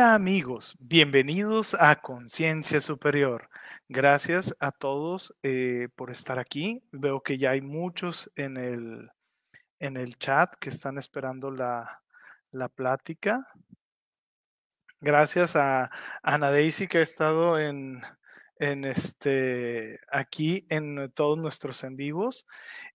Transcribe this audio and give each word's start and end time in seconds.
Hola 0.00 0.14
amigos, 0.14 0.78
bienvenidos 0.80 1.76
a 1.78 1.94
Conciencia 2.00 2.80
Superior. 2.80 3.50
Gracias 3.86 4.56
a 4.58 4.72
todos 4.72 5.36
eh, 5.42 5.88
por 5.94 6.10
estar 6.10 6.38
aquí. 6.38 6.82
Veo 6.90 7.22
que 7.22 7.36
ya 7.36 7.50
hay 7.50 7.60
muchos 7.60 8.32
en 8.34 8.56
el, 8.56 9.10
en 9.78 9.98
el 9.98 10.16
chat 10.16 10.54
que 10.58 10.70
están 10.70 10.96
esperando 10.96 11.50
la, 11.50 12.00
la 12.50 12.70
plática. 12.70 13.46
Gracias 15.02 15.54
a 15.54 15.90
Ana 16.22 16.50
Daisy 16.50 16.88
que 16.88 16.96
ha 16.96 17.02
estado 17.02 17.58
en, 17.58 18.00
en 18.56 18.86
este, 18.86 20.00
aquí 20.10 20.64
en 20.70 21.12
todos 21.12 21.36
nuestros 21.36 21.84
en 21.84 21.96
vivos. 21.96 22.46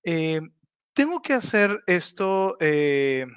Eh, 0.04 0.42
tengo 0.94 1.22
que 1.22 1.34
hacer 1.34 1.84
esto 1.86 2.58
eh, 2.60 3.28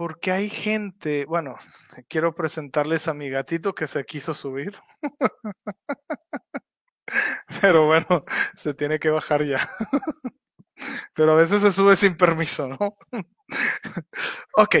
porque 0.00 0.32
hay 0.32 0.48
gente, 0.48 1.26
bueno, 1.26 1.56
quiero 2.08 2.34
presentarles 2.34 3.06
a 3.06 3.12
mi 3.12 3.28
gatito 3.28 3.74
que 3.74 3.86
se 3.86 4.06
quiso 4.06 4.34
subir. 4.34 4.74
Pero 7.60 7.84
bueno, 7.84 8.06
se 8.56 8.72
tiene 8.72 8.98
que 8.98 9.10
bajar 9.10 9.44
ya. 9.44 9.60
Pero 11.12 11.34
a 11.34 11.36
veces 11.36 11.60
se 11.60 11.70
sube 11.70 11.96
sin 11.96 12.16
permiso, 12.16 12.66
¿no? 12.66 12.96
ok, 14.56 14.76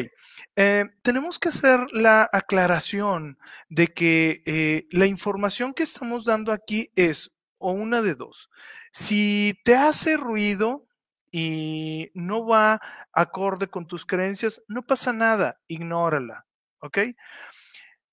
eh, 0.56 0.86
tenemos 1.02 1.38
que 1.38 1.50
hacer 1.50 1.80
la 1.92 2.26
aclaración 2.32 3.36
de 3.68 3.88
que 3.88 4.42
eh, 4.46 4.86
la 4.90 5.04
información 5.04 5.74
que 5.74 5.82
estamos 5.82 6.24
dando 6.24 6.50
aquí 6.50 6.92
es 6.94 7.30
o 7.58 7.72
una 7.72 8.00
de 8.00 8.14
dos. 8.14 8.48
Si 8.90 9.52
te 9.64 9.76
hace 9.76 10.16
ruido 10.16 10.86
y 11.32 12.10
no 12.14 12.46
va 12.46 12.80
acorde 13.12 13.68
con 13.68 13.86
tus 13.86 14.06
creencias, 14.06 14.62
no 14.68 14.82
pasa 14.86 15.12
nada, 15.12 15.60
ignórala, 15.68 16.46
¿ok? 16.80 16.98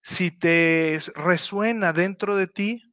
Si 0.02 0.32
te 0.32 1.00
resuena 1.16 1.92
dentro 1.94 2.36
de 2.38 2.48
ti, 2.48 2.87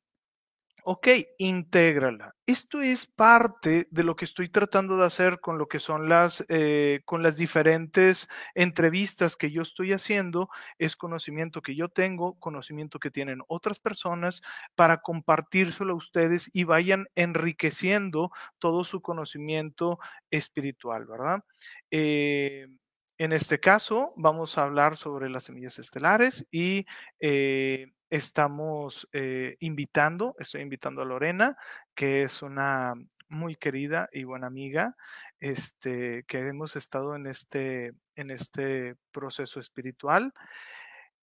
Ok, 0.87 1.09
intégrala. 1.39 2.35
Esto 2.45 2.83
es 2.83 3.07
parte 3.07 3.89
de 3.91 4.05
lo 4.05 4.17
que 4.17 4.27
estoy 4.27 4.51
tratando 4.51 4.99
de 4.99 5.07
hacer 5.07 5.41
con 5.41 5.57
lo 5.57 5.67
que 5.67 5.81
son 5.81 6.11
las, 6.11 6.45
eh, 6.51 7.01
con 7.07 7.23
las 7.23 7.39
diferentes 7.39 8.29
entrevistas 8.55 9.37
que 9.37 9.51
yo 9.51 9.63
estoy 9.63 9.95
haciendo. 9.95 10.51
Es 10.79 10.95
conocimiento 10.95 11.63
que 11.63 11.75
yo 11.75 11.89
tengo, 11.89 12.39
conocimiento 12.39 12.99
que 12.99 13.11
tienen 13.11 13.41
otras 13.49 13.79
personas 13.81 14.43
para 14.75 15.01
compartírselo 15.01 15.95
a 15.95 15.97
ustedes 15.97 16.51
y 16.53 16.65
vayan 16.65 17.07
enriqueciendo 17.15 18.31
todo 18.59 18.85
su 18.85 19.01
conocimiento 19.01 19.99
espiritual, 20.31 21.07
¿verdad? 21.07 21.45
Eh, 21.91 22.69
en 23.17 23.33
este 23.33 23.59
caso, 23.59 24.13
vamos 24.17 24.59
a 24.59 24.65
hablar 24.65 24.97
sobre 24.99 25.31
las 25.31 25.45
semillas 25.45 25.79
estelares 25.79 26.47
y 26.51 26.85
eh, 27.21 27.94
estamos 28.11 29.09
eh, 29.13 29.57
invitando, 29.61 30.35
estoy 30.39 30.63
invitando 30.63 31.03
a 31.03 31.05
Lorena, 31.05 31.57
que 31.95 32.23
es 32.23 32.43
una 32.43 32.95
muy 33.29 33.57
querida 33.57 34.09
y 34.13 34.25
buena 34.25 34.47
amiga, 34.47 34.97
este, 35.41 36.25
que 36.25 36.47
hemos 36.47 36.77
estado 36.77 37.17
en 37.17 37.27
este, 37.27 37.93
en 38.17 38.31
este 38.31 38.97
proceso 39.13 39.61
espiritual. 39.61 40.33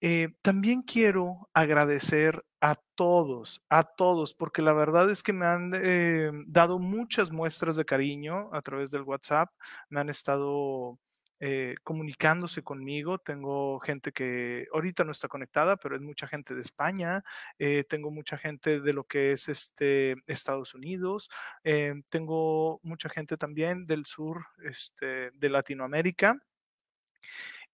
Eh, 0.02 0.30
también 0.42 0.82
quiero 0.82 1.50
agradecer 1.54 2.44
a 2.60 2.76
todos, 2.96 3.62
a 3.70 3.84
todos, 3.84 4.34
porque 4.34 4.62
la 4.62 4.74
verdad 4.74 5.10
es 5.12 5.22
que 5.22 5.34
me 5.34 5.46
han 5.46 5.72
eh, 5.76 6.32
dado 6.48 6.80
muchas 6.80 7.32
muestras 7.32 7.76
de 7.76 7.86
cariño 7.86 8.50
a 8.54 8.62
través 8.62 8.92
del 8.92 9.04
WhatsApp, 9.04 9.52
me 9.90 10.00
han 10.00 10.10
estado 10.10 10.98
eh, 11.44 11.76
comunicándose 11.84 12.62
conmigo. 12.62 13.18
Tengo 13.18 13.80
gente 13.80 14.12
que 14.12 14.68
ahorita 14.72 15.04
no 15.04 15.12
está 15.12 15.28
conectada, 15.28 15.76
pero 15.76 15.96
es 15.96 16.02
mucha 16.02 16.28
gente 16.28 16.54
de 16.54 16.62
España. 16.62 17.24
Eh, 17.58 17.84
tengo 17.84 18.12
mucha 18.12 18.38
gente 18.38 18.80
de 18.80 18.94
lo 18.94 19.06
que 19.06 19.32
es 19.32 19.50
este, 19.50 20.16
Estados 20.28 20.76
Unidos. 20.76 21.32
Eh, 21.64 21.96
tengo 22.10 22.80
mucha 22.84 23.10
gente 23.10 23.38
también 23.38 23.88
del 23.88 24.06
sur 24.06 24.46
este, 24.64 25.32
de 25.32 25.50
Latinoamérica. 25.50 26.38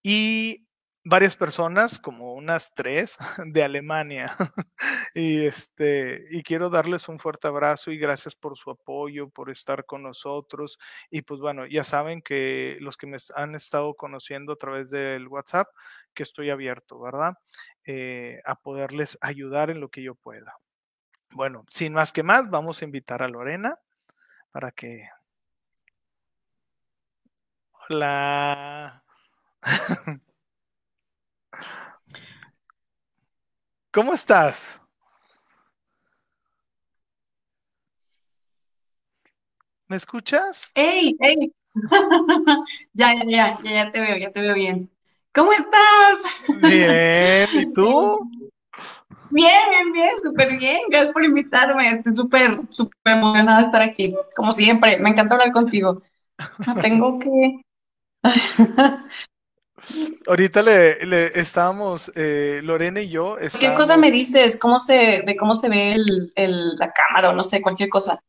Y 0.01 0.66
varias 1.07 1.37
personas, 1.37 1.99
como 1.99 2.33
unas 2.33 2.73
tres, 2.73 3.17
de 3.45 3.63
Alemania. 3.63 4.35
y, 5.15 5.45
este, 5.45 6.25
y 6.29 6.43
quiero 6.43 6.69
darles 6.69 7.07
un 7.07 7.17
fuerte 7.17 7.47
abrazo 7.47 7.91
y 7.91 7.97
gracias 7.97 8.35
por 8.35 8.57
su 8.57 8.71
apoyo, 8.71 9.29
por 9.29 9.49
estar 9.49 9.85
con 9.85 10.03
nosotros. 10.03 10.77
Y 11.09 11.21
pues 11.21 11.39
bueno, 11.39 11.65
ya 11.65 11.83
saben 11.83 12.21
que 12.21 12.77
los 12.81 12.97
que 12.97 13.07
me 13.07 13.17
han 13.35 13.55
estado 13.55 13.95
conociendo 13.95 14.53
a 14.53 14.57
través 14.57 14.89
del 14.89 15.27
WhatsApp, 15.27 15.67
que 16.13 16.23
estoy 16.23 16.49
abierto, 16.49 16.99
¿verdad? 16.99 17.33
Eh, 17.85 18.41
a 18.45 18.55
poderles 18.55 19.17
ayudar 19.21 19.69
en 19.69 19.79
lo 19.79 19.89
que 19.89 20.03
yo 20.03 20.15
pueda. 20.15 20.57
Bueno, 21.31 21.65
sin 21.69 21.93
más 21.93 22.11
que 22.11 22.23
más, 22.23 22.49
vamos 22.49 22.81
a 22.81 22.85
invitar 22.85 23.23
a 23.23 23.27
Lorena 23.27 23.79
para 24.51 24.71
que... 24.71 25.09
Hola. 27.89 29.03
¿Cómo 33.91 34.13
estás? 34.13 34.81
¿Me 39.87 39.95
escuchas? 39.95 40.69
¡Ey! 40.75 41.15
¡Ey! 41.19 41.53
ya, 42.93 43.13
ya, 43.13 43.23
ya, 43.25 43.59
ya, 43.61 43.71
ya 43.71 43.91
te 43.91 44.01
veo, 44.01 44.17
ya 44.17 44.31
te 44.31 44.41
veo 44.41 44.53
bien. 44.53 44.89
¿Cómo 45.33 45.53
estás? 45.53 46.17
Bien, 46.61 47.49
¿y 47.53 47.73
tú? 47.73 48.19
Bien, 49.29 49.69
bien, 49.69 49.91
bien, 49.91 50.17
súper 50.21 50.57
bien. 50.57 50.79
Gracias 50.89 51.13
por 51.13 51.23
invitarme. 51.25 51.89
Estoy 51.89 52.13
súper, 52.13 52.61
súper 52.69 53.17
emocionada 53.17 53.59
de 53.59 53.65
estar 53.65 53.81
aquí. 53.81 54.15
Como 54.35 54.51
siempre, 54.51 54.99
me 54.99 55.09
encanta 55.09 55.35
hablar 55.35 55.51
contigo. 55.51 56.01
Tengo 56.81 57.19
que. 57.19 57.61
Ahorita 60.27 60.61
le, 60.61 61.05
le 61.05 61.39
estábamos, 61.39 62.11
eh, 62.15 62.61
Lorena 62.63 63.01
y 63.01 63.09
yo. 63.09 63.37
¿Qué 63.59 63.73
cosa 63.75 63.97
me 63.97 64.11
dices? 64.11 64.57
¿Cómo 64.57 64.79
se, 64.79 65.23
de 65.25 65.35
cómo 65.37 65.53
se 65.53 65.69
ve 65.69 65.93
el, 65.93 66.31
el, 66.35 66.75
la 66.77 66.91
cámara 66.91 67.29
o 67.29 67.33
no 67.33 67.43
sé, 67.43 67.61
cualquier 67.61 67.89
cosa? 67.89 68.21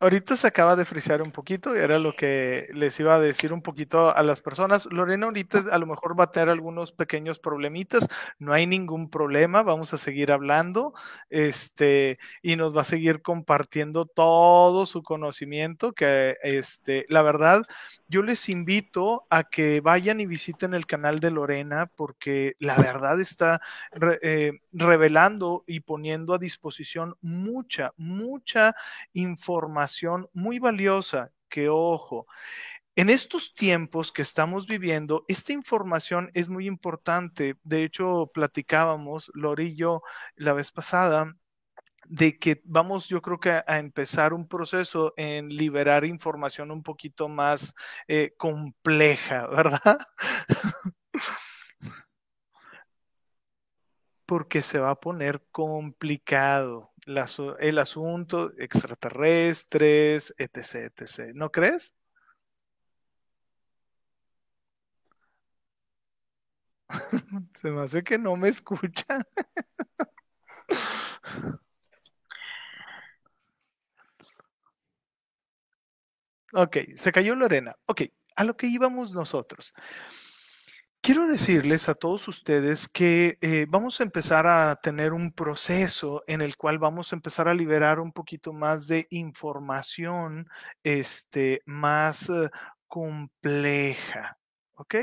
Ahorita 0.00 0.36
se 0.36 0.46
acaba 0.46 0.76
de 0.76 0.84
frisear 0.84 1.22
un 1.22 1.30
poquito 1.30 1.74
era 1.74 1.98
lo 1.98 2.12
que 2.14 2.68
les 2.74 2.98
iba 3.00 3.14
a 3.14 3.20
decir 3.20 3.52
un 3.52 3.62
poquito 3.62 4.14
a 4.14 4.22
las 4.22 4.40
personas. 4.40 4.86
Lorena 4.86 5.26
ahorita 5.26 5.64
a 5.70 5.78
lo 5.78 5.86
mejor 5.86 6.18
va 6.18 6.24
a 6.24 6.30
tener 6.30 6.48
algunos 6.48 6.92
pequeños 6.92 7.38
problemitas, 7.38 8.08
no 8.38 8.52
hay 8.52 8.66
ningún 8.66 9.08
problema, 9.08 9.62
vamos 9.62 9.94
a 9.94 9.98
seguir 9.98 10.32
hablando 10.32 10.94
este, 11.30 12.18
y 12.42 12.56
nos 12.56 12.76
va 12.76 12.82
a 12.82 12.84
seguir 12.84 13.22
compartiendo 13.22 14.06
todo 14.06 14.86
su 14.86 15.02
conocimiento, 15.02 15.92
que 15.92 16.36
este, 16.42 17.06
la 17.08 17.22
verdad, 17.22 17.62
yo 18.08 18.22
les 18.22 18.48
invito 18.48 19.26
a 19.30 19.44
que 19.44 19.80
vayan 19.80 20.20
y 20.20 20.26
visiten 20.26 20.74
el 20.74 20.86
canal 20.86 21.20
de 21.20 21.30
Lorena 21.30 21.86
porque 21.94 22.54
la 22.58 22.76
verdad 22.76 23.20
está 23.20 23.60
eh, 24.22 24.52
revelando 24.72 25.62
y 25.66 25.80
poniendo 25.80 26.34
a 26.34 26.38
disposición 26.38 27.16
mucha, 27.20 27.92
mucha 27.96 28.74
información 29.12 29.83
muy 30.32 30.58
valiosa 30.58 31.32
que, 31.48 31.68
ojo, 31.68 32.26
en 32.96 33.10
estos 33.10 33.54
tiempos 33.54 34.12
que 34.12 34.22
estamos 34.22 34.66
viviendo, 34.66 35.24
esta 35.28 35.52
información 35.52 36.30
es 36.34 36.48
muy 36.48 36.66
importante. 36.66 37.56
De 37.64 37.84
hecho, 37.84 38.30
platicábamos, 38.32 39.32
Lori 39.34 39.68
y 39.68 39.74
yo, 39.76 40.02
la 40.36 40.54
vez 40.54 40.70
pasada, 40.70 41.34
de 42.06 42.38
que 42.38 42.62
vamos, 42.64 43.08
yo 43.08 43.20
creo 43.22 43.40
que 43.40 43.50
a, 43.50 43.78
empezar 43.78 44.32
un 44.32 44.46
proceso 44.48 45.12
en 45.16 45.48
liberar 45.48 46.04
información 46.04 46.70
un 46.70 46.82
poquito 46.82 47.28
más 47.28 47.74
eh, 48.08 48.34
compleja, 48.36 49.46
¿verdad? 49.48 49.98
Porque 54.26 54.62
se 54.62 54.78
va 54.78 54.90
a 54.90 55.00
poner 55.00 55.44
complicado 55.50 56.93
el 57.06 57.78
asunto, 57.78 58.52
extraterrestres, 58.58 60.34
etc., 60.38 60.92
etc. 60.96 61.32
¿No 61.34 61.50
crees? 61.50 61.94
Se 67.54 67.70
me 67.70 67.82
hace 67.82 68.02
que 68.02 68.18
no 68.18 68.36
me 68.36 68.48
escucha. 68.48 69.18
ok, 76.52 76.76
se 76.96 77.12
cayó 77.12 77.34
Lorena. 77.34 77.74
Ok, 77.86 78.02
a 78.36 78.44
lo 78.44 78.56
que 78.56 78.66
íbamos 78.66 79.12
nosotros. 79.12 79.74
Quiero 81.04 81.26
decirles 81.26 81.90
a 81.90 81.94
todos 81.94 82.28
ustedes 82.28 82.88
que 82.88 83.36
eh, 83.42 83.66
vamos 83.68 84.00
a 84.00 84.04
empezar 84.04 84.46
a 84.46 84.74
tener 84.76 85.12
un 85.12 85.32
proceso 85.32 86.24
en 86.26 86.40
el 86.40 86.56
cual 86.56 86.78
vamos 86.78 87.12
a 87.12 87.16
empezar 87.16 87.46
a 87.46 87.52
liberar 87.52 88.00
un 88.00 88.10
poquito 88.10 88.54
más 88.54 88.86
de 88.86 89.06
información 89.10 90.48
este, 90.82 91.60
más 91.66 92.30
eh, 92.30 92.48
compleja. 92.88 94.38
¿Ok? 94.76 94.96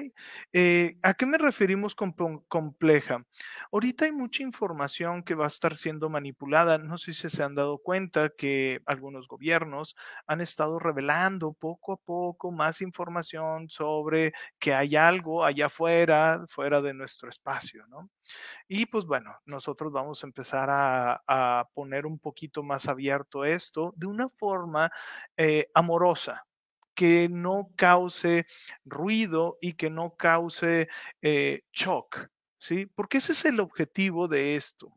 Eh, 0.52 0.98
¿A 1.02 1.14
qué 1.14 1.26
me 1.26 1.38
referimos 1.38 1.96
con 1.96 2.12
compleja? 2.50 3.26
Ahorita 3.72 4.04
hay 4.04 4.12
mucha 4.12 4.44
información 4.44 5.24
que 5.24 5.34
va 5.34 5.46
a 5.46 5.48
estar 5.48 5.78
siendo 5.78 6.10
manipulada. 6.10 6.78
No 6.78 6.98
sé 6.98 7.14
si 7.14 7.30
se 7.30 7.44
han 7.44 7.56
dado 7.56 7.78
cuenta 7.78 8.30
que 8.30 8.82
algunos 8.86 9.30
gobiernos 9.30 9.96
han 10.28 10.42
estado 10.42 10.78
revelando 10.78 11.54
poco 11.54 11.94
a 11.94 11.98
poco 11.98 12.52
más 12.52 12.82
información 12.82 13.70
sobre 13.70 14.34
que 14.60 14.74
hay 14.74 14.98
algo 14.98 15.46
allá 15.46 15.68
afuera, 15.68 16.44
fuera 16.48 16.82
de 16.82 16.94
nuestro 16.94 17.30
espacio, 17.30 17.88
¿no? 17.88 18.10
Y 18.68 18.88
pues 18.88 19.06
bueno, 19.06 19.38
nosotros 19.46 19.92
vamos 19.92 20.24
a 20.24 20.28
empezar 20.28 20.70
a, 20.72 21.68
poner 21.74 22.06
un 22.06 22.20
poquito 22.20 22.64
más 22.64 22.88
abierto 22.88 23.46
esto 23.46 23.94
de 23.96 24.08
una 24.08 24.30
forma 24.30 24.92
eh, 25.38 25.70
amorosa 25.74 26.46
que 27.02 27.30
no 27.30 27.72
cause 27.76 28.46
ruido 28.86 29.58
y 29.60 29.74
que 29.74 29.90
no 29.90 30.16
cause 30.16 30.88
eh, 31.24 31.64
shock, 31.74 32.30
¿sí? 32.60 32.86
Porque 32.86 33.18
ese 33.18 33.32
es 33.32 33.44
el 33.46 33.60
objetivo 33.60 34.28
de 34.28 34.56
esto. 34.56 34.96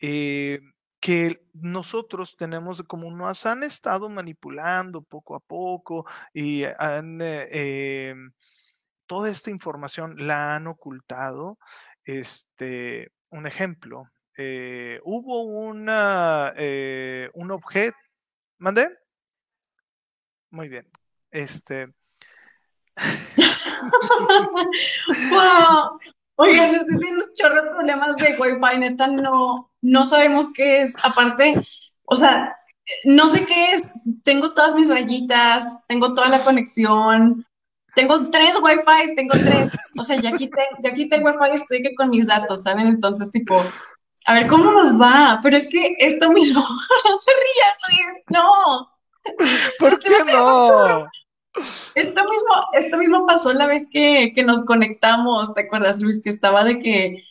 Eh, 0.00 0.60
que 0.98 1.42
nosotros 1.52 2.34
tenemos, 2.34 2.82
como 2.84 3.10
nos 3.10 3.44
han 3.44 3.62
estado 3.62 4.08
manipulando 4.08 5.02
poco 5.02 5.34
a 5.34 5.40
poco 5.40 6.06
y 6.32 6.62
eh, 6.64 6.74
em, 7.50 8.32
toda 9.04 9.28
esta 9.28 9.50
información 9.50 10.14
la 10.26 10.56
han 10.56 10.66
ocultado. 10.66 11.58
Este, 12.04 13.12
un 13.28 13.46
ejemplo, 13.46 14.08
hubo 15.04 15.42
una, 15.42 16.54
un 17.34 17.50
objeto, 17.50 17.98
¿mandé? 18.56 18.99
Muy 20.50 20.68
bien. 20.68 20.86
Este. 21.30 21.88
wow. 25.30 25.98
Oigan, 26.36 26.74
estoy 26.74 26.98
teniendo 26.98 27.24
un 27.24 27.30
chorro 27.34 27.62
de 27.62 27.70
problemas 27.70 28.16
de 28.16 28.36
Wi-Fi, 28.38 28.78
neta, 28.78 29.06
no, 29.06 29.70
no 29.82 30.06
sabemos 30.06 30.50
qué 30.54 30.82
es. 30.82 30.96
Aparte, 31.04 31.60
o 32.04 32.16
sea, 32.16 32.56
no 33.04 33.28
sé 33.28 33.44
qué 33.44 33.72
es. 33.72 33.92
Tengo 34.24 34.54
todas 34.54 34.74
mis 34.74 34.88
rayitas, 34.88 35.84
tengo 35.86 36.14
toda 36.14 36.28
la 36.28 36.42
conexión, 36.42 37.46
tengo 37.94 38.30
tres 38.30 38.58
Wi-Fi, 38.60 39.14
tengo 39.14 39.34
tres. 39.34 39.78
O 39.98 40.04
sea, 40.04 40.16
ya 40.16 40.32
quité, 40.32 40.62
ya 40.82 40.94
quité 40.94 41.18
Wi-Fi, 41.18 41.54
estoy 41.54 41.82
que 41.82 41.94
con 41.94 42.10
mis 42.10 42.28
datos, 42.28 42.62
¿saben? 42.62 42.86
Entonces, 42.86 43.30
tipo, 43.30 43.62
a 44.26 44.34
ver 44.34 44.46
cómo 44.46 44.70
nos 44.72 44.98
va. 45.00 45.40
Pero 45.42 45.56
es 45.56 45.68
que 45.68 45.96
esto 45.98 46.30
mismo, 46.30 46.60
no 46.62 47.18
te 47.18 47.32
rías, 47.32 47.78
Luis, 47.88 48.24
no. 48.30 48.88
¿Por 49.78 49.98
qué 49.98 50.10
no? 50.32 51.06
Esto 51.94 52.20
mismo, 52.22 52.54
esto 52.78 52.96
mismo 52.98 53.26
pasó 53.26 53.52
la 53.52 53.66
vez 53.66 53.88
que, 53.90 54.32
nos 54.44 54.64
conectamos, 54.64 55.52
¿te 55.54 55.62
acuerdas, 55.62 55.98
Luis? 55.98 56.22
Que 56.22 56.30
estaba 56.30 56.64
de 56.64 56.78
que, 56.78 57.24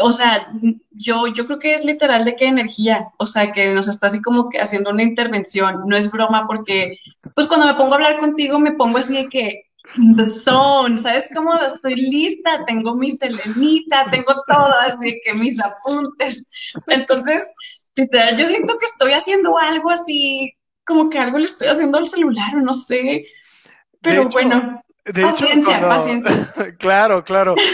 o 0.00 0.12
sea, 0.12 0.52
yo, 0.90 1.28
yo 1.28 1.46
creo 1.46 1.58
que 1.58 1.74
es 1.74 1.84
literal 1.84 2.24
de 2.24 2.34
qué 2.34 2.46
energía, 2.46 3.12
o 3.18 3.26
sea, 3.26 3.52
que 3.52 3.72
nos 3.72 3.86
está 3.86 4.08
así 4.08 4.20
como 4.20 4.48
que 4.50 4.60
haciendo 4.60 4.90
una 4.90 5.04
intervención, 5.04 5.84
no 5.86 5.96
es 5.96 6.10
broma, 6.10 6.46
porque 6.46 6.98
pues 7.34 7.46
cuando 7.46 7.66
me 7.66 7.74
pongo 7.74 7.92
a 7.92 7.96
hablar 7.96 8.18
contigo 8.18 8.58
me 8.58 8.72
pongo 8.72 8.98
así 8.98 9.14
de 9.14 9.28
que, 9.28 9.70
the 10.16 10.24
zone, 10.24 10.98
¿sabes 10.98 11.28
cómo 11.34 11.54
estoy 11.54 11.94
lista? 11.94 12.64
Tengo 12.66 12.94
mi 12.94 13.10
selenita, 13.10 14.06
tengo 14.10 14.34
todo, 14.46 14.72
así 14.80 15.20
que 15.24 15.34
mis 15.34 15.60
apuntes. 15.60 16.50
Entonces, 16.88 17.52
literal, 17.96 18.36
yo 18.36 18.46
siento 18.46 18.78
que 18.78 18.86
estoy 18.86 19.12
haciendo 19.12 19.58
algo 19.58 19.90
así 19.90 20.54
como 20.90 21.08
que 21.08 21.20
algo 21.20 21.38
le 21.38 21.44
estoy 21.44 21.68
haciendo 21.68 21.98
al 21.98 22.08
celular 22.08 22.56
o 22.56 22.60
no 22.60 22.74
sé. 22.74 23.24
Pero 24.02 24.28
bueno. 24.28 24.82
De 25.04 25.22
paciencia, 25.22 25.78
hecho, 25.78 25.88
paciencia. 25.88 26.52
claro, 26.78 27.24
claro. 27.24 27.54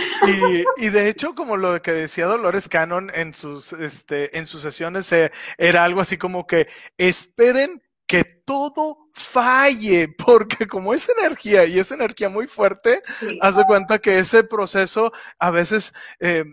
Y, 0.78 0.88
de 0.88 1.08
hecho, 1.08 1.34
como 1.34 1.56
lo 1.56 1.80
que 1.80 1.92
decía 1.92 2.26
Dolores 2.26 2.68
Cannon 2.68 3.10
en 3.14 3.32
sus, 3.32 3.72
este, 3.72 4.36
en 4.36 4.46
sus 4.46 4.62
sesiones, 4.62 5.10
eh, 5.12 5.30
era 5.56 5.84
algo 5.84 6.00
así 6.00 6.16
como 6.16 6.46
que 6.46 6.66
esperen 6.98 7.82
que 8.06 8.24
todo 8.24 9.08
falle, 9.14 10.08
porque 10.18 10.66
como 10.66 10.92
es 10.92 11.08
energía 11.18 11.64
y 11.64 11.78
es 11.78 11.90
energía 11.90 12.28
muy 12.28 12.46
fuerte, 12.46 13.02
haz 13.40 13.56
de 13.56 13.64
cuenta 13.64 13.98
que 13.98 14.18
ese 14.18 14.44
proceso 14.44 15.12
a 15.38 15.50
veces 15.50 15.92
eh, 16.20 16.44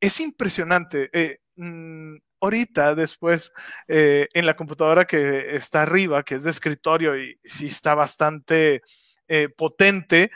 es 0.00 0.20
impresionante. 0.20 1.10
Eh, 1.12 1.40
mm, 1.56 2.16
ahorita, 2.42 2.94
después, 2.94 3.52
eh, 3.88 4.28
en 4.34 4.46
la 4.46 4.56
computadora 4.56 5.06
que 5.06 5.54
está 5.54 5.82
arriba, 5.82 6.22
que 6.24 6.34
es 6.34 6.42
de 6.42 6.50
escritorio 6.50 7.16
y 7.16 7.38
sí 7.44 7.66
está 7.66 7.94
bastante 7.94 8.82
eh, 9.28 9.48
potente, 9.48 10.30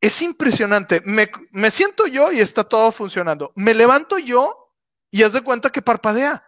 es 0.00 0.20
impresionante. 0.20 1.00
Me, 1.04 1.30
me 1.50 1.70
siento 1.70 2.06
yo 2.06 2.30
y 2.30 2.40
está 2.40 2.64
todo 2.64 2.92
funcionando. 2.92 3.52
Me 3.56 3.72
levanto 3.72 4.18
yo 4.18 4.74
y 5.10 5.22
haz 5.22 5.32
de 5.32 5.40
cuenta 5.40 5.70
que 5.70 5.80
parpadea. 5.80 6.44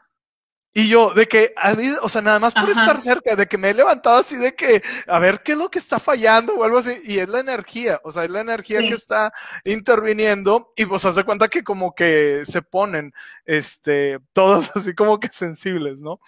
Y 0.79 0.89
yo, 0.91 1.15
de 1.15 1.27
que, 1.27 1.55
o 2.03 2.09
sea, 2.11 2.21
nada 2.21 2.39
más 2.39 2.53
por 2.53 2.69
estar 2.69 3.01
cerca, 3.01 3.35
de 3.35 3.47
que 3.47 3.57
me 3.57 3.71
he 3.71 3.75
levantado 3.75 4.19
así 4.19 4.37
de 4.37 4.55
que, 4.55 4.83
a 5.07 5.19
ver 5.19 5.43
qué 5.43 5.53
es 5.53 5.59
lo 5.59 5.71
que 5.71 5.79
está 5.79 5.99
fallando 5.99 6.55
o 6.55 6.65
algo 6.65 6.77
así, 6.77 6.93
y 7.05 7.19
es 7.19 7.31
la 7.31 7.41
energía, 7.41 7.99
o 8.05 8.13
sea, 8.13 8.25
es 8.25 8.31
la 8.31 8.43
energía 8.43 8.81
que 8.81 8.93
está 8.93 9.33
interviniendo, 9.65 10.75
y 10.77 10.85
pues 10.85 11.03
hace 11.07 11.25
cuenta 11.25 11.49
que 11.49 11.65
como 11.65 11.95
que 11.95 12.43
se 12.45 12.61
ponen, 12.61 13.15
este, 13.47 14.19
todos 14.35 14.69
así 14.77 14.95
como 14.95 15.19
que 15.19 15.29
sensibles, 15.29 16.03
¿no? 16.03 16.21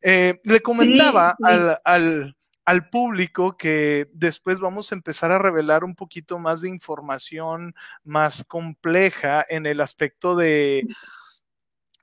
Eh, 0.00 0.38
le 0.44 0.60
comentaba 0.60 1.34
al, 1.42 1.80
al, 1.82 2.36
al 2.66 2.88
público 2.90 3.56
que 3.56 4.08
después 4.12 4.60
vamos 4.60 4.92
a 4.92 4.94
empezar 4.94 5.32
a 5.32 5.40
revelar 5.40 5.82
un 5.82 5.96
poquito 5.96 6.38
más 6.38 6.60
de 6.60 6.68
información 6.68 7.74
más 8.04 8.44
compleja 8.44 9.44
en 9.48 9.66
el 9.66 9.80
aspecto 9.80 10.36
de 10.36 10.86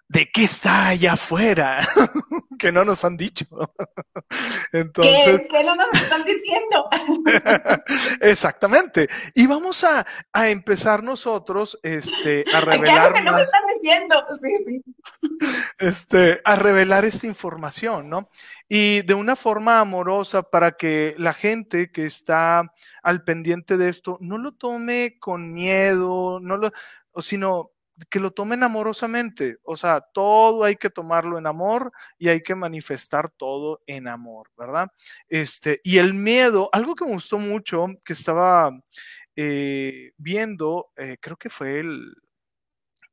de 0.07 0.29
qué 0.31 0.43
está 0.43 0.89
allá 0.89 1.13
afuera, 1.13 1.79
que 2.59 2.71
no 2.71 2.85
nos 2.85 3.03
han 3.03 3.17
dicho. 3.17 3.45
Entonces, 4.71 5.47
¿Qué, 5.49 5.63
no 5.63 5.75
nos 5.75 5.87
están 5.93 6.23
diciendo? 6.23 6.89
Exactamente. 8.21 9.07
Y 9.33 9.47
vamos 9.47 9.83
a, 9.83 10.05
empezar 10.47 11.01
nosotros 11.01 11.79
este, 11.81 12.45
a 12.53 12.61
revelar. 12.61 13.13
que 13.13 13.21
no 13.21 13.37
están 13.37 13.61
diciendo. 13.73 14.23
Sí, 14.41 14.55
sí. 14.65 14.83
Este, 15.79 16.39
a 16.43 16.55
revelar 16.55 17.03
esta 17.05 17.25
información, 17.25 18.09
¿no? 18.09 18.29
Y 18.67 19.01
de 19.03 19.13
una 19.13 19.35
forma 19.35 19.79
amorosa 19.79 20.43
para 20.43 20.73
que 20.73 21.15
la 21.17 21.33
gente 21.33 21.91
que 21.91 22.05
está 22.05 22.71
al 23.01 23.23
pendiente 23.23 23.77
de 23.77 23.89
esto 23.89 24.17
no 24.21 24.37
lo 24.37 24.53
tome 24.53 25.17
con 25.19 25.53
miedo, 25.53 26.39
no 26.39 26.57
lo, 26.57 26.71
sino 27.21 27.71
que 28.09 28.19
lo 28.19 28.31
tomen 28.31 28.63
amorosamente. 28.63 29.57
O 29.63 29.77
sea, 29.77 30.01
todo 30.01 30.63
hay 30.63 30.75
que 30.75 30.89
tomarlo 30.89 31.37
en 31.37 31.47
amor 31.47 31.91
y 32.17 32.29
hay 32.29 32.41
que 32.41 32.55
manifestar 32.55 33.29
todo 33.29 33.81
en 33.87 34.07
amor, 34.07 34.49
¿verdad? 34.57 34.89
Este, 35.27 35.81
y 35.83 35.97
el 35.97 36.13
miedo, 36.13 36.69
algo 36.73 36.95
que 36.95 37.05
me 37.05 37.11
gustó 37.11 37.37
mucho, 37.39 37.87
que 38.05 38.13
estaba 38.13 38.71
eh, 39.35 40.11
viendo, 40.17 40.91
eh, 40.97 41.17
creo 41.19 41.37
que 41.37 41.49
fue 41.49 41.79
el 41.79 42.15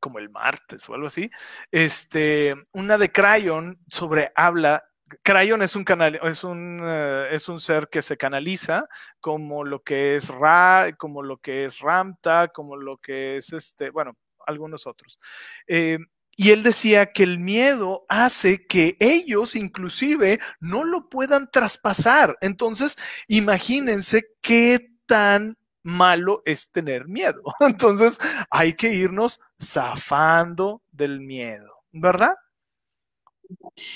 como 0.01 0.19
el 0.19 0.31
martes 0.31 0.89
o 0.89 0.95
algo 0.95 1.07
así, 1.07 1.31
este, 1.71 2.57
una 2.73 2.99
de 2.99 3.13
Crayon 3.13 3.79
sobre 3.89 4.33
habla 4.35 4.83
Crayon 5.23 5.63
es 5.63 5.77
un 5.77 5.85
canal, 5.85 6.19
es 6.23 6.45
un, 6.45 6.81
eh, 6.83 7.29
es 7.33 7.49
un 7.49 7.61
ser 7.61 7.89
que 7.89 8.03
se 8.03 8.17
canaliza 8.17 8.85
como 9.21 9.65
lo 9.65 9.83
que 9.83 10.17
es 10.17 10.29
Ra, 10.29 10.93
como 10.97 11.23
lo 11.23 11.39
que 11.39 11.67
es 11.67 11.81
Ramta, 11.81 12.49
como 12.49 12.77
lo 12.77 12.97
que 12.99 13.37
es 13.37 13.53
este, 13.53 13.91
bueno, 13.91 14.17
algunos 14.47 14.87
otros. 14.87 15.19
Eh, 15.67 15.99
y 16.37 16.51
él 16.51 16.63
decía 16.63 17.13
que 17.13 17.23
el 17.25 17.39
miedo 17.39 18.05
hace 18.09 18.67
que 18.67 18.97
ellos 19.01 19.55
inclusive 19.55 20.41
no 20.61 20.85
lo 20.85 21.09
puedan 21.09 21.51
traspasar. 21.51 22.39
Entonces, 22.41 22.97
imagínense 23.29 24.25
qué 24.41 24.93
tan 25.07 25.59
malo 25.83 26.43
es 26.45 26.71
tener 26.71 27.07
miedo. 27.07 27.43
Entonces, 27.61 28.19
hay 28.51 28.75
que 28.75 28.95
irnos 28.95 29.41
zafando 29.63 30.83
del 30.91 31.21
miedo, 31.21 31.85
¿verdad? 31.93 32.35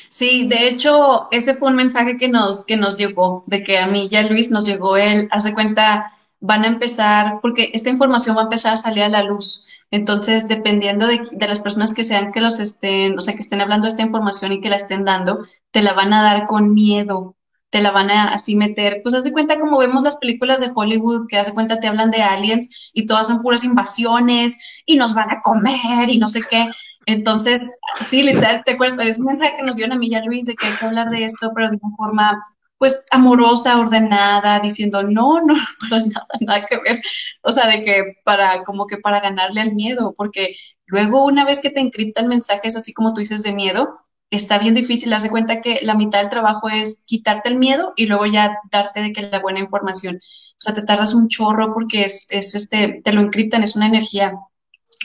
Sí, 0.09 0.47
de 0.47 0.69
hecho, 0.69 1.29
ese 1.31 1.55
fue 1.55 1.71
un 1.71 1.77
mensaje 1.77 2.17
que 2.17 2.29
nos, 2.29 2.65
que 2.65 2.77
nos 2.77 2.97
llegó, 2.97 3.43
de 3.47 3.63
que 3.63 3.79
a 3.79 3.87
mí 3.87 4.09
ya 4.09 4.23
Luis 4.23 4.51
nos 4.51 4.67
llegó 4.67 4.97
él, 4.97 5.29
hace 5.31 5.55
cuenta, 5.55 6.13
van 6.41 6.65
a 6.65 6.69
empezar, 6.69 7.41
porque 7.41 7.71
esta 7.73 7.91
información 7.91 8.37
va 8.37 8.43
a 8.43 8.45
empezar 8.45 8.75
a 8.75 8.77
salir 8.77 9.05
a 9.05 9.09
la 9.09 9.23
luz. 9.23 9.69
Entonces, 9.91 10.49
dependiendo 10.49 11.07
de, 11.07 11.21
las 11.47 11.61
personas 11.61 11.95
que 11.95 12.05
sean 12.05 12.33
que 12.33 12.41
los 12.41 12.59
estén, 12.59 13.17
o 13.19 13.21
sea, 13.21 13.35
que 13.35 13.41
estén 13.41 13.61
hablando 13.61 13.85
de 13.85 13.91
esta 13.91 14.03
información 14.03 14.53
y 14.53 14.61
que 14.61 14.69
la 14.69 14.77
estén 14.77 15.05
dando, 15.05 15.43
te 15.71 15.83
la 15.83 15.93
van 15.93 16.13
a 16.13 16.23
dar 16.23 16.47
con 16.47 16.75
miedo, 16.75 17.37
te 17.71 17.81
la 17.81 17.91
van 17.93 18.11
a 18.11 18.29
así 18.29 18.57
meter. 18.57 19.01
Pues 19.03 19.15
hace 19.15 19.33
cuenta 19.33 19.59
como 19.59 19.79
vemos 19.79 20.03
las 20.03 20.17
películas 20.17 20.61
de 20.61 20.71
Hollywood, 20.75 21.27
que 21.29 21.39
hace 21.39 21.55
cuenta 21.55 21.79
te 21.79 21.89
hablan 21.89 22.11
de 22.11 22.23
aliens 22.23 22.91
y 22.93 23.07
todas 23.07 23.27
son 23.29 23.43
puras 23.43 23.65
invasiones 23.65 24.59
y 24.87 24.97
nos 24.97 25.15
van 25.15 25.31
a 25.31 25.41
comer 25.43 26.09
y 26.09 26.19
no 26.19 26.29
sé 26.29 26.41
qué. 26.49 26.69
Entonces, 27.07 27.71
sí, 28.01 28.23
literal, 28.23 28.63
te 28.65 28.73
acuerdas, 28.73 28.99
es 29.07 29.19
un 29.19 29.27
mensaje 29.27 29.57
que 29.57 29.63
nos 29.63 29.77
dio 29.77 29.87
una 29.87 29.97
Milla 29.97 30.25
Luis 30.25 30.47
de 30.47 30.55
que 30.55 30.67
hay 30.67 30.75
que 30.75 30.87
hablar 30.87 31.11
de 31.11 31.25
esto, 31.25 31.53
pero 31.55 31.71
de 31.71 31.79
una 31.81 31.97
forma 31.97 32.43
pues 32.79 33.07
amorosa, 33.11 33.79
ordenada, 33.79 34.61
diciendo, 34.61 35.03
no, 35.03 35.41
no, 35.43 35.55
para 35.91 36.05
nada, 36.05 36.27
nada 36.41 36.67
que 36.67 36.77
ver. 36.79 37.03
O 37.43 37.53
sea, 37.53 37.67
de 37.67 37.83
que 37.83 38.17
para, 38.25 38.65
como 38.65 38.87
que 38.87 38.99
para 38.99 39.21
ganarle 39.21 39.61
al 39.61 39.75
miedo, 39.75 40.15
porque 40.17 40.55
luego 40.87 41.25
una 41.25 41.45
vez 41.45 41.61
que 41.61 41.71
te 41.71 41.81
encriptan 41.81 42.29
mensajes 42.29 42.77
así 42.77 42.93
como 42.93 43.15
tú 43.15 43.21
dices 43.21 43.43
de 43.43 43.53
miedo, 43.53 43.95
está 44.31 44.59
bien 44.59 44.75
difícil, 44.75 45.13
haz 45.13 45.23
de 45.23 45.31
cuenta 45.31 45.61
que 45.61 45.81
la 45.83 45.95
mitad 45.95 46.21
del 46.21 46.29
trabajo 46.29 46.69
es 46.69 47.05
quitarte 47.07 47.49
el 47.49 47.57
miedo 47.57 47.93
y 47.97 48.07
luego 48.07 48.27
ya 48.27 48.59
darte 48.71 49.01
de 49.01 49.13
que 49.13 49.23
la 49.23 49.41
buena 49.41 49.61
información. 49.61 50.17
O 50.17 50.59
sea, 50.59 50.75
te 50.75 50.83
tardas 50.83 51.15
un 51.15 51.29
chorro 51.29 51.73
porque 51.75 52.03
es, 52.03 52.27
es 52.31 52.55
este, 52.55 53.03
te 53.05 53.13
lo 53.13 53.21
encriptan, 53.21 53.63
es 53.63 53.77
una 53.77 53.87
energía 53.87 54.35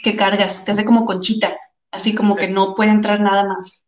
que 0.04 0.16
cargas, 0.16 0.66
te 0.66 0.72
hace 0.72 0.86
como 0.86 1.06
conchita, 1.06 1.58
así 1.92 2.16
como 2.16 2.36
que 2.36 2.48
no 2.48 2.74
puede 2.76 2.92
entrar 2.92 3.20
nada 3.20 3.46
más. 3.46 3.86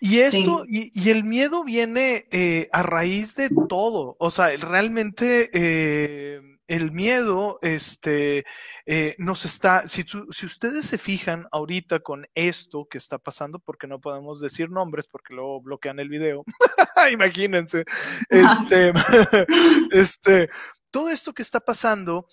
Y 0.00 0.20
esto, 0.20 0.62
y, 0.66 0.90
y, 0.94 1.10
el 1.10 1.24
miedo 1.24 1.64
viene 1.64 2.26
eh, 2.30 2.68
a 2.72 2.82
raíz 2.82 3.34
de 3.34 3.50
todo. 3.68 4.16
O 4.18 4.30
sea, 4.30 4.56
realmente 4.56 5.50
eh, 5.52 6.40
el 6.68 6.92
miedo, 6.92 7.58
este, 7.62 8.44
eh, 8.86 9.16
nos 9.18 9.44
está, 9.44 9.88
si, 9.88 10.04
si 10.30 10.46
ustedes 10.46 10.86
se 10.86 10.98
fijan 10.98 11.46
ahorita 11.50 12.00
con 12.00 12.26
esto 12.34 12.86
que 12.88 12.98
está 12.98 13.18
pasando, 13.18 13.58
porque 13.58 13.86
no 13.86 14.00
podemos 14.00 14.40
decir 14.40 14.70
nombres 14.70 15.08
porque 15.08 15.34
luego 15.34 15.60
bloquean 15.60 15.98
el 15.98 16.08
video. 16.08 16.44
Imagínense. 17.12 17.84
Este, 18.28 18.92
este, 19.90 20.48
todo 20.92 21.08
esto 21.08 21.32
que 21.32 21.42
está 21.42 21.60
pasando 21.60 22.28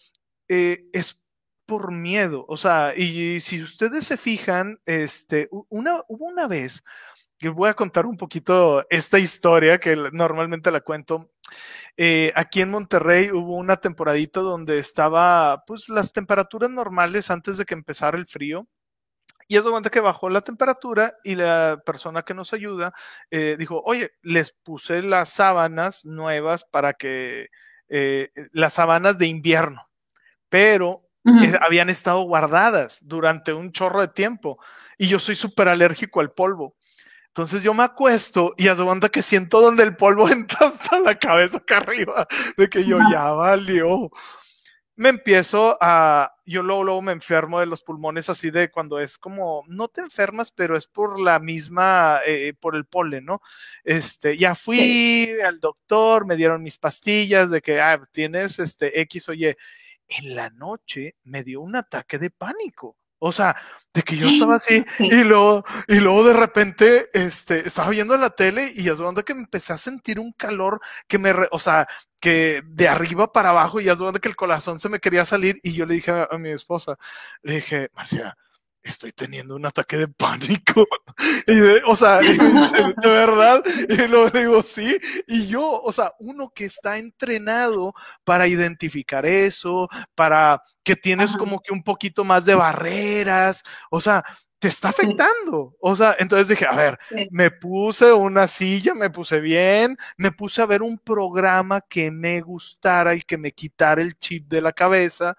es 0.47 1.19
por 1.65 1.91
miedo. 1.91 2.45
O 2.47 2.57
sea, 2.57 2.93
y 2.95 3.39
si 3.41 3.61
ustedes 3.63 4.05
se 4.05 4.17
fijan, 4.17 4.79
este, 4.85 5.49
una, 5.69 6.03
hubo 6.07 6.27
una 6.27 6.47
vez 6.47 6.83
voy 7.53 7.69
a 7.69 7.73
contar 7.73 8.05
un 8.05 8.17
poquito 8.17 8.85
esta 8.89 9.19
historia 9.19 9.79
que 9.79 9.95
normalmente 10.13 10.71
la 10.71 10.81
cuento. 10.81 11.31
Eh, 11.97 12.31
aquí 12.35 12.61
en 12.61 12.71
Monterrey 12.71 13.31
hubo 13.31 13.55
una 13.55 13.77
temporadita 13.77 14.41
donde 14.41 14.79
estaba, 14.79 15.63
pues, 15.65 15.89
las 15.89 16.13
temperaturas 16.13 16.69
normales 16.69 17.29
antes 17.31 17.57
de 17.57 17.65
que 17.65 17.73
empezara 17.73 18.17
el 18.17 18.27
frío. 18.27 18.67
Y 19.47 19.57
es 19.57 19.63
de 19.63 19.89
que 19.91 19.99
bajó 19.99 20.29
la 20.29 20.41
temperatura 20.41 21.17
y 21.23 21.35
la 21.35 21.81
persona 21.85 22.23
que 22.23 22.33
nos 22.33 22.53
ayuda 22.53 22.93
eh, 23.29 23.55
dijo, 23.59 23.81
oye, 23.85 24.13
les 24.23 24.51
puse 24.51 25.03
las 25.03 25.29
sábanas 25.29 26.03
nuevas 26.05 26.65
para 26.65 26.93
que, 26.93 27.49
eh, 27.89 28.31
las 28.53 28.73
sábanas 28.73 29.19
de 29.19 29.27
invierno, 29.27 29.87
pero 30.49 31.03
habían 31.61 31.89
estado 31.89 32.21
guardadas 32.23 32.99
durante 33.03 33.53
un 33.53 33.71
chorro 33.71 34.01
de 34.01 34.07
tiempo 34.07 34.59
y 34.97 35.07
yo 35.07 35.19
soy 35.19 35.35
súper 35.35 35.67
alérgico 35.67 36.21
al 36.21 36.31
polvo. 36.31 36.75
Entonces 37.35 37.63
yo 37.63 37.73
me 37.73 37.83
acuesto 37.83 38.53
y 38.55 38.69
hace 38.69 38.81
cuenta 38.81 39.09
que 39.09 39.21
siento 39.21 39.59
donde 39.59 39.83
el 39.83 39.97
polvo 39.97 40.29
entra 40.31 40.67
hasta 40.67 41.01
la 41.01 41.19
cabeza 41.19 41.57
acá 41.57 41.79
arriba, 41.79 42.25
de 42.55 42.69
que 42.69 42.85
yo 42.85 42.97
ya 43.11 43.33
valió. 43.33 44.09
Me 44.95 45.09
empiezo 45.09 45.77
a, 45.81 46.33
yo 46.45 46.63
luego, 46.63 46.85
luego 46.85 47.01
me 47.01 47.11
enfermo 47.11 47.59
de 47.59 47.65
los 47.65 47.83
pulmones 47.83 48.29
así 48.29 48.51
de 48.51 48.71
cuando 48.71 49.01
es 49.01 49.17
como, 49.17 49.65
no 49.67 49.89
te 49.89 49.99
enfermas, 49.99 50.53
pero 50.53 50.77
es 50.77 50.87
por 50.87 51.19
la 51.19 51.39
misma, 51.39 52.21
eh, 52.25 52.53
por 52.57 52.73
el 52.77 52.85
polen, 52.85 53.25
¿no? 53.25 53.41
Este, 53.83 54.37
ya 54.37 54.55
fui 54.55 55.29
al 55.45 55.59
doctor, 55.59 56.25
me 56.25 56.37
dieron 56.37 56.63
mis 56.63 56.77
pastillas 56.77 57.51
de 57.51 57.59
que, 57.61 57.81
ah, 57.81 58.01
tienes 58.13 58.59
este 58.59 59.01
X 59.01 59.27
o 59.27 59.33
Y. 59.33 59.47
En 60.07 60.35
la 60.37 60.49
noche 60.51 61.17
me 61.25 61.43
dio 61.43 61.59
un 61.59 61.75
ataque 61.75 62.17
de 62.17 62.29
pánico 62.29 62.95
o 63.27 63.31
sea, 63.31 63.55
de 63.91 64.03
que 64.03 64.17
yo 64.17 64.27
estaba 64.27 64.55
así 64.55 64.85
y 64.99 65.23
luego, 65.23 65.63
y 65.87 65.99
luego 65.99 66.23
de 66.25 66.33
repente 66.33 67.09
este, 67.11 67.67
estaba 67.67 67.89
viendo 67.89 68.15
la 68.17 68.29
tele 68.29 68.71
y 68.75 68.87
es 68.87 68.97
donde 68.99 69.23
que 69.23 69.33
empecé 69.33 69.73
a 69.73 69.77
sentir 69.77 70.19
un 70.19 70.31
calor 70.33 70.79
que 71.07 71.17
me, 71.17 71.33
o 71.51 71.57
sea, 71.57 71.87
que 72.21 72.61
de 72.67 72.87
arriba 72.87 73.31
para 73.31 73.49
abajo 73.49 73.81
y 73.81 73.89
es 73.89 73.97
donde 73.97 74.19
que 74.19 74.29
el 74.29 74.35
corazón 74.35 74.79
se 74.79 74.89
me 74.89 74.99
quería 74.99 75.25
salir 75.25 75.59
y 75.63 75.73
yo 75.73 75.87
le 75.87 75.95
dije 75.95 76.11
a, 76.11 76.27
a 76.29 76.37
mi 76.37 76.51
esposa, 76.51 76.97
le 77.41 77.55
dije, 77.55 77.89
Marcia, 77.95 78.37
estoy 78.85 79.11
teniendo 79.11 79.55
un 79.55 79.65
ataque 79.65 79.97
de 79.97 80.07
pánico. 80.07 80.85
Y 81.47 81.59
o 81.87 81.95
sea, 81.95 82.19
de 82.19 83.09
verdad, 83.09 83.63
y 83.87 84.07
lo 84.07 84.29
digo, 84.29 84.61
sí. 84.63 84.97
Y 85.27 85.47
yo, 85.47 85.81
o 85.81 85.91
sea, 85.91 86.11
uno 86.19 86.51
que 86.53 86.65
está 86.65 86.97
entrenado 86.97 87.93
para 88.23 88.47
identificar 88.47 89.25
eso, 89.25 89.87
para 90.13 90.61
que 90.83 90.95
tienes 90.95 91.31
como 91.37 91.61
que 91.61 91.71
un 91.71 91.83
poquito 91.83 92.23
más 92.23 92.43
de 92.45 92.55
barreras, 92.55 93.61
o 93.91 94.01
sea, 94.01 94.23
te 94.59 94.67
está 94.67 94.89
afectando. 94.89 95.75
O 95.79 95.95
sea, 95.95 96.15
entonces 96.19 96.47
dije, 96.47 96.65
a 96.65 96.75
ver, 96.75 96.99
me 97.31 97.51
puse 97.51 98.11
una 98.11 98.47
silla, 98.47 98.93
me 98.93 99.09
puse 99.09 99.39
bien, 99.39 99.97
me 100.17 100.31
puse 100.31 100.61
a 100.61 100.65
ver 100.65 100.81
un 100.81 100.97
programa 100.97 101.81
que 101.81 102.11
me 102.11 102.41
gustara 102.41 103.15
y 103.15 103.21
que 103.21 103.37
me 103.37 103.51
quitara 103.51 104.01
el 104.01 104.17
chip 104.17 104.47
de 104.47 104.61
la 104.61 104.73
cabeza 104.73 105.35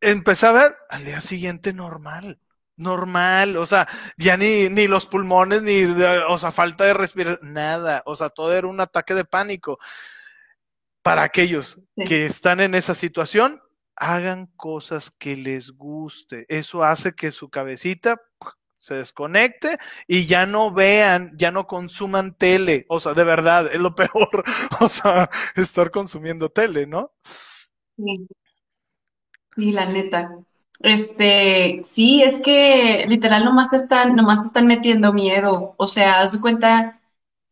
empecé 0.00 0.46
a 0.46 0.52
ver 0.52 0.76
al 0.90 1.04
día 1.04 1.20
siguiente 1.20 1.72
normal, 1.72 2.40
normal, 2.76 3.56
o 3.56 3.66
sea, 3.66 3.86
ya 4.16 4.36
ni, 4.36 4.68
ni 4.68 4.86
los 4.86 5.06
pulmones, 5.06 5.62
ni, 5.62 5.84
o 5.84 6.38
sea, 6.38 6.52
falta 6.52 6.84
de 6.84 6.94
respirar, 6.94 7.38
nada, 7.42 8.02
o 8.06 8.16
sea, 8.16 8.28
todo 8.30 8.52
era 8.54 8.66
un 8.66 8.80
ataque 8.80 9.14
de 9.14 9.24
pánico. 9.24 9.78
Para 11.02 11.22
aquellos 11.22 11.78
que 11.94 12.26
están 12.26 12.60
en 12.60 12.74
esa 12.74 12.94
situación, 12.94 13.62
hagan 13.94 14.46
cosas 14.56 15.12
que 15.12 15.36
les 15.36 15.70
guste. 15.70 16.46
Eso 16.48 16.82
hace 16.82 17.14
que 17.14 17.30
su 17.30 17.48
cabecita 17.48 18.20
se 18.76 18.94
desconecte 18.94 19.78
y 20.06 20.26
ya 20.26 20.46
no 20.46 20.72
vean, 20.72 21.32
ya 21.36 21.50
no 21.50 21.66
consuman 21.66 22.36
tele. 22.36 22.86
O 22.88 23.00
sea, 23.00 23.14
de 23.14 23.24
verdad, 23.24 23.66
es 23.72 23.78
lo 23.78 23.94
peor. 23.94 24.44
O 24.80 24.88
sea, 24.88 25.30
estar 25.54 25.90
consumiendo 25.90 26.50
tele, 26.50 26.86
¿no? 26.86 27.12
Sí. 27.96 28.28
Sí, 29.56 29.72
la 29.72 29.86
neta. 29.86 30.28
Este, 30.80 31.76
sí, 31.80 32.22
es 32.22 32.40
que 32.40 33.06
literal 33.08 33.44
nomás 33.44 33.70
te 33.70 33.76
están, 33.76 34.14
nomás 34.14 34.40
te 34.42 34.46
están 34.48 34.66
metiendo 34.66 35.12
miedo. 35.12 35.74
O 35.78 35.86
sea, 35.86 36.20
haz 36.20 36.32
de 36.32 36.40
cuenta, 36.40 37.00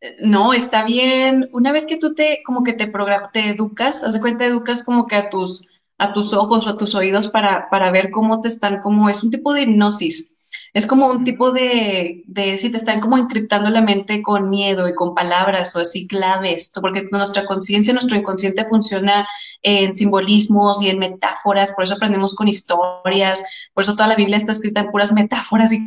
eh, 0.01 0.17
no, 0.21 0.53
está 0.53 0.85
bien. 0.85 1.49
Una 1.53 1.71
vez 1.71 1.85
que 1.87 1.97
tú 1.97 2.13
te, 2.13 2.41
como 2.45 2.63
que 2.63 2.73
te 2.73 2.87
te 3.33 3.49
educas, 3.49 4.03
haz 4.03 4.13
de 4.13 4.21
cuenta, 4.21 4.45
educas 4.45 4.83
como 4.83 5.07
que 5.07 5.15
a 5.15 5.29
tus, 5.29 5.81
a 5.97 6.13
tus 6.13 6.33
ojos 6.33 6.67
o 6.67 6.71
a 6.71 6.77
tus 6.77 6.93
oídos 6.95 7.27
para, 7.29 7.69
para 7.69 7.91
ver 7.91 8.11
cómo 8.11 8.39
te 8.41 8.47
están, 8.49 8.79
como 8.81 9.09
es 9.09 9.23
un 9.23 9.31
tipo 9.31 9.53
de 9.53 9.63
hipnosis. 9.63 10.34
Es 10.75 10.85
como 10.85 11.07
un 11.07 11.23
tipo 11.23 11.53
de, 11.53 12.23
de, 12.27 12.57
si 12.57 12.69
te 12.69 12.75
están 12.75 12.99
como 12.99 13.17
encriptando 13.17 13.69
la 13.69 13.81
mente 13.81 14.21
con 14.21 14.49
miedo 14.49 14.89
y 14.89 14.93
con 14.93 15.15
palabras 15.15 15.73
o 15.73 15.79
así 15.79 16.05
claves, 16.05 16.73
porque 16.81 17.07
nuestra 17.11 17.45
conciencia, 17.45 17.93
nuestro 17.93 18.17
inconsciente 18.17 18.65
funciona 18.67 19.25
en 19.61 19.93
simbolismos 19.93 20.81
y 20.81 20.89
en 20.89 20.99
metáforas, 20.99 21.71
por 21.71 21.85
eso 21.85 21.95
aprendemos 21.95 22.35
con 22.35 22.49
historias, 22.49 23.41
por 23.73 23.85
eso 23.85 23.93
toda 23.93 24.07
la 24.09 24.17
Biblia 24.17 24.35
está 24.35 24.51
escrita 24.51 24.81
en 24.81 24.91
puras 24.91 25.13
metáforas 25.13 25.71
y 25.71 25.79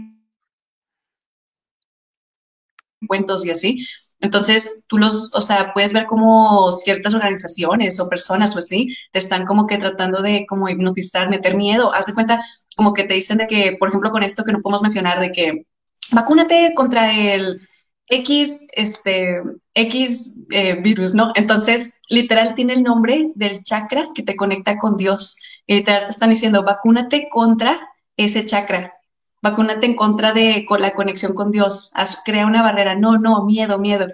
cuentos 3.07 3.45
y 3.45 3.51
así. 3.51 3.85
Entonces, 4.21 4.85
tú 4.89 4.99
los, 4.99 5.35
o 5.35 5.41
sea, 5.41 5.73
puedes 5.73 5.93
ver 5.93 6.07
como 6.07 6.73
ciertas 6.73 7.15
organizaciones 7.15 8.01
o 8.01 8.09
personas 8.09 8.55
o 8.57 8.59
así 8.59 8.97
te 9.13 9.19
están 9.19 9.47
como 9.47 9.67
que 9.67 9.79
tratando 9.79 10.23
de 10.23 10.45
como 10.49 10.69
hipnotizar, 10.69 11.29
meter 11.31 11.57
miedo. 11.57 11.95
Haz 11.95 12.07
de 12.07 12.15
cuenta, 12.15 12.45
como 12.77 12.95
que 12.95 13.05
te 13.05 13.15
dicen 13.15 13.39
de 13.39 13.47
que, 13.47 13.77
por 13.79 13.89
ejemplo, 13.89 14.11
con 14.11 14.23
esto 14.23 14.45
que 14.45 14.53
no 14.53 14.61
podemos 14.61 14.83
mencionar, 14.83 15.21
de 15.21 15.31
que 15.31 15.67
vacúnate 16.13 16.73
contra 16.75 17.13
el 17.13 17.61
X, 18.09 18.67
este, 18.73 19.41
X 19.75 20.41
eh, 20.51 20.75
virus, 20.83 21.15
¿no? 21.15 21.33
Entonces, 21.37 22.01
literal 22.09 22.55
tiene 22.55 22.73
el 22.75 22.83
nombre 22.83 23.31
del 23.35 23.63
chakra 23.63 24.07
que 24.15 24.23
te 24.23 24.37
conecta 24.37 24.79
con 24.79 24.97
Dios. 24.97 25.37
Y 25.67 25.77
literal 25.77 26.05
te 26.05 26.11
están 26.11 26.31
diciendo, 26.31 26.65
vacúnate 26.65 27.29
contra 27.31 27.79
ese 28.17 28.45
chakra 28.47 28.98
vacúnate 29.43 29.87
en 29.87 29.95
contra 29.97 30.33
de 30.33 30.65
con 30.67 30.81
la 30.83 30.95
conexión 30.95 31.35
con 31.35 31.51
Dios, 31.51 31.91
haz, 31.95 32.23
crea 32.25 32.47
una 32.47 32.63
barrera, 32.63 32.95
no, 32.95 33.19
no, 33.19 33.45
miedo, 33.45 33.79
miedo. 33.79 34.09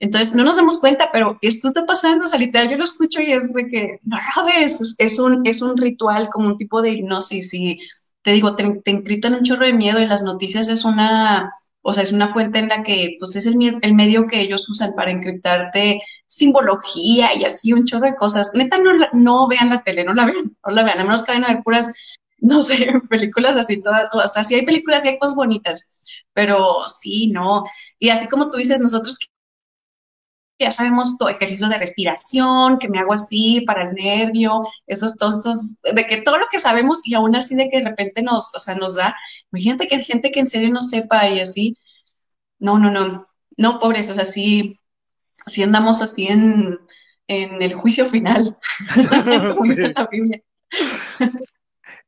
Entonces, 0.00 0.34
no 0.34 0.44
nos 0.44 0.56
damos 0.56 0.78
cuenta, 0.78 1.10
pero 1.12 1.38
esto 1.42 1.68
está 1.68 1.84
pasando, 1.86 2.24
o 2.24 2.28
sea, 2.28 2.38
literal, 2.38 2.70
yo 2.70 2.76
lo 2.76 2.84
escucho 2.84 3.20
y 3.20 3.32
es 3.32 3.52
de 3.52 3.66
que, 3.66 3.98
no 4.04 4.16
sabes, 4.34 4.94
es 4.98 5.18
un, 5.18 5.46
es 5.46 5.60
un 5.62 5.76
ritual, 5.76 6.28
como 6.30 6.48
un 6.48 6.56
tipo 6.56 6.82
de 6.82 6.90
hipnosis. 6.92 7.52
Y 7.54 7.78
te 8.22 8.32
digo, 8.32 8.54
te, 8.56 8.80
te 8.84 8.90
encriptan 8.90 9.34
un 9.34 9.42
chorro 9.42 9.66
de 9.66 9.72
miedo 9.72 10.00
y 10.00 10.06
las 10.06 10.22
noticias 10.22 10.68
es 10.68 10.84
una, 10.84 11.50
o 11.82 11.92
sea, 11.92 12.02
es 12.04 12.12
una 12.12 12.32
fuente 12.32 12.58
en 12.60 12.68
la 12.68 12.82
que, 12.82 13.16
pues, 13.18 13.34
es 13.36 13.46
el, 13.46 13.56
el 13.82 13.94
medio 13.94 14.26
que 14.26 14.40
ellos 14.40 14.68
usan 14.68 14.92
para 14.94 15.10
encriptarte 15.10 16.00
simbología 16.26 17.34
y 17.34 17.44
así, 17.44 17.72
un 17.72 17.84
chorro 17.84 18.06
de 18.06 18.16
cosas. 18.16 18.52
Neta, 18.54 18.78
no, 18.78 18.92
no 19.12 19.48
vean 19.48 19.70
la 19.70 19.82
tele, 19.82 20.04
no 20.04 20.14
la 20.14 20.26
vean, 20.26 20.56
no 20.66 20.72
la 20.72 20.84
vean, 20.84 21.00
a 21.00 21.04
menos 21.04 21.22
que 21.22 21.32
vayan 21.32 21.44
a 21.44 21.54
ver 21.54 21.62
puras 21.64 21.92
no 22.48 22.60
sé, 22.62 22.76
películas 23.10 23.56
así 23.56 23.82
todas, 23.82 24.08
o 24.12 24.26
sea, 24.26 24.44
sí 24.44 24.54
hay 24.54 24.64
películas 24.64 25.04
y 25.04 25.08
hay 25.08 25.18
cosas 25.18 25.36
bonitas, 25.36 25.88
pero 26.32 26.88
sí, 26.88 27.30
no. 27.30 27.64
Y 27.98 28.08
así 28.10 28.28
como 28.28 28.50
tú 28.50 28.58
dices, 28.58 28.80
nosotros 28.80 29.18
ya 30.58 30.70
sabemos 30.72 31.16
todo, 31.18 31.28
ejercicio 31.28 31.68
de 31.68 31.78
respiración, 31.78 32.78
que 32.78 32.88
me 32.88 32.98
hago 32.98 33.12
así 33.12 33.60
para 33.60 33.82
el 33.88 33.94
nervio, 33.94 34.64
esos, 34.86 35.14
todos 35.14 35.38
esos, 35.38 35.78
de 35.94 36.06
que 36.06 36.22
todo 36.22 36.38
lo 36.38 36.46
que 36.50 36.58
sabemos 36.58 37.00
y 37.06 37.14
aún 37.14 37.36
así 37.36 37.54
de 37.54 37.68
que 37.70 37.78
de 37.78 37.84
repente 37.90 38.22
nos, 38.22 38.54
o 38.54 38.60
sea, 38.60 38.74
nos 38.74 38.94
da, 38.96 39.14
imagínate 39.52 39.86
que 39.86 39.96
hay 39.96 40.04
gente 40.04 40.30
que 40.32 40.40
en 40.40 40.48
serio 40.48 40.70
no 40.70 40.80
sepa 40.80 41.28
y 41.28 41.40
así, 41.40 41.76
no, 42.58 42.78
no, 42.78 42.90
no, 42.90 43.28
no, 43.56 43.78
pobres, 43.78 44.10
o 44.10 44.14
sea, 44.14 44.24
sí, 44.24 44.80
así 45.46 45.62
andamos 45.62 46.02
así 46.02 46.26
en, 46.26 46.78
en 47.28 47.62
el 47.62 47.74
juicio 47.74 48.06
final, 48.06 48.58
como 49.54 49.64
dice 49.64 49.92
la 49.94 50.08
Biblia. 50.10 50.42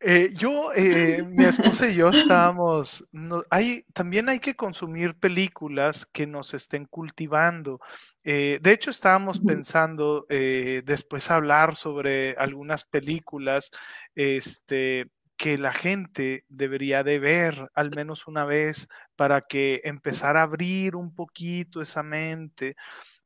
Eh, 0.03 0.31
yo, 0.35 0.73
eh, 0.75 1.23
mi 1.29 1.45
esposa 1.45 1.87
y 1.87 1.95
yo 1.95 2.09
estábamos, 2.09 3.05
hay, 3.51 3.83
también 3.93 4.31
hay 4.31 4.41
que 4.41 4.57
consumir 4.57 5.15
películas 5.15 6.07
que 6.07 6.27
nos 6.27 6.55
estén 6.55 6.87
cultivando. 6.87 7.81
Eh, 8.25 8.59
de 8.63 8.73
hecho, 8.73 8.91
estábamos 8.91 9.41
pensando 9.41 10.25
después 10.29 11.31
hablar 11.31 11.77
sobre 11.77 12.33
algunas 12.39 12.85
películas 12.85 13.71
este, 14.15 15.11
que 15.37 15.59
la 15.59 15.73
gente 15.75 16.45
debería 16.49 17.05
de 17.05 17.19
ver 17.19 17.69
al 17.75 17.91
menos 17.95 18.27
una 18.27 18.47
vez 18.47 18.89
para 19.17 19.43
que 19.43 19.83
empezar 19.85 20.39
a 20.39 20.43
abrir 20.43 20.97
un 20.97 21.15
poquito 21.15 21.83
esa 21.83 22.03
mente. 22.03 22.75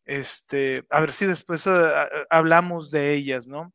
Este, 0.07 0.87
a 0.91 1.01
ver 1.01 1.13
si 1.13 1.27
después 1.27 1.69
hablamos 2.31 2.93
de 2.93 3.15
ellas, 3.15 3.47
¿no? 3.49 3.74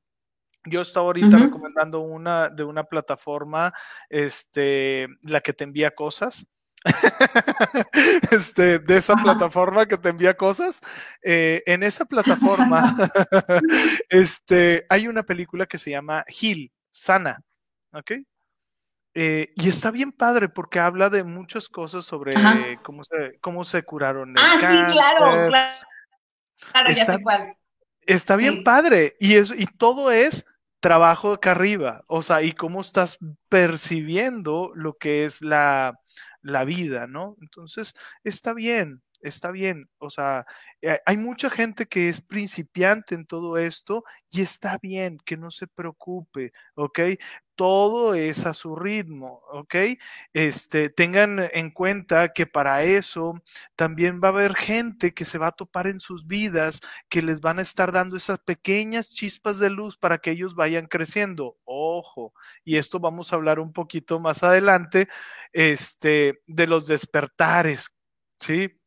Yo 0.70 0.82
estaba 0.82 1.08
ahorita 1.08 1.38
recomendando 1.38 2.00
una 2.00 2.50
de 2.50 2.64
una 2.64 2.84
plataforma, 2.84 3.74
este, 4.10 5.08
la 5.24 5.42
que 5.42 5.54
te 5.54 5.64
envía 5.64 5.92
cosas. 5.92 6.46
este, 8.32 8.80
de 8.80 8.98
esa 8.98 9.16
plataforma 9.16 9.86
que 9.86 9.98
te 9.98 10.10
envía 10.10 10.36
cosas. 10.36 10.80
Eh, 11.22 11.64
en 11.66 11.84
esa 11.84 12.06
plataforma, 12.06 12.96
este, 14.10 14.86
hay 14.90 15.08
una 15.08 15.24
película 15.24 15.66
que 15.66 15.78
se 15.78 15.92
llama 15.92 16.24
Heal, 16.28 16.72
Sana, 16.92 17.42
¿ok? 17.94 18.12
Eh, 19.16 19.52
y 19.56 19.70
está 19.70 19.92
bien 19.92 20.12
padre 20.12 20.50
porque 20.50 20.80
habla 20.80 21.10
de 21.10 21.24
muchas 21.24 21.68
cosas 21.68 22.06
sobre 22.06 22.32
cómo 22.84 23.04
se, 23.04 23.40
cómo 23.42 23.66
se 23.66 23.84
curaron. 23.84 24.36
ah, 24.38 24.56
sí, 24.56 24.94
claro, 24.94 25.48
claro. 25.48 25.76
Claro, 26.72 26.92
ya 26.92 27.06
sé 27.06 27.22
cuál. 27.22 27.56
Está 28.06 28.36
bien 28.36 28.64
padre. 28.64 29.16
Y, 29.20 29.36
eso, 29.36 29.54
y 29.56 29.66
todo 29.66 30.12
es 30.12 30.46
trabajo 30.80 31.34
acá 31.34 31.52
arriba. 31.52 32.04
O 32.08 32.24
sea, 32.24 32.42
y 32.44 32.54
cómo 32.54 32.82
estás 32.82 33.18
percibiendo 33.50 34.72
lo 34.76 34.98
que 34.98 35.26
es 35.26 35.42
la, 35.42 35.96
la 36.42 36.66
vida, 36.66 37.08
¿no? 37.08 37.36
Entonces, 37.42 37.94
está 38.24 38.54
bien 38.54 39.02
está 39.22 39.52
bien. 39.52 39.90
O 39.98 40.10
sea, 40.10 40.46
eh, 40.82 41.00
hay 41.06 41.18
mucha 41.18 41.50
gente 41.50 41.88
que 41.88 42.10
es 42.10 42.22
principiante 42.22 43.16
en 43.16 43.26
todo 43.26 43.58
esto 43.58 44.04
y 44.32 44.42
está 44.42 44.78
bien, 44.82 45.18
que 45.26 45.38
no 45.38 45.52
se 45.52 45.68
preocupe, 45.68 46.54
¿ok? 46.76 47.00
Todo 47.56 48.14
es 48.16 48.46
a 48.46 48.54
su 48.54 48.76
ritmo, 48.78 49.42
¿ok? 49.52 49.76
Este, 50.34 50.90
tengan 50.90 51.50
en 51.54 51.72
cuenta 51.72 52.30
que 52.30 52.46
para 52.48 52.84
eso 52.84 53.34
también 53.76 54.22
va 54.24 54.30
a 54.30 54.32
haber 54.32 54.56
gente 54.56 55.14
que 55.14 55.26
se 55.26 55.38
va 55.38 55.48
a 55.48 55.52
topar 55.52 55.88
en 55.88 56.00
sus 56.00 56.26
vidas, 56.28 56.80
que 57.10 57.22
les 57.22 57.42
van 57.42 57.60
a 57.60 57.62
estar 57.62 57.92
dando 57.92 58.16
esas 58.18 58.40
pequeñas 58.40 59.10
chispas 59.10 59.60
de 59.60 59.70
luz 59.70 59.98
para 59.98 60.20
que 60.20 60.32
ellos 60.32 60.56
vayan 60.56 60.86
creciendo. 60.86 61.58
Ojo, 61.66 62.34
y 62.64 62.78
esto 62.78 63.00
vamos 63.00 63.34
a 63.34 63.36
hablar 63.36 63.60
un 63.60 63.74
poquito 63.74 64.20
más 64.20 64.44
adelante, 64.44 65.08
este, 65.54 66.40
de 66.48 66.68
los 66.68 66.88
despertares, 66.88 67.92
¿sí? 68.40 68.79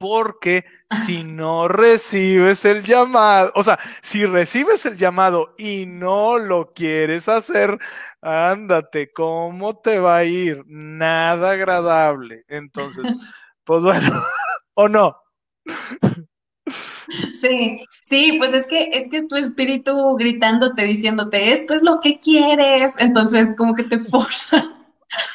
Porque 0.00 0.64
si 1.04 1.24
no 1.24 1.68
recibes 1.68 2.64
el 2.64 2.82
llamado, 2.82 3.52
o 3.54 3.62
sea, 3.62 3.78
si 4.00 4.24
recibes 4.24 4.86
el 4.86 4.96
llamado 4.96 5.54
y 5.58 5.84
no 5.84 6.38
lo 6.38 6.72
quieres 6.72 7.28
hacer, 7.28 7.78
ándate, 8.22 9.12
¿cómo 9.12 9.76
te 9.76 9.98
va 9.98 10.16
a 10.16 10.24
ir? 10.24 10.64
Nada 10.66 11.50
agradable. 11.50 12.46
Entonces, 12.48 13.04
pues 13.64 13.82
bueno, 13.82 14.24
¿o 14.72 14.88
no? 14.88 15.18
Sí, 17.34 17.84
sí, 18.00 18.36
pues 18.38 18.54
es 18.54 18.66
que 18.66 18.88
es 18.94 19.06
que 19.10 19.18
es 19.18 19.28
tu 19.28 19.36
espíritu 19.36 20.16
gritándote, 20.16 20.84
diciéndote, 20.84 21.52
esto 21.52 21.74
es 21.74 21.82
lo 21.82 22.00
que 22.00 22.18
quieres, 22.20 22.98
entonces 22.98 23.54
como 23.54 23.74
que 23.74 23.84
te 23.84 23.98
forza 24.10 24.79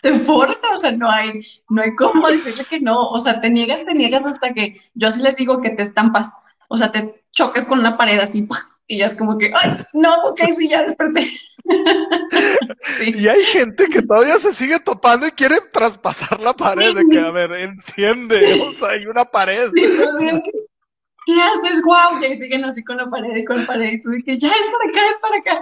te 0.01 0.17
forza, 0.19 0.67
o 0.73 0.77
sea, 0.77 0.91
no 0.91 1.09
hay, 1.09 1.45
no 1.69 1.81
hay 1.81 1.95
cómo 1.95 2.27
decirle 2.31 2.65
que 2.65 2.79
no, 2.79 3.09
o 3.09 3.19
sea, 3.19 3.41
te 3.41 3.49
niegas, 3.49 3.85
te 3.85 3.93
niegas 3.93 4.25
hasta 4.25 4.53
que 4.53 4.77
yo 4.93 5.07
así 5.07 5.21
les 5.21 5.37
digo 5.37 5.61
que 5.61 5.71
te 5.71 5.83
estampas, 5.83 6.37
o 6.67 6.77
sea, 6.77 6.91
te 6.91 7.23
choques 7.31 7.65
con 7.65 7.79
una 7.79 7.97
pared 7.97 8.19
así, 8.19 8.47
y 8.87 8.99
ya 8.99 9.07
es 9.07 9.15
como 9.15 9.37
que, 9.37 9.51
ay, 9.55 9.83
no, 9.93 10.13
ok, 10.25 10.41
sí, 10.55 10.69
ya 10.69 10.83
desperté. 10.83 11.31
Y 13.05 13.27
hay 13.27 13.43
gente 13.45 13.87
que 13.87 14.03
todavía 14.03 14.37
se 14.37 14.53
sigue 14.53 14.79
topando 14.79 15.25
y 15.25 15.31
quiere 15.31 15.55
traspasar 15.71 16.39
la 16.39 16.53
pared, 16.53 16.93
de 16.93 17.03
que, 17.09 17.19
a 17.19 17.31
ver, 17.31 17.51
entiende, 17.53 18.61
o 18.61 18.71
sea, 18.73 18.89
hay 18.89 19.07
una 19.07 19.25
pared. 19.25 19.71
¿Qué 19.73 21.41
haces? 21.41 21.81
Wow, 21.81 22.23
y 22.23 22.35
siguen 22.35 22.63
así 22.65 22.83
con 22.83 22.97
la 22.97 23.09
pared 23.09 23.35
y 23.35 23.43
con 23.43 23.59
la 23.59 23.65
pared, 23.65 23.91
y 23.91 24.01
tú 24.01 24.11
dices, 24.11 24.37
ya 24.37 24.49
es 24.49 24.67
para 24.67 24.89
acá, 24.89 25.01
es 25.09 25.19
para 25.19 25.37
acá. 25.37 25.61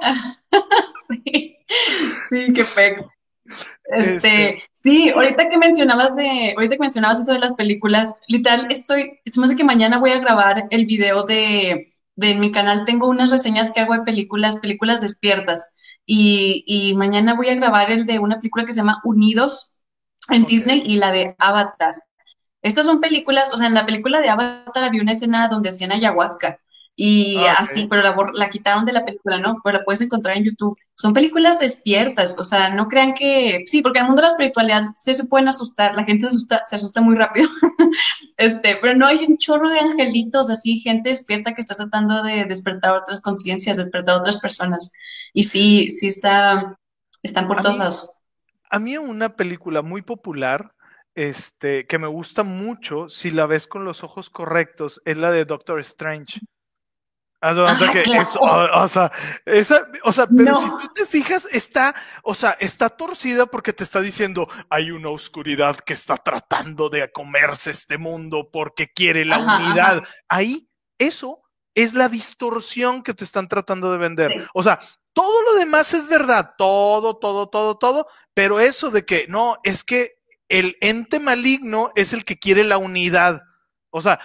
sí, 1.07 1.57
sí, 2.29 2.53
qué 2.53 2.65
pex. 2.65 3.03
Este, 3.85 4.15
este, 4.15 4.63
sí, 4.71 5.09
ahorita 5.09 5.49
que 5.49 5.57
mencionabas 5.57 6.15
de, 6.15 6.53
ahorita 6.55 6.75
que 6.75 6.81
mencionabas 6.81 7.19
eso 7.19 7.33
de 7.33 7.39
las 7.39 7.53
películas, 7.53 8.19
literal, 8.27 8.67
estoy, 8.69 9.19
se 9.25 9.39
me 9.39 9.45
hace 9.45 9.55
que 9.55 9.63
mañana 9.63 9.99
voy 9.99 10.11
a 10.11 10.19
grabar 10.19 10.65
el 10.69 10.85
video 10.85 11.23
de, 11.23 11.87
de 12.15 12.35
mi 12.35 12.51
canal, 12.51 12.85
tengo 12.85 13.07
unas 13.07 13.31
reseñas 13.31 13.71
que 13.71 13.81
hago 13.81 13.93
de 13.93 14.01
películas, 14.01 14.57
películas 14.57 15.01
despiertas, 15.01 15.77
y, 16.05 16.63
y 16.65 16.95
mañana 16.95 17.35
voy 17.35 17.49
a 17.49 17.55
grabar 17.55 17.91
el 17.91 18.05
de 18.05 18.19
una 18.19 18.37
película 18.37 18.65
que 18.65 18.73
se 18.73 18.79
llama 18.79 19.01
Unidos 19.03 19.85
en 20.29 20.45
Disney 20.45 20.83
y 20.85 20.97
la 20.97 21.11
de 21.11 21.35
Avatar. 21.37 21.95
Estas 22.61 22.85
son 22.85 23.01
películas, 23.01 23.51
o 23.53 23.57
sea, 23.57 23.67
en 23.67 23.73
la 23.73 23.85
película 23.85 24.21
de 24.21 24.29
Avatar 24.29 24.83
había 24.85 25.01
una 25.01 25.11
escena 25.11 25.49
donde 25.49 25.69
hacían 25.69 25.91
ayahuasca 25.91 26.59
y 26.95 27.37
ah, 27.37 27.55
así, 27.57 27.87
pero 27.89 28.03
la, 28.03 28.15
la, 28.33 28.49
quitaron 28.49 28.85
de 28.85 28.93
la 28.93 29.03
película, 29.03 29.39
¿no? 29.39 29.57
Pero 29.63 29.79
la 29.79 29.83
puedes 29.83 30.01
encontrar 30.01 30.37
en 30.37 30.43
YouTube. 30.43 30.77
Son 30.95 31.13
películas 31.13 31.59
despiertas, 31.59 32.37
o 32.39 32.45
sea, 32.45 32.69
no 32.69 32.87
crean 32.87 33.15
que, 33.15 33.63
sí, 33.65 33.81
porque 33.81 33.97
en 33.97 34.05
el 34.05 34.09
mundo 34.09 34.21
de 34.21 34.27
la 34.27 34.33
espiritualidad 34.33 34.83
se 34.95 35.25
pueden 35.25 35.47
asustar, 35.47 35.95
la 35.95 36.03
gente 36.03 36.21
se 36.21 36.27
asusta, 36.27 36.59
se 36.63 36.75
asusta 36.75 37.01
muy 37.01 37.15
rápido, 37.15 37.49
este, 38.37 38.77
pero 38.79 38.95
no 38.95 39.07
hay 39.07 39.23
un 39.27 39.39
chorro 39.39 39.69
de 39.69 39.79
angelitos, 39.79 40.51
así, 40.51 40.79
gente 40.79 41.09
despierta 41.09 41.53
que 41.55 41.61
está 41.61 41.73
tratando 41.73 42.21
de 42.21 42.45
despertar 42.45 42.95
otras 42.95 43.21
conciencias, 43.21 43.77
despertar 43.77 44.17
otras 44.17 44.37
personas. 44.37 44.93
Y 45.33 45.43
sí, 45.43 45.89
sí 45.89 46.07
está, 46.07 46.77
están 47.23 47.47
por 47.47 47.63
todos 47.63 47.77
lados. 47.77 48.19
A 48.69 48.77
mí 48.77 48.97
una 48.97 49.35
película 49.35 49.81
muy 49.81 50.03
popular, 50.03 50.75
este, 51.15 51.87
que 51.87 51.97
me 51.97 52.07
gusta 52.07 52.43
mucho, 52.43 53.09
si 53.09 53.31
la 53.31 53.47
ves 53.47 53.65
con 53.65 53.83
los 53.83 54.03
ojos 54.03 54.29
correctos, 54.29 55.01
es 55.05 55.17
la 55.17 55.31
de 55.31 55.45
Doctor 55.45 55.79
Strange 55.79 56.39
o, 57.43 58.87
sea, 58.87 59.11
esa, 59.45 59.87
o 60.03 60.13
sea, 60.13 60.27
pero 60.27 60.59
si 60.59 60.67
tú 60.67 60.91
te 60.95 61.05
fijas, 61.05 61.45
está, 61.51 61.93
o 62.23 62.33
sea, 62.33 62.55
está 62.59 62.89
torcida 62.89 63.45
porque 63.45 63.73
te 63.73 63.83
está 63.83 63.99
diciendo, 63.99 64.47
hay 64.69 64.91
una 64.91 65.09
oscuridad 65.09 65.75
que 65.77 65.93
está 65.93 66.15
tratando 66.17 66.89
de 66.89 67.11
comerse 67.11 67.71
este 67.71 67.97
mundo 67.97 68.49
porque 68.51 68.91
quiere 68.91 69.25
la 69.25 69.39
unidad. 69.39 70.03
Ahí, 70.29 70.69
eso 70.97 71.41
es 71.75 71.93
la 71.93 72.07
distorsión 72.07 73.03
que 73.03 73.13
te 73.13 73.25
están 73.25 73.47
tratando 73.49 73.91
de 73.91 73.97
vender. 73.97 74.47
O 74.53 74.63
sea, 74.63 74.79
todo 75.11 75.41
lo 75.43 75.59
demás 75.59 75.93
es 75.93 76.07
verdad, 76.07 76.53
todo, 76.57 77.17
todo, 77.17 77.49
todo, 77.49 77.77
todo, 77.77 78.07
pero 78.33 78.59
eso 78.59 78.89
de 78.89 79.05
que 79.05 79.25
no, 79.27 79.57
es 79.63 79.83
que 79.83 80.13
el 80.49 80.77
ente 80.81 81.19
maligno 81.19 81.91
es 81.95 82.13
el 82.13 82.23
que 82.23 82.39
quiere 82.39 82.63
la 82.63 82.77
unidad. 82.77 83.41
O 83.89 84.01
sea, 84.01 84.19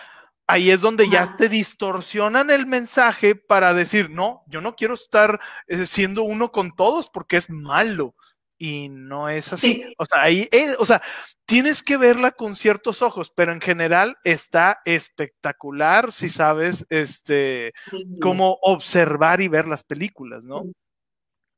ahí 0.48 0.70
es 0.70 0.80
donde 0.80 1.08
ya 1.08 1.36
te 1.36 1.48
distorsionan 1.48 2.50
el 2.50 2.66
mensaje 2.66 3.36
para 3.36 3.74
decir, 3.74 4.10
no, 4.10 4.42
yo 4.48 4.60
no 4.60 4.74
quiero 4.74 4.94
estar 4.94 5.38
eh, 5.68 5.86
siendo 5.86 6.22
uno 6.24 6.50
con 6.50 6.74
todos 6.74 7.08
porque 7.10 7.36
es 7.36 7.50
malo. 7.50 8.16
Y 8.60 8.88
no 8.88 9.28
es 9.28 9.52
así. 9.52 9.84
O 9.98 10.04
sea, 10.04 10.22
ahí, 10.22 10.48
eh, 10.50 10.74
o 10.80 10.86
sea, 10.86 11.00
tienes 11.44 11.80
que 11.80 11.96
verla 11.96 12.32
con 12.32 12.56
ciertos 12.56 13.02
ojos, 13.02 13.30
pero 13.32 13.52
en 13.52 13.60
general 13.60 14.16
está 14.24 14.80
espectacular 14.84 16.10
si 16.10 16.28
sabes, 16.28 16.84
este, 16.90 17.72
cómo 18.20 18.58
observar 18.62 19.40
y 19.40 19.46
ver 19.46 19.68
las 19.68 19.84
películas, 19.84 20.44
¿no? 20.44 20.64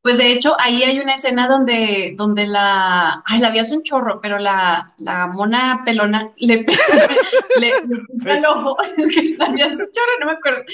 Pues 0.03 0.17
de 0.17 0.33
hecho, 0.33 0.57
ahí 0.59 0.83
hay 0.83 0.99
una 0.99 1.15
escena 1.15 1.47
donde, 1.47 2.15
donde 2.17 2.47
la, 2.47 3.23
ay, 3.27 3.39
la 3.39 3.51
vi 3.51 3.59
hace 3.59 3.77
un 3.77 3.83
chorro, 3.83 4.21
pero 4.23 4.39
la, 4.39 4.95
la 4.97 5.27
mona 5.27 5.83
pelona 5.85 6.33
le, 6.37 6.65
le, 7.59 7.73
pica 8.19 8.39
el 8.39 8.47
ojo, 8.47 8.79
es 8.97 9.15
que 9.15 9.37
la 9.37 9.51
vi 9.51 9.61
hace 9.61 9.77
un 9.77 9.91
chorro, 9.93 10.19
no 10.21 10.27
me 10.27 10.33
acuerdo, 10.33 10.65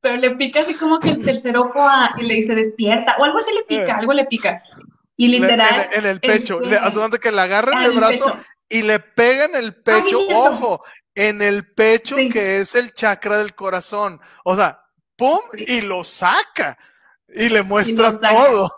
pero 0.00 0.16
le 0.16 0.36
pica 0.36 0.60
así 0.60 0.74
como 0.74 1.00
que 1.00 1.10
el 1.10 1.24
tercer 1.24 1.56
ojo 1.56 1.80
a, 1.80 2.14
y 2.16 2.22
le 2.22 2.34
dice 2.34 2.54
despierta, 2.54 3.16
o 3.18 3.24
algo 3.24 3.38
así 3.38 3.52
le 3.52 3.64
pica, 3.64 3.92
eh. 3.92 3.98
algo 3.98 4.12
le 4.12 4.24
pica. 4.26 4.62
Y 5.16 5.28
literal. 5.28 5.88
en, 5.92 6.06
el 6.06 6.20
pecho, 6.20 6.60
este, 6.62 6.78
le, 6.78 7.18
que 7.18 7.32
le 7.32 7.40
agarra 7.40 7.80
en 7.80 7.90
el 7.90 7.96
brazo 7.96 8.36
y 8.68 8.82
le 8.82 9.00
pega 9.00 9.46
en 9.46 9.56
el 9.56 9.74
pecho, 9.74 10.20
ojo, 10.28 10.80
en 11.14 11.40
el 11.40 11.72
pecho 11.72 12.16
que 12.16 12.60
es 12.60 12.74
el 12.74 12.92
chakra 12.92 13.38
del 13.38 13.54
corazón. 13.54 14.20
O 14.44 14.54
sea, 14.54 14.84
¡pum! 15.16 15.40
y 15.56 15.80
lo 15.80 16.04
saca. 16.04 16.78
Y 17.28 17.48
le 17.48 17.62
muestra 17.62 18.10
todo. 18.18 18.70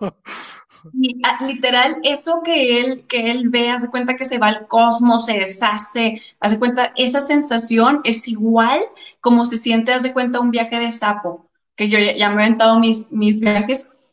Y 0.93 1.21
ah, 1.25 1.45
literal, 1.45 1.99
eso 2.03 2.43
que 2.45 2.81
él, 2.81 3.05
que 3.09 3.31
él 3.31 3.49
ve, 3.49 3.71
hace 3.71 3.91
cuenta 3.91 4.17
que 4.17 4.25
se 4.25 4.39
va 4.39 4.49
al 4.49 4.67
cosmos, 4.69 5.27
se 5.27 5.39
deshace, 5.39 6.23
hace 6.41 6.59
cuenta, 6.59 6.93
esa 6.97 7.21
sensación 7.21 8.01
es 8.05 8.29
igual 8.29 8.81
como 9.21 9.45
se 9.45 9.57
siente, 9.57 9.93
hace 9.93 10.13
cuenta, 10.13 10.41
un 10.41 10.51
viaje 10.51 10.79
de 10.79 10.93
sapo, 10.93 11.51
que 11.77 11.89
yo 11.89 11.99
ya, 11.99 12.31
me 12.31 12.43
he 12.43 12.47
aventado 12.47 12.79
mis, 12.79 13.11
mis 13.13 13.41
viajes. 13.41 14.13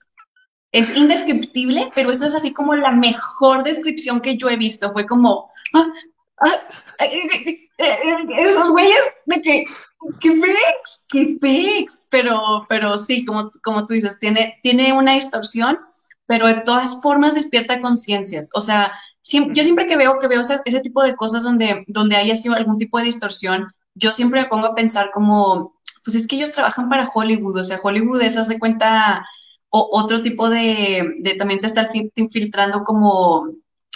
Es 0.72 0.96
indescriptible, 0.98 1.90
pero 1.96 2.12
eso 2.12 2.26
es 2.26 2.36
así 2.36 2.52
como 2.52 2.76
la 2.76 2.92
mejor 2.92 3.64
descripción 3.64 4.20
que 4.20 4.36
yo 4.36 4.50
he 4.50 4.58
visto. 4.58 4.92
Fue 4.92 5.06
como, 5.06 5.50
ah, 5.74 5.88
ah, 6.42 6.60
esos 7.78 8.70
güeyes 8.70 9.16
de 9.26 9.42
que, 9.42 9.66
qué 10.20 10.32
pex, 10.32 11.06
qué 11.10 11.38
pex, 11.40 12.08
pero, 12.12 12.66
pero 12.70 12.98
sí, 12.98 13.26
como, 13.26 13.52
como 13.64 13.86
tú 13.86 13.94
dices, 13.94 14.20
tiene, 14.20 14.60
tiene 14.62 14.94
una 14.94 15.14
distorsión 15.14 15.78
pero 16.28 16.48
de 16.48 16.56
todas 16.56 17.02
formas 17.02 17.36
despierta 17.36 17.82
conciencias. 17.82 18.50
O 18.54 18.62
sea, 18.62 18.92
yo 19.24 19.64
siempre 19.64 19.88
que 19.88 19.98
veo 19.98 20.20
que 20.20 20.28
veo 20.28 20.42
ese, 20.42 20.82
tipo 20.82 21.04
de 21.04 21.16
cosas 21.16 21.44
donde, 21.44 21.84
donde 21.88 22.16
haya 22.16 22.36
sido 22.36 22.56
algún 22.56 22.78
tipo 22.78 22.98
de 22.98 23.06
distorsión, 23.06 23.68
yo 23.96 24.12
siempre 24.14 24.42
me 24.42 24.48
pongo 24.48 24.68
a 24.68 24.76
pensar 24.76 25.12
como, 25.14 25.76
pues 26.04 26.16
es 26.16 26.28
que 26.28 26.36
ellos 26.36 26.52
trabajan 26.52 26.90
para 26.90 27.10
Hollywood, 27.14 27.58
o 27.60 27.64
sea, 27.64 27.80
Hollywood 27.82 28.22
es, 28.22 28.38
haz 28.38 28.50
de 28.50 28.60
cuenta, 28.60 29.26
o, 29.70 29.90
otro 29.92 30.22
tipo 30.22 30.50
de, 30.50 31.16
de, 31.20 31.36
también 31.36 31.60
te 31.60 31.68
está 31.68 31.90
infiltrando 32.16 32.84
como, 32.84 33.48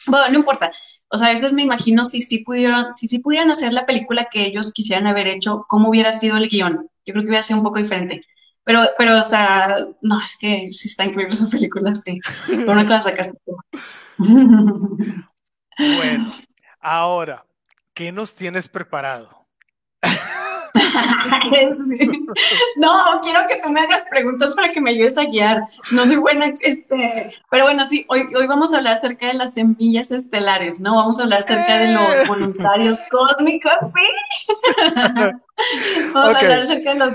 bueno, 0.07 0.29
no 0.29 0.39
importa. 0.39 0.71
O 1.09 1.17
sea, 1.17 1.27
a 1.27 1.31
veces 1.31 1.53
me 1.53 1.63
imagino 1.63 2.05
si 2.05 2.21
sí 2.21 2.39
pudieran, 2.39 2.93
si 2.93 3.07
sí 3.07 3.19
pudieran 3.19 3.49
hacer 3.49 3.73
la 3.73 3.85
película 3.85 4.27
que 4.31 4.45
ellos 4.45 4.71
quisieran 4.73 5.07
haber 5.07 5.27
hecho, 5.27 5.65
cómo 5.67 5.89
hubiera 5.89 6.11
sido 6.11 6.37
el 6.37 6.49
guion. 6.49 6.89
Yo 7.05 7.13
creo 7.13 7.23
que 7.23 7.29
hubiera 7.29 7.43
sido 7.43 7.59
un 7.59 7.65
poco 7.65 7.79
diferente. 7.79 8.25
Pero, 8.63 8.81
pero, 8.97 9.19
o 9.19 9.23
sea, 9.23 9.75
no, 10.01 10.21
es 10.21 10.37
que 10.37 10.71
sí 10.71 10.87
está 10.87 11.05
increíble 11.05 11.33
esa 11.33 11.49
película, 11.49 11.95
sí. 11.95 12.19
Por 12.45 12.75
una 12.75 12.85
clase 12.85 13.15
Bueno, 15.77 16.27
ahora, 16.79 17.45
¿qué 17.93 18.11
nos 18.11 18.35
tienes 18.35 18.67
preparado? 18.67 19.38
No, 22.77 23.19
quiero 23.21 23.41
que 23.47 23.59
tú 23.61 23.69
me 23.69 23.81
hagas 23.81 24.05
preguntas 24.09 24.53
para 24.53 24.71
que 24.71 24.79
me 24.79 24.91
ayudes 24.91 25.17
a 25.17 25.25
guiar. 25.25 25.63
No 25.91 26.05
soy 26.05 26.17
buena, 26.17 26.53
este, 26.61 27.31
pero 27.49 27.63
bueno, 27.65 27.83
sí, 27.83 28.05
hoy, 28.09 28.27
hoy 28.35 28.47
vamos 28.47 28.73
a 28.73 28.77
hablar 28.77 28.93
acerca 28.93 29.27
de 29.27 29.33
las 29.33 29.55
semillas 29.55 30.11
estelares, 30.11 30.79
¿no? 30.79 30.95
Vamos 30.95 31.19
a 31.19 31.23
hablar 31.23 31.39
acerca 31.39 31.79
de 31.79 31.93
los 31.93 32.13
eh. 32.13 32.23
voluntarios 32.27 32.99
cósmicos, 33.09 33.71
sí. 33.93 34.53
Vamos 36.13 36.35
a 36.35 36.39
hablar 36.39 36.59
acerca 36.59 36.93
de 36.93 36.99
los 36.99 37.13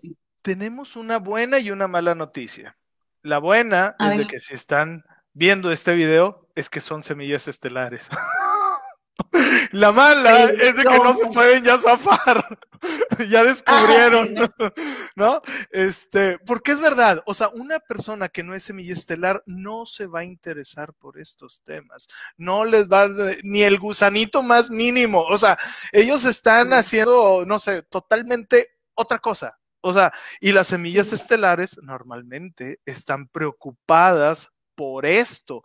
sí. 0.00 0.16
Tenemos 0.42 0.96
una 0.96 1.18
buena 1.18 1.58
y 1.58 1.70
una 1.70 1.88
mala 1.88 2.14
noticia. 2.14 2.76
La 3.22 3.38
buena 3.38 3.96
es 3.98 4.18
de 4.18 4.26
que 4.26 4.40
si 4.40 4.54
están 4.54 5.04
viendo 5.32 5.70
este 5.70 5.94
video 5.94 6.48
es 6.54 6.70
que 6.70 6.80
son 6.80 7.02
semillas 7.02 7.48
estelares. 7.48 8.08
La 9.70 9.92
mala 9.92 10.44
es 10.44 10.76
de 10.76 10.82
que 10.82 10.98
no 10.98 11.14
se 11.14 11.26
pueden 11.26 11.64
ya 11.64 11.78
zafar. 11.78 12.58
ya 13.28 13.44
descubrieron, 13.44 14.34
¿no? 15.16 15.42
Este, 15.70 16.38
porque 16.38 16.72
es 16.72 16.80
verdad, 16.80 17.22
o 17.26 17.34
sea, 17.34 17.48
una 17.48 17.78
persona 17.78 18.28
que 18.28 18.42
no 18.42 18.54
es 18.54 18.64
semilla 18.64 18.92
estelar 18.92 19.42
no 19.46 19.86
se 19.86 20.06
va 20.06 20.20
a 20.20 20.24
interesar 20.24 20.94
por 20.94 21.18
estos 21.18 21.62
temas. 21.62 22.08
No 22.36 22.64
les 22.64 22.88
va 22.88 23.08
ni 23.42 23.62
el 23.62 23.78
gusanito 23.78 24.42
más 24.42 24.70
mínimo. 24.70 25.22
O 25.22 25.38
sea, 25.38 25.56
ellos 25.92 26.24
están 26.24 26.72
haciendo, 26.72 27.44
no 27.46 27.58
sé, 27.58 27.82
totalmente 27.82 28.78
otra 28.94 29.18
cosa. 29.18 29.58
O 29.82 29.92
sea, 29.92 30.12
y 30.40 30.52
las 30.52 30.68
semillas 30.68 31.12
estelares 31.12 31.78
normalmente 31.82 32.80
están 32.84 33.28
preocupadas 33.28 34.50
por 34.74 35.06
esto. 35.06 35.62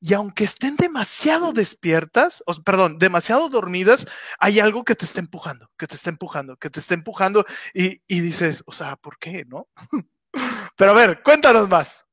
Y 0.00 0.14
aunque 0.14 0.44
estén 0.44 0.76
demasiado 0.76 1.52
despiertas, 1.52 2.44
perdón, 2.64 2.98
demasiado 2.98 3.48
dormidas, 3.48 4.06
hay 4.38 4.60
algo 4.60 4.84
que 4.84 4.94
te 4.94 5.04
está 5.04 5.20
empujando, 5.20 5.70
que 5.78 5.86
te 5.86 5.94
está 5.96 6.10
empujando, 6.10 6.56
que 6.56 6.70
te 6.70 6.80
está 6.80 6.94
empujando 6.94 7.44
y, 7.72 8.00
y 8.06 8.20
dices, 8.20 8.62
o 8.66 8.72
sea, 8.72 8.96
¿por 8.96 9.18
qué? 9.18 9.44
¿No? 9.46 9.68
Pero 10.76 10.90
a 10.90 10.94
ver, 10.94 11.22
cuéntanos 11.22 11.68
más. 11.68 12.06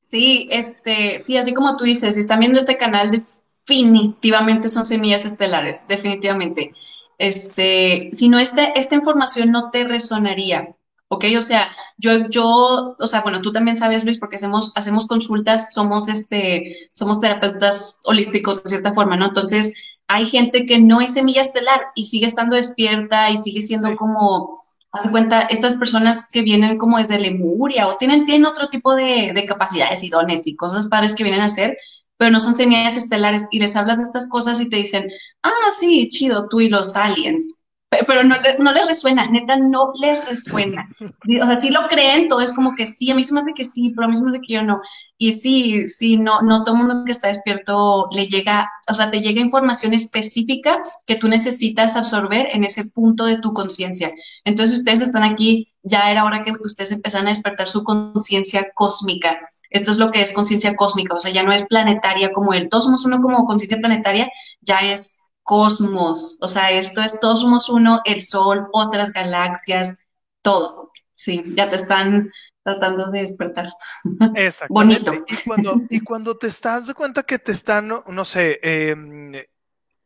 Sí, 0.00 0.48
este, 0.52 1.18
sí, 1.18 1.36
así 1.36 1.54
como 1.54 1.76
tú 1.76 1.84
dices, 1.84 2.14
si 2.14 2.20
están 2.20 2.40
viendo 2.40 2.58
este 2.58 2.76
canal, 2.76 3.10
definitivamente 3.10 4.68
son 4.68 4.86
semillas 4.86 5.24
estelares, 5.24 5.88
definitivamente 5.88 6.72
este, 7.18 8.10
si 8.12 8.28
no, 8.28 8.38
este, 8.38 8.78
esta 8.78 8.94
información 8.94 9.50
no 9.50 9.70
te 9.70 9.84
resonaría, 9.84 10.76
¿ok? 11.08 11.24
O 11.38 11.42
sea, 11.42 11.70
yo, 11.98 12.28
yo, 12.28 12.96
o 12.98 13.06
sea, 13.06 13.20
bueno, 13.22 13.40
tú 13.42 13.52
también 13.52 13.76
sabes, 13.76 14.04
Luis, 14.04 14.18
porque 14.18 14.36
hacemos, 14.36 14.72
hacemos 14.76 15.06
consultas, 15.06 15.72
somos, 15.72 16.08
este, 16.08 16.88
somos 16.94 17.20
terapeutas 17.20 18.00
holísticos 18.04 18.62
de 18.64 18.70
cierta 18.70 18.92
forma, 18.94 19.16
¿no? 19.16 19.26
Entonces, 19.26 19.74
hay 20.08 20.26
gente 20.26 20.66
que 20.66 20.78
no 20.78 21.00
es 21.00 21.14
semilla 21.14 21.40
estelar 21.40 21.80
y 21.94 22.04
sigue 22.04 22.26
estando 22.26 22.56
despierta 22.56 23.30
y 23.30 23.38
sigue 23.38 23.62
siendo 23.62 23.94
como, 23.96 24.48
hace 24.92 25.10
cuenta, 25.10 25.42
estas 25.42 25.74
personas 25.74 26.28
que 26.30 26.42
vienen 26.42 26.78
como 26.78 26.98
desde 26.98 27.18
Lemuria 27.18 27.88
o 27.88 27.96
tienen, 27.96 28.24
tienen 28.24 28.46
otro 28.46 28.68
tipo 28.68 28.94
de, 28.94 29.32
de 29.34 29.44
capacidades 29.46 30.02
y 30.04 30.10
dones 30.10 30.46
y 30.46 30.56
cosas 30.56 30.86
padres 30.88 31.14
que 31.14 31.24
vienen 31.24 31.42
a 31.42 31.46
hacer, 31.46 31.76
pero 32.16 32.30
no 32.30 32.40
son 32.40 32.54
semillas 32.54 32.96
estelares 32.96 33.46
y 33.50 33.58
les 33.58 33.76
hablas 33.76 33.98
de 33.98 34.04
estas 34.04 34.28
cosas 34.28 34.60
y 34.60 34.70
te 34.70 34.76
dicen, 34.76 35.08
ah, 35.42 35.70
sí, 35.78 36.08
chido, 36.08 36.48
tú 36.48 36.60
y 36.60 36.68
los 36.68 36.96
aliens. 36.96 37.65
Pero 37.88 38.24
no, 38.24 38.34
no 38.58 38.72
les 38.72 38.86
resuena, 38.88 39.30
neta, 39.30 39.56
no 39.56 39.92
les 40.00 40.24
resuena. 40.26 40.86
O 41.42 41.46
sea, 41.46 41.56
sí 41.56 41.70
lo 41.70 41.86
creen, 41.86 42.28
todo 42.28 42.40
es 42.40 42.52
como 42.52 42.74
que 42.74 42.86
sí, 42.86 43.10
a 43.10 43.14
mí 43.14 43.22
se 43.22 43.32
me 43.32 43.40
hace 43.40 43.52
que 43.54 43.64
sí, 43.64 43.92
pero 43.94 44.06
a 44.06 44.08
mí 44.08 44.16
se 44.16 44.22
me 44.22 44.30
hace 44.30 44.40
que 44.40 44.54
yo 44.54 44.62
no. 44.62 44.80
Y 45.18 45.32
sí, 45.32 45.86
sí, 45.86 46.16
no, 46.16 46.42
no 46.42 46.64
todo 46.64 46.74
el 46.74 46.82
mundo 46.82 47.04
que 47.04 47.12
está 47.12 47.28
despierto 47.28 48.08
le 48.12 48.26
llega, 48.26 48.68
o 48.88 48.94
sea, 48.94 49.10
te 49.10 49.20
llega 49.20 49.40
información 49.40 49.94
específica 49.94 50.78
que 51.06 51.16
tú 51.16 51.28
necesitas 51.28 51.96
absorber 51.96 52.48
en 52.52 52.64
ese 52.64 52.90
punto 52.90 53.24
de 53.24 53.38
tu 53.38 53.52
conciencia. 53.52 54.12
Entonces, 54.44 54.78
ustedes 54.78 55.00
están 55.00 55.22
aquí, 55.22 55.72
ya 55.82 56.10
era 56.10 56.24
hora 56.24 56.42
que 56.42 56.52
ustedes 56.64 56.92
empezaran 56.92 57.28
a 57.28 57.30
despertar 57.30 57.68
su 57.68 57.84
conciencia 57.84 58.72
cósmica. 58.74 59.38
Esto 59.70 59.90
es 59.90 59.98
lo 59.98 60.10
que 60.10 60.20
es 60.22 60.32
conciencia 60.32 60.74
cósmica, 60.74 61.14
o 61.14 61.20
sea, 61.20 61.32
ya 61.32 61.42
no 61.42 61.52
es 61.52 61.64
planetaria 61.64 62.32
como 62.32 62.52
él. 62.52 62.68
Todos 62.68 62.84
somos 62.84 63.04
uno 63.04 63.20
como 63.20 63.46
conciencia 63.46 63.78
planetaria, 63.78 64.28
ya 64.60 64.80
es 64.80 65.25
cosmos. 65.46 66.38
O 66.42 66.48
sea, 66.48 66.72
esto 66.72 67.00
es 67.00 67.18
todos 67.20 67.40
somos 67.40 67.70
uno, 67.70 68.00
el 68.04 68.20
Sol, 68.20 68.66
otras 68.72 69.12
galaxias, 69.12 69.98
todo. 70.42 70.90
Sí, 71.14 71.42
ya 71.56 71.70
te 71.70 71.76
están 71.76 72.30
tratando 72.62 73.10
de 73.10 73.20
despertar. 73.20 73.68
Exactamente. 74.34 75.10
Bonito. 75.10 75.24
Y 75.28 75.36
cuando, 75.46 75.82
y 75.88 76.00
cuando 76.00 76.36
te 76.36 76.48
estás 76.48 76.88
de 76.88 76.94
cuenta 76.94 77.22
que 77.22 77.38
te 77.38 77.52
están, 77.52 77.88
no 77.88 78.24
sé, 78.24 78.58
eh, 78.62 79.48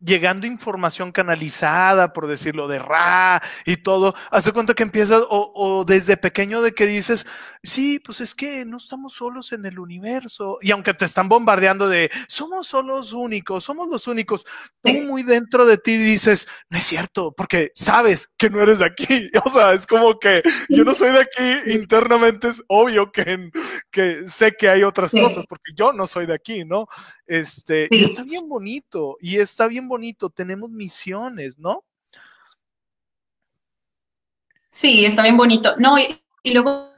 llegando 0.00 0.46
información 0.46 1.12
canalizada, 1.12 2.12
por 2.12 2.26
decirlo, 2.26 2.68
de 2.68 2.78
Ra 2.78 3.42
y 3.64 3.76
todo, 3.76 4.14
hace 4.30 4.52
cuenta 4.52 4.74
que 4.74 4.82
empiezas, 4.82 5.22
o, 5.28 5.84
desde 5.86 6.16
pequeño 6.16 6.62
de 6.62 6.72
que 6.72 6.86
dices, 6.86 7.26
sí, 7.62 8.00
pues 8.00 8.20
es 8.20 8.34
que 8.34 8.64
no 8.64 8.78
estamos 8.78 9.14
solos 9.14 9.52
en 9.52 9.66
el 9.66 9.78
universo, 9.78 10.58
y 10.62 10.70
aunque 10.70 10.94
te 10.94 11.04
están 11.04 11.28
bombardeando 11.28 11.88
de, 11.88 12.10
somos 12.28 12.68
solos 12.68 13.12
únicos, 13.12 13.64
somos 13.64 13.88
los 13.88 14.06
únicos, 14.06 14.44
tú 14.82 14.92
muy 15.02 15.22
dentro 15.22 15.66
de 15.66 15.76
ti 15.76 15.96
dices, 15.96 16.48
no 16.70 16.78
es 16.78 16.84
cierto, 16.84 17.32
porque 17.32 17.72
sabes 17.74 18.30
que 18.36 18.50
no 18.50 18.60
eres 18.60 18.78
de 18.78 18.86
aquí, 18.86 19.30
o 19.44 19.50
sea, 19.50 19.72
es 19.72 19.86
como 19.86 20.18
que 20.18 20.42
yo 20.68 20.84
no 20.84 20.94
soy 20.94 21.12
de 21.12 21.20
aquí, 21.20 21.72
internamente 21.72 22.48
es 22.48 22.62
obvio 22.68 23.12
que, 23.12 23.50
que 23.90 24.28
sé 24.28 24.52
que 24.52 24.68
hay 24.68 24.82
otras 24.82 25.12
cosas, 25.12 25.44
porque 25.46 25.72
yo 25.76 25.92
no 25.92 26.06
soy 26.06 26.26
de 26.26 26.34
aquí, 26.34 26.64
¿no? 26.64 26.86
Este, 27.30 27.86
y 27.92 28.02
está 28.02 28.24
bien 28.24 28.48
bonito, 28.48 29.16
y 29.20 29.36
está 29.36 29.68
bien 29.68 29.86
bonito, 29.86 30.30
tenemos 30.30 30.68
misiones, 30.68 31.56
¿no? 31.60 31.84
Sí, 34.68 35.04
está 35.04 35.22
bien 35.22 35.36
bonito. 35.36 35.76
No, 35.76 35.96
y, 35.96 36.20
luego 36.52 36.90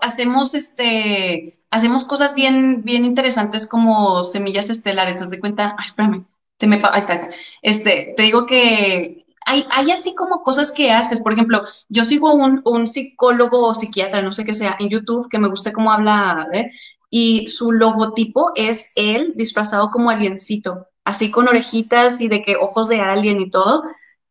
hacemos 0.00 0.54
este, 0.54 1.58
hacemos 1.70 2.04
cosas 2.04 2.36
bien, 2.36 2.84
bien 2.84 3.04
interesantes 3.04 3.66
como 3.66 4.22
semillas 4.22 4.70
estelares. 4.70 5.20
Haz 5.20 5.30
de 5.30 5.40
cuenta, 5.40 5.74
ay, 5.76 5.86
espérame, 5.86 6.24
te 6.56 6.68
me, 6.68 6.80
ahí 6.92 7.00
está, 7.00 7.28
este, 7.60 8.14
te 8.16 8.22
digo 8.22 8.46
que 8.46 9.24
hay, 9.44 9.66
hay, 9.72 9.90
así 9.90 10.14
como 10.14 10.44
cosas 10.44 10.70
que 10.70 10.92
haces. 10.92 11.20
Por 11.20 11.32
ejemplo, 11.32 11.64
yo 11.88 12.04
sigo 12.04 12.32
un, 12.32 12.62
un 12.64 12.86
psicólogo 12.86 13.66
o 13.66 13.74
psiquiatra, 13.74 14.22
no 14.22 14.30
sé 14.30 14.44
qué 14.44 14.54
sea, 14.54 14.76
en 14.78 14.88
YouTube, 14.88 15.28
que 15.28 15.40
me 15.40 15.48
gusta 15.48 15.72
cómo 15.72 15.90
habla, 15.90 16.46
¿eh? 16.52 16.70
Y 17.10 17.48
su 17.48 17.72
logotipo 17.72 18.52
es 18.54 18.92
él 18.96 19.32
disfrazado 19.36 19.90
como 19.90 20.10
aliencito 20.10 20.88
así 21.08 21.30
con 21.30 21.48
orejitas 21.48 22.20
y 22.20 22.28
de 22.28 22.42
que 22.42 22.56
ojos 22.56 22.88
de 22.88 23.00
alien 23.00 23.40
y 23.40 23.50
todo. 23.50 23.82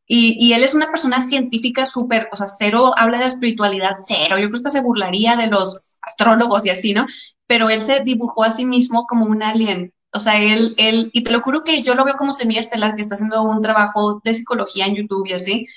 Y, 0.10 0.54
él 0.54 0.64
es 0.64 0.74
una 0.74 0.90
persona 0.90 1.20
científica 1.20 1.86
súper, 1.86 2.30
o 2.32 2.36
sea, 2.38 2.48
cero, 2.48 2.94
habla 2.96 3.20
de 3.20 3.26
espiritualidad, 3.26 3.92
cero. 4.02 4.38
Yo 4.40 4.50
creo 4.50 4.64
que 4.64 4.72
se 4.72 4.82
burlaría 4.82 5.36
de 5.36 5.48
los 5.48 5.98
astrólogos 6.02 6.66
y 6.66 6.70
así, 6.70 6.94
¿no? 6.94 7.08
Pero 7.48 7.70
él 7.70 7.82
se 7.82 8.02
dibujó 8.02 8.44
a 8.44 8.52
sí 8.52 8.64
mismo 8.64 9.06
como 9.08 9.26
un 9.26 9.44
alien. 9.44 9.94
O 10.14 10.20
sea, 10.22 10.42
él, 10.42 10.76
él, 10.78 11.10
y 11.14 11.24
te 11.24 11.32
lo 11.32 11.42
juro 11.42 11.64
que 11.64 11.82
yo 11.82 11.96
lo 11.96 12.06
veo 12.06 12.16
como 12.16 12.32
semilla 12.32 12.62
estelar, 12.62 12.96
que 12.96 13.02
está 13.02 13.16
haciendo 13.16 13.42
un 13.42 13.62
trabajo 13.62 14.22
de 14.24 14.34
psicología 14.34 14.86
en 14.86 14.96
YouTube 14.96 15.28
y 15.28 15.34
así. 15.34 15.68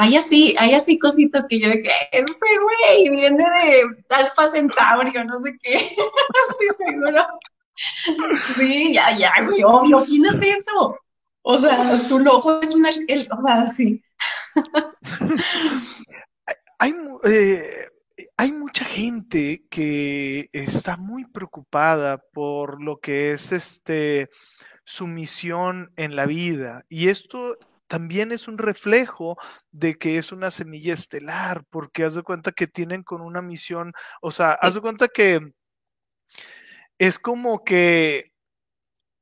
Hay 0.00 0.16
así, 0.16 0.54
hay 0.58 0.74
así 0.74 0.98
cositas 0.98 1.46
que 1.48 1.58
yo 1.58 1.68
de 1.68 1.80
que 1.80 1.90
ese 2.12 2.46
güey 2.62 3.10
viene 3.10 3.44
de 3.44 4.14
Alfa 4.14 4.46
Centaurio, 4.46 5.24
no 5.24 5.36
sé 5.38 5.56
qué. 5.60 5.78
sí, 6.58 6.66
seguro. 6.76 7.26
Sí, 8.54 8.94
ya, 8.94 9.16
ya, 9.16 9.32
güey, 9.44 9.62
obvio, 9.64 10.04
¿quién 10.04 10.26
es 10.26 10.40
eso? 10.40 10.96
O 11.42 11.58
sea, 11.58 11.98
su 11.98 12.20
logo 12.20 12.60
es 12.60 12.74
una, 12.74 12.90
el, 13.08 13.28
o 13.32 13.42
sea, 13.42 13.66
sí. 13.66 14.02
hay, 16.78 16.94
eh, 17.24 17.88
hay 18.36 18.52
mucha 18.52 18.84
gente 18.84 19.64
que 19.68 20.48
está 20.52 20.96
muy 20.96 21.24
preocupada 21.24 22.18
por 22.32 22.82
lo 22.82 23.00
que 23.00 23.32
es 23.32 23.50
este 23.50 24.30
su 24.84 25.06
misión 25.06 25.92
en 25.96 26.16
la 26.16 26.26
vida 26.26 26.84
y 26.88 27.08
esto 27.08 27.56
también 27.88 28.32
es 28.32 28.48
un 28.48 28.58
reflejo 28.58 29.36
de 29.72 29.98
que 29.98 30.18
es 30.18 30.32
una 30.32 30.50
semilla 30.50 30.94
estelar, 30.94 31.64
porque 31.70 32.04
haz 32.04 32.14
de 32.14 32.22
cuenta 32.22 32.52
que 32.52 32.66
tienen 32.66 33.02
con 33.02 33.20
una 33.20 33.42
misión, 33.42 33.92
o 34.22 34.30
sea, 34.30 34.52
haz 34.52 34.74
de 34.74 34.80
cuenta 34.80 35.08
que 35.08 35.52
es 36.98 37.18
como 37.18 37.64
que 37.64 38.32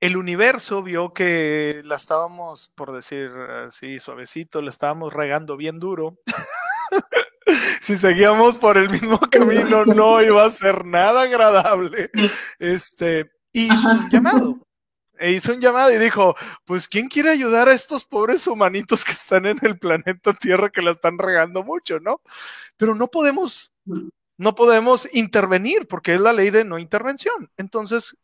el 0.00 0.16
universo 0.16 0.82
vio 0.82 1.12
que 1.12 1.82
la 1.84 1.96
estábamos, 1.96 2.70
por 2.74 2.92
decir 2.92 3.30
así 3.66 3.98
suavecito, 3.98 4.60
la 4.60 4.70
estábamos 4.70 5.12
regando 5.12 5.56
bien 5.56 5.78
duro. 5.78 6.18
si 7.80 7.96
seguíamos 7.96 8.58
por 8.58 8.76
el 8.78 8.90
mismo 8.90 9.18
camino, 9.18 9.84
no 9.84 10.22
iba 10.22 10.44
a 10.44 10.50
ser 10.50 10.84
nada 10.84 11.22
agradable. 11.22 12.10
Este, 12.58 13.30
hizo 13.52 13.88
un 13.88 14.10
llamado. 14.10 14.65
E 15.18 15.32
hizo 15.32 15.52
un 15.52 15.60
llamado 15.60 15.92
y 15.92 15.98
dijo, 15.98 16.34
pues 16.64 16.88
¿quién 16.88 17.08
quiere 17.08 17.30
ayudar 17.30 17.68
a 17.68 17.72
estos 17.72 18.06
pobres 18.06 18.46
humanitos 18.46 19.04
que 19.04 19.12
están 19.12 19.46
en 19.46 19.58
el 19.62 19.78
planeta 19.78 20.34
Tierra 20.34 20.70
que 20.70 20.82
la 20.82 20.90
están 20.90 21.18
regando 21.18 21.62
mucho, 21.62 22.00
¿no? 22.00 22.20
Pero 22.76 22.94
no 22.94 23.08
podemos, 23.08 23.72
no 24.36 24.54
podemos 24.54 25.08
intervenir 25.14 25.86
porque 25.86 26.14
es 26.14 26.20
la 26.20 26.32
ley 26.32 26.50
de 26.50 26.64
no 26.64 26.78
intervención. 26.78 27.50
Entonces, 27.56 28.16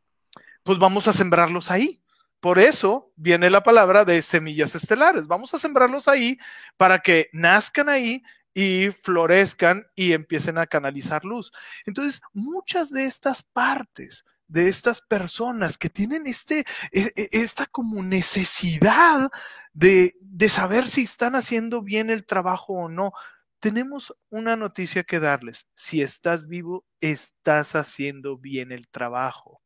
pues 0.62 0.78
vamos 0.78 1.08
a 1.08 1.12
sembrarlos 1.12 1.70
ahí. 1.70 2.02
Por 2.40 2.58
eso 2.58 3.12
viene 3.14 3.50
la 3.50 3.62
palabra 3.62 4.04
de 4.04 4.20
semillas 4.20 4.74
estelares. 4.74 5.26
Vamos 5.26 5.54
a 5.54 5.58
sembrarlos 5.58 6.08
ahí 6.08 6.38
para 6.76 6.98
que 6.98 7.30
nazcan 7.32 7.88
ahí 7.88 8.22
y 8.54 8.90
florezcan 8.90 9.86
y 9.94 10.12
empiecen 10.12 10.58
a 10.58 10.66
canalizar 10.66 11.24
luz. 11.24 11.52
Entonces, 11.86 12.20
muchas 12.32 12.90
de 12.90 13.04
estas 13.04 13.42
partes 13.42 14.24
de 14.52 14.68
estas 14.68 15.00
personas 15.00 15.78
que 15.78 15.88
tienen 15.88 16.26
este, 16.26 16.64
e, 16.92 17.10
e, 17.16 17.28
esta 17.32 17.66
como 17.66 18.02
necesidad 18.02 19.30
de, 19.72 20.14
de 20.20 20.48
saber 20.50 20.88
si 20.88 21.02
están 21.02 21.34
haciendo 21.36 21.82
bien 21.82 22.10
el 22.10 22.26
trabajo 22.26 22.74
o 22.74 22.88
no. 22.88 23.12
Tenemos 23.60 24.14
una 24.28 24.56
noticia 24.56 25.04
que 25.04 25.20
darles. 25.20 25.66
Si 25.74 26.02
estás 26.02 26.48
vivo, 26.48 26.84
estás 27.00 27.74
haciendo 27.74 28.36
bien 28.36 28.72
el 28.72 28.88
trabajo. 28.88 29.62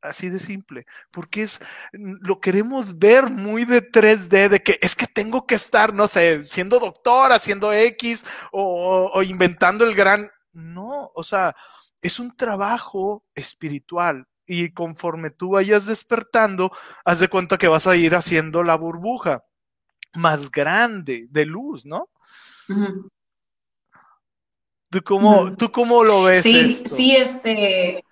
Así 0.00 0.28
de 0.30 0.38
simple, 0.38 0.86
porque 1.10 1.42
es, 1.42 1.60
lo 1.90 2.40
queremos 2.40 3.00
ver 3.00 3.30
muy 3.30 3.64
de 3.64 3.82
3D, 3.82 4.48
de 4.48 4.62
que 4.62 4.78
es 4.80 4.94
que 4.94 5.08
tengo 5.08 5.44
que 5.44 5.56
estar, 5.56 5.92
no 5.92 6.06
sé, 6.06 6.44
siendo 6.44 6.78
doctor, 6.78 7.32
haciendo 7.32 7.72
X 7.72 8.24
o, 8.52 9.10
o 9.12 9.22
inventando 9.24 9.84
el 9.84 9.96
gran, 9.96 10.30
no, 10.52 11.10
o 11.16 11.24
sea, 11.24 11.52
es 12.02 12.18
un 12.18 12.36
trabajo 12.36 13.24
espiritual 13.34 14.26
y 14.46 14.70
conforme 14.72 15.30
tú 15.30 15.50
vayas 15.50 15.86
despertando, 15.86 16.72
haz 17.04 17.20
de 17.20 17.28
cuenta 17.28 17.58
que 17.58 17.68
vas 17.68 17.86
a 17.86 17.96
ir 17.96 18.14
haciendo 18.14 18.62
la 18.62 18.76
burbuja 18.76 19.44
más 20.14 20.50
grande 20.50 21.26
de 21.30 21.44
luz, 21.44 21.84
¿no? 21.84 22.08
¿Tú, 24.90 25.02
cómo, 25.04 25.54
¿Tú 25.54 25.70
cómo 25.70 26.02
lo 26.02 26.24
ves? 26.24 26.42
Sí, 26.42 26.82
sí, 26.86 27.14
este... 27.14 28.02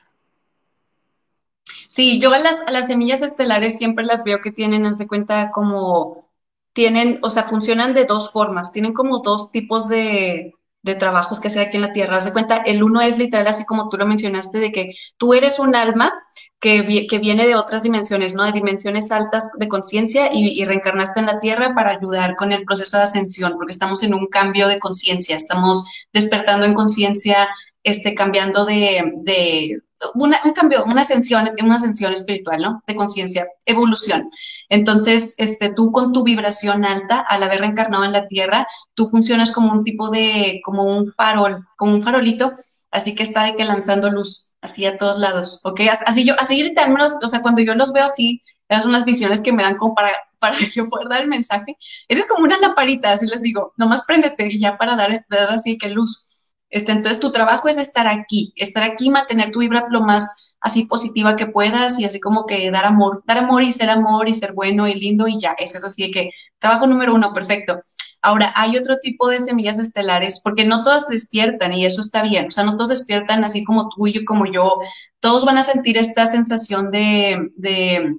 Sí, 1.88 2.20
yo 2.20 2.32
a 2.34 2.38
las, 2.38 2.60
a 2.60 2.70
las 2.70 2.88
semillas 2.88 3.22
estelares 3.22 3.78
siempre 3.78 4.04
las 4.04 4.24
veo 4.24 4.40
que 4.40 4.50
tienen, 4.50 4.84
haz 4.84 4.98
de 4.98 5.06
cuenta, 5.06 5.50
como 5.50 6.28
tienen, 6.74 7.20
o 7.22 7.30
sea, 7.30 7.44
funcionan 7.44 7.94
de 7.94 8.04
dos 8.04 8.30
formas, 8.32 8.72
tienen 8.72 8.92
como 8.92 9.20
dos 9.20 9.50
tipos 9.50 9.88
de, 9.88 10.52
de 10.86 10.94
trabajos 10.94 11.40
que 11.40 11.50
sea 11.50 11.64
aquí 11.64 11.76
en 11.76 11.82
la 11.82 11.92
tierra. 11.92 12.16
Haz 12.16 12.26
de 12.26 12.32
cuenta, 12.32 12.58
el 12.58 12.82
uno 12.82 13.00
es 13.02 13.18
literal, 13.18 13.46
así 13.48 13.64
como 13.66 13.88
tú 13.88 13.96
lo 13.98 14.06
mencionaste, 14.06 14.58
de 14.58 14.70
que 14.70 14.94
tú 15.18 15.34
eres 15.34 15.58
un 15.58 15.74
alma 15.74 16.12
que, 16.60 17.06
que 17.08 17.18
viene 17.18 17.44
de 17.44 17.56
otras 17.56 17.82
dimensiones, 17.82 18.34
¿no? 18.34 18.44
De 18.44 18.52
dimensiones 18.52 19.10
altas 19.10 19.50
de 19.58 19.68
conciencia 19.68 20.30
y, 20.32 20.64
reencarnaste 20.64 21.20
en 21.20 21.26
la 21.26 21.40
tierra 21.40 21.74
para 21.74 21.90
ayudar 21.90 22.36
con 22.36 22.52
el 22.52 22.64
proceso 22.64 22.96
de 22.96 23.02
ascensión, 23.02 23.54
porque 23.56 23.72
estamos 23.72 24.02
en 24.04 24.14
un 24.14 24.28
cambio 24.28 24.68
de 24.68 24.78
conciencia, 24.78 25.36
estamos 25.36 25.84
despertando 26.12 26.64
en 26.64 26.72
conciencia, 26.74 27.48
este, 27.86 28.16
cambiando 28.16 28.64
de, 28.64 29.12
de 29.18 29.80
una, 30.14 30.40
un 30.44 30.52
cambio, 30.52 30.84
una 30.84 31.02
ascensión, 31.02 31.48
una 31.62 31.76
ascensión 31.76 32.12
espiritual, 32.12 32.60
¿no? 32.60 32.82
De 32.84 32.96
conciencia, 32.96 33.46
evolución. 33.64 34.28
Entonces, 34.68 35.36
este, 35.38 35.72
tú 35.72 35.92
con 35.92 36.12
tu 36.12 36.24
vibración 36.24 36.84
alta, 36.84 37.24
al 37.28 37.44
haber 37.44 37.60
reencarnado 37.60 38.02
en 38.02 38.10
la 38.12 38.26
Tierra, 38.26 38.66
tú 38.94 39.06
funcionas 39.06 39.52
como 39.52 39.70
un 39.72 39.84
tipo 39.84 40.10
de, 40.10 40.60
como 40.64 40.82
un 40.82 41.06
farol, 41.06 41.64
como 41.76 41.94
un 41.94 42.02
farolito, 42.02 42.52
así 42.90 43.14
que 43.14 43.22
está 43.22 43.44
de 43.44 43.54
que 43.54 43.64
lanzando 43.64 44.10
luz, 44.10 44.56
así 44.60 44.84
a 44.84 44.98
todos 44.98 45.18
lados, 45.18 45.60
¿ok? 45.64 45.82
Así 46.06 46.24
yo, 46.24 46.34
así 46.40 46.60
literalmente, 46.64 47.14
o 47.22 47.28
sea, 47.28 47.40
cuando 47.40 47.62
yo 47.62 47.74
los 47.76 47.92
veo 47.92 48.04
así, 48.04 48.42
esas 48.68 48.82
son 48.82 48.92
las 48.92 49.04
visiones 49.04 49.40
que 49.40 49.52
me 49.52 49.62
dan 49.62 49.76
como 49.76 49.94
para, 49.94 50.10
para 50.40 50.58
yo 50.58 50.88
poder 50.88 51.08
dar 51.08 51.22
el 51.22 51.28
mensaje. 51.28 51.76
Eres 52.08 52.26
como 52.26 52.42
una 52.44 52.58
lamparita, 52.58 53.12
así 53.12 53.26
les 53.26 53.42
digo, 53.42 53.72
nomás 53.76 54.02
préndete 54.06 54.48
y 54.48 54.58
ya 54.58 54.76
para 54.76 54.96
dar, 54.96 55.24
dar 55.30 55.52
así 55.52 55.78
que 55.78 55.88
luz. 55.88 56.32
Este, 56.70 56.92
entonces, 56.92 57.20
tu 57.20 57.30
trabajo 57.32 57.68
es 57.68 57.78
estar 57.78 58.06
aquí, 58.06 58.52
estar 58.56 58.82
aquí, 58.82 59.10
mantener 59.10 59.50
tu 59.50 59.60
vibra 59.60 59.86
lo 59.90 60.00
más 60.00 60.54
así 60.60 60.84
positiva 60.86 61.36
que 61.36 61.46
puedas 61.46 61.98
y 61.98 62.04
así 62.04 62.18
como 62.18 62.46
que 62.46 62.70
dar 62.70 62.84
amor, 62.86 63.22
dar 63.26 63.38
amor 63.38 63.62
y 63.62 63.72
ser 63.72 63.90
amor 63.90 64.28
y 64.28 64.34
ser 64.34 64.52
bueno 64.52 64.88
y 64.88 64.94
lindo 64.94 65.28
y 65.28 65.38
ya, 65.38 65.54
ese 65.58 65.78
es 65.78 65.84
así 65.84 66.04
de 66.04 66.10
que 66.10 66.30
trabajo 66.58 66.86
número 66.86 67.14
uno, 67.14 67.32
perfecto. 67.32 67.78
Ahora, 68.22 68.52
hay 68.56 68.76
otro 68.76 68.96
tipo 68.96 69.28
de 69.28 69.38
semillas 69.38 69.78
estelares, 69.78 70.40
porque 70.42 70.64
no 70.64 70.82
todas 70.82 71.06
despiertan 71.08 71.72
y 71.72 71.84
eso 71.86 72.00
está 72.00 72.22
bien, 72.22 72.46
o 72.48 72.50
sea, 72.50 72.64
no 72.64 72.72
todos 72.72 72.88
despiertan 72.88 73.44
así 73.44 73.62
como 73.64 73.88
tú 73.90 74.06
y 74.08 74.24
como 74.24 74.46
yo, 74.46 74.76
todos 75.20 75.44
van 75.44 75.58
a 75.58 75.62
sentir 75.62 75.98
esta 75.98 76.26
sensación 76.26 76.90
de, 76.90 77.50
de 77.56 78.16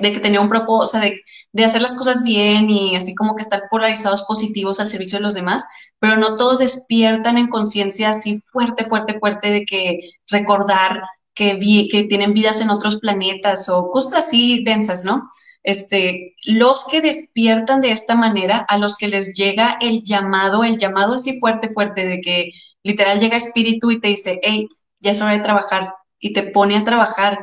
de 0.00 0.12
que 0.12 0.20
tenía 0.20 0.40
un 0.40 0.48
propósito, 0.48 0.84
o 0.84 0.86
sea, 0.88 1.00
de, 1.00 1.20
de, 1.52 1.64
hacer 1.64 1.80
las 1.82 1.94
cosas 1.94 2.22
bien 2.22 2.68
y 2.68 2.96
así 2.96 3.14
como 3.14 3.36
que 3.36 3.42
estar 3.42 3.62
polarizados 3.70 4.24
positivos 4.24 4.80
al 4.80 4.88
servicio 4.88 5.18
de 5.18 5.22
los 5.22 5.34
demás, 5.34 5.68
pero 6.00 6.16
no 6.16 6.36
todos 6.36 6.58
despiertan 6.58 7.38
en 7.38 7.48
conciencia 7.48 8.10
así 8.10 8.40
fuerte, 8.46 8.84
fuerte, 8.84 9.18
fuerte 9.18 9.48
de 9.48 9.64
que 9.64 10.00
recordar 10.28 11.02
que, 11.34 11.58
que 11.90 12.04
tienen 12.04 12.34
vidas 12.34 12.60
en 12.60 12.70
otros 12.70 12.98
planetas 12.98 13.68
o 13.68 13.90
cosas 13.90 14.26
así 14.26 14.64
densas, 14.64 15.04
¿no? 15.04 15.28
Este, 15.62 16.34
los 16.44 16.86
que 16.86 17.00
despiertan 17.00 17.80
de 17.80 17.92
esta 17.92 18.14
manera, 18.14 18.64
a 18.68 18.78
los 18.78 18.96
que 18.96 19.08
les 19.08 19.34
llega 19.34 19.78
el 19.80 20.02
llamado, 20.02 20.64
el 20.64 20.78
llamado 20.78 21.14
así 21.14 21.38
fuerte, 21.38 21.68
fuerte, 21.68 22.06
de 22.06 22.20
que 22.20 22.52
literal 22.82 23.20
llega 23.20 23.36
espíritu 23.36 23.90
y 23.90 24.00
te 24.00 24.08
dice, 24.08 24.40
hey, 24.42 24.66
ya 25.00 25.12
es 25.12 25.20
hora 25.20 25.32
de 25.32 25.40
trabajar, 25.40 25.94
y 26.18 26.32
te 26.32 26.42
pone 26.42 26.76
a 26.76 26.84
trabajar. 26.84 27.38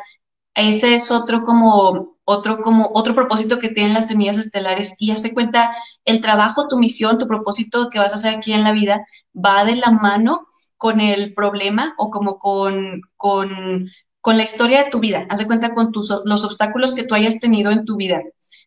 Ese 0.55 0.95
es 0.95 1.11
otro 1.11 1.43
como 1.45 2.14
otro, 2.25 2.61
como, 2.61 2.89
otro 2.93 3.15
propósito 3.15 3.59
que 3.59 3.69
tienen 3.69 3.93
las 3.93 4.07
semillas 4.07 4.37
estelares 4.37 4.95
y 4.99 5.11
hace 5.11 5.33
cuenta 5.33 5.71
el 6.03 6.21
trabajo, 6.21 6.67
tu 6.67 6.77
misión, 6.77 7.17
tu 7.17 7.27
propósito 7.27 7.89
que 7.89 7.99
vas 7.99 8.11
a 8.11 8.15
hacer 8.15 8.35
aquí 8.35 8.51
en 8.51 8.63
la 8.63 8.71
vida 8.71 9.05
va 9.33 9.63
de 9.63 9.75
la 9.75 9.91
mano 9.91 10.47
con 10.77 10.99
el 10.99 11.33
problema 11.33 11.93
o 11.97 12.09
como 12.09 12.37
con, 12.37 13.01
con, 13.15 13.89
con 14.21 14.37
la 14.37 14.43
historia 14.43 14.83
de 14.83 14.89
tu 14.89 14.99
vida. 14.99 15.25
Haz 15.29 15.39
de 15.39 15.47
cuenta 15.47 15.73
con 15.73 15.91
tus, 15.91 16.13
los 16.25 16.43
obstáculos 16.43 16.93
que 16.93 17.03
tú 17.03 17.15
hayas 17.15 17.39
tenido 17.39 17.71
en 17.71 17.85
tu 17.85 17.95
vida. 17.95 18.21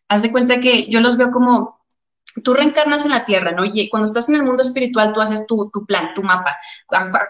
Haz 0.09 0.23
de 0.23 0.33
cuenta 0.33 0.61
que 0.61 0.88
yo 0.88 1.01
los 1.01 1.16
veo 1.16 1.31
como 1.31 1.79
tú 2.44 2.55
reencarnas 2.55 3.05
en 3.05 3.11
la 3.11 3.25
tierra, 3.25 3.51
¿no? 3.51 3.64
Y 3.64 3.88
cuando 3.88 4.07
estás 4.07 4.29
en 4.29 4.37
el 4.37 4.44
mundo 4.44 4.62
espiritual, 4.62 5.12
tú 5.12 5.21
haces 5.21 5.47
tu, 5.47 5.71
tu 5.73 5.85
plan, 5.85 6.14
tu 6.14 6.23
mapa. 6.23 6.57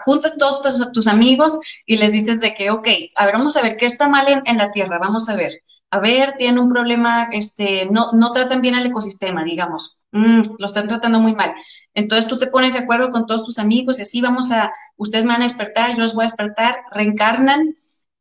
Juntas 0.04 0.36
todos 0.36 0.62
tus, 0.92 1.06
amigos 1.06 1.58
y 1.86 1.96
les 1.96 2.12
dices 2.12 2.40
de 2.40 2.54
que, 2.54 2.70
ok, 2.70 2.88
a 3.16 3.24
ver, 3.24 3.34
vamos 3.34 3.56
a 3.56 3.62
ver 3.62 3.78
qué 3.78 3.86
está 3.86 4.08
mal 4.08 4.28
en, 4.28 4.42
en 4.44 4.58
la 4.58 4.70
tierra, 4.70 4.98
vamos 4.98 5.28
a 5.30 5.36
ver 5.36 5.52
a 5.90 6.00
ver, 6.00 6.34
tienen 6.36 6.58
un 6.58 6.68
problema, 6.68 7.28
este, 7.32 7.86
no, 7.90 8.12
no 8.12 8.32
tratan 8.32 8.60
bien 8.60 8.74
al 8.74 8.86
ecosistema, 8.86 9.42
digamos, 9.42 10.06
mm, 10.12 10.42
lo 10.58 10.66
están 10.66 10.86
tratando 10.88 11.18
muy 11.18 11.34
mal. 11.34 11.54
Entonces 11.94 12.28
tú 12.28 12.38
te 12.38 12.46
pones 12.46 12.74
de 12.74 12.80
acuerdo 12.80 13.10
con 13.10 13.26
todos 13.26 13.44
tus 13.44 13.58
amigos 13.58 13.98
y 13.98 14.02
así 14.02 14.20
vamos 14.20 14.52
a, 14.52 14.72
ustedes 14.96 15.24
me 15.24 15.32
van 15.32 15.42
a 15.42 15.46
despertar, 15.46 15.90
yo 15.92 15.98
los 15.98 16.14
voy 16.14 16.24
a 16.24 16.26
despertar, 16.26 16.76
reencarnan 16.92 17.74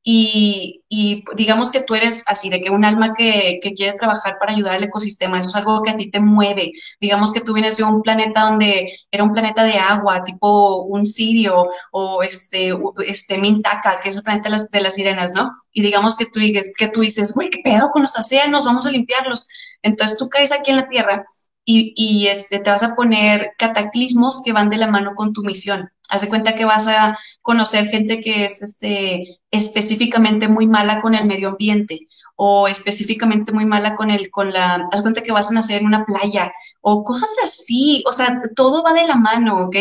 y, 0.10 0.86
y, 0.88 1.26
digamos 1.36 1.70
que 1.70 1.82
tú 1.82 1.94
eres 1.94 2.24
así, 2.28 2.50
de 2.50 2.62
que 2.62 2.70
un 2.70 2.86
alma 2.86 3.14
que, 3.14 3.60
que, 3.62 3.74
quiere 3.74 3.98
trabajar 3.98 4.38
para 4.40 4.54
ayudar 4.54 4.76
al 4.76 4.84
ecosistema, 4.86 5.38
eso 5.38 5.50
es 5.50 5.56
algo 5.58 5.84
que 5.84 5.92
a 5.92 5.98
ti 5.98 6.10
te 6.10 6.22
mueve. 6.22 6.72
Digamos 7.02 7.34
que 7.34 7.42
tú 7.42 7.54
vienes 7.54 7.76
de 7.76 7.84
un 7.84 8.02
planeta 8.02 8.44
donde 8.44 8.94
era 9.12 9.26
un 9.26 9.34
planeta 9.34 9.66
de 9.66 9.74
agua, 9.74 10.24
tipo 10.24 10.84
un 10.84 11.06
Sirio 11.06 11.68
o 11.92 12.24
este, 12.24 12.74
este 13.06 13.38
Mintaka, 13.38 14.00
que 14.00 14.08
es 14.08 14.16
el 14.16 14.24
planeta 14.24 14.48
de 14.48 14.52
las, 14.52 14.72
de 14.72 14.80
las 14.80 14.96
sirenas, 14.96 15.34
¿no? 15.34 15.52
Y 15.74 15.82
digamos 15.82 16.16
que 16.16 16.24
tú, 16.28 16.40
que 16.78 16.88
tú 16.88 17.02
dices, 17.02 17.34
güey, 17.34 17.50
¿qué 17.50 17.60
pedo 17.62 17.90
con 17.92 18.04
los 18.04 18.18
océanos? 18.18 18.64
Vamos 18.64 18.86
a 18.86 18.92
limpiarlos. 18.92 19.50
Entonces 19.82 20.18
tú 20.18 20.30
caes 20.30 20.54
aquí 20.54 20.72
en 20.72 20.78
la 20.78 20.88
Tierra 20.88 21.26
y, 21.70 22.28
este, 22.28 22.60
te 22.60 22.70
vas 22.70 22.84
a 22.84 22.96
poner 22.96 23.52
cataclismos 23.58 24.42
que 24.44 24.54
van 24.54 24.70
de 24.70 24.78
la 24.78 24.88
mano 24.88 25.16
con 25.16 25.34
tu 25.34 25.44
misión. 25.44 25.90
Haz 26.10 26.22
de 26.22 26.30
cuenta 26.30 26.56
que 26.56 26.64
vas 26.64 26.88
a 26.88 27.18
conocer 27.42 27.88
gente 27.88 28.22
que 28.22 28.46
es 28.46 28.62
este, 28.62 29.40
específicamente 29.52 30.48
muy 30.48 30.66
mala 30.66 31.02
con 31.02 31.14
el 31.14 31.28
medio 31.28 31.50
ambiente 31.50 32.08
o 32.38 32.70
específicamente 32.70 33.52
muy 33.52 33.66
mala 33.66 33.96
con 33.96 34.12
el, 34.12 34.32
con 34.32 34.54
la, 34.54 34.88
haz 34.92 35.02
cuenta 35.02 35.24
que 35.24 35.34
vas 35.34 35.52
a 35.52 35.56
nacer 35.56 35.82
en 35.82 35.88
una 35.88 36.06
playa 36.06 36.54
o 36.82 37.04
cosas 37.04 37.30
así, 37.44 38.02
o 38.08 38.14
sea, 38.14 38.42
todo 38.56 38.82
va 38.82 38.94
de 38.94 39.06
la 39.08 39.16
mano, 39.16 39.66
¿ok? 39.66 39.76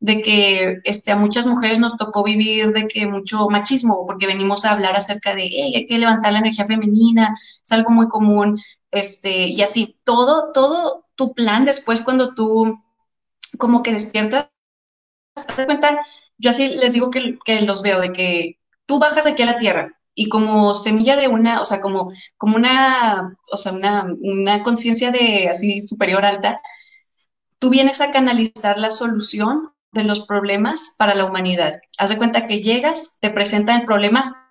De 0.00 0.22
que 0.22 0.78
este, 0.84 1.12
a 1.12 1.16
muchas 1.16 1.46
mujeres 1.46 1.78
nos 1.78 1.96
tocó 1.96 2.24
vivir 2.24 2.72
de 2.72 2.88
que 2.88 3.06
mucho 3.06 3.48
machismo, 3.48 4.04
porque 4.06 4.26
venimos 4.26 4.64
a 4.64 4.72
hablar 4.72 4.96
acerca 4.96 5.34
de, 5.36 5.42
hey, 5.44 5.72
hay 5.76 5.86
que 5.86 5.98
levantar 5.98 6.32
la 6.32 6.40
energía 6.40 6.66
femenina, 6.66 7.36
es 7.62 7.72
algo 7.72 7.90
muy 7.90 8.08
común, 8.08 8.60
este, 8.90 9.48
y 9.48 9.62
así, 9.62 10.00
todo, 10.04 10.52
todo 10.52 11.07
tu 11.18 11.34
plan 11.34 11.64
después 11.64 12.00
cuando 12.00 12.34
tú 12.34 12.80
como 13.58 13.82
que 13.82 13.92
despiertas, 13.92 14.48
te 15.56 15.66
cuenta, 15.66 15.98
yo 16.38 16.50
así 16.50 16.68
les 16.68 16.92
digo 16.92 17.10
que, 17.10 17.38
que 17.44 17.60
los 17.62 17.82
veo, 17.82 18.00
de 18.00 18.12
que 18.12 18.58
tú 18.86 19.00
bajas 19.00 19.26
aquí 19.26 19.42
a 19.42 19.46
la 19.46 19.58
tierra, 19.58 19.98
y 20.14 20.28
como 20.28 20.74
semilla 20.74 21.16
de 21.16 21.28
una, 21.28 21.60
o 21.60 21.64
sea, 21.64 21.80
como, 21.80 22.12
como 22.36 22.56
una, 22.56 23.36
o 23.50 23.56
sea, 23.56 23.72
una, 23.72 24.06
una 24.20 24.62
conciencia 24.62 25.10
de 25.10 25.48
así 25.48 25.80
superior 25.80 26.24
alta, 26.24 26.60
tú 27.58 27.68
vienes 27.68 28.00
a 28.00 28.12
canalizar 28.12 28.78
la 28.78 28.90
solución 28.90 29.72
de 29.90 30.04
los 30.04 30.24
problemas 30.24 30.94
para 30.98 31.14
la 31.14 31.24
humanidad. 31.24 31.80
Haz 31.98 32.10
de 32.10 32.18
cuenta 32.18 32.46
que 32.46 32.60
llegas, 32.60 33.18
te 33.20 33.30
presentan 33.30 33.80
el 33.80 33.86
problema, 33.86 34.47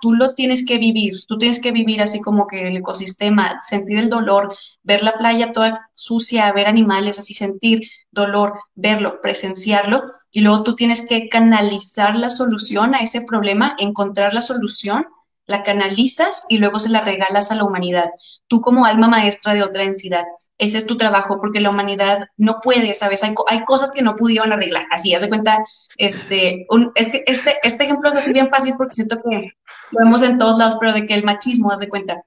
tú 0.00 0.12
lo 0.12 0.34
tienes 0.34 0.66
que 0.66 0.78
vivir, 0.78 1.14
tú 1.26 1.38
tienes 1.38 1.60
que 1.60 1.72
vivir 1.72 2.02
así 2.02 2.20
como 2.20 2.46
que 2.46 2.68
el 2.68 2.76
ecosistema, 2.76 3.58
sentir 3.60 3.98
el 3.98 4.10
dolor, 4.10 4.54
ver 4.82 5.02
la 5.02 5.16
playa 5.16 5.52
toda 5.52 5.90
sucia, 5.94 6.52
ver 6.52 6.66
animales, 6.66 7.18
así 7.18 7.34
sentir 7.34 7.82
dolor, 8.10 8.60
verlo, 8.74 9.20
presenciarlo, 9.22 10.02
y 10.30 10.40
luego 10.40 10.62
tú 10.62 10.74
tienes 10.76 11.06
que 11.06 11.28
canalizar 11.28 12.16
la 12.16 12.30
solución 12.30 12.94
a 12.94 13.00
ese 13.00 13.22
problema, 13.22 13.74
encontrar 13.78 14.34
la 14.34 14.42
solución, 14.42 15.06
la 15.46 15.62
canalizas 15.62 16.46
y 16.48 16.58
luego 16.58 16.78
se 16.78 16.88
la 16.88 17.02
regalas 17.02 17.50
a 17.50 17.54
la 17.54 17.64
humanidad 17.64 18.10
tú 18.48 18.60
como 18.60 18.86
alma 18.86 19.08
maestra 19.08 19.54
de 19.54 19.62
otra 19.62 19.82
densidad. 19.82 20.24
Ese 20.58 20.78
es 20.78 20.86
tu 20.86 20.96
trabajo, 20.96 21.38
porque 21.40 21.60
la 21.60 21.70
humanidad 21.70 22.28
no 22.36 22.60
puede, 22.60 22.94
¿sabes? 22.94 23.24
Hay, 23.24 23.34
hay 23.48 23.64
cosas 23.64 23.92
que 23.92 24.02
no 24.02 24.16
pudieron 24.16 24.52
arreglar. 24.52 24.86
Así, 24.90 25.14
haz 25.14 25.22
de 25.22 25.28
cuenta, 25.28 25.64
este, 25.96 26.66
un, 26.70 26.92
es 26.94 27.08
que 27.10 27.24
este, 27.26 27.54
este 27.62 27.84
ejemplo 27.84 28.08
es 28.08 28.16
así 28.16 28.32
bien 28.32 28.50
fácil 28.50 28.74
porque 28.76 28.94
siento 28.94 29.16
que 29.16 29.52
lo 29.90 29.98
vemos 30.00 30.22
en 30.22 30.38
todos 30.38 30.56
lados, 30.56 30.76
pero 30.80 30.92
de 30.92 31.06
que 31.06 31.14
el 31.14 31.24
machismo, 31.24 31.70
haz 31.72 31.80
de 31.80 31.88
cuenta, 31.88 32.24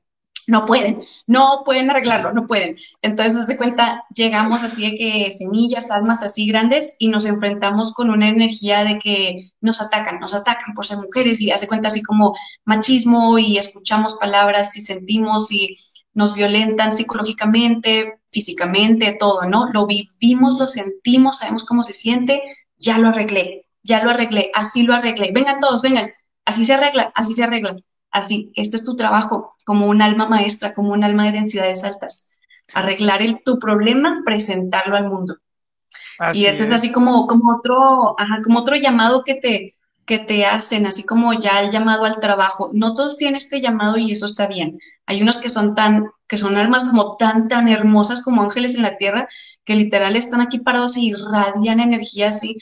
no 0.47 0.65
pueden, 0.65 0.95
no 1.27 1.61
pueden 1.65 1.89
arreglarlo, 1.89 2.31
no 2.33 2.47
pueden. 2.47 2.77
Entonces, 3.01 3.35
haz 3.35 3.47
de 3.47 3.57
cuenta, 3.57 4.05
llegamos 4.15 4.63
así 4.63 4.89
de 4.89 4.97
que 4.97 5.29
semillas, 5.29 5.91
almas 5.91 6.23
así 6.23 6.47
grandes 6.47 6.95
y 6.99 7.09
nos 7.09 7.25
enfrentamos 7.25 7.93
con 7.93 8.09
una 8.09 8.29
energía 8.29 8.85
de 8.85 8.97
que 8.97 9.51
nos 9.59 9.81
atacan, 9.81 10.19
nos 10.19 10.33
atacan 10.33 10.73
por 10.73 10.85
ser 10.85 10.97
mujeres 10.97 11.41
y 11.41 11.51
hace 11.51 11.67
cuenta 11.67 11.89
así 11.89 12.01
como 12.01 12.33
machismo 12.63 13.37
y 13.37 13.57
escuchamos 13.57 14.15
palabras 14.15 14.75
y 14.77 14.81
sentimos 14.81 15.51
y 15.51 15.75
nos 16.17 16.33
violentan 16.33 16.91
psicológicamente, 16.91 18.21
físicamente, 18.31 19.15
todo, 19.19 19.43
¿no? 19.43 19.69
Lo 19.71 19.85
vivimos, 19.85 20.57
lo 20.57 20.67
sentimos, 20.67 21.37
sabemos 21.37 21.63
cómo 21.63 21.83
se 21.83 21.93
siente, 21.93 22.41
ya 22.79 22.97
lo 22.97 23.09
arreglé, 23.09 23.67
ya 23.83 24.03
lo 24.03 24.09
arreglé, 24.09 24.49
así 24.55 24.81
lo 24.81 24.95
arreglé. 24.95 25.29
Vengan 25.31 25.59
todos, 25.59 25.83
vengan, 25.83 26.09
así 26.43 26.65
se 26.65 26.73
arregla, 26.73 27.11
así 27.13 27.35
se 27.35 27.43
arregla. 27.43 27.75
Así, 28.09 28.51
este 28.55 28.77
es 28.77 28.83
tu 28.83 28.95
trabajo 28.95 29.55
como 29.63 29.85
un 29.85 30.01
alma 30.01 30.27
maestra, 30.27 30.73
como 30.73 30.91
un 30.91 31.03
alma 31.03 31.25
de 31.25 31.33
densidades 31.33 31.83
altas. 31.83 32.31
Arreglar 32.73 33.21
el, 33.21 33.43
tu 33.43 33.59
problema, 33.59 34.23
presentarlo 34.25 34.97
al 34.97 35.07
mundo. 35.07 35.37
y 36.33 36.47
ese 36.47 36.63
es. 36.63 36.71
así 36.71 36.91
como, 36.91 37.27
como 37.27 37.57
otro, 37.57 38.19
ajá, 38.19 38.41
como 38.43 38.61
otro 38.61 38.75
llamado 38.75 39.23
que 39.23 39.35
te, 39.35 39.76
que 40.07 40.19
te 40.19 40.45
hacen, 40.45 40.87
así 40.87 41.03
como 41.03 41.33
ya 41.33 41.59
el 41.59 41.69
llamado 41.69 42.05
al 42.05 42.21
trabajo. 42.21 42.71
No 42.73 42.93
todos 42.93 43.17
tienen 43.17 43.35
este 43.35 43.59
llamado 43.59 43.97
y 43.97 44.13
eso 44.13 44.25
está 44.25 44.47
bien. 44.47 44.79
Hay 45.05 45.21
unos 45.21 45.37
que 45.37 45.49
son 45.49 45.75
tan, 45.75 46.09
que 46.27 46.37
son 46.37 46.55
almas 46.55 46.85
como 46.85 47.17
tan, 47.17 47.49
tan 47.49 47.67
hermosas 47.67 48.23
como 48.23 48.41
ángeles 48.41 48.75
en 48.75 48.83
la 48.83 48.95
tierra, 48.95 49.27
que 49.65 49.75
literal 49.75 50.15
están 50.15 50.39
aquí 50.39 50.59
parados 50.59 50.95
y 50.95 51.09
irradian 51.09 51.81
energía 51.81 52.29
así, 52.29 52.57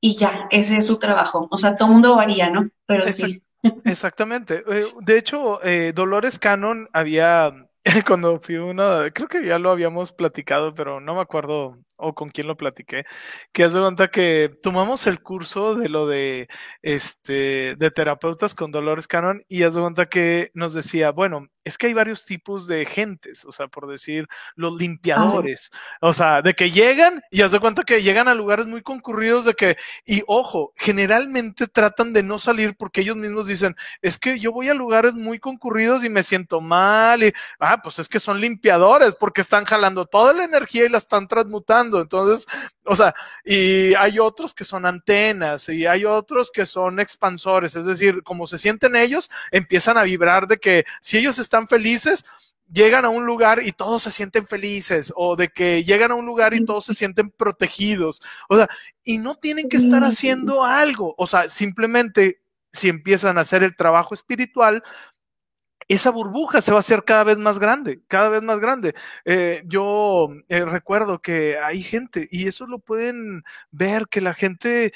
y 0.00 0.16
ya, 0.16 0.48
ese 0.50 0.76
es 0.76 0.86
su 0.86 0.98
trabajo. 0.98 1.46
O 1.52 1.56
sea, 1.56 1.76
todo 1.76 1.88
mundo 1.88 2.16
varía, 2.16 2.50
¿no? 2.50 2.68
Pero 2.84 3.06
sí. 3.06 3.42
Exactamente. 3.84 4.64
Eh, 4.68 4.84
de 5.00 5.18
hecho, 5.18 5.62
eh, 5.64 5.92
Dolores 5.94 6.40
Cannon 6.40 6.88
había, 6.92 7.52
cuando 8.08 8.40
fui 8.40 8.56
uno, 8.56 9.02
creo 9.14 9.28
que 9.28 9.46
ya 9.46 9.60
lo 9.60 9.70
habíamos 9.70 10.10
platicado, 10.10 10.74
pero 10.74 11.00
no 11.00 11.14
me 11.14 11.20
acuerdo 11.20 11.78
o 11.98 12.14
con 12.14 12.30
quién 12.30 12.46
lo 12.46 12.56
platiqué, 12.56 13.04
que 13.52 13.64
hace 13.64 13.78
cuenta 13.78 14.08
que 14.08 14.50
tomamos 14.62 15.06
el 15.06 15.20
curso 15.20 15.74
de 15.74 15.88
lo 15.88 16.06
de 16.06 16.48
este 16.82 17.74
de 17.76 17.90
terapeutas 17.90 18.54
con 18.54 18.70
Dolores 18.70 19.06
Cannon 19.06 19.42
y 19.48 19.64
hace 19.64 19.80
cuenta 19.80 20.06
que 20.06 20.50
nos 20.54 20.74
decía, 20.74 21.10
bueno, 21.10 21.48
es 21.64 21.76
que 21.76 21.88
hay 21.88 21.94
varios 21.94 22.24
tipos 22.24 22.66
de 22.66 22.86
gentes, 22.86 23.44
o 23.44 23.52
sea, 23.52 23.68
por 23.68 23.86
decir, 23.86 24.26
los 24.54 24.74
limpiadores, 24.76 25.70
o 26.00 26.12
sea, 26.14 26.40
de 26.40 26.54
que 26.54 26.70
llegan 26.70 27.22
y 27.30 27.42
hace 27.42 27.60
cuenta 27.60 27.84
que 27.84 28.02
llegan 28.02 28.28
a 28.28 28.34
lugares 28.34 28.66
muy 28.66 28.80
concurridos 28.80 29.44
de 29.44 29.54
que, 29.54 29.76
y 30.06 30.22
ojo, 30.26 30.72
generalmente 30.76 31.66
tratan 31.66 32.12
de 32.12 32.22
no 32.22 32.38
salir 32.38 32.76
porque 32.76 33.02
ellos 33.02 33.16
mismos 33.16 33.46
dicen, 33.46 33.74
es 34.02 34.18
que 34.18 34.38
yo 34.38 34.52
voy 34.52 34.68
a 34.68 34.74
lugares 34.74 35.14
muy 35.14 35.38
concurridos 35.38 36.04
y 36.04 36.08
me 36.08 36.22
siento 36.22 36.60
mal 36.60 37.22
y, 37.22 37.32
ah, 37.60 37.80
pues 37.82 37.98
es 37.98 38.08
que 38.08 38.20
son 38.20 38.40
limpiadores 38.40 39.14
porque 39.14 39.40
están 39.42 39.64
jalando 39.64 40.06
toda 40.06 40.32
la 40.32 40.44
energía 40.44 40.86
y 40.86 40.88
la 40.88 40.98
están 40.98 41.28
transmutando 41.28 41.87
entonces, 41.96 42.46
o 42.84 42.94
sea, 42.94 43.14
y 43.44 43.94
hay 43.94 44.18
otros 44.18 44.54
que 44.54 44.64
son 44.64 44.86
antenas 44.86 45.68
y 45.68 45.86
hay 45.86 46.04
otros 46.04 46.50
que 46.50 46.66
son 46.66 47.00
expansores. 47.00 47.76
Es 47.76 47.86
decir, 47.86 48.22
como 48.22 48.46
se 48.46 48.58
sienten 48.58 48.96
ellos, 48.96 49.30
empiezan 49.50 49.98
a 49.98 50.02
vibrar 50.02 50.46
de 50.46 50.58
que 50.58 50.84
si 51.00 51.18
ellos 51.18 51.38
están 51.38 51.68
felices, 51.68 52.24
llegan 52.70 53.04
a 53.04 53.08
un 53.08 53.24
lugar 53.24 53.60
y 53.64 53.72
todos 53.72 54.02
se 54.02 54.10
sienten 54.10 54.46
felices, 54.46 55.12
o 55.16 55.36
de 55.36 55.48
que 55.48 55.84
llegan 55.84 56.10
a 56.10 56.14
un 56.14 56.26
lugar 56.26 56.54
y 56.54 56.64
todos 56.64 56.86
se 56.86 56.94
sienten 56.94 57.30
protegidos, 57.30 58.20
o 58.48 58.56
sea, 58.56 58.68
y 59.04 59.18
no 59.18 59.36
tienen 59.36 59.68
que 59.68 59.78
estar 59.78 60.04
haciendo 60.04 60.64
algo, 60.64 61.14
o 61.16 61.26
sea, 61.26 61.48
simplemente 61.48 62.42
si 62.72 62.88
empiezan 62.88 63.38
a 63.38 63.42
hacer 63.42 63.62
el 63.62 63.74
trabajo 63.74 64.14
espiritual, 64.14 64.82
esa 65.88 66.10
burbuja 66.10 66.60
se 66.60 66.70
va 66.70 66.78
a 66.78 66.80
hacer 66.80 67.04
cada 67.04 67.24
vez 67.24 67.38
más 67.38 67.58
grande, 67.58 68.00
cada 68.08 68.28
vez 68.28 68.42
más 68.42 68.60
grande. 68.60 68.94
Eh, 69.24 69.62
yo 69.66 70.28
eh, 70.48 70.64
recuerdo 70.64 71.20
que 71.20 71.58
hay 71.58 71.82
gente, 71.82 72.28
y 72.30 72.46
eso 72.46 72.66
lo 72.66 72.78
pueden 72.78 73.42
ver, 73.70 74.06
que 74.08 74.20
la 74.20 74.34
gente 74.34 74.92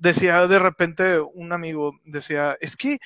decía 0.00 0.46
de 0.48 0.58
repente, 0.58 1.20
un 1.20 1.52
amigo 1.52 1.98
decía, 2.04 2.56
es 2.60 2.76
que 2.76 2.98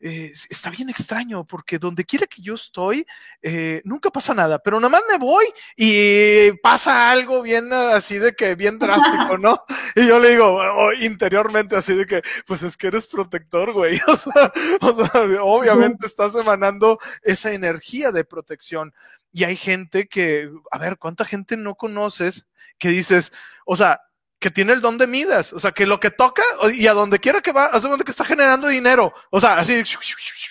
eh, 0.00 0.32
está 0.48 0.70
bien 0.70 0.88
extraño 0.88 1.44
porque 1.44 1.78
donde 1.78 2.04
quiera 2.04 2.26
que 2.26 2.40
yo 2.40 2.54
estoy, 2.54 3.04
eh, 3.42 3.82
nunca 3.84 4.10
pasa 4.10 4.32
nada, 4.32 4.58
pero 4.58 4.80
nada 4.80 4.88
más 4.88 5.02
me 5.10 5.18
voy 5.18 5.44
y 5.76 6.52
pasa 6.62 7.10
algo 7.10 7.42
bien 7.42 7.70
así 7.72 8.18
de 8.18 8.34
que 8.34 8.54
bien 8.54 8.78
drástico, 8.78 9.36
¿no? 9.38 9.62
Y 9.96 10.06
yo 10.06 10.20
le 10.20 10.30
digo 10.30 10.60
interiormente 11.00 11.76
así 11.76 11.94
de 11.94 12.06
que, 12.06 12.22
pues 12.46 12.62
es 12.62 12.76
que 12.76 12.86
eres 12.86 13.06
protector, 13.06 13.72
güey. 13.72 14.00
O 14.10 14.16
sea, 14.16 14.52
o 14.80 14.92
sea, 14.92 15.42
obviamente 15.42 16.06
estás 16.06 16.34
emanando 16.34 16.98
esa 17.22 17.52
energía 17.52 18.12
de 18.12 18.24
protección. 18.24 18.92
Y 19.32 19.44
hay 19.44 19.56
gente 19.56 20.08
que, 20.08 20.50
a 20.70 20.78
ver, 20.78 20.98
¿cuánta 20.98 21.24
gente 21.24 21.56
no 21.56 21.74
conoces 21.74 22.46
que 22.78 22.88
dices, 22.88 23.32
o 23.66 23.76
sea, 23.76 24.00
que 24.40 24.50
tiene 24.50 24.72
el 24.72 24.80
don 24.80 24.96
de 24.96 25.06
Midas, 25.06 25.52
o 25.52 25.60
sea, 25.60 25.72
que 25.72 25.84
lo 25.86 26.00
que 26.00 26.10
toca 26.10 26.42
y 26.72 26.86
a 26.86 26.94
donde 26.94 27.18
quiera 27.18 27.42
que 27.42 27.52
va, 27.52 27.66
hace 27.66 27.86
cuenta 27.86 28.04
que 28.04 28.10
está 28.10 28.24
generando 28.24 28.68
dinero, 28.68 29.12
o 29.30 29.38
sea, 29.38 29.58
así. 29.58 29.82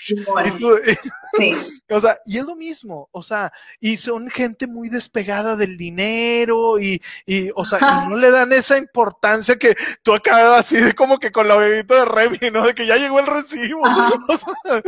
o 1.89 1.99
sea, 1.99 2.17
y 2.23 2.37
es 2.37 2.45
lo 2.45 2.55
mismo, 2.55 3.09
o 3.11 3.23
sea, 3.23 3.51
y 3.79 3.97
son 3.97 4.29
gente 4.29 4.67
muy 4.67 4.89
despegada 4.89 5.55
del 5.55 5.75
dinero 5.75 6.79
y, 6.79 7.01
y 7.25 7.49
o 7.55 7.65
sea, 7.65 7.79
y 7.79 8.09
no 8.09 8.17
le 8.17 8.29
dan 8.29 8.53
esa 8.53 8.77
importancia 8.77 9.57
que 9.57 9.75
tú 10.03 10.13
acabas 10.13 10.59
así 10.65 10.77
de 10.77 10.93
como 10.93 11.17
que 11.17 11.31
con 11.31 11.47
la 11.47 11.55
bebita 11.55 11.95
de 11.95 12.05
Remy, 12.05 12.51
¿no? 12.51 12.67
De 12.67 12.75
que 12.75 12.85
ya 12.85 12.97
llegó 12.97 13.19
el 13.19 13.27
recibo. 13.27 13.81
O 14.29 14.37
sea, 14.37 14.83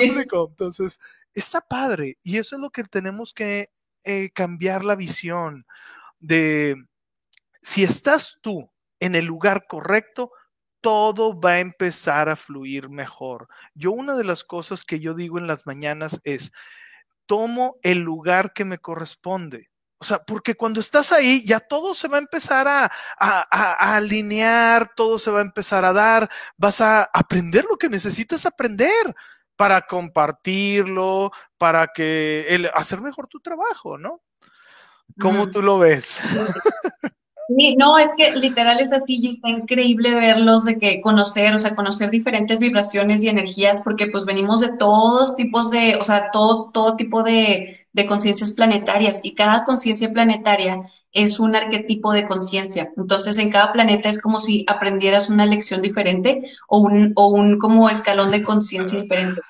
Entonces, 0.00 0.98
está 1.32 1.60
padre 1.60 2.18
y 2.24 2.38
eso 2.38 2.56
es 2.56 2.62
lo 2.62 2.70
que 2.70 2.82
tenemos 2.82 3.32
que 3.32 3.70
eh, 4.04 4.30
cambiar 4.34 4.84
la 4.84 4.96
visión 4.96 5.64
de 6.18 6.76
si 7.62 7.84
estás 7.84 8.38
tú 8.42 8.70
en 9.00 9.14
el 9.14 9.24
lugar 9.24 9.66
correcto, 9.66 10.32
todo 10.80 11.40
va 11.40 11.52
a 11.52 11.60
empezar 11.60 12.28
a 12.28 12.36
fluir 12.36 12.90
mejor. 12.90 13.48
Yo 13.74 13.92
una 13.92 14.16
de 14.16 14.24
las 14.24 14.44
cosas 14.44 14.84
que 14.84 15.00
yo 15.00 15.14
digo 15.14 15.38
en 15.38 15.46
las 15.46 15.66
mañanas 15.66 16.20
es, 16.24 16.52
tomo 17.26 17.76
el 17.82 18.00
lugar 18.00 18.52
que 18.52 18.64
me 18.64 18.78
corresponde. 18.78 19.70
O 19.98 20.04
sea, 20.04 20.18
porque 20.18 20.56
cuando 20.56 20.80
estás 20.80 21.12
ahí, 21.12 21.44
ya 21.46 21.60
todo 21.60 21.94
se 21.94 22.08
va 22.08 22.16
a 22.16 22.20
empezar 22.20 22.66
a, 22.66 22.90
alinear, 23.94 24.92
todo 24.96 25.16
se 25.16 25.30
va 25.30 25.38
a 25.38 25.42
empezar 25.42 25.84
a 25.84 25.92
dar, 25.92 26.28
vas 26.56 26.80
a 26.80 27.04
aprender 27.04 27.64
lo 27.70 27.76
que 27.78 27.88
necesitas 27.88 28.44
aprender 28.44 29.14
para 29.54 29.82
compartirlo, 29.82 31.30
para 31.56 31.86
que 31.86 32.46
el, 32.48 32.68
hacer 32.74 33.00
mejor 33.00 33.28
tu 33.28 33.38
trabajo, 33.38 33.96
¿no? 33.96 34.20
¿Cómo 35.20 35.48
tú 35.50 35.62
lo 35.62 35.78
ves? 35.78 36.20
Sí, 37.56 37.74
no, 37.76 37.98
es 37.98 38.10
que 38.16 38.30
literal 38.36 38.80
es 38.80 38.92
así 38.92 39.18
y 39.20 39.30
está 39.30 39.48
increíble 39.48 40.14
verlos 40.14 40.64
de 40.64 40.78
que 40.78 41.00
conocer, 41.00 41.52
o 41.54 41.58
sea, 41.58 41.74
conocer 41.74 42.08
diferentes 42.10 42.60
vibraciones 42.60 43.22
y 43.22 43.28
energías, 43.28 43.80
porque 43.82 44.06
pues 44.06 44.24
venimos 44.24 44.60
de 44.60 44.76
todos 44.76 45.34
tipos 45.34 45.70
de, 45.70 45.96
o 45.96 46.04
sea, 46.04 46.30
todo, 46.30 46.70
todo 46.72 46.94
tipo 46.94 47.22
de, 47.22 47.86
de 47.92 48.06
conciencias 48.06 48.52
planetarias 48.52 49.20
y 49.24 49.34
cada 49.34 49.64
conciencia 49.64 50.12
planetaria 50.12 50.82
es 51.12 51.40
un 51.40 51.56
arquetipo 51.56 52.12
de 52.12 52.24
conciencia. 52.24 52.92
Entonces, 52.96 53.38
en 53.38 53.50
cada 53.50 53.72
planeta 53.72 54.08
es 54.08 54.22
como 54.22 54.40
si 54.40 54.64
aprendieras 54.68 55.28
una 55.28 55.44
lección 55.44 55.82
diferente 55.82 56.40
o 56.68 56.78
un, 56.78 57.12
o 57.16 57.28
un 57.28 57.58
como 57.58 57.90
escalón 57.90 58.30
de 58.30 58.44
conciencia 58.44 59.00
diferente. 59.00 59.40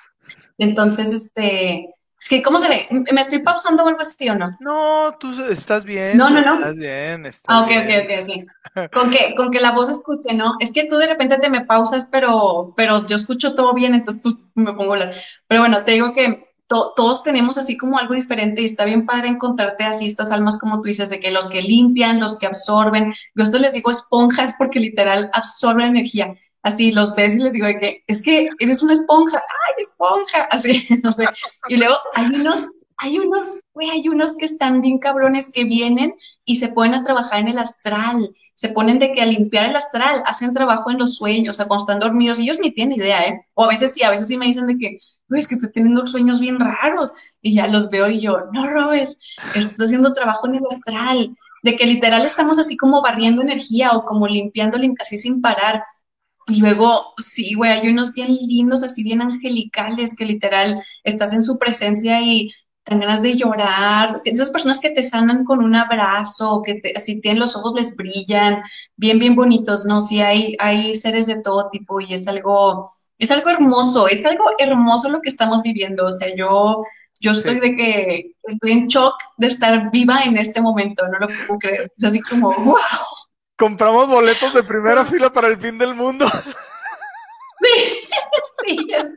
Entonces, 0.58 1.12
este, 1.12 1.94
es 2.22 2.28
que, 2.28 2.40
¿cómo 2.40 2.60
se 2.60 2.68
ve? 2.68 2.86
¿Me 3.12 3.20
estoy 3.20 3.40
pausando 3.40 3.82
o 3.82 3.88
algo 3.88 4.00
así 4.00 4.28
o 4.28 4.36
no? 4.36 4.56
No, 4.60 5.12
tú 5.18 5.44
estás 5.46 5.84
bien. 5.84 6.16
No, 6.16 6.30
no, 6.30 6.40
no. 6.40 6.54
Estás 6.54 6.76
bien. 6.76 7.26
Estás 7.26 7.44
ah, 7.48 7.62
ok, 7.62 7.68
bien. 7.68 7.82
ok, 7.82 8.10
ok, 8.22 8.46
ok. 8.76 8.90
Con 8.92 9.10
que, 9.10 9.34
con 9.34 9.50
que 9.50 9.58
la 9.58 9.72
voz 9.72 9.88
escuche, 9.88 10.32
¿no? 10.32 10.54
Es 10.60 10.72
que 10.72 10.84
tú 10.86 10.98
de 10.98 11.08
repente 11.08 11.36
te 11.38 11.50
me 11.50 11.64
pausas, 11.66 12.08
pero, 12.12 12.74
pero 12.76 13.04
yo 13.08 13.16
escucho 13.16 13.56
todo 13.56 13.74
bien, 13.74 13.94
entonces 13.94 14.22
pues 14.22 14.36
me 14.54 14.72
pongo 14.72 14.92
a 14.92 14.94
hablar. 14.98 15.14
Pero 15.48 15.62
bueno, 15.62 15.82
te 15.82 15.92
digo 15.92 16.12
que 16.12 16.46
to- 16.68 16.92
todos 16.94 17.24
tenemos 17.24 17.58
así 17.58 17.76
como 17.76 17.98
algo 17.98 18.14
diferente 18.14 18.62
y 18.62 18.66
está 18.66 18.84
bien 18.84 19.04
padre 19.04 19.26
encontrarte 19.26 19.82
así 19.82 20.06
estas 20.06 20.30
almas 20.30 20.58
como 20.60 20.76
tú 20.80 20.84
dices, 20.84 21.10
de 21.10 21.18
que 21.18 21.32
los 21.32 21.48
que 21.48 21.60
limpian, 21.60 22.20
los 22.20 22.38
que 22.38 22.46
absorben. 22.46 23.12
Yo 23.34 23.42
a 23.42 23.44
esto 23.44 23.58
les 23.58 23.72
digo 23.72 23.90
esponjas 23.90 24.54
porque 24.56 24.78
literal 24.78 25.28
absorben 25.34 25.88
energía. 25.88 26.36
Así 26.62 26.92
los 26.92 27.14
ves 27.16 27.36
y 27.36 27.42
les 27.42 27.52
digo 27.52 27.66
de 27.66 27.78
que 27.78 28.04
es 28.06 28.22
que 28.22 28.48
eres 28.60 28.82
una 28.82 28.92
esponja, 28.92 29.38
¡ay, 29.38 29.82
esponja! 29.82 30.42
Así, 30.50 30.86
no 31.02 31.12
sé. 31.12 31.26
Y 31.68 31.76
luego 31.76 31.96
hay 32.14 32.26
unos, 32.26 32.66
hay 32.98 33.18
unos, 33.18 33.48
güey, 33.74 33.90
hay 33.90 34.08
unos 34.08 34.36
que 34.36 34.44
están 34.44 34.80
bien 34.80 34.98
cabrones 34.98 35.50
que 35.52 35.64
vienen 35.64 36.14
y 36.44 36.56
se 36.56 36.68
ponen 36.68 36.94
a 36.94 37.02
trabajar 37.02 37.40
en 37.40 37.48
el 37.48 37.58
astral, 37.58 38.30
se 38.54 38.68
ponen 38.68 38.98
de 39.00 39.12
que 39.12 39.22
a 39.22 39.26
limpiar 39.26 39.70
el 39.70 39.76
astral, 39.76 40.22
hacen 40.26 40.54
trabajo 40.54 40.90
en 40.90 40.98
los 40.98 41.16
sueños, 41.16 41.56
o 41.56 41.56
sea, 41.56 41.66
cuando 41.66 41.82
están 41.82 41.98
dormidos, 41.98 42.38
ellos 42.38 42.58
ni 42.60 42.70
tienen 42.72 42.96
idea, 42.96 43.22
¿eh? 43.24 43.40
O 43.54 43.64
a 43.64 43.68
veces 43.68 43.94
sí, 43.94 44.04
a 44.04 44.10
veces 44.10 44.28
sí 44.28 44.36
me 44.36 44.46
dicen 44.46 44.66
de 44.68 44.76
que, 44.78 44.98
güey, 45.28 45.40
es 45.40 45.48
que 45.48 45.56
estoy 45.56 45.72
teniendo 45.72 46.06
sueños 46.06 46.38
bien 46.38 46.60
raros, 46.60 47.12
y 47.40 47.54
ya 47.54 47.66
los 47.66 47.90
veo 47.90 48.08
y 48.08 48.20
yo, 48.20 48.38
no 48.52 48.68
robes, 48.68 49.18
estás 49.56 49.80
haciendo 49.86 50.12
trabajo 50.12 50.46
en 50.46 50.56
el 50.56 50.62
astral, 50.70 51.36
de 51.64 51.76
que 51.76 51.86
literal 51.86 52.24
estamos 52.24 52.58
así 52.58 52.76
como 52.76 53.02
barriendo 53.02 53.42
energía 53.42 53.92
o 53.92 54.04
como 54.04 54.26
limpiando, 54.28 54.78
lim- 54.78 54.94
así 55.00 55.16
sin 55.18 55.40
parar. 55.40 55.82
Y 56.52 56.60
luego, 56.60 57.12
sí, 57.18 57.54
güey, 57.54 57.70
hay 57.72 57.88
unos 57.88 58.12
bien 58.12 58.34
lindos, 58.34 58.82
así 58.82 59.02
bien 59.02 59.22
angelicales, 59.22 60.16
que 60.16 60.24
literal 60.26 60.82
estás 61.04 61.32
en 61.32 61.42
su 61.42 61.58
presencia 61.58 62.20
y 62.20 62.50
dan 62.86 63.00
ganas 63.00 63.22
de 63.22 63.36
llorar. 63.36 64.20
Esas 64.24 64.50
personas 64.50 64.80
que 64.80 64.90
te 64.90 65.04
sanan 65.04 65.44
con 65.44 65.60
un 65.62 65.74
abrazo, 65.76 66.62
que 66.64 66.74
te- 66.74 66.92
así 66.96 67.20
tienen 67.20 67.40
los 67.40 67.56
ojos, 67.56 67.74
les 67.74 67.96
brillan, 67.96 68.62
bien, 68.96 69.18
bien 69.18 69.34
bonitos, 69.36 69.84
¿no? 69.86 70.00
Sí, 70.00 70.20
hay, 70.20 70.56
hay 70.58 70.94
seres 70.94 71.26
de 71.26 71.40
todo 71.42 71.70
tipo 71.70 72.00
y 72.00 72.12
es 72.14 72.26
algo, 72.28 72.88
es 73.18 73.30
algo 73.30 73.50
hermoso, 73.50 74.08
es 74.08 74.24
algo 74.26 74.44
hermoso 74.58 75.08
lo 75.08 75.20
que 75.20 75.28
estamos 75.28 75.62
viviendo. 75.62 76.06
O 76.06 76.12
sea, 76.12 76.34
yo, 76.34 76.82
yo 77.20 77.32
estoy 77.32 77.54
Sí. 77.54 77.60
de 77.60 77.76
que 77.76 78.32
estoy 78.44 78.72
en 78.72 78.86
shock 78.88 79.14
de 79.38 79.46
estar 79.48 79.90
viva 79.92 80.22
en 80.24 80.36
este 80.36 80.60
momento, 80.60 81.06
no 81.08 81.18
lo 81.18 81.28
puedo 81.28 81.58
creer. 81.60 81.92
Es 81.96 82.04
así 82.04 82.20
como, 82.20 82.52
wow. 82.64 82.76
Compramos 83.62 84.08
boletos 84.08 84.52
de 84.54 84.64
primera 84.64 85.04
fila 85.04 85.32
para 85.32 85.46
el 85.46 85.56
fin 85.56 85.78
del 85.78 85.94
mundo. 85.94 86.26
Sí, 87.60 88.88
es- 88.92 89.14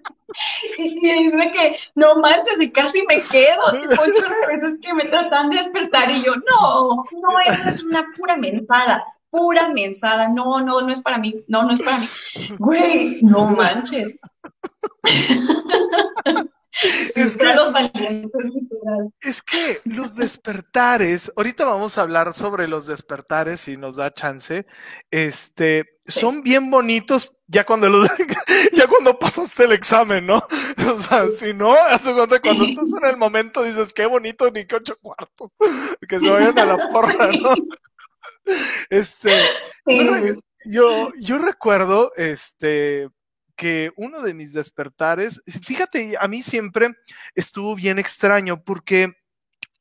y, 0.77 0.83
y 1.07 1.31
dice 1.31 1.49
que 1.51 1.79
no 1.95 2.17
manches 2.17 2.61
y 2.61 2.71
casi 2.71 3.03
me 3.07 3.23
quedo, 3.23 3.71
de 3.71 3.87
veces 3.87 4.77
que 4.83 4.93
me 4.93 5.05
tratan 5.05 5.49
de 5.49 5.57
despertar 5.57 6.11
y 6.11 6.21
yo, 6.21 6.35
no, 6.35 6.89
no, 6.95 7.39
eso 7.43 7.67
es 7.69 7.83
una 7.85 8.05
pura 8.15 8.37
mensada, 8.37 9.03
pura 9.31 9.69
mensada, 9.69 10.27
no, 10.29 10.61
no, 10.61 10.79
no 10.81 10.93
es 10.93 11.01
para 11.01 11.17
mí, 11.17 11.33
no, 11.47 11.63
no 11.63 11.73
es 11.73 11.79
para 11.81 11.97
mí. 11.97 12.07
Güey, 12.59 13.19
no 13.23 13.45
manches. 13.47 14.19
Sí, 16.81 16.87
Es 17.21 17.35
que- 17.35 17.53
los 17.53 17.71
valientes, 17.73 18.45
literal. 18.45 19.09
Es 19.21 19.41
que 19.41 19.77
los 19.85 20.15
despertares, 20.15 21.31
ahorita 21.35 21.65
vamos 21.65 21.97
a 21.97 22.01
hablar 22.01 22.33
sobre 22.33 22.67
los 22.67 22.87
despertares 22.87 23.61
si 23.61 23.77
nos 23.77 23.95
da 23.95 24.13
chance. 24.13 24.65
Este, 25.11 25.85
son 26.05 26.41
bien 26.43 26.69
bonitos 26.69 27.31
ya 27.47 27.63
cuando 27.65 27.89
los, 27.89 28.09
ya 28.73 28.87
cuando 28.87 29.17
pasaste 29.19 29.65
el 29.65 29.71
examen, 29.73 30.25
¿no? 30.25 30.45
O 30.95 30.99
sea, 31.01 31.27
si 31.27 31.53
no, 31.53 31.73
hace 31.73 32.13
cuenta 32.13 32.39
cuando 32.41 32.65
estás 32.65 32.89
en 33.01 33.09
el 33.09 33.17
momento 33.17 33.63
dices 33.63 33.93
qué 33.93 34.05
bonito 34.05 34.49
ni 34.51 34.65
que 34.65 34.75
ocho 34.75 34.95
cuartos, 35.01 35.51
que 36.07 36.19
se 36.19 36.29
vayan 36.29 36.57
a 36.59 36.65
la 36.65 36.77
porra, 36.91 37.27
¿no? 37.31 37.53
Este, 38.89 39.31
yo, 40.65 41.11
yo 41.19 41.37
recuerdo, 41.39 42.11
este, 42.15 43.09
que 43.55 43.91
uno 43.95 44.21
de 44.21 44.33
mis 44.33 44.53
despertares, 44.53 45.41
fíjate, 45.63 46.15
a 46.19 46.27
mí 46.27 46.43
siempre 46.43 46.95
estuvo 47.35 47.75
bien 47.75 47.99
extraño 47.99 48.63
porque 48.63 49.15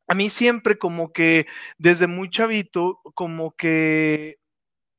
a 0.07 0.15
mí 0.15 0.29
siempre 0.29 0.79
como 0.79 1.13
que 1.13 1.47
desde 1.79 2.07
muy 2.07 2.31
chavito, 2.31 3.01
como 3.15 3.57
que 3.57 4.39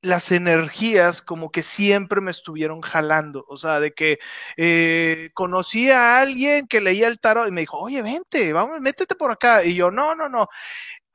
las 0.06 0.32
energías 0.32 1.22
como 1.24 1.52
que 1.52 1.64
siempre 1.64 2.22
me 2.22 2.32
estuvieron 2.32 2.82
jalando, 2.82 3.44
o 3.50 3.58
sea, 3.58 3.80
de 3.80 3.94
que 3.94 4.20
eh, 4.56 5.32
conocí 5.34 5.90
a 5.90 6.20
alguien 6.20 6.68
que 6.68 6.80
leía 6.80 7.08
el 7.08 7.20
tarot 7.20 7.48
y 7.48 7.52
me 7.52 7.62
dijo, 7.62 7.80
oye, 7.80 8.02
vente, 8.04 8.54
vamos, 8.54 8.80
métete 8.82 9.16
por 9.16 9.32
acá. 9.32 9.64
Y 9.64 9.74
yo, 9.74 9.90
no, 9.92 10.16
no, 10.16 10.30
no, 10.30 10.48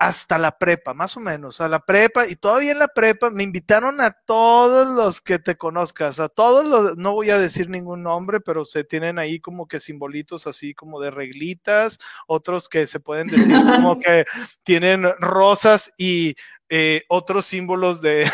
hasta 0.00 0.38
la 0.38 0.56
prepa, 0.56 0.94
más 0.94 1.14
o 1.18 1.20
menos, 1.20 1.60
a 1.60 1.68
la 1.68 1.84
prepa, 1.84 2.26
y 2.26 2.34
todavía 2.34 2.72
en 2.72 2.78
la 2.78 2.88
prepa 2.88 3.28
me 3.28 3.42
invitaron 3.42 4.00
a 4.00 4.10
todos 4.10 4.88
los 4.88 5.20
que 5.20 5.38
te 5.38 5.58
conozcas, 5.58 6.18
a 6.20 6.30
todos 6.30 6.64
los, 6.64 6.96
no 6.96 7.12
voy 7.12 7.28
a 7.28 7.38
decir 7.38 7.68
ningún 7.68 8.02
nombre, 8.02 8.40
pero 8.40 8.64
se 8.64 8.82
tienen 8.82 9.18
ahí 9.18 9.40
como 9.40 9.68
que 9.68 9.78
simbolitos 9.78 10.46
así 10.46 10.72
como 10.72 11.00
de 11.00 11.10
reglitas, 11.10 11.98
otros 12.26 12.70
que 12.70 12.86
se 12.86 12.98
pueden 12.98 13.26
decir 13.26 13.52
como 13.76 13.98
que 13.98 14.24
tienen 14.62 15.04
rosas 15.18 15.92
y 15.98 16.34
eh, 16.70 17.02
otros 17.08 17.44
símbolos 17.44 18.00
de, 18.00 18.22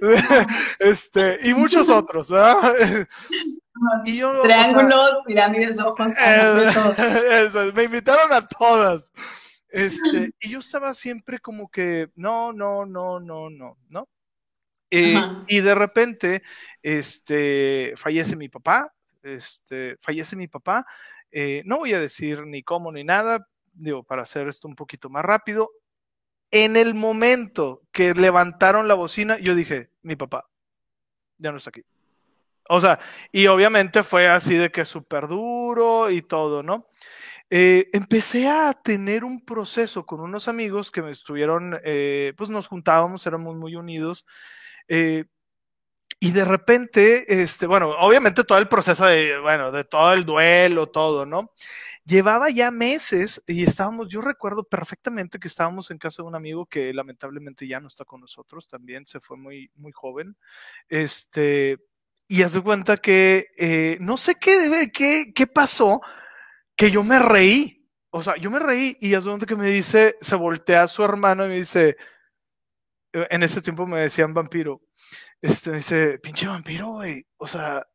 este, 0.78 1.40
y 1.42 1.54
muchos 1.54 1.90
otros, 1.90 2.30
¿verdad? 2.30 3.08
Y 4.04 4.16
yo, 4.16 4.30
o 4.30 4.32
sea, 4.34 4.42
Triángulos, 4.42 5.12
pirámides, 5.26 5.78
ojos, 5.78 6.14
eh, 6.18 6.68
eso, 7.46 7.72
me 7.72 7.84
invitaron 7.84 8.32
a 8.32 8.46
todas. 8.46 9.12
Este, 9.68 10.32
y 10.40 10.50
yo 10.50 10.58
estaba 10.58 10.94
siempre 10.94 11.38
como 11.38 11.70
que, 11.70 12.10
no, 12.14 12.52
no, 12.52 12.84
no, 12.84 13.18
no, 13.18 13.48
no, 13.48 13.78
¿no? 13.88 14.08
Eh, 14.90 15.18
y 15.48 15.60
de 15.60 15.74
repente, 15.74 16.42
este, 16.82 17.94
fallece 17.96 18.36
mi 18.36 18.50
papá, 18.50 18.92
este, 19.22 19.96
fallece 19.98 20.36
mi 20.36 20.48
papá, 20.48 20.84
eh, 21.30 21.62
no 21.64 21.78
voy 21.78 21.94
a 21.94 22.00
decir 22.00 22.46
ni 22.46 22.62
cómo 22.62 22.92
ni 22.92 23.02
nada, 23.02 23.48
digo, 23.72 24.02
para 24.02 24.22
hacer 24.22 24.48
esto 24.48 24.68
un 24.68 24.74
poquito 24.74 25.08
más 25.08 25.24
rápido. 25.24 25.70
En 26.50 26.76
el 26.76 26.92
momento 26.92 27.80
que 27.90 28.12
levantaron 28.12 28.86
la 28.86 28.94
bocina, 28.94 29.38
yo 29.38 29.54
dije, 29.54 29.90
mi 30.02 30.16
papá 30.16 30.46
ya 31.38 31.50
no 31.50 31.56
está 31.56 31.70
aquí. 31.70 31.82
O 32.68 32.80
sea, 32.80 32.98
y 33.32 33.46
obviamente 33.48 34.02
fue 34.02 34.28
así 34.28 34.54
de 34.56 34.70
que 34.70 34.84
súper 34.84 35.28
duro 35.28 36.10
y 36.10 36.22
todo, 36.22 36.62
¿no? 36.62 36.88
Eh, 37.50 37.88
empecé 37.92 38.48
a 38.48 38.72
tener 38.74 39.24
un 39.24 39.40
proceso 39.40 40.06
con 40.06 40.20
unos 40.20 40.48
amigos 40.48 40.90
que 40.90 41.02
me 41.02 41.10
estuvieron, 41.12 41.78
eh, 41.84 42.34
pues 42.36 42.50
nos 42.50 42.68
juntábamos, 42.68 43.26
éramos 43.26 43.56
muy 43.56 43.76
unidos. 43.76 44.26
eh, 44.88 45.26
y 46.20 46.30
de 46.30 46.44
repente, 46.44 47.42
este, 47.42 47.66
bueno, 47.66 47.90
obviamente 47.98 48.44
todo 48.44 48.58
el 48.58 48.68
proceso 48.68 49.06
de, 49.06 49.38
bueno, 49.40 49.72
de 49.72 49.82
todo 49.84 50.12
el 50.12 50.24
duelo, 50.24 50.88
todo, 50.88 51.26
¿no? 51.26 51.52
Llevaba 52.04 52.48
ya 52.50 52.70
meses 52.70 53.42
y 53.46 53.64
estábamos, 53.64 54.08
yo 54.08 54.20
recuerdo 54.20 54.62
perfectamente 54.64 55.38
que 55.40 55.48
estábamos 55.48 55.90
en 55.90 55.98
casa 55.98 56.22
de 56.22 56.28
un 56.28 56.36
amigo 56.36 56.66
que 56.66 56.92
lamentablemente 56.94 57.66
ya 57.66 57.80
no 57.80 57.88
está 57.88 58.04
con 58.04 58.20
nosotros, 58.20 58.68
también 58.68 59.04
se 59.06 59.18
fue 59.20 59.36
muy, 59.36 59.70
muy 59.76 59.90
joven. 59.92 60.36
Este, 60.88 61.78
y 62.28 62.42
haz 62.42 62.54
de 62.54 62.62
cuenta 62.62 62.96
que 62.96 63.48
eh, 63.58 63.98
no 64.00 64.16
sé 64.16 64.34
qué, 64.36 64.90
qué, 64.92 65.32
qué 65.34 65.46
pasó, 65.46 66.00
que 66.76 66.90
yo 66.90 67.02
me 67.02 67.18
reí. 67.18 67.78
O 68.10 68.22
sea, 68.22 68.36
yo 68.36 68.50
me 68.50 68.58
reí 68.58 68.96
y 69.00 69.14
haz 69.14 69.24
de 69.24 69.30
cuenta 69.30 69.46
que 69.46 69.56
me 69.56 69.68
dice, 69.68 70.16
se 70.20 70.34
voltea 70.36 70.82
a 70.82 70.88
su 70.88 71.02
hermano 71.02 71.46
y 71.46 71.48
me 71.48 71.56
dice, 71.56 71.96
eh, 73.12 73.26
en 73.30 73.42
ese 73.42 73.60
tiempo 73.62 73.86
me 73.86 74.00
decían 74.00 74.34
vampiro. 74.34 74.82
Este, 75.40 75.70
me 75.70 75.76
dice, 75.78 76.18
pinche 76.18 76.46
vampiro, 76.46 76.88
güey. 76.92 77.26
O 77.38 77.46
sea, 77.46 77.86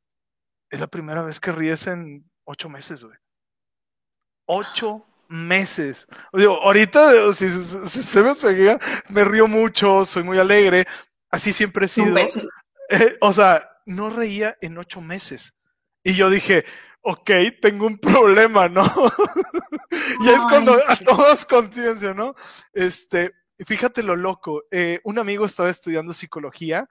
es 0.69 0.79
la 0.79 0.87
primera 0.87 1.21
vez 1.23 1.39
que 1.39 1.51
ríes 1.51 1.87
en 1.87 2.29
ocho 2.45 2.67
meses, 2.69 3.03
güey. 3.03 3.15
Ocho 4.47 5.05
meses. 5.29 6.07
Digo, 6.33 6.55
ahorita, 6.61 7.33
si, 7.33 7.49
si- 7.49 8.03
se 8.03 8.21
me 8.21 8.33
peguea, 8.35 8.79
me 9.09 9.23
río 9.25 9.47
mucho, 9.47 10.05
soy 10.05 10.23
muy 10.23 10.39
alegre. 10.39 10.85
Así 11.29 11.51
siempre 11.51 11.85
he 11.85 11.89
sido. 11.89 12.15
Eh, 12.89 13.17
o 13.19 13.33
sea, 13.33 13.69
no 13.87 14.09
reía 14.09 14.57
en 14.61 14.77
ocho 14.77 15.01
meses. 15.01 15.55
Y 16.03 16.13
yo 16.13 16.29
dije, 16.29 16.65
ok, 17.01 17.31
tengo 17.61 17.87
un 17.87 17.97
problema, 17.97 18.69
¿no? 18.69 18.83
y 20.25 20.29
es 20.29 20.41
cuando 20.47 20.73
a 20.73 20.95
todos 21.05 21.45
conciencia, 21.45 22.13
¿no? 22.13 22.35
Este, 22.73 23.33
fíjate 23.65 24.03
lo 24.03 24.15
loco. 24.15 24.63
Eh, 24.71 24.99
un 25.03 25.17
amigo 25.19 25.45
estaba 25.45 25.69
estudiando 25.69 26.13
psicología 26.13 26.87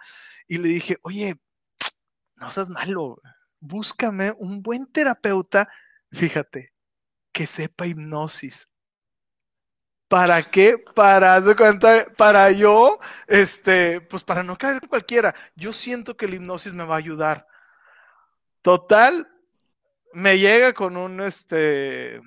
y 0.49 0.59
le 0.59 0.69
dije, 0.69 0.97
oye, 1.03 1.39
no 2.37 2.51
seas 2.51 2.69
malo, 2.69 3.21
búscame 3.61 4.33
un 4.39 4.63
buen 4.63 4.87
terapeuta, 4.87 5.69
fíjate, 6.11 6.73
que 7.33 7.47
sepa 7.47 7.87
hipnosis. 7.87 8.69
¿Para 10.09 10.41
qué? 10.43 10.79
Para, 10.95 11.41
de 11.41 11.57
cuenta, 11.57 12.07
para 12.17 12.53
yo, 12.53 12.99
este, 13.27 14.01
pues 14.01 14.23
para 14.23 14.45
no 14.45 14.57
caer 14.57 14.79
en 14.83 14.89
cualquiera. 14.89 15.35
Yo 15.57 15.73
siento 15.73 16.17
que 16.17 16.29
la 16.29 16.37
hipnosis 16.37 16.73
me 16.73 16.85
va 16.85 16.95
a 16.95 16.99
ayudar. 16.99 17.47
Total, 18.63 19.29
me 20.13 20.39
llega 20.39 20.73
con 20.75 20.97
un, 20.97 21.21
este, 21.23 22.21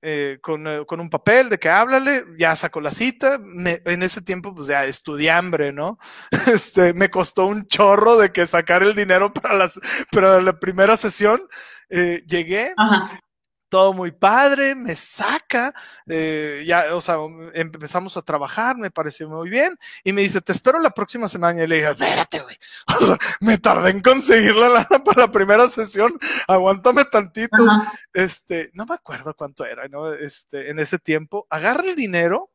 eh, 0.00 0.38
con, 0.40 0.66
eh, 0.66 0.86
con, 0.86 1.00
un 1.00 1.10
papel 1.10 1.50
de 1.50 1.58
que 1.58 1.68
háblale, 1.68 2.24
ya 2.38 2.56
sacó 2.56 2.80
la 2.80 2.92
cita, 2.92 3.34
en 3.34 4.02
ese 4.02 4.22
tiempo 4.22 4.54
pues 4.54 4.68
ya 4.68 4.86
estudié 4.86 5.30
hambre, 5.30 5.72
¿no? 5.72 5.98
Este, 6.46 6.94
me 6.94 7.10
costó 7.10 7.46
un 7.46 7.66
chorro 7.66 8.16
de 8.16 8.32
que 8.32 8.46
sacar 8.46 8.82
el 8.82 8.94
dinero 8.94 9.32
para, 9.34 9.54
las, 9.54 9.78
para 10.10 10.40
la 10.40 10.58
primera 10.58 10.96
sesión, 10.96 11.42
eh, 11.90 12.22
llegué, 12.26 12.72
Ajá 12.76 13.20
todo 13.68 13.92
muy 13.92 14.12
padre, 14.12 14.74
me 14.74 14.94
saca, 14.94 15.74
eh, 16.06 16.64
ya, 16.66 16.94
o 16.94 17.00
sea, 17.00 17.16
empezamos 17.54 18.16
a 18.16 18.22
trabajar, 18.22 18.76
me 18.76 18.90
pareció 18.90 19.28
muy 19.28 19.50
bien, 19.50 19.78
y 20.04 20.12
me 20.12 20.22
dice, 20.22 20.40
te 20.40 20.52
espero 20.52 20.78
la 20.80 20.90
próxima 20.90 21.28
semana, 21.28 21.62
y 21.62 21.66
le 21.66 21.76
dije, 21.76 21.90
espérate, 21.90 22.40
güey, 22.40 22.56
o 23.00 23.06
sea, 23.06 23.18
me 23.40 23.58
tardé 23.58 23.90
en 23.90 24.00
conseguir 24.00 24.56
la 24.56 24.68
lana 24.68 24.88
para 25.04 25.22
la 25.22 25.30
primera 25.30 25.68
sesión, 25.68 26.18
aguántame 26.46 27.04
tantito, 27.04 27.66
este, 28.12 28.70
no 28.72 28.86
me 28.86 28.94
acuerdo 28.94 29.34
cuánto 29.34 29.64
era, 29.64 29.86
¿no? 29.88 30.12
Este, 30.12 30.70
en 30.70 30.78
ese 30.78 30.98
tiempo, 30.98 31.46
agarra 31.50 31.84
el 31.84 31.96
dinero, 31.96 32.50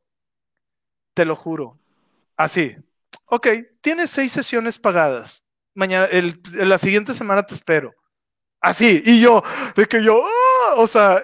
te 1.14 1.26
lo 1.26 1.36
juro, 1.36 1.80
así, 2.38 2.76
ok, 3.26 3.47
tienes 3.82 4.09
seis 4.09 4.32
sesiones 4.32 4.80
pagadas, 4.80 5.43
mañana, 5.76 6.05
el, 6.05 6.41
la 6.53 6.78
siguiente 6.78 7.14
semana 7.14 7.43
te 7.43 7.53
espero 7.53 7.93
Así, 8.64 9.03
y 9.05 9.20
yo, 9.20 9.43
de 9.76 9.86
que 9.88 10.01
yo, 10.01 10.24
¡ah! 10.26 10.53
O 10.76 10.88
sea, 10.88 11.21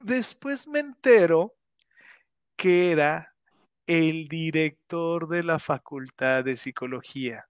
después 0.00 0.66
me 0.66 0.80
entero 0.80 1.54
que 2.56 2.92
era 2.92 3.34
el 3.86 4.28
director 4.28 5.28
de 5.28 5.42
la 5.42 5.58
facultad 5.58 6.44
de 6.44 6.56
psicología. 6.56 7.46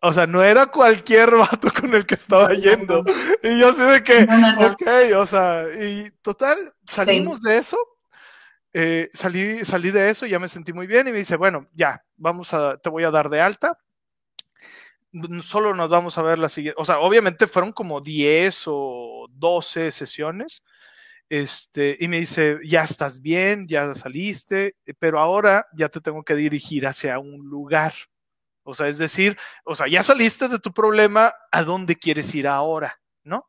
O 0.00 0.12
sea, 0.12 0.26
no 0.26 0.42
era 0.42 0.66
cualquier 0.66 1.30
vato 1.30 1.70
con 1.70 1.94
el 1.94 2.04
que 2.04 2.14
estaba 2.14 2.52
yendo. 2.52 3.04
Y 3.42 3.58
yo 3.58 3.70
así 3.70 3.80
de 3.80 4.02
que, 4.02 4.26
ok, 4.58 5.16
o 5.18 5.26
sea, 5.26 5.64
y 5.80 6.10
total, 6.22 6.58
salimos 6.84 7.40
de 7.42 7.58
eso. 7.58 7.78
Eh, 8.72 9.08
salí, 9.12 9.64
salí 9.64 9.90
de 9.90 10.10
eso, 10.10 10.26
ya 10.26 10.38
me 10.38 10.48
sentí 10.48 10.72
muy 10.72 10.86
bien 10.86 11.06
y 11.06 11.12
me 11.12 11.18
dice, 11.18 11.36
bueno, 11.36 11.68
ya, 11.72 12.04
vamos 12.16 12.52
a, 12.52 12.76
te 12.76 12.90
voy 12.90 13.04
a 13.04 13.10
dar 13.10 13.30
de 13.30 13.40
alta 13.40 13.78
solo 15.42 15.74
nos 15.74 15.88
vamos 15.88 16.18
a 16.18 16.22
ver 16.22 16.38
la 16.38 16.48
siguiente, 16.48 16.80
o 16.80 16.84
sea, 16.84 16.98
obviamente 16.98 17.46
fueron 17.46 17.72
como 17.72 18.00
10 18.00 18.64
o 18.66 19.26
12 19.30 19.90
sesiones, 19.90 20.62
este, 21.28 21.96
y 22.00 22.08
me 22.08 22.20
dice, 22.20 22.58
ya 22.64 22.84
estás 22.84 23.20
bien, 23.20 23.66
ya 23.66 23.94
saliste, 23.94 24.76
pero 24.98 25.20
ahora 25.20 25.66
ya 25.74 25.88
te 25.88 26.00
tengo 26.00 26.22
que 26.22 26.34
dirigir 26.34 26.86
hacia 26.86 27.18
un 27.18 27.46
lugar. 27.48 27.94
O 28.62 28.74
sea, 28.74 28.88
es 28.88 28.98
decir, 28.98 29.36
o 29.64 29.74
sea, 29.74 29.86
ya 29.88 30.02
saliste 30.02 30.48
de 30.48 30.58
tu 30.58 30.72
problema, 30.72 31.34
¿a 31.50 31.64
dónde 31.64 31.96
quieres 31.96 32.34
ir 32.34 32.46
ahora? 32.46 33.00
¿No? 33.22 33.48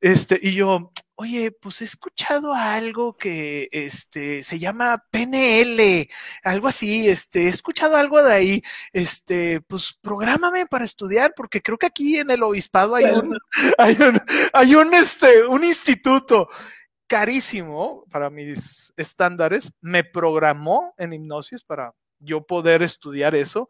Este, 0.00 0.38
y 0.42 0.54
yo, 0.54 0.92
oye, 1.16 1.52
pues 1.52 1.80
he 1.80 1.84
escuchado 1.84 2.54
algo 2.54 3.16
que 3.16 3.68
este, 3.72 4.42
se 4.42 4.58
llama 4.58 5.04
PNL, 5.10 6.08
algo 6.42 6.68
así, 6.68 7.08
este, 7.08 7.44
he 7.44 7.48
escuchado 7.48 7.96
algo 7.96 8.22
de 8.22 8.32
ahí, 8.32 8.62
este, 8.92 9.60
pues 9.62 9.96
prográmame 10.00 10.66
para 10.66 10.84
estudiar, 10.84 11.32
porque 11.36 11.62
creo 11.62 11.78
que 11.78 11.86
aquí 11.86 12.18
en 12.18 12.30
el 12.30 12.42
obispado 12.42 12.96
hay 12.96 13.04
un, 13.04 13.38
hay 13.78 13.96
un, 14.00 14.20
hay 14.52 14.74
un, 14.74 14.94
este, 14.94 15.46
un 15.46 15.64
instituto 15.64 16.48
carísimo 17.06 18.04
para 18.10 18.30
mis 18.30 18.92
estándares, 18.96 19.72
me 19.80 20.04
programó 20.04 20.94
en 20.98 21.12
hipnosis 21.12 21.62
para 21.62 21.92
yo 22.18 22.46
poder 22.46 22.82
estudiar 22.82 23.34
eso, 23.34 23.68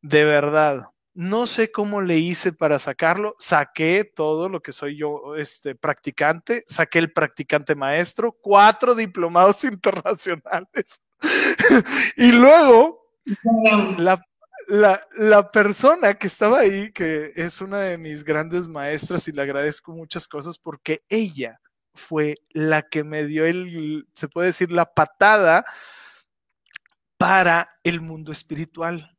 de 0.00 0.24
verdad 0.24 0.88
no 1.18 1.48
sé 1.48 1.72
cómo 1.72 2.00
le 2.00 2.16
hice 2.18 2.52
para 2.52 2.78
sacarlo. 2.78 3.34
Saqué 3.40 4.04
todo 4.04 4.48
lo 4.48 4.62
que 4.62 4.72
soy 4.72 4.96
yo, 4.96 5.34
este 5.34 5.74
practicante. 5.74 6.62
Saqué 6.68 7.00
el 7.00 7.12
practicante 7.12 7.74
maestro, 7.74 8.38
cuatro 8.40 8.94
diplomados 8.94 9.64
internacionales. 9.64 11.02
y 12.16 12.30
luego, 12.30 13.00
la, 13.96 14.24
la, 15.16 15.50
persona 15.50 16.14
que 16.14 16.28
estaba 16.28 16.60
ahí, 16.60 16.92
que 16.92 17.32
es 17.34 17.60
una 17.60 17.80
de 17.80 17.98
mis 17.98 18.22
grandes 18.22 18.68
maestras 18.68 19.26
y 19.26 19.32
le 19.32 19.42
agradezco 19.42 19.90
muchas 19.90 20.28
cosas 20.28 20.56
porque 20.56 21.02
ella 21.08 21.58
fue 21.94 22.36
la 22.50 22.82
que 22.82 23.02
me 23.02 23.24
dio 23.24 23.44
el, 23.44 24.06
se 24.14 24.28
puede 24.28 24.48
decir, 24.48 24.70
la 24.70 24.94
patada 24.94 25.64
para 27.16 27.76
el 27.82 28.00
mundo 28.00 28.30
espiritual 28.30 29.17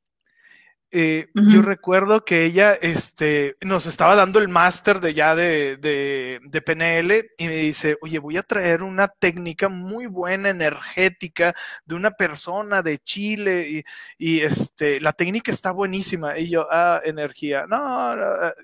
eh, 0.92 1.28
yo 1.36 1.62
recuerdo 1.62 2.26
que 2.26 2.46
ella 2.46 2.74
este, 2.74 3.58
nos 3.62 3.86
estaba 3.86 4.16
dando 4.16 4.40
el 4.40 4.48
máster 4.48 5.00
de 5.00 5.14
ya 5.14 5.36
de, 5.36 5.78
de, 5.78 6.62
PNL 6.62 7.30
y 7.38 7.48
me 7.48 7.56
dice, 7.56 7.98
oye, 8.02 8.18
voy 8.18 8.38
a 8.38 8.44
traer 8.44 8.82
una 8.82 9.08
técnica 9.08 9.70
muy 9.70 10.08
buena, 10.08 10.50
energética, 10.50 11.54
de 11.86 11.96
una 11.96 12.12
persona 12.12 12.82
de 12.82 12.98
Chile 13.00 13.68
y, 13.70 13.84
y 14.18 14.40
este, 14.42 15.00
la 15.00 15.14
técnica 15.14 15.52
está 15.52 15.72
buenísima. 15.72 16.38
Y 16.40 16.50
yo, 16.50 16.68
ah, 16.72 17.02
energía, 17.06 17.66
no, 17.68 18.16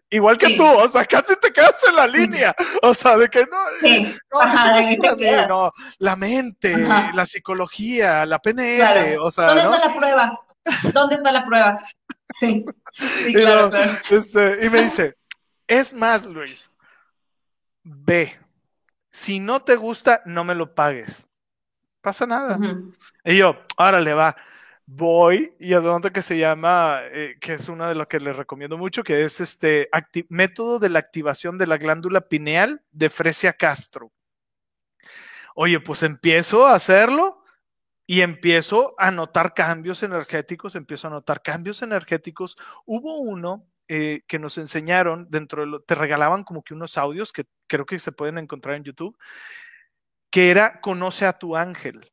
igual 0.10 0.38
que 0.38 0.56
tú, 0.56 0.66
o 0.66 0.88
sea, 0.88 1.06
casi 1.06 1.36
te 1.40 1.54
quedas 1.54 1.80
en 1.88 1.96
la 1.96 2.08
línea, 2.08 2.56
o 2.82 2.94
sea, 2.94 3.18
de 3.18 3.30
que 3.30 3.46
no, 3.46 3.88
eh, 3.88 4.16
no, 4.32 5.48
no, 5.48 5.72
la 6.00 6.16
mente, 6.16 6.76
la 6.78 7.26
psicología, 7.26 8.26
la 8.26 8.40
PNL, 8.40 9.20
o 9.20 9.30
sea. 9.30 9.54
¿Dónde 9.54 9.64
está 9.64 9.88
la 9.88 9.96
prueba? 9.96 10.40
¿Dónde 10.94 11.16
está 11.16 11.32
la 11.32 11.44
prueba? 11.44 11.80
Sí, 12.30 12.66
sí 12.98 13.34
claro, 13.34 13.70
claro. 13.70 13.92
Este, 14.10 14.66
y 14.66 14.70
me 14.70 14.84
dice, 14.84 15.16
es 15.68 15.94
más, 15.94 16.26
Luis, 16.26 16.78
ve, 17.84 18.38
si 19.10 19.40
no 19.40 19.62
te 19.62 19.76
gusta, 19.76 20.22
no 20.26 20.44
me 20.44 20.56
lo 20.56 20.74
pagues. 20.76 21.26
Pasa 22.02 22.28
nada. 22.28 22.60
Y 23.24 23.38
yo, 23.38 23.58
ahora 23.78 24.00
le 24.00 24.14
va. 24.14 24.36
Voy 24.86 25.56
y 25.60 25.74
a 25.74 25.80
donde 25.80 26.12
que 26.12 26.22
se 26.22 26.38
llama, 26.38 27.00
eh, 27.06 27.38
que 27.42 27.54
es 27.54 27.68
una 27.70 27.90
de 27.90 27.96
las 27.96 28.06
que 28.06 28.20
le 28.20 28.34
recomiendo 28.34 28.78
mucho, 28.78 29.04
que 29.04 29.24
es 29.24 29.42
este 29.42 29.90
método 30.30 30.78
de 30.78 30.90
la 30.90 31.00
activación 31.00 31.58
de 31.58 31.66
la 31.66 31.78
glándula 31.78 32.22
pineal 32.22 32.84
de 32.92 33.10
Fresia 33.10 33.54
Castro. 33.54 34.12
Oye, 35.56 35.80
pues 35.80 36.04
empiezo 36.04 36.68
a 36.68 36.76
hacerlo 36.76 37.35
y 38.08 38.22
empiezo 38.22 38.93
a 38.97 39.12
notar 39.12 39.53
cambios 39.53 40.03
energéticos, 40.03 40.76
empiezo 40.76 41.08
a 41.08 41.12
notar 41.12 41.41
cambios 41.41 41.82
energéticos. 41.82 42.56
Hubo 42.86 43.20
uno 43.20 43.68
eh, 43.88 44.22
que 44.28 44.38
nos 44.39 44.58
enseñaron 44.58 45.28
dentro 45.30 45.62
de 45.62 45.68
lo, 45.68 45.82
te 45.82 45.95
regalaban 45.95 46.43
como 46.43 46.64
que 46.64 46.74
unos 46.74 46.97
audios 46.97 47.32
que 47.32 47.45
creo 47.68 47.86
que 47.86 47.97
se 47.99 48.12
pueden 48.12 48.38
encontrar 48.38 48.76
en 48.76 48.84
YouTube, 48.84 49.18
que 50.30 50.51
era 50.51 50.80
conoce 50.82 51.26
a 51.26 51.34
tu 51.34 51.56
ángel. 51.56 52.12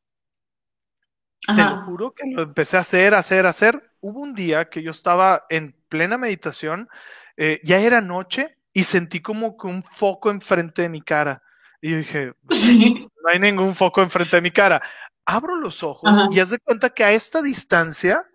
Te 1.45 1.61
lo 1.61 1.81
juro 1.83 2.13
que 2.13 2.23
lo 2.31 2.43
empecé 2.43 2.77
a 2.77 2.81
hacer, 2.81 3.13
hacer, 3.13 3.45
hacer. 3.45 3.91
Hubo 3.99 4.21
un 4.21 4.33
día 4.33 4.69
que 4.69 4.81
yo 4.81 4.91
estaba 4.91 5.45
en 5.49 5.75
plena 5.89 6.17
meditación, 6.17 6.87
eh, 7.35 7.59
ya 7.63 7.79
era 7.79 7.99
noche 7.99 8.57
y 8.71 8.85
sentí 8.85 9.21
como 9.21 9.57
que 9.57 9.67
un 9.67 9.83
foco 9.83 10.31
enfrente 10.31 10.83
de 10.83 10.89
mi 10.89 11.01
cara. 11.01 11.43
Y 11.81 11.91
yo 11.91 11.97
dije, 11.97 12.27
no 12.27 12.49
hay 13.29 13.39
ningún 13.39 13.75
foco 13.75 14.01
enfrente 14.01 14.37
de 14.37 14.41
mi 14.41 14.51
cara 14.51 14.81
abro 15.25 15.55
los 15.55 15.83
ojos 15.83 16.11
y 16.31 16.39
haz 16.39 16.49
de 16.49 16.59
cuenta 16.59 16.89
que 16.89 17.03
a 17.03 17.11
esta 17.11 17.41
distancia, 17.41 18.29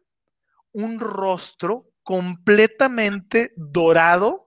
un 0.73 1.01
rostro 1.01 1.91
completamente 2.03 3.53
dorado 3.57 4.45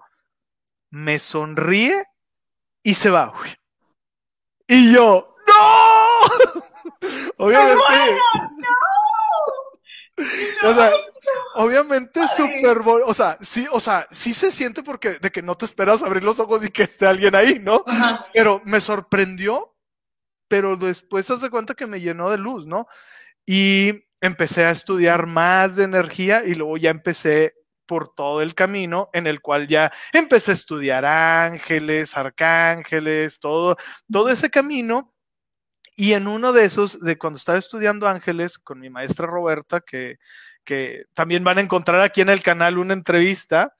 me 0.89 1.19
sonríe 1.19 2.05
y 2.83 2.95
se 2.95 3.09
va. 3.09 3.33
Y 4.67 4.93
yo, 4.93 5.35
¡No! 5.47 6.61
Obviamente. 7.37 7.83
O 10.63 10.73
sea, 10.73 10.91
obviamente 11.55 12.27
súper, 12.27 12.79
o 12.85 13.13
sea, 13.13 13.37
sí, 13.41 13.65
o 13.71 13.79
sea, 13.79 14.05
sí 14.11 14.35
se 14.35 14.51
siente 14.51 14.83
porque 14.83 15.17
de 15.19 15.31
que 15.31 15.41
no 15.41 15.57
te 15.57 15.65
esperas 15.65 16.03
abrir 16.03 16.23
los 16.23 16.39
ojos 16.39 16.63
y 16.63 16.69
que 16.69 16.83
esté 16.83 17.07
alguien 17.07 17.33
ahí, 17.33 17.59
¿no? 17.59 17.83
Pero 18.31 18.61
me 18.63 18.81
sorprendió 18.81 19.73
pero 20.51 20.75
después 20.75 21.29
hace 21.29 21.49
cuenta 21.49 21.75
que 21.75 21.87
me 21.87 22.01
llenó 22.01 22.29
de 22.29 22.37
luz, 22.37 22.67
¿no? 22.67 22.85
Y 23.45 24.03
empecé 24.19 24.65
a 24.65 24.71
estudiar 24.71 25.25
más 25.25 25.77
de 25.77 25.85
energía 25.85 26.43
y 26.45 26.55
luego 26.55 26.75
ya 26.75 26.89
empecé 26.89 27.53
por 27.85 28.13
todo 28.13 28.41
el 28.41 28.53
camino 28.53 29.09
en 29.13 29.27
el 29.27 29.39
cual 29.39 29.69
ya 29.69 29.89
empecé 30.11 30.51
a 30.51 30.55
estudiar 30.55 31.05
ángeles, 31.05 32.17
arcángeles, 32.17 33.39
todo, 33.39 33.77
todo 34.11 34.27
ese 34.29 34.49
camino 34.49 35.13
Y 35.95 36.13
en 36.13 36.27
uno 36.27 36.51
de 36.51 36.65
esos, 36.65 36.99
de 36.99 37.17
cuando 37.17 37.37
estaba 37.37 37.57
estudiando 37.57 38.09
Ángeles 38.09 38.59
con 38.59 38.81
mi 38.81 38.89
maestra 38.89 39.27
Roberta, 39.27 39.79
que, 39.79 40.17
que 40.65 41.05
también 41.13 41.45
van 41.45 41.59
a 41.59 41.61
encontrar 41.61 42.01
aquí 42.01 42.19
en 42.19 42.29
el 42.29 42.43
canal 42.43 42.77
una 42.77 42.93
entrevista, 42.93 43.73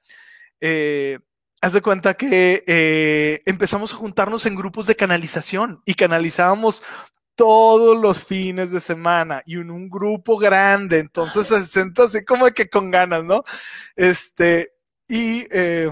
eh, 0.60 1.18
haz 1.62 1.72
de 1.72 1.80
cuenta 1.80 2.14
que 2.14 2.64
eh, 2.66 3.42
empezamos 3.46 3.92
a 3.92 3.96
juntarnos 3.96 4.44
en 4.46 4.56
grupos 4.56 4.88
de 4.88 4.96
canalización 4.96 5.80
y 5.86 5.94
canalizábamos 5.94 6.82
todos 7.36 7.96
los 7.96 8.24
fines 8.24 8.72
de 8.72 8.80
semana 8.80 9.42
y 9.46 9.54
en 9.54 9.70
un 9.70 9.88
grupo 9.88 10.36
grande, 10.36 10.98
entonces 10.98 11.46
se 11.46 11.64
siente 11.64 12.02
así 12.02 12.24
como 12.24 12.46
que 12.48 12.68
con 12.68 12.90
ganas, 12.90 13.24
¿no? 13.24 13.44
Este, 13.94 14.72
y 15.08 15.46
eh, 15.50 15.90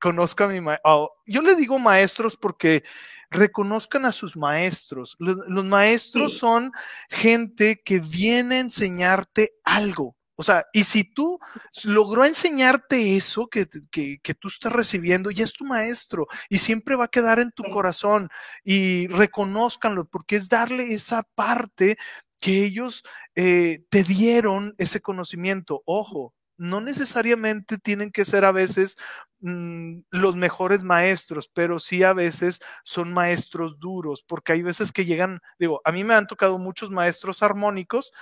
conozco 0.00 0.44
a 0.44 0.48
mi 0.48 0.60
maestro, 0.60 0.90
oh, 0.90 1.12
yo 1.26 1.42
le 1.42 1.54
digo 1.54 1.78
maestros 1.78 2.36
porque 2.36 2.82
reconozcan 3.30 4.04
a 4.04 4.12
sus 4.12 4.36
maestros. 4.36 5.16
Los, 5.18 5.64
maestros 5.64 6.38
son 6.38 6.72
gente 7.08 7.80
que 7.84 8.00
viene 8.00 8.56
a 8.56 8.60
enseñarte 8.60 9.54
algo. 9.64 10.15
O 10.36 10.42
sea, 10.42 10.66
y 10.72 10.84
si 10.84 11.04
tú 11.04 11.38
logró 11.84 12.24
enseñarte 12.24 13.16
eso 13.16 13.48
que, 13.48 13.66
que, 13.90 14.18
que, 14.22 14.34
tú 14.34 14.48
estás 14.48 14.72
recibiendo, 14.72 15.30
ya 15.30 15.44
es 15.44 15.54
tu 15.54 15.64
maestro 15.64 16.26
y 16.50 16.58
siempre 16.58 16.94
va 16.94 17.06
a 17.06 17.08
quedar 17.08 17.38
en 17.40 17.52
tu 17.52 17.64
corazón 17.64 18.28
y 18.62 19.06
reconózcanlo 19.08 20.04
porque 20.04 20.36
es 20.36 20.48
darle 20.48 20.92
esa 20.92 21.22
parte 21.22 21.96
que 22.40 22.64
ellos 22.64 23.02
eh, 23.34 23.84
te 23.88 24.02
dieron 24.02 24.74
ese 24.78 25.00
conocimiento. 25.00 25.82
Ojo, 25.86 26.34
no 26.58 26.80
necesariamente 26.80 27.78
tienen 27.78 28.10
que 28.10 28.24
ser 28.24 28.44
a 28.44 28.52
veces 28.52 28.96
mm, 29.40 30.00
los 30.10 30.36
mejores 30.36 30.82
maestros, 30.82 31.50
pero 31.52 31.78
sí 31.78 32.02
a 32.02 32.12
veces 32.12 32.60
son 32.84 33.12
maestros 33.12 33.78
duros, 33.78 34.24
porque 34.26 34.52
hay 34.52 34.62
veces 34.62 34.92
que 34.92 35.04
llegan, 35.04 35.40
digo, 35.58 35.80
a 35.84 35.92
mí 35.92 36.04
me 36.04 36.14
han 36.14 36.26
tocado 36.26 36.58
muchos 36.58 36.90
maestros 36.90 37.42
armónicos, 37.42 38.12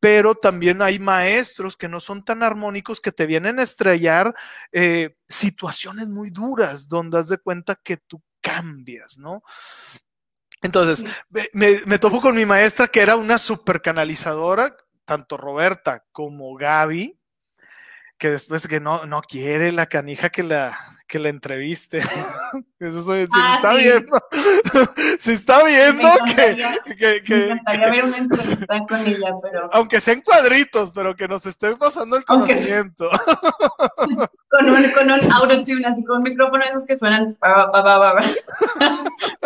pero 0.00 0.34
también 0.34 0.82
hay 0.82 0.98
maestros 0.98 1.76
que 1.76 1.88
no 1.88 2.00
son 2.00 2.24
tan 2.24 2.42
armónicos 2.42 3.00
que 3.00 3.12
te 3.12 3.26
vienen 3.26 3.58
a 3.58 3.64
estrellar 3.64 4.34
eh, 4.72 5.16
situaciones 5.28 6.08
muy 6.08 6.30
duras, 6.30 6.88
donde 6.88 7.18
das 7.18 7.28
de 7.28 7.38
cuenta 7.38 7.74
que 7.76 7.98
tú 7.98 8.22
cambias, 8.40 9.18
¿no? 9.18 9.42
Entonces, 10.62 11.04
me, 11.52 11.80
me 11.86 11.98
topo 11.98 12.20
con 12.20 12.36
mi 12.36 12.46
maestra 12.46 12.86
que 12.86 13.00
era 13.00 13.16
una 13.16 13.36
super 13.36 13.82
canalizadora, 13.82 14.76
tanto 15.04 15.36
Roberta 15.36 16.04
como 16.12 16.54
Gaby, 16.54 17.18
que 18.22 18.30
después 18.30 18.68
que 18.68 18.78
no, 18.78 19.04
no 19.04 19.20
quiere 19.20 19.72
la 19.72 19.86
canija 19.86 20.30
que 20.30 20.44
la, 20.44 20.78
que 21.12 21.18
la 21.18 21.28
entreviste. 21.28 21.98
Eso 22.80 23.02
si 23.02 23.28
ah, 23.38 23.56
está 23.56 23.74
viendo, 23.74 24.18
si 25.18 25.32
está 25.32 25.62
viendo 25.62 26.08
que, 26.34 26.96
que, 26.96 27.22
que, 27.22 27.54
Me 27.66 27.90
ver 27.90 28.04
una 28.04 28.16
entrevista 28.16 28.78
con 28.88 29.06
ella, 29.06 29.30
pero. 29.42 29.68
Aunque 29.74 30.00
sea 30.00 30.14
en 30.14 30.22
cuadritos, 30.22 30.90
pero 30.92 31.14
que 31.14 31.28
nos 31.28 31.44
esté 31.44 31.76
pasando 31.76 32.16
el 32.16 32.24
conocimiento. 32.24 33.10
con 34.50 34.70
un, 34.70 34.90
con 34.90 35.10
un 35.10 35.32
autotune, 35.32 35.86
así 35.86 36.02
con 36.02 36.16
un 36.16 36.22
micrófono 36.22 36.64
esos 36.64 36.86
que 36.86 36.96
suenan. 36.96 37.36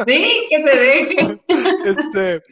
sí, 0.06 0.46
que 0.48 0.62
se 0.62 0.78
deje. 0.78 1.40
este, 1.84 2.42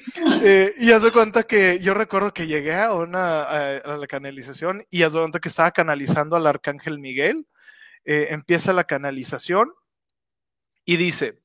eh, 0.42 0.74
y 0.76 0.90
haz 0.90 1.04
de 1.04 1.12
cuenta 1.12 1.44
que 1.44 1.78
yo 1.78 1.94
recuerdo 1.94 2.34
que 2.34 2.48
llegué 2.48 2.74
a 2.74 2.92
una 2.92 3.42
a, 3.42 3.96
la 3.96 4.06
canalización 4.08 4.84
y 4.90 5.04
haz 5.04 5.12
de 5.12 5.20
cuenta 5.20 5.38
que 5.38 5.48
estaba 5.48 5.70
canalizando 5.70 6.34
al 6.34 6.48
arcángel 6.48 6.98
Miguel. 6.98 7.46
Eh, 8.04 8.28
empieza 8.30 8.72
la 8.72 8.84
canalización 8.84 9.72
y 10.84 10.96
dice, 10.96 11.40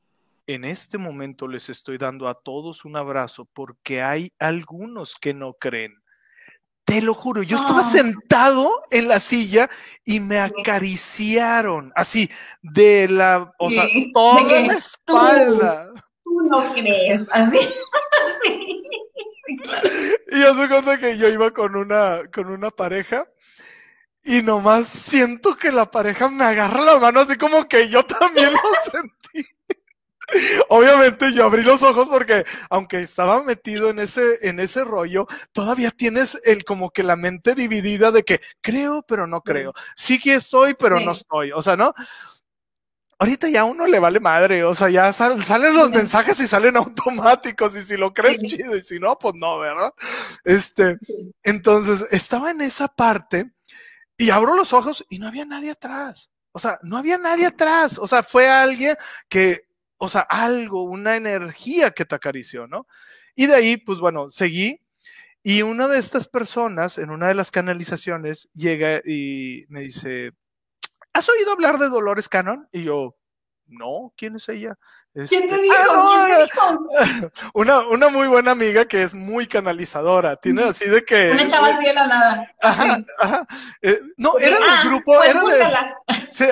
en 0.45 0.66
este 0.66 0.97
momento 0.97 1.47
les 1.47 1.70
estoy 1.70 1.97
dando 1.97 2.28
a 2.28 2.34
todos 2.34 2.84
un 2.84 2.97
abrazo 2.97 3.45
porque 3.53 4.01
hay 4.01 4.34
algunos 4.39 5.16
que 5.22 5.34
no 5.34 5.53
creen. 5.53 6.01
Te 6.84 7.01
lo 7.01 7.14
juro, 7.14 7.43
yo 7.43 7.55
estaba 7.55 7.82
ah. 7.82 7.91
sentado 7.91 8.70
en 8.89 9.07
la 9.07 9.20
silla 9.20 9.70
y 10.03 10.20
me 10.20 10.39
acariciaron 10.39 11.93
así 11.95 12.30
de 12.62 13.07
la, 13.07 13.53
o 13.60 13.70
sea, 13.70 13.86
toda 14.14 14.62
la 14.62 14.74
espalda. 14.74 15.93
Tú, 16.24 16.41
no 16.41 16.74
crees, 16.74 17.30
así. 17.32 17.60
Y 20.32 20.43
hace 20.43 20.70
cuenta 20.70 20.99
que 20.99 21.18
yo 21.18 21.28
iba 21.28 21.51
con 21.51 21.76
una, 21.76 22.22
con 22.32 22.49
una 22.49 22.70
pareja 22.70 23.28
y 24.24 24.41
nomás 24.41 24.88
siento 24.88 25.55
que 25.55 25.72
la 25.72 25.89
pareja 25.89 26.30
me 26.30 26.43
agarra 26.43 26.82
la 26.82 26.99
mano 26.99 27.22
así 27.22 27.38
como 27.38 27.67
que 27.67 27.89
yo 27.89 28.05
también 28.05 28.51
lo 28.53 28.59
sentí. 28.91 29.49
Obviamente 30.67 31.34
yo 31.34 31.45
abrí 31.45 31.63
los 31.63 31.82
ojos 31.82 32.07
porque 32.07 32.45
aunque 32.70 33.01
estaba 33.01 33.43
metido 33.43 33.89
en 33.89 33.99
ese, 33.99 34.47
en 34.47 34.59
ese 34.59 34.84
rollo, 34.84 35.28
todavía 35.53 35.91
tienes 35.91 36.39
el 36.45 36.63
como 36.63 36.91
que 36.91 37.03
la 37.03 37.15
mente 37.15 37.55
dividida 37.55 38.11
de 38.11 38.24
que 38.24 38.39
creo, 38.61 39.03
pero 39.07 39.26
no 39.26 39.41
creo. 39.41 39.74
Sí 39.95 40.20
que 40.20 40.36
estoy, 40.36 40.76
pero 40.76 40.99
no 40.99 41.13
estoy. 41.13 41.51
O 41.51 41.61
sea, 41.61 41.76
¿no? 41.76 41.93
Ahorita 43.22 43.49
ya 43.49 43.61
a 43.61 43.65
uno 43.65 43.86
le 43.86 43.99
vale 43.99 44.22
madre, 44.22 44.63
o 44.63 44.74
sea, 44.74 44.89
ya 44.89 45.11
salen 45.11 45.74
los 45.74 45.89
mensajes 45.89 46.39
y 46.39 46.47
salen 46.47 46.78
automáticos, 46.78 47.76
y 47.76 47.84
si 47.84 47.97
lo 47.97 48.13
crees, 48.13 48.41
chido, 48.41 48.78
y 48.78 48.82
si 48.82 48.97
no, 48.97 49.20
pues 49.20 49.34
no, 49.36 49.59
¿verdad? 49.59 49.93
Este, 50.45 50.97
entonces, 51.43 52.05
estaba 52.11 52.51
en 52.51 52.61
esa 52.61 52.88
parte, 52.88 53.51
y 54.20 54.30
abro 54.30 54.55
los 54.55 54.72
ojos 54.74 55.03
y 55.09 55.17
no 55.17 55.28
había 55.28 55.45
nadie 55.45 55.72
atrás. 55.72 56.30
O 56.51 56.59
sea, 56.59 56.78
no 56.84 56.97
había 56.97 57.17
nadie 57.17 57.47
atrás. 57.47 57.97
O 57.97 58.07
sea, 58.07 58.22
fue 58.22 58.47
alguien 58.47 58.95
que 59.28 59.67
o 59.99 60.07
sea, 60.07 60.22
algo, 60.22 60.84
una 60.84 61.17
energía 61.17 61.91
que 61.91 62.05
te 62.05 62.15
acarició, 62.15 62.67
¿no? 62.67 62.88
Y 63.36 63.47
de 63.47 63.55
ahí, 63.55 63.78
pues 63.78 63.99
bueno, 63.99 64.30
seguí 64.30 64.82
y 65.43 65.61
una 65.61 65.88
de 65.88 65.99
estas 65.99 66.28
personas 66.28 66.97
en 66.97 67.11
una 67.11 67.28
de 67.28 67.36
las 67.36 67.51
canalizaciones 67.51 68.49
llega 68.53 69.01
y 69.05 69.65
me 69.70 69.82
dice, 69.82 70.32
¿has 71.13 71.30
oído 71.30 71.51
hablar 71.51 71.80
de 71.80 71.89
Dolores 71.89 72.30
Cannon? 72.30 72.67
Y 72.72 72.84
yo, 72.84 73.17
no, 73.70 74.13
¿quién 74.17 74.36
es 74.36 74.49
ella? 74.49 74.78
¿Quién 75.13 75.28
te 75.28 75.55
este, 75.55 75.61
dijo? 75.61 75.76
Ah, 75.78 76.28
¿Quién 76.28 77.07
te 77.07 77.22
dijo? 77.22 77.32
Una, 77.53 77.80
una 77.88 78.09
muy 78.09 78.28
buena 78.28 78.51
amiga 78.51 78.86
que 78.86 79.03
es 79.03 79.13
muy 79.13 79.47
canalizadora. 79.47 80.36
Tiene 80.36 80.63
así 80.63 80.86
de 80.86 81.03
que. 81.03 81.32
Una 81.32 81.47
chava 81.47 81.76
así 81.76 81.86
de 81.86 81.93
la 81.93 82.07
nada. 82.07 82.55
Ajá, 82.61 82.99
ajá. 83.20 83.47
Eh, 83.82 83.99
no, 84.17 84.38
era 84.38 84.59
del 84.59 84.70
ah, 84.70 84.84
grupo, 84.86 85.15
pues 85.15 85.30
era 85.30 85.43
de. 85.43 86.26
Sí, 86.32 86.45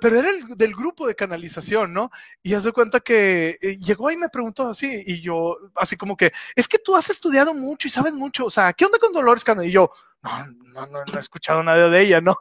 pero 0.00 0.18
era 0.18 0.30
el, 0.30 0.56
del 0.56 0.74
grupo 0.74 1.06
de 1.06 1.14
canalización, 1.14 1.92
¿no? 1.92 2.10
Y 2.42 2.54
hace 2.54 2.72
cuenta 2.72 3.00
que 3.00 3.58
eh, 3.60 3.76
llegó 3.78 4.10
y 4.10 4.16
me 4.16 4.28
preguntó 4.28 4.68
así, 4.68 5.02
y 5.06 5.20
yo, 5.20 5.56
así 5.74 5.96
como 5.96 6.16
que, 6.16 6.32
es 6.54 6.68
que 6.68 6.78
tú 6.78 6.96
has 6.96 7.10
estudiado 7.10 7.54
mucho 7.54 7.88
y 7.88 7.90
sabes 7.90 8.12
mucho, 8.12 8.46
o 8.46 8.50
sea, 8.50 8.72
¿qué 8.72 8.84
onda 8.84 8.98
con 8.98 9.12
Dolores 9.12 9.44
Cano? 9.44 9.62
Y 9.62 9.70
yo, 9.70 9.90
no, 10.22 10.46
no, 10.46 10.86
no, 10.86 11.04
no 11.04 11.16
he 11.16 11.20
escuchado 11.20 11.62
nada 11.62 11.88
de 11.88 12.00
ella, 12.00 12.20
¿no? 12.20 12.36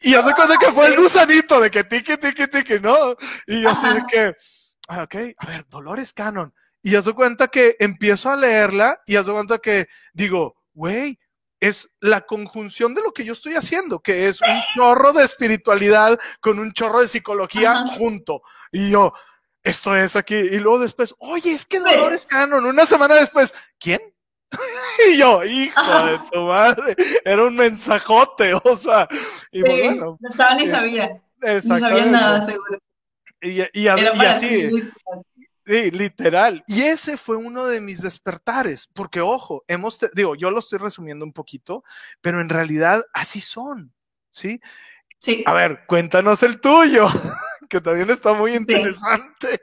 Y 0.00 0.14
hace 0.14 0.32
cuenta 0.34 0.56
que 0.58 0.72
fue 0.72 0.86
el 0.86 0.96
gusanito 0.96 1.60
de 1.60 1.70
que 1.70 1.84
tiki, 1.84 2.16
tiki, 2.16 2.46
tiki, 2.46 2.80
¿no? 2.80 3.16
Y 3.46 3.62
yo 3.62 3.70
así 3.70 3.88
de 3.88 4.04
que, 4.06 4.36
ah, 4.88 5.02
ok, 5.02 5.14
a 5.36 5.46
ver, 5.46 5.66
Dolores 5.68 6.12
Cannon. 6.12 6.54
Y 6.82 6.94
hace 6.94 7.12
cuenta 7.12 7.48
que 7.48 7.76
empiezo 7.80 8.30
a 8.30 8.36
leerla 8.36 9.00
y 9.06 9.16
hace 9.16 9.32
cuenta 9.32 9.58
que 9.58 9.88
digo, 10.12 10.56
güey, 10.72 11.18
es 11.60 11.90
la 12.00 12.20
conjunción 12.20 12.94
de 12.94 13.02
lo 13.02 13.12
que 13.12 13.24
yo 13.24 13.32
estoy 13.32 13.54
haciendo, 13.54 14.00
que 14.00 14.28
es 14.28 14.40
un 14.40 14.62
chorro 14.76 15.12
de 15.12 15.24
espiritualidad 15.24 16.18
con 16.40 16.58
un 16.60 16.72
chorro 16.72 17.00
de 17.00 17.08
psicología 17.08 17.84
junto. 17.96 18.42
Y 18.70 18.90
yo, 18.90 19.12
esto 19.64 19.96
es 19.96 20.14
aquí. 20.14 20.36
Y 20.36 20.58
luego 20.58 20.78
después, 20.78 21.14
oye, 21.18 21.52
es 21.52 21.66
que 21.66 21.80
Dolores 21.80 22.26
Cannon, 22.26 22.64
una 22.64 22.86
semana 22.86 23.16
después, 23.16 23.52
¿quién? 23.78 24.00
y 25.10 25.18
yo, 25.18 25.44
hijo 25.44 26.04
de 26.06 26.18
tu 26.32 26.40
madre, 26.40 26.96
era 27.24 27.44
un 27.44 27.56
mensajote, 27.56 28.54
o 28.64 28.76
sea, 28.76 29.08
y 29.52 29.60
pues 29.60 29.84
bueno. 29.84 30.18
No 30.20 30.28
estaba 30.28 30.54
ni 30.54 30.66
sabía. 30.66 31.20
No 31.40 31.78
sabía 31.78 32.06
nada, 32.06 32.40
seguro. 32.40 32.78
Y, 33.40 33.62
y, 33.72 33.86
así, 33.86 34.70
sí, 35.64 35.90
literal. 35.92 36.64
Y 36.66 36.82
ese 36.82 37.16
fue 37.16 37.36
uno 37.36 37.66
de 37.66 37.80
mis 37.80 38.02
despertares, 38.02 38.88
porque 38.92 39.20
ojo, 39.20 39.64
hemos, 39.68 40.00
digo, 40.14 40.34
yo 40.34 40.50
lo 40.50 40.58
estoy 40.58 40.80
resumiendo 40.80 41.24
un 41.24 41.32
poquito, 41.32 41.84
pero 42.20 42.40
en 42.40 42.48
realidad 42.48 43.04
así 43.12 43.40
son, 43.40 43.92
¿sí? 44.32 44.60
Sí. 45.18 45.44
A 45.46 45.52
ver, 45.52 45.84
cuéntanos 45.86 46.42
el 46.42 46.60
tuyo, 46.60 47.08
que 47.68 47.80
también 47.80 48.10
está 48.10 48.32
muy 48.32 48.54
interesante. 48.54 49.60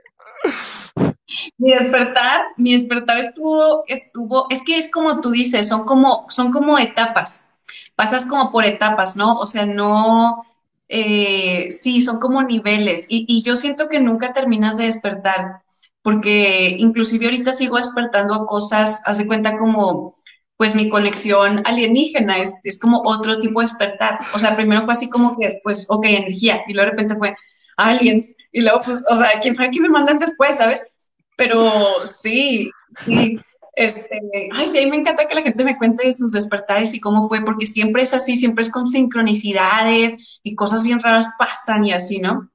Mi 1.57 1.71
despertar, 1.71 2.41
mi 2.57 2.73
despertar 2.73 3.17
estuvo, 3.17 3.84
estuvo, 3.88 4.47
es 4.49 4.63
que 4.63 4.78
es 4.78 4.91
como 4.91 5.21
tú 5.21 5.32
dices, 5.32 5.67
son 5.67 5.86
como, 5.86 6.26
son 6.30 6.51
como 6.51 6.78
etapas, 6.78 7.57
pasas 7.95 8.26
como 8.26 8.51
por 8.51 8.65
etapas, 8.65 9.17
¿no? 9.17 9.39
O 9.39 9.45
sea, 9.45 9.65
no, 9.65 10.43
eh, 10.88 11.71
sí, 11.71 12.01
son 12.01 12.19
como 12.19 12.43
niveles 12.43 13.07
y, 13.09 13.26
y, 13.28 13.41
yo 13.41 13.55
siento 13.55 13.89
que 13.89 13.99
nunca 13.99 14.34
terminas 14.34 14.78
de 14.78 14.86
despertar, 14.86 15.61
porque 16.03 16.76
inclusive 16.78 17.26
ahorita 17.26 17.53
sigo 17.53 17.78
despertando 17.78 18.45
cosas, 18.45 19.01
hace 19.07 19.26
cuenta 19.26 19.57
como, 19.57 20.13
pues 20.57 20.76
mi 20.76 20.89
conexión 20.89 21.61
alienígena 21.65 22.38
es, 22.38 22.55
es 22.63 22.80
como 22.80 23.01
otro 23.05 23.39
tipo 23.39 23.59
de 23.59 23.67
despertar. 23.67 24.19
O 24.34 24.39
sea, 24.39 24.55
primero 24.55 24.84
fue 24.84 24.93
así 24.93 25.09
como 25.09 25.38
que, 25.38 25.59
pues, 25.63 25.88
ok, 25.89 26.05
energía, 26.05 26.61
y 26.67 26.73
luego 26.73 26.86
de 26.86 26.91
repente 26.91 27.15
fue 27.15 27.36
aliens, 27.78 28.36
y 28.51 28.61
luego, 28.61 28.82
pues, 28.86 29.03
o 29.09 29.15
sea, 29.15 29.39
quién 29.41 29.55
sabe 29.55 29.71
qué 29.71 29.82
me 29.82 29.89
mandan 29.89 30.17
después, 30.17 30.57
¿sabes? 30.57 30.94
Pero 31.36 32.05
sí, 32.05 32.71
Sí, 33.03 33.39
este, 33.75 34.21
ay, 34.53 34.67
sí, 34.67 34.79
a 34.79 34.81
mí 34.83 34.91
me 34.91 34.97
encanta 34.97 35.25
que 35.25 35.36
la 35.36 35.41
gente 35.41 35.63
me 35.63 35.77
cuente 35.77 36.05
de 36.05 36.13
sus 36.13 36.31
despertares 36.31 36.93
y 36.93 36.99
cómo 36.99 37.27
fue, 37.27 37.43
porque 37.43 37.65
siempre 37.65 38.03
es 38.03 38.13
así, 38.13 38.38
siempre 38.38 38.63
es 38.63 38.71
con 38.71 38.86
sincronicidades 38.86 40.39
y 40.43 40.55
cosas 40.55 40.83
bien 40.83 41.01
raras 41.01 41.29
pasan 41.38 41.86
y 41.86 41.91
así, 41.93 42.19
¿no? 42.19 42.49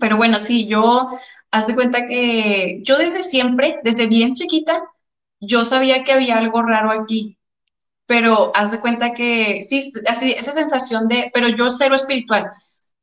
Pero 0.00 0.16
bueno, 0.16 0.38
sí, 0.38 0.66
yo, 0.66 1.08
haz 1.50 1.66
de 1.66 1.74
cuenta 1.74 2.04
que 2.06 2.80
yo 2.82 2.98
desde 2.98 3.22
siempre, 3.22 3.78
desde 3.84 4.06
bien 4.06 4.34
chiquita, 4.34 4.82
yo 5.40 5.64
sabía 5.64 6.02
que 6.04 6.12
había 6.12 6.38
algo 6.38 6.62
raro 6.62 6.90
aquí, 6.90 7.38
pero 8.06 8.52
haz 8.54 8.72
de 8.72 8.80
cuenta 8.80 9.12
que, 9.14 9.62
sí, 9.62 9.92
así, 10.08 10.32
esa 10.32 10.52
sensación 10.52 11.08
de, 11.08 11.30
pero 11.32 11.48
yo 11.48 11.70
cero 11.70 11.94
espiritual. 11.94 12.50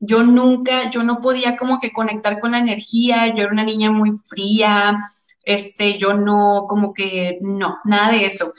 Yo 0.05 0.23
nunca, 0.23 0.89
yo 0.89 1.03
no 1.03 1.21
podía 1.21 1.55
como 1.55 1.79
que 1.79 1.91
conectar 1.93 2.39
con 2.39 2.51
la 2.51 2.59
energía, 2.59 3.27
yo 3.33 3.43
era 3.43 3.51
una 3.53 3.63
niña 3.63 3.91
muy 3.91 4.11
fría, 4.27 4.99
este, 5.45 5.97
yo 5.97 6.13
no, 6.13 6.65
como 6.67 6.93
que, 6.93 7.37
no, 7.41 7.77
nada 7.85 8.11
de 8.11 8.25
eso. 8.25 8.51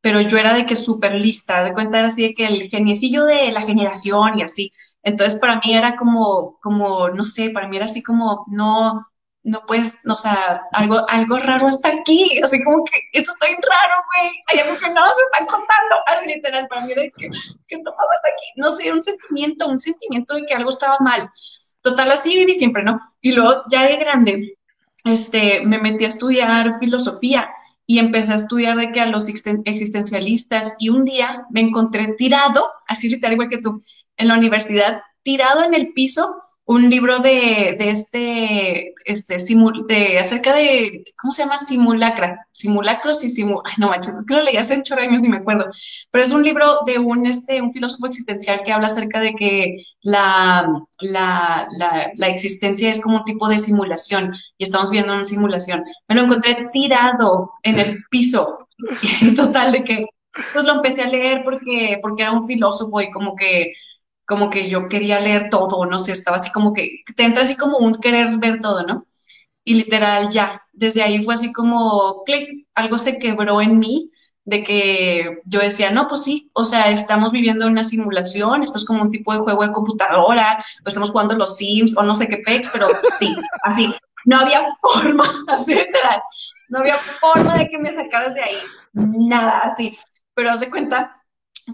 Pero 0.00 0.20
yo 0.20 0.38
era 0.38 0.54
de 0.54 0.66
que 0.66 0.76
súper 0.76 1.14
lista, 1.14 1.62
de 1.64 1.72
cuenta 1.74 1.98
era 1.98 2.06
así 2.08 2.22
de 2.22 2.34
que 2.34 2.46
el 2.46 2.62
geniecillo 2.68 3.24
de 3.26 3.52
la 3.52 3.60
generación 3.62 4.38
y 4.38 4.42
así. 4.42 4.72
Entonces 5.02 5.38
para 5.40 5.56
mí 5.64 5.72
era 5.74 5.96
como, 5.96 6.58
como, 6.62 7.08
no 7.10 7.24
sé, 7.24 7.50
para 7.50 7.68
mí 7.68 7.76
era 7.76 7.86
así 7.86 8.02
como, 8.02 8.44
no, 8.48 9.06
no 9.48 9.64
puedes, 9.66 9.98
o 10.06 10.14
sea, 10.14 10.62
algo, 10.72 11.04
algo 11.08 11.38
raro 11.38 11.68
está 11.68 11.88
aquí, 11.88 12.40
así 12.42 12.62
como 12.62 12.84
que 12.84 12.92
esto 13.12 13.32
está 13.32 13.46
bien 13.46 13.58
raro, 13.62 14.04
güey, 14.06 14.30
hay 14.46 14.58
algo 14.60 14.78
que 14.78 14.88
no 14.88 15.06
nos 15.06 15.18
están 15.18 15.46
contando, 15.46 15.96
así 16.06 16.26
literal, 16.26 16.68
para 16.68 16.82
mí 16.82 16.92
era 16.92 17.02
que, 17.02 17.28
¿qué 17.66 17.74
está 17.74 17.90
pasando 17.90 18.28
aquí? 18.32 18.46
No 18.56 18.70
sé, 18.70 18.92
un 18.92 19.02
sentimiento, 19.02 19.68
un 19.68 19.80
sentimiento 19.80 20.34
de 20.34 20.46
que 20.46 20.54
algo 20.54 20.70
estaba 20.70 20.96
mal. 21.00 21.30
Total, 21.80 22.10
así 22.10 22.36
viví 22.36 22.52
siempre, 22.52 22.82
¿no? 22.82 23.00
Y 23.20 23.32
luego 23.32 23.62
ya 23.70 23.84
de 23.84 23.96
grande, 23.96 24.58
este, 25.04 25.62
me 25.64 25.78
metí 25.78 26.04
a 26.04 26.08
estudiar 26.08 26.78
filosofía 26.78 27.48
y 27.86 27.98
empecé 27.98 28.32
a 28.32 28.36
estudiar 28.36 28.76
de 28.76 28.92
que 28.92 29.00
a 29.00 29.06
los 29.06 29.28
existencialistas 29.28 30.74
y 30.78 30.90
un 30.90 31.04
día 31.04 31.46
me 31.50 31.60
encontré 31.60 32.12
tirado, 32.18 32.68
así 32.86 33.08
literal 33.08 33.32
igual 33.32 33.48
que 33.48 33.62
tú, 33.62 33.82
en 34.16 34.28
la 34.28 34.34
universidad, 34.34 35.00
tirado 35.22 35.64
en 35.64 35.74
el 35.74 35.92
piso 35.92 36.28
un 36.68 36.90
libro 36.90 37.20
de, 37.20 37.76
de 37.78 37.90
este, 37.90 38.94
este, 39.06 39.38
simul, 39.38 39.86
de, 39.88 40.18
acerca 40.18 40.54
de, 40.54 41.02
¿cómo 41.16 41.32
se 41.32 41.42
llama? 41.42 41.58
Simulacra, 41.58 42.46
simulacros 42.52 43.24
y 43.24 43.30
simul, 43.30 43.62
ay, 43.64 43.72
no 43.78 43.88
manches, 43.88 44.14
es 44.14 44.26
que 44.26 44.34
lo 44.34 44.42
leí 44.42 44.58
hace 44.58 44.76
ocho 44.76 44.94
años 44.94 45.22
ni 45.22 45.30
me 45.30 45.38
acuerdo, 45.38 45.70
pero 46.10 46.24
es 46.24 46.30
un 46.30 46.42
libro 46.42 46.80
de 46.84 46.98
un, 46.98 47.26
este, 47.26 47.62
un 47.62 47.72
filósofo 47.72 48.06
existencial 48.06 48.62
que 48.62 48.72
habla 48.72 48.88
acerca 48.88 49.18
de 49.18 49.34
que 49.34 49.78
la, 50.02 50.70
la, 51.00 51.66
la, 51.78 52.10
la 52.14 52.28
existencia 52.28 52.90
es 52.90 53.00
como 53.00 53.16
un 53.16 53.24
tipo 53.24 53.48
de 53.48 53.58
simulación 53.58 54.34
y 54.58 54.64
estamos 54.64 54.90
viendo 54.90 55.14
una 55.14 55.24
simulación. 55.24 55.82
Me 56.06 56.16
lo 56.16 56.22
encontré 56.22 56.66
tirado 56.70 57.52
en 57.62 57.78
el 57.78 58.04
piso, 58.10 58.68
y 59.22 59.34
total 59.34 59.72
de 59.72 59.84
que, 59.84 60.04
pues 60.52 60.66
lo 60.66 60.74
empecé 60.74 61.02
a 61.02 61.08
leer 61.08 61.40
porque, 61.44 61.98
porque 62.02 62.24
era 62.24 62.32
un 62.32 62.46
filósofo 62.46 63.00
y 63.00 63.10
como 63.10 63.34
que 63.34 63.72
como 64.28 64.50
que 64.50 64.68
yo 64.68 64.88
quería 64.88 65.20
leer 65.20 65.48
todo, 65.48 65.86
no 65.86 65.98
sé, 65.98 66.12
estaba 66.12 66.36
así 66.36 66.52
como 66.52 66.74
que 66.74 67.02
te 67.16 67.24
entra 67.24 67.44
así 67.44 67.56
como 67.56 67.78
un 67.78 67.98
querer 67.98 68.36
ver 68.36 68.60
todo, 68.60 68.82
¿no? 68.82 69.06
Y 69.64 69.74
literal 69.74 70.28
ya, 70.28 70.62
desde 70.74 71.02
ahí 71.02 71.24
fue 71.24 71.32
así 71.32 71.50
como 71.50 72.24
clic, 72.24 72.66
algo 72.74 72.98
se 72.98 73.18
quebró 73.18 73.62
en 73.62 73.78
mí 73.78 74.10
de 74.44 74.62
que 74.62 75.40
yo 75.46 75.60
decía, 75.60 75.90
no, 75.92 76.08
pues 76.08 76.24
sí, 76.24 76.50
o 76.52 76.66
sea, 76.66 76.90
estamos 76.90 77.32
viviendo 77.32 77.66
una 77.66 77.82
simulación, 77.82 78.62
esto 78.62 78.76
es 78.76 78.84
como 78.84 79.02
un 79.02 79.10
tipo 79.10 79.32
de 79.32 79.40
juego 79.40 79.62
de 79.62 79.72
computadora, 79.72 80.62
o 80.84 80.88
estamos 80.88 81.10
jugando 81.10 81.34
los 81.34 81.56
Sims 81.56 81.96
o 81.96 82.02
no 82.02 82.14
sé 82.14 82.28
qué 82.28 82.36
pex, 82.44 82.68
pero 82.70 82.86
sí, 83.18 83.34
así, 83.62 83.94
no 84.26 84.40
había 84.40 84.62
forma, 84.82 85.24
así 85.48 85.74
literal, 85.74 86.20
no 86.68 86.80
había 86.80 86.96
forma 86.96 87.56
de 87.56 87.68
que 87.68 87.78
me 87.78 87.92
sacaras 87.92 88.34
de 88.34 88.42
ahí, 88.42 88.58
nada, 88.92 89.60
así, 89.60 89.96
pero 90.34 90.50
haz 90.50 90.60
de 90.60 90.70
cuenta, 90.70 91.22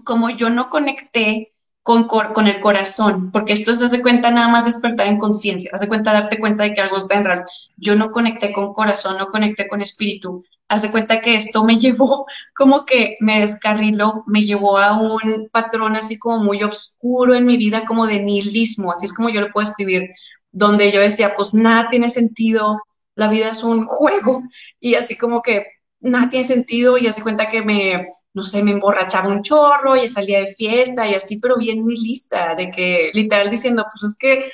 como 0.05 0.29
yo 0.29 0.49
no 0.49 0.69
conecté 0.69 1.54
con, 1.85 2.05
con, 2.07 2.47
el 2.47 2.59
corazón, 2.61 3.29
porque 3.31 3.53
esto 3.53 3.75
se 3.75 3.85
hace 3.85 4.01
cuenta 4.01 4.31
nada 4.31 4.47
más 4.47 4.65
despertar 4.65 5.05
en 5.05 5.19
conciencia, 5.19 5.69
hace 5.71 5.87
cuenta 5.87 6.13
darte 6.13 6.39
cuenta 6.39 6.63
de 6.63 6.73
que 6.73 6.81
algo 6.81 6.97
está 6.97 7.13
en 7.13 7.25
raro. 7.25 7.45
Yo 7.77 7.95
no 7.95 8.09
conecté 8.09 8.51
con 8.53 8.73
corazón, 8.73 9.17
no 9.19 9.27
conecté 9.27 9.67
con 9.67 9.83
espíritu. 9.83 10.43
Hace 10.67 10.89
cuenta 10.89 11.21
que 11.21 11.35
esto 11.35 11.63
me 11.63 11.77
llevó 11.79 12.25
como 12.55 12.85
que 12.85 13.17
me 13.19 13.41
descarriló, 13.41 14.23
me 14.25 14.43
llevó 14.43 14.79
a 14.79 14.99
un 14.99 15.47
patrón 15.51 15.95
así 15.95 16.17
como 16.17 16.43
muy 16.43 16.63
oscuro 16.63 17.35
en 17.35 17.45
mi 17.45 17.55
vida, 17.55 17.85
como 17.85 18.07
de 18.07 18.19
nihilismo, 18.19 18.91
así 18.91 19.05
es 19.05 19.13
como 19.13 19.29
yo 19.29 19.41
lo 19.41 19.51
puedo 19.51 19.69
escribir, 19.69 20.09
donde 20.51 20.91
yo 20.91 21.01
decía, 21.01 21.33
pues 21.35 21.53
nada 21.53 21.89
tiene 21.91 22.09
sentido, 22.09 22.81
la 23.13 23.27
vida 23.27 23.49
es 23.49 23.63
un 23.63 23.85
juego, 23.85 24.41
y 24.79 24.95
así 24.95 25.15
como 25.15 25.43
que 25.43 25.67
nada 26.09 26.29
tiene 26.29 26.45
sentido 26.45 26.97
y 26.97 27.07
hace 27.07 27.21
cuenta 27.21 27.49
que 27.49 27.61
me, 27.61 28.05
no 28.33 28.43
sé, 28.43 28.63
me 28.63 28.71
emborrachaba 28.71 29.29
un 29.29 29.41
chorro 29.41 29.95
y 29.95 30.07
salía 30.07 30.41
de 30.41 30.53
fiesta 30.53 31.07
y 31.07 31.15
así, 31.15 31.39
pero 31.39 31.57
bien 31.57 31.85
mi 31.85 31.97
lista, 31.97 32.55
de 32.55 32.69
que 32.71 33.11
literal 33.13 33.49
diciendo, 33.49 33.85
pues 33.91 34.11
es 34.11 34.17
que, 34.17 34.51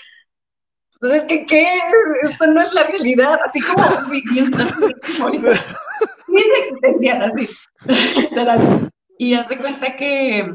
pues 0.99 1.13
es 1.13 1.23
que, 1.23 1.45
¿qué? 1.45 1.79
Esto 2.23 2.47
no 2.47 2.61
es 2.61 2.73
la 2.73 2.83
realidad, 2.83 3.39
así 3.43 3.59
como 3.61 3.83
viviendo, 4.09 4.57
mis 6.27 6.45
existencial, 6.59 7.23
así, 7.23 7.47
Y 9.17 9.35
hace 9.35 9.57
cuenta 9.57 9.95
que, 9.95 10.51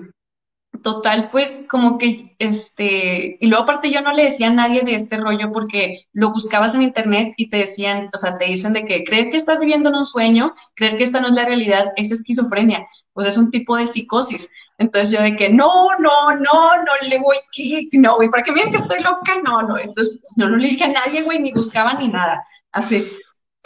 total, 0.82 1.28
pues 1.30 1.66
como 1.68 1.98
que, 1.98 2.34
este, 2.38 3.36
y 3.40 3.46
luego 3.46 3.64
aparte 3.64 3.90
yo 3.90 4.00
no 4.00 4.12
le 4.12 4.24
decía 4.24 4.48
a 4.48 4.52
nadie 4.52 4.82
de 4.82 4.94
este 4.94 5.16
rollo 5.16 5.52
porque 5.52 6.06
lo 6.12 6.32
buscabas 6.32 6.74
en 6.74 6.82
internet 6.82 7.34
y 7.36 7.50
te 7.50 7.58
decían, 7.58 8.08
o 8.14 8.18
sea, 8.18 8.38
te 8.38 8.46
dicen 8.46 8.72
de 8.72 8.84
que 8.84 9.04
creer 9.04 9.30
que 9.30 9.36
estás 9.36 9.60
viviendo 9.60 9.88
en 9.88 9.96
un 9.96 10.06
sueño, 10.06 10.52
creer 10.74 10.96
que 10.96 11.04
esta 11.04 11.20
no 11.20 11.28
es 11.28 11.34
la 11.34 11.44
realidad, 11.44 11.92
es 11.96 12.12
esquizofrenia, 12.12 12.86
pues 13.12 13.28
es 13.28 13.36
un 13.36 13.50
tipo 13.50 13.76
de 13.76 13.86
psicosis. 13.86 14.50
Entonces 14.78 15.16
yo 15.16 15.22
de 15.22 15.36
que 15.36 15.48
no, 15.48 15.88
no, 15.98 16.34
no, 16.34 16.76
no 16.76 17.08
le 17.08 17.18
voy, 17.18 17.36
¿qué? 17.52 17.88
No, 17.92 18.16
güey, 18.16 18.28
para 18.30 18.42
que 18.42 18.52
vean 18.52 18.70
que 18.70 18.76
estoy 18.76 19.00
loca, 19.00 19.36
no, 19.42 19.62
no. 19.62 19.78
Entonces 19.78 20.20
no, 20.36 20.48
no 20.48 20.56
le 20.56 20.68
dije 20.68 20.84
a 20.84 20.88
nadie, 20.88 21.22
güey, 21.22 21.38
ni 21.38 21.52
buscaba 21.52 21.94
ni 21.94 22.08
nada, 22.08 22.44
así 22.72 23.06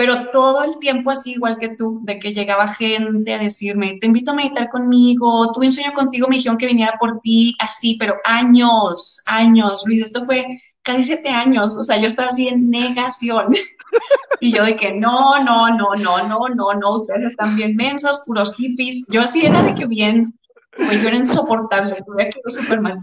pero 0.01 0.31
todo 0.31 0.65
el 0.65 0.79
tiempo 0.79 1.11
así, 1.11 1.33
igual 1.33 1.59
que 1.59 1.77
tú, 1.77 2.01
de 2.05 2.19
que 2.19 2.33
llegaba 2.33 2.67
gente 2.69 3.35
a 3.35 3.39
decirme, 3.39 3.99
te 4.01 4.07
invito 4.07 4.31
a 4.31 4.35
meditar 4.35 4.71
conmigo, 4.71 5.53
tuve 5.53 5.67
un 5.67 5.73
sueño 5.73 5.93
contigo, 5.93 6.27
me 6.27 6.37
dijeron 6.37 6.57
que 6.57 6.65
viniera 6.65 6.95
por 6.99 7.21
ti, 7.21 7.55
así, 7.59 7.99
pero 8.01 8.15
años, 8.25 9.21
años, 9.27 9.83
Luis, 9.85 10.01
esto 10.01 10.25
fue 10.25 10.47
casi 10.81 11.05
siete 11.05 11.29
años, 11.29 11.77
o 11.77 11.85
sea, 11.85 11.99
yo 11.99 12.07
estaba 12.07 12.29
así 12.29 12.49
en 12.49 12.71
negación. 12.71 13.49
y 14.41 14.53
yo 14.53 14.65
de 14.65 14.75
que 14.75 14.91
no, 14.91 15.39
no, 15.45 15.69
no, 15.69 15.91
no, 15.95 16.27
no, 16.27 16.49
no, 16.49 16.73
no, 16.73 16.95
ustedes 16.95 17.33
están 17.33 17.55
bien 17.55 17.77
mensos, 17.77 18.23
puros 18.25 18.55
hippies. 18.57 19.07
Yo 19.11 19.21
así 19.21 19.45
era 19.45 19.63
de 19.63 19.75
que 19.75 19.85
bien, 19.85 20.33
pues 20.79 21.03
yo 21.03 21.09
era 21.09 21.19
insoportable, 21.19 22.03
me 22.17 22.31
quedó 22.31 22.49
súper 22.49 22.81
mal. 22.81 22.99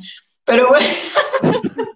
Pero 0.46 0.70
bueno. 0.70 0.88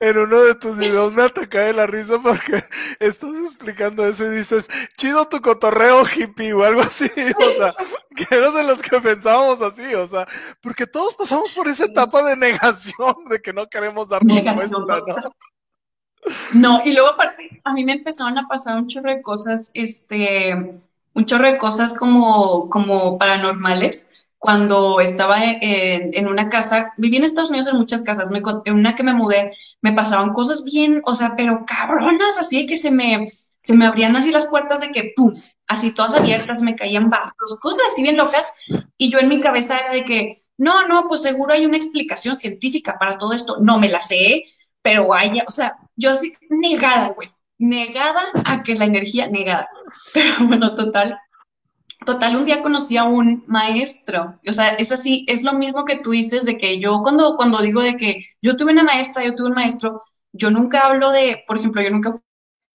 en 0.00 0.18
uno 0.18 0.40
de 0.42 0.54
tus 0.54 0.76
videos 0.76 1.12
me 1.12 1.22
atacé 1.22 1.58
de 1.58 1.72
la 1.72 1.86
risa 1.86 2.18
porque 2.22 2.62
estás 3.00 3.30
explicando 3.44 4.06
eso 4.06 4.24
y 4.24 4.36
dices, 4.36 4.68
chido 4.96 5.26
tu 5.28 5.40
cotorreo 5.40 6.04
hippie 6.06 6.52
o 6.52 6.64
algo 6.64 6.80
así, 6.82 7.04
o 7.38 7.50
sea, 7.58 7.74
que 8.14 8.34
eres 8.34 8.54
de 8.54 8.64
los 8.64 8.82
que 8.82 9.00
pensábamos 9.00 9.60
así, 9.62 9.94
o 9.94 10.06
sea, 10.06 10.26
porque 10.60 10.86
todos 10.86 11.14
pasamos 11.14 11.52
por 11.52 11.68
esa 11.68 11.86
etapa 11.86 12.22
de 12.22 12.36
negación, 12.36 13.14
de 13.28 13.40
que 13.40 13.52
no 13.52 13.66
queremos 13.66 14.08
darnos 14.08 14.42
cuenta, 14.42 15.00
¿no? 15.06 15.32
No, 16.54 16.82
y 16.84 16.92
luego 16.92 17.10
aparte, 17.10 17.60
a 17.64 17.72
mí 17.72 17.84
me 17.84 17.92
empezaron 17.92 18.36
a 18.36 18.48
pasar 18.48 18.76
un 18.76 18.88
chorro 18.88 19.10
de 19.10 19.22
cosas, 19.22 19.70
este, 19.74 20.54
un 21.14 21.24
chorro 21.24 21.46
de 21.46 21.58
cosas 21.58 21.94
como, 21.96 22.68
como 22.68 23.16
paranormales 23.16 24.15
cuando 24.46 25.00
estaba 25.00 25.38
en, 25.42 26.28
una 26.28 26.48
casa, 26.48 26.92
viví 26.98 27.16
en 27.16 27.24
Estados 27.24 27.50
Unidos 27.50 27.66
en 27.66 27.78
muchas 27.78 28.02
casas, 28.02 28.30
en 28.64 28.74
una 28.74 28.94
que 28.94 29.02
me 29.02 29.12
mudé, 29.12 29.50
me 29.82 29.92
pasaban 29.92 30.32
cosas 30.32 30.62
bien, 30.62 31.02
o 31.04 31.16
sea, 31.16 31.34
pero 31.36 31.64
cabronas, 31.66 32.38
así 32.38 32.64
que 32.64 32.76
se 32.76 32.92
me, 32.92 33.26
se 33.26 33.74
me 33.74 33.86
abrían 33.86 34.14
así 34.14 34.30
las 34.30 34.46
puertas 34.46 34.82
de 34.82 34.92
que, 34.92 35.12
¡pum!, 35.16 35.34
así 35.66 35.92
todas 35.92 36.14
abiertas, 36.14 36.62
me 36.62 36.76
caían 36.76 37.10
vasos, 37.10 37.58
cosas 37.60 37.88
así 37.90 38.02
bien 38.04 38.16
locas, 38.16 38.54
y 38.96 39.10
yo 39.10 39.18
en 39.18 39.30
mi 39.30 39.40
cabeza 39.40 39.80
era 39.80 39.92
de 39.92 40.04
que, 40.04 40.44
no, 40.58 40.86
no, 40.86 41.08
pues 41.08 41.22
seguro 41.22 41.52
hay 41.52 41.66
una 41.66 41.76
explicación 41.76 42.36
científica 42.36 42.96
para 43.00 43.18
todo 43.18 43.32
esto, 43.32 43.56
no 43.60 43.80
me 43.80 43.88
la 43.88 43.98
sé, 43.98 44.44
pero 44.80 45.08
vaya, 45.08 45.42
o 45.48 45.50
sea, 45.50 45.74
yo 45.96 46.12
así 46.12 46.32
negada, 46.50 47.08
güey, 47.16 47.26
negada 47.58 48.22
a 48.44 48.62
que 48.62 48.76
la 48.76 48.84
energía, 48.84 49.26
negada, 49.26 49.68
pero 50.14 50.34
bueno, 50.42 50.76
total, 50.76 51.18
Total, 52.06 52.36
un 52.36 52.44
día 52.44 52.62
conocí 52.62 52.96
a 52.96 53.02
un 53.02 53.42
maestro, 53.48 54.38
o 54.46 54.52
sea, 54.52 54.74
es 54.74 54.92
así, 54.92 55.26
es 55.28 55.42
lo 55.42 55.54
mismo 55.54 55.84
que 55.84 55.96
tú 55.98 56.12
dices 56.12 56.46
de 56.46 56.56
que 56.56 56.78
yo 56.78 57.02
cuando, 57.02 57.34
cuando 57.36 57.60
digo 57.60 57.80
de 57.82 57.96
que 57.96 58.24
yo 58.40 58.56
tuve 58.56 58.70
una 58.72 58.84
maestra, 58.84 59.24
yo 59.24 59.34
tuve 59.34 59.48
un 59.48 59.54
maestro, 59.54 60.04
yo 60.32 60.52
nunca 60.52 60.86
hablo 60.86 61.10
de, 61.10 61.42
por 61.48 61.56
ejemplo, 61.56 61.82
yo 61.82 61.90
nunca 61.90 62.12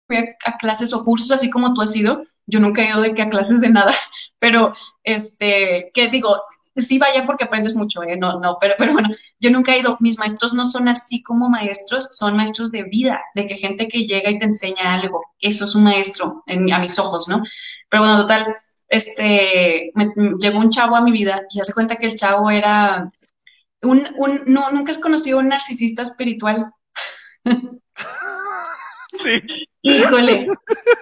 fui 0.07 0.17
a, 0.17 0.57
clases 0.57 0.93
o 0.93 1.05
cursos 1.05 1.31
así 1.31 1.49
como 1.49 1.73
tú 1.73 1.81
has 1.81 1.95
ido, 1.95 2.23
yo 2.45 2.59
nunca 2.59 2.81
he 2.81 2.89
ido 2.89 2.99
de 2.99 3.13
que 3.13 3.21
a 3.21 3.29
clases 3.29 3.61
de 3.61 3.69
nada, 3.69 3.95
pero, 4.39 4.73
este, 5.03 5.91
que 5.93 6.09
digo, 6.09 6.35
sí 6.75 6.99
vaya 6.99 7.25
porque 7.25 7.45
aprendes 7.45 7.73
mucho, 7.73 8.03
¿eh? 8.03 8.17
No, 8.17 8.37
no, 8.41 8.57
pero, 8.59 8.73
pero 8.77 8.91
bueno, 8.91 9.09
yo 9.39 9.49
nunca 9.49 9.73
he 9.73 9.79
ido, 9.79 9.95
mis 10.01 10.17
maestros 10.17 10.53
no 10.53 10.65
son 10.65 10.89
así 10.89 11.23
como 11.23 11.49
maestros, 11.49 12.09
son 12.11 12.35
maestros 12.35 12.71
de 12.71 12.83
vida, 12.83 13.21
de 13.35 13.45
que 13.45 13.55
gente 13.55 13.87
que 13.87 14.05
llega 14.05 14.29
y 14.29 14.39
te 14.39 14.45
enseña 14.45 14.93
algo, 14.93 15.23
eso 15.39 15.63
es 15.63 15.73
un 15.73 15.83
maestro 15.83 16.43
a 16.47 16.79
mis 16.79 16.99
ojos, 16.99 17.29
¿no? 17.29 17.43
Pero 17.89 18.03
bueno, 18.03 18.21
total, 18.21 18.53
este, 18.91 19.91
llegó 20.39 20.59
un 20.59 20.69
chavo 20.69 20.97
a 20.97 21.01
mi 21.01 21.11
vida 21.13 21.43
y 21.49 21.61
hace 21.61 21.73
cuenta 21.73 21.95
que 21.95 22.07
el 22.07 22.15
chavo 22.15 22.51
era 22.51 23.09
un, 23.81 24.05
un 24.17 24.43
no, 24.45 24.69
nunca 24.71 24.91
has 24.91 24.97
conocido 24.97 25.39
un 25.39 25.47
narcisista 25.47 26.03
espiritual. 26.03 26.71
Sí. 29.23 29.41
Híjole, 29.81 30.47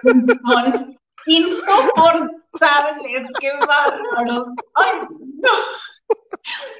son 0.02 0.98
insoportables, 1.26 3.22
qué 3.40 3.52
bárbaros. 3.66 4.46
Ay, 4.74 4.98
no. 5.08 5.50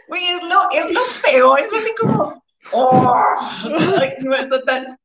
Uy, 0.08 0.18
es 0.26 0.42
lo, 0.42 0.70
es 0.72 0.92
lo 0.92 1.00
peor, 1.22 1.60
es 1.60 1.72
así 1.72 1.94
como, 2.00 2.42
oh, 2.72 3.14
ay, 4.00 4.12
no 4.20 4.48
total. 4.48 4.98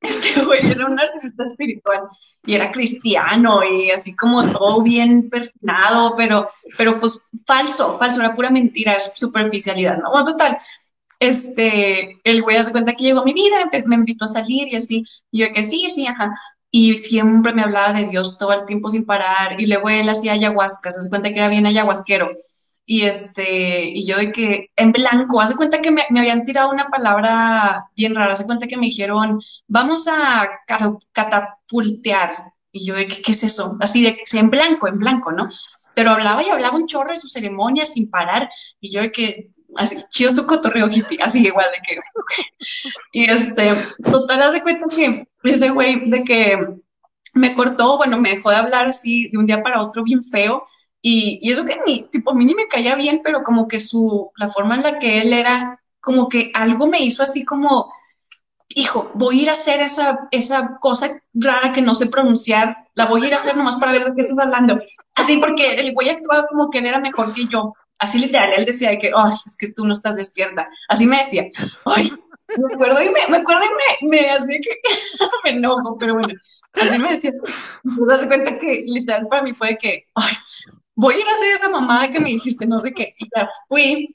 Este 0.00 0.42
güey 0.42 0.60
era 0.70 0.86
un 0.86 0.94
narcisista 0.94 1.44
espiritual 1.44 2.08
y 2.46 2.54
era 2.54 2.72
cristiano 2.72 3.60
y 3.62 3.90
así 3.90 4.16
como 4.16 4.50
todo 4.50 4.82
bien 4.82 5.28
personado, 5.28 6.14
pero, 6.16 6.48
pero 6.78 6.98
pues 6.98 7.28
falso, 7.46 7.98
falso, 7.98 8.20
era 8.20 8.34
pura 8.34 8.50
mentira, 8.50 8.98
superficialidad, 8.98 9.98
¿no? 9.98 10.10
Bueno, 10.10 10.32
total, 10.32 10.58
este, 11.18 12.18
el 12.24 12.42
güey 12.42 12.56
hace 12.56 12.72
cuenta 12.72 12.94
que 12.94 13.04
llegó 13.04 13.20
a 13.20 13.24
mi 13.24 13.34
vida, 13.34 13.70
me 13.86 13.94
invitó 13.94 14.24
a 14.24 14.28
salir 14.28 14.68
y 14.68 14.76
así, 14.76 15.04
y 15.30 15.40
yo 15.40 15.52
que 15.52 15.62
sí, 15.62 15.88
sí, 15.90 16.06
ajá, 16.06 16.34
y 16.70 16.96
siempre 16.96 17.52
me 17.52 17.62
hablaba 17.62 17.92
de 17.92 18.06
Dios 18.06 18.38
todo 18.38 18.54
el 18.54 18.64
tiempo 18.64 18.88
sin 18.88 19.04
parar, 19.04 19.60
y 19.60 19.66
luego 19.66 19.90
él 19.90 20.08
hacía 20.08 20.32
ayahuasca, 20.32 20.90
se 20.90 21.00
hace 21.00 21.10
cuenta 21.10 21.30
que 21.30 21.38
era 21.38 21.48
bien 21.48 21.66
ayahuasquero, 21.66 22.30
y 22.90 23.02
este, 23.02 23.84
y 23.84 24.04
yo 24.04 24.16
de 24.16 24.32
que 24.32 24.72
en 24.74 24.90
blanco, 24.90 25.40
hace 25.40 25.54
cuenta 25.54 25.80
que 25.80 25.92
me, 25.92 26.02
habían 26.18 26.42
tirado 26.42 26.72
una 26.72 26.88
palabra 26.88 27.84
bien 27.94 28.16
rara, 28.16 28.32
hace 28.32 28.46
cuenta 28.46 28.66
que 28.66 28.76
me 28.76 28.86
dijeron, 28.86 29.38
vamos 29.68 30.08
a 30.08 30.48
catapultear, 31.12 32.52
y 32.72 32.84
yo 32.84 32.96
de 32.96 33.06
que, 33.06 33.22
¿qué 33.22 33.30
es 33.30 33.44
eso? 33.44 33.76
Así 33.78 34.02
de, 34.02 34.18
en 34.32 34.50
blanco, 34.50 34.88
en 34.88 34.98
blanco, 34.98 35.30
¿no? 35.30 35.48
Pero 35.94 36.10
hablaba 36.10 36.42
y 36.42 36.48
hablaba 36.48 36.76
un 36.76 36.88
chorro 36.88 37.10
de 37.10 37.20
sus 37.20 37.32
ceremonias 37.32 37.92
sin 37.92 38.10
parar, 38.10 38.50
y 38.80 38.90
yo 38.90 39.02
de 39.02 39.12
que, 39.12 39.50
así, 39.76 40.02
chido 40.08 40.34
tu 40.34 40.44
cotorreo 40.44 40.88
hippie, 40.88 41.22
así 41.22 41.46
igual 41.46 41.66
de 41.72 41.80
que, 41.86 42.00
y 43.12 43.30
este, 43.30 43.70
total, 44.02 44.42
hace 44.42 44.62
cuenta 44.62 44.86
que 44.92 45.28
ese 45.44 45.70
güey 45.70 46.10
de 46.10 46.24
que 46.24 46.58
me 47.34 47.54
cortó, 47.54 47.98
bueno, 47.98 48.18
me 48.18 48.30
dejó 48.30 48.50
de 48.50 48.56
hablar 48.56 48.88
así 48.88 49.28
de 49.28 49.38
un 49.38 49.46
día 49.46 49.62
para 49.62 49.80
otro 49.80 50.02
bien 50.02 50.24
feo, 50.24 50.64
y, 51.02 51.38
y 51.42 51.52
eso 51.52 51.64
que 51.64 51.78
ni, 51.86 52.02
tipo, 52.04 52.30
a 52.30 52.34
mí 52.34 52.44
ni 52.44 52.54
me 52.54 52.68
caía 52.68 52.94
bien, 52.94 53.20
pero 53.24 53.42
como 53.42 53.68
que 53.68 53.80
su, 53.80 54.30
la 54.36 54.48
forma 54.48 54.74
en 54.74 54.82
la 54.82 54.98
que 54.98 55.20
él 55.22 55.32
era, 55.32 55.80
como 56.00 56.28
que 56.28 56.50
algo 56.54 56.86
me 56.86 57.02
hizo 57.02 57.22
así 57.22 57.44
como, 57.44 57.92
hijo, 58.68 59.10
voy 59.14 59.40
a 59.40 59.42
ir 59.42 59.50
a 59.50 59.54
hacer 59.54 59.80
esa, 59.80 60.28
esa 60.30 60.78
cosa 60.80 61.22
rara 61.34 61.72
que 61.72 61.82
no 61.82 61.94
sé 61.94 62.06
pronunciar, 62.06 62.76
la 62.94 63.06
voy 63.06 63.24
a 63.24 63.26
ir 63.28 63.34
a 63.34 63.38
hacer 63.38 63.56
nomás 63.56 63.76
para 63.76 63.92
ver 63.92 64.04
de 64.04 64.14
qué 64.14 64.20
estás 64.22 64.38
hablando. 64.38 64.78
Así 65.14 65.38
porque 65.38 65.74
el 65.74 65.94
güey 65.94 66.08
actuaba 66.10 66.46
como 66.46 66.70
que 66.70 66.78
él 66.78 66.86
era 66.86 67.00
mejor 67.00 67.32
que 67.32 67.46
yo. 67.46 67.74
Así 67.98 68.18
literal, 68.18 68.52
él 68.56 68.64
decía 68.64 68.98
que, 68.98 69.10
ay, 69.14 69.34
es 69.44 69.56
que 69.56 69.72
tú 69.72 69.86
no 69.86 69.92
estás 69.92 70.16
despierta. 70.16 70.68
Así 70.88 71.06
me 71.06 71.18
decía, 71.18 71.46
ay, 71.84 72.10
me 72.56 72.74
acuerdo 72.74 73.02
y 73.02 73.10
me, 73.10 73.20
me 73.28 73.36
acuerdo 73.38 73.62
y 73.64 74.06
me, 74.06 74.18
me 74.18 74.30
así 74.30 74.60
que 74.60 74.80
me 75.44 75.50
enojo, 75.50 75.96
pero 75.98 76.14
bueno, 76.14 76.34
así 76.74 76.98
me 76.98 77.10
decía. 77.10 77.32
Entonces, 77.84 78.06
das 78.06 78.26
cuenta 78.26 78.58
que 78.58 78.84
literal 78.86 79.26
para 79.28 79.42
mí 79.42 79.52
fue 79.52 79.76
que, 79.76 80.06
ay, 80.14 80.34
voy 80.94 81.14
a 81.14 81.18
ir 81.18 81.28
a 81.28 81.32
hacer 81.32 81.52
esa 81.52 81.70
mamada 81.70 82.10
que 82.10 82.20
me 82.20 82.30
dijiste, 82.30 82.66
no 82.66 82.78
sé 82.78 82.92
qué. 82.92 83.14
Y 83.18 83.28
ya 83.34 83.48
fui, 83.68 84.14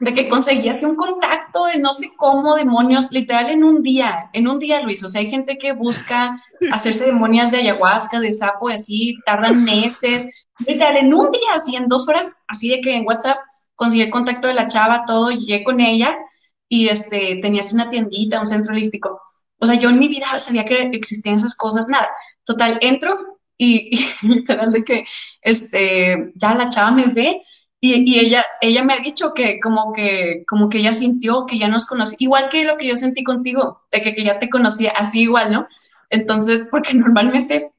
de 0.00 0.14
que 0.14 0.28
conseguí 0.28 0.68
así 0.68 0.84
un 0.84 0.94
contacto 0.94 1.66
de 1.66 1.78
no 1.78 1.92
sé 1.92 2.10
cómo, 2.16 2.54
demonios, 2.54 3.10
literal 3.10 3.50
en 3.50 3.64
un 3.64 3.82
día, 3.82 4.30
en 4.32 4.46
un 4.46 4.58
día, 4.58 4.80
Luis. 4.82 5.02
O 5.02 5.08
sea, 5.08 5.20
hay 5.20 5.30
gente 5.30 5.58
que 5.58 5.72
busca 5.72 6.40
hacerse 6.72 7.06
demonias 7.06 7.50
de 7.50 7.58
ayahuasca, 7.58 8.20
de 8.20 8.32
sapo, 8.32 8.68
así, 8.68 9.18
tardan 9.26 9.64
meses, 9.64 10.46
literal, 10.66 10.96
en 10.96 11.12
un 11.12 11.30
día, 11.30 11.54
así 11.54 11.76
en 11.76 11.88
dos 11.88 12.08
horas, 12.08 12.44
así 12.46 12.68
de 12.68 12.80
que 12.80 12.94
en 12.96 13.06
WhatsApp 13.06 13.38
conseguí 13.74 14.02
el 14.02 14.10
contacto 14.10 14.48
de 14.48 14.54
la 14.54 14.66
chava, 14.66 15.04
todo, 15.06 15.30
llegué 15.30 15.64
con 15.64 15.80
ella 15.80 16.16
y 16.68 16.88
este, 16.88 17.38
tenía 17.42 17.60
así 17.60 17.74
una 17.74 17.88
tiendita, 17.88 18.40
un 18.40 18.46
centro 18.46 18.72
holístico. 18.72 19.20
O 19.58 19.66
sea, 19.66 19.74
yo 19.74 19.88
en 19.90 19.98
mi 19.98 20.08
vida 20.08 20.38
sabía 20.38 20.64
que 20.64 20.90
existían 20.92 21.36
esas 21.36 21.56
cosas, 21.56 21.88
nada. 21.88 22.08
Total, 22.44 22.78
entro 22.80 23.37
y, 23.58 23.90
literal 24.22 24.72
de 24.72 24.84
que 24.84 25.04
este, 25.42 26.32
ya 26.36 26.54
la 26.54 26.68
chava 26.68 26.92
me 26.92 27.06
ve 27.06 27.42
y, 27.80 28.10
y, 28.10 28.18
ella, 28.18 28.44
ella 28.60 28.82
me 28.82 28.94
ha 28.94 28.98
dicho 28.98 29.34
que 29.34 29.60
como 29.60 29.92
que, 29.92 30.44
como 30.46 30.68
que 30.68 30.78
ella 30.78 30.92
sintió 30.92 31.46
que 31.46 31.58
ya 31.58 31.68
nos 31.68 31.86
conocía, 31.86 32.16
igual 32.20 32.48
que 32.48 32.64
lo 32.64 32.76
que 32.76 32.88
yo 32.88 32.96
sentí 32.96 33.22
contigo, 33.22 33.82
de 33.92 34.00
que, 34.00 34.14
que 34.14 34.24
ya 34.24 34.38
te 34.38 34.48
conocía, 34.48 34.92
así 34.96 35.22
igual, 35.22 35.52
¿no? 35.52 35.68
Entonces, 36.10 36.66
porque 36.70 36.94
normalmente 36.94 37.72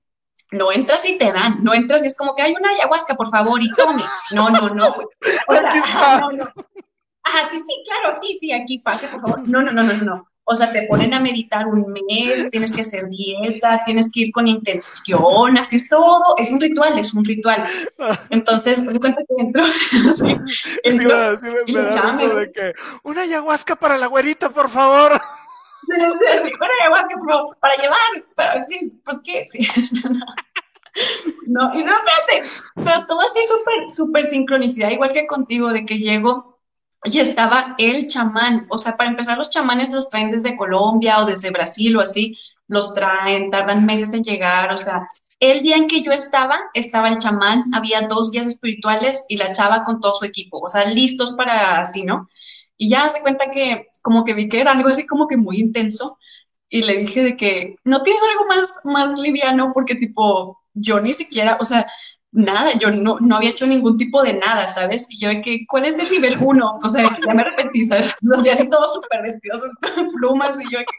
no 0.51 0.71
entras 0.71 1.05
y 1.05 1.17
te 1.17 1.32
dan, 1.32 1.63
no 1.63 1.73
entras 1.73 2.03
y 2.03 2.07
es 2.07 2.17
como 2.17 2.34
que 2.34 2.41
hay 2.41 2.53
una 2.53 2.69
ayahuasca, 2.69 3.15
por 3.15 3.30
favor, 3.30 3.61
y 3.61 3.69
tome. 3.71 4.03
No, 4.32 4.49
no, 4.49 4.69
no, 4.69 4.88
O 5.47 5.53
sea, 5.53 6.19
no, 6.21 6.32
no. 6.32 6.45
Ah, 7.23 7.47
sí, 7.51 7.57
sí, 7.57 7.84
claro, 7.86 8.15
sí, 8.19 8.38
sí, 8.39 8.51
aquí 8.51 8.80
pase, 8.80 9.07
por 9.09 9.21
favor. 9.21 9.47
No, 9.47 9.61
no, 9.61 9.71
no, 9.71 9.84
no, 9.84 9.93
no. 9.93 10.28
O 10.52 10.56
sea, 10.56 10.72
te 10.72 10.88
ponen 10.88 11.14
a 11.14 11.20
meditar 11.20 11.68
un 11.68 11.93
mes, 11.93 12.50
tienes 12.50 12.74
que 12.74 12.82
hacer 12.82 13.08
dieta, 13.08 13.84
tienes 13.86 14.12
que 14.12 14.22
ir 14.22 14.32
con 14.32 14.47
intención, 14.47 15.56
así 15.60 15.76
es 15.76 15.88
todo. 15.88 16.36
Es 16.38 16.52
un 16.52 16.60
ritual, 16.60 16.97
es 16.97 17.14
un 17.14 17.24
ritual. 17.24 17.64
Entonces, 18.32 18.82
me 18.82 18.97
cuenta 19.00 19.22
que 19.28 19.43
entro. 19.43 19.64
así, 19.64 20.32
entro 20.84 21.38
sí, 21.38 21.45
sí, 21.68 21.74
me, 21.74 22.14
me 22.14 22.34
de 22.34 22.52
que, 22.52 22.74
una 23.04 23.22
ayahuasca 23.22 23.76
para 23.76 24.00
la 24.00 24.08
güerita, 24.08 24.50
por 24.50 24.70
favor. 24.70 25.22
Sí, 25.82 25.95
sí, 25.95 26.52
una 26.60 26.70
ayahuasca 26.84 27.16
para 27.62 27.76
llevar. 27.78 28.00
Para, 28.36 28.64
sí, 28.64 28.93
pues 29.04 29.20
qué. 29.24 29.47
Sí, 29.50 29.68
no, 31.47 31.74
y 31.74 31.84
no, 31.84 31.93
espérate. 31.93 32.50
Pero 32.76 33.06
todo 33.08 33.22
así 33.22 33.39
súper, 33.47 33.89
súper 33.89 34.26
sincronicidad, 34.26 34.89
igual 34.91 35.12
que 35.12 35.26
contigo, 35.26 35.70
de 35.70 35.86
que 35.86 35.97
llego 35.97 36.59
y 37.04 37.20
estaba 37.20 37.76
el 37.78 38.08
chamán. 38.08 38.66
O 38.70 38.78
sea, 38.78 38.97
para 38.97 39.10
empezar, 39.10 39.38
los 39.38 39.50
chamanes 39.50 39.91
los 39.91 40.10
traen 40.10 40.32
desde 40.32 40.58
Colombia 40.58 41.20
o 41.20 41.26
desde 41.26 41.52
Brasil 41.52 41.95
o 41.97 42.02
así, 42.02 42.38
los 42.68 42.93
traen, 42.93 43.52
tardan 43.52 43.86
meses 43.86 44.14
en 44.14 44.24
llegar. 44.24 44.72
O 44.74 44.78
sea, 44.78 45.08
el 45.39 45.62
día 45.62 45.78
en 45.78 45.88
que 45.88 46.02
yo 46.02 46.12
estaba, 46.12 46.60
estaba 46.74 47.10
el 47.10 47.18
chamán, 47.18 47.74
había 47.74 48.02
dos 48.02 48.32
guías 48.32 48.47
espirituales 48.47 49.26
y 49.30 49.38
la 49.38 49.54
chava 49.54 49.84
con 49.84 50.02
todo 50.02 50.14
su 50.14 50.26
equipo, 50.26 50.60
o 50.60 50.70
sea, 50.70 50.86
listos 50.86 51.34
para 51.34 51.80
así, 51.80 52.04
¿no? 52.04 52.28
Y 52.78 52.89
ya 52.89 53.08
se 53.10 53.22
cuenta 53.22 53.50
que 53.52 53.88
como 54.02 54.24
que 54.26 54.34
vi 54.34 54.50
que 54.50 54.60
era 54.62 54.72
algo 54.72 54.89
así 54.89 55.06
como 55.06 55.28
que 55.28 55.38
muy 55.38 55.60
intenso 55.60 56.18
y 56.70 56.82
le 56.84 56.95
dije 56.97 57.24
de 57.24 57.38
que 57.38 57.76
no 57.84 58.04
tienes 58.04 58.22
algo 58.24 58.45
más, 58.47 58.82
más 58.84 59.18
liviano 59.18 59.72
porque 59.74 59.95
tipo, 59.95 60.60
yo 60.74 61.00
ni 61.00 61.14
siquiera, 61.14 61.58
o 61.60 61.66
sea, 61.66 61.88
nada, 62.32 62.73
yo 62.77 62.91
no, 62.91 63.19
no 63.19 63.38
había 63.38 63.49
hecho 63.49 63.65
ningún 63.65 63.97
tipo 63.97 64.21
de 64.21 64.34
nada, 64.34 64.69
¿sabes? 64.69 65.07
Y 65.09 65.19
yo 65.19 65.30
de 65.30 65.41
que, 65.41 65.65
¿cuál 65.67 65.86
es 65.86 65.97
el 65.97 66.09
nivel 66.11 66.38
uno? 66.39 66.73
O 66.84 66.89
sea, 66.89 67.03
ya 67.25 67.34
me 67.34 67.41
arrepentí, 67.41 67.84
¿sabes? 67.86 68.13
Los 68.21 68.43
vi 68.43 68.49
así 68.49 68.69
todos 68.69 68.93
súper 68.93 69.21
vestidos 69.23 69.63
con 69.95 70.07
plumas 70.09 70.59
y 70.59 70.71
yo 70.71 70.80
de 70.80 70.86
que, 70.86 70.91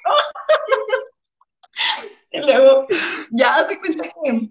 y 2.39 2.41
luego 2.41 2.87
ya 3.31 3.63
se 3.65 3.79
cuenta 3.79 4.05
que 4.05 4.51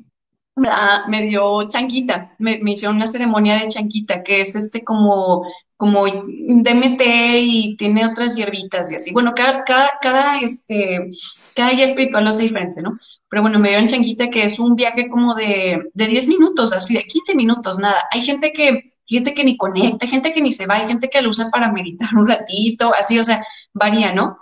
me 1.07 1.21
dio 1.23 1.67
changuita, 1.67 2.35
me, 2.37 2.59
me, 2.59 2.71
hicieron 2.71 2.97
una 2.97 3.05
ceremonia 3.05 3.55
de 3.55 3.67
changuita, 3.67 4.23
que 4.23 4.41
es 4.41 4.55
este 4.55 4.83
como, 4.83 5.45
como 5.77 6.05
DMT 6.05 7.01
y 7.41 7.77
tiene 7.77 8.05
otras 8.05 8.35
hierbitas 8.35 8.91
y 8.91 8.95
así. 8.95 9.13
Bueno, 9.13 9.33
cada, 9.35 9.63
cada, 9.63 9.91
cada, 10.01 10.39
este, 10.39 11.09
cada 11.55 11.71
guía 11.71 11.85
espiritual 11.85 12.27
hace 12.27 12.43
diferente, 12.43 12.81
¿no? 12.81 12.97
Pero 13.29 13.43
bueno, 13.43 13.59
me 13.59 13.69
dieron 13.69 13.87
changuita 13.87 14.29
que 14.29 14.43
es 14.43 14.59
un 14.59 14.75
viaje 14.75 15.07
como 15.07 15.35
de, 15.35 15.89
de 15.93 16.07
10 16.07 16.27
minutos, 16.27 16.73
así 16.73 16.95
de 16.95 17.03
15 17.03 17.35
minutos, 17.35 17.77
nada. 17.77 18.03
Hay 18.11 18.21
gente 18.21 18.51
que, 18.51 18.83
gente 19.05 19.33
que 19.33 19.43
ni 19.43 19.55
conecta, 19.55 20.07
gente 20.07 20.31
que 20.31 20.41
ni 20.41 20.51
se 20.51 20.65
va, 20.65 20.75
hay 20.75 20.87
gente 20.87 21.09
que 21.09 21.21
lo 21.21 21.29
usa 21.29 21.49
para 21.51 21.71
meditar 21.71 22.09
un 22.15 22.27
ratito, 22.27 22.93
así, 22.93 23.19
o 23.19 23.23
sea, 23.23 23.45
varía, 23.73 24.13
¿no? 24.13 24.39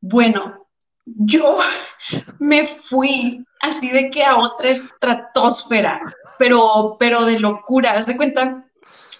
Bueno, 0.00 0.68
yo 1.04 1.58
me 2.38 2.64
fui 2.64 3.44
así 3.60 3.90
de 3.90 4.10
que 4.10 4.24
a 4.24 4.36
otra 4.38 4.70
estratosfera, 4.70 6.00
pero, 6.38 6.96
pero 6.98 7.24
de 7.24 7.40
locura, 7.40 8.00
¿se 8.02 8.16
cuenta? 8.16 8.64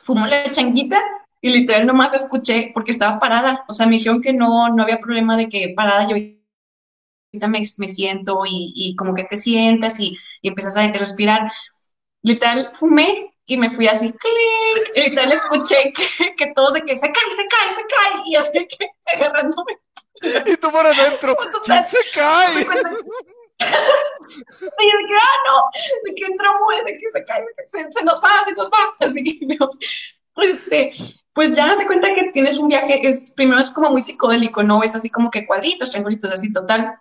Fumó 0.03 0.27
la 0.27 0.51
changuita 0.53 1.03
y 1.41 1.51
literal 1.51 1.87
nomás 1.87 2.15
escuché 2.15 2.71
porque 2.73 2.93
estaba 2.93 3.19
parada, 3.19 3.65
o 3.69 3.75
sea, 3.75 3.87
me 3.87 3.97
dijeron 3.97 4.21
que 4.21 4.33
no, 4.33 4.69
no 4.69 4.83
había 4.83 5.01
problema 5.01 5.37
de 5.37 5.49
que 5.49 5.75
parada 5.77 6.09
yo 6.09 6.17
me, 7.33 7.63
me 7.79 7.89
siento 7.89 8.43
y, 8.47 8.73
y, 8.75 8.97
como 8.97 9.15
que 9.15 9.25
te 9.25 9.37
sientas 9.37 10.01
y, 10.01 10.17
y 10.43 10.49
empiezas 10.49 10.77
a 10.77 10.87
respirar. 10.93 11.51
Literal, 12.23 12.71
fumé 12.75 13.35
y 13.47 13.57
me 13.57 13.71
fui 13.71 13.87
así, 13.87 14.13
clic, 14.13 14.93
y 14.95 15.01
literal 15.09 15.33
escuché 15.33 15.93
que, 15.93 16.35
que 16.37 16.53
todos 16.55 16.75
de 16.75 16.83
que 16.83 16.99
se 16.99 17.11
cae, 17.11 17.31
se 17.31 17.47
cae, 17.49 17.75
se 17.75 17.83
cae, 17.83 18.23
y 18.27 18.37
así 18.37 18.67
que 18.67 18.91
agarrándome. 19.15 19.79
Y 20.47 20.57
tú 20.57 20.71
por 20.71 20.85
adentro, 20.85 21.37
¿quién 21.65 21.87
se 21.87 21.99
cae? 22.15 22.67
Y 23.61 23.65
de 23.65 25.07
que, 25.09 25.15
ah, 25.15 25.39
no, 25.47 25.63
de 26.05 26.15
que 26.15 26.25
entra 26.27 26.49
de 26.85 26.97
que 26.97 27.09
se 27.09 27.25
cae, 27.25 27.43
se, 27.65 27.93
se, 27.93 28.05
nos 28.05 28.23
va, 28.23 28.45
se 28.45 28.53
nos 28.53 28.71
va. 28.71 28.95
Así 29.01 29.25
que, 29.25 29.57
este, 30.45 30.93
pues 31.33 31.53
ya 31.57 31.75
se 31.75 31.87
cuenta 31.87 32.15
que 32.15 32.31
tienes 32.33 32.59
un 32.59 32.69
viaje, 32.69 33.01
es, 33.09 33.33
primero 33.37 33.59
es 33.59 33.71
como 33.71 33.91
muy 33.91 34.01
psicodélico, 34.01 34.63
¿no? 34.63 34.83
Es 34.83 34.95
así 34.95 35.11
como 35.11 35.31
que 35.31 35.47
cuadritos, 35.47 35.91
triangulitos, 35.91 36.31
así 36.31 36.53
total. 36.53 36.95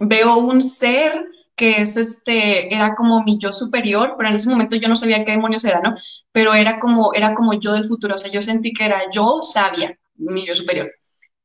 Veo 0.00 0.36
un 0.36 0.62
ser 0.62 1.26
que 1.56 1.80
es 1.80 1.96
este, 1.96 2.72
era 2.72 2.94
como 2.94 3.24
mi 3.24 3.36
yo 3.38 3.52
superior, 3.52 4.14
pero 4.16 4.28
en 4.28 4.36
ese 4.36 4.48
momento 4.48 4.76
yo 4.76 4.88
no 4.88 4.94
sabía 4.94 5.24
qué 5.24 5.32
demonios 5.32 5.64
era, 5.64 5.80
¿no? 5.80 5.94
Pero 6.30 6.54
era 6.54 6.78
como, 6.78 7.12
era 7.14 7.34
como 7.34 7.52
yo 7.54 7.72
del 7.72 7.84
futuro, 7.84 8.14
o 8.14 8.18
sea, 8.18 8.30
yo 8.30 8.40
sentí 8.40 8.72
que 8.72 8.84
era 8.84 9.02
yo 9.12 9.40
sabia, 9.42 9.98
mi 10.14 10.46
yo 10.46 10.54
superior, 10.54 10.88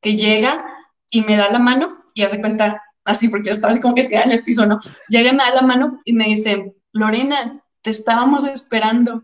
que 0.02 0.16
llega 0.16 0.64
y 1.10 1.22
me 1.22 1.36
da 1.36 1.52
la 1.52 1.58
mano 1.58 2.04
y 2.14 2.22
hace 2.22 2.40
cuenta, 2.40 2.80
así, 3.06 3.28
porque 3.28 3.48
yo 3.48 3.52
estaba 3.54 3.72
así 3.72 3.82
como 3.82 3.96
que 3.96 4.04
tirada 4.04 4.26
en 4.28 4.34
el 4.34 4.44
piso, 4.44 4.68
¿no? 4.68 4.80
Llega 5.10 5.34
me 5.34 5.44
da 5.44 5.56
la 5.56 5.62
mano 5.64 6.00
y 6.06 6.14
me 6.14 6.26
dice, 6.26 6.76
Lorena, 6.92 7.64
te 7.82 7.90
estábamos 7.90 8.46
esperando. 8.46 9.24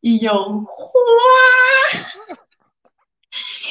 Y 0.00 0.20
yo, 0.20 0.66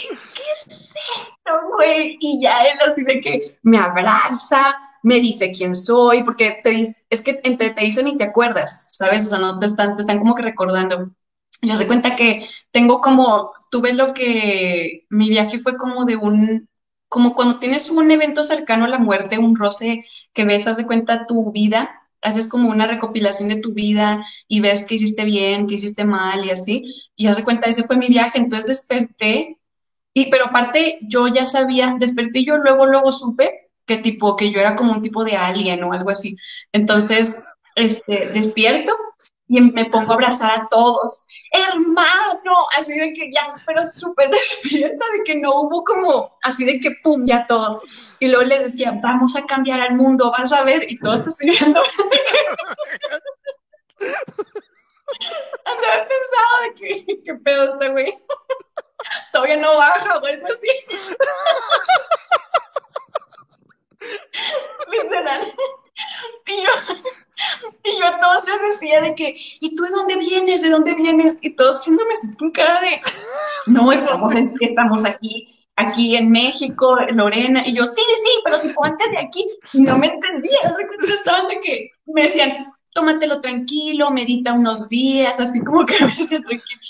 ¿qué 0.10 0.16
es 0.54 0.94
esto, 1.18 1.52
güey? 1.74 2.18
Y 2.20 2.42
ya 2.42 2.64
él 2.66 2.80
así 2.86 3.04
de 3.04 3.22
que 3.22 3.58
me 3.64 3.78
abraza, 3.78 4.76
me 5.04 5.20
dice 5.20 5.52
quién 5.52 5.76
soy, 5.76 6.24
porque 6.24 6.60
te 6.64 6.82
es 6.82 7.22
que 7.22 7.40
entre 7.44 7.72
te 7.72 7.82
dicen 7.82 8.08
y 8.08 8.18
te 8.18 8.26
acuerdas, 8.26 8.90
¿sabes? 8.94 9.26
O 9.26 9.30
sea, 9.30 9.40
no 9.40 9.60
te 9.60 9.66
están, 9.66 9.96
te 9.96 10.02
están 10.02 10.20
como 10.20 10.36
que 10.36 10.44
recordando. 10.44 11.12
Yo 11.62 11.76
se 11.76 11.88
cuenta 11.88 12.16
que 12.16 12.48
tengo 12.72 13.02
como, 13.02 13.52
tuve 13.70 13.94
lo 13.94 14.14
que, 14.14 15.06
mi 15.10 15.30
viaje 15.30 15.60
fue 15.60 15.76
como 15.78 16.06
de 16.06 16.16
un, 16.16 16.70
como 17.10 17.36
cuando 17.36 17.60
tienes 17.60 17.90
un 17.90 18.10
evento 18.12 18.44
cercano 18.44 18.86
a 18.86 18.90
la 18.90 19.00
muerte, 19.00 19.38
un 19.38 19.56
roce 19.56 20.06
que 20.34 20.46
ves, 20.46 20.68
haz 20.68 20.78
de 20.78 20.86
cuenta 20.86 21.26
tu 21.28 21.52
vida, 21.52 21.90
haces 22.22 22.48
como 22.48 22.70
una 22.70 22.88
recopilación 22.88 23.50
de 23.50 23.58
tu 23.58 23.74
vida 23.74 24.26
y 24.48 24.62
ves 24.62 24.86
qué 24.86 24.96
hiciste 24.96 25.26
bien, 25.26 25.68
qué 25.68 25.76
hiciste 25.76 26.06
mal 26.06 26.46
y 26.46 26.52
así, 26.52 26.84
y 27.16 27.28
haz 27.28 27.38
de 27.38 27.44
cuenta, 27.44 27.68
ese 27.68 27.84
fue 27.84 27.98
mi 27.98 28.08
viaje, 28.08 28.38
entonces 28.38 28.68
desperté 28.68 29.59
y, 30.14 30.30
pero 30.30 30.46
aparte, 30.48 31.00
yo 31.02 31.28
ya 31.28 31.48
sabía, 31.48 31.96
desperté 32.00 32.44
yo 32.44 32.58
luego, 32.58 32.86
luego 32.86 33.12
supe 33.12 33.70
que 33.86 33.98
tipo, 33.98 34.36
que 34.36 34.52
yo 34.52 34.60
era 34.60 34.76
como 34.76 34.92
un 34.92 35.02
tipo 35.02 35.24
de 35.24 35.36
alien 35.36 35.84
o 35.84 35.94
algo 35.94 36.12
así. 36.12 36.38
Entonces, 36.72 37.44
este, 37.76 38.28
despierto 38.30 38.96
y 39.48 39.62
me 39.62 39.86
pongo 39.86 40.12
a 40.12 40.14
abrazar 40.14 40.62
a 40.62 40.66
todos. 40.70 41.26
Hermano, 41.52 42.54
así 42.78 42.94
de 42.94 43.14
que 43.14 43.32
ya, 43.32 43.48
pero 43.66 43.86
súper 43.88 44.30
despierta, 44.32 45.06
de 45.18 45.24
que 45.26 45.36
no 45.40 45.62
hubo 45.62 45.84
como, 45.84 46.30
así 46.44 46.66
de 46.66 46.80
que 46.80 46.92
pum, 47.04 47.26
ya 47.26 47.48
todo. 47.48 47.82
Y 48.20 48.28
luego 48.28 48.44
les 48.44 48.62
decía, 48.64 48.92
vamos 49.02 49.36
a 49.36 49.46
cambiar 49.48 49.82
al 49.82 49.96
mundo, 49.96 50.32
vas 50.38 50.54
a 50.54 50.64
ver, 50.64 50.84
y 50.90 51.00
todos 51.00 51.26
así 51.26 51.50
viendo. 51.60 51.82
Andaba 55.66 56.08
pensado 56.08 56.62
de 56.64 56.74
que, 56.76 57.22
qué 57.24 57.34
pedo 57.36 57.74
este 57.74 57.90
güey 57.90 58.14
todavía 59.32 59.58
no 59.58 59.78
baja 59.78 60.18
o 60.18 60.26
algo 60.26 60.46
así. 60.46 60.68
Literal. 64.92 65.54
Y 66.48 66.64
yo, 66.64 66.72
y 67.84 68.00
yo 68.00 68.06
a 68.08 68.20
todos 68.20 68.44
les 68.46 68.62
decía 68.74 69.02
de 69.02 69.14
que, 69.16 69.36
¿y 69.60 69.76
tú 69.76 69.84
de 69.84 69.90
dónde 69.90 70.16
vienes? 70.16 70.62
¿De 70.62 70.70
dónde 70.70 70.94
vienes? 70.96 71.38
Y 71.42 71.56
todos 71.56 71.84
viéndome 71.86 72.14
con 72.38 72.52
cara 72.52 72.80
de, 72.82 73.02
no, 73.68 73.92
estamos, 73.92 74.34
en, 74.36 74.54
estamos 74.62 75.06
aquí, 75.06 75.48
aquí 75.76 76.16
en 76.16 76.32
México, 76.32 76.98
Lorena. 77.12 77.64
Y 77.66 77.74
yo, 77.74 77.86
sí, 77.86 78.02
sí, 78.02 78.30
pero 78.44 78.60
si 78.60 78.74
antes 78.82 79.12
de 79.12 79.20
aquí, 79.20 79.46
y 79.74 79.82
no 79.82 79.98
me 79.98 80.08
entendía. 80.08 80.74
Estaban 81.14 81.48
de 81.48 81.60
que 81.60 81.92
me 82.06 82.24
decían, 82.24 82.56
tómatelo 83.00 83.40
tranquilo, 83.40 84.12
medita 84.12 84.54
unos 84.54 84.90
días, 84.90 85.40
así 85.40 85.64
como 85.64 85.86
que 85.86 85.96
me 86.06 86.16
decía 86.16 86.40
tranquilo. 86.40 86.82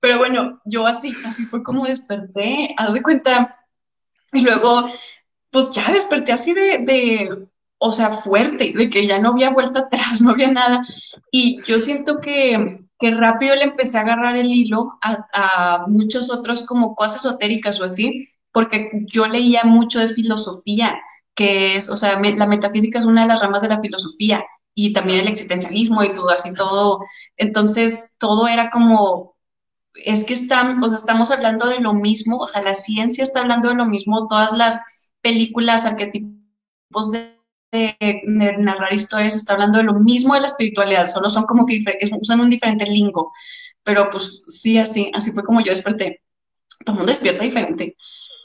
Pero 0.00 0.18
bueno, 0.18 0.60
yo 0.64 0.86
así, 0.86 1.12
así 1.26 1.44
fue 1.44 1.62
como 1.62 1.86
desperté, 1.86 2.74
haz 2.76 2.94
de 2.94 3.02
cuenta. 3.02 3.58
Y 4.32 4.42
luego, 4.42 4.84
pues 5.50 5.72
ya 5.72 5.90
desperté 5.92 6.32
así 6.32 6.52
de, 6.52 6.78
de, 6.84 7.48
o 7.78 7.92
sea, 7.92 8.10
fuerte, 8.10 8.72
de 8.76 8.88
que 8.90 9.06
ya 9.06 9.18
no 9.18 9.30
había 9.30 9.50
vuelta 9.50 9.80
atrás, 9.80 10.20
no 10.22 10.30
había 10.30 10.50
nada. 10.52 10.84
Y 11.32 11.60
yo 11.62 11.80
siento 11.80 12.20
que, 12.20 12.76
que 12.98 13.10
rápido 13.10 13.56
le 13.56 13.64
empecé 13.64 13.98
a 13.98 14.02
agarrar 14.02 14.36
el 14.36 14.52
hilo 14.52 14.98
a, 15.02 15.26
a 15.32 15.84
muchos 15.88 16.30
otros 16.30 16.62
como 16.62 16.94
cosas 16.94 17.24
esotéricas 17.24 17.80
o 17.80 17.84
así, 17.84 18.28
porque 18.52 18.90
yo 19.06 19.26
leía 19.26 19.64
mucho 19.64 19.98
de 19.98 20.08
filosofía, 20.08 20.96
que 21.34 21.76
es, 21.76 21.90
o 21.90 21.96
sea, 21.96 22.20
la 22.20 22.46
metafísica 22.46 22.98
es 22.98 23.04
una 23.04 23.22
de 23.22 23.28
las 23.28 23.40
ramas 23.40 23.62
de 23.62 23.68
la 23.68 23.80
filosofía 23.80 24.44
y 24.78 24.92
también 24.92 25.20
el 25.20 25.28
existencialismo 25.28 26.04
y 26.04 26.14
todo 26.14 26.28
así, 26.28 26.54
todo. 26.54 27.00
Entonces, 27.36 28.14
todo 28.18 28.46
era 28.46 28.70
como 28.70 29.34
es 30.04 30.24
que 30.24 30.34
están, 30.34 30.80
estamos 30.94 31.30
hablando 31.30 31.66
de 31.66 31.80
lo 31.80 31.94
mismo, 31.94 32.36
o 32.36 32.46
sea, 32.46 32.60
la 32.60 32.74
ciencia 32.74 33.24
está 33.24 33.40
hablando 33.40 33.70
de 33.70 33.74
lo 33.74 33.86
mismo, 33.86 34.28
todas 34.28 34.52
las 34.52 34.78
películas, 35.22 35.86
arquetipos 35.86 37.12
de, 37.12 37.32
narrar 38.26 38.92
historias, 38.92 39.34
está 39.34 39.54
hablando 39.54 39.78
de 39.78 39.84
lo 39.84 39.94
mismo 39.94 40.34
de 40.34 40.40
la 40.40 40.46
espiritualidad, 40.46 41.08
solo 41.08 41.30
son 41.30 41.44
como 41.44 41.64
que 41.64 41.82
usan 42.20 42.40
un 42.40 42.50
diferente 42.50 42.84
lingo, 42.84 43.32
pero 43.82 44.10
pues 44.10 44.44
sí, 44.48 44.76
así, 44.76 45.10
así 45.14 45.32
fue 45.32 45.42
como 45.42 45.60
yo 45.60 45.70
desperté. 45.70 46.22
Todo 46.84 46.94
el 46.94 46.98
mundo 46.98 47.12
despierta 47.12 47.44
diferente. 47.44 47.96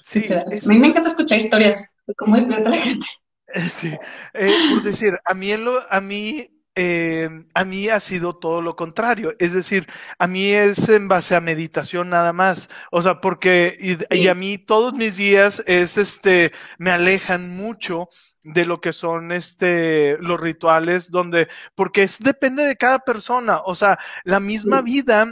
Sí, 0.03 0.25
a 0.33 0.45
mí 0.65 0.79
me 0.79 0.87
encanta 0.87 1.09
escuchar 1.09 1.37
historias 1.37 1.93
de 2.07 2.15
cómo 2.15 2.35
despierta 2.35 2.69
la 2.69 2.77
gente. 2.77 3.07
Sí, 3.73 3.93
eh, 4.33 4.53
por 4.71 4.83
decir, 4.83 5.17
a 5.25 5.33
mí, 5.33 5.51
a 5.89 6.01
mí 6.01 6.47
eh, 6.75 7.29
a 7.53 7.65
mí 7.65 7.89
ha 7.89 7.99
sido 7.99 8.37
todo 8.37 8.61
lo 8.61 8.75
contrario. 8.75 9.33
Es 9.39 9.53
decir, 9.53 9.87
a 10.17 10.27
mí 10.27 10.51
es 10.51 10.87
en 10.89 11.07
base 11.07 11.35
a 11.35 11.41
meditación 11.41 12.09
nada 12.09 12.33
más. 12.33 12.69
O 12.91 13.01
sea, 13.01 13.19
porque, 13.19 13.77
y, 14.09 14.27
a 14.27 14.35
mí 14.35 14.57
todos 14.57 14.93
mis 14.93 15.17
días 15.17 15.63
es 15.67 15.97
este, 15.97 16.51
me 16.77 16.91
alejan 16.91 17.49
mucho 17.49 18.07
de 18.43 18.65
lo 18.65 18.81
que 18.81 18.93
son 18.93 19.31
este 19.31 20.17
los 20.19 20.39
rituales 20.39 21.11
donde 21.11 21.47
porque 21.75 22.01
es 22.01 22.17
depende 22.17 22.63
de 22.63 22.75
cada 22.75 22.97
persona 22.97 23.59
o 23.65 23.75
sea 23.75 23.99
la 24.23 24.39
misma 24.39 24.81
vida 24.81 25.31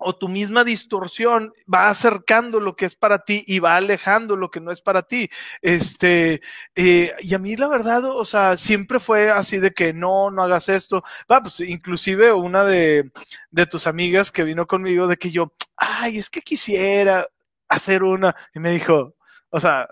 o 0.00 0.16
tu 0.16 0.28
misma 0.28 0.64
distorsión 0.64 1.52
va 1.72 1.88
acercando 1.88 2.60
lo 2.60 2.74
que 2.76 2.86
es 2.86 2.96
para 2.96 3.20
ti 3.20 3.44
y 3.46 3.58
va 3.58 3.76
alejando 3.76 4.36
lo 4.36 4.50
que 4.50 4.60
no 4.60 4.72
es 4.72 4.80
para 4.80 5.02
ti. 5.02 5.28
Este, 5.62 6.40
eh, 6.74 7.14
y 7.20 7.34
a 7.34 7.38
mí 7.38 7.56
la 7.56 7.68
verdad, 7.68 8.04
o 8.04 8.24
sea, 8.24 8.56
siempre 8.56 8.98
fue 8.98 9.30
así 9.30 9.58
de 9.58 9.72
que 9.72 9.92
no, 9.92 10.30
no 10.30 10.42
hagas 10.42 10.68
esto. 10.68 11.02
Va, 11.30 11.42
pues 11.42 11.60
inclusive 11.60 12.32
una 12.32 12.64
de, 12.64 13.10
de 13.50 13.66
tus 13.66 13.86
amigas 13.86 14.32
que 14.32 14.44
vino 14.44 14.66
conmigo 14.66 15.06
de 15.06 15.16
que 15.16 15.30
yo, 15.30 15.52
ay, 15.76 16.18
es 16.18 16.30
que 16.30 16.40
quisiera 16.40 17.26
hacer 17.68 18.02
una. 18.02 18.34
Y 18.54 18.60
me 18.60 18.70
dijo, 18.70 19.14
o 19.50 19.60
sea, 19.60 19.88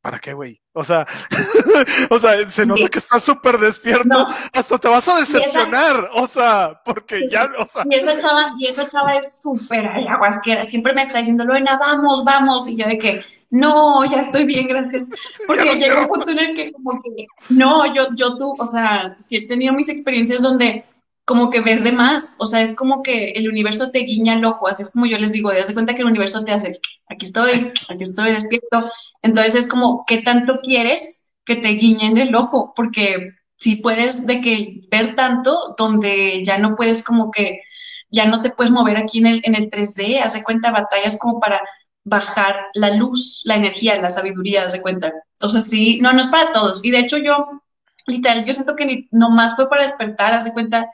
¿para 0.00 0.18
qué, 0.18 0.32
güey? 0.34 0.60
O 0.72 0.84
sea, 0.84 1.06
o 2.10 2.18
sea, 2.18 2.48
se 2.50 2.66
nota 2.66 2.88
que 2.88 2.98
estás 2.98 3.22
súper 3.22 3.58
despierto, 3.58 4.26
hasta 4.52 4.78
te 4.78 4.88
vas 4.88 5.08
a 5.08 5.18
decepcionar, 5.18 6.08
o 6.14 6.26
sea, 6.26 6.80
porque 6.84 7.28
ya, 7.30 7.50
o 7.58 7.66
sea. 7.66 7.84
Y 7.88 7.94
esa 7.94 8.18
chava, 8.18 8.52
y 8.58 8.66
esa 8.66 8.88
chava 8.88 9.12
es 9.12 9.40
súper 9.42 9.86
aguasquera, 9.86 10.64
siempre 10.64 10.92
me 10.92 11.02
está 11.02 11.18
diciendo, 11.18 11.44
Lorena, 11.44 11.78
vamos, 11.78 12.24
vamos, 12.24 12.68
y 12.68 12.76
yo 12.76 12.86
de 12.86 12.98
que, 12.98 13.22
no, 13.50 14.04
ya 14.10 14.20
estoy 14.20 14.44
bien, 14.44 14.68
gracias, 14.68 15.10
porque 15.46 15.76
llegó 15.76 16.02
un 16.02 16.08
punto 16.08 16.30
en 16.30 16.38
el 16.38 16.54
que 16.54 16.72
como 16.72 17.02
que, 17.02 17.26
no, 17.48 17.92
yo, 17.94 18.08
yo 18.16 18.36
tú, 18.36 18.54
o 18.58 18.68
sea, 18.68 19.14
sí 19.18 19.36
he 19.36 19.46
tenido 19.46 19.72
mis 19.72 19.88
experiencias 19.88 20.42
donde 20.42 20.84
como 21.26 21.48
que 21.48 21.62
ves 21.62 21.82
de 21.82 21.92
más, 21.92 22.36
o 22.38 22.46
sea, 22.46 22.60
es 22.60 22.74
como 22.74 23.02
que 23.02 23.30
el 23.30 23.48
universo 23.48 23.90
te 23.90 24.00
guiña 24.00 24.34
el 24.34 24.44
ojo, 24.44 24.68
así 24.68 24.82
es 24.82 24.90
como 24.90 25.06
yo 25.06 25.16
les 25.16 25.32
digo, 25.32 25.52
das 25.52 25.72
cuenta 25.72 25.94
que 25.94 26.02
el 26.02 26.08
universo 26.08 26.44
te 26.44 26.52
hace, 26.52 26.78
aquí 27.08 27.24
estoy, 27.24 27.72
aquí 27.88 28.02
estoy 28.02 28.32
despierto, 28.32 28.90
entonces 29.22 29.54
es 29.54 29.66
como, 29.66 30.04
¿qué 30.06 30.18
tanto 30.18 30.58
quieres 30.62 31.23
que 31.44 31.56
te 31.56 31.68
guiñen 31.68 32.18
el 32.18 32.34
ojo? 32.34 32.72
Porque 32.74 33.32
si 33.56 33.76
puedes 33.76 34.26
de 34.26 34.40
que 34.40 34.80
ver 34.90 35.14
tanto, 35.14 35.74
donde 35.78 36.42
ya 36.44 36.58
no 36.58 36.74
puedes 36.74 37.02
como 37.02 37.30
que, 37.30 37.60
ya 38.10 38.26
no 38.26 38.40
te 38.40 38.50
puedes 38.50 38.70
mover 38.70 38.96
aquí 38.96 39.18
en 39.18 39.26
el, 39.26 39.40
en 39.44 39.54
el 39.54 39.70
3D, 39.70 40.22
hace 40.22 40.42
cuenta 40.42 40.70
batallas 40.70 41.18
como 41.18 41.40
para 41.40 41.60
bajar 42.04 42.66
la 42.74 42.90
luz, 42.90 43.42
la 43.44 43.56
energía, 43.56 44.00
la 44.00 44.10
sabiduría, 44.10 44.64
hace 44.64 44.82
cuenta. 44.82 45.12
O 45.40 45.48
sea, 45.48 45.60
sí, 45.62 46.00
no, 46.00 46.12
no 46.12 46.20
es 46.20 46.26
para 46.28 46.52
todos. 46.52 46.84
Y 46.84 46.90
de 46.90 47.00
hecho 47.00 47.16
yo, 47.18 47.62
literal, 48.06 48.44
yo 48.44 48.52
siento 48.52 48.76
que 48.76 48.86
ni, 48.86 49.08
nomás 49.10 49.56
fue 49.56 49.68
para 49.68 49.82
despertar, 49.82 50.34
hace 50.34 50.52
cuenta, 50.52 50.88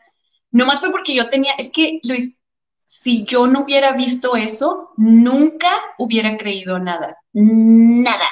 Nomás 0.53 0.81
fue 0.81 0.91
porque 0.91 1.15
yo 1.15 1.29
tenía, 1.29 1.53
es 1.59 1.71
que 1.71 2.01
Luis, 2.03 2.41
si 2.85 3.25
yo 3.25 3.47
no 3.47 3.61
hubiera 3.61 3.93
visto 3.93 4.37
eso, 4.37 4.91
nunca 4.97 5.71
hubiera 5.99 6.37
creído 6.37 6.79
nada. 6.79 7.17
Nada. 7.33 8.29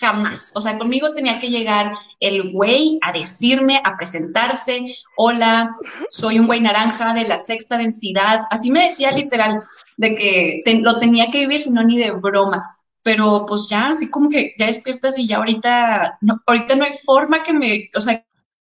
Jamás. 0.00 0.52
O 0.54 0.60
sea, 0.60 0.78
conmigo 0.78 1.12
tenía 1.12 1.40
que 1.40 1.50
llegar 1.50 1.92
el 2.20 2.52
güey 2.52 2.98
a 3.02 3.12
decirme, 3.12 3.80
a 3.84 3.96
presentarse, 3.96 4.84
hola, 5.16 5.70
soy 6.08 6.38
un 6.38 6.46
güey 6.46 6.60
naranja 6.60 7.12
de 7.14 7.26
la 7.26 7.38
sexta 7.38 7.76
densidad. 7.76 8.46
Así 8.50 8.70
me 8.70 8.84
decía 8.84 9.10
literal, 9.10 9.62
de 9.96 10.14
que 10.14 10.80
lo 10.82 10.98
tenía 10.98 11.30
que 11.30 11.40
vivir, 11.40 11.60
sino 11.60 11.82
ni 11.82 11.98
de 11.98 12.10
broma. 12.12 12.66
Pero 13.02 13.44
pues 13.46 13.66
ya, 13.68 13.88
así 13.90 14.10
como 14.10 14.30
que 14.30 14.54
ya 14.58 14.66
despiertas 14.66 15.18
y 15.18 15.26
ya 15.28 15.36
ahorita, 15.36 16.18
no, 16.20 16.40
ahorita 16.46 16.74
no 16.74 16.84
hay 16.84 16.92
forma 17.04 17.42
que 17.42 17.52
me, 17.52 17.88
o 17.96 18.00
sea, 18.00 18.24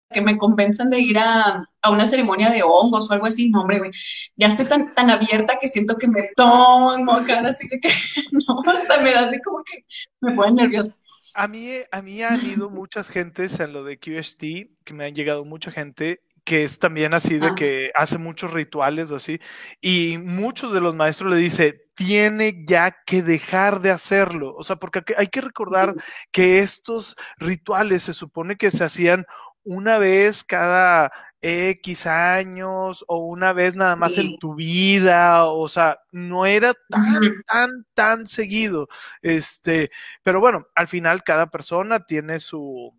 que 0.09 0.21
me 0.21 0.37
convenzan 0.37 0.89
de 0.89 0.99
ir 0.99 1.17
a, 1.17 1.69
a, 1.81 1.89
una 1.89 2.05
ceremonia 2.05 2.49
de 2.49 2.63
hongos 2.63 3.09
o 3.09 3.13
algo 3.13 3.25
así, 3.25 3.49
no, 3.49 3.61
hombre, 3.61 3.91
ya 4.35 4.47
estoy 4.47 4.65
tan, 4.65 4.93
tan 4.93 5.09
abierta 5.09 5.57
que 5.59 5.67
siento 5.67 5.97
que 5.97 6.07
me 6.07 6.29
tomo, 6.35 7.23
cara, 7.25 7.49
así 7.49 7.67
de 7.67 7.79
que, 7.79 7.89
no, 8.31 8.61
hasta 8.65 9.01
me 9.01 9.11
da 9.11 9.25
así 9.27 9.39
como 9.41 9.63
que 9.63 9.85
me 10.21 10.33
pone 10.33 10.51
nerviosa. 10.51 10.95
A 11.35 11.47
mí, 11.47 11.69
a 11.91 12.01
mí 12.01 12.23
han 12.23 12.45
ido 12.45 12.69
muchas 12.69 13.09
gentes 13.09 13.59
en 13.59 13.73
lo 13.73 13.83
de 13.83 13.99
QST, 13.99 14.39
que 14.83 14.93
me 14.93 15.05
han 15.05 15.13
llegado 15.13 15.45
mucha 15.45 15.71
gente 15.71 16.21
que 16.47 16.63
es 16.63 16.79
también 16.79 17.13
así 17.13 17.39
de 17.39 17.47
ah. 17.47 17.55
que 17.55 17.91
hace 17.93 18.17
muchos 18.17 18.53
rituales 18.53 19.11
o 19.11 19.17
así, 19.17 19.37
y 19.81 20.17
muchos 20.17 20.73
de 20.73 20.79
los 20.79 20.95
maestros 20.95 21.29
le 21.29 21.35
dice, 21.35 21.89
tiene 21.93 22.63
ya 22.65 22.95
que 23.05 23.21
dejar 23.21 23.81
de 23.81 23.91
hacerlo, 23.91 24.55
o 24.55 24.63
sea, 24.63 24.77
porque 24.77 25.03
hay 25.17 25.27
que 25.27 25.41
recordar 25.41 25.93
que 26.31 26.59
estos 26.59 27.17
rituales 27.37 28.03
se 28.03 28.13
supone 28.13 28.55
que 28.55 28.71
se 28.71 28.85
hacían 28.85 29.25
una 29.67 29.97
vez 29.97 30.45
cada 30.45 31.11
X 31.41 32.07
años 32.07 33.03
o 33.07 33.17
una 33.17 33.51
vez 33.51 33.75
nada 33.75 33.97
más 33.97 34.17
en 34.17 34.39
tu 34.39 34.55
vida, 34.55 35.45
o 35.45 35.67
sea, 35.67 35.99
no 36.11 36.45
era 36.45 36.73
tan, 36.89 37.43
tan, 37.45 37.85
tan 37.93 38.27
seguido. 38.27 38.87
Este, 39.21 39.91
pero 40.23 40.39
bueno, 40.39 40.67
al 40.73 40.87
final 40.87 41.23
cada 41.23 41.47
persona 41.51 42.05
tiene 42.05 42.39
su, 42.39 42.95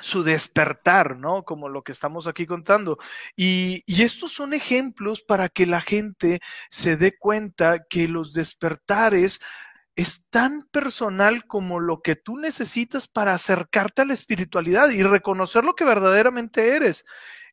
su 0.00 0.24
despertar, 0.24 1.16
¿no? 1.16 1.44
Como 1.44 1.68
lo 1.68 1.82
que 1.82 1.92
estamos 1.92 2.26
aquí 2.26 2.46
contando. 2.46 2.98
Y, 3.36 3.84
y, 3.86 4.02
estos 4.02 4.32
son 4.32 4.54
ejemplos 4.54 5.22
para 5.22 5.48
que 5.48 5.66
la 5.66 5.80
gente 5.80 6.40
se 6.68 6.96
dé 6.96 7.16
cuenta 7.16 7.84
que 7.88 8.08
los 8.08 8.32
despertares 8.32 9.38
es 9.96 10.26
tan 10.30 10.62
personal 10.70 11.46
como 11.46 11.80
lo 11.80 12.00
que 12.00 12.16
tú 12.16 12.36
necesitas 12.36 13.08
para 13.08 13.34
acercarte 13.34 14.02
a 14.02 14.04
la 14.06 14.14
espiritualidad 14.14 14.88
y 14.90 15.02
reconocer 15.02 15.64
lo 15.64 15.74
que 15.74 15.84
verdaderamente 15.84 16.74
eres. 16.76 17.04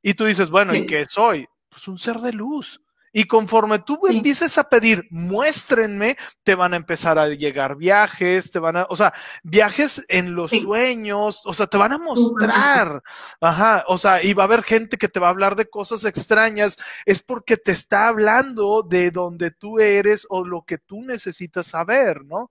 Y 0.02 0.14
tú 0.14 0.26
dices, 0.26 0.50
bueno, 0.50 0.74
¿y 0.76 0.86
qué 0.86 1.06
soy? 1.06 1.48
Pues 1.70 1.88
un 1.88 2.00
ser 2.00 2.18
de 2.18 2.34
luz. 2.34 2.82
Y 3.12 3.26
conforme 3.26 3.80
tú 3.80 3.99
empieces 4.07 4.57
a 4.57 4.64
pedir, 4.64 5.07
muéstrenme, 5.10 6.18
te 6.43 6.55
van 6.55 6.74
a 6.74 6.78
empezar 6.78 7.18
a 7.18 7.28
llegar 7.28 7.76
viajes, 7.76 8.51
te 8.51 8.60
van 8.60 8.78
a, 8.78 8.88
o 8.89 8.95
sea, 8.95 9.14
viajes 9.43 10.05
en 10.10 10.36
los 10.36 10.51
sueños, 10.51 11.41
o 11.45 11.53
sea, 11.53 11.68
te 11.68 11.78
van 11.78 11.93
a 11.93 11.97
mostrar. 11.97 13.01
Ajá, 13.41 13.84
o 13.88 13.97
sea, 13.97 14.24
y 14.24 14.34
va 14.34 14.43
a 14.43 14.47
haber 14.47 14.64
gente 14.64 14.97
que 14.97 15.07
te 15.07 15.20
va 15.20 15.28
a 15.28 15.32
hablar 15.32 15.55
de 15.55 15.70
cosas 15.70 16.05
extrañas, 16.05 16.78
es 17.05 17.22
porque 17.22 17.57
te 17.57 17.72
está 17.72 18.07
hablando 18.07 18.84
de 18.84 19.12
donde 19.12 19.51
tú 19.51 19.80
eres 19.80 20.26
o 20.30 20.45
lo 20.45 20.64
que 20.64 20.78
tú 20.78 21.01
necesitas 21.01 21.68
saber, 21.68 22.24
¿no? 22.26 22.49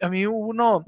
A 0.00 0.08
mí 0.08 0.26
uno, 0.26 0.84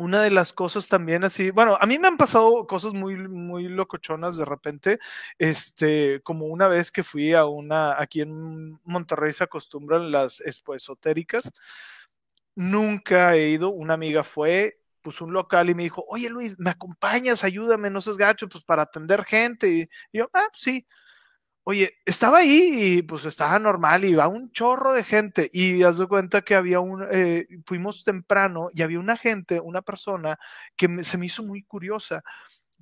una 0.00 0.22
de 0.22 0.30
las 0.30 0.52
cosas 0.52 0.88
también 0.88 1.24
así, 1.24 1.50
bueno, 1.50 1.76
a 1.80 1.86
mí 1.86 1.98
me 1.98 2.08
han 2.08 2.16
pasado 2.16 2.66
cosas 2.66 2.92
muy, 2.94 3.16
muy 3.28 3.68
locochonas 3.68 4.36
de 4.36 4.44
repente, 4.44 4.98
este, 5.38 6.20
como 6.22 6.46
una 6.46 6.68
vez 6.68 6.90
que 6.90 7.02
fui 7.02 7.34
a 7.34 7.44
una, 7.44 8.00
aquí 8.00 8.22
en 8.22 8.80
Monterrey 8.84 9.32
se 9.32 9.44
acostumbran 9.44 10.10
las 10.10 10.40
esotéricas, 10.40 11.52
nunca 12.54 13.34
he 13.36 13.50
ido, 13.50 13.70
una 13.70 13.94
amiga 13.94 14.24
fue, 14.24 14.80
puso 15.02 15.24
un 15.24 15.32
local 15.32 15.70
y 15.70 15.74
me 15.74 15.84
dijo, 15.84 16.04
oye 16.08 16.28
Luis, 16.28 16.58
¿me 16.58 16.70
acompañas? 16.70 17.44
Ayúdame, 17.44 17.90
no 17.90 18.00
seas 18.00 18.16
gacho, 18.16 18.48
pues 18.48 18.64
para 18.64 18.82
atender 18.82 19.24
gente, 19.24 19.68
y, 19.68 19.88
yo, 20.12 20.28
ah, 20.34 20.48
sí, 20.52 20.86
Oye, 21.70 22.00
estaba 22.04 22.38
ahí 22.38 22.96
y 22.96 23.02
pues 23.02 23.24
estaba 23.26 23.56
normal 23.60 24.04
y 24.04 24.16
un 24.16 24.50
chorro 24.50 24.92
de 24.92 25.04
gente 25.04 25.48
y 25.52 25.84
haz 25.84 25.98
de 25.98 26.08
cuenta 26.08 26.42
que 26.42 26.56
había 26.56 26.80
un, 26.80 27.06
eh, 27.12 27.46
fuimos 27.64 28.02
temprano 28.02 28.70
y 28.72 28.82
había 28.82 28.98
una 28.98 29.16
gente, 29.16 29.60
una 29.60 29.80
persona 29.80 30.36
que 30.74 31.04
se 31.04 31.16
me 31.16 31.26
hizo 31.26 31.44
muy 31.44 31.62
curiosa, 31.62 32.24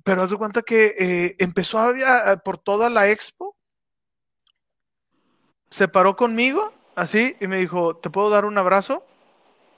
pero 0.03 0.23
haz 0.23 0.31
de 0.31 0.37
cuenta 0.37 0.63
que 0.63 0.95
eh, 0.97 1.35
empezó 1.37 1.77
a, 1.77 2.37
por 2.37 2.57
toda 2.57 2.89
la 2.89 3.07
expo, 3.11 3.55
se 5.69 5.87
paró 5.87 6.15
conmigo 6.15 6.73
así 6.95 7.35
y 7.39 7.45
me 7.45 7.57
dijo, 7.57 7.95
¿te 7.95 8.09
puedo 8.09 8.31
dar 8.31 8.43
un 8.43 8.57
abrazo? 8.57 9.05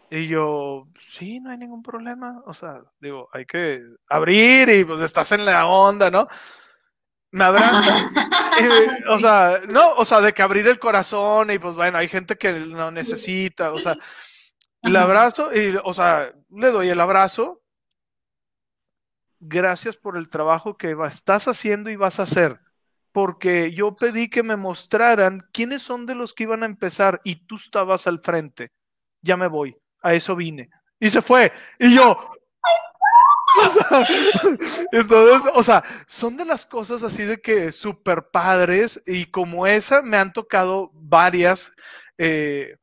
Y 0.10 0.28
yo, 0.28 0.88
sí, 1.06 1.42
no 1.42 1.50
hay 1.50 1.58
ningún 1.58 1.84
problema. 1.84 2.42
O 2.46 2.54
sea, 2.54 2.82
digo, 3.02 3.28
hay 3.34 3.46
que 3.46 3.82
abrir 4.08 4.70
y 4.70 4.86
pues 4.86 5.02
estás 5.02 5.34
en 5.34 5.44
la 5.44 5.68
onda, 5.68 6.10
¿no? 6.10 6.30
Me 7.32 7.44
abraza. 7.44 8.10
o 9.10 9.20
sea, 9.20 9.62
no, 9.68 9.94
o 9.94 10.06
sea, 10.06 10.22
de 10.22 10.34
que 10.34 10.42
abrir 10.42 10.68
el 10.68 10.80
corazón 10.80 11.52
y 11.52 11.60
pues 11.60 11.76
bueno, 11.76 11.98
hay 11.98 12.08
gente 12.08 12.38
que 12.38 12.54
no 12.54 12.92
necesita, 12.92 13.72
o 13.72 13.80
sea, 13.80 13.98
le 14.84 14.98
abrazo 14.98 15.54
y, 15.54 15.78
o 15.84 15.94
sea, 15.94 16.34
le 16.50 16.72
doy 16.72 16.90
el 16.90 17.00
abrazo. 17.00 17.62
Gracias 19.40 19.98
por 19.98 20.18
el 20.18 20.30
trabajo 20.30 20.78
que 20.78 20.96
estás 21.08 21.48
haciendo 21.48 21.90
y 21.90 21.96
vas 21.96 22.20
a 22.20 22.24
hacer. 22.24 22.60
Porque 23.12 23.74
yo 23.74 23.96
pedí 23.96 24.30
que 24.30 24.44
me 24.44 24.56
mostraran 24.56 25.48
quiénes 25.52 25.82
son 25.82 26.06
de 26.06 26.16
los 26.16 26.34
que 26.34 26.44
iban 26.44 26.64
a 26.64 26.68
empezar 26.68 27.20
y 27.24 27.48
tú 27.48 27.56
estabas 27.56 28.08
al 28.08 28.20
frente. 28.20 28.72
Ya 29.22 29.36
me 29.38 29.48
voy. 29.48 29.76
A 30.02 30.14
eso 30.14 30.36
vine. 30.36 30.70
Y 31.00 31.10
se 31.10 31.22
fue. 31.22 31.52
Y 31.78 31.96
yo, 31.96 32.18
entonces, 34.92 35.52
o 35.56 35.64
sea, 35.64 35.84
son 36.08 36.38
de 36.38 36.46
las 36.46 36.66
cosas 36.66 37.04
así 37.04 37.24
de 37.24 37.42
que 37.42 37.72
súper 37.72 38.30
padres 38.32 39.02
y 39.06 39.26
como 39.26 39.68
esa 39.68 40.02
me 40.02 40.18
han 40.18 40.34
tocado 40.34 40.92
varias, 40.94 41.74
eh, 42.18 42.78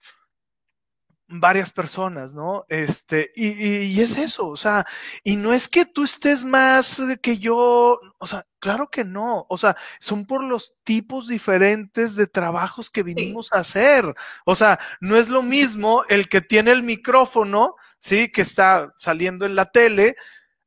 varias 1.29 1.73
personas, 1.73 2.33
¿no? 2.33 2.65
Este, 2.69 3.31
y, 3.35 4.01
es 4.01 4.17
eso, 4.17 4.49
o 4.49 4.57
sea, 4.57 4.87
y 5.23 5.37
no 5.37 5.53
es 5.53 5.69
que 5.69 5.85
tú 5.85 6.05
estés 6.05 6.45
más 6.45 7.03
que 7.23 7.37
yo, 7.37 8.01
o 8.19 8.27
sea, 8.27 8.47
claro 8.61 8.91
que 8.91 9.05
no, 9.05 9.47
o 9.49 9.59
sea, 9.59 9.77
son 10.01 10.25
por 10.27 10.43
los 10.43 10.75
tipos 10.85 11.29
diferentes 11.29 12.15
de 12.15 12.27
trabajos 12.27 12.89
que 12.89 13.03
vinimos 13.03 13.53
a 13.53 13.59
hacer, 13.59 14.15
o 14.47 14.55
sea, 14.55 14.79
no 15.01 15.17
es 15.17 15.29
lo 15.29 15.43
mismo 15.43 16.03
el 16.09 16.31
que 16.31 16.41
tiene 16.41 16.71
el 16.71 16.83
micrófono, 16.83 17.77
¿sí? 18.01 18.33
Que 18.33 18.43
está 18.43 18.95
saliendo 18.97 19.45
en 19.45 19.55
la 19.55 19.67
tele, 19.71 20.17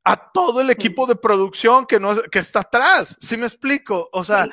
a 0.04 0.32
todo 0.32 0.60
el 0.60 0.70
equipo 0.70 1.06
de 1.06 1.16
producción 1.16 1.86
que, 1.86 2.00
no, 2.00 2.22
que 2.22 2.38
está 2.38 2.60
atrás. 2.60 3.16
¿Sí 3.20 3.36
me 3.36 3.46
explico? 3.46 4.08
O 4.12 4.24
sea, 4.24 4.48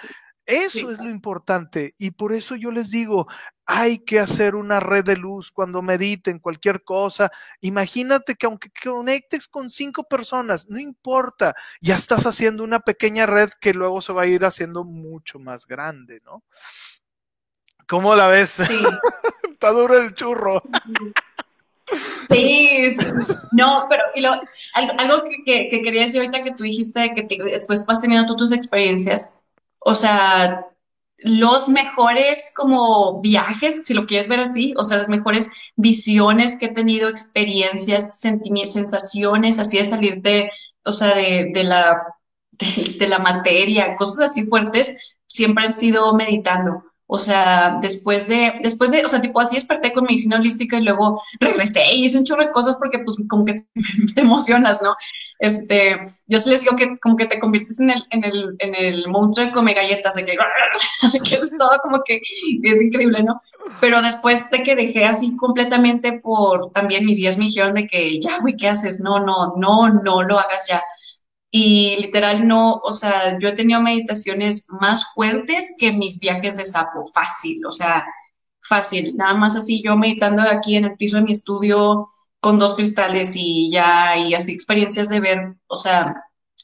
eso 0.50 0.90
es 0.90 0.98
lo 0.98 1.10
importante. 1.10 1.94
Y 2.00 2.12
por 2.12 2.34
eso 2.34 2.56
yo 2.56 2.72
les 2.72 2.90
digo, 2.90 3.28
hay 3.68 4.00
que 4.00 4.20
hacer 4.20 4.56
una 4.56 4.80
red 4.80 5.04
de 5.04 5.16
luz 5.16 5.52
cuando 5.52 5.84
mediten 5.84 6.40
cualquier 6.40 6.84
cosa. 6.84 7.32
Imagínate 7.62 8.34
que 8.36 8.48
aunque 8.48 8.72
conectes 8.84 9.48
con 9.48 9.70
cinco 9.70 10.04
personas, 10.06 10.68
no 10.68 10.80
importa, 10.80 11.54
ya 11.82 11.96
estás 11.96 12.26
haciendo 12.26 12.64
una 12.64 12.80
pequeña 12.80 13.28
red 13.28 13.52
que 13.62 13.76
luego 13.76 14.02
se 14.02 14.12
va 14.12 14.24
a 14.24 14.28
ir 14.28 14.44
haciendo 14.44 14.84
mucho 14.84 15.38
más 15.38 15.68
grande, 15.68 16.20
¿no? 16.26 16.44
¿Cómo 17.88 18.16
la 18.16 18.28
ves? 18.28 18.50
Sí. 18.50 18.84
Está 19.52 19.70
duro 19.70 19.98
el 19.98 20.14
churro. 20.14 20.64
Sí, 22.30 22.96
no, 23.52 23.88
pero 23.90 24.04
y 24.16 24.22
lo, 24.22 24.40
algo, 24.74 25.24
que, 25.46 25.70
quería 25.70 26.02
decir 26.02 26.22
ahorita 26.22 26.42
que 26.42 26.52
tú 26.52 26.64
dijiste 26.64 27.14
que 27.16 27.44
después 27.44 27.86
vas 27.86 28.02
teniendo 28.02 28.36
tus 28.36 28.52
experiencias, 28.52 29.42
o 29.80 29.96
sea, 29.96 30.66
los 31.18 31.68
mejores 31.70 32.54
como 32.56 33.20
viajes, 33.22 33.86
si 33.86 33.94
lo 33.94 34.06
quieres 34.06 34.28
ver 34.28 34.40
así, 34.40 34.74
o 34.78 34.86
sea, 34.86 34.98
las 34.98 35.10
mejores 35.10 35.52
visiones 35.76 36.58
que 36.58 36.68
he 36.68 36.74
tenido, 36.74 37.10
experiencias, 37.10 38.20
sentimientos, 38.20 38.74
sensaciones, 38.74 39.60
así 39.60 39.78
de 39.78 39.86
salir 39.86 40.22
de, 40.22 40.52
o 40.84 40.94
sea, 40.94 41.16
de, 41.16 41.52
de 41.54 41.64
la, 41.64 42.04
de 43.00 43.08
la 43.08 43.20
materia, 43.20 43.96
cosas 43.96 44.32
así 44.32 44.46
fuertes, 44.46 45.18
siempre 45.28 45.66
han 45.66 45.74
sido 45.74 46.14
meditando. 46.14 46.84
O 47.12 47.18
sea, 47.18 47.80
después 47.82 48.28
de, 48.28 48.54
después 48.62 48.92
de, 48.92 49.04
o 49.04 49.10
sea, 49.10 49.20
tipo 49.20 49.42
así 49.42 49.56
desperté 49.56 49.92
con 49.92 50.04
medicina 50.04 50.36
holística 50.36 50.78
y 50.78 50.84
luego 50.84 51.20
regresé 51.40 51.82
y 51.92 52.06
hice 52.06 52.20
un 52.20 52.24
chorro 52.24 52.46
de 52.46 52.52
cosas 52.52 52.76
porque 52.76 53.00
pues 53.00 53.18
como 53.28 53.46
que 53.46 53.66
te 54.14 54.22
emocionas, 54.22 54.80
¿no? 54.84 54.96
Este, 55.40 56.00
yo 56.28 56.38
les 56.46 56.62
digo 56.62 56.76
que 56.76 57.00
como 57.00 57.16
que 57.16 57.26
te 57.26 57.40
conviertes 57.40 57.80
en 57.80 57.90
el, 57.90 58.06
en 58.12 58.26
el, 58.26 58.56
en 58.60 58.76
el 58.76 59.08
monstruo 59.08 59.48
de 59.48 59.52
come 59.52 59.74
galletas, 59.74 60.14
de 60.14 60.24
que, 60.24 60.38
así 61.02 61.20
que 61.22 61.34
es 61.34 61.52
todo 61.58 61.80
como 61.82 62.04
que 62.06 62.22
es 62.62 62.80
increíble, 62.80 63.24
¿no? 63.24 63.42
Pero 63.82 64.04
después 64.04 64.48
de 64.52 64.62
que 64.62 64.76
dejé 64.76 65.06
así 65.06 65.36
completamente 65.36 66.20
por, 66.20 66.72
también 66.74 67.08
mis 67.08 67.18
días 67.18 67.40
me 67.40 67.46
dijeron 67.46 67.74
de 67.74 67.88
que, 67.88 68.20
ya, 68.22 68.38
güey, 68.40 68.56
¿qué 68.56 68.68
haces? 68.68 69.02
No, 69.02 69.20
no, 69.20 69.56
no, 69.58 69.90
no 69.90 70.22
lo 70.22 70.38
hagas 70.38 70.68
ya 70.70 70.84
y 71.52 71.96
literal 71.98 72.48
no, 72.48 72.76
o 72.84 72.94
sea, 72.94 73.38
yo 73.40 73.50
he 73.50 73.54
tenido 73.54 73.82
meditaciones 73.82 74.68
más 74.80 75.14
fuertes 75.14 75.76
que 75.80 75.92
mis 75.92 76.20
viajes 76.20 76.56
de 76.58 76.66
sapo, 76.66 77.06
fácil, 77.14 77.66
o 77.66 77.74
sea, 77.74 78.06
fácil, 78.62 79.16
nada 79.18 79.34
más 79.34 79.56
así 79.56 79.82
yo 79.84 79.98
meditando 79.98 80.44
aquí 80.44 80.76
en 80.76 80.86
el 80.86 80.96
piso 80.98 81.18
de 81.18 81.24
mi 81.24 81.32
estudio 81.32 82.06
con 82.40 82.60
dos 82.60 82.76
cristales 82.76 83.36
y 83.36 83.72
ya, 83.72 84.18
y 84.18 84.34
así 84.34 84.54
experiencias 84.54 85.10
de 85.10 85.20
ver, 85.20 85.56
o 85.68 85.78
sea, 85.78 86.16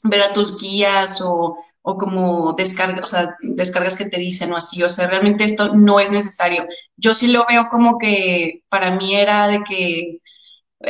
ver 0.04 0.22
a 0.22 0.34
tus 0.34 0.62
guías 0.62 1.22
o, 1.22 1.58
o 1.82 1.98
como 1.98 2.54
descargas, 2.54 3.04
o 3.04 3.08
sea, 3.08 3.36
descargas 3.42 3.98
que 3.98 4.06
te 4.10 4.18
dicen 4.20 4.52
o 4.54 4.58
así, 4.58 4.84
o 4.84 4.90
sea, 4.90 5.08
realmente 5.08 5.44
esto 5.44 5.76
no 5.76 6.00
es 6.00 6.12
necesario. 6.12 6.66
Yo 6.98 7.14
sí 7.14 7.28
lo 7.28 7.46
veo 7.48 7.68
como 7.70 7.98
que 7.98 8.64
para 8.70 8.92
mí 8.96 9.16
era 9.16 9.48
de 9.48 9.64
que 9.64 10.20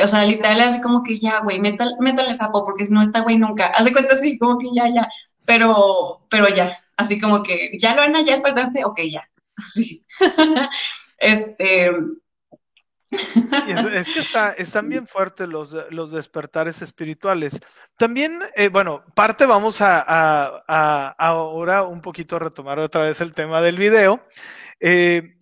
o 0.03 0.07
sea, 0.07 0.25
literal, 0.25 0.61
así 0.61 0.81
como 0.81 1.03
que 1.03 1.17
ya, 1.17 1.41
güey, 1.41 1.59
métale, 1.59 2.33
sapo, 2.33 2.65
porque 2.65 2.85
si 2.85 2.93
no 2.93 3.01
está 3.01 3.21
güey 3.21 3.37
nunca. 3.37 3.67
Hace 3.75 3.91
cuenta 3.93 4.13
así, 4.13 4.37
como 4.37 4.57
que 4.57 4.67
ya, 4.75 4.83
ya. 4.93 5.07
pero, 5.45 6.25
pero 6.29 6.47
ya, 6.49 6.77
así 6.97 7.19
como 7.19 7.43
que, 7.43 7.77
ya 7.79 7.95
Lorena, 7.95 8.21
ya 8.21 8.33
despertaste, 8.33 8.85
ok, 8.85 8.99
ya. 9.11 9.21
Sí. 9.73 10.05
este, 11.17 11.89
es, 13.11 14.09
que 14.09 14.19
está, 14.19 14.51
están 14.51 14.89
bien 14.89 15.07
fuertes 15.07 15.47
los, 15.47 15.75
los 15.91 16.11
despertares 16.11 16.81
espirituales. 16.81 17.61
También, 17.97 18.41
eh, 18.55 18.69
bueno, 18.69 19.03
parte 19.15 19.45
vamos 19.45 19.81
a, 19.81 20.03
a, 20.67 21.15
ahora 21.17 21.83
un 21.83 22.01
poquito 22.01 22.39
retomar 22.39 22.79
otra 22.79 23.03
vez 23.03 23.21
el 23.21 23.33
tema 23.33 23.61
del 23.61 23.77
video. 23.77 24.25
Eh, 24.79 25.34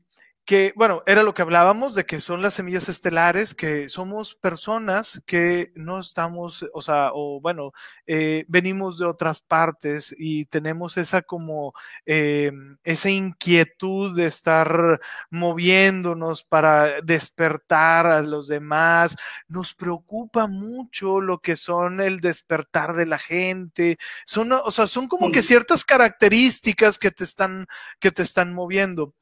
que, 0.46 0.74
bueno, 0.76 1.04
era 1.06 1.24
lo 1.24 1.34
que 1.34 1.42
hablábamos 1.42 1.96
de 1.96 2.06
que 2.06 2.20
son 2.20 2.42
las 2.42 2.56
semillas 2.56 2.90
estelares, 2.90 3.56
que 3.56 3.88
somos 3.88 4.36
personas 4.36 5.22
que 5.26 5.72
no 5.76 6.00
estamos, 6.02 6.66
o 6.74 6.82
sea, 6.82 7.12
o 7.14 7.40
bueno, 7.40 7.72
eh, 8.08 8.44
venimos 8.50 9.00
de 9.00 9.06
otras 9.06 9.42
partes 9.42 10.14
y 10.18 10.46
tenemos 10.46 10.98
esa 10.98 11.22
como, 11.22 11.74
eh, 12.06 12.52
esa 12.84 13.10
inquietud 13.10 14.16
de 14.18 14.26
estar 14.26 15.00
moviéndonos 15.30 16.44
para 16.44 17.02
despertar 17.02 18.08
a 18.08 18.22
los 18.22 18.48
demás. 18.48 19.16
Nos 19.48 19.74
preocupa 19.74 20.48
mucho 20.48 21.22
lo 21.22 21.40
que 21.40 21.56
son 21.56 22.02
el 22.02 22.20
despertar 22.20 22.96
de 22.96 23.06
la 23.06 23.18
gente. 23.18 23.98
Son, 24.26 24.52
o 24.52 24.72
sea, 24.72 24.88
son 24.88 25.08
como 25.08 25.32
que 25.32 25.42
ciertas 25.42 25.86
características 25.86 26.98
que 27.00 27.12
te 27.12 27.24
están, 27.24 27.68
que 28.00 28.12
te 28.12 28.24
están 28.24 28.54
moviendo. 28.54 29.14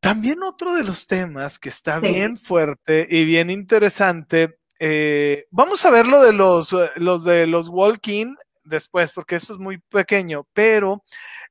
También 0.00 0.42
otro 0.42 0.74
de 0.74 0.84
los 0.84 1.06
temas 1.06 1.58
que 1.58 1.68
está 1.68 1.98
bien 2.00 2.36
fuerte 2.36 3.06
y 3.10 3.24
bien 3.24 3.50
interesante, 3.50 4.58
eh, 4.78 5.46
vamos 5.50 5.84
a 5.84 5.90
ver 5.90 6.06
lo 6.06 6.22
de 6.22 6.32
los, 6.32 6.72
eh, 6.72 6.90
los 6.96 7.24
de 7.24 7.46
los 7.46 7.68
walking 7.68 8.34
después, 8.62 9.12
porque 9.12 9.36
eso 9.36 9.54
es 9.54 9.58
muy 9.58 9.78
pequeño, 9.78 10.46
pero 10.52 11.02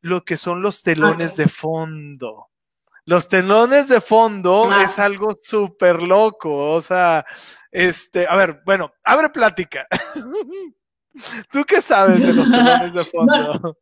lo 0.02 0.24
que 0.24 0.38
son 0.38 0.62
los 0.62 0.84
telones 0.84 1.36
de 1.36 1.48
fondo. 1.48 2.48
Los 3.06 3.28
telones 3.30 3.88
de 3.88 4.02
fondo 4.02 4.68
ah. 4.70 4.84
es 4.84 5.00
algo 5.00 5.38
súper 5.42 6.02
loco, 6.02 6.74
o 6.74 6.82
sea, 6.82 7.26
este, 7.72 8.28
a 8.28 8.36
ver, 8.36 8.62
bueno, 8.66 8.94
abre 9.04 9.30
plática. 9.30 9.88
¿Tú 11.52 11.64
qué 11.66 11.82
sabes 11.82 12.22
de 12.22 12.34
los 12.34 12.50
telones 12.52 12.94
de 12.94 13.06
fondo? 13.06 13.54
No, 13.60 13.78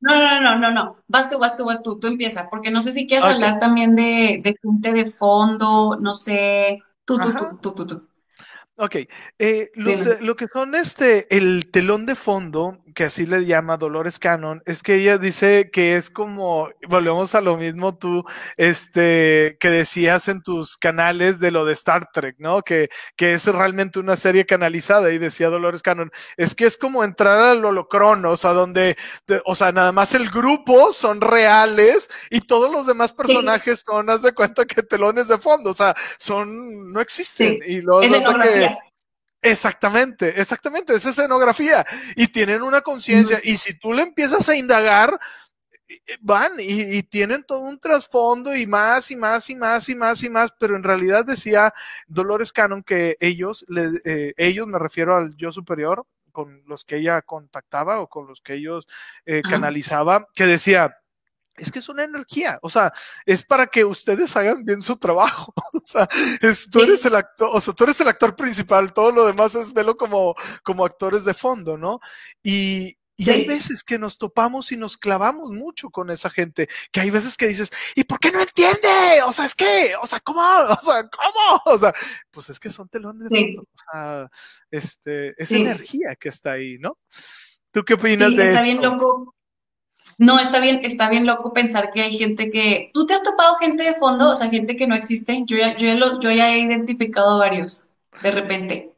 no, 0.00 0.40
no, 0.40 0.58
no, 0.58 0.70
no. 0.72 0.96
Vas 1.08 1.28
tú, 1.30 1.38
vas 1.38 1.56
tú, 1.56 1.64
vas 1.66 1.82
tú. 1.82 1.98
Tú 1.98 2.06
empieza, 2.06 2.48
porque 2.50 2.70
no 2.70 2.80
sé 2.80 2.92
si 2.92 3.06
quieres 3.06 3.28
hablar 3.28 3.58
también 3.58 3.94
de, 3.96 4.40
de 4.42 4.56
gente 4.62 4.92
de 4.92 5.06
fondo, 5.06 5.96
no 6.00 6.14
sé. 6.14 6.80
Tú, 7.04 7.20
tú, 7.20 7.34
tú, 7.34 7.56
tú, 7.60 7.72
tú, 7.74 7.86
tú. 7.86 8.07
Ok, 8.80 8.94
eh, 9.40 9.72
lo 9.74 10.36
que 10.36 10.46
son 10.46 10.76
este, 10.76 11.26
el 11.36 11.68
telón 11.68 12.06
de 12.06 12.14
fondo, 12.14 12.78
que 12.94 13.04
así 13.04 13.26
le 13.26 13.44
llama 13.44 13.76
Dolores 13.76 14.20
Cannon, 14.20 14.62
es 14.66 14.84
que 14.84 14.94
ella 14.94 15.18
dice 15.18 15.68
que 15.72 15.96
es 15.96 16.10
como, 16.10 16.70
volvemos 16.88 17.34
a 17.34 17.40
lo 17.40 17.56
mismo 17.56 17.98
tú, 17.98 18.24
este, 18.56 19.56
que 19.58 19.70
decías 19.70 20.28
en 20.28 20.44
tus 20.44 20.76
canales 20.76 21.40
de 21.40 21.50
lo 21.50 21.64
de 21.64 21.72
Star 21.72 22.08
Trek, 22.12 22.36
¿no? 22.38 22.62
Que, 22.62 22.88
que 23.16 23.32
es 23.32 23.46
realmente 23.46 23.98
una 23.98 24.14
serie 24.14 24.46
canalizada 24.46 25.10
y 25.10 25.18
decía 25.18 25.48
Dolores 25.48 25.82
Cannon, 25.82 26.12
es 26.36 26.54
que 26.54 26.66
es 26.66 26.76
como 26.76 27.02
entrar 27.02 27.36
al 27.36 27.64
holocrono, 27.64 28.30
o 28.30 28.36
sea, 28.36 28.52
donde, 28.52 28.94
o 29.44 29.56
sea, 29.56 29.72
nada 29.72 29.90
más 29.90 30.14
el 30.14 30.30
grupo 30.30 30.92
son 30.92 31.20
reales 31.20 32.08
y 32.30 32.42
todos 32.42 32.70
los 32.70 32.86
demás 32.86 33.12
personajes 33.12 33.82
son, 33.84 34.08
haz 34.08 34.22
de 34.22 34.34
cuenta 34.34 34.64
que 34.66 34.84
telones 34.84 35.26
de 35.26 35.38
fondo, 35.38 35.70
o 35.70 35.74
sea, 35.74 35.96
son, 36.16 36.92
no 36.92 37.00
existen. 37.00 37.58
Y 37.66 37.80
luego 37.80 38.02
que, 38.02 38.67
Exactamente, 39.40 40.40
exactamente, 40.40 40.94
es 40.94 41.06
escenografía. 41.06 41.84
Y 42.16 42.28
tienen 42.28 42.62
una 42.62 42.80
conciencia 42.80 43.40
y 43.42 43.56
si 43.56 43.74
tú 43.78 43.92
le 43.92 44.02
empiezas 44.02 44.48
a 44.48 44.56
indagar, 44.56 45.18
eh, 45.88 46.18
van 46.20 46.52
y, 46.58 47.02
tienen 47.04 47.44
todo 47.44 47.60
un 47.60 47.78
trasfondo 47.78 48.54
y 48.54 48.66
más 48.66 49.10
y 49.10 49.16
más 49.16 49.48
y 49.48 49.54
más 49.54 49.88
y 49.88 49.94
más 49.94 50.22
y 50.22 50.30
más, 50.30 50.52
pero 50.58 50.76
en 50.76 50.82
realidad 50.82 51.24
decía 51.24 51.72
Dolores 52.06 52.52
Cannon 52.52 52.82
que 52.82 53.16
ellos, 53.20 53.64
eh, 54.04 54.34
ellos 54.36 54.66
me 54.66 54.78
refiero 54.78 55.16
al 55.16 55.36
yo 55.36 55.52
superior, 55.52 56.04
con 56.32 56.62
los 56.66 56.84
que 56.84 56.96
ella 56.96 57.22
contactaba 57.22 58.00
o 58.00 58.08
con 58.08 58.26
los 58.26 58.40
que 58.40 58.54
ellos 58.54 58.86
eh, 59.26 59.42
canalizaba, 59.42 60.26
que 60.34 60.46
decía, 60.46 60.96
es 61.58 61.72
que 61.72 61.78
es 61.80 61.88
una 61.88 62.04
energía, 62.04 62.58
o 62.62 62.70
sea, 62.70 62.92
es 63.26 63.44
para 63.44 63.66
que 63.66 63.84
ustedes 63.84 64.36
hagan 64.36 64.64
bien 64.64 64.80
su 64.82 64.96
trabajo, 64.96 65.52
o 65.72 65.82
sea, 65.84 66.08
tú 66.70 66.82
eres 66.82 67.04
el 67.04 67.14
actor, 67.14 67.50
o 67.52 67.60
sea, 67.60 67.74
tú 67.74 67.84
eres 67.84 68.00
el 68.00 68.08
actor 68.08 68.34
principal, 68.34 68.92
todo 68.92 69.12
lo 69.12 69.26
demás 69.26 69.54
es 69.54 69.72
velo 69.72 69.96
como, 69.96 70.34
como 70.62 70.84
actores 70.84 71.24
de 71.24 71.34
fondo, 71.34 71.76
¿no? 71.76 72.00
Y, 72.42 72.96
y 73.20 73.30
hay 73.30 73.44
veces 73.44 73.82
que 73.82 73.98
nos 73.98 74.16
topamos 74.16 74.70
y 74.70 74.76
nos 74.76 74.96
clavamos 74.96 75.50
mucho 75.50 75.90
con 75.90 76.08
esa 76.10 76.30
gente, 76.30 76.68
que 76.92 77.00
hay 77.00 77.10
veces 77.10 77.36
que 77.36 77.48
dices, 77.48 77.68
¿y 77.96 78.04
por 78.04 78.20
qué 78.20 78.30
no 78.30 78.40
entiende? 78.40 79.22
O 79.26 79.32
sea, 79.32 79.44
es 79.44 79.56
que, 79.56 79.94
o 80.00 80.06
sea, 80.06 80.20
¿cómo? 80.20 80.40
O 80.70 80.80
sea, 80.80 81.08
¿cómo? 81.08 81.62
O 81.64 81.78
sea, 81.78 81.92
pues 82.30 82.50
es 82.50 82.60
que 82.60 82.70
son 82.70 82.88
telones 82.88 83.28
de 83.28 83.40
fondo, 83.40 83.62
o 83.62 83.92
sea, 83.92 84.30
este, 84.70 85.42
es 85.42 85.50
energía 85.50 86.14
que 86.14 86.28
está 86.28 86.52
ahí, 86.52 86.78
¿no? 86.78 86.96
¿Tú 87.72 87.84
qué 87.84 87.94
opinas 87.94 88.34
de 88.34 88.44
está 88.44 88.62
bien 88.62 88.80
loco 88.80 89.34
no, 90.16 90.38
está 90.40 90.58
bien, 90.58 90.80
está 90.82 91.08
bien 91.10 91.26
loco 91.26 91.52
pensar 91.52 91.90
que 91.90 92.02
hay 92.02 92.10
gente 92.16 92.48
que. 92.48 92.90
¿Tú 92.94 93.06
te 93.06 93.14
has 93.14 93.22
topado 93.22 93.56
gente 93.56 93.84
de 93.84 93.94
fondo? 93.94 94.30
O 94.30 94.36
sea, 94.36 94.48
gente 94.48 94.76
que 94.76 94.86
no 94.86 94.94
existe. 94.94 95.42
Yo 95.46 95.56
ya, 95.56 95.76
yo 95.76 96.30
ya 96.30 96.50
he 96.50 96.60
identificado 96.60 97.38
varios, 97.38 97.96
de 98.22 98.30
repente. 98.30 98.94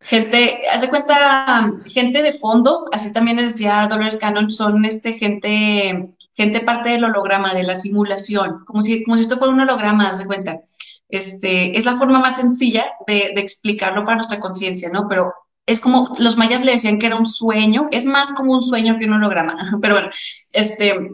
Gente, 0.00 0.68
hace 0.68 0.88
cuenta, 0.88 1.72
gente 1.86 2.22
de 2.22 2.32
fondo, 2.32 2.86
así 2.92 3.12
también 3.12 3.36
decía 3.36 3.86
Dolores 3.88 4.16
Cannon, 4.16 4.50
son 4.50 4.84
este 4.84 5.14
gente, 5.14 6.10
gente 6.34 6.60
parte 6.60 6.90
del 6.90 7.04
holograma, 7.04 7.54
de 7.54 7.62
la 7.62 7.76
simulación, 7.76 8.64
como 8.64 8.82
si, 8.82 9.04
como 9.04 9.16
si 9.16 9.22
esto 9.22 9.38
fuera 9.38 9.52
un 9.52 9.60
holograma, 9.60 10.10
hace 10.10 10.26
cuenta. 10.26 10.60
Este, 11.08 11.78
es 11.78 11.84
la 11.84 11.96
forma 11.96 12.18
más 12.18 12.36
sencilla 12.36 12.86
de 13.06 13.32
explicarlo 13.36 14.04
para 14.04 14.16
nuestra 14.16 14.40
conciencia, 14.40 14.88
¿no? 14.92 15.06
Pero 15.08 15.32
es 15.66 15.80
como, 15.80 16.08
los 16.18 16.36
mayas 16.36 16.64
le 16.64 16.72
decían 16.72 16.98
que 16.98 17.06
era 17.06 17.16
un 17.16 17.26
sueño, 17.26 17.88
es 17.90 18.04
más 18.04 18.32
como 18.32 18.52
un 18.52 18.62
sueño 18.62 18.98
que 18.98 19.06
un 19.06 19.14
holograma, 19.14 19.56
pero 19.80 19.94
bueno, 19.94 20.10
este, 20.52 21.10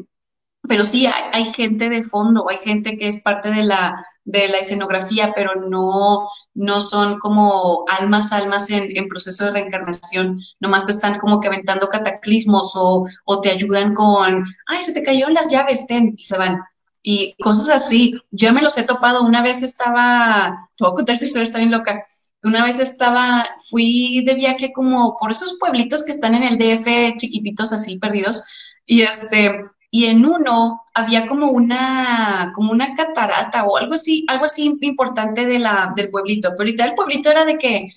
pero 0.68 0.84
sí, 0.84 1.06
hay, 1.06 1.44
gente 1.46 1.88
de 1.88 2.02
fondo, 2.04 2.48
hay 2.48 2.58
gente 2.58 2.96
que 2.96 3.06
es 3.06 3.22
parte 3.22 3.50
de 3.50 3.62
la, 3.62 4.04
de 4.24 4.48
la 4.48 4.58
escenografía, 4.58 5.32
pero 5.34 5.54
no, 5.54 6.28
no 6.54 6.80
son 6.80 7.18
como 7.18 7.84
almas, 7.88 8.32
almas 8.32 8.70
en, 8.70 8.96
en, 8.96 9.08
proceso 9.08 9.46
de 9.46 9.52
reencarnación, 9.52 10.40
nomás 10.60 10.84
te 10.84 10.92
están 10.92 11.18
como 11.18 11.40
que 11.40 11.48
aventando 11.48 11.88
cataclismos 11.88 12.72
o, 12.76 13.06
o 13.24 13.40
te 13.40 13.50
ayudan 13.50 13.94
con, 13.94 14.44
ay, 14.66 14.82
se 14.82 14.92
te 14.92 15.02
cayeron 15.02 15.34
las 15.34 15.48
llaves, 15.50 15.86
ten, 15.86 16.14
y 16.16 16.24
se 16.24 16.36
van. 16.36 16.60
Y 17.02 17.34
cosas 17.42 17.68
así, 17.70 18.14
yo 18.30 18.52
me 18.52 18.60
los 18.60 18.76
he 18.76 18.82
topado, 18.82 19.22
una 19.22 19.42
vez 19.42 19.62
estaba, 19.62 20.68
te 20.76 20.84
voy 20.84 20.92
a 20.92 20.96
contar 20.96 21.14
esta 21.14 21.26
historia, 21.26 21.44
está 21.44 21.58
bien 21.58 21.70
loca, 21.70 22.04
una 22.42 22.64
vez 22.64 22.78
estaba, 22.80 23.46
fui 23.70 24.22
de 24.24 24.34
viaje 24.34 24.72
como 24.72 25.16
por 25.18 25.30
esos 25.32 25.58
pueblitos 25.58 26.04
que 26.04 26.12
están 26.12 26.34
en 26.34 26.44
el 26.44 26.58
DF, 26.58 27.16
chiquititos 27.16 27.72
así, 27.72 27.98
perdidos, 27.98 28.44
y 28.86 29.02
este, 29.02 29.60
y 29.90 30.06
en 30.06 30.24
uno 30.24 30.82
había 30.94 31.26
como 31.26 31.50
una, 31.50 32.52
como 32.54 32.72
una 32.72 32.94
catarata 32.94 33.64
o 33.64 33.76
algo 33.76 33.94
así, 33.94 34.24
algo 34.28 34.44
así 34.44 34.72
importante 34.82 35.46
de 35.46 35.58
la, 35.58 35.92
del 35.96 36.10
pueblito, 36.10 36.50
pero 36.50 36.62
ahorita 36.62 36.84
el 36.84 36.94
pueblito 36.94 37.30
era 37.30 37.44
de 37.44 37.58
que 37.58 37.88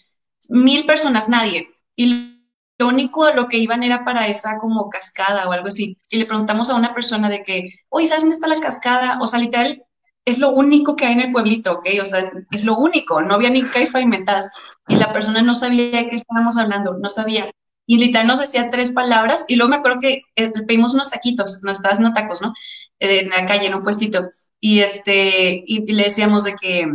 mil 0.50 0.86
personas, 0.86 1.30
nadie, 1.30 1.70
y 1.96 2.38
lo 2.78 2.88
único 2.88 3.30
lo 3.32 3.48
que 3.48 3.58
iban 3.58 3.84
era 3.84 4.04
para 4.04 4.28
esa 4.28 4.58
como 4.60 4.90
cascada 4.90 5.48
o 5.48 5.52
algo 5.52 5.68
así, 5.68 5.98
y 6.10 6.18
le 6.18 6.26
preguntamos 6.26 6.70
a 6.70 6.76
una 6.76 6.94
persona 6.94 7.30
de 7.30 7.44
que, 7.44 7.70
oye, 7.90 8.08
¿sabes 8.08 8.24
dónde 8.24 8.36
está 8.36 8.48
la 8.48 8.60
cascada? 8.60 9.20
O 9.22 9.28
sea, 9.28 9.40
literal, 9.40 9.84
es 10.26 10.40
lo 10.40 10.50
único 10.50 10.96
que 10.96 11.06
hay 11.06 11.14
en 11.14 11.22
el 11.22 11.32
pueblito, 11.32 11.74
¿ok? 11.74 11.88
O 12.02 12.06
sea, 12.06 12.32
es 12.52 12.64
lo 12.64 12.78
único, 12.78 13.22
no 13.22 13.36
había 13.36 13.50
ni 13.50 13.64
calles 13.64 13.92
pavimentadas 13.92 14.52
y 14.88 14.96
la 14.96 15.12
persona 15.12 15.42
no 15.42 15.54
sabía 15.54 15.92
de 15.92 16.10
qué 16.10 16.16
estábamos 16.16 16.58
hablando, 16.58 16.98
no 16.98 17.10
sabía. 17.10 17.52
Y 17.88 17.98
literal 17.98 18.28
nos 18.28 18.40
decía 18.40 18.70
tres 18.70 18.92
palabras 18.92 19.46
y 19.48 19.56
luego 19.56 19.70
me 19.72 19.78
acuerdo 19.78 20.00
que 20.00 20.22
eh, 20.36 20.52
pedimos 20.68 20.94
unos 20.94 21.10
taquitos, 21.10 21.62
nos 21.64 21.80
estabas 21.80 21.98
haciendo 21.98 22.14
tacos, 22.14 22.42
¿no? 22.42 22.54
en 23.02 23.30
la 23.30 23.46
calle, 23.46 23.68
en 23.68 23.76
un 23.76 23.84
puestito. 23.84 24.30
Y 24.60 24.80
este, 24.82 25.64
y, 25.66 25.92
le 25.92 26.04
decíamos 26.04 26.44
de 26.44 26.56
que, 26.56 26.88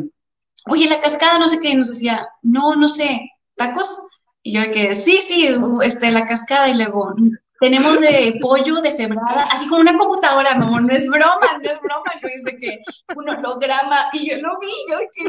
oye, 0.67 0.89
la 0.89 1.01
cascada, 1.01 1.39
no 1.39 1.49
sé 1.49 1.59
qué, 1.61 1.71
y 1.71 1.75
nos 1.75 1.89
decía, 1.89 2.29
no, 2.43 2.77
no 2.77 2.89
sé, 2.89 3.31
¿tacos? 3.57 3.99
Y 4.43 4.53
yo 4.53 4.61
de 4.61 4.71
que, 4.71 4.95
sí, 4.95 5.19
sí, 5.21 5.49
este, 5.83 6.11
la 6.13 6.27
cascada, 6.27 6.69
y 6.69 6.75
luego, 6.75 7.15
tenemos 7.61 8.01
de 8.01 8.39
pollo, 8.41 8.81
de 8.81 8.93
cebrada, 8.93 9.47
así 9.51 9.69
como 9.69 9.81
una 9.81 9.97
computadora, 9.97 10.55
no, 10.55 10.81
no 10.81 10.95
es 10.95 11.07
broma, 11.07 11.59
no 11.63 11.71
es 11.71 11.81
broma, 11.81 12.13
Luis, 12.23 12.45
de 12.45 12.57
que 12.57 12.81
un 13.15 13.29
holograma, 13.29 14.07
y 14.13 14.31
yo 14.31 14.37
lo 14.39 14.59
vi, 14.59 14.73
yo 14.91 14.99
que, 15.13 15.25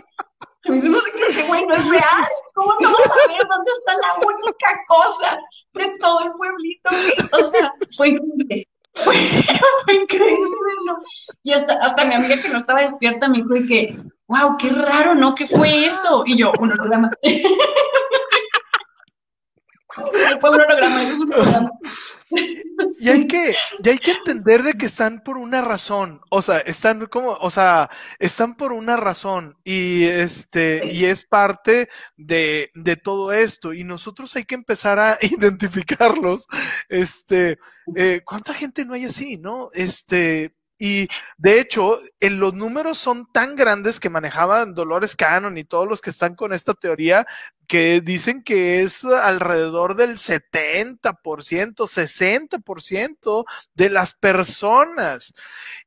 a 0.68 0.72
mí 0.72 0.82
que, 0.82 1.44
güey, 1.44 1.66
no 1.66 1.74
es 1.74 1.90
real, 1.90 2.28
¿cómo 2.54 2.74
no 2.82 2.92
vas 2.92 3.10
a 3.10 3.16
ver 3.34 3.48
dónde 3.48 3.72
está 3.80 3.94
la 3.94 4.16
única 4.26 4.84
cosa 4.88 5.40
de 5.74 5.90
todo 6.00 6.26
el 6.26 6.32
pueblito? 6.34 6.90
O 7.32 7.44
sea, 7.44 7.74
fue 7.96 8.10
increíble. 8.10 8.68
Fue, 8.94 9.16
increíble 9.94 10.50
¿no? 10.86 11.00
Y 11.44 11.54
hasta, 11.54 11.76
hasta 11.76 12.04
mi 12.06 12.16
amiga 12.16 12.36
que 12.42 12.50
no 12.50 12.58
estaba 12.58 12.82
despierta 12.82 13.30
me 13.30 13.38
dijo 13.38 13.54
que, 13.68 13.96
wow, 14.28 14.58
qué 14.58 14.70
raro, 14.70 15.16
¿no? 15.16 15.36
¿Qué 15.36 15.46
fue 15.46 15.86
eso? 15.86 16.24
Y 16.26 16.38
yo, 16.38 16.52
un 16.60 16.72
holograma. 16.72 17.12
fue 20.40 20.50
un 20.50 20.62
holograma, 20.62 21.04
eso 21.04 21.14
es 21.14 21.20
un 21.20 21.34
holograma. 21.34 21.70
Y 23.02 23.10
hay 23.10 23.28
que, 23.28 23.56
y 23.84 23.90
hay 23.90 23.98
que 23.98 24.12
entender 24.12 24.64
de 24.64 24.74
que 24.74 24.86
están 24.88 25.22
por 25.24 25.38
una 25.38 25.62
razón. 25.62 26.22
O 26.30 26.42
sea, 26.42 26.60
están 26.60 27.06
como, 27.08 27.32
o 27.34 27.50
sea, 27.50 27.90
están 28.20 28.56
por 28.56 28.74
una 28.74 28.98
razón. 28.98 29.58
Y 29.64 30.04
este, 30.06 30.88
y 30.92 31.06
es 31.06 31.26
parte 31.26 31.90
de, 32.18 32.72
de 32.76 32.96
todo 32.96 33.34
esto. 33.34 33.74
Y 33.74 33.84
nosotros 33.84 34.36
hay 34.36 34.46
que 34.46 34.56
empezar 34.56 35.00
a 35.00 35.18
identificarlos. 35.22 36.48
Este, 36.90 37.60
eh, 37.96 38.22
¿cuánta 38.26 38.54
gente 38.54 38.86
no 38.86 38.94
hay 38.94 39.06
así, 39.06 39.38
no? 39.38 39.70
Este, 39.74 40.54
y 40.80 41.08
de 41.38 41.60
hecho, 41.60 42.00
en 42.20 42.40
los 42.40 42.54
números 42.54 42.98
son 42.98 43.32
tan 43.32 43.56
grandes 43.56 44.00
que 44.00 44.10
manejaban 44.10 44.74
Dolores 44.74 45.16
Cannon 45.16 45.58
y 45.58 45.64
todos 45.64 45.88
los 45.88 46.02
que 46.02 46.12
están 46.12 46.36
con 46.36 46.54
esta 46.54 46.74
teoría 46.74 47.26
que 47.68 48.00
dicen 48.02 48.44
que 48.44 48.82
es 48.82 49.04
alrededor 49.04 49.96
del 49.96 50.18
70%, 50.18 51.10
60% 51.76 53.46
de 53.76 53.90
las 53.90 54.14
personas. 54.14 55.34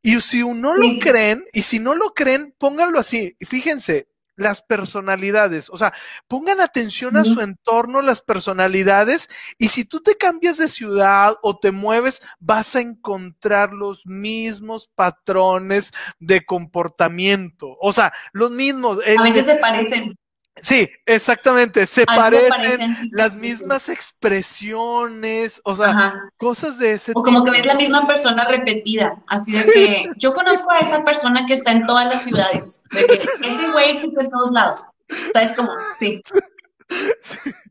Y 0.03 0.21
si 0.21 0.43
uno 0.43 0.75
lo 0.75 0.99
creen, 1.01 1.45
y 1.53 1.63
si 1.63 1.79
no 1.79 1.95
lo 1.95 2.13
creen, 2.13 2.55
pónganlo 2.59 2.99
así. 2.99 3.37
Fíjense, 3.41 4.10
las 4.41 4.63
personalidades. 4.63 5.69
O 5.71 5.77
sea, 5.77 5.93
pongan 6.27 6.61
atención 6.61 7.17
a 7.17 7.25
su 7.25 7.41
entorno, 7.41 8.03
las 8.03 8.23
personalidades, 8.23 9.29
y 9.59 9.69
si 9.69 9.85
tú 9.85 10.01
te 10.01 10.17
cambias 10.17 10.57
de 10.57 10.69
ciudad 10.69 11.35
o 11.43 11.59
te 11.59 11.73
mueves, 11.73 12.23
vas 12.39 12.75
a 12.75 12.81
encontrar 12.81 13.73
los 13.73 14.07
mismos 14.07 14.91
patrones 14.95 15.93
de 16.19 16.45
comportamiento. 16.45 17.77
O 17.81 17.93
sea, 17.93 18.13
los 18.33 18.51
mismos. 18.51 18.99
a 19.07 19.23
veces 19.23 19.45
se 19.45 19.57
parecen. 19.57 20.19
Sí, 20.57 20.91
exactamente, 21.07 21.87
se 21.87 22.05
parecen, 22.05 23.11
las 23.13 23.35
mismas 23.35 23.89
expresiones, 23.89 25.61
o 25.65 25.77
sea, 25.77 26.31
cosas 26.37 26.79
de 26.79 26.93
ese 26.93 27.13
tipo. 27.13 27.21
O 27.21 27.23
como 27.23 27.45
que 27.45 27.51
ves 27.51 27.65
la 27.65 27.75
misma 27.75 28.07
persona 28.07 28.45
repetida, 28.47 29.23
así 29.29 29.53
de 29.53 29.65
que 29.65 30.11
yo 30.17 30.35
conozco 30.35 30.71
a 30.71 30.81
esa 30.81 31.05
persona 31.05 31.47
que 31.47 31.55
está 31.55 31.73
en 31.73 31.87
todas 31.87 32.13
las 32.13 32.25
ciudades, 32.25 32.85
de 32.91 33.07
que 33.07 33.15
ese 33.49 33.71
güey 33.71 33.91
existe 33.91 34.21
en 34.21 34.31
todos 34.31 34.51
lados. 34.51 34.81
O 35.11 35.33
sea, 35.33 35.43
es 35.43 35.53
como, 35.53 35.73
sí. 35.99 36.21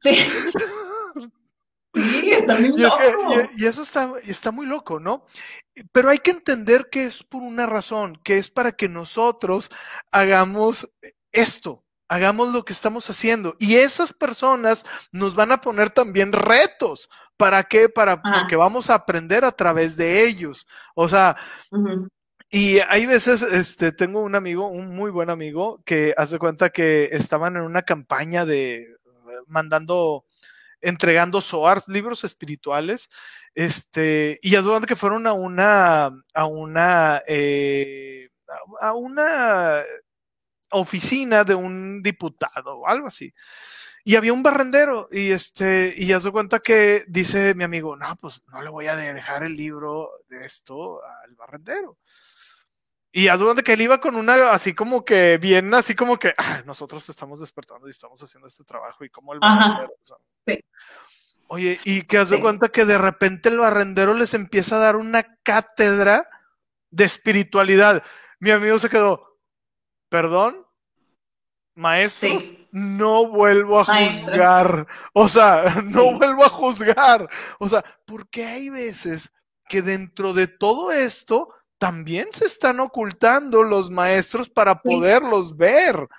Sí. 0.02 0.16
Sí, 1.94 2.32
está 2.32 2.56
muy 2.56 2.78
loco. 2.78 2.98
y, 3.58 3.66
eso 3.66 3.82
está, 3.82 4.14
está 4.26 4.52
muy 4.52 4.66
loco, 4.66 5.00
¿no? 5.00 5.26
Pero 5.92 6.10
hay 6.10 6.20
que 6.20 6.32
entender 6.32 6.88
que 6.90 7.06
es 7.06 7.24
por 7.24 7.42
una 7.42 7.66
razón, 7.66 8.20
que 8.24 8.38
es 8.38 8.50
para 8.50 8.74
que 8.74 8.88
nosotros 8.88 9.72
hagamos 10.12 10.90
esto, 11.32 11.84
hagamos 12.10 12.52
lo 12.52 12.66
que 12.66 12.74
estamos 12.74 13.10
haciendo. 13.10 13.56
Y 13.60 13.76
esas 13.76 14.12
personas 14.12 14.86
nos 15.12 15.36
van 15.36 15.52
a 15.52 15.62
poner 15.62 15.92
también 15.92 16.34
retos. 16.34 17.10
¿Para 17.38 17.64
qué? 17.64 17.88
Para, 17.88 18.22
porque 18.22 18.58
vamos 18.58 18.90
a 18.90 18.96
aprender 18.96 19.46
a 19.46 19.52
través 19.54 19.96
de 19.96 20.26
ellos. 20.26 20.68
O 20.96 21.08
sea, 21.08 21.38
y 22.50 22.80
hay 22.80 23.06
veces, 23.06 23.42
este, 23.44 23.92
tengo 23.92 24.22
un 24.22 24.36
amigo, 24.36 24.68
un 24.68 24.94
muy 24.94 25.12
buen 25.12 25.30
amigo, 25.30 25.82
que 25.86 26.14
hace 26.18 26.38
cuenta 26.40 26.72
que 26.72 27.10
estaban 27.12 27.56
en 27.56 27.62
una 27.62 27.84
campaña 27.84 28.44
de 28.44 28.88
mandando, 29.48 30.26
entregando 30.82 31.42
SOARs, 31.42 31.88
libros 31.88 32.24
espirituales, 32.24 33.10
este, 33.56 34.40
y 34.42 34.52
ya 34.52 34.64
que 34.86 34.96
fueron 34.96 35.28
a 35.28 35.34
una, 35.34 36.12
a 36.34 36.46
una, 36.46 37.22
eh, 37.28 38.30
a 38.82 38.94
una 38.96 39.84
oficina 40.72 41.44
de 41.44 41.56
un 41.56 42.02
diputado 42.02 42.80
o 42.80 42.88
algo 42.88 43.08
así. 43.08 43.34
Y 44.04 44.16
había 44.16 44.34
un 44.34 44.44
barrendero 44.44 45.10
y 45.12 45.32
este, 45.32 45.94
y 45.96 46.08
ya 46.08 46.20
se 46.22 46.32
cuenta 46.32 46.60
que 46.60 47.04
dice 47.08 47.54
mi 47.54 47.64
amigo, 47.64 47.96
no, 47.96 48.16
pues 48.16 48.42
no 48.48 48.62
le 48.62 48.70
voy 48.70 48.88
a 48.88 48.96
dejar 48.96 49.44
el 49.44 49.56
libro 49.56 50.12
de 50.30 50.46
esto 50.46 51.02
al 51.04 51.36
barrendero. 51.36 51.98
Y 53.12 53.28
a 53.28 53.38
donde 53.38 53.64
que 53.64 53.74
él 53.74 53.82
iba 53.82 54.00
con 54.00 54.16
una, 54.16 54.52
así 54.52 54.74
como 54.74 55.04
que 55.04 55.38
bien, 55.38 55.74
así 55.74 55.96
como 55.96 56.18
que 56.18 56.34
ah, 56.38 56.62
nosotros 56.66 57.08
estamos 57.10 57.40
despertando 57.40 57.88
y 57.88 57.92
estamos 57.92 58.22
haciendo 58.22 58.48
este 58.48 58.64
trabajo 58.64 59.04
y 59.04 59.10
como 59.10 59.34
el 59.34 59.40
barrendero. 59.40 59.94
Oye, 61.48 61.80
y 61.84 62.04
que 62.04 62.20
haz 62.20 62.30
de 62.30 62.40
cuenta 62.40 62.70
que 62.70 62.86
de 62.86 63.00
repente 63.00 63.50
el 63.50 63.58
barrendero 63.58 64.14
les 64.14 64.36
empieza 64.36 64.76
a 64.76 64.80
dar 64.80 64.96
una 64.96 65.24
cátedra 65.42 66.30
de 66.92 67.04
espiritualidad. 67.06 68.04
Mi 68.40 68.52
amigo 68.52 68.78
se 68.78 68.90
quedó, 68.90 69.29
perdón, 70.10 70.66
maestro, 71.76 72.42
no 72.72 73.28
vuelvo 73.30 73.80
a 73.80 73.86
juzgar. 73.86 74.88
O 75.14 75.28
sea, 75.28 75.82
no 75.84 76.18
vuelvo 76.18 76.44
a 76.44 76.50
juzgar. 76.50 77.30
O 77.60 77.70
sea, 77.70 77.84
porque 78.06 78.46
hay 78.46 78.70
veces 78.70 79.32
que 79.68 79.82
dentro 79.82 80.34
de 80.34 80.48
todo 80.48 80.92
esto 80.92 81.50
también 81.78 82.28
se 82.34 82.46
están 82.46 82.80
ocultando 82.80 83.64
los 83.64 83.90
maestros 83.90 84.50
para 84.50 84.82
poderlos 84.82 85.56
ver. 85.56 86.10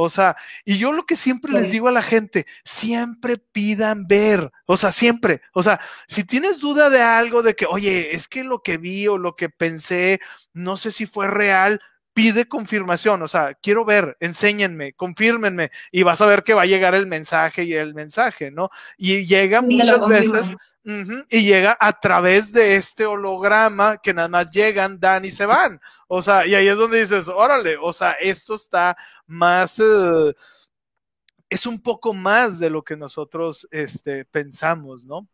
O 0.00 0.08
sea, 0.08 0.36
y 0.64 0.78
yo 0.78 0.92
lo 0.92 1.04
que 1.06 1.16
siempre 1.16 1.52
les 1.52 1.72
digo 1.72 1.88
a 1.88 1.92
la 1.92 2.02
gente, 2.02 2.46
siempre 2.64 3.36
pidan 3.36 4.06
ver, 4.06 4.52
o 4.64 4.76
sea, 4.76 4.92
siempre, 4.92 5.42
o 5.52 5.64
sea, 5.64 5.80
si 6.06 6.22
tienes 6.22 6.60
duda 6.60 6.88
de 6.88 7.02
algo, 7.02 7.42
de 7.42 7.56
que, 7.56 7.66
oye, 7.66 8.14
es 8.14 8.28
que 8.28 8.44
lo 8.44 8.62
que 8.62 8.76
vi 8.76 9.08
o 9.08 9.18
lo 9.18 9.34
que 9.34 9.48
pensé, 9.48 10.20
no 10.52 10.76
sé 10.76 10.92
si 10.92 11.04
fue 11.04 11.26
real, 11.26 11.80
pide 12.18 12.48
confirmación, 12.48 13.22
o 13.22 13.28
sea, 13.28 13.54
quiero 13.54 13.84
ver, 13.84 14.16
enséñenme, 14.18 14.92
confírmenme, 14.94 15.70
y 15.92 16.02
vas 16.02 16.20
a 16.20 16.26
ver 16.26 16.42
que 16.42 16.52
va 16.52 16.62
a 16.62 16.66
llegar 16.66 16.96
el 16.96 17.06
mensaje 17.06 17.62
y 17.62 17.74
el 17.74 17.94
mensaje, 17.94 18.50
¿no? 18.50 18.70
Y 18.96 19.24
llega 19.24 19.62
muchas 19.62 20.04
veces, 20.08 20.52
y 21.30 21.42
llega 21.42 21.78
a 21.78 22.00
través 22.00 22.52
de 22.52 22.74
este 22.74 23.06
holograma 23.06 23.98
que 23.98 24.12
nada 24.12 24.26
más 24.26 24.50
llegan, 24.50 24.98
dan 24.98 25.26
y 25.26 25.30
se 25.30 25.46
van. 25.46 25.80
O 26.08 26.20
sea, 26.20 26.44
y 26.44 26.56
ahí 26.56 26.66
es 26.66 26.76
donde 26.76 26.98
dices, 26.98 27.28
órale, 27.28 27.76
o 27.80 27.92
sea, 27.92 28.12
esto 28.12 28.56
está 28.56 28.96
más... 29.28 29.78
Eh, 29.78 30.34
es 31.48 31.66
un 31.66 31.80
poco 31.80 32.12
más 32.12 32.58
de 32.58 32.68
lo 32.68 32.82
que 32.82 32.96
nosotros 32.96 33.68
este, 33.70 34.24
pensamos, 34.24 35.04
¿no? 35.04 35.28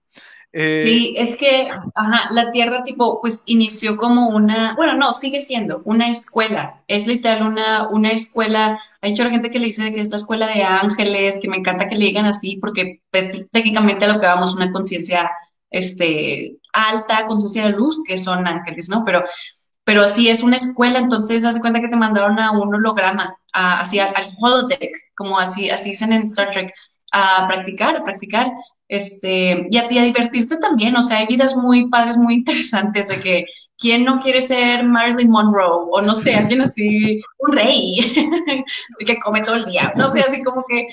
Eh, 0.56 0.84
sí, 0.86 1.14
es 1.18 1.36
que 1.36 1.68
ajá, 1.68 2.28
la 2.30 2.52
Tierra 2.52 2.84
tipo, 2.84 3.20
pues 3.20 3.42
inició 3.46 3.96
como 3.96 4.28
una, 4.28 4.76
bueno, 4.76 4.94
no, 4.94 5.12
sigue 5.12 5.40
siendo 5.40 5.82
una 5.84 6.08
escuela, 6.08 6.80
es 6.86 7.08
literal 7.08 7.44
una, 7.44 7.88
una 7.88 8.12
escuela, 8.12 8.80
hay 9.00 9.10
mucha 9.10 9.28
gente 9.30 9.50
que 9.50 9.58
le 9.58 9.66
dice 9.66 9.90
que 9.90 10.00
es 10.00 10.10
la 10.10 10.16
escuela 10.16 10.46
de 10.46 10.62
ángeles, 10.62 11.40
que 11.42 11.48
me 11.48 11.56
encanta 11.56 11.86
que 11.86 11.96
le 11.96 12.04
digan 12.04 12.26
así, 12.26 12.58
porque 12.60 13.00
pues, 13.10 13.50
técnicamente 13.50 14.06
lo 14.06 14.20
que 14.20 14.26
vamos 14.26 14.54
una 14.54 14.70
conciencia 14.70 15.28
este, 15.70 16.58
alta, 16.72 17.26
conciencia 17.26 17.66
de 17.66 17.72
luz, 17.72 18.00
que 18.06 18.16
son 18.16 18.46
ángeles, 18.46 18.88
¿no? 18.88 19.02
Pero, 19.04 19.24
pero 19.82 20.02
así 20.02 20.28
es 20.28 20.44
una 20.44 20.54
escuela, 20.54 21.00
entonces 21.00 21.44
hace 21.44 21.58
cuenta 21.58 21.80
que 21.80 21.88
te 21.88 21.96
mandaron 21.96 22.38
a 22.38 22.52
un 22.52 22.72
holograma, 22.72 23.36
así 23.52 23.98
al, 23.98 24.14
al 24.14 24.28
holodeck, 24.40 24.94
como 25.16 25.36
así, 25.36 25.68
así 25.68 25.90
dicen 25.90 26.12
en 26.12 26.22
Star 26.26 26.50
Trek, 26.50 26.72
a 27.10 27.48
practicar, 27.48 27.96
a 27.96 28.04
practicar 28.04 28.52
este, 28.88 29.66
y 29.70 29.76
a, 29.76 29.88
divertirte 29.88 30.58
también, 30.58 30.96
o 30.96 31.02
sea, 31.02 31.18
hay 31.18 31.26
vidas 31.26 31.56
muy 31.56 31.88
padres, 31.88 32.16
muy 32.16 32.34
interesantes 32.34 33.08
de 33.08 33.20
que 33.20 33.44
quién 33.78 34.04
no 34.04 34.20
quiere 34.20 34.40
ser 34.40 34.84
Marilyn 34.84 35.30
Monroe 35.30 35.86
o 35.90 36.02
no 36.02 36.14
sé, 36.14 36.34
alguien 36.34 36.60
así, 36.60 37.20
un 37.38 37.52
rey 37.52 37.96
que 39.06 39.18
come 39.18 39.42
todo 39.42 39.56
el 39.56 39.64
día, 39.64 39.92
no 39.96 40.08
sé, 40.08 40.20
así 40.20 40.42
como 40.42 40.64
que, 40.68 40.88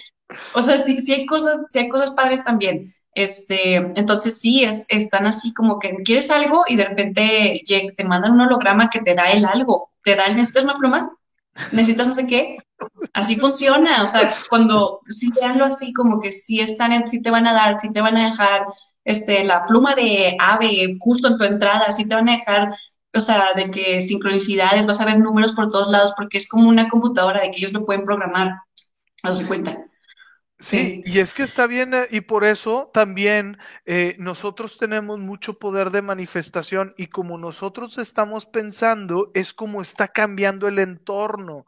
o 0.53 0.61
sea, 0.61 0.77
sí, 0.77 0.99
sí 0.99 1.13
hay 1.13 1.25
cosas, 1.25 1.67
sí 1.69 1.79
hay 1.79 1.89
cosas 1.89 2.11
padres 2.11 2.43
también. 2.43 2.85
Este, 3.13 3.75
entonces 3.75 4.39
sí, 4.39 4.63
es, 4.63 4.85
están 4.87 5.27
así 5.27 5.53
como 5.53 5.79
que 5.79 5.93
quieres 6.05 6.31
algo 6.31 6.63
y 6.67 6.77
de 6.77 6.85
repente 6.85 7.61
te 7.67 8.03
mandan 8.05 8.33
un 8.33 8.41
holograma 8.41 8.89
que 8.89 9.01
te 9.01 9.15
da 9.15 9.31
el 9.31 9.45
algo, 9.45 9.91
te 10.01 10.15
da 10.15 10.27
el, 10.27 10.35
¿necesitas 10.35 10.63
una 10.63 10.75
pluma? 10.75 11.09
Necesitas 11.71 12.07
no 12.07 12.13
sé 12.13 12.27
qué. 12.27 12.57
Así 13.13 13.35
funciona, 13.35 14.03
o 14.03 14.07
sea, 14.07 14.33
cuando 14.49 15.01
si 15.05 15.31
veanlo 15.31 15.65
así, 15.65 15.93
como 15.93 16.19
que 16.19 16.31
si 16.31 16.59
están, 16.59 16.91
en, 16.91 17.07
si 17.07 17.21
te 17.21 17.29
van 17.29 17.45
a 17.45 17.53
dar, 17.53 17.79
si 17.79 17.91
te 17.93 18.01
van 18.01 18.17
a 18.17 18.29
dejar 18.29 18.65
este, 19.03 19.43
la 19.43 19.65
pluma 19.65 19.93
de 19.93 20.35
ave 20.39 20.97
justo 20.99 21.27
en 21.27 21.37
tu 21.37 21.43
entrada, 21.43 21.91
si 21.91 22.07
te 22.07 22.15
van 22.15 22.29
a 22.29 22.37
dejar, 22.37 22.73
o 23.13 23.21
sea, 23.21 23.53
de 23.55 23.69
que 23.69 24.01
sincronicidades, 24.01 24.87
vas 24.87 24.99
a 24.99 25.05
ver 25.05 25.19
números 25.19 25.53
por 25.53 25.69
todos 25.69 25.91
lados, 25.91 26.13
porque 26.17 26.37
es 26.39 26.49
como 26.49 26.69
una 26.69 26.89
computadora 26.89 27.41
de 27.41 27.51
que 27.51 27.59
ellos 27.59 27.73
lo 27.73 27.85
pueden 27.85 28.03
programar, 28.03 28.51
a 29.23 29.35
su 29.35 29.47
cuenta. 29.47 29.77
Sí, 30.63 31.01
y 31.05 31.17
es 31.19 31.33
que 31.33 31.41
está 31.41 31.65
bien, 31.65 31.95
eh, 31.95 32.07
y 32.11 32.21
por 32.21 32.43
eso 32.43 32.91
también 32.93 33.57
eh, 33.85 34.15
nosotros 34.19 34.77
tenemos 34.77 35.17
mucho 35.17 35.57
poder 35.57 35.89
de 35.89 36.03
manifestación 36.03 36.93
y 36.97 37.07
como 37.07 37.39
nosotros 37.39 37.97
estamos 37.97 38.45
pensando, 38.45 39.31
es 39.33 39.53
como 39.55 39.81
está 39.81 40.07
cambiando 40.09 40.67
el 40.67 40.77
entorno. 40.77 41.65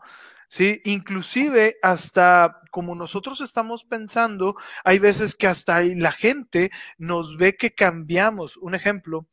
Sí, 0.48 0.80
inclusive 0.86 1.78
hasta 1.82 2.60
como 2.70 2.94
nosotros 2.94 3.42
estamos 3.42 3.84
pensando, 3.84 4.56
hay 4.84 5.00
veces 5.00 5.34
que 5.36 5.48
hasta 5.48 5.82
la 5.82 6.12
gente 6.12 6.70
nos 7.00 7.38
ve 7.38 7.56
que 7.58 7.72
cambiamos. 7.74 8.58
Un 8.58 8.76
ejemplo, 8.76 9.26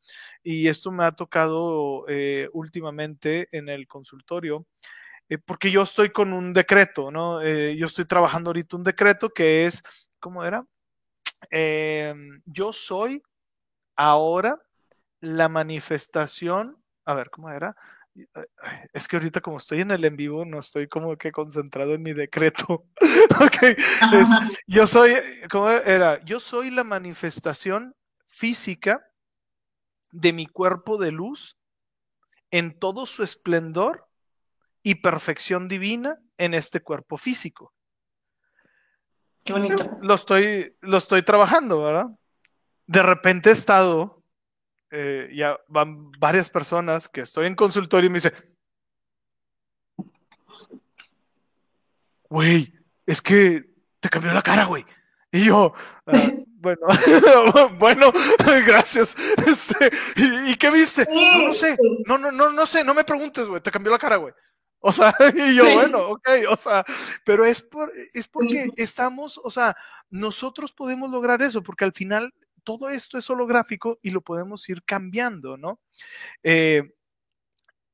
y 0.43 0.67
esto 0.69 0.91
me 0.91 1.05
ha 1.05 1.11
tocado 1.11 2.05
eh, 2.07 2.49
últimamente 2.53 3.47
en 3.51 3.69
el 3.69 3.87
consultorio, 3.87 4.65
eh, 5.31 5.37
porque 5.37 5.71
yo 5.71 5.83
estoy 5.83 6.09
con 6.09 6.33
un 6.33 6.51
decreto, 6.51 7.09
¿no? 7.09 7.41
Eh, 7.41 7.77
yo 7.77 7.85
estoy 7.85 8.03
trabajando 8.03 8.49
ahorita 8.49 8.75
un 8.75 8.83
decreto 8.83 9.29
que 9.29 9.65
es, 9.65 9.81
¿cómo 10.19 10.43
era? 10.43 10.65
Em, 11.49 12.41
yo 12.45 12.73
soy 12.73 13.23
ahora 13.95 14.61
la 15.21 15.47
manifestación, 15.47 16.83
a 17.05 17.13
ver, 17.13 17.29
¿cómo 17.29 17.49
era? 17.49 17.77
Es 18.91 19.07
que 19.07 19.15
ahorita 19.15 19.39
como 19.39 19.55
estoy 19.55 19.79
en 19.79 19.91
el 19.91 20.03
en 20.03 20.17
vivo, 20.17 20.43
no 20.43 20.59
estoy 20.59 20.89
como 20.89 21.15
que 21.15 21.31
concentrado 21.31 21.93
en 21.93 22.03
mi 22.03 22.11
decreto. 22.11 22.85
ok, 23.39 23.79
yo 24.67 24.85
soy, 24.85 25.13
¿cómo 25.49 25.69
era? 25.69 26.21
Yo 26.25 26.41
soy 26.41 26.71
la 26.71 26.83
manifestación 26.83 27.95
física 28.27 29.09
de 30.11 30.33
mi 30.33 30.45
cuerpo 30.45 30.97
de 30.97 31.13
luz 31.13 31.57
en 32.51 32.77
todo 32.77 33.05
su 33.05 33.23
esplendor 33.23 34.10
y 34.83 34.95
perfección 34.95 35.67
divina 35.67 36.19
en 36.37 36.53
este 36.53 36.81
cuerpo 36.81 37.17
físico. 37.17 37.73
Qué 39.43 39.53
bonito. 39.53 39.97
Lo 40.01 40.13
estoy, 40.13 40.75
lo 40.81 40.97
estoy 40.97 41.23
trabajando, 41.23 41.81
¿verdad? 41.81 42.07
De 42.85 43.01
repente 43.01 43.49
he 43.49 43.53
estado, 43.53 44.23
eh, 44.91 45.29
ya 45.33 45.59
van 45.67 46.11
varias 46.13 46.49
personas 46.49 47.09
que 47.09 47.21
estoy 47.21 47.47
en 47.47 47.55
consultorio 47.55 48.07
y 48.07 48.11
me 48.11 48.17
dicen, 48.17 48.33
güey, 52.29 52.73
es 53.05 53.21
que 53.21 53.65
te 53.99 54.09
cambió 54.09 54.33
la 54.33 54.41
cara, 54.41 54.65
güey. 54.65 54.85
Y 55.31 55.45
yo, 55.45 55.73
ah, 56.07 56.11
bueno, 56.61 56.81
bueno, 57.79 58.11
gracias. 58.65 59.15
Este, 59.45 59.89
¿y, 60.15 60.55
qué 60.55 60.69
viste? 60.69 61.07
No, 61.09 61.47
no 61.47 61.53
sé, 61.53 61.77
no, 62.05 62.17
no, 62.17 62.31
no, 62.31 62.51
no 62.51 62.65
sé, 62.65 62.83
no 62.83 62.93
me 62.93 63.03
preguntes, 63.03 63.45
güey, 63.47 63.61
te 63.61 63.71
cambió 63.71 63.91
la 63.91 63.97
cara, 63.97 64.17
güey. 64.17 64.33
O 64.83 64.91
sea, 64.91 65.13
y 65.35 65.55
yo, 65.55 65.75
bueno, 65.75 66.09
ok, 66.09 66.27
o 66.49 66.55
sea, 66.55 66.83
pero 67.23 67.45
es, 67.45 67.61
por, 67.61 67.91
es 68.15 68.27
porque 68.27 68.67
estamos, 68.77 69.39
o 69.43 69.51
sea, 69.51 69.75
nosotros 70.09 70.71
podemos 70.71 71.11
lograr 71.11 71.43
eso, 71.43 71.61
porque 71.61 71.85
al 71.85 71.93
final 71.93 72.33
todo 72.63 72.89
esto 72.89 73.19
es 73.19 73.29
holográfico 73.29 73.99
y 74.01 74.09
lo 74.09 74.21
podemos 74.21 74.67
ir 74.69 74.83
cambiando, 74.83 75.55
¿no? 75.55 75.79
Eh, 76.41 76.93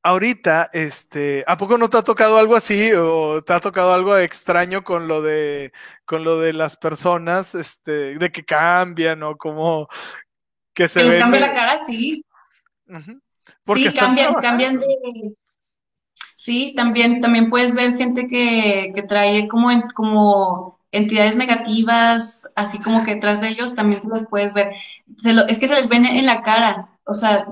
ahorita, 0.01 0.69
este, 0.72 1.43
¿a 1.45 1.57
poco 1.57 1.77
no 1.77 1.89
te 1.89 1.97
ha 1.97 2.01
tocado 2.03 2.38
algo 2.38 2.55
así 2.55 2.91
o 2.93 3.43
te 3.43 3.51
ha 3.51 3.59
tocado 3.59 3.93
algo 3.93 4.18
extraño 4.18 4.84
con 4.84 5.09
lo 5.09 5.22
de, 5.22 5.73
con 6.05 6.23
lo 6.23 6.39
de 6.39 6.53
las 6.53 6.77
personas, 6.77 7.53
este, 7.53 8.18
de 8.18 8.31
que 8.31 8.45
cambian 8.45 9.23
o 9.23 9.35
como 9.35 9.89
que 10.73 10.88
se 10.88 11.01
que 11.01 11.09
les 11.09 11.19
cambia 11.19 11.41
la 11.41 11.53
cara, 11.53 11.77
sí. 11.77 12.23
sí, 13.65 13.93
cambian, 13.93 14.35
cambian 14.35 14.80
de, 14.80 15.35
Sí, 16.39 16.72
también, 16.76 17.19
también 17.19 17.49
puedes 17.49 17.73
ver 17.73 17.95
gente 17.95 18.27
que, 18.27 18.91
que 18.93 19.01
trae 19.01 19.47
como, 19.47 19.69
como 19.95 20.80
entidades 20.91 21.35
negativas, 21.35 22.53
así 22.55 22.77
como 22.77 23.03
que 23.03 23.15
detrás 23.15 23.41
de 23.41 23.47
ellos 23.47 23.73
también 23.73 24.01
se 24.01 24.07
los 24.07 24.22
puedes 24.27 24.53
ver. 24.53 24.72
es 25.47 25.57
que 25.57 25.68
se 25.68 25.73
les 25.73 25.89
ven 25.89 26.05
en 26.05 26.27
la 26.27 26.43
cara, 26.43 26.89
o 27.05 27.15
sea, 27.15 27.47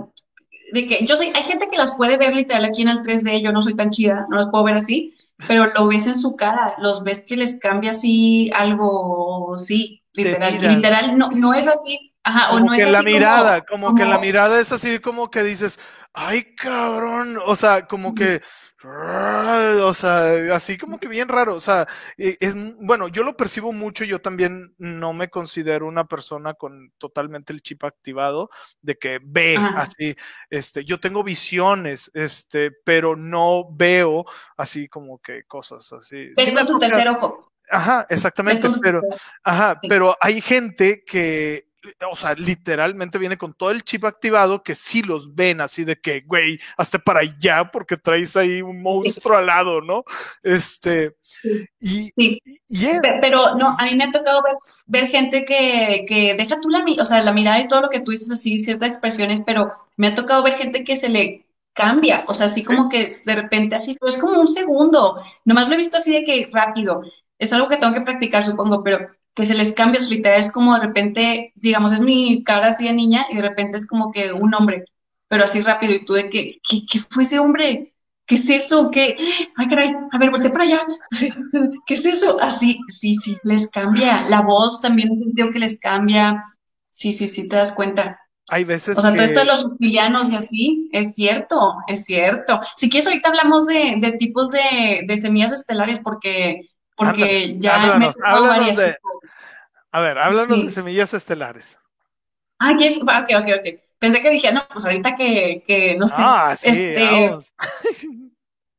de 0.71 0.85
que 0.85 1.03
yo 1.03 1.17
soy, 1.17 1.31
hay 1.33 1.41
gente 1.41 1.67
que 1.67 1.79
las 1.79 1.95
puede 1.95 2.17
ver 2.17 2.35
literal 2.35 2.63
aquí 2.63 2.83
en 2.83 2.89
el 2.89 3.01
3D, 3.01 3.41
yo 3.41 3.51
no 3.51 3.63
soy 3.63 3.73
tan 3.73 3.89
chida, 3.89 4.23
no 4.29 4.37
las 4.37 4.49
puedo 4.51 4.63
ver 4.63 4.75
así, 4.75 5.15
pero 5.47 5.65
lo 5.73 5.87
ves 5.87 6.05
en 6.05 6.13
su 6.13 6.35
cara, 6.35 6.75
los 6.77 7.03
ves 7.03 7.25
que 7.27 7.37
les 7.37 7.59
cambia 7.59 7.89
así 7.89 8.51
algo, 8.53 9.57
sí, 9.57 10.03
literal, 10.13 10.61
literal, 10.61 11.17
no, 11.17 11.31
no 11.31 11.55
es 11.55 11.65
así, 11.65 12.11
Ajá, 12.23 12.49
como 12.49 12.65
o 12.65 12.69
no 12.69 12.75
que 12.75 12.83
es 12.83 12.91
la 12.91 13.01
mirada, 13.01 13.61
como, 13.61 13.95
que 13.95 14.05
la 14.05 14.19
mirada 14.19 14.59
es 14.59 14.71
así 14.71 14.99
como 14.99 15.31
que 15.31 15.41
dices, 15.41 15.79
ay 16.13 16.55
cabrón, 16.55 17.39
o 17.43 17.55
sea, 17.55 17.87
como 17.87 18.13
que 18.13 18.41
o 18.87 19.93
sea, 19.93 20.55
así 20.55 20.77
como 20.77 20.99
que 20.99 21.07
bien 21.07 21.27
raro, 21.27 21.55
o 21.55 21.61
sea, 21.61 21.87
e, 22.17 22.37
es, 22.39 22.53
bueno, 22.79 23.07
yo 23.07 23.23
lo 23.23 23.35
percibo 23.35 23.71
mucho, 23.71 24.03
yo 24.03 24.21
también 24.21 24.73
no 24.77 25.13
me 25.13 25.29
considero 25.29 25.87
una 25.87 26.05
persona 26.05 26.53
con 26.53 26.91
totalmente 26.97 27.53
el 27.53 27.61
chip 27.61 27.83
activado 27.83 28.49
de 28.81 28.95
que 28.95 29.19
ve 29.23 29.57
así, 29.75 30.15
este, 30.49 30.85
yo 30.85 30.99
tengo 30.99 31.23
visiones, 31.23 32.11
este, 32.13 32.71
pero 32.71 33.15
no 33.15 33.67
veo 33.71 34.25
así 34.57 34.87
como 34.87 35.19
que 35.19 35.43
cosas 35.43 35.91
así. 35.93 36.29
Ves 36.35 36.51
con 36.51 36.67
tu 36.67 36.79
tercer 36.79 37.09
ojo. 37.09 37.51
Ajá, 37.69 38.05
exactamente, 38.09 38.69
pero, 38.81 39.01
ajá, 39.43 39.79
pero 39.87 40.15
hay 40.21 40.39
gente 40.39 41.03
que 41.03 41.64
o 42.09 42.15
sea, 42.15 42.33
literalmente 42.33 43.17
viene 43.17 43.37
con 43.37 43.53
todo 43.53 43.71
el 43.71 43.83
chip 43.83 44.05
activado 44.05 44.63
que 44.63 44.75
sí 44.75 45.01
los 45.03 45.33
ven 45.35 45.61
así 45.61 45.83
de 45.83 45.95
que, 45.99 46.21
güey, 46.21 46.59
hasta 46.77 46.99
para 46.99 47.21
allá 47.21 47.71
porque 47.71 47.97
traes 47.97 48.35
ahí 48.35 48.61
un 48.61 48.81
monstruo 48.81 49.37
al 49.37 49.47
lado, 49.47 49.81
¿no? 49.81 50.03
Este, 50.43 51.15
y, 51.79 52.11
sí. 52.15 52.41
Pero 53.21 53.55
no, 53.55 53.75
a 53.77 53.85
mí 53.85 53.95
me 53.95 54.05
ha 54.05 54.11
tocado 54.11 54.41
ver, 54.85 55.07
gente 55.07 55.45
que, 55.45 56.05
que 56.07 56.35
deja 56.35 56.59
tú 56.59 56.69
la, 56.69 56.83
o 56.99 57.05
sea, 57.05 57.23
la 57.23 57.33
mirada 57.33 57.59
y 57.59 57.67
todo 57.67 57.81
lo 57.81 57.89
que 57.89 58.01
tú 58.01 58.11
dices 58.11 58.31
así, 58.31 58.59
ciertas 58.59 58.89
expresiones, 58.89 59.41
pero 59.45 59.73
me 59.97 60.07
ha 60.07 60.15
tocado 60.15 60.43
ver 60.43 60.53
gente 60.53 60.83
que 60.83 60.95
se 60.95 61.09
le 61.09 61.45
cambia, 61.73 62.23
o 62.27 62.33
sea, 62.33 62.45
así 62.47 62.63
como 62.63 62.89
que 62.89 63.09
de 63.25 63.35
repente 63.35 63.75
así, 63.75 63.97
pues 63.99 64.15
es 64.15 64.21
como 64.21 64.39
un 64.39 64.47
segundo, 64.47 65.21
nomás 65.43 65.67
lo 65.67 65.73
he 65.73 65.77
visto 65.77 65.97
así 65.97 66.13
de 66.13 66.23
que 66.23 66.49
rápido, 66.51 67.01
es 67.37 67.51
algo 67.51 67.67
que 67.67 67.77
tengo 67.77 67.93
que 67.93 68.01
practicar, 68.01 68.45
supongo, 68.45 68.81
pero 68.81 69.09
que 69.35 69.45
se 69.45 69.53
les 69.53 69.73
cambia 69.73 69.99
su 69.99 70.09
literal, 70.09 70.39
es 70.39 70.51
como 70.51 70.73
de 70.75 70.87
repente, 70.87 71.51
digamos, 71.55 71.91
es 71.91 71.99
mi 71.99 72.41
cara 72.43 72.67
así 72.67 72.85
de 72.85 72.93
niña 72.93 73.25
y 73.29 73.35
de 73.35 73.41
repente 73.41 73.75
es 73.75 73.85
como 73.85 74.11
que 74.11 74.31
un 74.31 74.53
hombre, 74.53 74.85
pero 75.27 75.43
así 75.43 75.61
rápido 75.61 75.93
y 75.93 76.05
tú 76.05 76.13
de 76.13 76.29
que, 76.29 76.59
¿qué, 76.63 76.99
fue 76.99 77.23
ese 77.23 77.39
hombre? 77.39 77.93
¿Qué 78.25 78.35
es 78.35 78.49
eso? 78.49 78.89
¿Qué? 78.89 79.17
Ay, 79.57 79.67
caray, 79.67 79.93
a 80.11 80.17
ver, 80.17 80.31
volteé 80.31 80.49
para 80.49 80.63
allá. 80.63 80.81
¿Qué 81.85 81.93
es 81.93 82.05
eso? 82.05 82.39
Así, 82.41 82.79
sí, 82.87 83.15
sí, 83.17 83.35
les 83.43 83.67
cambia. 83.69 84.25
La 84.29 84.41
voz 84.41 84.81
también 84.81 85.13
sentido 85.13 85.51
que 85.51 85.59
les 85.59 85.79
cambia. 85.79 86.41
Sí, 86.89 87.13
sí, 87.13 87.27
sí, 87.27 87.47
te 87.49 87.57
das 87.57 87.73
cuenta. 87.73 88.19
Hay 88.47 88.63
veces. 88.63 88.97
O 88.97 89.01
sea, 89.01 89.13
todo 89.13 89.23
esto 89.23 89.41
de 89.41 89.45
los 89.45 89.63
reptilianos 89.63 90.29
y 90.29 90.37
así, 90.37 90.89
es 90.91 91.13
cierto, 91.13 91.75
es 91.87 92.05
cierto. 92.05 92.59
Si 92.75 92.89
quieres, 92.89 93.05
ahorita 93.05 93.29
hablamos 93.29 93.67
de, 93.67 93.95
de 93.99 94.13
tipos 94.13 94.51
de, 94.51 95.03
de 95.05 95.17
semillas 95.17 95.51
estelares, 95.51 95.99
porque 96.03 96.61
porque 96.95 97.57
ya 97.57 97.97
me 97.97 98.11
varias. 98.21 98.77
A 99.95 100.01
ver, 100.01 100.19
háblanos 100.19 100.65
de 100.65 100.71
semillas 100.71 101.13
estelares. 101.13 101.79
Ah, 102.59 102.73
¿qué 102.77 102.87
es? 102.87 102.97
Ok, 102.97 103.07
ok, 103.07 103.47
ok. 103.59 103.79
Pensé 103.97 104.19
que 104.19 104.29
dije, 104.29 104.51
no, 104.51 104.61
pues 104.67 104.85
ahorita 104.85 105.15
que, 105.15 105.63
que 105.65 105.95
no 105.95 106.09
sé. 106.09 106.15
Ah, 106.19 106.53
sí, 106.59 106.67
este, 106.67 107.29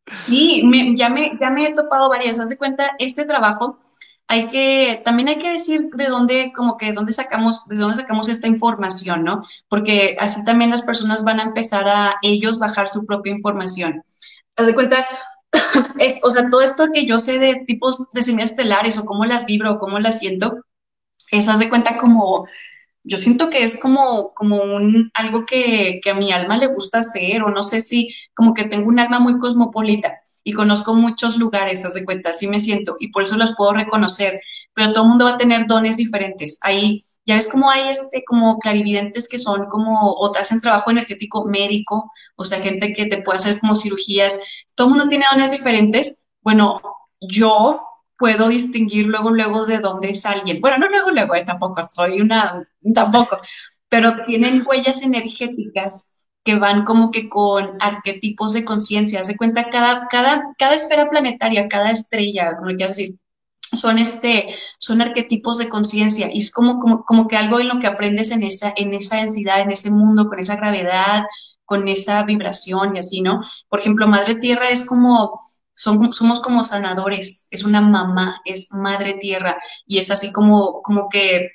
sí 0.27 0.63
me, 0.63 0.95
ya, 0.95 1.09
me, 1.09 1.33
ya 1.41 1.49
me 1.49 1.69
he 1.69 1.75
topado 1.75 2.11
varias. 2.11 2.39
Haz 2.39 2.51
de 2.51 2.59
cuenta, 2.59 2.91
este 2.99 3.25
trabajo, 3.25 3.81
hay 4.29 4.47
que, 4.49 5.01
también 5.07 5.31
hay 5.31 5.39
que 5.39 5.51
decir 5.51 5.89
de 5.89 6.05
dónde, 6.09 6.53
como 6.55 6.77
que 6.77 6.93
dónde 6.93 7.15
sacamos, 7.15 7.67
de 7.67 7.79
dónde 7.79 7.97
sacamos 7.97 8.29
esta 8.29 8.47
información, 8.47 9.25
¿no? 9.25 9.43
Porque 9.69 10.19
así 10.21 10.45
también 10.45 10.71
las 10.71 10.83
personas 10.83 11.25
van 11.25 11.41
a 11.41 11.45
empezar 11.45 11.89
a 11.89 12.17
ellos 12.21 12.59
bajar 12.59 12.89
su 12.89 13.07
propia 13.07 13.33
información. 13.33 14.03
Haz 14.55 14.67
de 14.67 14.75
cuenta, 14.75 15.07
es, 15.99 16.21
o 16.23 16.31
sea, 16.31 16.51
todo 16.51 16.61
esto 16.61 16.89
que 16.93 17.07
yo 17.07 17.19
sé 17.19 17.39
de 17.39 17.65
tipos 17.67 18.13
de 18.13 18.23
semillas 18.23 18.51
estelares 18.51 18.99
o 18.99 19.07
cómo 19.07 19.25
las 19.25 19.47
vibro 19.47 19.73
o 19.73 19.79
cómo 19.79 19.99
las 19.99 20.19
siento, 20.19 20.61
eso 21.31 21.53
hace 21.53 21.69
cuenta 21.69 21.97
como, 21.97 22.47
yo 23.05 23.19
siento 23.19 23.51
que 23.51 23.63
es 23.63 23.79
como, 23.81 24.35
como 24.35 24.63
un, 24.63 25.11
algo 25.15 25.47
que, 25.47 26.01
que, 26.03 26.11
a 26.11 26.15
mi 26.15 26.33
alma 26.33 26.57
le 26.57 26.67
gusta 26.67 26.99
hacer 26.99 27.43
o 27.43 27.51
no 27.51 27.63
sé 27.63 27.81
si, 27.81 28.15
como 28.35 28.55
que 28.55 28.65
tengo 28.65 28.89
un 28.89 28.99
alma 28.99 29.21
muy 29.21 29.39
cosmopolita 29.39 30.21
y 30.45 30.53
conozco 30.53 30.95
muchos 30.95 31.37
lugares, 31.37 31.85
haz 31.85 31.95
de 31.95 32.05
cuenta, 32.05 32.31
así 32.31 32.49
me 32.49 32.61
siento 32.61 32.97
y 33.01 33.09
por 33.09 33.23
eso 33.23 33.37
las 33.37 33.55
puedo 33.57 33.73
reconocer, 33.73 34.41
pero 34.75 34.93
todo 34.93 35.05
el 35.05 35.11
mundo 35.11 35.25
va 35.25 35.35
a 35.35 35.37
tener 35.39 35.67
dones 35.67 35.97
diferentes. 35.97 36.59
Ahí, 36.63 37.01
ya 37.25 37.35
ves 37.35 37.49
como 37.49 37.71
hay 37.71 37.89
este, 37.89 38.25
como 38.25 38.59
clarividentes 38.59 39.29
que 39.29 39.39
son 39.39 39.67
como, 39.67 40.13
o 40.13 40.33
te 40.33 40.41
trabajo 40.61 40.91
energético 40.91 41.45
médico, 41.45 42.11
o 42.37 42.45
sea, 42.45 42.61
gente 42.61 42.93
que 42.93 43.07
te 43.07 43.23
puede 43.23 43.37
hacer 43.37 43.59
como 43.59 43.75
cirugías 43.75 44.39
todo 44.77 44.89
el 44.89 44.95
mundo 44.95 45.09
tiene 45.09 45.25
dones 45.33 45.51
diferentes. 45.51 46.29
Bueno, 46.43 46.81
yo 47.21 47.81
puedo 48.19 48.49
distinguir 48.49 49.07
luego, 49.07 49.31
luego 49.31 49.67
de 49.67 49.79
dónde 49.79 50.11
es 50.11 50.27
alguien. 50.27 50.61
Bueno, 50.61 50.79
no 50.79 50.89
luego, 50.89 51.11
luego, 51.11 51.35
eh, 51.35 51.45
tampoco 51.45 51.83
soy 51.85 52.21
una, 52.21 52.67
tampoco, 52.95 53.39
pero 53.89 54.25
tienen 54.27 54.63
huellas 54.67 55.03
energéticas 55.03 56.17
que 56.45 56.55
van 56.55 56.85
como 56.85 57.11
que 57.11 57.29
con 57.29 57.77
arquetipos 57.81 58.53
de 58.53 58.65
conciencia. 58.65 59.23
Se 59.25 59.37
cuenta 59.37 59.71
cada, 59.71 60.07
cada, 60.09 60.55
cada 60.59 60.75
esfera 60.75 61.09
planetaria, 61.09 61.69
cada 61.69 61.91
estrella, 61.91 62.57
como 62.57 62.71
quieras 62.71 62.97
decir, 62.97 63.19
son 63.73 63.99
este, 63.99 64.55
son 64.79 65.03
arquetipos 65.03 65.59
de 65.59 65.69
conciencia 65.69 66.31
y 66.33 66.39
es 66.39 66.53
como, 66.53 66.79
como, 66.81 67.05
como 67.05 67.27
que 67.27 67.37
algo 67.37 67.61
en 67.61 67.69
lo 67.69 67.81
que 67.81 67.89
aprendes 67.89 68.31
en 68.31 68.43
esa, 68.45 68.73
en 68.77 68.95
esa 68.95 69.17
densidad, 69.17 69.61
en 69.61 69.73
ese 69.73 69.91
mundo, 69.91 70.29
con 70.29 70.39
esa 70.39 70.57
gravedad, 70.57 71.25
con 71.65 71.89
esa 71.89 72.23
vibración 72.23 72.97
y 72.97 73.01
así, 73.01 73.21
¿no? 73.23 73.41
Por 73.69 73.81
ejemplo, 73.81 74.07
Madre 74.07 74.37
Tierra 74.37 74.71
es 74.71 74.87
como, 74.87 75.41
son, 75.77 76.13
somos 76.13 76.41
como 76.41 76.65
sanadores, 76.65 77.49
es 77.51 77.63
una 77.63 77.81
mamá, 77.81 78.41
es 78.45 78.69
Madre 78.73 79.15
Tierra 79.15 79.59
y 79.87 79.99
es 79.99 80.11
así 80.11 80.33
como, 80.33 80.83
como 80.83 81.09
que, 81.09 81.51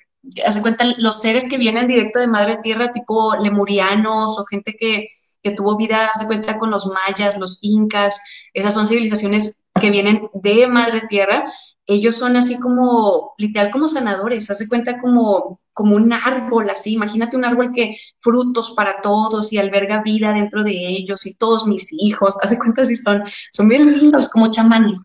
hace 0.45 0.61
cuenta, 0.61 0.85
los 0.98 1.22
seres 1.22 1.49
que 1.49 1.57
vienen 1.57 1.88
directo 1.88 2.19
de 2.19 2.27
Madre 2.27 2.60
Tierra, 2.61 2.91
tipo 2.91 3.35
lemurianos 3.35 4.39
o 4.39 4.45
gente 4.45 4.76
que, 4.80 5.06
que 5.41 5.52
tuvo 5.52 5.76
vida, 5.76 6.11
hace 6.14 6.27
cuenta, 6.27 6.57
con 6.57 6.69
los 6.72 6.85
mayas, 6.85 7.38
los 7.38 7.60
incas, 7.61 8.22
esas 8.53 8.73
son 8.73 8.88
civilizaciones 8.88 9.60
que 9.80 9.89
vienen 9.89 10.30
de 10.34 10.68
Madre 10.68 11.02
Tierra 11.10 11.52
ellos 11.94 12.16
son 12.16 12.38
así 12.38 12.60
como, 12.60 13.34
literal 13.38 13.70
como 13.72 13.88
sanadores, 13.88 14.50
hace 14.50 14.68
cuenta 14.70 15.00
como, 15.02 15.60
como 15.74 15.96
un 15.96 16.14
árbol 16.14 16.70
así, 16.70 16.94
imagínate 16.94 17.36
un 17.36 17.46
árbol 17.46 17.72
que 17.74 17.98
frutos 18.20 18.72
para 18.72 19.02
todos 19.02 19.52
y 19.52 19.58
alberga 19.58 20.02
vida 20.02 20.34
dentro 20.34 20.64
de 20.64 20.72
ellos 20.72 21.26
y 21.26 21.36
todos 21.36 21.68
mis 21.68 21.88
hijos, 21.92 22.38
hace 22.42 22.58
cuenta 22.58 22.84
así 22.84 22.96
son, 22.96 23.24
son 23.52 23.68
bien 23.68 23.88
lindos 23.88 24.30
como 24.30 24.50
chamanes, 24.50 25.02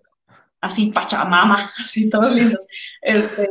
así 0.61 0.93
pachamama, 0.93 1.57
así 1.85 2.09
todos 2.09 2.33
lindos. 2.33 2.67
Este, 3.03 3.49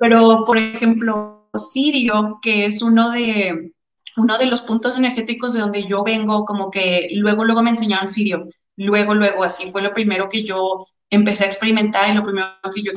pero, 0.00 0.44
por 0.44 0.58
ejemplo, 0.58 1.48
Sirio, 1.54 2.38
que 2.42 2.66
es 2.66 2.82
uno 2.82 3.10
de, 3.10 3.72
uno 4.16 4.38
de 4.38 4.46
los 4.46 4.62
puntos 4.62 4.96
energéticos 4.96 5.54
de 5.54 5.60
donde 5.60 5.84
yo 5.86 6.02
vengo, 6.02 6.44
como 6.44 6.70
que 6.70 7.10
luego, 7.12 7.44
luego 7.44 7.62
me 7.62 7.70
enseñaron 7.70 8.08
Sirio, 8.08 8.48
luego, 8.76 9.14
luego, 9.14 9.44
así 9.44 9.70
fue 9.70 9.82
lo 9.82 9.92
primero 9.92 10.28
que 10.28 10.42
yo 10.42 10.86
empecé 11.10 11.44
a 11.44 11.48
experimentar 11.48 12.08
y 12.08 12.14
lo 12.14 12.22
primero 12.22 12.48
que 12.74 12.82
yo 12.82 12.92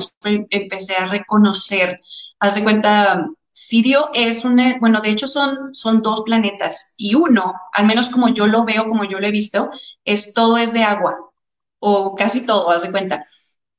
empecé 0.50 0.96
a 0.96 1.06
reconocer. 1.06 2.00
Haz 2.38 2.54
de 2.54 2.62
cuenta, 2.62 3.26
Sirio 3.52 4.10
es 4.14 4.44
un, 4.44 4.60
bueno, 4.80 5.00
de 5.00 5.10
hecho 5.10 5.26
son, 5.26 5.74
son 5.74 6.02
dos 6.02 6.22
planetas 6.22 6.94
y 6.96 7.14
uno, 7.14 7.54
al 7.72 7.86
menos 7.86 8.08
como 8.08 8.28
yo 8.28 8.46
lo 8.46 8.64
veo, 8.64 8.86
como 8.86 9.04
yo 9.04 9.20
lo 9.20 9.26
he 9.26 9.30
visto, 9.30 9.70
es 10.04 10.34
todo 10.34 10.58
es 10.58 10.72
de 10.72 10.82
agua 10.82 11.16
o 11.78 12.14
casi 12.14 12.46
todo, 12.46 12.70
haz 12.70 12.82
de 12.82 12.90
cuenta. 12.90 13.22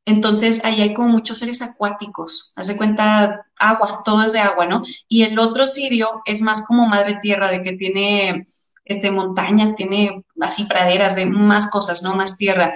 Entonces 0.06 0.64
ahí 0.64 0.82
hay 0.82 0.94
como 0.94 1.10
muchos 1.10 1.40
seres 1.40 1.62
acuáticos, 1.62 2.54
haz 2.56 2.68
de 2.68 2.78
cuenta 2.78 3.44
agua, 3.58 4.02
todo 4.06 4.24
es 4.24 4.34
de 4.34 4.40
agua, 4.40 4.68
¿no? 4.68 4.84
Y 5.08 5.24
el 5.24 5.40
otro 5.40 5.66
Sirio 5.68 6.22
es 6.26 6.42
más 6.42 6.66
como 6.66 6.88
madre 6.88 7.20
tierra, 7.22 7.50
de 7.50 7.62
que 7.64 7.74
tiene 7.74 8.44
este, 8.86 9.12
montañas, 9.12 9.76
tiene 9.76 10.24
así 10.40 10.66
praderas, 10.66 11.16
de 11.16 11.26
más 11.26 11.68
cosas, 11.68 12.04
¿no? 12.04 12.16
Más 12.16 12.38
tierra. 12.38 12.74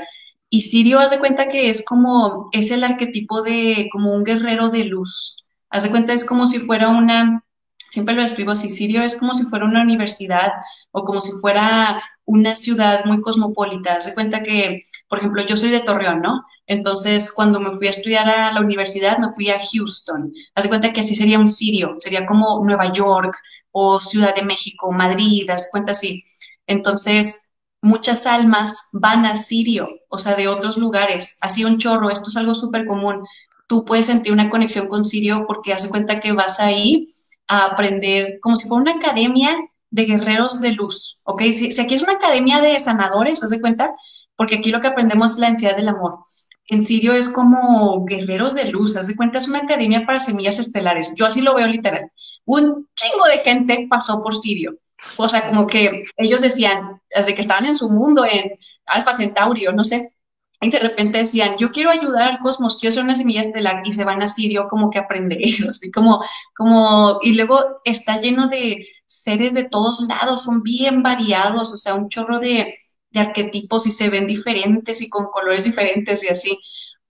Y 0.49 0.61
Sirio, 0.61 0.99
haz 0.99 1.11
de 1.11 1.19
cuenta 1.19 1.47
que 1.47 1.69
es 1.69 1.83
como, 1.85 2.49
es 2.51 2.71
el 2.71 2.83
arquetipo 2.83 3.41
de 3.43 3.87
como 3.91 4.13
un 4.13 4.23
guerrero 4.23 4.69
de 4.69 4.85
luz. 4.85 5.47
Haz 5.69 5.83
de 5.83 5.91
cuenta, 5.91 6.13
es 6.13 6.25
como 6.25 6.47
si 6.47 6.59
fuera 6.59 6.89
una, 6.89 7.43
siempre 7.89 8.15
lo 8.15 8.23
escribo 8.23 8.51
así, 8.51 8.71
Sirio 8.71 9.03
es 9.03 9.15
como 9.15 9.33
si 9.33 9.43
fuera 9.45 9.65
una 9.65 9.83
universidad 9.83 10.51
o 10.91 11.03
como 11.03 11.21
si 11.21 11.31
fuera 11.33 12.01
una 12.25 12.55
ciudad 12.55 13.05
muy 13.05 13.21
cosmopolita. 13.21 13.95
Haz 13.95 14.05
de 14.07 14.15
cuenta 14.15 14.41
que, 14.41 14.81
por 15.07 15.19
ejemplo, 15.19 15.43
yo 15.45 15.55
soy 15.55 15.69
de 15.69 15.81
Torreón, 15.81 16.21
¿no? 16.21 16.43
Entonces, 16.65 17.31
cuando 17.31 17.59
me 17.59 17.73
fui 17.73 17.87
a 17.87 17.91
estudiar 17.91 18.27
a 18.29 18.51
la 18.51 18.61
universidad, 18.61 19.19
me 19.19 19.33
fui 19.33 19.49
a 19.49 19.59
Houston. 19.59 20.31
Haz 20.55 20.63
de 20.63 20.69
cuenta 20.69 20.93
que 20.93 21.01
así 21.01 21.15
sería 21.15 21.39
un 21.39 21.47
Sirio, 21.47 21.95
sería 21.99 22.25
como 22.25 22.63
Nueva 22.65 22.91
York 22.91 23.35
o 23.71 23.99
Ciudad 23.99 24.35
de 24.35 24.43
México, 24.43 24.91
Madrid, 24.91 25.49
haz 25.49 25.69
cuenta 25.71 25.91
así. 25.91 26.23
Entonces, 26.67 27.48
muchas 27.81 28.25
almas 28.25 28.89
van 28.93 29.25
a 29.25 29.35
Sirio, 29.35 29.87
o 30.09 30.17
sea, 30.17 30.35
de 30.35 30.47
otros 30.47 30.77
lugares, 30.77 31.37
así 31.41 31.65
un 31.65 31.77
chorro, 31.77 32.09
esto 32.09 32.29
es 32.29 32.37
algo 32.37 32.53
súper 32.53 32.85
común. 32.85 33.25
Tú 33.67 33.85
puedes 33.85 34.07
sentir 34.07 34.33
una 34.33 34.49
conexión 34.49 34.87
con 34.87 35.03
Sirio 35.03 35.45
porque 35.47 35.73
hace 35.73 35.89
cuenta 35.89 36.19
que 36.19 36.31
vas 36.31 36.59
ahí 36.59 37.05
a 37.47 37.65
aprender 37.65 38.39
como 38.41 38.55
si 38.55 38.67
fuera 38.67 38.81
una 38.81 38.95
academia 38.95 39.55
de 39.91 40.05
guerreros 40.05 40.61
de 40.61 40.73
luz, 40.73 41.21
¿ok? 41.25 41.43
Si, 41.51 41.81
aquí 41.81 41.95
es 41.95 42.03
una 42.03 42.13
academia 42.13 42.61
de 42.61 42.77
sanadores, 42.79 43.43
¿haz 43.43 43.59
cuenta? 43.61 43.93
Porque 44.35 44.55
aquí 44.55 44.71
lo 44.71 44.81
que 44.81 44.87
aprendemos 44.87 45.33
es 45.33 45.39
la 45.39 45.47
ansiedad 45.47 45.75
del 45.75 45.89
amor. 45.89 46.19
En 46.67 46.81
Sirio 46.81 47.13
es 47.13 47.29
como 47.29 48.05
guerreros 48.05 48.53
de 48.53 48.65
luz, 48.65 48.95
haz 48.95 49.07
de 49.07 49.15
cuenta, 49.15 49.39
es 49.39 49.47
una 49.47 49.59
academia 49.59 50.05
para 50.05 50.19
semillas 50.19 50.59
estelares. 50.59 51.15
Yo 51.17 51.25
así 51.25 51.41
lo 51.41 51.55
veo 51.55 51.67
literal. 51.67 52.11
Un 52.45 52.87
chingo 52.95 53.25
de 53.25 53.39
gente 53.39 53.87
pasó 53.89 54.21
por 54.21 54.35
Sirio 54.35 54.77
o 55.17 55.29
sea, 55.29 55.47
como 55.49 55.67
que 55.67 56.03
ellos 56.17 56.41
decían, 56.41 57.01
desde 57.15 57.35
que 57.35 57.41
estaban 57.41 57.65
en 57.65 57.75
su 57.75 57.89
mundo, 57.89 58.25
en 58.25 58.51
Alfa 58.85 59.13
Centaurio, 59.13 59.71
no 59.71 59.83
sé, 59.83 60.13
y 60.61 60.69
de 60.69 60.79
repente 60.79 61.19
decían, 61.19 61.55
yo 61.57 61.71
quiero 61.71 61.89
ayudar 61.89 62.27
al 62.27 62.39
cosmos, 62.39 62.77
quiero 62.77 62.93
ser 62.93 63.03
una 63.03 63.15
semilla 63.15 63.41
estelar, 63.41 63.81
y 63.85 63.93
se 63.93 64.03
van 64.03 64.21
a 64.21 64.27
Sirio 64.27 64.67
como 64.67 64.89
que 64.89 64.99
aprender, 64.99 65.39
así 65.69 65.91
como, 65.91 66.23
como, 66.55 67.19
y 67.21 67.33
luego 67.35 67.81
está 67.85 68.19
lleno 68.19 68.47
de 68.49 68.85
seres 69.05 69.53
de 69.53 69.63
todos 69.63 70.01
lados, 70.01 70.43
son 70.43 70.61
bien 70.61 71.01
variados, 71.01 71.71
o 71.71 71.77
sea, 71.77 71.95
un 71.95 72.09
chorro 72.09 72.39
de, 72.39 72.73
de 73.11 73.19
arquetipos 73.19 73.87
y 73.87 73.91
se 73.91 74.09
ven 74.09 74.27
diferentes 74.27 75.01
y 75.01 75.09
con 75.09 75.27
colores 75.27 75.63
diferentes 75.63 76.23
y 76.23 76.27
así. 76.27 76.59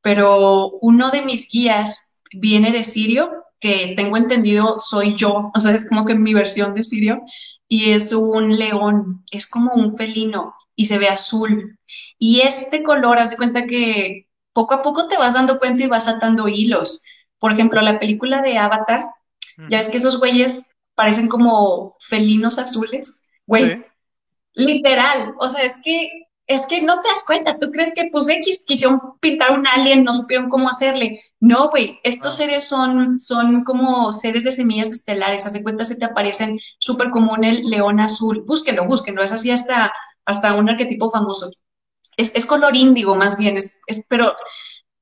Pero 0.02 0.70
uno 0.82 1.11
de 1.11 1.22
mis 1.24 1.49
guías 1.52 2.22
viene 2.32 2.72
de 2.72 2.84
Sirio, 2.84 3.32
que 3.60 3.94
tengo 3.95 4.18
entendido 4.18 4.80
soy 4.80 5.15
yo, 5.15 5.52
o 5.56 5.60
sea, 5.60 5.73
es 5.73 5.88
como 5.88 6.06
que 6.06 6.15
mi 6.15 6.34
versión 6.34 6.73
de 6.73 6.84
Sirio, 6.84 7.22
y 7.68 7.91
es 7.91 8.11
un 8.11 8.57
león, 8.57 9.23
es 9.31 9.48
como 9.48 9.73
un 9.73 9.95
felino 9.95 10.56
y 10.76 10.86
se 10.88 10.98
ve 10.98 11.07
azul. 11.07 11.77
Y 12.18 12.41
este 12.41 12.84
color, 12.84 13.19
haz 13.19 13.31
de 13.31 13.38
cuenta 13.38 13.65
que 13.65 14.27
poco 14.53 14.73
a 14.73 14.81
poco 14.81 15.07
te 15.07 15.18
vas 15.18 15.36
dando 15.36 15.60
cuenta 15.60 15.84
y 15.84 15.88
vas 15.88 16.07
atando 16.07 16.48
hilos. 16.48 17.03
Por 17.38 17.52
ejemplo, 17.52 17.81
la 17.81 17.99
película 17.99 18.41
de 18.41 18.57
Avatar, 18.57 19.06
ya 19.69 19.77
ves 19.77 19.90
que 19.90 19.98
esos 19.98 20.19
güeyes 20.19 20.69
parecen 20.95 21.27
como 21.27 21.95
felinos 21.99 22.57
azules. 22.57 23.30
Güey, 23.45 23.86
literal, 24.53 25.36
o 25.40 25.49
sea, 25.49 25.64
es 25.64 25.80
que 25.84 26.10
es 26.49 26.65
que 26.65 26.81
no 26.81 26.99
te 26.99 27.07
das 27.07 27.23
cuenta, 27.26 27.59
tú 27.59 27.69
crees 27.71 27.93
que 27.93 28.09
pues 28.11 28.27
X 28.27 28.65
quisieron 28.65 28.99
pintar 29.19 29.51
un 29.51 29.67
alien, 29.67 30.03
no 30.03 30.15
supieron 30.15 30.49
cómo 30.49 30.67
hacerle. 30.67 31.21
No, 31.39 31.69
güey, 31.69 31.99
estos 32.03 32.34
ah. 32.34 32.38
seres 32.38 32.67
son, 32.67 33.19
son 33.19 33.63
como 33.63 34.11
seres 34.11 34.43
de 34.45 34.51
semillas 34.51 34.91
estelares, 34.91 35.45
hace 35.45 35.61
cuenta 35.61 35.84
se 35.84 35.97
te 35.97 36.05
aparecen 36.05 36.57
súper 36.80 37.11
común 37.11 37.43
el 37.43 37.69
león 37.69 37.99
azul, 37.99 38.43
búsquenlo, 38.47 38.85
búsquenlo, 38.85 39.21
es 39.21 39.31
así 39.31 39.51
hasta, 39.51 39.93
hasta 40.26 40.55
un 40.55 40.67
arquetipo 40.69 41.11
famoso. 41.11 41.51
Es, 42.17 42.31
es 42.34 42.47
color 42.47 42.76
índigo 42.76 43.15
más 43.15 43.38
bien, 43.38 43.55
es, 43.55 43.81
es, 43.85 44.07
pero 44.09 44.34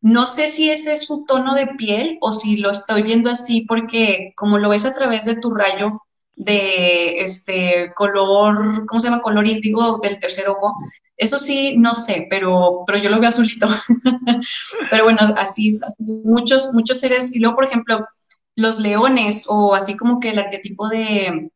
no 0.02 0.28
sé 0.28 0.49
si 0.49 0.69
ese 0.69 0.94
es 0.94 1.07
su 1.07 1.24
tono 1.26 1.56
de 1.56 1.68
piel 1.68 2.18
o 2.19 2.34
si 2.34 2.57
lo 2.57 2.72
estoy 2.72 3.03
viendo 3.03 3.32
así 3.32 3.61
porque 3.61 4.34
como 4.36 4.57
lo 4.57 4.68
ves 4.68 4.86
a 4.86 4.94
través 4.94 5.24
de 5.24 5.40
tu 5.40 5.52
rayo 5.52 6.02
de 6.38 7.20
este 7.20 7.92
color, 7.96 8.86
¿cómo 8.86 9.00
se 9.00 9.10
llama? 9.10 9.22
Color 9.22 9.48
índigo 9.48 9.98
del 9.98 10.20
tercer 10.20 10.48
ojo, 10.48 10.76
eso 11.18 11.40
sí, 11.40 11.76
no 11.78 11.96
sé, 11.96 12.28
pero, 12.30 12.84
pero 12.86 13.00
yo 13.00 13.10
lo 13.10 13.20
veo 13.20 13.30
azulito. 13.30 13.68
pero 14.92 15.04
bueno, 15.04 15.20
así, 15.36 15.70
muchos, 15.98 16.70
muchos 16.74 17.00
seres. 17.00 17.36
Y 17.36 17.40
luego, 17.40 17.56
por 17.56 17.66
ejemplo, 17.66 18.08
los 18.56 18.80
leones, 18.80 19.46
o 19.48 19.74
así 19.74 19.98
como 19.98 20.20
que 20.20 20.30
el 20.30 20.40
arquetipo 20.40 20.88
de, 20.90 21.52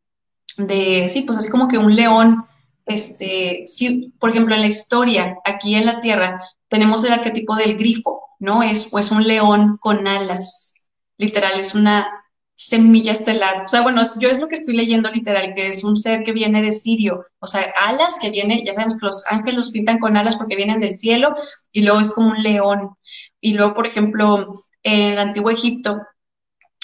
de 0.57 1.07
sí, 1.09 1.21
pues 1.21 1.37
así 1.37 1.49
como 1.49 1.67
que 1.67 1.77
un 1.77 1.95
león, 1.95 2.45
este, 2.87 3.63
sí, 3.67 4.11
por 4.19 4.31
ejemplo, 4.31 4.55
en 4.55 4.61
la 4.61 4.67
historia, 4.67 5.37
aquí 5.45 5.75
en 5.75 5.85
la 5.85 5.99
Tierra, 5.99 6.41
tenemos 6.67 7.03
el 7.03 7.13
arquetipo 7.13 7.55
del 7.55 7.77
grifo, 7.77 8.21
¿no? 8.39 8.63
Es 8.63 8.89
pues 8.89 9.11
un 9.11 9.27
león 9.27 9.77
con 9.79 10.07
alas. 10.07 10.89
Literal, 11.17 11.59
es 11.59 11.75
una 11.75 12.20
semilla 12.61 13.11
estelar. 13.11 13.63
O 13.65 13.67
sea, 13.67 13.81
bueno, 13.81 14.03
yo 14.19 14.29
es 14.29 14.39
lo 14.39 14.47
que 14.47 14.53
estoy 14.55 14.75
leyendo 14.75 15.09
literal, 15.09 15.51
que 15.55 15.69
es 15.69 15.83
un 15.83 15.97
ser 15.97 16.23
que 16.23 16.31
viene 16.31 16.61
de 16.61 16.71
Sirio. 16.71 17.25
O 17.39 17.47
sea, 17.47 17.73
alas 17.87 18.19
que 18.21 18.29
viene, 18.29 18.61
ya 18.63 18.73
sabemos 18.75 18.95
que 18.99 19.05
los 19.07 19.25
ángeles 19.29 19.55
los 19.55 19.71
pintan 19.71 19.97
con 19.97 20.15
alas 20.15 20.35
porque 20.35 20.55
vienen 20.55 20.79
del 20.79 20.93
cielo 20.93 21.35
y 21.71 21.81
luego 21.81 21.99
es 21.99 22.11
como 22.11 22.29
un 22.29 22.43
león. 22.43 22.91
Y 23.39 23.55
luego, 23.55 23.73
por 23.73 23.87
ejemplo, 23.87 24.53
en 24.83 25.01
el 25.01 25.17
antiguo 25.17 25.49
Egipto, 25.49 26.01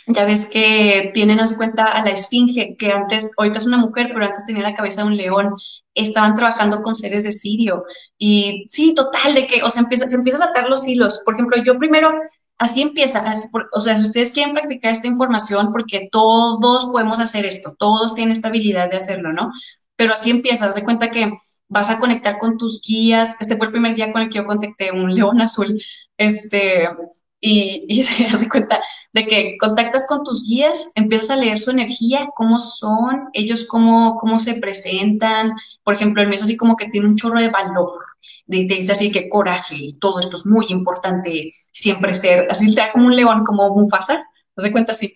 ya 0.08 0.26
ves 0.26 0.50
que 0.50 1.12
tienen, 1.14 1.40
a 1.40 1.46
cuenta, 1.58 1.86
a 1.86 2.04
la 2.04 2.12
esfinge, 2.12 2.76
que 2.78 2.92
antes, 2.92 3.34
ahorita 3.38 3.60
es 3.60 3.68
una 3.68 3.78
mujer, 3.78 4.10
pero 4.12 4.26
antes 4.26 4.46
tenía 4.48 4.64
la 4.64 4.74
cabeza 4.74 5.02
de 5.04 5.08
un 5.10 5.18
león. 5.18 5.54
Estaban 5.94 6.34
trabajando 6.34 6.82
con 6.82 6.96
seres 6.96 7.24
de 7.24 7.32
Sirio. 7.32 7.84
Y 8.18 8.66
sí, 8.68 8.96
total, 8.96 9.36
de 9.36 9.46
que, 9.46 9.62
o 9.62 9.70
sea, 9.70 9.84
empieza, 9.84 10.08
se 10.08 10.16
empiezan 10.16 10.42
a 10.42 10.46
atar 10.52 10.70
los 10.70 10.88
hilos. 10.88 11.22
Por 11.24 11.36
ejemplo, 11.36 11.62
yo 11.64 11.78
primero 11.78 12.12
así 12.58 12.82
empieza, 12.82 13.24
o 13.74 13.82
sea, 13.82 13.98
si 13.98 14.04
ustedes 14.04 14.32
quieren 14.32 14.54
practicar 14.54 14.92
esta 14.92 15.08
información, 15.08 15.72
porque 15.72 16.10
todos 16.12 16.86
podemos 16.86 17.20
hacer 17.20 17.46
esto, 17.46 17.76
todos 17.78 18.16
tienen 18.16 18.32
esta 18.32 18.48
habilidad 18.48 18.90
de 18.90 18.98
hacerlo, 18.98 19.34
¿no? 19.34 19.52
Pero 19.96 20.14
así 20.14 20.30
empieza, 20.32 20.68
haz 20.68 20.76
de 20.76 20.84
cuenta 20.84 21.12
que 21.12 21.32
vas 21.68 21.90
a 21.90 22.00
conectar 22.00 22.38
con 22.38 22.58
tus 22.58 22.82
guías, 22.82 23.38
este 23.40 23.58
fue 23.58 23.68
el 23.68 23.72
primer 23.72 23.96
día 23.96 24.12
con 24.12 24.22
el 24.22 24.30
que 24.30 24.38
yo 24.38 24.46
contacté 24.46 24.92
un 24.92 25.14
león 25.14 25.42
azul, 25.42 25.82
este, 26.18 26.88
y, 27.40 27.86
y 27.88 28.04
se 28.04 28.26
hace 28.26 28.50
cuenta 28.50 28.82
de 29.14 29.28
que 29.28 29.58
contactas 29.58 30.06
con 30.08 30.24
tus 30.24 30.48
guías, 30.48 30.92
empiezas 30.96 31.32
a 31.32 31.36
leer 31.38 31.60
su 31.60 31.72
energía, 31.72 32.30
cómo 32.36 32.60
son, 32.60 33.30
ellos 33.34 33.68
cómo, 33.68 34.18
cómo 34.18 34.40
se 34.40 34.56
presentan, 34.56 35.54
por 35.84 35.94
ejemplo, 35.94 36.22
el 36.22 36.30
mes 36.30 36.44
así 36.44 36.58
como 36.58 36.76
que 36.76 36.90
tiene 36.90 37.08
un 37.08 37.16
chorro 37.16 37.40
de 37.40 37.50
valor, 37.50 37.92
de, 38.46 38.64
dice 38.64 38.92
así 38.92 39.12
que 39.12 39.30
coraje 39.30 39.76
y 39.78 39.94
todo 39.94 40.20
esto 40.20 40.38
es 40.38 40.46
muy 40.46 40.66
importante, 40.70 41.48
siempre 41.72 42.14
ser, 42.14 42.48
así 42.50 42.74
te 42.74 42.82
da 42.82 42.92
como 42.92 43.08
un 43.08 43.16
león, 43.16 43.44
como 43.44 43.76
Mufasa, 43.76 44.16
¿te 44.56 44.64
das 44.64 44.72
cuenta 44.72 44.92
así? 44.92 45.14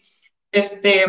Este, 0.51 1.05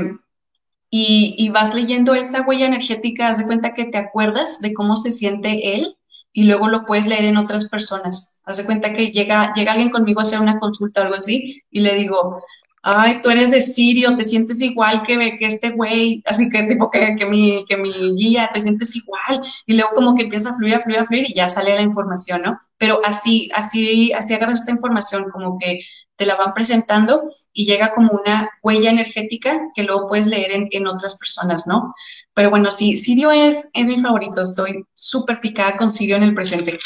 y, 0.90 1.34
y, 1.39 1.48
vas 1.48 1.74
leyendo 1.74 2.14
esa 2.14 2.43
huella 2.43 2.66
energética, 2.66 3.28
haz 3.28 3.43
cuenta 3.44 3.72
que 3.72 3.86
te 3.86 3.98
acuerdas 3.98 4.60
de 4.60 4.74
cómo 4.74 4.97
se 4.97 5.10
siente 5.10 5.74
él 5.74 5.97
y 6.32 6.44
luego 6.44 6.68
lo 6.68 6.84
puedes 6.84 7.06
leer 7.06 7.24
en 7.24 7.36
otras 7.36 7.68
personas. 7.68 8.40
Haz 8.44 8.59
de 8.59 8.64
cuenta 8.64 8.92
que 8.92 9.10
llega, 9.10 9.52
llega 9.54 9.72
alguien 9.72 9.90
conmigo 9.90 10.20
a 10.20 10.22
hacer 10.22 10.40
una 10.40 10.59
consulta 10.59 11.00
o 11.00 11.04
algo 11.04 11.16
así 11.16 11.62
y 11.70 11.80
le 11.80 11.94
digo, 11.94 12.42
ay, 12.82 13.20
tú 13.22 13.30
eres 13.30 13.50
de 13.50 13.60
Sirio, 13.60 14.16
te 14.16 14.24
sientes 14.24 14.60
igual 14.60 15.02
que, 15.02 15.36
que 15.38 15.46
este 15.46 15.70
güey, 15.70 16.22
así 16.26 16.48
que 16.48 16.64
tipo 16.64 16.90
que, 16.90 17.14
que, 17.16 17.26
mi, 17.26 17.64
que 17.66 17.76
mi 17.76 18.16
guía, 18.16 18.50
te 18.52 18.60
sientes 18.60 18.94
igual, 18.96 19.40
y 19.66 19.74
luego 19.74 19.90
como 19.94 20.14
que 20.14 20.22
empieza 20.24 20.50
a 20.50 20.54
fluir, 20.56 20.74
a 20.74 20.80
fluir, 20.80 20.98
a 20.98 21.04
fluir 21.04 21.24
y 21.28 21.34
ya 21.34 21.48
sale 21.48 21.74
la 21.74 21.82
información, 21.82 22.42
¿no? 22.42 22.59
Pero 22.78 23.00
así, 23.04 23.50
así, 23.54 24.12
así 24.12 24.34
agarras 24.34 24.60
esta 24.60 24.72
información, 24.72 25.30
como 25.32 25.59
que 25.59 25.80
te 26.16 26.26
la 26.26 26.36
van 26.36 26.54
presentando 26.54 27.22
y 27.52 27.66
llega 27.66 27.94
como 27.94 28.12
una 28.12 28.50
huella 28.62 28.90
energética 28.90 29.60
que 29.74 29.82
luego 29.82 30.06
puedes 30.06 30.26
leer 30.26 30.68
en, 30.70 30.86
otras 30.86 31.16
personas, 31.18 31.66
¿no? 31.66 31.94
Pero 32.34 32.50
bueno, 32.50 32.70
sí, 32.70 32.96
Sirio 32.96 33.30
es, 33.30 33.70
es 33.74 33.88
mi 33.88 33.98
favorito, 33.98 34.42
estoy 34.42 34.84
súper 34.94 35.40
picada 35.40 35.76
con 35.76 35.92
Sirio 35.92 36.16
en 36.16 36.22
el 36.22 36.34
presente. 36.34 36.78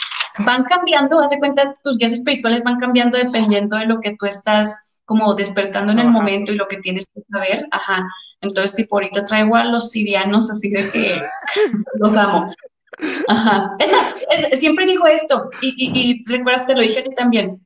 Van 0.44 0.64
cambiando, 0.64 1.20
hace 1.20 1.38
cuenta, 1.38 1.72
tus 1.82 1.98
guías 1.98 2.12
espirituales 2.12 2.64
van 2.64 2.78
cambiando 2.78 3.16
dependiendo 3.16 3.76
de 3.76 3.86
lo 3.86 4.00
que 4.00 4.16
tú 4.18 4.26
estás 4.26 5.00
como 5.04 5.34
despertando 5.34 5.92
en 5.92 6.00
el 6.00 6.08
momento 6.08 6.52
y 6.52 6.56
lo 6.56 6.66
que 6.66 6.78
tienes 6.78 7.06
que 7.06 7.22
saber, 7.30 7.66
ajá. 7.70 8.06
Entonces, 8.40 8.76
tipo, 8.76 8.96
ahorita 8.96 9.24
traigo 9.24 9.56
a 9.56 9.64
los 9.64 9.90
sirianos 9.90 10.50
así 10.50 10.70
de 10.70 10.90
que 10.90 11.22
los 11.94 12.16
amo. 12.16 12.52
Ajá. 13.28 13.76
siempre 14.58 14.86
digo 14.86 15.06
esto, 15.06 15.50
y, 15.62 15.74
y, 15.78 16.24
recuerdas, 16.26 16.66
te 16.66 16.74
lo 16.74 16.80
dije 16.80 17.00
a 17.00 17.04
ti 17.04 17.14
también. 17.14 17.65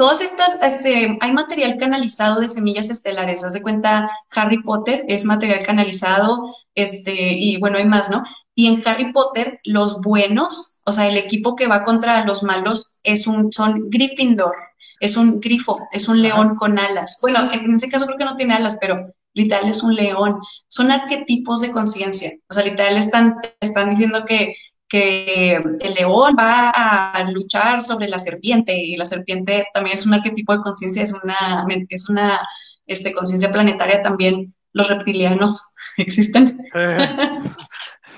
Todas 0.00 0.22
estas, 0.22 0.58
este, 0.62 1.18
hay 1.20 1.32
material 1.34 1.76
canalizado 1.76 2.40
de 2.40 2.48
semillas 2.48 2.88
estelares. 2.88 3.44
Haz 3.44 3.52
de 3.52 3.60
cuenta, 3.60 4.10
Harry 4.34 4.62
Potter 4.62 5.04
es 5.08 5.26
material 5.26 5.62
canalizado, 5.62 6.42
este, 6.74 7.12
y 7.12 7.58
bueno, 7.58 7.76
hay 7.76 7.84
más, 7.84 8.08
¿no? 8.08 8.24
Y 8.54 8.68
en 8.68 8.82
Harry 8.88 9.12
Potter, 9.12 9.60
los 9.62 10.00
buenos, 10.00 10.80
o 10.86 10.92
sea, 10.94 11.06
el 11.06 11.18
equipo 11.18 11.54
que 11.54 11.66
va 11.66 11.82
contra 11.82 12.24
los 12.24 12.42
malos 12.42 13.00
es 13.02 13.26
un, 13.26 13.52
son 13.52 13.90
Gryffindor, 13.90 14.54
es 15.00 15.18
un 15.18 15.38
grifo, 15.38 15.78
es 15.92 16.08
un 16.08 16.22
león 16.22 16.56
con 16.56 16.78
alas. 16.78 17.18
Bueno, 17.20 17.52
en 17.52 17.74
ese 17.74 17.90
caso 17.90 18.06
creo 18.06 18.16
que 18.16 18.24
no 18.24 18.36
tiene 18.36 18.54
alas, 18.54 18.78
pero 18.80 19.12
literal 19.34 19.68
es 19.68 19.82
un 19.82 19.94
león. 19.94 20.40
Son 20.68 20.90
arquetipos 20.90 21.60
de 21.60 21.72
conciencia. 21.72 22.32
O 22.48 22.54
sea, 22.54 22.64
literal 22.64 22.96
están, 22.96 23.36
están 23.60 23.90
diciendo 23.90 24.24
que, 24.26 24.54
que 24.90 25.54
el 25.54 25.94
león 25.94 26.34
va 26.36 26.70
a 26.70 27.30
luchar 27.30 27.80
sobre 27.80 28.08
la 28.08 28.18
serpiente 28.18 28.76
y 28.76 28.96
la 28.96 29.06
serpiente 29.06 29.68
también 29.72 29.96
es 29.96 30.04
un 30.04 30.14
arquetipo 30.14 30.52
de 30.52 30.62
conciencia, 30.62 31.04
es 31.04 31.14
una, 31.22 31.64
es 31.88 32.08
una 32.10 32.40
este, 32.86 33.12
conciencia 33.12 33.52
planetaria 33.52 34.02
también. 34.02 34.52
Los 34.72 34.88
reptilianos 34.88 35.74
existen. 35.96 36.60
Eh. 36.74 37.08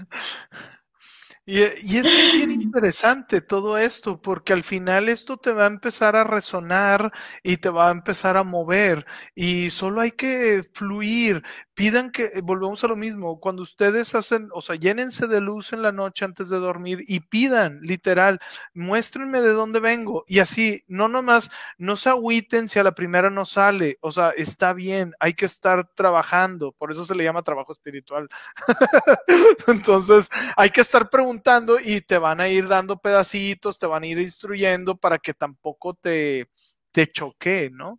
Y, 1.45 1.59
y, 1.59 1.97
es 1.97 2.03
que 2.05 2.29
es 2.29 2.47
bien 2.47 2.53
interesante 2.53 3.41
todo 3.41 3.77
esto, 3.77 4.23
porque 4.23 4.53
al 4.53 4.63
final 4.63 5.09
esto 5.09 5.39
te 5.39 5.51
va 5.51 5.65
a 5.65 5.67
empezar 5.67 6.15
a 6.15 6.23
resonar 6.23 7.11
y 7.43 7.57
te 7.57 7.69
va 7.69 7.89
a 7.89 7.91
empezar 7.91 8.37
a 8.37 8.45
mover 8.45 9.05
y 9.35 9.71
solo 9.71 10.01
hay 10.01 10.13
que 10.13 10.63
fluir 10.73 11.43
pidan 11.83 12.13
que, 12.13 12.27
eh, 12.27 12.43
volvemos 12.45 12.85
a 12.85 12.87
lo 12.87 12.95
mismo, 12.95 13.41
cuando 13.41 13.65
ustedes 13.65 14.15
hacen, 14.15 14.49
o 14.55 14.61
sea, 14.61 14.77
llénense 14.77 15.27
de 15.27 15.41
luz 15.41 15.73
en 15.73 15.83
la 15.83 15.91
noche 15.91 16.25
antes 16.25 16.49
de 16.49 16.61
dormir 16.61 17.01
y 17.09 17.19
pidan, 17.19 17.81
literal, 17.81 18.39
muéstrenme 18.73 19.41
de 19.41 19.53
dónde 19.53 19.81
vengo. 19.81 20.23
Y 20.29 20.39
así, 20.39 20.85
no 20.87 21.09
nomás, 21.09 21.51
no 21.79 21.97
se 21.97 22.09
agüiten 22.09 22.69
si 22.69 22.79
a 22.79 22.85
la 22.85 22.93
primera 22.95 23.31
no 23.31 23.47
sale, 23.47 23.99
o 24.01 24.13
sea, 24.13 24.31
está 24.31 24.73
bien, 24.75 25.13
hay 25.19 25.35
que 25.35 25.47
estar 25.47 25.89
trabajando, 25.97 26.71
por 26.71 26.93
eso 26.93 27.05
se 27.05 27.17
le 27.17 27.25
llama 27.25 27.43
trabajo 27.43 27.73
espiritual. 27.73 28.29
Entonces, 29.67 30.29
hay 30.57 30.71
que 30.71 30.83
estar 30.83 31.11
preguntando 31.11 31.81
y 31.81 32.01
te 32.01 32.17
van 32.17 32.41
a 32.41 32.49
ir 32.49 32.69
dando 32.69 33.01
pedacitos, 33.01 33.81
te 33.81 33.87
van 33.89 34.05
a 34.05 34.07
ir 34.07 34.21
instruyendo 34.21 34.97
para 34.97 35.19
que 35.19 35.35
tampoco 35.35 35.95
te, 35.95 36.49
te 36.93 37.11
choque, 37.11 37.71
¿no? 37.73 37.99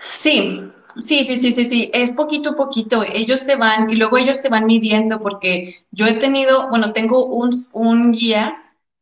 Sí, 0.00 0.60
sí, 0.98 1.24
sí, 1.24 1.36
sí, 1.36 1.52
sí, 1.52 1.64
sí, 1.64 1.90
es 1.94 2.10
poquito 2.12 2.50
a 2.50 2.56
poquito. 2.56 3.02
Ellos 3.02 3.46
te 3.46 3.56
van 3.56 3.90
y 3.90 3.96
luego 3.96 4.16
ellos 4.18 4.42
te 4.42 4.48
van 4.48 4.66
midiendo 4.66 5.20
porque 5.20 5.76
yo 5.90 6.06
he 6.06 6.14
tenido, 6.14 6.68
bueno, 6.68 6.92
tengo 6.92 7.26
un, 7.26 7.50
un 7.74 8.12
guía 8.12 8.54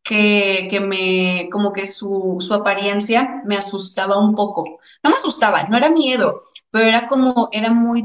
que, 0.03 0.69
que, 0.71 0.81
me, 0.81 1.49
como 1.51 1.73
que 1.73 1.87
su, 1.87 2.37
su 2.41 2.55
apariencia 2.55 3.43
me 3.45 3.57
asustaba 3.57 4.19
un 4.19 4.35
poco. 4.35 4.81
No 5.03 5.11
me 5.11 5.17
asustaba, 5.17 5.65
no 5.65 5.77
era 5.77 5.91
miedo, 5.91 6.41
pero 6.71 6.87
era 6.87 7.07
como, 7.07 7.49
era 7.53 7.73
muy 7.73 8.05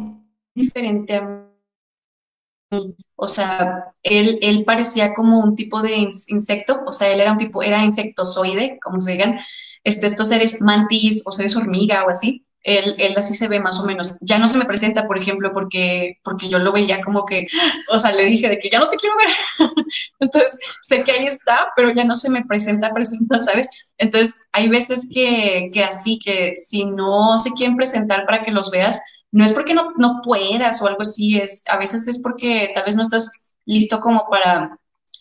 diferente 0.55 1.15
a 1.15 1.21
mí. 1.21 2.95
O 3.15 3.27
sea, 3.27 3.85
él, 4.03 4.39
él 4.41 4.63
parecía 4.65 5.13
como 5.13 5.39
un 5.39 5.55
tipo 5.55 5.81
de 5.81 5.95
insecto, 6.27 6.81
o 6.85 6.91
sea, 6.91 7.11
él 7.13 7.19
era 7.21 7.31
un 7.31 7.37
tipo, 7.37 7.61
era 7.63 7.83
insectozoide, 7.83 8.79
como 8.83 8.99
se 8.99 9.11
digan, 9.13 9.39
este, 9.83 10.07
estos 10.07 10.29
seres 10.29 10.61
mantis 10.61 11.21
o 11.25 11.31
seres 11.31 11.55
hormiga 11.55 12.03
o 12.05 12.09
así 12.09 12.45
él, 12.63 12.95
él, 12.97 13.13
así 13.17 13.33
se 13.33 13.47
ve 13.47 13.59
más 13.59 13.79
o 13.79 13.85
menos. 13.85 14.19
Ya 14.21 14.37
no 14.37 14.47
se 14.47 14.57
me 14.57 14.65
presenta, 14.65 15.05
por 15.05 15.17
ejemplo, 15.17 15.51
porque, 15.53 16.19
porque 16.23 16.47
yo 16.47 16.59
lo 16.59 16.71
veía 16.71 17.01
como 17.01 17.25
que, 17.25 17.47
o 17.89 17.99
sea, 17.99 18.11
le 18.13 18.25
dije 18.25 18.49
de 18.49 18.57
que 18.57 18.69
ya 18.69 18.79
no 18.79 18.87
te 18.87 18.97
quiero 18.97 19.15
ver. 19.17 19.69
Entonces, 20.19 20.59
sé 20.81 21.03
que 21.03 21.11
ahí 21.11 21.25
está, 21.25 21.67
pero 21.75 21.91
ya 21.91 22.05
no 22.05 22.15
se 22.15 22.29
me 22.29 22.45
presenta, 22.45 22.91
presenta, 22.93 23.39
¿sabes? 23.41 23.67
Entonces, 23.97 24.41
hay 24.53 24.69
veces 24.69 25.09
que, 25.13 25.67
que 25.73 25.83
así, 25.83 26.17
que 26.19 26.55
si 26.55 26.85
no 26.85 27.37
se 27.37 27.51
quieren 27.51 27.75
presentar 27.75 28.25
para 28.25 28.43
que 28.43 28.51
los 28.51 28.71
veas, 28.71 29.01
no 29.31 29.43
es 29.43 29.51
porque 29.51 29.73
no, 29.73 29.91
no 29.97 30.21
puedas 30.23 30.81
o 30.81 30.87
algo 30.87 31.01
así, 31.01 31.37
es, 31.37 31.63
a 31.69 31.77
veces 31.77 32.07
es 32.07 32.19
porque 32.19 32.71
tal 32.73 32.85
vez 32.85 32.95
no 32.95 33.01
estás 33.01 33.31
listo 33.65 33.99
como 33.99 34.29
para, 34.29 34.77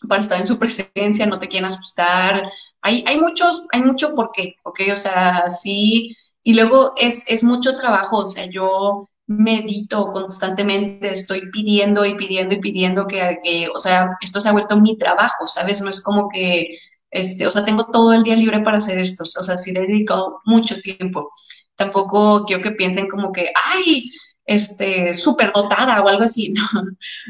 para 0.07 0.21
estar 0.21 0.39
en 0.39 0.47
su 0.47 0.57
presencia, 0.57 1.25
no 1.25 1.39
te 1.39 1.47
quieren 1.47 1.65
asustar. 1.65 2.43
Hay, 2.81 3.03
hay 3.07 3.17
muchos, 3.19 3.65
hay 3.71 3.81
mucho 3.81 4.13
por 4.15 4.31
qué, 4.31 4.55
¿ok? 4.63 4.81
O 4.91 4.95
sea, 4.95 5.49
sí 5.49 6.15
y 6.43 6.53
luego 6.53 6.93
es, 6.97 7.25
es 7.27 7.43
mucho 7.43 7.75
trabajo, 7.77 8.17
o 8.17 8.25
sea, 8.25 8.45
yo 8.45 9.09
medito 9.27 10.11
constantemente, 10.11 11.09
estoy 11.11 11.49
pidiendo 11.51 12.05
y 12.05 12.15
pidiendo 12.15 12.55
y 12.55 12.59
pidiendo 12.59 13.07
que, 13.07 13.39
que, 13.43 13.69
o 13.73 13.79
sea, 13.79 14.17
esto 14.21 14.41
se 14.41 14.49
ha 14.49 14.51
vuelto 14.51 14.79
mi 14.79 14.97
trabajo, 14.97 15.47
¿sabes? 15.47 15.81
No 15.81 15.89
es 15.89 16.01
como 16.01 16.27
que, 16.29 16.77
este, 17.11 17.47
o 17.47 17.51
sea, 17.51 17.63
tengo 17.65 17.85
todo 17.91 18.13
el 18.13 18.23
día 18.23 18.35
libre 18.35 18.59
para 18.61 18.77
hacer 18.77 18.99
esto, 18.99 19.23
o 19.23 19.43
sea, 19.43 19.57
sí 19.57 19.71
he 19.71 19.73
dedicado 19.73 20.41
mucho 20.45 20.79
tiempo. 20.81 21.31
Tampoco 21.75 22.43
quiero 22.45 22.61
que 22.61 22.71
piensen 22.71 23.07
como 23.07 23.31
que, 23.31 23.51
ay, 23.63 24.09
este, 24.45 25.13
súper 25.13 25.53
dotada 25.53 26.01
o 26.01 26.07
algo 26.07 26.23
así, 26.23 26.49
no, 26.53 26.63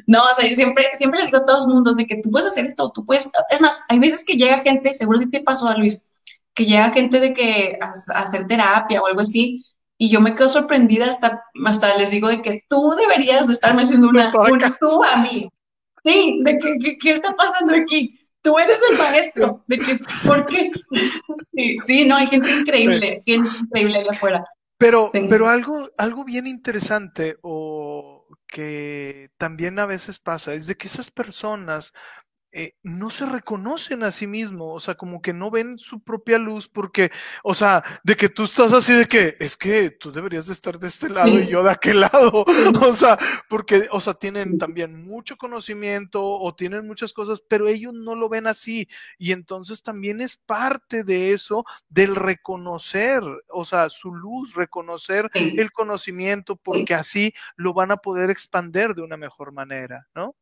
no, 0.08 0.24
o 0.24 0.34
sea, 0.34 0.48
yo 0.48 0.56
siempre, 0.56 0.86
siempre 0.96 1.20
le 1.20 1.26
digo 1.28 1.38
a 1.40 1.46
todos 1.46 1.66
los 1.66 1.74
mundos 1.74 1.98
de 1.98 2.08
que 2.08 2.20
tú 2.22 2.32
puedes 2.32 2.48
hacer 2.48 2.66
esto, 2.66 2.92
tú 2.94 3.06
puedes, 3.06 3.30
es 3.52 3.62
más, 3.62 3.82
hay 3.90 4.00
veces 4.00 4.26
que 4.26 4.36
llega 4.36 4.58
gente, 4.60 4.94
seguro 4.96 5.20
que 5.20 5.28
te 5.28 5.42
pasó 5.42 5.68
a 5.68 5.78
Luis, 5.78 6.13
que 6.54 6.66
llega 6.66 6.92
gente 6.92 7.20
de 7.20 7.34
que 7.34 7.78
a, 7.82 7.92
hacer 8.20 8.48
terapia 8.48 9.02
o 9.02 9.08
algo 9.08 9.22
así, 9.22 9.66
y 9.98 10.10
yo 10.10 10.22
me 10.22 10.36
quedo 10.36 10.50
sorprendida 10.50 11.08
hasta, 11.08 11.44
hasta 11.66 11.98
les 11.98 12.12
digo 12.12 12.28
de 12.28 12.42
que 12.42 12.64
tú 12.68 12.94
deberías 12.98 13.48
de 13.48 13.54
estarme 13.54 13.84
haciendo 13.84 14.10
una, 14.10 14.32
una 14.52 14.76
tú 14.80 15.04
a 15.04 15.18
mí. 15.18 15.50
Sí, 16.04 16.42
de 16.44 16.58
que, 16.58 16.98
¿qué 16.98 17.12
está 17.12 17.36
pasando 17.36 17.74
aquí? 17.76 18.20
Tú 18.42 18.60
eres 18.60 18.80
el 18.92 18.98
maestro, 18.98 19.64
de 19.68 19.78
que, 19.78 20.00
¿por 20.28 20.46
qué? 20.46 20.70
Sí, 21.56 21.76
sí 21.86 22.06
no, 22.06 22.18
hay 22.18 22.28
gente 22.28 22.52
increíble, 22.52 23.22
gente 23.26 23.50
increíble 23.62 24.00
allá 24.00 24.12
afuera. 24.12 24.46
Pero, 24.78 25.08
pero 25.30 25.48
algo, 25.48 25.88
algo 25.98 26.26
bien 26.26 26.48
interesante 26.48 27.38
o 27.42 28.26
que 28.48 29.30
también 29.38 29.80
a 29.80 29.86
veces 29.86 30.20
pasa 30.20 30.54
es 30.54 30.68
de 30.68 30.76
que 30.76 30.88
esas 30.88 31.10
personas 31.10 31.94
eh, 32.56 32.76
no 32.84 33.10
se 33.10 33.26
reconocen 33.26 34.04
a 34.04 34.12
sí 34.12 34.28
mismos, 34.28 34.76
o 34.76 34.80
sea, 34.80 34.94
como 34.94 35.24
que 35.24 35.34
no 35.34 35.50
ven 35.50 35.80
su 35.80 36.04
propia 36.04 36.38
luz, 36.38 36.70
porque, 36.70 37.12
o 37.44 37.56
sea, 37.56 37.84
de 38.04 38.16
que 38.16 38.30
tú 38.30 38.44
estás 38.44 38.72
así 38.74 38.94
de 38.94 39.08
que, 39.08 39.36
es 39.40 39.58
que 39.58 39.90
tú 39.90 40.12
deberías 40.12 40.46
de 40.46 40.54
estar 40.54 40.78
de 40.78 40.88
este 40.88 41.10
lado 41.10 41.40
y 41.40 41.48
yo 41.48 41.64
de 41.64 41.72
aquel 41.72 42.02
lado, 42.02 42.46
o 42.80 42.94
sea, 42.94 43.18
porque, 43.50 43.88
o 43.92 44.00
sea, 44.00 44.14
tienen 44.14 44.60
también 44.60 45.04
mucho 45.04 45.36
conocimiento 45.36 46.24
o 46.24 46.54
tienen 46.54 46.86
muchas 46.86 47.12
cosas, 47.12 47.42
pero 47.48 47.68
ellos 47.68 47.96
no 47.96 48.16
lo 48.16 48.30
ven 48.30 48.46
así, 48.46 48.88
y 49.18 49.32
entonces 49.32 49.82
también 49.82 50.22
es 50.22 50.38
parte 50.38 51.04
de 51.04 51.34
eso, 51.34 51.66
del 51.90 52.16
reconocer, 52.16 53.24
o 53.50 53.66
sea, 53.66 53.90
su 53.90 54.14
luz, 54.14 54.54
reconocer 54.54 55.32
el 55.34 55.72
conocimiento, 55.72 56.56
porque 56.56 56.94
así 56.94 57.34
lo 57.56 57.74
van 57.74 57.90
a 57.90 57.98
poder 57.98 58.30
expander 58.30 58.94
de 58.94 59.02
una 59.02 59.18
mejor 59.18 59.52
manera, 59.54 60.08
¿no? 60.14 60.36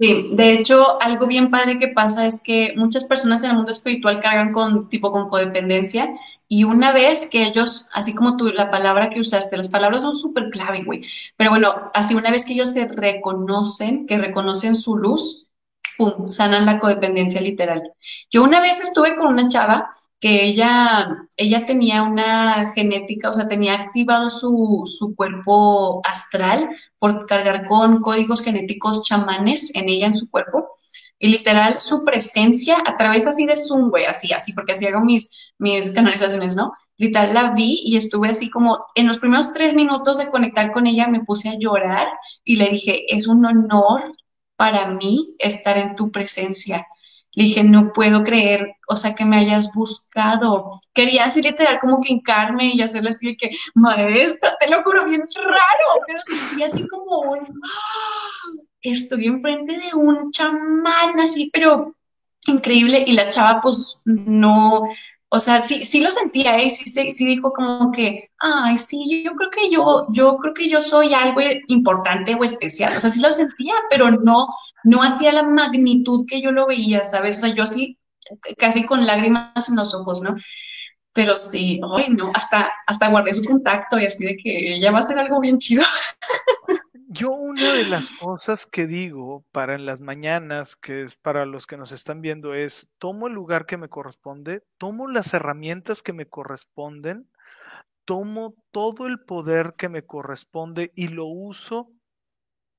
Sí, 0.00 0.30
de 0.32 0.54
hecho, 0.54 1.00
algo 1.02 1.26
bien 1.26 1.50
padre 1.50 1.78
que 1.78 1.88
pasa 1.88 2.26
es 2.26 2.40
que 2.42 2.72
muchas 2.74 3.04
personas 3.04 3.44
en 3.44 3.50
el 3.50 3.56
mundo 3.56 3.70
espiritual 3.70 4.18
cargan 4.20 4.50
con 4.50 4.88
tipo 4.88 5.12
con 5.12 5.28
codependencia 5.28 6.08
y 6.48 6.64
una 6.64 6.92
vez 6.92 7.28
que 7.30 7.42
ellos, 7.42 7.90
así 7.92 8.14
como 8.14 8.38
tú, 8.38 8.46
la 8.46 8.70
palabra 8.70 9.10
que 9.10 9.20
usaste, 9.20 9.58
las 9.58 9.68
palabras 9.68 10.00
son 10.00 10.14
súper 10.14 10.48
clave, 10.48 10.84
güey, 10.84 11.02
pero 11.36 11.50
bueno, 11.50 11.90
así 11.92 12.14
una 12.14 12.30
vez 12.30 12.46
que 12.46 12.54
ellos 12.54 12.70
se 12.72 12.86
reconocen, 12.88 14.06
que 14.06 14.16
reconocen 14.16 14.74
su 14.74 14.96
luz, 14.96 15.50
pum, 15.98 16.30
sanan 16.30 16.64
la 16.64 16.80
codependencia 16.80 17.42
literal. 17.42 17.82
Yo 18.30 18.42
una 18.42 18.62
vez 18.62 18.80
estuve 18.80 19.16
con 19.16 19.26
una 19.26 19.48
chava 19.48 19.90
que 20.20 20.44
ella, 20.44 21.26
ella 21.38 21.64
tenía 21.64 22.02
una 22.02 22.70
genética, 22.74 23.30
o 23.30 23.32
sea, 23.32 23.48
tenía 23.48 23.74
activado 23.74 24.28
su, 24.28 24.82
su 24.84 25.16
cuerpo 25.16 26.02
astral 26.04 26.68
por 26.98 27.26
cargar 27.26 27.66
con 27.66 28.00
códigos 28.02 28.42
genéticos 28.42 29.02
chamanes 29.04 29.74
en 29.74 29.88
ella, 29.88 30.06
en 30.06 30.14
su 30.14 30.30
cuerpo. 30.30 30.68
Y 31.18 31.28
literal, 31.28 31.80
su 31.80 32.04
presencia 32.04 32.78
a 32.86 32.96
través 32.96 33.26
así 33.26 33.46
de 33.46 33.56
Zoom, 33.56 33.90
güey, 33.90 34.04
así, 34.04 34.32
así, 34.32 34.52
porque 34.52 34.72
así 34.72 34.86
hago 34.86 35.00
mis, 35.00 35.52
mis 35.58 35.90
canalizaciones, 35.90 36.54
¿no? 36.54 36.72
Literal, 36.98 37.34
la 37.34 37.52
vi 37.52 37.80
y 37.84 37.96
estuve 37.96 38.28
así 38.28 38.50
como, 38.50 38.86
en 38.94 39.06
los 39.06 39.18
primeros 39.18 39.52
tres 39.52 39.74
minutos 39.74 40.18
de 40.18 40.30
conectar 40.30 40.70
con 40.72 40.86
ella, 40.86 41.08
me 41.08 41.24
puse 41.24 41.48
a 41.48 41.58
llorar 41.58 42.06
y 42.44 42.56
le 42.56 42.68
dije, 42.68 43.14
es 43.14 43.26
un 43.26 43.44
honor 43.46 44.12
para 44.56 44.86
mí 44.88 45.34
estar 45.38 45.78
en 45.78 45.94
tu 45.94 46.10
presencia 46.10 46.86
Le 47.32 47.44
dije, 47.44 47.62
no 47.62 47.92
puedo 47.92 48.24
creer, 48.24 48.76
o 48.88 48.96
sea, 48.96 49.14
que 49.14 49.24
me 49.24 49.38
hayas 49.38 49.72
buscado. 49.72 50.80
Quería 50.92 51.24
así 51.24 51.40
literal 51.42 51.78
como 51.80 52.00
que 52.00 52.12
hincarme 52.12 52.72
y 52.74 52.82
hacerle 52.82 53.10
así 53.10 53.28
de 53.28 53.36
que, 53.36 53.50
maestra, 53.74 54.56
te 54.58 54.68
lo 54.68 54.82
juro, 54.82 55.04
bien 55.04 55.22
raro, 55.36 56.04
pero 56.06 56.18
sentía 56.22 56.66
así 56.66 56.86
como 56.88 57.20
un, 57.20 57.38
¡ah! 57.64 58.60
estoy 58.82 59.26
enfrente 59.26 59.78
de 59.78 59.94
un 59.94 60.30
chamán 60.32 61.20
así, 61.20 61.50
pero 61.52 61.94
increíble 62.46 63.04
y 63.06 63.12
la 63.12 63.28
chava 63.28 63.60
pues 63.60 64.02
no, 64.04 64.88
o 65.32 65.38
sea, 65.38 65.62
sí, 65.62 65.84
sí 65.84 66.00
lo 66.00 66.10
sentía, 66.10 66.58
¿eh? 66.58 66.68
sí, 66.68 66.84
sí, 66.86 67.10
sí 67.12 67.24
dijo 67.24 67.52
como 67.52 67.92
que, 67.92 68.30
ay, 68.38 68.76
sí, 68.76 69.22
yo 69.24 69.32
creo 69.36 69.50
que 69.50 69.70
yo, 69.70 70.06
yo 70.10 70.36
creo 70.38 70.54
que 70.54 70.68
yo 70.68 70.82
soy 70.82 71.14
algo 71.14 71.40
importante 71.68 72.34
o 72.34 72.42
especial, 72.42 72.96
o 72.96 73.00
sea, 73.00 73.10
sí 73.10 73.20
lo 73.22 73.30
sentía, 73.30 73.74
pero 73.90 74.10
no, 74.10 74.48
no 74.82 75.02
hacía 75.04 75.32
la 75.32 75.44
magnitud 75.44 76.24
que 76.28 76.40
yo 76.42 76.50
lo 76.50 76.66
veía, 76.66 77.04
¿sabes? 77.04 77.38
O 77.38 77.40
sea, 77.42 77.54
yo 77.54 77.62
así, 77.62 77.96
casi 78.58 78.84
con 78.84 79.06
lágrimas 79.06 79.68
en 79.68 79.76
los 79.76 79.94
ojos, 79.94 80.20
¿no? 80.20 80.34
Pero 81.12 81.36
sí, 81.36 81.80
ay, 81.96 82.08
no, 82.10 82.30
hasta, 82.34 82.72
hasta 82.86 83.08
guardé 83.08 83.34
su 83.34 83.44
contacto 83.44 83.98
y 84.00 84.06
así 84.06 84.26
de 84.26 84.36
que 84.36 84.74
ella 84.74 84.90
va 84.90 84.98
a 84.98 85.02
ser 85.02 85.18
algo 85.18 85.40
bien 85.40 85.58
chido. 85.58 85.84
Yo 87.12 87.30
una 87.32 87.72
de 87.72 87.88
las 87.88 88.08
cosas 88.20 88.68
que 88.68 88.86
digo 88.86 89.44
para 89.50 89.74
en 89.74 89.84
las 89.84 90.00
mañanas, 90.00 90.76
que 90.76 91.02
es 91.02 91.16
para 91.16 91.44
los 91.44 91.66
que 91.66 91.76
nos 91.76 91.90
están 91.90 92.20
viendo, 92.20 92.54
es 92.54 92.88
tomo 92.98 93.26
el 93.26 93.32
lugar 93.32 93.66
que 93.66 93.76
me 93.76 93.88
corresponde, 93.88 94.62
tomo 94.78 95.08
las 95.08 95.34
herramientas 95.34 96.04
que 96.04 96.12
me 96.12 96.26
corresponden, 96.26 97.28
tomo 98.04 98.54
todo 98.70 99.08
el 99.08 99.18
poder 99.18 99.72
que 99.76 99.88
me 99.88 100.06
corresponde 100.06 100.92
y 100.94 101.08
lo 101.08 101.26
uso 101.26 101.90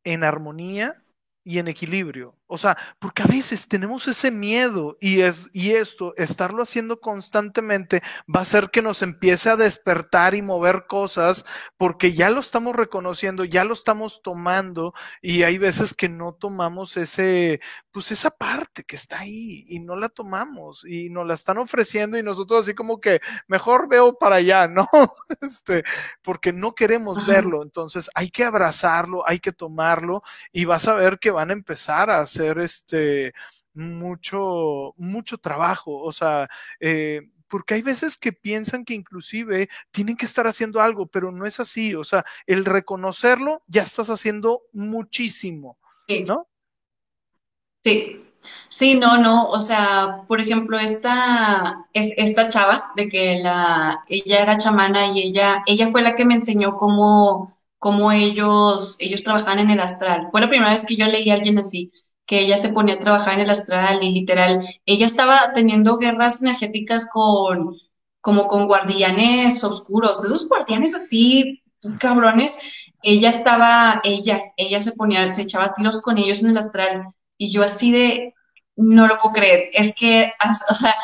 en 0.06 0.24
armonía 0.24 1.04
y 1.44 1.60
en 1.60 1.68
equilibrio. 1.68 2.38
O 2.54 2.58
sea, 2.58 2.78
porque 3.00 3.24
a 3.24 3.28
veces 3.28 3.70
tenemos 3.70 4.10
ese 4.10 4.30
miedo 4.30 4.98
y, 5.00 5.22
es, 5.22 5.48
y 5.54 5.72
esto, 5.72 6.14
estarlo 6.18 6.64
haciendo 6.64 7.00
constantemente, 7.00 8.02
va 8.28 8.42
a 8.42 8.44
hacer 8.44 8.72
que 8.72 8.82
nos 8.82 9.02
empiece 9.02 9.50
a 9.50 9.56
despertar 9.56 10.36
y 10.36 10.42
mover 10.42 10.86
cosas 10.86 11.46
porque 11.78 12.12
ya 12.12 12.30
lo 12.30 12.42
estamos 12.42 12.76
reconociendo, 12.76 13.46
ya 13.46 13.64
lo 13.64 13.74
estamos 13.74 14.22
tomando 14.22 14.94
y 15.22 15.44
hay 15.44 15.58
veces 15.60 15.94
que 15.94 16.10
no 16.10 16.34
tomamos 16.34 16.98
ese, 16.98 17.62
pues 17.90 18.12
esa 18.12 18.32
parte 18.32 18.84
que 18.84 18.98
está 18.98 19.20
ahí 19.20 19.64
y 19.70 19.80
no 19.80 19.96
la 19.96 20.10
tomamos 20.10 20.84
y 20.86 21.10
nos 21.10 21.26
la 21.26 21.36
están 21.36 21.58
ofreciendo 21.58 22.18
y 22.18 22.24
nosotros 22.24 22.64
así 22.64 22.74
como 22.74 23.00
que 23.00 23.22
mejor 23.48 23.88
veo 23.88 24.18
para 24.18 24.36
allá, 24.36 24.68
¿no? 24.68 24.90
Este, 25.40 25.86
porque 26.22 26.52
no 26.52 26.76
queremos 26.76 27.26
verlo. 27.26 27.64
Entonces 27.64 28.10
hay 28.14 28.30
que 28.30 28.44
abrazarlo, 28.44 29.24
hay 29.26 29.40
que 29.40 29.54
tomarlo 29.54 30.22
y 30.52 30.66
vas 30.66 30.90
a 30.90 30.96
ver 30.96 31.18
que 31.18 31.32
van 31.32 31.50
a 31.50 31.54
empezar 31.54 32.10
a 32.10 32.20
hacer 32.20 32.41
este 32.50 33.34
mucho, 33.74 34.94
mucho 34.98 35.38
trabajo. 35.38 36.02
O 36.02 36.12
sea, 36.12 36.50
eh, 36.80 37.22
porque 37.48 37.74
hay 37.74 37.82
veces 37.82 38.18
que 38.18 38.32
piensan 38.32 38.86
que 38.86 38.94
inclusive 38.94 39.70
tienen 39.92 40.16
que 40.16 40.26
estar 40.26 40.48
haciendo 40.48 40.80
algo, 40.80 41.08
pero 41.08 41.32
no 41.32 41.46
es 41.46 41.60
así. 41.60 41.94
O 41.96 42.04
sea, 42.04 42.24
el 42.48 42.66
reconocerlo, 42.66 43.62
ya 43.68 43.84
estás 43.84 44.10
haciendo 44.10 44.64
muchísimo, 44.72 45.78
¿no? 46.26 46.48
Sí, 47.84 48.24
sí, 48.70 48.96
no, 48.96 49.18
no. 49.18 49.50
O 49.50 49.62
sea, 49.62 50.24
por 50.28 50.40
ejemplo, 50.40 50.80
esta, 50.80 51.86
es, 51.94 52.14
esta 52.18 52.48
chava, 52.48 52.92
de 52.96 53.10
que 53.10 53.40
la, 53.40 54.04
ella 54.08 54.42
era 54.42 54.58
chamana 54.58 55.08
y 55.08 55.22
ella, 55.22 55.64
ella 55.66 55.88
fue 55.88 56.02
la 56.02 56.16
que 56.16 56.26
me 56.26 56.36
enseñó 56.36 56.78
cómo, 56.78 57.58
cómo 57.80 58.14
ellos, 58.14 58.96
ellos 59.00 59.24
trabajaban 59.24 59.60
en 59.60 59.72
el 59.72 59.80
astral. 59.82 60.28
Fue 60.32 60.40
la 60.40 60.50
primera 60.50 60.72
vez 60.72 60.86
que 60.86 60.96
yo 60.96 61.06
leí 61.08 61.30
a 61.30 61.34
alguien 61.34 61.58
así 61.58 61.92
que 62.32 62.40
ella 62.40 62.56
se 62.56 62.70
ponía 62.70 62.96
a 62.96 63.00
trabajar 63.00 63.34
en 63.34 63.42
el 63.42 63.50
astral 63.50 64.02
y 64.02 64.14
literal, 64.14 64.66
ella 64.86 65.06
estaba 65.06 65.52
teniendo 65.54 65.98
guerras 65.98 66.42
energéticas 66.42 67.06
con, 67.12 67.76
como 68.22 68.48
con 68.48 68.68
guardianes 68.68 69.62
oscuros, 69.66 70.22
de 70.22 70.28
esos 70.28 70.48
guardianes 70.48 70.96
así, 70.96 71.62
cabrones, 72.00 72.58
ella 73.04 73.28
estaba, 73.28 74.00
ella, 74.06 74.40
ella 74.56 74.82
se 74.82 74.94
ponía, 74.94 75.28
se 75.28 75.42
echaba 75.42 75.74
tiros 75.74 76.02
con 76.02 76.18
ellos 76.18 76.42
en 76.42 76.52
el 76.52 76.58
astral 76.58 77.08
y 77.38 77.52
yo 77.52 77.64
así 77.64 77.92
de, 77.92 78.34
no 78.78 79.08
lo 79.08 79.18
puedo 79.18 79.34
creer, 79.34 79.70
es 79.74 79.94
que, 79.94 80.32
o 80.70 80.74
sea, 80.74 80.96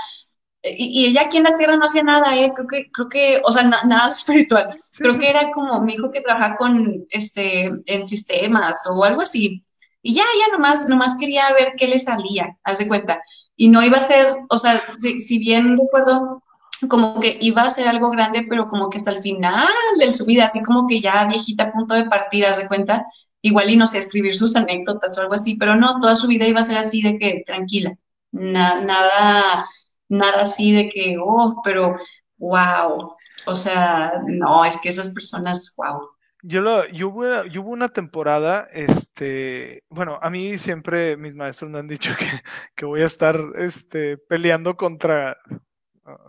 y, 0.64 1.08
ella 1.08 1.24
aquí 1.24 1.36
en 1.40 1.44
la 1.44 1.58
tierra 1.58 1.76
no 1.76 1.84
hacía 1.84 2.04
nada, 2.04 2.38
¿eh? 2.38 2.54
creo 2.56 2.68
que, 2.68 2.90
creo 2.90 3.10
que, 3.10 3.42
o 3.44 3.52
sea, 3.52 3.64
nada 3.64 4.12
espiritual, 4.12 4.70
creo 4.98 5.20
que 5.20 5.28
era 5.28 5.52
como 5.52 5.82
mi 5.82 5.96
hijo 5.96 6.10
que 6.10 6.22
trabajaba 6.22 6.56
con, 6.56 7.06
este, 7.10 7.70
en 7.86 8.06
sistemas 8.06 8.88
o 8.90 9.04
algo 9.04 9.24
así, 9.24 9.67
y 10.08 10.14
ya, 10.14 10.24
ya 10.24 10.54
nomás, 10.54 10.88
nomás 10.88 11.18
quería 11.20 11.52
ver 11.52 11.74
qué 11.78 11.86
le 11.86 12.00
salía, 12.00 12.58
haz 12.64 12.78
de 12.78 12.88
cuenta. 12.88 13.22
Y 13.58 13.68
no 13.68 13.84
iba 13.84 13.98
a 13.98 14.00
ser, 14.00 14.38
o 14.50 14.58
sea, 14.58 14.80
si, 14.96 15.38
bien 15.38 15.78
recuerdo, 15.78 16.42
como 16.90 17.20
que 17.20 17.38
iba 17.42 17.64
a 17.64 17.70
ser 17.70 17.90
algo 17.90 18.10
grande, 18.12 18.46
pero 18.50 18.70
como 18.70 18.90
que 18.90 19.00
hasta 19.00 19.12
el 19.12 19.22
final 19.22 19.68
de 20.00 20.14
su 20.16 20.26
vida, 20.26 20.46
así 20.46 20.64
como 20.64 20.88
que 20.88 21.02
ya 21.02 21.26
viejita 21.26 21.66
a 21.66 21.72
punto 21.74 21.94
de 21.94 22.06
partir, 22.06 22.46
haz 22.46 22.56
de 22.56 22.70
cuenta, 22.70 23.06
igual 23.42 23.70
y 23.70 23.76
no 23.76 23.86
sé, 23.86 23.98
escribir 23.98 24.34
sus 24.34 24.56
anécdotas 24.56 25.18
o 25.18 25.22
algo 25.22 25.34
así, 25.34 25.58
pero 25.58 25.76
no, 25.76 26.00
toda 26.00 26.16
su 26.16 26.28
vida 26.28 26.48
iba 26.48 26.62
a 26.62 26.64
ser 26.64 26.78
así 26.78 27.02
de 27.02 27.18
que 27.20 27.44
tranquila, 27.46 27.94
nada, 28.32 29.66
nada 30.08 30.42
así 30.42 30.72
de 30.72 30.88
que, 30.88 31.18
oh, 31.22 31.60
pero 31.66 31.98
wow, 32.38 33.14
o 33.46 33.56
sea, 33.58 34.22
no, 34.26 34.64
es 34.64 34.80
que 34.80 34.88
esas 34.88 35.10
personas, 35.10 35.74
wow. 35.76 36.17
Yo, 36.50 36.62
lo, 36.62 36.88
yo, 36.88 37.10
hubo, 37.10 37.44
yo 37.44 37.62
hubo 37.62 37.72
una 37.72 37.90
temporada, 37.90 38.70
este, 38.72 39.84
bueno, 39.90 40.18
a 40.22 40.30
mí 40.30 40.58
siempre 40.58 41.18
mis 41.18 41.36
maestros 41.36 41.70
me 41.70 41.80
han 41.80 41.90
dicho 41.90 42.16
que, 42.18 42.26
que 42.74 42.86
voy 42.86 43.02
a 43.02 43.06
estar 43.06 43.38
este, 43.56 44.18
peleando 44.18 44.78
contra, 44.78 45.38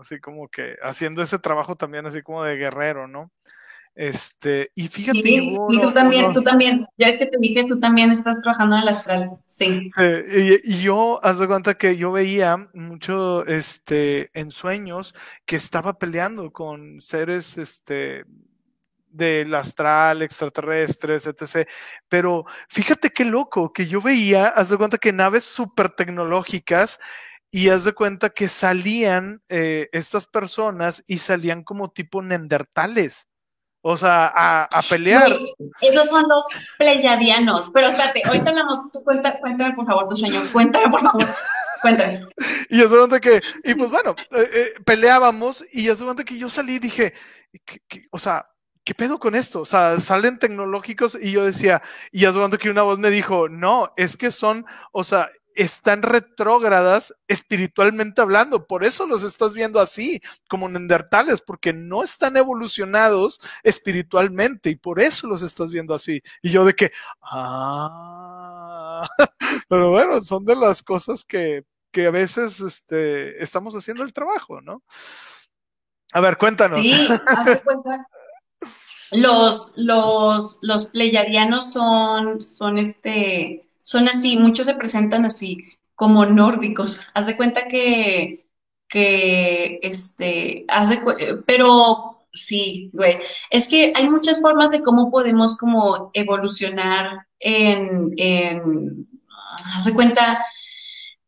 así 0.00 0.18
como 0.18 0.48
que 0.48 0.74
haciendo 0.82 1.22
ese 1.22 1.38
trabajo 1.38 1.76
también 1.76 2.04
así 2.04 2.22
como 2.22 2.42
de 2.42 2.56
guerrero, 2.56 3.06
¿no? 3.06 3.30
Este, 3.94 4.72
y 4.74 4.88
fíjate. 4.88 5.22
Sí, 5.22 5.56
y 5.68 5.80
tú 5.80 5.92
también, 5.92 6.32
tú 6.32 6.42
también, 6.42 6.86
ya 6.96 7.06
es 7.06 7.16
que 7.16 7.26
te 7.26 7.38
dije, 7.38 7.64
tú 7.68 7.78
también 7.78 8.10
estás 8.10 8.40
trabajando 8.40 8.74
en 8.74 8.82
el 8.82 8.88
astral, 8.88 9.30
sí. 9.46 9.88
sí 9.94 10.02
y, 10.64 10.72
y, 10.72 10.82
yo, 10.82 11.20
haz 11.22 11.38
de 11.38 11.46
cuenta 11.46 11.74
que 11.74 11.96
yo 11.96 12.10
veía 12.10 12.68
mucho, 12.74 13.46
este, 13.46 14.30
en 14.34 14.50
sueños 14.50 15.14
que 15.46 15.54
estaba 15.54 15.96
peleando 15.96 16.50
con 16.50 17.00
seres, 17.00 17.56
este, 17.56 18.24
del 19.10 19.54
astral, 19.54 20.22
extraterrestres, 20.22 21.26
etc. 21.26 21.68
Pero 22.08 22.44
fíjate 22.68 23.10
qué 23.10 23.24
loco, 23.24 23.72
que 23.72 23.86
yo 23.86 24.00
veía, 24.00 24.48
haz 24.48 24.70
de 24.70 24.76
cuenta 24.76 24.98
que 24.98 25.12
naves 25.12 25.44
súper 25.44 25.90
tecnológicas 25.90 26.98
y 27.50 27.70
haz 27.70 27.84
de 27.84 27.92
cuenta 27.92 28.30
que 28.30 28.48
salían 28.48 29.42
eh, 29.48 29.88
estas 29.92 30.26
personas 30.26 31.02
y 31.06 31.18
salían 31.18 31.64
como 31.64 31.90
tipo 31.90 32.22
nendertales. 32.22 33.28
O 33.80 33.96
sea, 33.96 34.32
a, 34.34 34.82
pelear. 34.90 35.38
esos 35.80 36.08
son 36.08 36.28
los 36.28 36.44
pleyadianos. 36.76 37.70
Pero 37.72 37.88
espérate, 37.88 38.22
ahorita 38.24 38.50
hablamos. 38.50 38.90
Tú 38.92 39.02
cuenta, 39.04 39.38
cuéntame 39.38 39.74
por 39.74 39.86
favor 39.86 40.08
tu 40.08 40.16
sueño. 40.16 40.42
Cuéntame 40.52 40.88
por 40.90 41.00
favor. 41.00 41.26
Cuéntame. 41.80 42.26
y 42.70 42.82
es 42.82 42.90
de 42.90 43.20
que, 43.20 43.40
y 43.64 43.74
pues 43.74 43.90
bueno, 43.90 44.14
eh, 44.32 44.50
eh, 44.52 44.74
peleábamos 44.84 45.64
y 45.72 45.88
es 45.88 45.98
de 45.98 46.24
que 46.24 46.36
yo 46.36 46.50
salí 46.50 46.74
y 46.74 46.78
dije, 46.80 47.14
o 48.10 48.18
sea, 48.18 48.46
¿qué 48.88 48.94
pedo 48.94 49.18
con 49.18 49.34
esto? 49.34 49.60
O 49.60 49.64
sea, 49.66 50.00
salen 50.00 50.38
tecnológicos 50.38 51.14
y 51.20 51.30
yo 51.32 51.44
decía, 51.44 51.82
y 52.10 52.24
durante 52.24 52.56
que 52.56 52.70
una 52.70 52.80
voz 52.80 52.98
me 52.98 53.10
dijo, 53.10 53.46
no, 53.50 53.92
es 53.98 54.16
que 54.16 54.30
son, 54.30 54.64
o 54.92 55.04
sea, 55.04 55.28
están 55.54 56.00
retrógradas 56.00 57.14
espiritualmente 57.26 58.22
hablando, 58.22 58.66
por 58.66 58.84
eso 58.84 59.06
los 59.06 59.24
estás 59.24 59.52
viendo 59.52 59.78
así, 59.78 60.22
como 60.48 60.70
nendertales, 60.70 61.42
porque 61.42 61.74
no 61.74 62.02
están 62.02 62.38
evolucionados 62.38 63.42
espiritualmente 63.62 64.70
y 64.70 64.76
por 64.76 65.00
eso 65.00 65.28
los 65.28 65.42
estás 65.42 65.70
viendo 65.70 65.92
así. 65.92 66.22
Y 66.40 66.48
yo 66.48 66.64
de 66.64 66.72
que, 66.72 66.90
ah, 67.20 69.06
pero 69.68 69.90
bueno, 69.90 70.18
son 70.22 70.46
de 70.46 70.56
las 70.56 70.82
cosas 70.82 71.26
que, 71.26 71.66
que 71.90 72.06
a 72.06 72.10
veces 72.10 72.58
este, 72.60 73.42
estamos 73.42 73.74
haciendo 73.74 74.02
el 74.02 74.14
trabajo, 74.14 74.62
¿no? 74.62 74.82
A 76.14 76.20
ver, 76.20 76.38
cuéntanos. 76.38 76.80
Sí, 76.80 77.06
hace 77.26 77.60
cuenta 77.60 78.08
los, 79.12 79.72
los, 79.76 80.58
los 80.62 80.86
pleyadianos 80.86 81.72
son, 81.72 82.42
son 82.42 82.78
este, 82.78 83.68
son 83.78 84.08
así, 84.08 84.36
muchos 84.36 84.66
se 84.66 84.74
presentan 84.74 85.24
así, 85.24 85.64
como 85.94 86.26
nórdicos. 86.26 87.02
Haz 87.14 87.26
de 87.26 87.36
cuenta 87.36 87.68
que, 87.68 88.46
que, 88.88 89.78
este, 89.82 90.64
hace, 90.68 91.00
pero 91.46 92.26
sí, 92.32 92.90
güey, 92.92 93.18
es 93.50 93.68
que 93.68 93.92
hay 93.94 94.08
muchas 94.08 94.40
formas 94.40 94.70
de 94.70 94.82
cómo 94.82 95.10
podemos 95.10 95.56
como 95.56 96.10
evolucionar 96.12 97.26
en, 97.40 98.12
en, 98.16 99.08
haz 99.74 99.86
de 99.86 99.94
cuenta, 99.94 100.44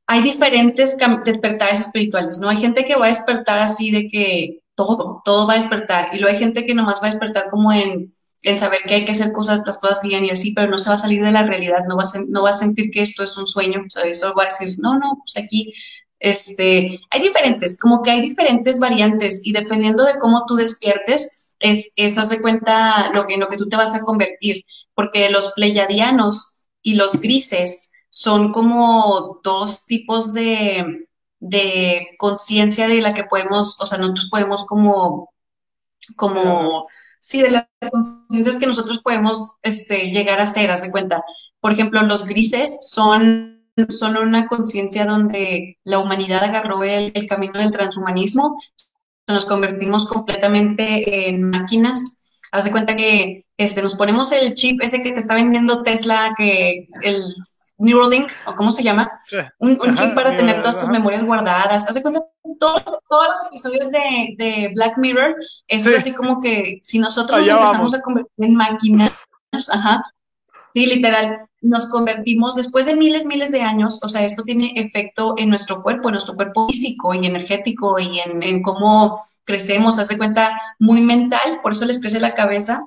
hay 0.06 0.22
diferentes 0.22 0.98
despertares 1.24 1.80
espirituales, 1.80 2.38
¿no? 2.38 2.48
Hay 2.48 2.56
gente 2.56 2.84
que 2.84 2.96
va 2.96 3.06
a 3.06 3.10
despertar 3.10 3.60
así 3.60 3.90
de 3.90 4.06
que 4.08 4.60
todo, 4.86 5.22
todo 5.24 5.46
va 5.46 5.54
a 5.54 5.56
despertar. 5.56 6.08
Y 6.12 6.18
luego 6.18 6.34
hay 6.34 6.38
gente 6.38 6.64
que 6.64 6.74
nomás 6.74 7.00
va 7.02 7.08
a 7.08 7.10
despertar 7.10 7.50
como 7.50 7.72
en, 7.72 8.12
en 8.42 8.58
saber 8.58 8.80
que 8.86 8.94
hay 8.94 9.04
que 9.04 9.12
hacer 9.12 9.32
cosas, 9.32 9.60
las 9.66 9.78
cosas 9.78 10.00
bien 10.02 10.24
y 10.24 10.30
así, 10.30 10.52
pero 10.52 10.70
no 10.70 10.78
se 10.78 10.88
va 10.88 10.94
a 10.94 10.98
salir 10.98 11.22
de 11.22 11.32
la 11.32 11.42
realidad, 11.42 11.80
no 11.88 11.96
va 11.96 12.04
a, 12.04 12.20
no 12.28 12.42
va 12.42 12.50
a 12.50 12.54
sentir 12.54 12.90
que 12.90 13.02
esto 13.02 13.22
es 13.22 13.36
un 13.36 13.46
sueño, 13.46 13.82
o 13.86 13.90
sea, 13.90 14.04
eso 14.04 14.34
va 14.34 14.44
a 14.44 14.46
decir, 14.46 14.68
no, 14.78 14.98
no, 14.98 15.18
pues 15.18 15.44
aquí, 15.44 15.74
este, 16.18 17.00
hay 17.10 17.20
diferentes, 17.20 17.78
como 17.78 18.02
que 18.02 18.10
hay 18.10 18.20
diferentes 18.20 18.78
variantes 18.78 19.42
y 19.44 19.52
dependiendo 19.52 20.04
de 20.04 20.18
cómo 20.18 20.44
tú 20.46 20.56
despiertes, 20.56 21.56
es, 21.60 21.92
es 21.96 22.16
haz 22.16 22.30
de 22.30 22.40
cuenta 22.40 23.12
lo 23.12 23.26
que, 23.26 23.36
lo 23.36 23.48
que 23.48 23.56
tú 23.56 23.68
te 23.68 23.76
vas 23.76 23.94
a 23.94 24.00
convertir, 24.00 24.64
porque 24.94 25.28
los 25.28 25.52
pleiadianos 25.52 26.66
y 26.82 26.94
los 26.94 27.20
grises 27.20 27.90
son 28.08 28.52
como 28.52 29.40
dos 29.44 29.86
tipos 29.86 30.32
de, 30.32 31.06
de 31.40 32.10
conciencia 32.18 32.86
de 32.86 33.00
la 33.00 33.14
que 33.14 33.24
podemos, 33.24 33.80
o 33.80 33.86
sea, 33.86 33.98
nosotros 33.98 34.28
podemos 34.30 34.66
como, 34.66 35.32
como 36.16 36.84
sí, 37.18 37.42
de 37.42 37.50
las 37.50 37.66
conciencias 37.90 38.58
que 38.58 38.66
nosotros 38.66 39.00
podemos 39.00 39.56
este, 39.62 40.10
llegar 40.10 40.40
a 40.40 40.46
ser, 40.46 40.70
haz 40.70 40.82
de 40.82 40.90
cuenta. 40.90 41.24
Por 41.60 41.72
ejemplo, 41.72 42.02
los 42.02 42.26
grises 42.26 42.78
son, 42.82 43.64
son 43.88 44.16
una 44.16 44.46
conciencia 44.46 45.06
donde 45.06 45.78
la 45.84 45.98
humanidad 45.98 46.44
agarró 46.44 46.84
el, 46.84 47.12
el 47.14 47.26
camino 47.26 47.58
del 47.58 47.70
transhumanismo, 47.70 48.56
nos 49.30 49.44
convertimos 49.44 50.06
completamente 50.06 51.28
en 51.28 51.42
máquinas. 51.48 52.48
Haz 52.52 52.64
de 52.64 52.72
cuenta 52.72 52.96
que 52.96 53.46
este, 53.56 53.82
nos 53.82 53.94
ponemos 53.94 54.32
el 54.32 54.54
chip 54.54 54.80
ese 54.82 55.02
que 55.02 55.12
te 55.12 55.20
está 55.20 55.34
vendiendo 55.34 55.82
Tesla, 55.82 56.34
que 56.36 56.88
el 57.02 57.22
Neuralink, 57.80 58.30
o 58.46 58.54
cómo 58.54 58.70
se 58.70 58.82
llama, 58.82 59.10
un, 59.58 59.78
chip 59.94 60.14
para 60.14 60.36
tener 60.36 60.60
todas 60.60 60.78
tus 60.78 60.88
memorias 60.88 61.24
guardadas. 61.24 61.88
Haz 61.88 61.94
de 61.94 62.02
cuenta 62.02 62.22
todos, 62.58 62.84
todos 63.08 63.26
los 63.28 63.46
episodios 63.46 63.90
de, 63.90 64.34
de 64.36 64.70
Black 64.74 64.98
Mirror, 64.98 65.34
es 65.66 65.86
así 65.86 66.12
como 66.12 66.40
que 66.40 66.78
si 66.82 66.98
nosotros 66.98 67.38
nos 67.40 67.48
empezamos 67.48 67.94
a 67.94 68.02
convertir 68.02 68.32
en 68.38 68.54
máquinas, 68.54 69.12
ajá, 69.72 70.04
sí, 70.74 70.86
literal, 70.86 71.48
nos 71.62 71.86
convertimos 71.86 72.54
después 72.54 72.86
de 72.86 72.96
miles, 72.96 73.26
miles 73.26 73.50
de 73.50 73.62
años, 73.62 74.00
o 74.02 74.08
sea, 74.08 74.24
esto 74.24 74.42
tiene 74.42 74.72
efecto 74.76 75.34
en 75.38 75.48
nuestro 75.48 75.82
cuerpo, 75.82 76.08
en 76.08 76.12
nuestro 76.12 76.34
cuerpo 76.34 76.68
físico 76.68 77.14
y 77.14 77.26
energético 77.26 77.98
y 77.98 78.20
en, 78.20 78.42
en 78.42 78.62
cómo 78.62 79.18
crecemos, 79.44 79.98
hace 79.98 80.18
cuenta, 80.18 80.58
muy 80.78 81.00
mental, 81.00 81.60
por 81.62 81.72
eso 81.72 81.84
les 81.84 82.00
crece 82.00 82.20
la 82.20 82.34
cabeza. 82.34 82.80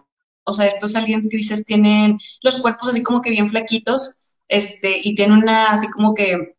O 0.45 0.53
sea, 0.53 0.65
estos 0.65 0.95
aliens 0.95 1.29
grises 1.29 1.63
tienen 1.63 2.19
los 2.41 2.61
cuerpos 2.61 2.89
así 2.89 3.01
como 3.01 3.21
que 3.21 3.29
bien 3.29 3.47
flaquitos, 3.47 4.32
este, 4.47 4.99
y 5.03 5.15
tienen 5.15 5.37
una, 5.37 5.71
así 5.71 5.89
como 5.89 6.13
que, 6.13 6.55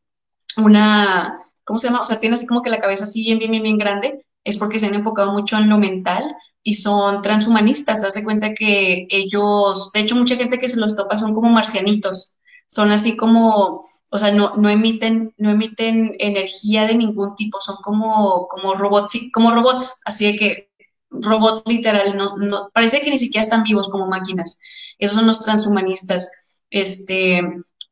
una, 0.56 1.40
¿cómo 1.64 1.78
se 1.78 1.88
llama? 1.88 2.02
O 2.02 2.06
sea, 2.06 2.20
tiene 2.20 2.34
así 2.34 2.46
como 2.46 2.62
que 2.62 2.70
la 2.70 2.80
cabeza 2.80 3.04
así 3.04 3.22
bien, 3.22 3.38
bien, 3.38 3.50
bien, 3.50 3.62
bien 3.62 3.78
grande, 3.78 4.26
es 4.44 4.58
porque 4.58 4.78
se 4.78 4.86
han 4.86 4.94
enfocado 4.94 5.32
mucho 5.32 5.56
en 5.56 5.68
lo 5.68 5.78
mental 5.78 6.24
y 6.62 6.74
son 6.74 7.22
transhumanistas. 7.22 8.04
Haz 8.04 8.14
de 8.14 8.24
cuenta 8.24 8.54
que 8.54 9.06
ellos, 9.10 9.90
de 9.92 10.00
hecho, 10.00 10.16
mucha 10.16 10.36
gente 10.36 10.58
que 10.58 10.68
se 10.68 10.78
los 10.78 10.96
topa 10.96 11.18
son 11.18 11.34
como 11.34 11.48
marcianitos, 11.50 12.38
son 12.66 12.90
así 12.92 13.16
como, 13.16 13.82
o 14.10 14.18
sea, 14.18 14.32
no, 14.32 14.56
no 14.56 14.68
emiten, 14.68 15.34
no 15.38 15.50
emiten 15.50 16.14
energía 16.18 16.86
de 16.86 16.94
ningún 16.94 17.34
tipo, 17.34 17.60
son 17.60 17.76
como, 17.82 18.46
como 18.48 18.74
robots, 18.74 19.18
como 19.32 19.54
robots, 19.54 20.00
así 20.04 20.26
de 20.26 20.36
que 20.36 20.70
robots 21.10 21.62
literal, 21.66 22.16
no, 22.16 22.36
no, 22.36 22.70
parece 22.72 23.00
que 23.00 23.10
ni 23.10 23.18
siquiera 23.18 23.42
están 23.42 23.62
vivos 23.62 23.88
como 23.88 24.06
máquinas. 24.06 24.60
Esos 24.98 25.16
son 25.16 25.26
los 25.26 25.42
transhumanistas. 25.42 26.30
Este, 26.70 27.42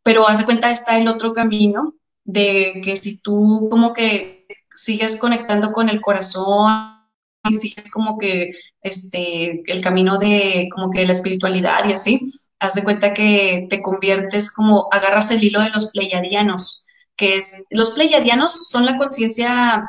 pero 0.03 0.29
haz 0.29 0.39
de 0.39 0.45
cuenta 0.45 0.71
está 0.71 0.99
el 0.99 1.09
otro 1.09 1.33
camino 1.33 1.95
de 2.25 2.81
que 2.85 2.97
si 2.97 3.21
tú 3.21 3.69
como 3.71 3.93
que 3.93 4.47
sigues 4.75 5.17
conectando 5.17 5.73
con 5.73 5.89
el 5.89 6.01
corazón 6.01 6.99
y 7.45 7.53
sigues 7.55 7.91
como 7.91 8.19
que 8.19 8.53
este 8.81 9.63
el 9.71 9.81
camino 9.81 10.19
de 10.19 10.69
como 10.73 10.91
que 10.91 11.05
la 11.05 11.13
espiritualidad 11.13 11.89
y 11.89 11.93
así, 11.93 12.21
haz 12.59 12.75
de 12.75 12.85
cuenta 12.85 13.13
que 13.13 13.67
te 13.69 13.83
conviertes 13.83 14.53
como 14.53 14.89
agarras 14.93 15.31
el 15.31 15.43
hilo 15.43 15.61
de 15.61 15.71
los 15.71 15.91
pleiadianos, 15.91 16.87
que 17.17 17.37
es 17.37 17.65
los 17.71 17.91
pleiadianos 17.91 18.69
son 18.69 18.87
la 18.87 18.97
conciencia 18.97 19.85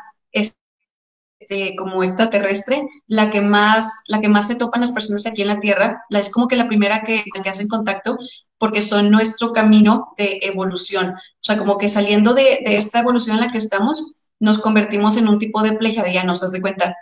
este, 1.38 1.74
como 1.76 2.02
extraterrestre, 2.02 2.86
la 3.06 3.30
que 3.30 3.40
más 3.40 4.04
la 4.08 4.20
que 4.20 4.28
más 4.28 4.48
se 4.48 4.56
topan 4.56 4.80
las 4.80 4.92
personas 4.92 5.26
aquí 5.26 5.42
en 5.42 5.48
la 5.48 5.60
Tierra, 5.60 6.02
es 6.10 6.30
como 6.30 6.48
que 6.48 6.56
la 6.56 6.68
primera 6.68 7.02
que, 7.02 7.24
que 7.42 7.50
hacen 7.50 7.68
contacto 7.68 8.16
porque 8.58 8.82
son 8.82 9.10
nuestro 9.10 9.52
camino 9.52 10.12
de 10.16 10.38
evolución. 10.42 11.10
O 11.10 11.40
sea, 11.40 11.58
como 11.58 11.76
que 11.76 11.88
saliendo 11.88 12.34
de, 12.34 12.60
de 12.64 12.76
esta 12.76 13.00
evolución 13.00 13.36
en 13.36 13.42
la 13.42 13.48
que 13.48 13.58
estamos, 13.58 14.30
nos 14.40 14.58
convertimos 14.58 15.16
en 15.16 15.28
un 15.28 15.38
tipo 15.38 15.62
de 15.62 15.72
plejadianos, 15.72 16.42
haz 16.42 16.52
de 16.52 16.60
cuenta. 16.60 16.96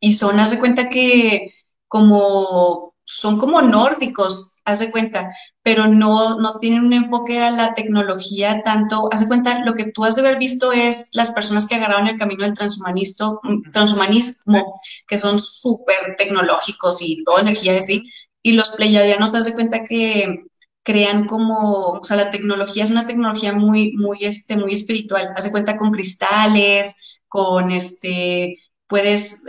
Y 0.00 0.12
son, 0.12 0.38
haz 0.38 0.50
de 0.50 0.58
cuenta 0.58 0.88
que 0.88 1.54
como, 1.88 2.94
son 3.04 3.38
como 3.38 3.62
nórdicos, 3.62 4.60
haz 4.64 4.80
de 4.80 4.90
cuenta, 4.90 5.30
pero 5.68 5.86
no, 5.86 6.40
no 6.40 6.58
tienen 6.58 6.86
un 6.86 6.94
enfoque 6.94 7.40
a 7.40 7.50
la 7.50 7.74
tecnología 7.74 8.62
tanto, 8.64 9.10
haz 9.12 9.20
de 9.20 9.28
cuenta, 9.28 9.62
lo 9.66 9.74
que 9.74 9.92
tú 9.92 10.06
has 10.06 10.16
de 10.16 10.22
haber 10.22 10.38
visto 10.38 10.72
es 10.72 11.10
las 11.12 11.30
personas 11.30 11.66
que 11.66 11.74
agarraron 11.74 12.06
el 12.08 12.16
camino 12.16 12.44
del 12.44 12.54
transhumanismo, 12.54 13.38
transhumanismo 13.70 14.72
que 15.06 15.18
son 15.18 15.38
súper 15.38 16.16
tecnológicos 16.16 17.02
y 17.02 17.22
toda 17.22 17.42
energía 17.42 17.74
y 17.74 17.78
así, 17.80 18.02
y 18.42 18.52
los 18.52 18.70
pleyadianos, 18.70 19.34
haz 19.34 19.44
de 19.44 19.52
cuenta 19.52 19.84
que 19.84 20.44
crean 20.82 21.26
como, 21.26 21.98
o 22.00 22.02
sea, 22.02 22.16
la 22.16 22.30
tecnología 22.30 22.84
es 22.84 22.90
una 22.90 23.04
tecnología 23.04 23.52
muy, 23.52 23.92
muy, 23.92 24.24
este, 24.24 24.56
muy 24.56 24.72
espiritual. 24.72 25.28
Hace 25.36 25.50
cuenta 25.50 25.76
con 25.76 25.90
cristales, 25.90 27.20
con 27.28 27.70
este, 27.72 28.56
puedes, 28.86 29.44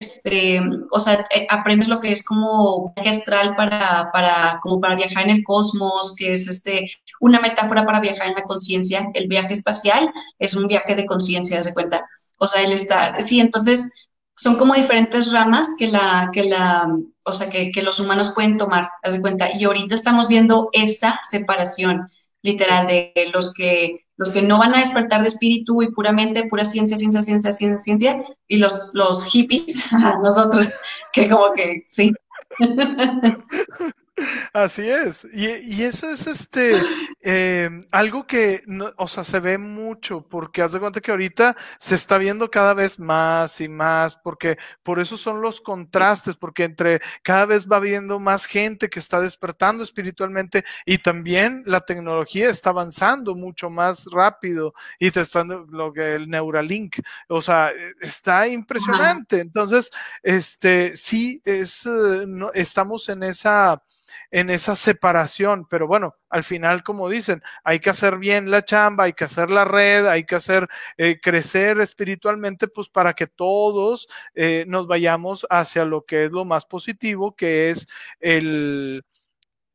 este, 0.00 0.60
o 0.90 1.00
sea, 1.00 1.26
eh, 1.34 1.46
aprendes 1.50 1.88
lo 1.88 2.00
que 2.00 2.12
es 2.12 2.24
como 2.24 2.92
viaje 2.94 3.10
astral 3.10 3.56
para, 3.56 4.10
para, 4.12 4.58
como 4.62 4.80
para 4.80 4.96
viajar 4.96 5.24
en 5.24 5.30
el 5.30 5.44
cosmos, 5.44 6.14
que 6.16 6.32
es 6.32 6.46
este, 6.48 6.90
una 7.20 7.40
metáfora 7.40 7.84
para 7.84 8.00
viajar 8.00 8.28
en 8.28 8.34
la 8.34 8.44
conciencia. 8.44 9.08
El 9.14 9.28
viaje 9.28 9.54
espacial 9.54 10.10
es 10.38 10.54
un 10.54 10.68
viaje 10.68 10.94
de 10.94 11.06
conciencia, 11.06 11.60
hace 11.60 11.74
cuenta. 11.74 12.06
O 12.38 12.46
sea, 12.46 12.62
el 12.62 12.72
estar, 12.72 13.20
sí, 13.20 13.40
entonces 13.40 13.92
son 14.36 14.56
como 14.56 14.74
diferentes 14.74 15.32
ramas 15.32 15.74
que 15.76 15.88
la, 15.88 16.30
que 16.32 16.44
la, 16.44 16.86
o 17.24 17.32
sea, 17.32 17.50
que, 17.50 17.72
que 17.72 17.82
los 17.82 17.98
humanos 17.98 18.30
pueden 18.30 18.56
tomar, 18.56 18.88
haz 19.02 19.14
de 19.14 19.20
cuenta. 19.20 19.48
Y 19.52 19.64
ahorita 19.64 19.94
estamos 19.96 20.28
viendo 20.28 20.68
esa 20.72 21.18
separación 21.22 22.08
literal 22.42 22.86
de 22.86 23.12
los 23.32 23.54
que, 23.54 24.06
los 24.16 24.30
que 24.32 24.42
no 24.42 24.58
van 24.58 24.74
a 24.74 24.80
despertar 24.80 25.22
de 25.22 25.28
espíritu 25.28 25.82
y 25.82 25.90
puramente, 25.90 26.46
pura 26.48 26.64
ciencia, 26.64 26.96
ciencia, 26.96 27.22
ciencia, 27.22 27.52
ciencia, 27.52 27.78
ciencia, 27.78 28.24
y 28.46 28.56
los, 28.56 28.90
los 28.94 29.24
hippies, 29.24 29.78
nosotros, 30.22 30.72
que 31.12 31.28
como 31.28 31.52
que 31.52 31.84
sí. 31.86 32.12
Así 34.52 34.88
es. 34.88 35.26
Y, 35.32 35.82
eso 35.82 36.10
es 36.10 36.26
este 36.26 36.82
em, 37.22 37.82
algo 37.92 38.26
que 38.26 38.62
no, 38.66 38.92
o 38.96 39.08
sea, 39.08 39.24
se 39.24 39.40
ve 39.40 39.58
mucho, 39.58 40.26
porque 40.28 40.62
haz 40.62 40.72
de 40.72 40.80
cuenta 40.80 41.00
que 41.00 41.10
ahorita 41.10 41.56
se 41.78 41.94
está 41.94 42.18
viendo 42.18 42.50
cada 42.50 42.74
vez 42.74 42.98
más 42.98 43.60
y 43.60 43.68
más, 43.68 44.16
porque 44.16 44.58
por 44.82 44.98
eso 44.98 45.16
son 45.16 45.40
los 45.40 45.60
contrastes, 45.60 46.36
porque 46.36 46.64
entre 46.64 47.00
cada 47.22 47.46
vez 47.46 47.68
va 47.68 47.80
viendo 47.80 48.18
más 48.18 48.46
gente 48.46 48.88
que 48.88 48.98
está 48.98 49.20
despertando 49.20 49.82
espiritualmente 49.82 50.64
y 50.84 50.98
también 50.98 51.62
la 51.66 51.80
tecnología 51.80 52.50
está 52.50 52.70
avanzando 52.70 53.34
mucho 53.34 53.70
más 53.70 54.06
rápido 54.10 54.74
y 54.98 55.10
te 55.10 55.20
está 55.20 55.44
lo 55.44 55.92
que 55.92 56.14
el 56.14 56.28
Neuralink, 56.28 56.96
o 57.28 57.40
sea, 57.40 57.72
está 58.00 58.48
impresionante. 58.48 59.40
Entonces, 59.40 59.90
este 60.22 60.96
sí 60.96 61.40
es 61.44 61.86
eh, 61.86 62.24
no, 62.26 62.50
estamos 62.52 63.08
en 63.08 63.22
esa 63.22 63.82
en 64.30 64.50
esa 64.50 64.76
separación, 64.76 65.66
pero 65.68 65.86
bueno, 65.86 66.16
al 66.28 66.44
final, 66.44 66.82
como 66.82 67.08
dicen, 67.08 67.42
hay 67.64 67.80
que 67.80 67.90
hacer 67.90 68.18
bien 68.18 68.50
la 68.50 68.64
chamba, 68.64 69.04
hay 69.04 69.12
que 69.12 69.24
hacer 69.24 69.50
la 69.50 69.64
red, 69.64 70.06
hay 70.06 70.24
que 70.24 70.34
hacer 70.34 70.68
eh, 70.96 71.18
crecer 71.20 71.80
espiritualmente, 71.80 72.68
pues 72.68 72.88
para 72.88 73.14
que 73.14 73.26
todos 73.26 74.08
eh, 74.34 74.64
nos 74.68 74.86
vayamos 74.86 75.46
hacia 75.50 75.84
lo 75.84 76.04
que 76.04 76.24
es 76.24 76.30
lo 76.30 76.44
más 76.44 76.66
positivo, 76.66 77.34
que 77.34 77.70
es 77.70 77.86
el, 78.20 79.04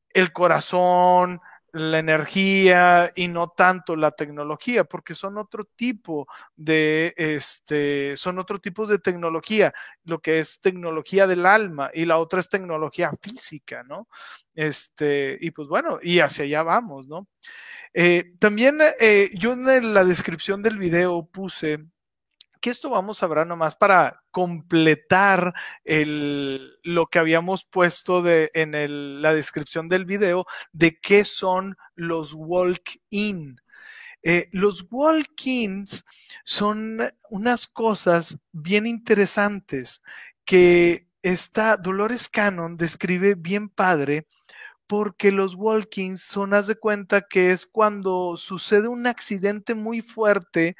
el 0.10 0.32
corazón, 0.34 1.42
la 1.74 2.00
energía 2.00 3.12
y 3.16 3.28
no 3.28 3.50
tanto 3.50 3.95
la 3.95 4.12
tecnología, 4.12 4.84
porque 4.84 5.16
son 5.16 5.38
otro 5.38 5.66
tipo 5.76 6.28
de, 6.56 7.14
este, 7.18 8.16
son 8.16 8.38
otro 8.38 8.60
tipo 8.60 8.86
de 8.86 9.00
tecnología, 9.00 9.74
lo 10.04 10.20
que 10.22 10.40
es 10.40 10.62
tecnología 10.62 11.26
del 11.26 11.45
alma 11.48 11.90
y 11.94 12.06
la 12.06 12.18
otra 12.20 12.40
es 12.40 12.50
tecnología 12.50 13.12
física, 13.22 13.84
¿no? 13.84 14.08
Este, 14.54 15.38
y 15.41 15.50
pues 15.52 15.68
bueno, 15.68 15.98
y 16.02 16.20
hacia 16.20 16.45
allá 16.45 16.62
vamos, 16.62 17.08
¿no? 17.08 17.28
Eh, 17.94 18.34
también 18.40 18.80
eh, 19.00 19.32
yo 19.34 19.54
en 19.54 19.94
la 19.94 20.04
descripción 20.04 20.62
del 20.62 20.78
video 20.78 21.26
puse 21.26 21.86
que 22.64 22.69
esto 22.69 22.90
vamos 22.90 23.22
a 23.22 23.26
hablar 23.26 23.45
nomás 23.45 23.76
para 23.76 24.23
completar 24.31 25.53
el, 25.84 26.80
lo 26.81 27.07
que 27.07 27.19
habíamos 27.19 27.65
puesto 27.65 28.22
de, 28.22 28.52
en 28.53 29.22
la 29.22 29.34
descripción 29.34 29.90
del 29.90 30.06
video 30.06 30.45
de 30.72 30.98
qué 30.98 31.26
son 31.26 31.76
los 31.94 32.34
walk-in. 32.34 33.57
Eh, 34.23 34.48
los 34.53 34.88
walk-ins 34.90 36.06
son 36.45 37.02
unas 37.30 37.68
cosas 37.68 38.38
bien 38.53 38.88
interesantes 38.88 40.02
que 40.45 41.06
esta 41.22 41.76
Dolores 41.76 42.30
Cannon 42.30 42.77
describe 42.77 43.35
bien 43.35 43.68
padre 43.68 44.26
porque 44.88 45.34
los 45.34 45.56
walkings 45.56 46.22
son, 46.22 46.53
haz 46.53 46.68
de 46.68 46.76
cuenta 46.76 47.23
que 47.23 47.52
es 47.52 47.65
cuando 47.65 48.38
sucede 48.38 48.88
un 48.88 49.06
accidente 49.06 49.76
muy 49.76 49.99
fuerte 49.99 50.77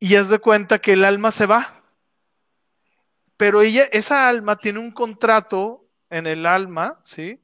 y 0.00 0.16
haz 0.16 0.30
de 0.30 0.38
cuenta 0.38 0.80
que 0.80 0.94
el 0.94 1.04
alma 1.04 1.30
se 1.30 1.46
va. 1.46 1.84
Pero 3.36 3.62
ella, 3.62 3.84
esa 3.92 4.28
alma 4.28 4.56
tiene 4.56 4.78
un 4.80 4.90
contrato 4.90 5.86
en 6.08 6.26
el 6.26 6.46
alma, 6.46 7.00
¿sí? 7.04 7.40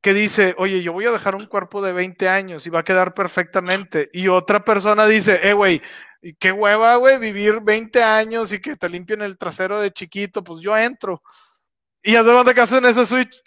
Que 0.00 0.14
dice, 0.14 0.54
oye, 0.58 0.82
yo 0.82 0.92
voy 0.92 1.06
a 1.06 1.12
dejar 1.12 1.36
un 1.36 1.46
cuerpo 1.46 1.80
de 1.82 1.92
20 1.92 2.28
años 2.28 2.66
y 2.66 2.70
va 2.70 2.80
a 2.80 2.84
quedar 2.84 3.14
perfectamente. 3.14 4.10
Y 4.12 4.28
otra 4.28 4.64
persona 4.64 5.06
dice, 5.06 5.40
eh, 5.48 5.52
güey, 5.52 5.80
qué 6.38 6.50
hueva, 6.50 6.96
güey, 6.96 7.18
vivir 7.18 7.60
20 7.60 8.02
años 8.02 8.52
y 8.52 8.60
que 8.60 8.76
te 8.76 8.88
limpien 8.88 9.22
el 9.22 9.38
trasero 9.38 9.80
de 9.80 9.92
chiquito, 9.92 10.42
pues 10.42 10.60
yo 10.60 10.76
entro. 10.76 11.22
Y 12.02 12.12
ya 12.12 12.22
de 12.22 12.54
que 12.54 12.60
hacen 12.60 12.84
ese 12.84 13.06
switch. 13.06 13.42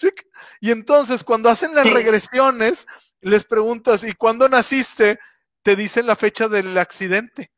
Y 0.62 0.72
entonces, 0.72 1.24
cuando 1.24 1.50
hacen 1.50 1.76
las 1.76 1.92
regresiones, 1.92 2.88
les 3.20 3.44
preguntas, 3.44 4.04
¿y 4.04 4.14
cuándo 4.14 4.48
naciste? 4.48 5.20
Te 5.62 5.76
dicen 5.76 6.08
la 6.08 6.16
fecha 6.16 6.48
del 6.48 6.78
accidente. 6.78 7.52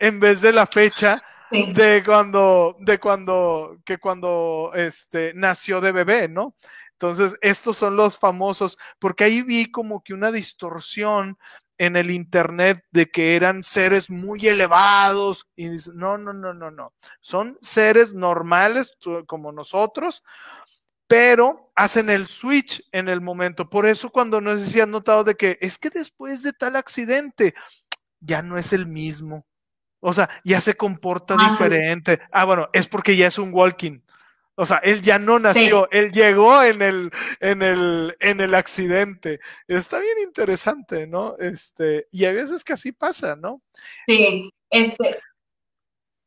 En 0.00 0.18
vez 0.18 0.40
de 0.40 0.52
la 0.52 0.66
fecha 0.66 1.22
de 1.52 2.02
cuando, 2.04 2.76
de 2.80 2.98
cuando, 2.98 3.78
que 3.84 3.98
cuando 3.98 4.72
este, 4.74 5.32
nació 5.34 5.80
de 5.80 5.92
bebé, 5.92 6.26
¿no? 6.26 6.56
Entonces, 6.92 7.36
estos 7.40 7.78
son 7.78 7.96
los 7.96 8.18
famosos, 8.18 8.76
porque 8.98 9.24
ahí 9.24 9.42
vi 9.42 9.70
como 9.70 10.02
que 10.02 10.12
una 10.12 10.30
distorsión 10.30 11.38
en 11.78 11.96
el 11.96 12.10
internet 12.10 12.84
de 12.90 13.10
que 13.10 13.36
eran 13.36 13.62
seres 13.62 14.10
muy 14.10 14.46
elevados 14.46 15.48
y 15.56 15.70
dice, 15.70 15.92
no, 15.94 16.18
no, 16.18 16.34
no, 16.34 16.52
no, 16.52 16.70
no. 16.70 16.92
Son 17.20 17.56
seres 17.62 18.12
normales 18.12 18.98
como 19.26 19.50
nosotros, 19.50 20.22
pero 21.06 21.72
hacen 21.74 22.10
el 22.10 22.26
switch 22.26 22.86
en 22.92 23.08
el 23.08 23.22
momento. 23.22 23.70
Por 23.70 23.86
eso 23.86 24.10
cuando 24.10 24.42
no 24.42 24.56
sé 24.58 24.66
si 24.66 24.80
han 24.82 24.90
notado 24.90 25.24
de 25.24 25.36
que 25.36 25.56
es 25.62 25.78
que 25.78 25.88
después 25.88 26.42
de 26.42 26.52
tal 26.52 26.76
accidente 26.76 27.54
ya 28.20 28.42
no 28.42 28.58
es 28.58 28.74
el 28.74 28.86
mismo. 28.86 29.46
O 30.00 30.12
sea, 30.12 30.28
ya 30.44 30.60
se 30.60 30.74
comporta 30.74 31.36
ah, 31.38 31.48
diferente. 31.48 32.20
Ah, 32.32 32.44
bueno, 32.44 32.68
es 32.72 32.88
porque 32.88 33.16
ya 33.16 33.26
es 33.26 33.38
un 33.38 33.50
walking. 33.52 34.00
O 34.56 34.66
sea, 34.66 34.76
él 34.78 35.00
ya 35.00 35.18
no 35.18 35.38
nació, 35.38 35.88
él 35.90 36.12
llegó 36.12 36.62
en 36.62 36.82
el, 36.82 37.10
en 37.40 37.62
el, 37.62 38.16
en 38.20 38.40
el 38.40 38.54
accidente. 38.54 39.40
Está 39.66 39.98
bien 40.00 40.18
interesante, 40.22 41.06
¿no? 41.06 41.34
Este, 41.38 42.06
y 42.10 42.26
a 42.26 42.32
veces 42.32 42.62
que 42.62 42.74
así 42.74 42.92
pasa, 42.92 43.36
¿no? 43.36 43.62
Sí, 44.06 44.50
este, 44.68 45.18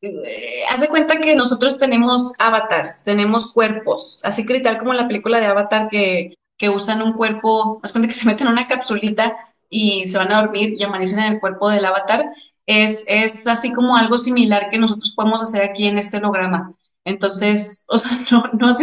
eh, 0.02 0.64
haz 0.68 0.80
de 0.80 0.88
cuenta 0.88 1.18
que 1.18 1.36
nosotros 1.36 1.78
tenemos 1.78 2.32
avatars, 2.38 3.04
tenemos 3.04 3.52
cuerpos, 3.52 4.20
así 4.24 4.44
que 4.44 4.60
tal 4.60 4.78
como 4.78 4.92
en 4.92 4.98
la 4.98 5.08
película 5.08 5.38
de 5.38 5.46
Avatar 5.46 5.88
que, 5.88 6.34
que 6.58 6.68
usan 6.68 7.02
un 7.02 7.12
cuerpo, 7.14 7.80
haz 7.82 7.92
cuenta 7.92 8.08
que 8.08 8.14
se 8.14 8.26
meten 8.26 8.48
en 8.48 8.54
una 8.54 8.66
capsulita 8.66 9.36
y 9.68 10.06
se 10.06 10.18
van 10.18 10.32
a 10.32 10.42
dormir 10.42 10.74
y 10.78 10.82
amanecen 10.82 11.20
en 11.20 11.34
el 11.34 11.40
cuerpo 11.40 11.70
del 11.70 11.84
avatar, 11.84 12.26
es, 12.66 13.04
es 13.08 13.46
así 13.46 13.72
como 13.72 13.96
algo 13.96 14.18
similar 14.18 14.68
que 14.70 14.78
nosotros 14.78 15.12
podemos 15.14 15.42
hacer 15.42 15.62
aquí 15.62 15.86
en 15.86 15.98
este 15.98 16.18
holograma. 16.18 16.74
Entonces, 17.04 17.84
o 17.88 17.98
sea, 17.98 18.18
no, 18.30 18.44
no 18.58 18.74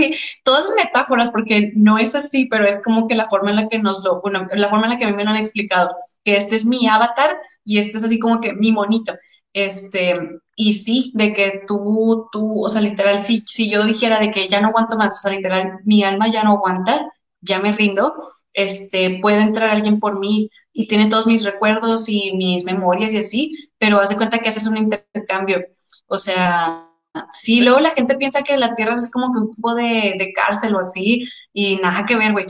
todas 0.44 0.72
metáforas 0.76 1.32
porque 1.32 1.72
no 1.76 1.98
es 1.98 2.16
así, 2.16 2.48
pero 2.50 2.68
es 2.68 2.84
como 2.84 3.08
que 3.08 3.16
la 3.16 3.28
forma 3.28 3.50
en 3.52 3.56
la 3.58 3.68
que 3.68 3.80
nos 3.80 4.04
lo, 4.04 4.22
bueno, 4.22 4.46
la 4.54 4.70
forma 4.70 4.86
en 4.86 4.92
la 4.92 4.98
que 4.98 5.06
a 5.06 5.10
mí 5.10 5.16
me 5.16 5.24
han 5.24 5.36
explicado, 5.38 5.92
que 6.24 6.36
este 6.36 6.56
es 6.56 6.66
mi 6.66 6.88
avatar 6.88 7.38
y 7.66 7.80
este 7.80 7.98
es 7.98 8.04
así 8.04 8.20
como 8.20 8.40
que 8.40 8.54
mi 8.54 8.72
monito. 8.72 9.14
Este, 9.54 10.16
y 10.56 10.74
sí, 10.74 11.12
de 11.16 11.34
que 11.34 11.64
tú, 11.68 12.28
tú, 12.32 12.64
o 12.64 12.70
sea, 12.70 12.82
literal, 12.82 13.22
si, 13.22 13.42
si 13.42 13.70
yo 13.70 13.84
dijera 13.84 14.20
de 14.20 14.32
que 14.32 14.48
ya 14.48 14.62
no 14.62 14.70
aguanto 14.70 14.96
más, 14.96 15.18
o 15.18 15.20
sea, 15.20 15.32
literal, 15.36 15.80
mi 15.84 16.04
alma 16.04 16.30
ya 16.30 16.44
no 16.44 16.52
aguanta, 16.52 17.12
ya 17.42 17.60
me 17.60 17.72
rindo, 17.72 18.14
este, 18.54 19.20
puede 19.22 19.42
entrar 19.42 19.70
alguien 19.70 20.00
por 20.00 20.20
mí 20.20 20.50
y 20.74 20.88
tiene 20.88 21.08
todos 21.08 21.28
mis 21.28 21.44
recuerdos 21.44 22.10
y 22.10 22.34
mis 22.36 22.64
memorias 22.64 23.14
y 23.14 23.18
así, 23.20 23.72
pero 23.78 24.00
hace 24.00 24.16
cuenta 24.16 24.40
que 24.40 24.50
haces 24.50 24.68
un 24.68 24.78
intercambio. 24.78 25.66
O 26.08 26.18
sea, 26.18 26.92
Sí, 27.32 27.62
luego 27.62 27.80
la 27.80 27.92
gente 27.92 28.16
piensa 28.16 28.42
que 28.44 28.56
la 28.58 28.74
Tierra 28.74 28.94
es 28.96 29.12
como 29.12 29.34
que 29.34 29.40
un 29.40 29.56
tipo 29.56 29.76
de, 29.76 30.32
cárcel 30.34 30.76
o 30.76 30.80
así, 30.80 31.28
y 31.54 31.76
nada 31.78 32.06
que 32.06 32.16
ver, 32.16 32.32
güey. 32.32 32.46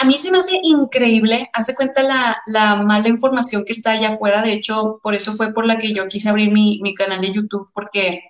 A 0.00 0.04
mí 0.04 0.18
se 0.18 0.30
me 0.30 0.38
hace 0.38 0.58
increíble, 0.62 1.48
hace 1.54 1.74
cuenta 1.74 2.02
la, 2.02 2.36
la, 2.46 2.76
mala 2.76 3.08
información 3.08 3.64
que 3.64 3.72
está 3.72 3.92
allá 3.92 4.10
afuera, 4.10 4.42
de 4.42 4.52
hecho, 4.52 5.00
por 5.02 5.14
eso 5.14 5.32
fue 5.34 5.52
por 5.54 5.66
la 5.66 5.78
que 5.78 5.94
yo 5.94 6.08
quise 6.08 6.28
abrir 6.28 6.52
mi, 6.52 6.80
mi 6.82 6.94
canal 6.94 7.20
de 7.20 7.32
YouTube, 7.32 7.66
porque, 7.74 8.22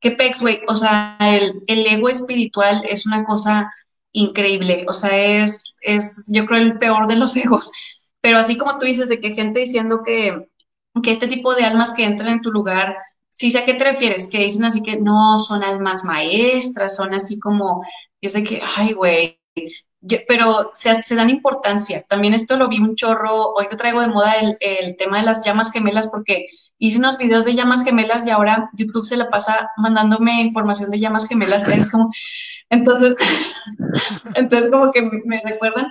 qué 0.00 0.10
pex, 0.12 0.42
güey, 0.42 0.60
o 0.68 0.76
sea, 0.76 1.16
el, 1.20 1.62
el, 1.66 1.86
ego 1.86 2.08
espiritual 2.08 2.82
es 2.88 3.06
una 3.06 3.24
cosa 3.24 3.72
increíble, 4.12 4.84
o 4.88 4.94
sea, 4.94 5.16
es, 5.16 5.76
es, 5.82 6.30
yo 6.32 6.46
creo, 6.46 6.60
el 6.60 6.78
peor 6.78 7.06
de 7.06 7.16
los 7.16 7.36
egos, 7.36 7.70
pero 8.20 8.38
así 8.38 8.56
como 8.56 8.78
tú 8.78 8.86
dices, 8.86 9.08
de 9.08 9.20
que 9.20 9.34
gente 9.34 9.60
diciendo 9.60 10.02
que, 10.04 10.46
que 11.02 11.10
este 11.10 11.28
tipo 11.28 11.54
de 11.54 11.64
almas 11.64 11.92
que 11.92 12.04
entran 12.04 12.34
en 12.34 12.42
tu 12.42 12.50
lugar, 12.50 12.96
sí 13.30 13.50
sé 13.50 13.60
a 13.60 13.64
qué 13.64 13.74
te 13.74 13.84
refieres, 13.84 14.28
que 14.30 14.38
dicen 14.38 14.64
así 14.64 14.82
que 14.82 14.98
no, 14.98 15.38
son 15.38 15.62
almas 15.62 16.04
maestras, 16.04 16.96
son 16.96 17.14
así 17.14 17.38
como, 17.38 17.82
yo 18.20 18.28
sé 18.28 18.44
que, 18.44 18.60
ay, 18.76 18.92
güey, 18.92 19.40
pero 20.28 20.70
se, 20.72 20.94
se, 21.02 21.14
dan 21.14 21.30
importancia. 21.30 22.02
También 22.08 22.34
esto 22.34 22.56
lo 22.56 22.68
vi 22.68 22.78
un 22.78 22.96
chorro, 22.96 23.52
hoy 23.52 23.66
te 23.68 23.76
traigo 23.76 24.00
de 24.00 24.08
moda 24.08 24.34
el, 24.34 24.56
el, 24.60 24.96
tema 24.96 25.18
de 25.18 25.26
las 25.26 25.44
llamas 25.44 25.70
gemelas 25.70 26.08
porque 26.08 26.46
hice 26.80 26.98
unos 26.98 27.16
videos 27.16 27.44
de 27.44 27.54
llamas 27.54 27.84
gemelas 27.84 28.26
y 28.26 28.30
ahora 28.30 28.68
YouTube 28.72 29.04
se 29.04 29.16
la 29.16 29.30
pasa 29.30 29.70
mandándome 29.76 30.40
información 30.40 30.90
de 30.90 30.98
llamas 30.98 31.28
gemelas, 31.28 31.68
es 31.68 31.88
como, 31.88 32.10
entonces, 32.68 33.14
entonces 34.34 34.70
como 34.72 34.90
que 34.90 35.02
me 35.24 35.40
recuerdan 35.44 35.86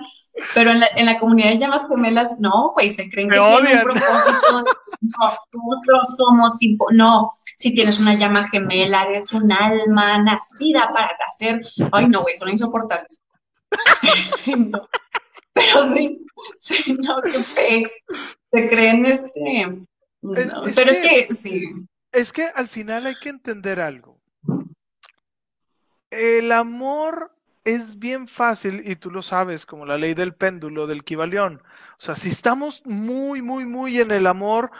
pero 0.54 0.70
en 0.70 0.80
la, 0.80 0.88
en 0.96 1.06
la 1.06 1.18
comunidad 1.18 1.50
de 1.50 1.58
llamas 1.58 1.86
gemelas, 1.88 2.38
no, 2.40 2.72
güey, 2.72 2.90
se 2.90 3.08
creen 3.10 3.28
que 3.28 3.36
tienen 3.36 3.78
un 3.78 3.82
propósito. 3.82 4.64
Nosotros 5.00 6.16
somos, 6.16 6.58
no, 6.92 7.30
si 7.56 7.74
tienes 7.74 7.98
una 7.98 8.14
llama 8.14 8.48
gemela, 8.48 9.04
eres 9.04 9.32
un 9.32 9.50
alma 9.52 10.22
nacida 10.22 10.90
para 10.92 11.16
hacer. 11.26 11.60
Ay, 11.92 12.08
no, 12.08 12.22
güey, 12.22 12.36
son 12.36 12.50
insoportables. 12.50 13.20
Pero 15.52 15.94
sí, 15.94 16.24
sí, 16.58 16.96
no, 17.00 17.20
qué 17.22 17.38
pex. 17.54 17.92
Se 18.52 18.68
creen 18.68 19.06
este. 19.06 19.82
Pero 20.20 20.90
es 20.90 20.98
que, 20.98 21.28
sí. 21.34 21.64
Es 22.12 22.32
que 22.32 22.46
al 22.54 22.68
final 22.68 23.06
hay 23.06 23.14
que 23.20 23.28
entender 23.28 23.80
algo. 23.80 24.20
El 26.10 26.50
amor 26.52 27.36
es 27.64 27.98
bien 27.98 28.26
fácil, 28.26 28.82
y 28.88 28.96
tú 28.96 29.10
lo 29.10 29.22
sabes, 29.22 29.66
como 29.66 29.86
la 29.86 29.98
ley 29.98 30.14
del 30.14 30.34
péndulo, 30.34 30.86
del 30.86 31.04
Kibalión. 31.04 31.62
O 31.98 32.00
sea, 32.00 32.16
si 32.16 32.30
estamos 32.30 32.82
muy, 32.84 33.42
muy, 33.42 33.64
muy 33.64 34.00
en 34.00 34.10
el 34.10 34.26
amor, 34.26 34.70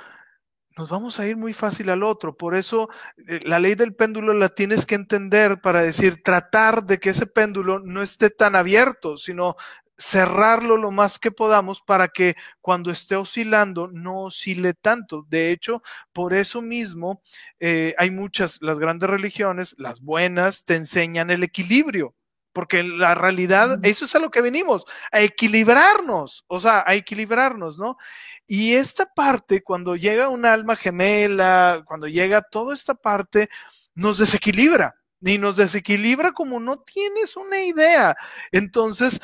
nos 0.77 0.89
vamos 0.89 1.19
a 1.21 1.27
ir 1.27 1.37
muy 1.37 1.53
fácil 1.53 1.91
al 1.91 2.03
otro. 2.03 2.37
Por 2.37 2.55
eso 2.55 2.89
eh, 3.29 3.41
la 3.45 3.59
ley 3.59 3.75
del 3.75 3.95
péndulo 3.95 4.33
la 4.33 4.49
tienes 4.49 4.87
que 4.87 4.95
entender 4.95 5.61
para 5.61 5.83
decir, 5.83 6.23
tratar 6.23 6.85
de 6.85 6.99
que 6.99 7.11
ese 7.11 7.27
péndulo 7.27 7.81
no 7.81 8.03
esté 8.03 8.31
tan 8.31 8.57
abierto, 8.57 9.19
sino 9.19 9.57
cerrarlo 10.01 10.79
lo 10.79 10.91
más 10.91 11.19
que 11.19 11.31
podamos 11.31 11.83
para 11.83 12.09
que 12.09 12.35
cuando 12.61 12.91
esté 12.91 13.17
oscilando 13.17 13.89
no 13.89 14.23
oscile 14.23 14.73
tanto. 14.75 15.27
De 15.29 15.51
hecho, 15.51 15.83
por 16.13 16.33
eso 16.33 16.63
mismo 16.63 17.23
eh, 17.61 17.95
hay 17.99 18.11
muchas, 18.11 18.59
las 18.63 18.79
grandes 18.79 19.11
religiones, 19.11 19.75
las 19.79 20.01
buenas, 20.01 20.65
te 20.65 20.77
enseñan 20.77 21.31
el 21.31 21.43
equilibrio 21.43 22.15
porque 22.53 22.83
la 22.83 23.15
realidad, 23.15 23.79
eso 23.85 24.07
es 24.07 24.15
a 24.17 24.19
lo 24.19 24.31
que 24.31 24.41
venimos, 24.41 24.85
a 25.13 25.21
equilibrarnos, 25.21 26.45
o 26.49 26.59
sea, 26.59 26.83
a 26.85 26.95
equilibrarnos, 26.95 27.79
¿no? 27.79 27.97
Y 28.45 28.75
esta 28.75 29.07
parte, 29.07 29.63
cuando 29.63 29.95
llega 29.95 30.29
un 30.29 30.45
alma 30.45 30.75
gemela, 30.75 31.85
cuando 31.87 32.09
llega 32.09 32.43
toda 32.43 32.75
esta 32.75 32.95
parte, 32.95 33.49
nos 33.95 34.19
desequilibra, 34.19 34.97
y 35.23 35.39
nos 35.39 35.57
desequilibra 35.57 36.33
como 36.33 36.61
no 36.61 36.79
tienes 36.81 37.37
una 37.37 37.61
idea. 37.63 38.17
Entonces, 38.53 39.21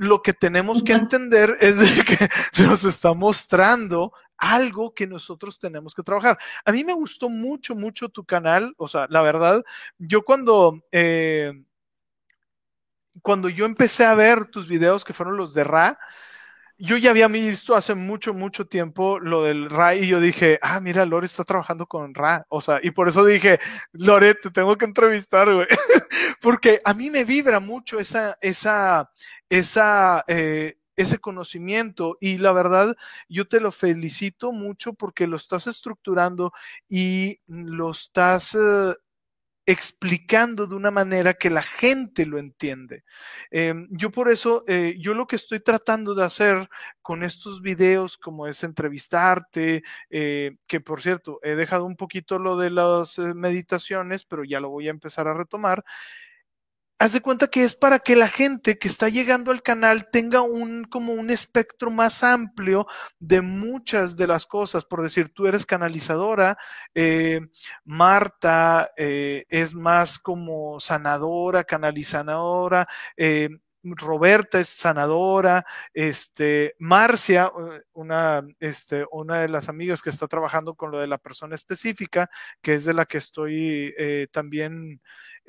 lo 0.00 0.22
que 0.22 0.32
tenemos 0.32 0.82
que 0.82 0.94
entender 0.94 1.58
es 1.60 1.78
que 2.04 2.28
nos 2.64 2.84
está 2.84 3.12
mostrando 3.12 4.14
algo 4.38 4.94
que 4.94 5.06
nosotros 5.06 5.58
tenemos 5.58 5.94
que 5.94 6.02
trabajar. 6.02 6.38
A 6.64 6.72
mí 6.72 6.84
me 6.84 6.94
gustó 6.94 7.28
mucho, 7.28 7.74
mucho 7.74 8.08
tu 8.08 8.24
canal, 8.24 8.72
o 8.78 8.88
sea, 8.88 9.06
la 9.10 9.20
verdad, 9.20 9.62
yo 9.98 10.24
cuando... 10.24 10.82
Eh, 10.90 11.52
cuando 13.22 13.48
yo 13.48 13.66
empecé 13.66 14.04
a 14.04 14.14
ver 14.14 14.46
tus 14.46 14.68
videos 14.68 15.04
que 15.04 15.12
fueron 15.12 15.36
los 15.36 15.52
de 15.52 15.64
Ra, 15.64 15.98
yo 16.80 16.96
ya 16.96 17.10
había 17.10 17.28
visto 17.28 17.76
hace 17.76 17.94
mucho, 17.94 18.32
mucho 18.32 18.66
tiempo 18.66 19.20
lo 19.20 19.44
del 19.44 19.68
Ra 19.68 19.94
y 19.94 20.06
yo 20.06 20.18
dije, 20.18 20.58
ah, 20.62 20.80
mira, 20.80 21.04
Lore 21.04 21.26
está 21.26 21.44
trabajando 21.44 21.86
con 21.86 22.14
Ra. 22.14 22.46
O 22.48 22.60
sea, 22.62 22.80
y 22.82 22.90
por 22.90 23.08
eso 23.08 23.24
dije, 23.24 23.58
Lore, 23.92 24.34
te 24.34 24.50
tengo 24.50 24.76
que 24.76 24.86
entrevistar, 24.86 25.52
güey. 25.52 25.66
Porque 26.40 26.80
a 26.84 26.94
mí 26.94 27.10
me 27.10 27.24
vibra 27.24 27.60
mucho 27.60 28.00
esa, 28.00 28.38
esa, 28.40 29.10
esa, 29.50 30.24
eh, 30.26 30.78
ese 30.96 31.18
conocimiento 31.18 32.16
y 32.18 32.38
la 32.38 32.52
verdad 32.52 32.96
yo 33.28 33.46
te 33.46 33.60
lo 33.60 33.72
felicito 33.72 34.52
mucho 34.52 34.94
porque 34.94 35.26
lo 35.26 35.36
estás 35.36 35.66
estructurando 35.66 36.52
y 36.88 37.40
lo 37.46 37.90
estás 37.90 38.54
eh, 38.54 38.94
explicando 39.70 40.66
de 40.66 40.74
una 40.74 40.90
manera 40.90 41.34
que 41.34 41.48
la 41.48 41.62
gente 41.62 42.26
lo 42.26 42.38
entiende. 42.38 43.04
Em, 43.50 43.86
yo 43.90 44.10
por 44.10 44.28
eso, 44.28 44.64
eh, 44.66 44.96
yo 44.98 45.14
lo 45.14 45.26
que 45.26 45.36
estoy 45.36 45.60
tratando 45.60 46.14
de 46.14 46.24
hacer 46.24 46.68
con 47.02 47.22
estos 47.22 47.62
videos, 47.62 48.18
como 48.18 48.46
es 48.48 48.64
entrevistarte, 48.64 49.82
eh, 50.10 50.56
que 50.66 50.80
por 50.80 51.00
cierto, 51.02 51.38
he 51.42 51.54
dejado 51.54 51.84
un 51.84 51.96
poquito 51.96 52.38
lo 52.38 52.56
de 52.56 52.70
las 52.70 53.18
eh, 53.18 53.32
meditaciones, 53.34 54.24
pero 54.24 54.44
ya 54.44 54.58
lo 54.58 54.70
voy 54.70 54.88
a 54.88 54.90
empezar 54.90 55.28
a 55.28 55.34
retomar 55.34 55.84
haz 57.00 57.14
de 57.14 57.22
cuenta 57.22 57.48
que 57.48 57.64
es 57.64 57.74
para 57.74 57.98
que 57.98 58.14
la 58.14 58.28
gente 58.28 58.78
que 58.78 58.86
está 58.86 59.08
llegando 59.08 59.50
al 59.50 59.62
canal 59.62 60.10
tenga 60.10 60.42
un 60.42 60.84
como 60.84 61.14
un 61.14 61.30
espectro 61.30 61.90
más 61.90 62.22
amplio 62.22 62.86
de 63.18 63.40
muchas 63.40 64.18
de 64.18 64.26
las 64.26 64.44
cosas. 64.44 64.84
Por 64.84 65.02
decir, 65.02 65.32
tú 65.32 65.46
eres 65.46 65.64
canalizadora, 65.64 66.58
eh, 66.94 67.40
Marta 67.84 68.90
eh, 68.98 69.46
es 69.48 69.74
más 69.74 70.18
como 70.18 70.78
sanadora, 70.78 71.64
canalizadora. 71.64 72.86
Eh, 73.16 73.48
Roberta 73.82 74.60
es 74.60 74.68
sanadora, 74.68 75.64
este, 75.94 76.74
Marcia, 76.78 77.50
una, 77.94 78.42
este, 78.58 79.06
una 79.10 79.40
de 79.40 79.48
las 79.48 79.70
amigas 79.70 80.02
que 80.02 80.10
está 80.10 80.28
trabajando 80.28 80.74
con 80.74 80.90
lo 80.90 81.00
de 81.00 81.06
la 81.06 81.16
persona 81.16 81.54
específica, 81.54 82.28
que 82.60 82.74
es 82.74 82.84
de 82.84 82.92
la 82.92 83.06
que 83.06 83.16
estoy 83.16 83.94
también 84.32 85.00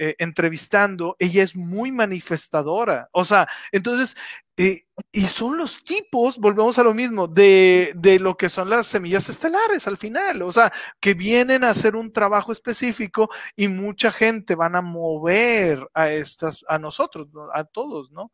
eh, 0.03 0.15
entrevistando, 0.17 1.15
ella 1.19 1.43
es 1.43 1.55
muy 1.55 1.91
manifestadora. 1.91 3.07
O 3.11 3.23
sea, 3.23 3.47
entonces, 3.71 4.17
eh, 4.57 4.81
y 5.11 5.21
son 5.21 5.59
los 5.59 5.83
tipos, 5.83 6.39
volvemos 6.39 6.79
a 6.79 6.83
lo 6.83 6.95
mismo, 6.95 7.27
de, 7.27 7.91
de, 7.93 8.17
lo 8.17 8.35
que 8.35 8.49
son 8.49 8.67
las 8.67 8.87
semillas 8.87 9.29
estelares 9.29 9.85
al 9.85 9.97
final. 9.97 10.41
O 10.41 10.51
sea, 10.51 10.71
que 10.99 11.13
vienen 11.13 11.63
a 11.63 11.69
hacer 11.69 11.95
un 11.95 12.11
trabajo 12.11 12.51
específico 12.51 13.29
y 13.55 13.67
mucha 13.67 14.11
gente 14.11 14.55
van 14.55 14.75
a 14.75 14.81
mover 14.81 15.87
a 15.93 16.09
estas, 16.09 16.65
a 16.67 16.79
nosotros, 16.79 17.27
a 17.53 17.63
todos, 17.63 18.09
¿no? 18.09 18.31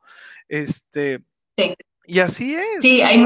Este. 0.47 1.21
Y 2.05 2.19
así 2.19 2.55
es. 2.55 2.79
Sí, 2.79 3.01
hay, 3.01 3.21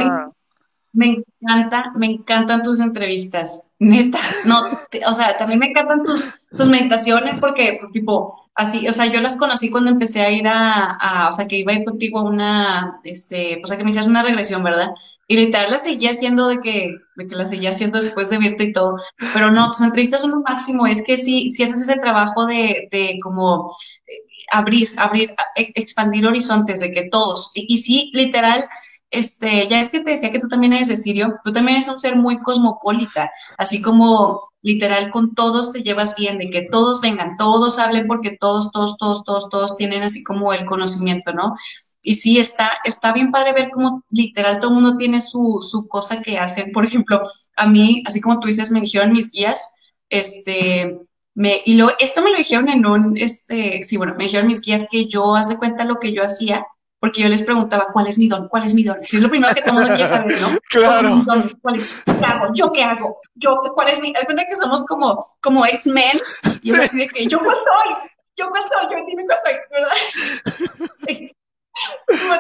me 0.93 1.23
encanta, 1.41 1.91
me 1.95 2.07
encantan 2.07 2.61
tus 2.63 2.79
entrevistas, 2.79 3.63
neta. 3.79 4.19
No, 4.45 4.63
o 5.07 5.13
sea, 5.13 5.37
también 5.37 5.59
me 5.59 5.67
encantan 5.67 6.03
tus, 6.03 6.27
tus 6.55 6.67
meditaciones 6.67 7.37
porque, 7.37 7.77
pues, 7.79 7.91
tipo, 7.91 8.49
así, 8.55 8.87
o 8.87 8.93
sea, 8.93 9.05
yo 9.05 9.21
las 9.21 9.37
conocí 9.37 9.69
cuando 9.69 9.89
empecé 9.89 10.21
a 10.21 10.31
ir 10.31 10.47
a, 10.47 11.27
o 11.29 11.31
sea, 11.31 11.47
que 11.47 11.57
iba 11.57 11.71
a 11.71 11.75
ir 11.75 11.85
contigo 11.85 12.19
a 12.19 12.23
una, 12.23 12.99
este, 13.03 13.61
o 13.63 13.67
sea, 13.67 13.77
que 13.77 13.83
me 13.83 13.89
hicieras 13.89 14.09
una 14.09 14.23
regresión, 14.23 14.63
¿verdad? 14.63 14.89
Y 15.27 15.37
literal 15.37 15.71
las 15.71 15.85
seguía 15.85 16.11
haciendo 16.11 16.47
de 16.49 16.59
que, 16.59 16.89
de 17.15 17.27
que 17.27 17.35
las 17.35 17.49
seguía 17.49 17.69
haciendo 17.69 18.01
después 18.01 18.29
de 18.29 18.37
verte 18.37 18.65
y 18.65 18.73
todo. 18.73 18.97
Pero 19.33 19.49
no, 19.49 19.71
tus 19.71 19.81
entrevistas 19.81 20.21
son 20.21 20.31
lo 20.31 20.41
máximo. 20.41 20.87
Es 20.87 21.03
que 21.05 21.15
sí, 21.15 21.47
si 21.47 21.63
haces 21.63 21.81
ese 21.81 21.95
trabajo 21.99 22.45
de, 22.45 22.89
de 22.91 23.17
como 23.23 23.73
eh, 24.07 24.13
abrir, 24.51 24.89
abrir, 24.97 25.33
expandir 25.55 26.27
horizontes, 26.27 26.81
de 26.81 26.91
que 26.91 27.07
todos, 27.09 27.53
y, 27.55 27.73
y 27.73 27.77
sí, 27.77 28.11
literal, 28.13 28.65
este, 29.11 29.67
ya 29.67 29.79
es 29.79 29.89
que 29.89 29.99
te 29.99 30.11
decía 30.11 30.31
que 30.31 30.39
tú 30.39 30.47
también 30.47 30.73
eres 30.73 30.87
de 30.87 30.95
Sirio, 30.95 31.35
tú 31.43 31.51
también 31.51 31.77
eres 31.77 31.89
un 31.89 31.99
ser 31.99 32.15
muy 32.15 32.39
cosmopolita, 32.39 33.29
así 33.57 33.81
como 33.81 34.41
literal 34.61 35.11
con 35.11 35.35
todos 35.35 35.73
te 35.73 35.83
llevas 35.83 36.15
bien, 36.15 36.37
de 36.37 36.49
que 36.49 36.67
todos 36.71 37.01
vengan, 37.01 37.35
todos 37.37 37.77
hablen 37.77 38.07
porque 38.07 38.37
todos, 38.39 38.71
todos, 38.71 38.97
todos, 38.97 39.23
todos, 39.25 39.49
todos 39.49 39.75
tienen 39.75 40.03
así 40.03 40.23
como 40.23 40.53
el 40.53 40.65
conocimiento, 40.65 41.33
¿no? 41.33 41.55
Y 42.01 42.15
sí, 42.15 42.39
está, 42.39 42.71
está 42.85 43.11
bien 43.11 43.31
padre 43.31 43.53
ver 43.53 43.69
cómo 43.71 44.03
literal 44.11 44.59
todo 44.59 44.71
el 44.71 44.75
mundo 44.81 44.97
tiene 44.97 45.21
su, 45.21 45.59
su 45.61 45.87
cosa 45.87 46.21
que 46.21 46.39
hacen. 46.39 46.71
Por 46.71 46.85
ejemplo, 46.85 47.21
a 47.55 47.67
mí, 47.67 48.03
así 48.07 48.21
como 48.21 48.39
tú 48.39 48.47
dices, 48.47 48.71
me 48.71 48.81
dijeron 48.81 49.11
mis 49.11 49.31
guías, 49.31 49.93
este, 50.09 50.97
me, 51.35 51.61
y 51.65 51.75
lo, 51.75 51.91
esto 51.99 52.21
me 52.21 52.31
lo 52.31 52.37
dijeron 52.37 52.69
en 52.69 52.85
un, 52.85 53.17
este, 53.17 53.83
sí, 53.83 53.97
bueno, 53.97 54.15
me 54.17 54.23
dijeron 54.23 54.47
mis 54.47 54.61
guías 54.61 54.87
que 54.89 55.07
yo, 55.07 55.35
hace 55.35 55.57
cuenta 55.57 55.83
lo 55.83 55.97
que 55.97 56.13
yo 56.13 56.23
hacía, 56.23 56.65
porque 57.01 57.23
yo 57.23 57.29
les 57.29 57.41
preguntaba, 57.41 57.87
¿cuál 57.91 58.05
es 58.05 58.19
mi 58.19 58.27
don? 58.27 58.47
¿Cuál 58.47 58.63
es 58.63 58.75
mi 58.75 58.83
don? 58.83 58.99
es 59.01 59.13
lo 59.15 59.27
primero 59.27 59.55
que 59.55 59.61
todo 59.61 59.71
el 59.71 59.79
mundo 59.79 59.95
quiere 59.95 60.07
saber, 60.07 60.39
¿no? 60.39 60.49
Claro. 60.69 61.23
¿Cuál 61.59 61.75
es 61.75 62.03
¿Qué 62.05 62.23
hago? 62.23 62.53
¿Yo 62.53 62.71
qué 62.71 62.83
hago? 62.83 63.19
¿Yo 63.33 63.59
cuál 63.73 63.89
es 63.89 63.99
mi...? 63.99 64.13
Alguna 64.15 64.45
que 64.45 64.55
somos 64.55 64.85
como, 64.85 65.17
como 65.41 65.65
X-Men 65.65 66.19
y 66.61 66.71
es 66.71 66.79
así 66.79 66.99
de 66.99 67.07
que, 67.07 67.25
¿yo 67.25 67.39
cuál 67.39 67.57
soy? 67.57 68.09
¿Yo 68.37 68.49
cuál 68.51 68.63
soy? 68.69 68.83
Yo 68.91 69.03
dime 69.07 69.25
cuál 69.25 69.39
soy, 69.43 69.53
¿verdad? 69.71 70.87
sí. 71.07 71.31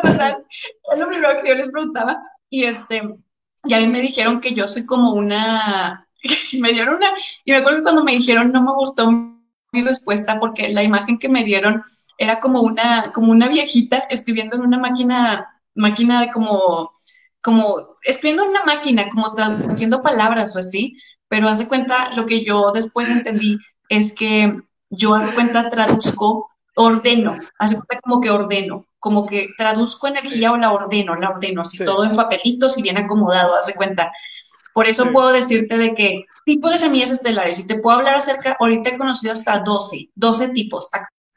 total, 0.03 0.45
es 0.93 0.99
lo 0.99 1.07
primero 1.07 1.41
que 1.41 1.49
yo 1.49 1.55
les 1.55 1.69
preguntaba 1.71 2.21
y 2.51 2.65
este, 2.65 3.01
y 3.63 3.73
a 3.73 3.79
mí 3.79 3.87
me 3.87 4.01
dijeron 4.01 4.39
que 4.41 4.53
yo 4.53 4.67
soy 4.67 4.85
como 4.85 5.13
una... 5.13 6.07
me 6.59 6.71
dieron 6.71 6.97
una... 6.97 7.09
Y 7.45 7.51
me 7.51 7.57
acuerdo 7.57 7.79
que 7.79 7.83
cuando 7.83 8.03
me 8.03 8.11
dijeron 8.11 8.51
no 8.51 8.61
me 8.61 8.73
gustó 8.73 9.09
mi 9.09 9.81
respuesta 9.81 10.39
porque 10.39 10.69
la 10.69 10.83
imagen 10.83 11.17
que 11.17 11.29
me 11.29 11.43
dieron 11.43 11.81
era 12.21 12.39
como 12.39 12.61
una, 12.61 13.11
como 13.13 13.31
una 13.31 13.47
viejita 13.47 13.97
escribiendo 14.11 14.55
en 14.55 14.61
una 14.61 14.77
máquina, 14.77 15.59
máquina 15.73 16.21
de 16.21 16.29
como, 16.29 16.91
como, 17.41 17.97
escribiendo 18.03 18.43
en 18.43 18.51
una 18.51 18.63
máquina, 18.63 19.09
como 19.09 19.33
traduciendo 19.33 20.03
palabras 20.03 20.55
o 20.55 20.59
así, 20.59 20.95
pero 21.27 21.49
hace 21.49 21.67
cuenta, 21.67 22.13
lo 22.13 22.27
que 22.27 22.45
yo 22.45 22.71
después 22.71 23.09
entendí 23.09 23.57
es 23.89 24.13
que 24.13 24.55
yo 24.91 25.15
hace 25.15 25.33
cuenta 25.33 25.67
traduzco, 25.69 26.51
ordeno, 26.75 27.39
hace 27.57 27.73
cuenta 27.75 27.99
como 28.03 28.21
que 28.21 28.29
ordeno, 28.29 28.85
como 28.99 29.25
que 29.25 29.47
traduzco 29.57 30.05
energía 30.05 30.51
o 30.51 30.57
la 30.57 30.71
ordeno, 30.71 31.15
la 31.15 31.29
ordeno, 31.29 31.61
así 31.61 31.83
todo 31.83 32.03
en 32.03 32.11
papelitos 32.11 32.77
y 32.77 32.83
bien 32.83 32.99
acomodado, 32.99 33.55
hace 33.55 33.73
cuenta. 33.73 34.11
Por 34.75 34.85
eso 34.85 35.11
puedo 35.11 35.31
decirte 35.31 35.75
de 35.75 35.95
que 35.95 36.25
tipos 36.45 36.69
de 36.69 36.77
semillas 36.77 37.09
estelares, 37.09 37.59
y 37.59 37.65
te 37.65 37.79
puedo 37.79 37.97
hablar 37.97 38.13
acerca, 38.13 38.55
ahorita 38.59 38.91
he 38.91 38.97
conocido 38.99 39.33
hasta 39.33 39.57
12, 39.57 40.11
12 40.13 40.49
tipos, 40.49 40.87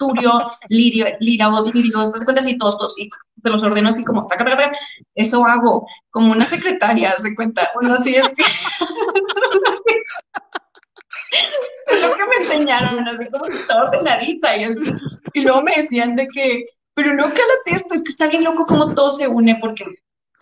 Turio, 0.06 0.44
Lirio, 0.68 1.06
Lira, 1.20 1.48
Lirio, 1.72 2.02
¿te 2.02 2.24
cuenta 2.24 2.40
así 2.40 2.58
todos, 2.58 2.76
todos, 2.78 2.98
y 2.98 3.08
te 3.42 3.50
los 3.50 3.62
ordeno 3.62 3.88
así 3.88 4.04
como, 4.04 4.26
taca, 4.26 4.44
taca, 4.44 4.56
taca. 4.56 4.76
eso 5.14 5.44
hago, 5.44 5.86
como 6.10 6.32
una 6.32 6.46
secretaria, 6.46 7.14
se 7.18 7.34
cuenta, 7.34 7.70
bueno, 7.74 7.94
así 7.94 8.14
es 8.14 8.28
que... 8.30 8.44
es 11.86 12.02
lo 12.02 12.14
que 12.14 12.26
me 12.26 12.36
enseñaron, 12.44 13.08
así 13.08 13.28
como 13.30 13.44
que 13.44 13.56
estaba 13.56 13.84
ordenadita 13.88 14.56
y 14.56 14.64
así, 14.64 14.92
y 15.32 15.40
luego 15.40 15.62
me 15.62 15.76
decían 15.76 16.16
de 16.16 16.28
que, 16.28 16.66
pero 16.94 17.14
no 17.14 17.24
cálate 17.24 17.72
esto, 17.72 17.94
es 17.94 18.02
que 18.02 18.10
está 18.10 18.26
bien 18.26 18.44
loco 18.44 18.66
como 18.66 18.94
todo 18.94 19.10
se 19.10 19.26
une, 19.28 19.56
porque 19.60 19.84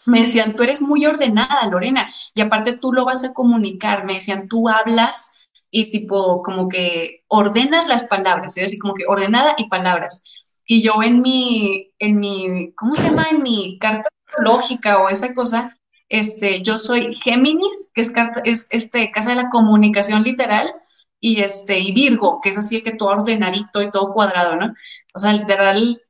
me 0.04 0.22
decían, 0.22 0.56
tú 0.56 0.64
eres 0.64 0.82
muy 0.82 1.06
ordenada, 1.06 1.66
Lorena, 1.68 2.12
y 2.34 2.40
aparte 2.40 2.72
tú 2.72 2.92
lo 2.92 3.04
vas 3.04 3.22
a 3.24 3.32
comunicar, 3.32 4.04
me 4.04 4.14
decían, 4.14 4.48
tú 4.48 4.68
hablas 4.68 5.41
y 5.72 5.90
tipo 5.90 6.42
como 6.42 6.68
que 6.68 7.24
ordenas 7.28 7.88
las 7.88 8.04
palabras, 8.04 8.56
es 8.58 8.64
así 8.66 8.78
como 8.78 8.94
que 8.94 9.06
ordenada 9.08 9.54
y 9.56 9.68
palabras. 9.68 10.22
Y 10.66 10.82
yo 10.82 11.02
en 11.02 11.22
mi, 11.22 11.92
en 11.98 12.20
mi, 12.20 12.72
¿cómo 12.74 12.94
se 12.94 13.04
llama? 13.04 13.26
En 13.30 13.42
mi 13.42 13.78
carta 13.78 14.10
lógica 14.38 15.02
o 15.02 15.08
esa 15.08 15.34
cosa, 15.34 15.72
este, 16.10 16.62
yo 16.62 16.78
soy 16.78 17.14
Géminis, 17.14 17.90
que 17.94 18.02
es, 18.02 18.10
carta, 18.10 18.42
es 18.44 18.68
este, 18.70 19.10
casa 19.10 19.30
de 19.30 19.36
la 19.36 19.50
comunicación 19.50 20.22
literal, 20.24 20.72
y 21.20 21.40
este, 21.40 21.78
y 21.78 21.92
Virgo, 21.92 22.40
que 22.42 22.50
es 22.50 22.58
así 22.58 22.82
que 22.82 22.92
todo 22.92 23.10
ordenadito 23.10 23.80
y 23.80 23.90
todo 23.90 24.12
cuadrado, 24.12 24.56
¿no? 24.56 24.74
O 25.14 25.18
sea, 25.18 25.32
literal, 25.32 26.02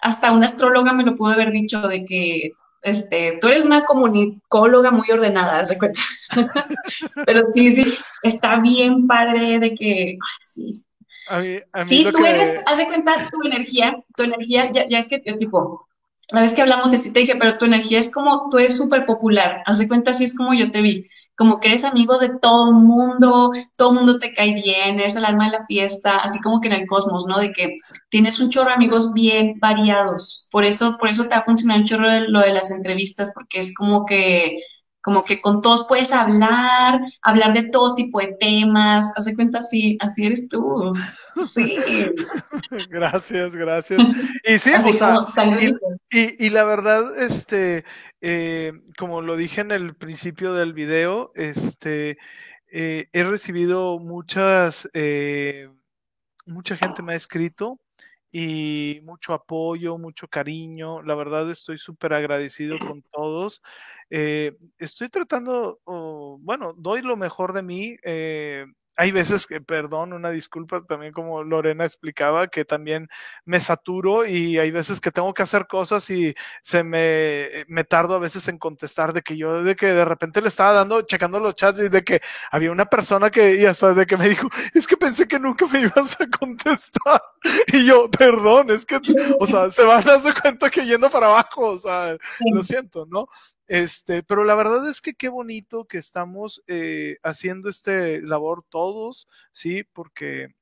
hasta 0.00 0.32
una 0.32 0.46
astróloga 0.46 0.92
me 0.92 1.04
lo 1.04 1.16
pudo 1.16 1.32
haber 1.32 1.50
dicho 1.50 1.88
de 1.88 2.04
que 2.04 2.52
este, 2.82 3.38
tú 3.40 3.48
eres 3.48 3.64
una 3.64 3.84
comunicóloga 3.84 4.90
muy 4.90 5.10
ordenada, 5.10 5.64
se 5.64 5.78
cuenta. 5.78 6.00
Pero 7.26 7.42
sí, 7.54 7.72
sí, 7.72 7.94
está 8.22 8.60
bien 8.60 9.06
padre 9.06 9.58
de 9.58 9.74
que, 9.74 10.18
sí. 10.40 10.84
sí, 11.86 12.06
tú 12.12 12.24
eres, 12.24 12.60
haz 12.66 12.78
de 12.78 12.86
cuenta 12.86 13.28
tu 13.30 13.46
energía, 13.46 13.96
tu 14.16 14.22
energía, 14.22 14.70
ya, 14.70 14.86
ya 14.88 14.98
es 14.98 15.08
que, 15.08 15.18
tipo, 15.20 15.86
la 16.30 16.42
vez 16.42 16.52
que 16.52 16.62
hablamos 16.62 16.92
de 16.92 16.98
sí 16.98 17.12
te 17.12 17.20
dije, 17.20 17.36
pero 17.36 17.58
tu 17.58 17.64
energía 17.64 17.98
es 17.98 18.12
como, 18.12 18.48
tú 18.50 18.58
eres 18.58 18.76
súper 18.76 19.06
popular, 19.06 19.62
haz 19.66 19.78
de 19.78 19.88
cuenta, 19.88 20.10
así 20.10 20.24
es 20.24 20.36
como 20.36 20.54
yo 20.54 20.70
te 20.70 20.82
vi 20.82 21.08
como 21.38 21.60
que 21.60 21.68
eres 21.68 21.84
amigos 21.84 22.18
de 22.18 22.36
todo 22.40 22.70
el 22.70 22.74
mundo, 22.74 23.52
todo 23.76 23.90
el 23.90 23.96
mundo 23.96 24.18
te 24.18 24.34
cae 24.34 24.54
bien, 24.54 24.98
eres 24.98 25.14
el 25.14 25.24
alma 25.24 25.46
de 25.46 25.58
la 25.58 25.66
fiesta, 25.66 26.16
así 26.18 26.40
como 26.40 26.60
que 26.60 26.66
en 26.66 26.74
el 26.74 26.86
cosmos, 26.86 27.26
¿no? 27.28 27.38
De 27.38 27.52
que 27.52 27.74
tienes 28.08 28.40
un 28.40 28.50
chorro 28.50 28.70
de 28.70 28.74
amigos 28.74 29.12
bien 29.12 29.54
variados. 29.60 30.48
Por 30.50 30.64
eso, 30.64 30.96
por 30.98 31.08
eso 31.08 31.28
te 31.28 31.36
ha 31.36 31.44
funcionado 31.44 31.80
un 31.80 31.86
chorro 31.86 32.10
de, 32.12 32.22
lo 32.22 32.40
de 32.40 32.52
las 32.52 32.72
entrevistas, 32.72 33.30
porque 33.32 33.60
es 33.60 33.72
como 33.72 34.04
que, 34.04 34.58
como 35.08 35.24
que 35.24 35.40
con 35.40 35.62
todos 35.62 35.86
puedes 35.88 36.12
hablar, 36.12 37.00
hablar 37.22 37.54
de 37.54 37.62
todo 37.70 37.94
tipo 37.94 38.20
de 38.20 38.36
temas. 38.38 39.10
Hace 39.16 39.34
cuenta 39.34 39.56
así, 39.56 39.96
así 40.02 40.26
eres 40.26 40.50
tú. 40.50 40.92
Sí. 41.40 41.78
gracias, 42.90 43.56
gracias. 43.56 44.02
Y 44.44 44.58
sí, 44.58 44.70
o 44.74 45.28
sea, 45.30 45.58
y, 46.10 46.44
y, 46.44 46.50
la 46.50 46.64
verdad, 46.64 47.06
este, 47.22 47.86
eh, 48.20 48.74
como 48.98 49.22
lo 49.22 49.38
dije 49.38 49.62
en 49.62 49.70
el 49.70 49.94
principio 49.94 50.52
del 50.52 50.74
video, 50.74 51.32
este, 51.34 52.18
eh, 52.70 53.08
he 53.14 53.24
recibido 53.24 53.98
muchas, 53.98 54.90
eh, 54.92 55.70
mucha 56.44 56.76
gente 56.76 57.00
me 57.00 57.14
ha 57.14 57.16
escrito 57.16 57.80
y 58.30 59.00
mucho 59.04 59.32
apoyo, 59.34 59.98
mucho 59.98 60.28
cariño. 60.28 61.02
La 61.02 61.14
verdad 61.14 61.50
estoy 61.50 61.78
súper 61.78 62.12
agradecido 62.12 62.78
con 62.78 63.02
todos. 63.12 63.62
estoy 64.10 65.08
tratando, 65.08 65.80
bueno, 66.40 66.74
doy 66.76 67.02
lo 67.02 67.16
mejor 67.16 67.52
de 67.52 67.62
mí 67.62 67.96
hay 68.98 69.12
veces 69.12 69.46
que, 69.46 69.60
perdón, 69.60 70.12
una 70.12 70.30
disculpa 70.30 70.84
también 70.84 71.12
como 71.12 71.44
Lorena 71.44 71.84
explicaba, 71.84 72.48
que 72.48 72.64
también 72.64 73.08
me 73.44 73.60
saturo 73.60 74.26
y 74.26 74.58
hay 74.58 74.72
veces 74.72 75.00
que 75.00 75.12
tengo 75.12 75.32
que 75.32 75.44
hacer 75.44 75.68
cosas 75.68 76.10
y 76.10 76.34
se 76.62 76.82
me, 76.82 77.64
me 77.68 77.84
tardo 77.84 78.16
a 78.16 78.18
veces 78.18 78.48
en 78.48 78.58
contestar 78.58 79.12
de 79.12 79.22
que 79.22 79.36
yo 79.36 79.62
de 79.62 79.76
que 79.76 79.86
de 79.86 80.04
repente 80.04 80.42
le 80.42 80.48
estaba 80.48 80.72
dando, 80.72 81.02
checando 81.02 81.38
los 81.38 81.54
chats 81.54 81.78
y 81.78 81.88
de 81.88 82.02
que 82.02 82.20
había 82.50 82.72
una 82.72 82.86
persona 82.86 83.30
que, 83.30 83.54
y 83.54 83.66
hasta 83.66 83.94
de 83.94 84.04
que 84.04 84.16
me 84.16 84.28
dijo, 84.28 84.48
es 84.74 84.88
que 84.88 84.96
pensé 84.96 85.28
que 85.28 85.38
nunca 85.38 85.68
me 85.68 85.80
ibas 85.82 86.20
a 86.20 86.26
contestar. 86.36 87.22
Y 87.72 87.86
yo, 87.86 88.10
perdón, 88.10 88.70
es 88.72 88.84
que, 88.84 88.98
o 89.38 89.46
sea, 89.46 89.70
se 89.70 89.84
van 89.84 90.08
a 90.08 90.18
dar 90.18 90.42
cuenta 90.42 90.70
que 90.70 90.84
yendo 90.84 91.08
para 91.08 91.26
abajo, 91.26 91.68
o 91.70 91.78
sea, 91.78 92.16
lo 92.52 92.64
siento, 92.64 93.06
¿no? 93.06 93.28
Este, 93.68 94.22
pero 94.22 94.44
la 94.44 94.54
verdad 94.54 94.88
es 94.88 95.00
que 95.02 95.14
qué 95.14 95.28
bonito 95.28 95.86
que 95.86 95.98
estamos 95.98 96.62
eh, 96.66 97.18
haciendo 97.22 97.68
este 97.68 98.22
labor 98.22 98.64
todos, 98.68 99.28
¿sí? 99.52 99.84
Porque 99.92 100.54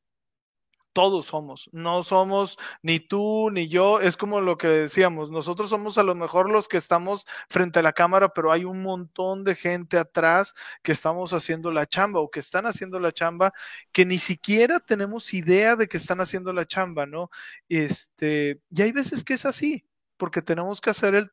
todos 0.97 1.27
somos, 1.27 1.69
no 1.73 2.03
somos 2.03 2.57
ni 2.81 3.01
tú 3.01 3.51
ni 3.53 3.69
yo, 3.69 4.01
es 4.01 4.16
como 4.16 4.41
lo 4.41 4.57
que 4.57 4.66
decíamos, 4.66 5.31
nosotros 5.31 5.69
somos 5.69 5.99
a 5.99 6.03
lo 6.03 6.15
mejor 6.15 6.51
los 6.51 6.69
que 6.69 6.78
estamos 6.78 7.27
frente 7.51 7.81
a 7.81 7.83
la 7.83 7.93
cámara, 7.93 8.31
pero 8.31 8.51
hay 8.51 8.65
un 8.65 8.81
montón 8.81 9.45
de 9.45 9.55
gente 9.55 9.99
atrás 9.99 10.55
que 10.83 10.93
estamos 10.93 11.35
haciendo 11.35 11.70
la 11.70 11.87
chamba 11.87 12.20
o 12.20 12.31
que 12.31 12.41
están 12.41 12.65
haciendo 12.65 12.99
la 12.99 13.12
chamba 13.12 13.53
que 13.93 14.07
ni 14.07 14.16
siquiera 14.16 14.81
tenemos 14.81 15.35
idea 15.35 15.77
de 15.77 15.87
que 15.87 15.99
están 15.99 16.23
haciendo 16.23 16.55
la 16.55 16.65
chamba, 16.65 17.05
¿no? 17.05 17.28
Este, 17.69 18.62
y 18.70 18.81
hay 18.81 18.93
veces 18.93 19.23
que 19.23 19.35
es 19.35 19.45
así, 19.45 19.85
porque 20.16 20.43
tenemos 20.43 20.80
que 20.80 20.90
hacer 20.90 21.14
el, 21.14 21.30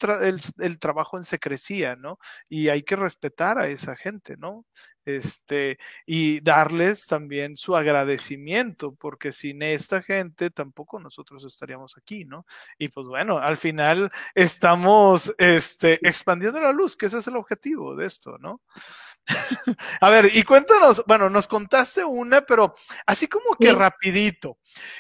el, 0.60 0.80
trabajo 0.80 1.18
en 1.18 1.24
secrecía, 1.24 1.96
¿no? 1.96 2.20
Y 2.50 2.70
hay 2.70 2.84
que 2.84 2.96
respetar 2.96 3.60
a 3.60 3.68
esa 3.68 3.96
gente, 3.96 4.38
¿no? 4.38 4.66
Este, 5.06 5.80
y 6.06 6.40
darles 6.42 7.06
también 7.08 7.58
su 7.58 7.76
agradecimiento, 7.76 8.96
porque 8.96 9.34
sin 9.34 9.62
esta 9.62 10.02
gente 10.02 10.50
tampoco 10.50 11.00
nosotros 11.00 11.44
estaríamos 11.44 11.98
aquí, 11.98 12.24
¿no? 12.24 12.46
Y 12.78 12.88
pues 12.90 13.08
bueno, 13.08 13.38
al 13.40 13.58
final 13.58 14.12
estamos 14.34 15.34
este, 15.38 16.00
expandiendo 16.08 16.60
la 16.62 16.72
luz, 16.72 16.96
que 16.96 17.08
ese 17.08 17.18
es 17.18 17.28
el 17.28 17.36
objetivo 17.36 17.96
de 17.96 18.06
esto, 18.06 18.38
¿no? 18.40 18.62
A 20.02 20.10
ver, 20.10 20.30
y 20.34 20.44
cuéntanos, 20.44 21.04
bueno, 21.08 21.30
nos 21.30 21.48
contaste 21.48 22.04
una, 22.04 22.42
pero 22.42 22.76
así 23.06 23.28
como 23.28 23.56
que 23.56 23.72
rapidito, 23.72 24.58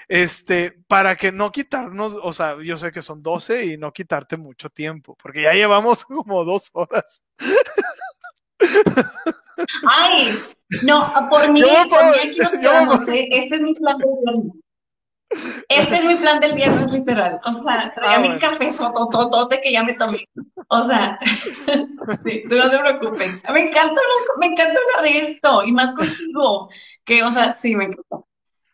este, 0.08 0.72
para 0.88 1.16
que 1.16 1.32
no 1.32 1.52
quitarnos, 1.52 2.14
o 2.22 2.32
sea, 2.34 2.58
yo 2.64 2.78
sé 2.78 2.92
que 2.92 3.02
son 3.02 3.22
12 3.22 3.66
y 3.66 3.78
no 3.78 3.92
quitarte 3.92 4.38
mucho 4.38 4.70
tiempo, 4.70 5.18
porque 5.22 5.44
ya 5.44 5.54
llevamos 5.54 6.06
como 6.06 6.44
dos 6.46 6.70
horas. 6.74 7.24
Ay, 9.90 10.40
no, 10.84 11.14
por 11.30 11.52
mí, 11.52 11.62
por 11.90 12.04
mí 12.12 12.18
aquí 12.30 12.40
nos 12.40 12.52
quedamos, 12.54 13.08
¿eh? 13.08 13.28
Este 13.32 13.56
es 13.56 13.62
mi 13.62 13.74
plan 13.74 13.98
de. 13.98 14.06
Este 15.70 15.96
es 15.96 16.06
mi 16.06 16.16
plan 16.16 16.40
del 16.40 16.54
viernes, 16.54 16.92
literal. 16.92 17.40
O 17.46 17.54
sea, 17.54 17.94
traía 17.96 18.16
ah, 18.16 18.20
mi 18.20 18.40
café 18.40 18.72
sotototote 18.72 19.60
que 19.62 19.72
ya 19.72 19.84
me 19.84 19.94
tomé. 19.94 20.28
O 20.68 20.84
sea, 20.84 21.20
sí, 22.24 22.44
tú 22.50 22.56
no 22.56 22.70
te 22.70 22.80
preocupes. 22.80 23.44
Me 23.52 23.68
encanta, 23.68 24.02
me 24.40 24.48
encanta 24.48 24.80
hablar 24.80 25.12
de 25.12 25.20
esto 25.20 25.64
y 25.64 25.72
más 25.72 25.92
contigo. 25.94 26.70
Que, 27.04 27.24
o 27.24 27.32
sea, 27.32 27.56
sí, 27.56 27.76
me 27.76 27.86
encanta. 27.86 28.26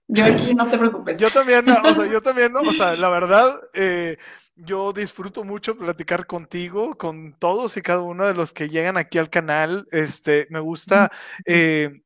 Yo 0.07 0.25
aquí 0.25 0.55
no 0.55 0.67
te 0.67 0.77
preocupes. 0.77 1.19
Yo 1.19 1.29
también, 1.29 1.69
o 1.69 1.93
sea, 1.93 2.05
yo 2.07 2.21
también, 2.21 2.55
o 2.55 2.73
sea, 2.73 2.95
la 2.95 3.09
verdad, 3.09 3.53
eh, 3.75 4.17
yo 4.55 4.91
disfruto 4.91 5.43
mucho 5.43 5.77
platicar 5.77 6.25
contigo, 6.25 6.97
con 6.97 7.33
todos 7.37 7.77
y 7.77 7.81
cada 7.81 8.01
uno 8.01 8.25
de 8.25 8.33
los 8.33 8.51
que 8.51 8.69
llegan 8.69 8.97
aquí 8.97 9.19
al 9.19 9.29
canal. 9.29 9.87
Este, 9.91 10.47
me 10.49 10.59
gusta. 10.59 11.11
Eh, 11.45 12.01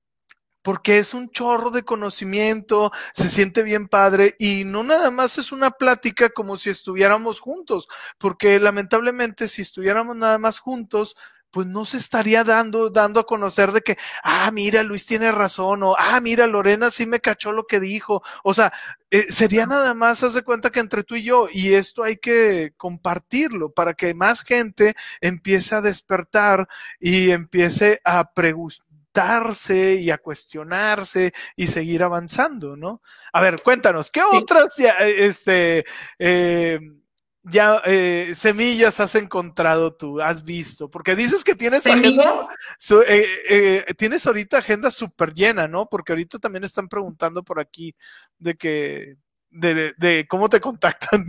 porque 0.64 0.98
es 0.98 1.14
un 1.14 1.30
chorro 1.30 1.69
de 1.69 1.84
conocimiento, 1.84 2.91
se 3.14 3.30
siente 3.30 3.61
bien 3.61 3.88
padre 3.88 4.35
y 4.40 4.64
no 4.65 4.84
nada 4.84 5.11
más 5.11 5.38
es 5.38 5.52
una 5.52 5.72
plática 5.72 6.30
como 6.30 6.57
si 6.57 6.72
estuviéramos 6.72 7.40
juntos, 7.40 7.88
porque 8.18 8.60
lamentablemente 8.60 9.48
si 9.48 9.61
estuviéramos 9.61 10.15
nada 10.15 10.40
más 10.40 10.60
juntos, 10.60 11.15
pues 11.53 11.68
no 11.68 11.85
se 11.85 11.98
estaría 11.98 12.44
dando, 12.44 12.90
dando 12.90 13.19
a 13.19 13.27
conocer 13.27 13.72
de 13.73 13.81
que, 13.81 13.95
ah, 14.23 14.49
mira, 14.52 14.81
Luis 14.81 15.06
tiene 15.06 15.31
razón, 15.31 15.84
o 15.84 15.95
ah, 15.99 16.19
mira, 16.19 16.48
Lorena 16.48 16.90
sí 16.90 17.06
me 17.06 17.19
cachó 17.19 17.52
lo 17.52 17.68
que 17.68 17.80
dijo. 17.80 18.23
O 18.44 18.56
sea, 18.56 18.73
eh, 19.11 19.27
sería 19.30 19.68
nada 19.68 19.94
más, 19.94 20.23
haz 20.23 20.34
de 20.34 20.41
cuenta 20.41 20.72
que 20.72 20.80
entre 20.80 21.03
tú 21.03 21.15
y 21.15 21.23
yo, 21.23 21.48
y 21.53 21.76
esto 21.76 22.02
hay 22.03 22.18
que 22.18 22.73
compartirlo 22.76 23.72
para 23.72 23.94
que 23.94 24.15
más 24.15 24.41
gente 24.41 24.95
empiece 25.22 25.76
a 25.76 25.81
despertar 25.81 26.68
y 26.99 27.30
empiece 27.30 28.02
a 28.03 28.34
preguntar 28.34 28.93
y 29.99 30.10
a 30.10 30.18
cuestionarse 30.18 31.34
y 31.56 31.68
seguir 31.68 32.03
avanzando, 32.03 32.76
¿no? 32.76 33.02
A 33.31 33.41
ver, 33.41 33.61
cuéntanos, 33.61 34.10
¿qué 34.10 34.22
otras 34.22 34.76
ya, 34.77 34.94
este, 34.99 35.85
eh, 36.18 36.80
ya 37.44 37.81
eh, 37.85 38.34
semillas 38.35 38.99
has 38.99 39.14
encontrado 39.15 39.94
tú, 39.95 40.19
has 40.19 40.44
visto? 40.44 40.90
Porque 40.90 41.15
dices 41.15 41.44
que 41.44 41.53
tienes 41.56 41.85
agenda, 41.85 42.48
eh, 43.07 43.85
tienes 43.98 44.26
ahorita 44.26 44.57
agenda 44.57 44.90
súper 44.90 45.34
llena, 45.34 45.68
¿no? 45.68 45.88
Porque 45.88 46.11
ahorita 46.11 46.40
también 46.40 46.64
están 46.64 46.88
preguntando 46.88 47.44
por 47.44 47.60
aquí 47.60 47.95
de 48.40 48.56
que, 48.56 49.18
de, 49.52 49.94
de 49.98 50.26
cómo 50.27 50.49
te 50.49 50.60
contactan. 50.60 51.27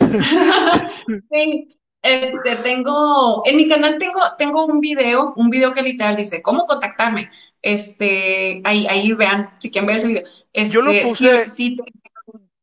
sí, 1.30 1.79
este, 2.02 2.56
tengo, 2.56 3.42
en 3.44 3.56
mi 3.56 3.68
canal 3.68 3.98
tengo, 3.98 4.20
tengo 4.38 4.64
un 4.64 4.80
video, 4.80 5.34
un 5.36 5.50
video 5.50 5.72
que 5.72 5.82
literal 5.82 6.16
dice, 6.16 6.42
¿cómo 6.42 6.66
contactarme? 6.66 7.28
Este, 7.62 8.62
ahí, 8.64 8.86
ahí 8.88 9.12
vean, 9.12 9.50
si 9.58 9.70
quieren 9.70 9.86
ver 9.86 9.96
ese 9.96 10.08
video. 10.08 10.22
Yo 10.54 10.82
lo 10.82 10.90
este, 10.90 11.08
puse, 11.08 11.48
sí, 11.48 11.76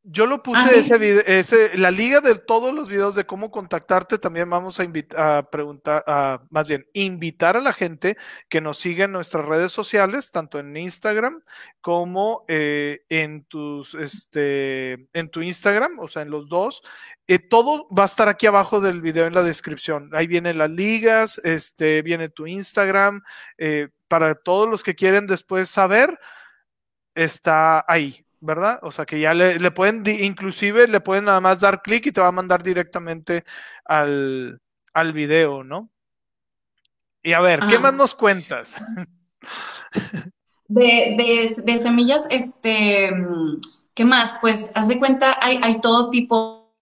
yo 0.10 0.26
lo 0.26 0.42
puse 0.42 0.62
ah, 0.62 0.72
ese 0.74 0.98
video, 0.98 1.22
ese, 1.26 1.78
la 1.78 1.92
liga 1.92 2.22
de 2.22 2.36
todos 2.36 2.74
los 2.74 2.88
videos 2.88 3.14
de 3.14 3.26
cómo 3.26 3.52
contactarte, 3.52 4.18
también 4.18 4.50
vamos 4.50 4.80
a 4.80 4.86
invitar, 4.86 5.20
a 5.20 5.50
preguntar, 5.50 6.02
a, 6.08 6.42
más 6.50 6.66
bien, 6.66 6.88
invitar 6.94 7.58
a 7.58 7.62
la 7.62 7.74
gente 7.74 8.16
que 8.48 8.62
nos 8.62 8.80
siga 8.80 9.04
en 9.04 9.12
nuestras 9.12 9.46
redes 9.46 9.74
sociales, 9.74 10.32
tanto 10.32 10.60
en 10.60 10.78
Instagram 10.78 11.44
como 11.82 12.46
eh, 12.48 13.02
en 13.10 13.44
tus, 13.44 13.96
este, 13.96 15.08
en 15.12 15.30
tu 15.30 15.42
Instagram, 15.42 16.00
o 16.00 16.08
sea, 16.08 16.22
en 16.22 16.30
los 16.30 16.48
dos. 16.48 16.84
Eh, 17.28 17.40
todo 17.40 17.86
va 17.90 18.04
a 18.04 18.06
estar 18.08 18.30
aquí 18.30 18.48
abajo 18.48 18.80
del 18.80 19.02
video 19.02 19.26
en 19.26 19.34
la 19.34 19.44
descripción. 19.44 20.10
Ahí 20.14 20.28
vienen 20.28 20.58
las 20.58 20.70
ligas, 20.70 21.38
este, 21.44 22.02
viene 22.02 22.30
tu 22.30 22.48
Instagram, 22.48 23.24
eh, 23.58 23.90
para 24.08 24.36
todos 24.36 24.70
los 24.70 24.84
que 24.84 24.96
quieren 24.96 25.28
después 25.28 25.70
saber, 25.70 26.18
está 27.14 27.84
ahí. 27.90 28.27
¿Verdad? 28.40 28.80
O 28.84 28.92
sea 28.92 29.06
que 29.06 29.20
ya 29.20 29.34
le, 29.34 29.72
pueden, 29.72 30.04
inclusive 30.06 30.88
le 30.88 31.02
pueden 31.02 31.26
nada 31.26 31.42
más 31.42 31.62
dar 31.62 31.82
clic 31.82 32.06
y 32.06 32.12
te 32.12 32.22
va 32.22 32.28
a 32.28 32.32
mandar 32.32 32.64
directamente 32.64 33.44
al, 33.86 34.62
al 34.94 35.14
video, 35.14 35.64
¿no? 35.64 35.90
Y 37.24 37.34
a 37.34 37.42
ver, 37.42 37.62
¿qué 37.68 37.80
más 37.80 37.94
nos 37.94 38.16
cuentas? 38.16 38.76
De, 40.70 41.56
de, 41.64 41.78
semillas, 41.78 42.28
este, 42.30 43.10
¿qué 43.94 44.04
más? 44.04 44.38
Pues, 44.42 44.72
haz 44.76 44.90
de 44.90 45.00
cuenta, 45.00 45.38
hay, 45.42 45.60
hay 45.64 45.80
todo 45.80 46.10
tipo, 46.10 46.76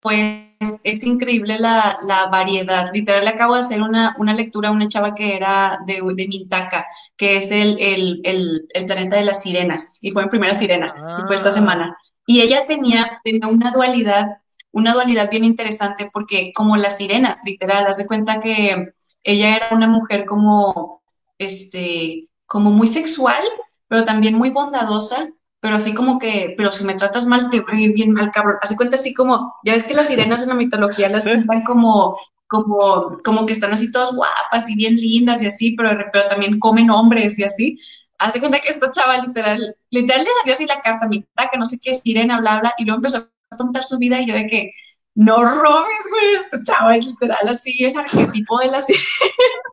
pues, 0.00 0.45
es, 0.60 1.04
increíble 1.04 1.58
la, 1.58 1.98
la, 2.02 2.26
variedad. 2.26 2.90
Literal, 2.92 3.24
le 3.24 3.30
acabo 3.30 3.54
de 3.54 3.60
hacer 3.60 3.82
una, 3.82 4.14
una 4.18 4.34
lectura 4.34 4.68
a 4.68 4.72
una 4.72 4.86
chava 4.86 5.14
que 5.14 5.36
era 5.36 5.78
de, 5.86 6.00
de 6.14 6.28
Mintaka, 6.28 6.86
que 7.16 7.36
es 7.36 7.50
el, 7.50 7.76
el, 7.78 8.20
el, 8.24 8.84
planeta 8.86 9.16
de 9.16 9.24
las 9.24 9.42
sirenas, 9.42 9.98
y 10.02 10.10
fue 10.10 10.22
en 10.22 10.28
primera 10.28 10.54
sirena, 10.54 10.94
y 11.22 11.26
fue 11.26 11.36
esta 11.36 11.50
ah. 11.50 11.52
semana. 11.52 11.96
Y 12.26 12.40
ella 12.40 12.66
tenía, 12.66 13.20
tenía 13.22 13.46
una 13.48 13.70
dualidad, 13.70 14.38
una 14.72 14.92
dualidad 14.94 15.30
bien 15.30 15.44
interesante, 15.44 16.10
porque 16.12 16.52
como 16.54 16.76
las 16.76 16.98
sirenas, 16.98 17.42
literal, 17.44 17.86
hace 17.86 18.06
cuenta 18.06 18.40
que 18.40 18.92
ella 19.22 19.56
era 19.56 19.68
una 19.72 19.88
mujer 19.88 20.26
como, 20.26 21.02
este, 21.38 22.28
como 22.46 22.70
muy 22.70 22.86
sexual, 22.86 23.42
pero 23.88 24.04
también 24.04 24.34
muy 24.34 24.50
bondadosa, 24.50 25.28
pero 25.66 25.78
así 25.78 25.94
como 25.94 26.20
que, 26.20 26.54
pero 26.56 26.70
si 26.70 26.84
me 26.84 26.94
tratas 26.94 27.26
mal, 27.26 27.50
te 27.50 27.58
va 27.58 27.72
a 27.72 27.80
ir 27.80 27.92
bien 27.92 28.12
mal, 28.12 28.30
cabrón. 28.30 28.54
Hace 28.62 28.76
cuenta 28.76 28.94
así 28.94 29.12
como, 29.12 29.52
ya 29.64 29.72
ves 29.72 29.82
que 29.82 29.94
las 29.94 30.06
sirenas 30.06 30.40
en 30.40 30.50
la 30.50 30.54
mitología 30.54 31.08
las 31.08 31.24
pintan 31.24 31.64
como, 31.64 32.16
como, 32.46 33.18
como 33.24 33.46
que 33.46 33.52
están 33.52 33.72
así 33.72 33.90
todas 33.90 34.14
guapas 34.14 34.70
y 34.70 34.76
bien 34.76 34.94
lindas 34.94 35.42
y 35.42 35.46
así, 35.46 35.72
pero, 35.72 35.90
pero 36.12 36.28
también 36.28 36.60
comen 36.60 36.88
hombres 36.88 37.36
y 37.40 37.42
así. 37.42 37.80
Hace 38.16 38.38
cuenta 38.38 38.60
que 38.60 38.68
esta 38.68 38.92
chava 38.92 39.18
literal, 39.18 39.74
literal 39.90 40.22
le 40.22 40.30
salió 40.38 40.52
así 40.52 40.66
la 40.66 40.80
carta, 40.80 41.08
mi 41.08 41.24
que 41.24 41.58
no 41.58 41.66
sé 41.66 41.78
qué, 41.82 41.94
sirena, 41.94 42.38
bla, 42.38 42.60
bla, 42.60 42.72
y 42.78 42.84
luego 42.84 42.98
empezó 42.98 43.28
a 43.50 43.56
contar 43.56 43.82
su 43.82 43.98
vida 43.98 44.20
y 44.20 44.28
yo 44.28 44.34
de 44.36 44.46
que, 44.46 44.70
no 45.16 45.44
robes, 45.44 46.08
güey, 46.10 46.34
esta 46.34 46.62
chava 46.62 46.94
es 46.94 47.06
literal 47.06 47.48
así, 47.48 47.84
el 47.84 47.98
arquetipo 47.98 48.60
de 48.60 48.68
la 48.68 48.82
sirena, 48.82 49.04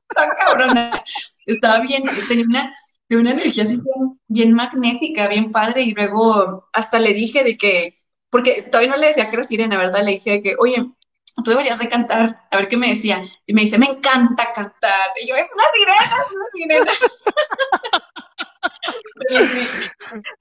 tan 0.08 0.30
cabrona. 0.44 1.04
Estaba 1.46 1.82
bien, 1.82 2.02
tenía 2.28 2.46
una 2.46 2.76
de 3.16 3.22
una 3.22 3.32
energía 3.32 3.64
así 3.64 3.80
bien, 4.28 4.54
magnética, 4.54 5.28
bien 5.28 5.52
padre, 5.52 5.84
y 5.84 5.94
luego 5.94 6.66
hasta 6.74 7.00
le 7.00 7.14
dije 7.14 7.44
de 7.44 7.58
que, 7.58 8.02
porque 8.30 8.64
todavía 8.64 8.92
no 8.92 8.98
le 8.98 9.08
decía 9.08 9.30
que 9.30 9.36
era 9.36 9.44
sirena, 9.44 9.78
¿verdad? 9.78 10.04
Le 10.04 10.14
dije 10.14 10.42
que, 10.42 10.56
oye, 10.60 10.86
tú 11.44 11.52
deberías 11.52 11.80
de 11.80 11.90
cantar, 11.90 12.48
a 12.52 12.58
ver 12.58 12.68
qué 12.68 12.78
me 12.78 12.90
decía, 12.90 13.24
y 13.46 13.54
me 13.54 13.62
dice, 13.62 13.78
me 13.78 13.88
encanta 13.88 14.52
cantar, 14.54 15.10
y 15.22 15.28
yo, 15.28 15.36
es 15.36 15.48
una 15.54 15.64
sirena, 15.74 16.24
es 16.24 16.32
una 16.32 16.46
sirena. 16.52 16.92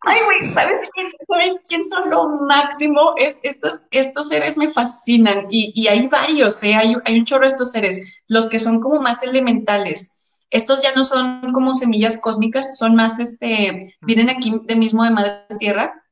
Ay, 0.03 0.21
güey, 0.25 0.49
¿sabes 0.49 0.79
quién, 0.93 1.13
¿sabes 1.29 1.55
quién 1.69 1.85
son 1.85 2.11
lo 2.11 2.29
máximo? 2.47 3.15
Es, 3.17 3.39
estos, 3.43 3.83
estos 3.91 4.29
seres 4.29 4.57
me 4.57 4.71
fascinan 4.71 5.47
y, 5.51 5.73
y 5.75 5.89
hay 5.89 6.07
varios, 6.09 6.63
¿eh? 6.63 6.75
hay, 6.75 6.95
hay 7.05 7.19
un 7.19 7.25
chorro 7.25 7.43
de 7.43 7.49
estos 7.49 7.73
seres, 7.73 8.23
los 8.29 8.49
que 8.49 8.59
son 8.59 8.81
como 8.81 9.01
más 9.01 9.23
elementales. 9.23 10.22
Estos 10.53 10.83
ya 10.83 10.95
no 10.95 11.03
son 11.03 11.53
como 11.53 11.75
semillas 11.75 12.19
cósmicas, 12.19 12.79
son 12.79 12.95
más, 12.95 13.19
este, 13.19 13.97
vienen 14.03 14.29
aquí 14.29 14.55
de 14.65 14.77
mismo 14.77 15.03
de 15.03 15.11
Madre 15.11 15.47
Tierra, 15.59 16.05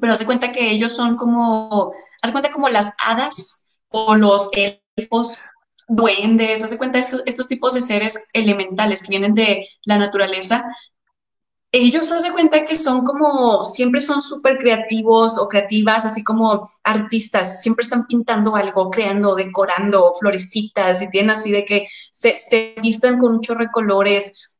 pero 0.00 0.14
hace 0.14 0.24
cuenta 0.24 0.50
que 0.50 0.70
ellos 0.70 0.96
son 0.96 1.16
como, 1.16 1.92
hace 2.22 2.32
cuenta 2.32 2.50
como 2.50 2.70
las 2.70 2.94
hadas 3.04 3.78
o 3.90 4.16
los 4.16 4.48
elfos 4.96 5.38
duendes, 5.88 6.62
hace 6.62 6.78
cuenta 6.78 6.98
estos, 6.98 7.22
estos 7.26 7.48
tipos 7.48 7.74
de 7.74 7.82
seres 7.82 8.26
elementales 8.32 9.02
que 9.02 9.10
vienen 9.10 9.34
de 9.34 9.68
la 9.84 9.98
naturaleza, 9.98 10.64
ellos 11.72 12.12
hace 12.12 12.30
cuenta 12.32 12.64
que 12.64 12.76
son 12.76 13.02
como, 13.04 13.64
siempre 13.64 14.02
son 14.02 14.20
súper 14.20 14.58
creativos 14.58 15.38
o 15.38 15.48
creativas, 15.48 16.04
así 16.04 16.22
como 16.22 16.68
artistas, 16.84 17.62
siempre 17.62 17.82
están 17.82 18.06
pintando 18.06 18.54
algo, 18.56 18.90
creando, 18.90 19.34
decorando, 19.34 20.12
florecitas, 20.20 21.00
y 21.00 21.10
tienen 21.10 21.30
así 21.30 21.50
de 21.50 21.64
que 21.64 21.88
se, 22.10 22.38
se 22.38 22.74
vistan 22.82 23.18
con 23.18 23.32
un 23.36 23.40
chorro 23.40 23.64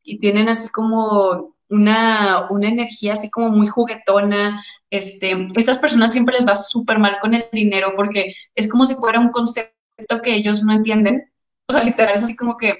y 0.03 0.19
tienen 0.19 0.49
así 0.49 0.69
como 0.69 1.55
una, 1.69 2.47
una 2.49 2.67
energía 2.69 3.13
así 3.13 3.29
como 3.29 3.49
muy 3.49 3.67
juguetona. 3.67 4.61
Este, 4.89 5.47
estas 5.55 5.77
personas 5.77 6.11
siempre 6.11 6.35
les 6.35 6.47
va 6.47 6.55
súper 6.55 6.99
mal 6.99 7.17
con 7.21 7.33
el 7.35 7.45
dinero 7.51 7.93
porque 7.95 8.33
es 8.55 8.67
como 8.67 8.85
si 8.85 8.95
fuera 8.95 9.19
un 9.19 9.29
concepto 9.29 10.21
que 10.23 10.35
ellos 10.35 10.63
no 10.63 10.73
entienden. 10.73 11.31
O 11.67 11.73
sea, 11.73 11.83
literal 11.83 12.15
es 12.15 12.23
así 12.23 12.35
como 12.35 12.57
que, 12.57 12.77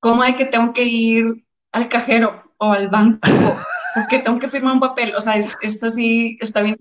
¿cómo 0.00 0.22
de 0.22 0.36
que 0.36 0.46
tengo 0.46 0.72
que 0.72 0.84
ir 0.84 1.44
al 1.72 1.88
cajero? 1.88 2.45
O 2.58 2.72
al 2.72 2.88
banco, 2.88 3.28
porque 3.94 4.18
tengo 4.18 4.38
que 4.38 4.48
firmar 4.48 4.74
un 4.74 4.80
papel. 4.80 5.14
O 5.14 5.20
sea, 5.20 5.36
es, 5.36 5.56
esto 5.62 5.88
sí 5.88 6.38
está 6.40 6.62
bien. 6.62 6.76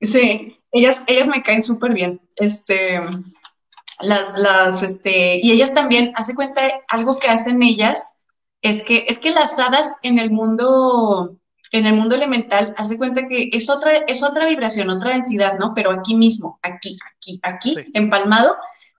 Sí, 0.00 0.56
ellas, 0.72 1.02
ellas 1.06 1.28
me 1.28 1.42
caen 1.42 1.62
súper 1.62 1.92
bien. 1.92 2.20
Este, 2.36 3.00
las, 4.00 4.38
las, 4.38 4.82
este, 4.82 5.38
y 5.42 5.50
ellas 5.50 5.74
también, 5.74 6.12
hace 6.14 6.34
cuenta, 6.34 6.62
algo 6.88 7.18
que 7.18 7.28
hacen 7.28 7.62
ellas 7.62 8.24
es 8.62 8.82
que, 8.82 9.04
es 9.08 9.18
que 9.18 9.30
las 9.30 9.58
hadas 9.58 9.98
en 10.02 10.18
el 10.18 10.30
mundo, 10.30 11.36
en 11.72 11.86
el 11.86 11.94
mundo 11.94 12.14
elemental, 12.14 12.74
hace 12.76 12.96
cuenta 12.96 13.26
que 13.26 13.50
es 13.52 13.68
otra, 13.68 13.98
es 14.06 14.22
otra 14.22 14.46
vibración, 14.46 14.90
otra 14.90 15.12
densidad, 15.12 15.58
¿no? 15.58 15.72
Pero 15.74 15.90
aquí 15.90 16.14
mismo, 16.16 16.58
aquí, 16.62 16.96
aquí, 17.16 17.40
aquí, 17.42 17.76
empalmado, 17.94 18.56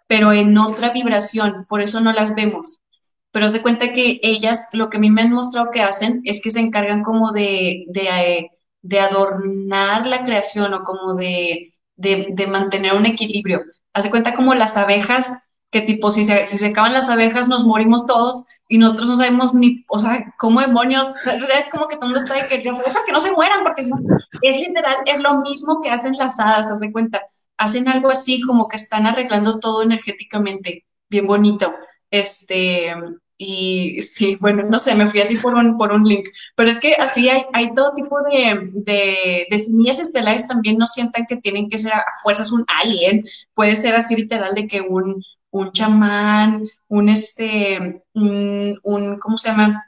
pero 0.08 0.34
en 0.34 0.58
otra 0.58 0.92
vibración, 0.92 1.66
por 1.68 1.82
eso 1.82 2.02
no 2.02 2.12
las 2.12 2.36
vemos 2.36 2.82
pero 3.32 3.48
se 3.48 3.62
cuenta 3.62 3.94
que 3.94 4.20
ellas 4.24 4.70
lo 4.74 4.90
que 4.90 4.98
a 4.98 5.00
mí 5.00 5.10
me 5.10 5.22
han 5.22 5.32
mostrado 5.32 5.72
que 5.72 5.82
hacen 5.82 6.22
es 6.26 6.42
que 6.42 6.52
se 6.52 6.60
encargan 6.60 7.04
como 7.04 7.32
de, 7.32 7.86
de, 7.88 8.50
de 8.82 9.00
adornar 9.00 10.08
la 10.08 10.20
creación 10.20 10.74
o 10.74 10.84
como 10.84 11.14
de, 11.16 11.62
de, 12.00 12.48
mantener 12.48 12.94
un 12.94 13.06
equilibrio. 13.06 13.64
Hace 13.94 14.10
cuenta 14.10 14.34
como 14.34 14.56
las 14.56 14.78
abejas, 14.78 15.44
que 15.72 15.82
tipo, 15.82 16.12
si 16.12 16.24
se, 16.24 16.48
si 16.48 16.58
se 16.58 16.68
acaban 16.68 16.94
las 16.94 17.10
abejas 17.10 17.48
nos 17.48 17.66
morimos 17.66 18.06
todos 18.08 18.46
y 18.68 18.78
nosotros 18.78 19.10
no 19.10 19.16
sabemos 19.18 19.54
ni, 19.54 19.84
o 19.88 20.00
sea, 20.00 20.34
cómo 20.38 20.62
demonios, 20.62 21.14
es 21.56 21.70
como 21.70 21.88
que 21.88 21.96
todo 21.96 22.06
el 22.08 22.14
mundo 22.14 22.26
está 22.26 22.36
de 22.36 22.48
que 22.48 22.70
las 22.70 22.80
abejas 22.80 23.04
que 23.06 23.12
no 23.12 23.20
se 23.20 23.32
mueran, 23.32 23.64
porque 23.64 23.82
es 23.82 24.58
literal, 24.58 24.98
es 25.06 25.22
lo 25.22 25.42
mismo 25.42 25.82
que 25.82 25.92
hacen 25.92 26.18
las 26.18 26.40
hadas, 26.40 26.72
haz 26.72 26.80
de 26.80 26.92
cuenta, 26.92 27.22
hacen 27.58 27.88
algo 27.88 28.10
así 28.10 28.42
como 28.42 28.68
que 28.68 28.78
están 28.78 29.06
arreglando 29.06 29.60
todo 29.60 29.84
energéticamente, 29.84 30.86
bien 31.10 31.28
bonito. 31.28 31.76
Este, 32.12 32.94
y 33.38 34.02
sí, 34.02 34.38
bueno, 34.42 34.64
no 34.70 34.78
sé, 34.78 34.96
me 34.96 35.08
fui 35.08 35.22
así 35.22 35.38
por 35.38 35.56
un, 35.56 35.78
por 35.78 35.94
un 35.94 36.04
link, 36.04 36.28
pero 36.56 36.70
es 36.70 36.80
que 36.80 36.96
así 36.96 37.30
hay, 37.30 37.44
hay 37.54 37.74
todo 37.74 37.94
tipo 37.94 38.22
de, 38.24 38.70
de, 38.74 39.48
de 39.50 39.60
semillas 39.60 40.00
estelares 40.00 40.46
también 40.48 40.78
no 40.78 40.88
sientan 40.88 41.26
que 41.26 41.38
tienen 41.38 41.70
que 41.70 41.78
ser 41.78 41.94
a 41.94 42.04
fuerzas 42.22 42.52
un 42.52 42.66
alien, 42.68 43.24
puede 43.54 43.78
ser 43.78 43.96
así 43.96 44.16
literal 44.16 44.56
de 44.56 44.68
que 44.68 44.82
un, 44.82 45.24
un 45.52 45.72
chamán, 45.72 46.68
un 46.90 47.10
este, 47.10 48.00
un, 48.14 48.78
un, 48.84 49.18
¿cómo 49.20 49.38
se 49.38 49.50
llama? 49.50 49.86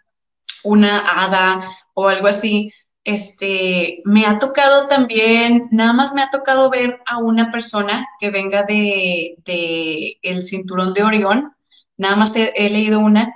Una 0.63 0.99
hada 0.99 1.59
o 1.93 2.07
algo 2.07 2.27
así. 2.27 2.71
Este, 3.03 4.01
me 4.05 4.25
ha 4.27 4.37
tocado 4.39 4.87
también, 4.87 5.67
nada 5.71 5.91
más 5.91 6.13
me 6.13 6.21
ha 6.21 6.29
tocado 6.29 6.69
ver 6.69 7.01
a 7.05 7.17
una 7.17 7.49
persona 7.51 8.07
que 8.19 8.29
venga 8.29 8.63
de, 8.63 9.35
de 9.43 10.17
el 10.21 10.43
cinturón 10.43 10.93
de 10.93 11.03
Orión, 11.03 11.53
nada 12.01 12.15
más 12.15 12.35
he, 12.35 12.69
leído 12.69 12.99
una, 12.99 13.33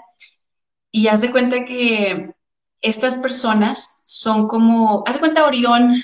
y 0.92 1.08
haz 1.08 1.22
de 1.22 1.32
cuenta 1.32 1.66
que 1.66 2.32
estas 2.82 3.16
personas 3.16 4.04
son 4.08 4.48
como, 4.48 5.04
haz 5.06 5.16
de 5.16 5.20
cuenta 5.20 5.46
Orión 5.46 6.04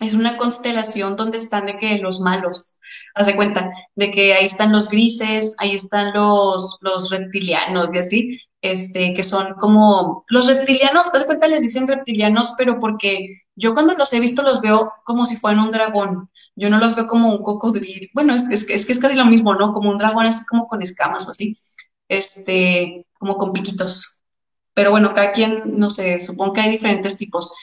es 0.00 0.14
una 0.14 0.36
constelación 0.38 1.16
donde 1.16 1.36
están 1.38 1.66
de 1.66 1.76
que 1.76 1.98
los 1.98 2.20
malos, 2.20 2.80
haz 3.14 3.26
de 3.26 3.36
cuenta, 3.36 3.70
de 3.94 4.10
que 4.10 4.32
ahí 4.32 4.46
están 4.46 4.72
los 4.72 4.88
grises, 4.88 5.54
ahí 5.58 5.74
están 5.74 6.14
los, 6.14 6.78
los 6.80 7.10
reptilianos 7.10 7.94
y 7.94 7.98
así, 7.98 8.40
este, 8.64 9.12
que 9.12 9.22
son 9.22 9.54
como, 9.56 10.24
los 10.28 10.46
reptilianos, 10.46 11.08
haz 11.12 11.20
de 11.20 11.26
cuenta 11.26 11.46
les 11.46 11.60
dicen 11.60 11.86
reptilianos, 11.86 12.54
pero 12.56 12.80
porque 12.80 13.28
yo 13.54 13.74
cuando 13.74 13.92
los 13.92 14.10
he 14.14 14.20
visto 14.20 14.42
los 14.42 14.62
veo 14.62 14.90
como 15.04 15.26
si 15.26 15.36
fueran 15.36 15.60
un 15.60 15.70
dragón, 15.70 16.30
yo 16.56 16.70
no 16.70 16.78
los 16.78 16.96
veo 16.96 17.06
como 17.06 17.28
un 17.28 17.42
cocodrilo, 17.42 18.08
bueno, 18.14 18.34
es 18.34 18.64
que 18.64 18.72
es 18.72 18.98
casi 18.98 19.16
lo 19.16 19.26
mismo, 19.26 19.54
¿no? 19.54 19.74
Como 19.74 19.90
un 19.90 19.98
dragón 19.98 20.24
así 20.24 20.46
como 20.46 20.66
con 20.66 20.80
escamas 20.80 21.26
o 21.26 21.32
así, 21.32 21.54
este, 22.08 23.06
como 23.18 23.36
con 23.36 23.52
piquitos. 23.52 24.22
Pero 24.72 24.90
bueno, 24.90 25.12
cada 25.12 25.32
quien, 25.32 25.78
no 25.78 25.90
sé, 25.90 26.18
supongo 26.20 26.54
que 26.54 26.62
hay 26.62 26.70
diferentes 26.70 27.18
tipos. 27.18 27.54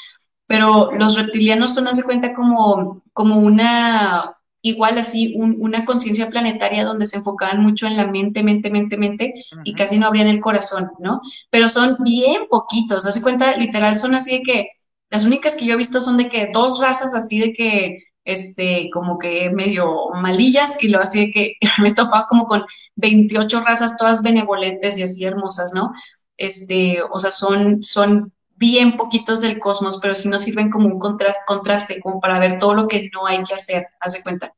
Pero 0.46 0.92
los 0.94 1.16
reptilianos 1.18 1.74
son, 1.74 1.88
hace 1.88 2.04
cuenta, 2.04 2.36
como, 2.36 3.02
como 3.14 3.40
una, 3.40 4.38
igual 4.62 4.98
así, 4.98 5.34
una 5.38 5.86
conciencia 5.86 6.30
planetaria 6.30 6.86
donde 6.86 7.06
se 7.06 7.18
enfocaban 7.18 7.62
mucho 7.62 7.88
en 7.88 7.98
la 7.98 8.08
mente, 8.08 8.44
mente, 8.44 8.70
mente, 8.70 8.98
mente, 8.98 9.34
y 9.64 9.74
casi 9.74 9.98
no 9.98 10.08
abrían 10.08 10.28
el 10.28 10.40
corazón, 10.40 10.92
¿no? 11.00 11.22
Pero 11.50 11.70
son 11.70 11.98
bien 12.00 12.44
poquitos, 12.50 13.06
hace 13.06 13.22
cuenta, 13.22 13.56
literal, 13.58 13.96
son 13.96 14.16
así 14.16 14.38
de 14.40 14.44
que, 14.44 14.68
las 15.10 15.26
únicas 15.26 15.56
que 15.56 15.66
yo 15.66 15.74
he 15.74 15.78
visto 15.78 16.00
son 16.00 16.16
de 16.18 16.30
que 16.30 16.52
dos 16.54 16.80
razas 16.80 17.14
así 17.14 17.40
de 17.40 17.54
que 17.54 17.98
este, 18.24 18.90
como 18.94 19.18
que 19.18 19.50
medio 19.50 20.10
malillas 20.14 20.82
y 20.82 20.88
lo 20.88 21.00
así 21.00 21.28
de 21.28 21.32
que 21.32 21.54
me 21.82 21.94
topaba 21.94 22.28
como 22.28 22.46
con 22.46 22.64
28 22.96 23.62
razas 23.62 23.98
todas 23.98 24.22
benevolentes 24.22 24.98
y 24.98 25.04
así 25.04 25.26
hermosas, 25.26 25.74
¿no? 25.74 25.92
Este, 26.38 27.00
o 27.12 27.20
sea, 27.20 27.32
son, 27.32 27.84
son 27.84 28.34
bien 28.62 28.96
poquitos 28.96 29.42
del 29.42 29.60
cosmos, 29.60 30.00
pero 30.02 30.16
sí 30.16 30.30
nos 30.30 30.44
sirven 30.44 30.70
como 30.70 30.88
un 30.88 31.00
contraste, 31.48 32.00
como 32.00 32.20
para 32.22 32.40
ver 32.40 32.60
todo 32.60 32.76
lo 32.76 32.88
que 32.88 33.10
no 33.14 33.26
hay 33.28 33.44
que 33.44 33.56
hacer, 33.56 33.88
hace 34.00 34.24
cuenta. 34.24 34.54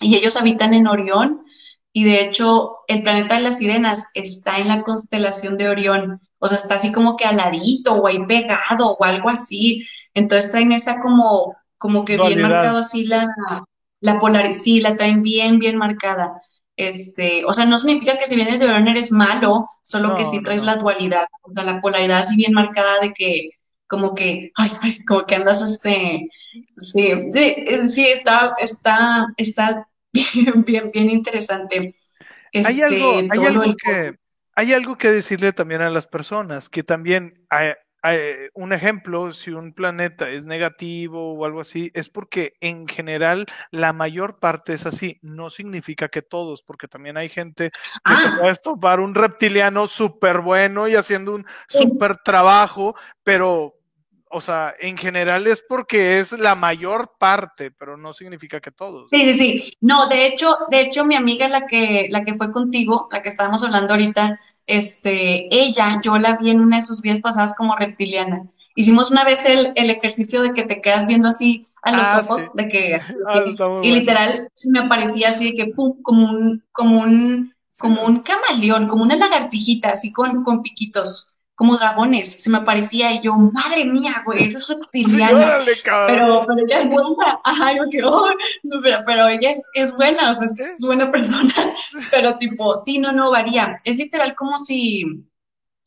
Y 0.00 0.16
ellos 0.16 0.36
habitan 0.36 0.74
en 0.74 0.86
Orión, 0.86 1.44
y 1.92 2.04
de 2.04 2.22
hecho 2.22 2.78
el 2.88 3.02
planeta 3.02 3.36
de 3.36 3.42
las 3.42 3.58
sirenas 3.58 4.10
está 4.14 4.58
en 4.58 4.68
la 4.68 4.82
constelación 4.82 5.56
de 5.56 5.68
Orión, 5.70 6.20
o 6.38 6.48
sea, 6.48 6.58
está 6.58 6.76
así 6.76 6.92
como 6.92 7.16
que 7.16 7.24
aladito 7.24 7.94
o 7.94 8.06
ahí 8.06 8.24
pegado 8.26 8.92
o 8.98 9.04
algo 9.04 9.30
así, 9.30 9.86
entonces 10.14 10.52
traen 10.52 10.72
esa 10.72 11.00
como 11.00 11.56
como 11.78 12.04
que 12.04 12.18
bien 12.18 12.40
marcado 12.40 12.78
así 12.78 13.04
la, 13.06 13.28
la 14.00 14.18
polaridad, 14.18 14.52
sí, 14.52 14.80
la 14.80 14.96
traen 14.96 15.22
bien, 15.22 15.58
bien 15.60 15.76
marcada. 15.78 16.42
Este, 16.78 17.44
o 17.44 17.52
sea, 17.52 17.66
no 17.66 17.76
significa 17.76 18.16
que 18.16 18.24
si 18.24 18.36
vienes 18.36 18.60
de 18.60 18.66
Orión 18.66 18.86
eres 18.86 19.10
malo, 19.10 19.68
solo 19.82 20.14
que 20.14 20.24
sí 20.24 20.44
traes 20.44 20.62
la 20.62 20.76
dualidad, 20.76 21.26
o 21.42 21.52
sea, 21.52 21.64
la 21.64 21.80
polaridad 21.80 22.18
así 22.20 22.36
bien 22.36 22.52
marcada 22.52 23.00
de 23.00 23.12
que, 23.12 23.50
como 23.88 24.14
que, 24.14 24.52
ay, 24.54 24.70
ay, 24.80 25.04
como 25.04 25.26
que 25.26 25.34
andas, 25.34 25.60
este, 25.60 26.28
sí, 26.76 27.14
sí, 27.84 28.06
está, 28.06 28.54
está, 28.58 29.26
está 29.36 29.88
bien, 30.12 30.64
bien, 30.64 30.90
bien 30.92 31.10
interesante. 31.10 31.96
hay 32.54 32.80
algo, 32.80 33.22
hay 33.28 33.44
algo 33.44 33.74
que, 33.76 34.14
hay 34.54 34.72
algo 34.72 34.96
que 34.96 35.10
decirle 35.10 35.52
también 35.52 35.82
a 35.82 35.90
las 35.90 36.06
personas, 36.06 36.68
que 36.68 36.84
también 36.84 37.44
hay, 37.50 37.72
eh, 38.04 38.50
un 38.54 38.72
ejemplo, 38.72 39.32
si 39.32 39.50
un 39.50 39.72
planeta 39.72 40.30
es 40.30 40.44
negativo 40.44 41.34
o 41.34 41.44
algo 41.44 41.60
así, 41.60 41.90
es 41.94 42.08
porque 42.08 42.54
en 42.60 42.86
general 42.86 43.46
la 43.70 43.92
mayor 43.92 44.38
parte 44.38 44.72
es 44.72 44.86
así. 44.86 45.18
No 45.22 45.50
significa 45.50 46.08
que 46.08 46.22
todos, 46.22 46.62
porque 46.62 46.86
también 46.86 47.16
hay 47.16 47.28
gente 47.28 47.70
que 47.70 47.78
ah. 48.04 48.36
puede 48.40 48.54
tomar 48.56 49.00
un 49.00 49.14
reptiliano 49.14 49.88
súper 49.88 50.40
bueno 50.40 50.86
y 50.86 50.94
haciendo 50.94 51.34
un 51.34 51.44
súper 51.68 52.18
trabajo, 52.18 52.94
pero, 53.24 53.74
o 54.30 54.40
sea, 54.40 54.74
en 54.78 54.96
general 54.96 55.46
es 55.48 55.62
porque 55.68 56.20
es 56.20 56.32
la 56.32 56.54
mayor 56.54 57.14
parte, 57.18 57.72
pero 57.72 57.96
no 57.96 58.12
significa 58.12 58.60
que 58.60 58.70
todos. 58.70 59.08
Sí, 59.10 59.24
sí, 59.24 59.32
sí. 59.32 59.76
No, 59.80 60.06
de 60.06 60.26
hecho, 60.26 60.56
de 60.70 60.82
hecho, 60.82 61.04
mi 61.04 61.16
amiga, 61.16 61.48
la 61.48 61.66
que, 61.66 62.06
la 62.10 62.24
que 62.24 62.34
fue 62.34 62.52
contigo, 62.52 63.08
la 63.10 63.22
que 63.22 63.28
estábamos 63.28 63.64
hablando 63.64 63.94
ahorita, 63.94 64.38
este, 64.68 65.48
ella, 65.50 65.98
yo 66.04 66.18
la 66.18 66.36
vi 66.36 66.50
en 66.50 66.60
una 66.60 66.76
de 66.76 66.82
sus 66.82 67.00
vidas 67.00 67.20
pasadas 67.20 67.54
como 67.56 67.74
reptiliana. 67.74 68.46
Hicimos 68.76 69.10
una 69.10 69.24
vez 69.24 69.44
el, 69.46 69.72
ejercicio 69.74 70.42
de 70.42 70.52
que 70.52 70.62
te 70.62 70.80
quedas 70.80 71.06
viendo 71.06 71.28
así 71.28 71.66
a 71.82 71.90
los 71.90 72.06
ah, 72.06 72.20
ojos, 72.20 72.54
de 72.54 72.68
que, 72.68 73.00
ah, 73.26 73.80
y 73.82 73.92
literal 73.92 74.48
se 74.52 74.70
me 74.70 74.80
aparecía 74.80 75.30
así 75.30 75.46
de 75.46 75.54
que 75.54 75.72
pum, 75.72 76.00
como 76.02 76.28
un, 76.28 76.62
como 76.70 77.00
un, 77.00 77.54
como 77.78 78.04
un 78.04 78.20
camaleón, 78.20 78.86
como 78.88 79.04
una 79.04 79.16
lagartijita, 79.16 79.90
así 79.90 80.12
con, 80.12 80.44
con 80.44 80.62
piquitos, 80.62 81.37
como 81.58 81.76
dragones, 81.76 82.40
se 82.40 82.50
me 82.50 82.58
aparecía 82.58 83.10
y 83.10 83.20
yo, 83.20 83.34
madre 83.34 83.84
mía, 83.84 84.22
güey, 84.24 84.46
eso 84.46 84.58
es 84.58 84.68
reptiliana. 84.68 85.58
pero, 86.06 86.44
pero 86.46 86.64
ella 86.64 86.76
es 86.76 86.88
buena, 86.88 87.40
ajá, 87.42 87.72
yo 87.72 87.82
que, 87.90 88.04
oh, 88.04 88.28
pero, 88.80 88.98
pero, 89.04 89.26
ella 89.26 89.50
es, 89.50 89.68
es, 89.74 89.96
buena, 89.96 90.30
o 90.30 90.34
sea, 90.34 90.44
es 90.46 90.80
buena 90.80 91.10
persona, 91.10 91.52
pero 92.12 92.38
tipo, 92.38 92.76
sí, 92.76 93.00
no, 93.00 93.10
no, 93.10 93.32
varía. 93.32 93.76
Es 93.82 93.96
literal 93.96 94.36
como 94.36 94.56
si, 94.56 95.02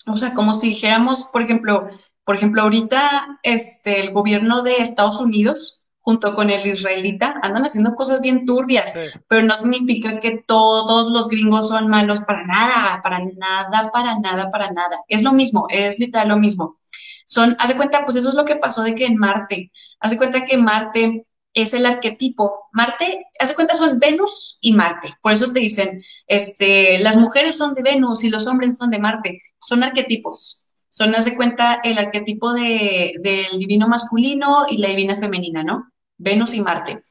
o 0.07 0.17
sea, 0.17 0.33
como 0.33 0.53
si 0.53 0.71
dijéramos, 0.71 1.29
por 1.31 1.41
ejemplo, 1.41 1.87
por 2.25 2.35
ejemplo, 2.35 2.63
ahorita 2.63 3.39
este, 3.41 4.01
el 4.01 4.11
gobierno 4.11 4.63
de 4.63 4.75
Estados 4.75 5.21
Unidos 5.21 5.80
junto 6.01 6.35
con 6.35 6.49
el 6.49 6.65
israelita, 6.65 7.35
andan 7.41 7.65
haciendo 7.65 7.95
cosas 7.95 8.21
bien 8.21 8.45
turbias, 8.45 8.97
pero 9.27 9.43
no 9.43 9.55
significa 9.55 10.19
que 10.19 10.43
todos 10.47 11.11
los 11.11 11.27
gringos 11.29 11.69
son 11.69 11.87
malos 11.89 12.21
para 12.21 12.45
nada, 12.45 13.01
para 13.03 13.19
nada, 13.19 13.91
para 13.91 14.19
nada, 14.19 14.49
para 14.49 14.71
nada. 14.71 15.01
Es 15.07 15.21
lo 15.23 15.31
mismo, 15.31 15.67
es 15.69 15.99
literal 15.99 16.29
lo 16.29 16.37
mismo. 16.37 16.79
Son, 17.25 17.55
hace 17.59 17.75
cuenta, 17.77 18.03
pues 18.03 18.17
eso 18.17 18.29
es 18.29 18.35
lo 18.35 18.45
que 18.45 18.55
pasó 18.55 18.83
de 18.83 18.95
que 18.95 19.05
en 19.05 19.17
Marte, 19.17 19.71
hace 19.99 20.17
cuenta 20.17 20.43
que 20.43 20.57
Marte 20.57 21.25
es 21.53 21.73
el 21.73 21.85
arquetipo. 21.85 22.69
Marte, 22.71 23.25
hace 23.39 23.55
cuenta, 23.55 23.75
son 23.75 23.99
Venus 23.99 24.57
y 24.61 24.73
Marte. 24.73 25.13
Por 25.21 25.33
eso 25.33 25.53
te 25.53 25.59
dicen, 25.59 26.03
este, 26.27 26.99
las 26.99 27.15
mujeres 27.15 27.57
son 27.57 27.73
de 27.75 27.83
Venus 27.83 28.23
y 28.23 28.29
los 28.29 28.47
hombres 28.47 28.77
son 28.77 28.89
de 28.89 28.99
Marte. 28.99 29.39
Son 29.59 29.83
arquetipos 29.83 30.71
son, 30.91 31.15
haz 31.15 31.23
de 31.23 31.37
cuenta, 31.37 31.79
el 31.85 31.97
arquetipo 31.97 32.51
de, 32.51 33.13
del 33.21 33.57
divino 33.57 33.87
masculino 33.87 34.65
y 34.69 34.77
la 34.77 34.89
divina 34.89 35.15
femenina, 35.15 35.63
¿no? 35.63 35.89
Venus 36.21 36.53
y 36.53 36.61
Marte. 36.61 37.01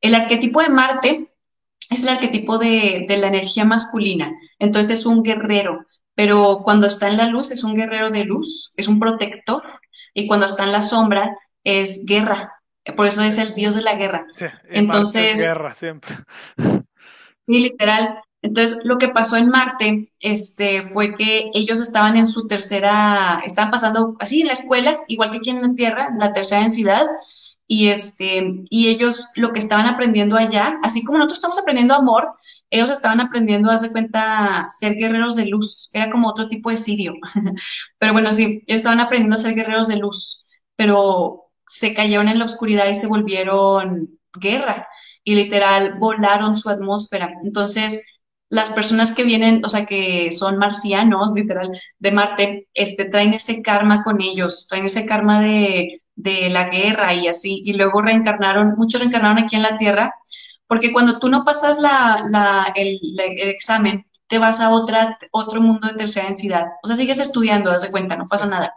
El 0.00 0.14
arquetipo 0.14 0.60
de 0.60 0.68
Marte 0.68 1.32
es 1.88 2.02
el 2.02 2.08
arquetipo 2.08 2.58
de, 2.58 3.06
de 3.08 3.16
la 3.16 3.28
energía 3.28 3.64
masculina, 3.64 4.32
entonces 4.58 5.00
es 5.00 5.06
un 5.06 5.22
guerrero, 5.22 5.86
pero 6.14 6.62
cuando 6.64 6.86
está 6.86 7.08
en 7.08 7.16
la 7.16 7.28
luz 7.28 7.50
es 7.50 7.62
un 7.62 7.74
guerrero 7.74 8.10
de 8.10 8.24
luz, 8.24 8.72
es 8.76 8.88
un 8.88 8.98
protector, 8.98 9.62
y 10.12 10.26
cuando 10.26 10.46
está 10.46 10.64
en 10.64 10.72
la 10.72 10.82
sombra 10.82 11.36
es 11.62 12.04
guerra, 12.06 12.52
por 12.96 13.06
eso 13.06 13.22
es 13.22 13.38
el 13.38 13.54
dios 13.54 13.74
de 13.74 13.82
la 13.82 13.96
guerra. 13.96 14.26
Sí, 14.34 14.46
entonces, 14.68 15.40
guerra 15.40 15.72
siempre. 15.72 16.14
Y 17.48 17.60
literal, 17.60 18.18
entonces, 18.42 18.84
lo 18.84 18.98
que 18.98 19.08
pasó 19.08 19.36
en 19.36 19.48
Marte 19.48 20.12
este, 20.20 20.82
fue 20.82 21.14
que 21.14 21.50
ellos 21.54 21.80
estaban 21.80 22.16
en 22.16 22.26
su 22.26 22.46
tercera, 22.46 23.40
estaban 23.44 23.70
pasando 23.70 24.16
así 24.20 24.40
en 24.40 24.48
la 24.48 24.52
escuela, 24.52 25.00
igual 25.08 25.30
que 25.30 25.38
aquí 25.38 25.50
en 25.50 25.62
la 25.62 25.74
Tierra, 25.74 26.10
la 26.18 26.32
tercera 26.32 26.60
densidad, 26.60 27.06
y, 27.68 27.88
este, 27.88 28.64
y 28.70 28.88
ellos 28.88 29.32
lo 29.36 29.52
que 29.52 29.58
estaban 29.58 29.86
aprendiendo 29.86 30.36
allá, 30.36 30.78
así 30.82 31.04
como 31.04 31.18
nosotros 31.18 31.38
estamos 31.38 31.58
aprendiendo 31.58 31.94
amor, 31.94 32.34
ellos 32.70 32.90
estaban 32.90 33.20
aprendiendo, 33.20 33.70
hacer 33.70 33.92
cuenta, 33.92 34.66
ser 34.68 34.94
guerreros 34.94 35.36
de 35.36 35.46
luz, 35.46 35.90
era 35.92 36.10
como 36.10 36.28
otro 36.28 36.48
tipo 36.48 36.70
de 36.70 36.76
sirio. 36.76 37.14
pero 37.98 38.12
bueno, 38.12 38.32
sí, 38.32 38.62
ellos 38.66 38.80
estaban 38.80 39.00
aprendiendo 39.00 39.36
a 39.36 39.38
ser 39.38 39.54
guerreros 39.54 39.88
de 39.88 39.96
luz, 39.96 40.48
pero 40.76 41.46
se 41.66 41.94
cayeron 41.94 42.28
en 42.28 42.38
la 42.38 42.44
oscuridad 42.44 42.86
y 42.86 42.94
se 42.94 43.08
volvieron 43.08 44.18
guerra 44.34 44.88
y 45.24 45.34
literal 45.34 45.98
volaron 45.98 46.56
su 46.56 46.70
atmósfera. 46.70 47.32
Entonces, 47.42 48.06
las 48.48 48.70
personas 48.70 49.12
que 49.12 49.24
vienen, 49.24 49.64
o 49.64 49.68
sea, 49.68 49.86
que 49.86 50.30
son 50.30 50.58
marcianos, 50.58 51.32
literal, 51.34 51.70
de 51.98 52.12
Marte, 52.12 52.68
este, 52.74 53.06
traen 53.06 53.34
ese 53.34 53.62
karma 53.62 54.04
con 54.04 54.20
ellos, 54.22 54.68
traen 54.68 54.86
ese 54.86 55.04
karma 55.06 55.40
de, 55.40 56.02
de 56.16 56.50
la 56.50 56.68
guerra 56.70 57.14
y 57.14 57.28
así, 57.28 57.62
y 57.64 57.74
luego 57.74 58.02
reencarnaron, 58.02 58.74
muchos 58.76 59.00
reencarnaron 59.00 59.38
aquí 59.38 59.56
en 59.56 59.62
la 59.62 59.76
Tierra, 59.76 60.14
porque 60.66 60.92
cuando 60.92 61.18
tú 61.20 61.28
no 61.28 61.44
pasas 61.44 61.78
la, 61.78 62.72
el, 62.74 62.98
examen, 63.18 64.06
te 64.26 64.38
vas 64.38 64.60
a 64.60 64.70
otra, 64.70 65.18
otro 65.30 65.60
mundo 65.60 65.86
de 65.88 65.94
tercera 65.94 66.26
densidad. 66.26 66.66
O 66.82 66.88
sea, 66.88 66.96
sigues 66.96 67.20
estudiando, 67.20 67.70
haz 67.70 67.82
de 67.82 67.90
cuenta, 67.90 68.16
no 68.16 68.26
pasa 68.26 68.46
nada. 68.46 68.74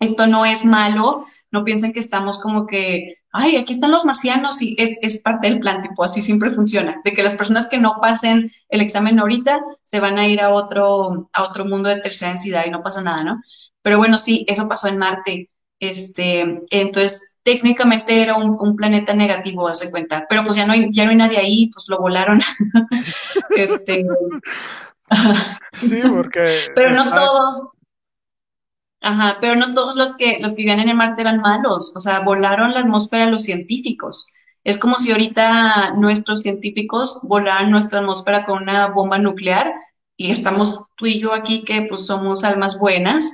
Esto 0.00 0.26
no 0.26 0.44
es 0.44 0.64
malo, 0.64 1.24
no 1.52 1.64
piensen 1.64 1.92
que 1.92 2.00
estamos 2.00 2.40
como 2.40 2.66
que 2.66 3.20
ay, 3.32 3.56
aquí 3.56 3.72
están 3.72 3.90
los 3.90 4.04
marcianos 4.04 4.60
y 4.62 4.74
es, 4.78 4.98
es 5.02 5.18
parte 5.22 5.48
del 5.48 5.60
plan, 5.60 5.80
tipo, 5.82 6.02
así 6.04 6.22
siempre 6.22 6.50
funciona, 6.50 7.00
de 7.04 7.12
que 7.12 7.22
las 7.22 7.34
personas 7.34 7.66
que 7.68 7.78
no 7.78 7.98
pasen 8.00 8.50
el 8.68 8.80
examen 8.80 9.18
ahorita 9.18 9.60
se 9.84 10.00
van 10.00 10.18
a 10.18 10.26
ir 10.26 10.40
a 10.40 10.50
otro, 10.50 11.30
a 11.32 11.44
otro 11.44 11.64
mundo 11.64 11.88
de 11.88 12.00
tercera 12.00 12.32
densidad 12.32 12.64
y 12.66 12.70
no 12.70 12.82
pasa 12.82 13.02
nada, 13.02 13.24
¿no? 13.24 13.42
Pero 13.82 13.98
bueno, 13.98 14.18
sí, 14.18 14.44
eso 14.48 14.68
pasó 14.68 14.88
en 14.88 14.98
Marte. 14.98 15.49
Este, 15.80 16.60
entonces, 16.70 17.38
técnicamente 17.42 18.22
era 18.22 18.36
un, 18.36 18.76
planeta 18.76 19.14
negativo, 19.14 19.66
hace 19.66 19.90
cuenta, 19.90 20.26
pero 20.28 20.42
pues 20.42 20.56
ya 20.56 20.66
no 20.66 20.74
hay, 20.74 20.88
ya 20.92 21.04
no 21.04 21.10
hay 21.10 21.16
nadie 21.16 21.38
ahí, 21.38 21.70
pues 21.72 21.86
lo 21.88 21.98
volaron. 21.98 22.40
este, 23.56 24.04
sí, 25.72 26.02
porque. 26.06 26.58
pero 26.74 26.90
no 26.90 27.12
todos, 27.12 27.72
Ajá, 29.02 29.38
pero 29.40 29.56
no 29.56 29.72
todos 29.72 29.96
los 29.96 30.14
que, 30.16 30.38
los 30.40 30.52
que 30.52 30.58
vivían 30.58 30.80
en 30.80 30.90
el 30.90 30.96
Marte 30.96 31.22
eran 31.22 31.40
malos, 31.40 31.96
o 31.96 32.00
sea, 32.00 32.20
volaron 32.20 32.74
la 32.74 32.80
atmósfera 32.80 33.26
los 33.26 33.44
científicos. 33.44 34.34
Es 34.62 34.76
como 34.76 34.96
si 34.96 35.10
ahorita 35.10 35.94
nuestros 35.94 36.42
científicos 36.42 37.20
volaran 37.22 37.70
nuestra 37.70 38.00
atmósfera 38.00 38.44
con 38.44 38.62
una 38.62 38.88
bomba 38.88 39.18
nuclear 39.18 39.72
y 40.18 40.30
estamos 40.32 40.84
tú 40.96 41.06
y 41.06 41.18
yo 41.18 41.32
aquí 41.32 41.64
que 41.64 41.86
pues 41.88 42.04
somos 42.06 42.44
almas 42.44 42.78
buenas, 42.78 43.32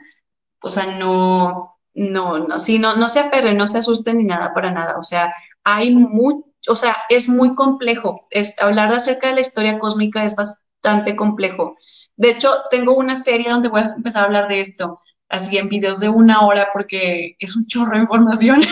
o 0.62 0.70
sea, 0.70 0.86
no, 0.98 1.75
no, 1.96 2.38
no, 2.38 2.58
sí, 2.58 2.78
no, 2.78 2.94
no 2.96 3.08
se 3.08 3.20
aferren, 3.20 3.56
no 3.56 3.66
se 3.66 3.78
asusten 3.78 4.18
ni 4.18 4.24
nada 4.24 4.52
para 4.54 4.70
nada, 4.70 4.96
o 4.98 5.02
sea, 5.02 5.32
hay 5.64 5.94
mucho, 5.94 6.46
o 6.68 6.76
sea, 6.76 6.96
es 7.08 7.28
muy 7.28 7.54
complejo, 7.54 8.24
es, 8.30 8.60
hablar 8.60 8.90
de 8.90 8.96
acerca 8.96 9.28
de 9.28 9.34
la 9.34 9.40
historia 9.40 9.78
cósmica 9.78 10.22
es 10.22 10.36
bastante 10.36 11.16
complejo. 11.16 11.76
De 12.16 12.30
hecho, 12.30 12.50
tengo 12.70 12.94
una 12.94 13.16
serie 13.16 13.50
donde 13.50 13.68
voy 13.68 13.80
a 13.80 13.94
empezar 13.96 14.22
a 14.22 14.26
hablar 14.26 14.48
de 14.48 14.60
esto 14.60 15.00
así 15.28 15.58
en 15.58 15.68
videos 15.68 16.00
de 16.00 16.08
una 16.08 16.46
hora 16.46 16.68
porque 16.72 17.36
es 17.38 17.56
un 17.56 17.66
chorro 17.66 17.92
de 17.92 18.02
información. 18.02 18.62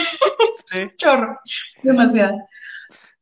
Sí. 0.67 0.79
es 0.79 0.85
un 0.85 0.97
chorro, 0.97 1.39
demasiado. 1.83 2.39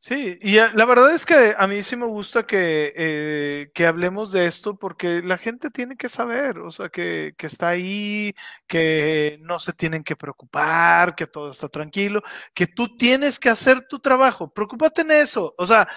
Sí, 0.05 0.37
y 0.41 0.57
la 0.57 0.83
verdad 0.83 1.13
es 1.13 1.25
que 1.25 1.55
a 1.57 1.65
mí 1.65 1.81
sí 1.81 1.95
me 1.95 2.05
gusta 2.05 2.43
que, 2.43 2.91
eh, 2.93 3.71
que 3.73 3.87
hablemos 3.87 4.33
de 4.33 4.47
esto 4.47 4.75
porque 4.77 5.21
la 5.23 5.37
gente 5.37 5.69
tiene 5.69 5.95
que 5.95 6.09
saber, 6.09 6.59
o 6.59 6.71
sea, 6.71 6.89
que, 6.89 7.33
que, 7.37 7.47
está 7.47 7.69
ahí, 7.69 8.33
que 8.67 9.37
no 9.43 9.61
se 9.61 9.71
tienen 9.71 10.03
que 10.03 10.17
preocupar, 10.17 11.15
que 11.15 11.25
todo 11.25 11.51
está 11.51 11.69
tranquilo, 11.69 12.21
que 12.53 12.67
tú 12.67 12.97
tienes 12.97 13.39
que 13.39 13.47
hacer 13.47 13.87
tu 13.87 13.99
trabajo, 13.99 14.51
preocúpate 14.51 15.03
en 15.03 15.11
eso, 15.11 15.55
o 15.57 15.65
sea, 15.65 15.87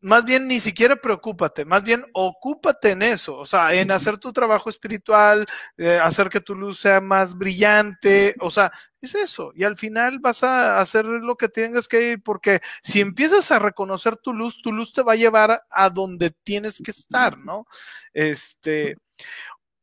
más 0.00 0.24
bien 0.24 0.48
ni 0.48 0.60
siquiera 0.60 0.96
preocúpate, 0.96 1.64
más 1.66 1.82
bien 1.82 2.02
ocúpate 2.14 2.90
en 2.92 3.02
eso, 3.02 3.36
o 3.36 3.44
sea, 3.44 3.74
en 3.74 3.90
hacer 3.90 4.16
tu 4.16 4.32
trabajo 4.32 4.70
espiritual, 4.70 5.46
eh, 5.76 5.98
hacer 6.02 6.30
que 6.30 6.40
tu 6.40 6.54
luz 6.54 6.80
sea 6.80 7.00
más 7.02 7.36
brillante, 7.36 8.34
o 8.40 8.50
sea, 8.50 8.72
es 9.06 9.14
eso. 9.14 9.52
Y 9.54 9.64
al 9.64 9.76
final 9.76 10.18
vas 10.18 10.42
a 10.42 10.80
hacer 10.80 11.04
lo 11.04 11.36
que 11.36 11.48
tengas 11.48 11.88
que 11.88 12.12
ir, 12.12 12.22
porque 12.22 12.60
si 12.82 13.00
empiezas 13.00 13.50
a 13.50 13.58
reconocer 13.58 14.16
tu 14.16 14.32
luz, 14.32 14.60
tu 14.62 14.72
luz 14.72 14.92
te 14.92 15.02
va 15.02 15.12
a 15.12 15.16
llevar 15.16 15.64
a 15.70 15.90
donde 15.90 16.30
tienes 16.30 16.80
que 16.84 16.90
estar, 16.90 17.38
¿no? 17.38 17.66
Este, 18.12 18.96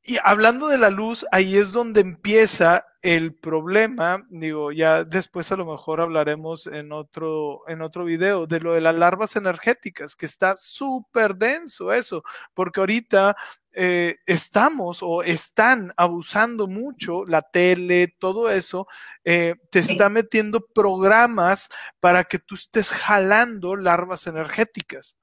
y 0.07 0.17
hablando 0.23 0.69
de 0.69 0.77
la 0.77 0.89
luz, 0.89 1.25
ahí 1.33 1.57
es 1.57 1.73
donde 1.73 1.99
empieza 1.99 2.85
el 3.01 3.35
problema, 3.35 4.25
digo, 4.29 4.71
ya 4.71 5.03
después 5.03 5.51
a 5.51 5.57
lo 5.57 5.65
mejor 5.65 5.99
hablaremos 5.99 6.65
en 6.67 6.93
otro, 6.93 7.67
en 7.67 7.81
otro 7.81 8.05
video 8.05 8.47
de 8.47 8.61
lo 8.61 8.73
de 8.73 8.79
las 8.79 8.95
larvas 8.95 9.35
energéticas, 9.35 10.15
que 10.15 10.25
está 10.25 10.55
súper 10.55 11.35
denso 11.35 11.91
eso, 11.91 12.23
porque 12.53 12.79
ahorita 12.79 13.35
eh, 13.73 14.15
estamos 14.25 14.99
o 15.01 15.23
están 15.23 15.93
abusando 15.97 16.67
mucho 16.67 17.25
la 17.25 17.41
tele, 17.41 18.15
todo 18.17 18.49
eso, 18.49 18.87
eh, 19.25 19.55
te 19.71 19.79
está 19.79 20.07
metiendo 20.07 20.65
programas 20.73 21.67
para 21.99 22.23
que 22.23 22.39
tú 22.39 22.55
estés 22.55 22.91
jalando 22.93 23.75
larvas 23.75 24.25
energéticas. 24.25 25.16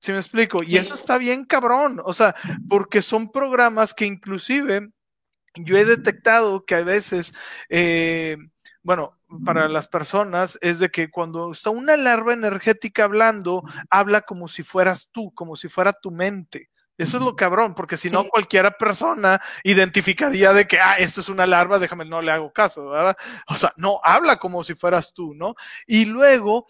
¿Sí 0.00 0.12
me 0.12 0.18
explico? 0.18 0.62
Y 0.62 0.76
eso 0.76 0.94
está 0.94 1.18
bien 1.18 1.44
cabrón, 1.44 2.00
o 2.04 2.12
sea, 2.12 2.34
porque 2.68 3.02
son 3.02 3.30
programas 3.30 3.94
que 3.94 4.04
inclusive 4.04 4.90
yo 5.54 5.76
he 5.76 5.84
detectado 5.84 6.64
que 6.64 6.76
a 6.76 6.84
veces, 6.84 7.32
eh, 7.68 8.36
bueno, 8.82 9.18
para 9.44 9.68
las 9.68 9.88
personas 9.88 10.58
es 10.62 10.78
de 10.78 10.88
que 10.90 11.10
cuando 11.10 11.52
está 11.52 11.70
una 11.70 11.96
larva 11.96 12.32
energética 12.32 13.04
hablando, 13.04 13.62
habla 13.90 14.22
como 14.22 14.48
si 14.48 14.62
fueras 14.62 15.08
tú, 15.10 15.32
como 15.34 15.56
si 15.56 15.68
fuera 15.68 15.92
tu 15.92 16.10
mente. 16.10 16.70
Eso 16.96 17.18
es 17.18 17.22
lo 17.22 17.36
cabrón, 17.36 17.74
porque 17.74 17.96
si 17.96 18.08
no, 18.08 18.28
cualquiera 18.28 18.72
persona 18.72 19.40
identificaría 19.62 20.52
de 20.52 20.66
que, 20.66 20.80
ah, 20.80 20.96
esto 20.98 21.20
es 21.20 21.28
una 21.28 21.46
larva, 21.46 21.78
déjame, 21.78 22.04
no 22.04 22.20
le 22.20 22.32
hago 22.32 22.52
caso, 22.52 22.88
¿verdad? 22.88 23.16
O 23.48 23.54
sea, 23.54 23.72
no, 23.76 24.00
habla 24.02 24.36
como 24.36 24.64
si 24.64 24.74
fueras 24.74 25.12
tú, 25.14 25.32
¿no? 25.32 25.54
Y 25.86 26.06
luego 26.06 26.66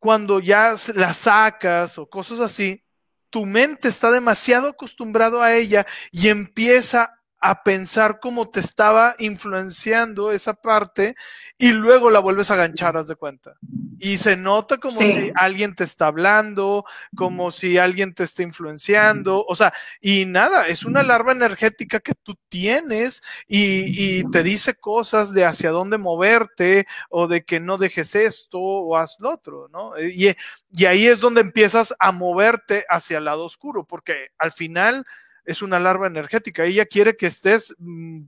cuando 0.00 0.40
ya 0.40 0.74
la 0.94 1.12
sacas 1.12 1.98
o 1.98 2.08
cosas 2.08 2.40
así, 2.40 2.82
tu 3.28 3.46
mente 3.46 3.88
está 3.88 4.10
demasiado 4.10 4.70
acostumbrado 4.70 5.42
a 5.42 5.54
ella 5.54 5.86
y 6.10 6.28
empieza 6.28 7.19
a 7.40 7.62
pensar 7.62 8.20
cómo 8.20 8.50
te 8.50 8.60
estaba 8.60 9.14
influenciando 9.18 10.30
esa 10.30 10.54
parte 10.54 11.14
y 11.56 11.72
luego 11.72 12.10
la 12.10 12.20
vuelves 12.20 12.50
a 12.50 12.56
ganchar, 12.56 12.96
haz 12.96 13.08
de 13.08 13.16
cuenta. 13.16 13.54
Y 13.98 14.18
se 14.18 14.36
nota 14.36 14.78
como 14.78 14.96
si 14.96 15.30
alguien 15.34 15.74
te 15.74 15.84
está 15.84 16.06
hablando, 16.06 16.84
como 17.16 17.50
si 17.50 17.78
alguien 17.78 18.14
te 18.14 18.24
está 18.24 18.42
influenciando, 18.42 19.44
o 19.46 19.56
sea, 19.56 19.72
y 20.00 20.26
nada, 20.26 20.68
es 20.68 20.84
una 20.84 21.02
larva 21.02 21.32
energética 21.32 22.00
que 22.00 22.14
tú 22.14 22.36
tienes 22.48 23.22
y, 23.48 24.20
te 24.30 24.42
dice 24.42 24.74
cosas 24.74 25.32
de 25.32 25.44
hacia 25.44 25.70
dónde 25.70 25.98
moverte 25.98 26.86
o 27.08 27.26
de 27.26 27.44
que 27.44 27.58
no 27.58 27.78
dejes 27.78 28.14
esto 28.14 28.58
o 28.60 28.96
haz 28.96 29.16
lo 29.20 29.30
otro, 29.30 29.68
¿no? 29.68 29.98
Y, 29.98 30.36
y 30.72 30.84
ahí 30.84 31.06
es 31.06 31.20
donde 31.20 31.40
empiezas 31.40 31.94
a 31.98 32.12
moverte 32.12 32.84
hacia 32.88 33.18
el 33.18 33.24
lado 33.24 33.44
oscuro, 33.44 33.84
porque 33.84 34.28
al 34.38 34.52
final 34.52 35.04
es 35.50 35.62
una 35.62 35.80
larva 35.80 36.06
energética. 36.06 36.64
Ella 36.64 36.86
quiere 36.86 37.16
que 37.16 37.26
estés 37.26 37.74
mm, 37.78 38.22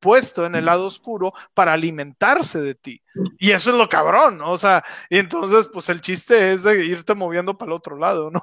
puesto 0.00 0.46
en 0.46 0.54
el 0.54 0.64
lado 0.64 0.86
oscuro 0.86 1.32
para 1.54 1.74
alimentarse 1.74 2.60
de 2.60 2.74
ti. 2.74 3.02
Y 3.38 3.50
eso 3.50 3.70
es 3.70 3.76
lo 3.76 3.88
cabrón, 3.88 4.38
¿no? 4.38 4.50
O 4.50 4.58
sea, 4.58 4.82
y 5.10 5.18
entonces, 5.18 5.68
pues 5.72 5.88
el 5.90 6.00
chiste 6.00 6.52
es 6.52 6.62
de 6.64 6.84
irte 6.84 7.14
moviendo 7.14 7.56
para 7.56 7.70
el 7.70 7.76
otro 7.76 7.96
lado, 7.96 8.30
¿no? 8.30 8.42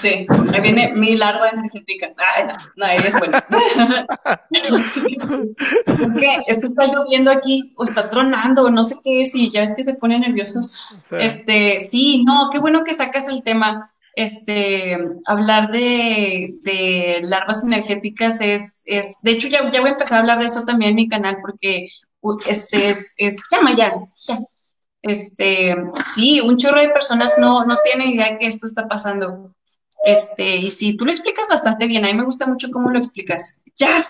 Sí, 0.00 0.26
ahí 0.52 0.60
viene 0.60 0.92
mi 0.94 1.14
larva 1.14 1.50
energética. 1.50 2.12
Ay, 2.36 2.46
no, 2.46 2.54
no, 2.76 2.86
ahí 2.86 2.98
es 2.98 3.16
bueno. 3.18 3.38
es, 4.50 6.12
que, 6.18 6.42
está 6.48 6.86
lloviendo 6.86 7.30
aquí, 7.30 7.74
o 7.76 7.84
está 7.84 8.08
tronando, 8.08 8.64
o 8.64 8.70
no 8.70 8.82
sé 8.82 8.96
qué 9.04 9.20
es, 9.20 9.34
y 9.36 9.50
ya 9.50 9.62
es 9.62 9.76
que 9.76 9.84
se 9.84 9.94
pone 9.96 10.18
nerviosos. 10.18 11.06
Este, 11.12 11.78
sí, 11.78 12.24
no, 12.24 12.48
qué 12.50 12.58
bueno 12.58 12.82
que 12.82 12.94
sacas 12.94 13.28
el 13.28 13.44
tema 13.44 13.93
este, 14.16 14.98
hablar 15.26 15.70
de, 15.70 17.20
larvas 17.22 17.64
energéticas 17.64 18.40
es, 18.40 18.82
es, 18.86 19.20
de 19.22 19.32
hecho 19.32 19.48
ya, 19.48 19.70
ya 19.70 19.80
voy 19.80 19.90
a 19.90 19.92
empezar 19.92 20.18
a 20.18 20.20
hablar 20.20 20.38
de 20.38 20.46
eso 20.46 20.64
también 20.64 20.90
en 20.90 20.96
mi 20.96 21.08
canal 21.08 21.38
porque 21.42 21.88
este 22.46 22.88
es, 22.88 23.14
es 23.16 23.42
llama 23.50 23.76
ya, 23.76 23.94
Este, 25.02 25.76
sí, 26.04 26.40
un 26.40 26.56
chorro 26.56 26.80
de 26.80 26.88
personas 26.88 27.34
no, 27.38 27.64
no 27.64 27.78
tienen 27.84 28.08
idea 28.08 28.36
que 28.38 28.46
esto 28.46 28.66
está 28.66 28.88
pasando. 28.88 29.54
Este, 30.04 30.56
y 30.56 30.70
sí, 30.70 30.96
tú 30.96 31.04
lo 31.04 31.12
explicas 31.12 31.48
bastante 31.48 31.86
bien, 31.86 32.04
a 32.04 32.08
mí 32.08 32.14
me 32.14 32.24
gusta 32.24 32.46
mucho 32.46 32.68
cómo 32.70 32.90
lo 32.90 32.98
explicas. 32.98 33.62
Ya. 33.76 34.06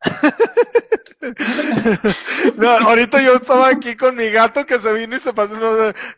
no, 2.56 2.68
ahorita 2.68 3.22
yo 3.22 3.34
estaba 3.34 3.68
aquí 3.68 3.94
con 3.96 4.16
mi 4.16 4.28
gato 4.30 4.66
que 4.66 4.78
se 4.78 4.92
vino 4.92 5.16
y 5.16 5.20
se 5.20 5.32
pasó. 5.32 5.54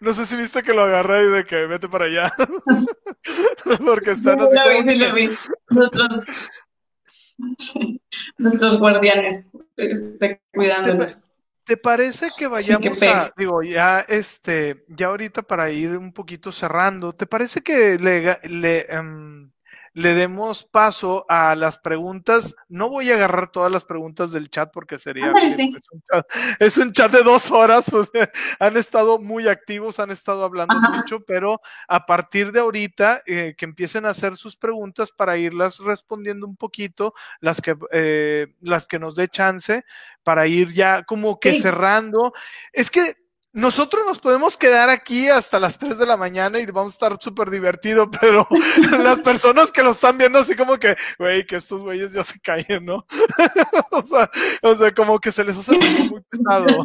No, 0.01 0.15
sé 0.15 0.27
si 0.27 0.37
viste 0.37 0.63
que 0.63 0.73
lo 0.73 0.83
agarré 0.83 1.25
y 1.25 1.29
de 1.29 1.45
que 1.45 1.67
vete 1.67 1.89
para 1.89 2.07
allá. 2.07 2.33
Porque 3.85 4.13
están 4.13 4.41
así. 4.41 4.55
Lo 4.55 4.85
vi, 4.85 4.95
lo 4.97 5.15
vi. 5.15 5.31
Nuestros, 5.71 6.25
nuestros 8.39 8.79
guardianes 8.79 9.51
este, 9.77 10.41
cuidándonos. 10.53 11.29
¿Te 11.65 11.77
parece 11.79 12.29
que 12.37 12.47
vayamos 12.47 13.03
a, 13.03 13.33
digo, 13.39 13.63
ya 13.63 14.01
este, 14.01 14.85
ya 14.89 15.07
ahorita 15.07 15.43
para 15.43 15.71
ir 15.71 15.97
un 15.97 16.13
poquito 16.13 16.53
cerrando, 16.53 17.15
¿te 17.15 17.27
parece 17.27 17.63
que 17.63 17.97
le, 17.99 18.39
le 18.51 18.81
em, 18.91 19.51
le 19.95 20.15
demos 20.15 20.65
paso 20.65 21.25
a 21.29 21.55
las 21.55 21.79
preguntas. 21.79 22.57
No 22.69 22.91
voy 22.91 23.13
a 23.13 23.15
agarrar 23.15 23.51
todas 23.51 23.71
las 23.71 23.85
preguntas 23.85 24.33
del 24.33 24.51
chat 24.51 24.71
porque 24.73 24.99
sería... 24.99 25.33
es, 26.59 26.79
un 26.79 26.93
chat, 26.93 27.13
de 27.13 27.23
dos 27.23 27.53
horas, 27.53 27.87
han 28.59 28.77
estado 28.77 29.21
muy 29.21 29.47
activos, 29.47 30.01
han 30.01 30.11
estado 30.11 30.45
hablando 30.45 30.75
mucho, 30.81 31.21
pero 31.21 31.61
a 31.87 32.07
partir 32.07 32.51
de 32.51 32.61
ahorita 32.61 33.23
eh, 33.25 33.55
que 33.57 33.65
empiecen 33.65 34.05
a 34.05 34.11
hacer 34.11 34.37
sus 34.37 34.57
preguntas 34.57 35.13
para 35.13 35.37
irlas 35.37 35.79
respondiendo 35.79 36.45
un 36.47 36.57
poquito, 36.57 37.15
las 37.41 37.61
que, 37.61 37.77
eh, 37.93 38.49
las 38.61 38.89
que 38.89 38.99
nos 38.99 39.15
dé 39.15 39.29
chance, 39.29 39.85
para 40.25 40.49
ir 40.49 40.73
ya 40.73 41.05
como 41.05 41.39
que 41.39 41.55
cerrando. 41.55 42.33
Es 42.73 42.91
que 42.91 43.24
nosotros 43.55 44.05
nos 44.05 44.19
podemos 44.19 44.59
quedar 44.59 44.91
aquí 44.91 45.29
hasta 45.29 45.61
las 45.61 45.79
3 45.79 45.97
de 45.97 46.07
la 46.07 46.17
mañana 46.17 46.59
y 46.59 46.67
vamos 46.67 46.93
a 46.93 46.97
estar 46.97 47.19
súper 47.21 47.51
divertido, 47.51 48.11
pero 48.21 48.47
las 48.99 49.21
personas 49.21 49.71
que 49.71 49.85
lo 49.85 49.93
están 49.93 50.19
viendo 50.19 50.41
así 50.41 50.57
como 50.57 50.77
que, 50.77 50.97
güey, 51.19 51.47
que 51.47 51.57
estos 51.57 51.81
güeyes 51.81 52.13
ya 52.13 52.25
se 52.25 52.41
caen, 52.41 52.85
¿no? 52.85 53.07
o, 53.93 54.03
sea, 54.03 54.29
o 54.61 54.75
sea, 54.75 54.93
como 54.93 55.21
que 55.21 55.31
se 55.31 55.45
les 55.45 55.57
hace 55.57 55.79
muy 55.79 56.21
pesado. 56.29 56.83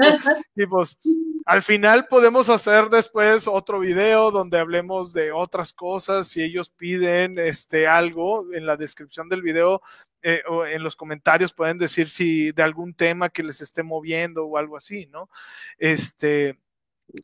Y 0.55 0.67
pues, 0.67 0.99
al 1.45 1.63
final 1.63 2.05
podemos 2.05 2.49
hacer 2.49 2.89
después 2.89 3.47
otro 3.47 3.79
video 3.79 4.29
donde 4.29 4.59
hablemos 4.59 5.11
de 5.11 5.31
otras 5.31 5.73
cosas. 5.73 6.27
Si 6.27 6.43
ellos 6.43 6.69
piden 6.69 7.39
este 7.39 7.87
algo 7.87 8.45
en 8.53 8.67
la 8.67 8.77
descripción 8.77 9.27
del 9.27 9.41
video, 9.41 9.81
eh, 10.21 10.41
o 10.47 10.65
en 10.65 10.83
los 10.83 10.95
comentarios 10.95 11.53
pueden 11.53 11.77
decir 11.77 12.09
si 12.09 12.51
de 12.51 12.63
algún 12.63 12.93
tema 12.93 13.29
que 13.29 13.43
les 13.43 13.61
esté 13.61 13.83
moviendo 13.83 14.45
o 14.45 14.57
algo 14.57 14.75
así, 14.75 15.05
¿no? 15.07 15.29
Este, 15.77 16.59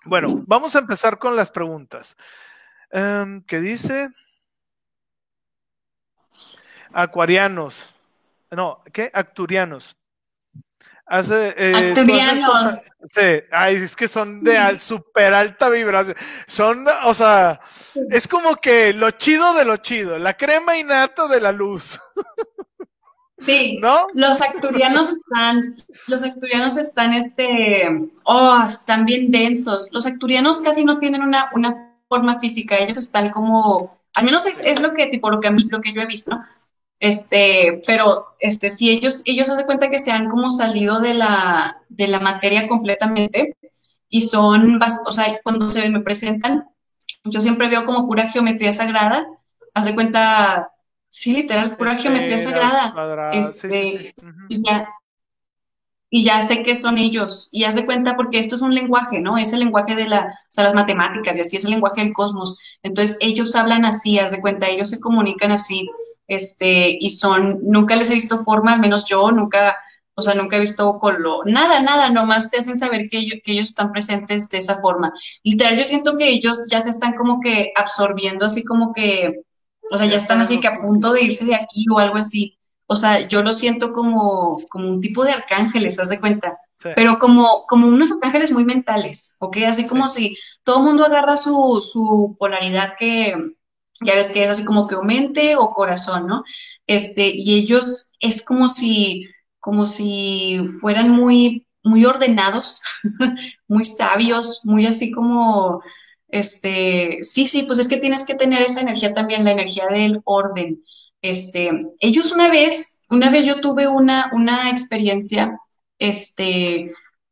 bueno, 0.06 0.44
vamos 0.48 0.76
a 0.76 0.80
empezar 0.80 1.20
con 1.20 1.36
las 1.36 1.52
preguntas. 1.52 2.16
Em, 2.92 3.42
¿Qué 3.44 3.60
dice? 3.60 4.10
Acuarianos. 6.94 7.94
No, 8.52 8.84
¿qué? 8.94 9.12
Acturianos. 9.14 9.98
Hace, 11.08 11.54
eh, 11.58 11.90
Acturianos. 11.90 12.86
sí, 13.14 13.44
ay, 13.52 13.76
es 13.76 13.96
que 13.96 14.08
son 14.08 14.44
de 14.44 14.80
super 14.80 15.34
alta 15.34 15.70
vibración. 15.70 16.16
Son, 16.48 16.86
o 17.04 17.14
sea, 17.14 17.60
es 18.10 18.28
como 18.28 18.56
que 18.56 18.92
lo 18.94 19.12
chido 19.12 19.54
de 19.54 19.66
lo 19.66 19.78
chido, 19.78 20.18
la 20.18 20.36
crema 20.36 20.78
innata 20.78 21.28
de 21.28 21.42
la 21.42 21.52
luz. 21.52 22.00
Sí, 23.38 23.80
¿no? 23.82 24.08
los 24.14 24.42
acturianos 24.42 25.10
están, 25.10 25.76
los 26.08 26.24
acturianos 26.24 26.78
están, 26.78 27.14
este, 27.14 28.10
oh, 28.24 28.62
están 28.66 29.06
bien 29.06 29.30
densos. 29.30 29.90
Los 29.92 30.06
acturianos 30.06 30.62
casi 30.62 30.86
no 30.86 31.00
tienen 31.00 31.22
una, 31.22 31.50
una 31.54 31.98
forma 32.08 32.40
física, 32.40 32.78
ellos 32.78 32.98
están 32.98 33.32
como, 33.32 34.00
al 34.16 34.26
menos 34.26 34.46
es, 34.46 34.62
es, 34.64 34.80
lo 34.80 34.94
que, 34.94 35.08
tipo, 35.08 35.30
lo 35.30 35.40
que 35.40 35.50
a 35.50 35.52
mí, 35.52 35.64
lo 35.70 35.82
que 35.82 35.94
yo 35.94 36.02
he 36.02 36.06
visto, 36.06 36.36
Este, 37.00 37.82
pero, 37.86 38.36
este, 38.40 38.70
si 38.70 38.90
ellos, 38.90 39.22
ellos 39.26 39.50
hacen 39.50 39.66
cuenta 39.66 39.90
que 39.90 40.00
se 40.00 40.12
han 40.12 40.30
como 40.30 40.50
salido 40.50 41.02
de 41.02 41.14
la, 41.14 41.82
de 41.90 42.08
la 42.08 42.20
materia 42.20 42.68
completamente 42.68 43.58
y 44.10 44.22
son, 44.22 44.80
o 44.82 45.12
sea, 45.12 45.40
cuando 45.44 45.68
se 45.68 45.90
me 45.90 46.00
presentan, 46.00 46.70
yo 47.26 47.42
siempre 47.42 47.68
veo 47.70 47.86
como 47.86 48.08
pura 48.08 48.30
geometría 48.30 48.72
sagrada, 48.72 49.28
hace 49.74 49.94
cuenta, 49.94 50.72
Sí, 51.16 51.32
literal, 51.32 51.78
pura 51.78 51.96
geometría 51.96 52.38
sagrada. 52.38 53.32
este, 53.32 54.14
y, 54.50 54.62
ya, 54.62 54.90
y 56.10 56.26
ya 56.26 56.42
sé 56.42 56.62
que 56.62 56.76
son 56.76 56.98
ellos. 56.98 57.48
Y 57.54 57.64
hace 57.64 57.86
cuenta 57.86 58.18
porque 58.18 58.38
esto 58.38 58.56
es 58.56 58.62
un 58.62 58.76
lenguaje, 58.76 59.22
¿no? 59.22 59.38
Es 59.38 59.54
el 59.54 59.62
lenguaje 59.62 59.96
de 59.96 60.10
la, 60.10 60.26
o 60.26 60.50
sea, 60.50 60.66
las 60.66 60.74
matemáticas 60.74 61.38
y 61.38 61.40
así 61.40 61.56
es 61.56 61.64
el 61.64 61.72
lenguaje 61.72 62.02
del 62.02 62.12
cosmos. 62.12 62.60
Entonces 62.84 63.18
ellos 63.22 63.56
hablan 63.56 63.86
así, 63.86 64.20
haz 64.20 64.34
de 64.34 64.42
cuenta, 64.42 64.68
ellos 64.68 64.90
se 64.90 65.00
comunican 65.00 65.54
así, 65.54 65.90
este, 66.28 66.98
y 67.00 67.10
son, 67.10 67.60
nunca 67.64 67.96
les 67.96 68.10
he 68.10 68.16
visto 68.16 68.40
forma, 68.40 68.74
al 68.74 68.82
menos 68.82 69.06
yo 69.06 69.32
nunca, 69.32 69.78
o 70.16 70.22
sea, 70.22 70.34
nunca 70.34 70.58
he 70.58 70.60
visto 70.60 71.00
color, 71.00 71.50
nada, 71.50 71.80
nada, 71.82 72.10
nomás 72.10 72.52
te 72.52 72.58
hacen 72.58 72.78
saber 72.78 73.08
que 73.10 73.20
ellos, 73.20 73.40
que 73.42 73.54
ellos 73.54 73.70
están 73.70 73.94
presentes 73.94 74.50
de 74.50 74.58
esa 74.58 74.82
forma. 74.82 75.14
Literal, 75.44 75.78
yo 75.78 75.86
siento 75.86 76.18
que 76.18 76.30
ellos 76.30 76.68
ya 76.70 76.82
se 76.82 76.90
están 76.90 77.14
como 77.14 77.40
que 77.40 77.72
absorbiendo 77.78 78.46
así 78.46 78.66
como 78.66 78.92
que 78.92 79.46
o 79.92 79.98
sea, 79.98 80.08
ya 80.08 80.18
están 80.18 80.42
así 80.42 80.60
que 80.60 80.68
a 80.68 80.80
punto 80.80 81.14
de 81.14 81.24
irse 81.24 81.46
de 81.46 81.56
aquí 81.56 81.86
o 81.92 82.00
algo 82.00 82.16
así. 82.18 82.58
O 82.88 82.96
sea, 82.96 83.28
yo 83.28 83.42
lo 83.44 83.54
siento 83.54 83.94
como, 83.94 84.62
como 84.70 84.90
un 84.90 85.02
tipo 85.02 85.24
de 85.24 85.32
arcángeles, 85.32 86.00
haz 86.00 86.10
de 86.10 86.20
cuenta. 86.20 86.60
Pero 86.96 87.18
como, 87.18 87.66
como 87.68 87.88
unos 87.88 88.12
arcángeles 88.12 88.52
muy 88.52 88.64
mentales, 88.64 89.38
¿ok? 89.40 89.58
Así 89.68 89.88
como 89.88 90.08
si 90.08 90.38
todo 90.64 90.78
el 90.78 90.84
mundo 90.84 91.06
agarra 91.06 91.36
su, 91.36 91.82
su 91.82 92.36
polaridad 92.38 92.94
que, 93.00 93.34
ya 94.02 94.16
ves 94.16 94.30
que 94.30 94.44
es 94.44 94.50
así 94.50 94.66
como 94.66 94.88
que 94.88 94.96
o 94.96 95.04
mente 95.04 95.56
o 95.56 95.72
corazón, 95.72 96.28
¿no? 96.28 96.44
Este, 96.86 97.32
y 97.34 97.56
ellos 97.56 98.12
es 98.20 98.44
como 98.44 98.68
si, 98.68 99.28
como 99.60 99.86
si 99.86 100.64
fueran 100.80 101.10
muy, 101.10 101.66
muy 101.84 102.06
ordenados, 102.06 102.82
muy 103.68 103.86
sabios, 103.86 104.62
muy 104.64 104.86
así 104.86 105.12
como, 105.12 105.82
este, 106.36 107.20
sí, 107.24 107.48
sí, 107.48 107.64
pues 107.64 107.80
es 107.80 107.88
que 107.88 107.98
tienes 107.98 108.26
que 108.26 108.36
tener 108.36 108.62
esa 108.62 108.82
energía 108.82 109.14
también, 109.14 109.46
la 109.46 109.54
energía 109.54 109.88
del 109.88 110.22
orden. 110.26 110.84
Este, 111.22 111.72
ellos 112.00 112.34
una 112.34 112.50
vez, 112.50 113.06
una 113.10 113.30
vez 113.30 113.46
yo 113.46 113.62
tuve 113.62 113.88
una, 113.88 114.30
una 114.34 114.70
experiencia, 114.70 115.58
este, 115.98 116.92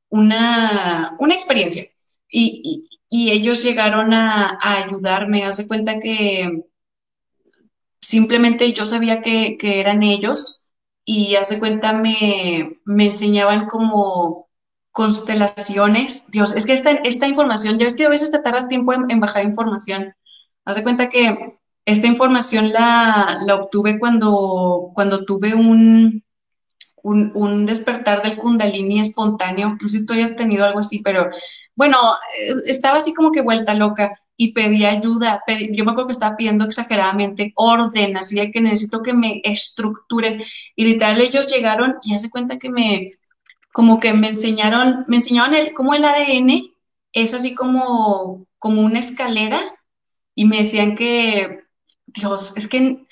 una, 0.09 1.17
una 1.19 1.33
experiencia, 1.33 1.85
y, 2.29 2.87
ellos 3.11 3.61
llegaron 3.63 4.13
a, 4.13 4.57
ayudarme, 4.61 5.43
hace 5.43 5.67
cuenta 5.67 5.99
que 5.99 6.63
simplemente 8.01 8.73
yo 8.73 8.85
sabía 8.85 9.21
que, 9.21 9.57
que 9.57 9.79
eran 9.81 10.01
ellos, 10.01 10.71
y 11.05 11.35
hace 11.35 11.59
cuenta 11.59 11.93
me, 11.93 12.79
me 12.85 13.07
enseñaban 13.07 13.67
como 13.67 14.47
constelaciones. 14.93 16.31
Dios, 16.31 16.55
es 16.55 16.65
que 16.65 16.73
esta, 16.73 16.91
esta 16.91 17.27
información, 17.27 17.77
ya 17.77 17.85
ves 17.85 17.95
que 17.95 18.05
a 18.05 18.09
veces 18.09 18.31
te 18.31 18.39
tardas 18.39 18.69
tiempo 18.69 18.93
en, 18.93 19.19
bajar 19.19 19.43
información. 19.43 20.15
Haz 20.65 20.77
de 20.77 20.83
cuenta 20.83 21.09
que 21.09 21.57
esta 21.83 22.07
información 22.07 22.71
la, 22.71 23.39
la 23.45 23.55
obtuve 23.55 23.99
cuando, 23.99 24.91
cuando 24.93 25.25
tuve 25.25 25.55
un, 25.55 26.23
un, 27.01 27.31
un, 27.33 27.65
despertar 27.65 28.21
del 28.21 28.37
kundalini 28.37 28.99
espontáneo. 28.99 29.77
No 29.81 29.89
si 29.89 30.05
tú 30.05 30.13
hayas 30.13 30.35
tenido 30.35 30.63
algo 30.63 30.79
así, 30.79 31.01
pero 31.03 31.29
bueno, 31.75 31.97
estaba 32.65 32.97
así 32.97 33.13
como 33.13 33.31
que 33.31 33.41
vuelta 33.41 33.73
loca 33.73 34.17
y 34.37 34.53
pedí 34.53 34.85
ayuda. 34.85 35.41
Yo 35.71 35.85
me 35.85 35.91
acuerdo 35.91 36.07
que 36.07 36.13
estaba 36.13 36.35
pidiendo 36.35 36.65
exageradamente 36.65 37.51
orden, 37.55 38.15
así 38.15 38.35
de 38.35 38.51
que 38.51 38.61
necesito 38.61 39.01
que 39.01 39.13
me 39.13 39.41
estructuren. 39.43 40.41
Y 40.75 40.85
literal 40.85 41.19
ellos 41.19 41.51
llegaron 41.51 41.95
y 42.03 42.13
hace 42.13 42.29
cuenta 42.29 42.57
que 42.57 42.69
me, 42.69 43.07
como 43.73 43.99
que 43.99 44.13
me 44.13 44.29
enseñaron, 44.29 45.03
me 45.07 45.17
enseñaron 45.17 45.55
el, 45.55 45.73
cómo 45.73 45.93
el 45.95 46.05
ADN 46.05 46.71
es 47.11 47.33
así 47.33 47.55
como, 47.55 48.45
como 48.59 48.81
una 48.83 48.99
escalera 48.99 49.63
y 50.35 50.45
me 50.45 50.59
decían 50.59 50.95
que, 50.95 51.63
Dios, 52.05 52.53
es 52.55 52.67
que 52.67 53.05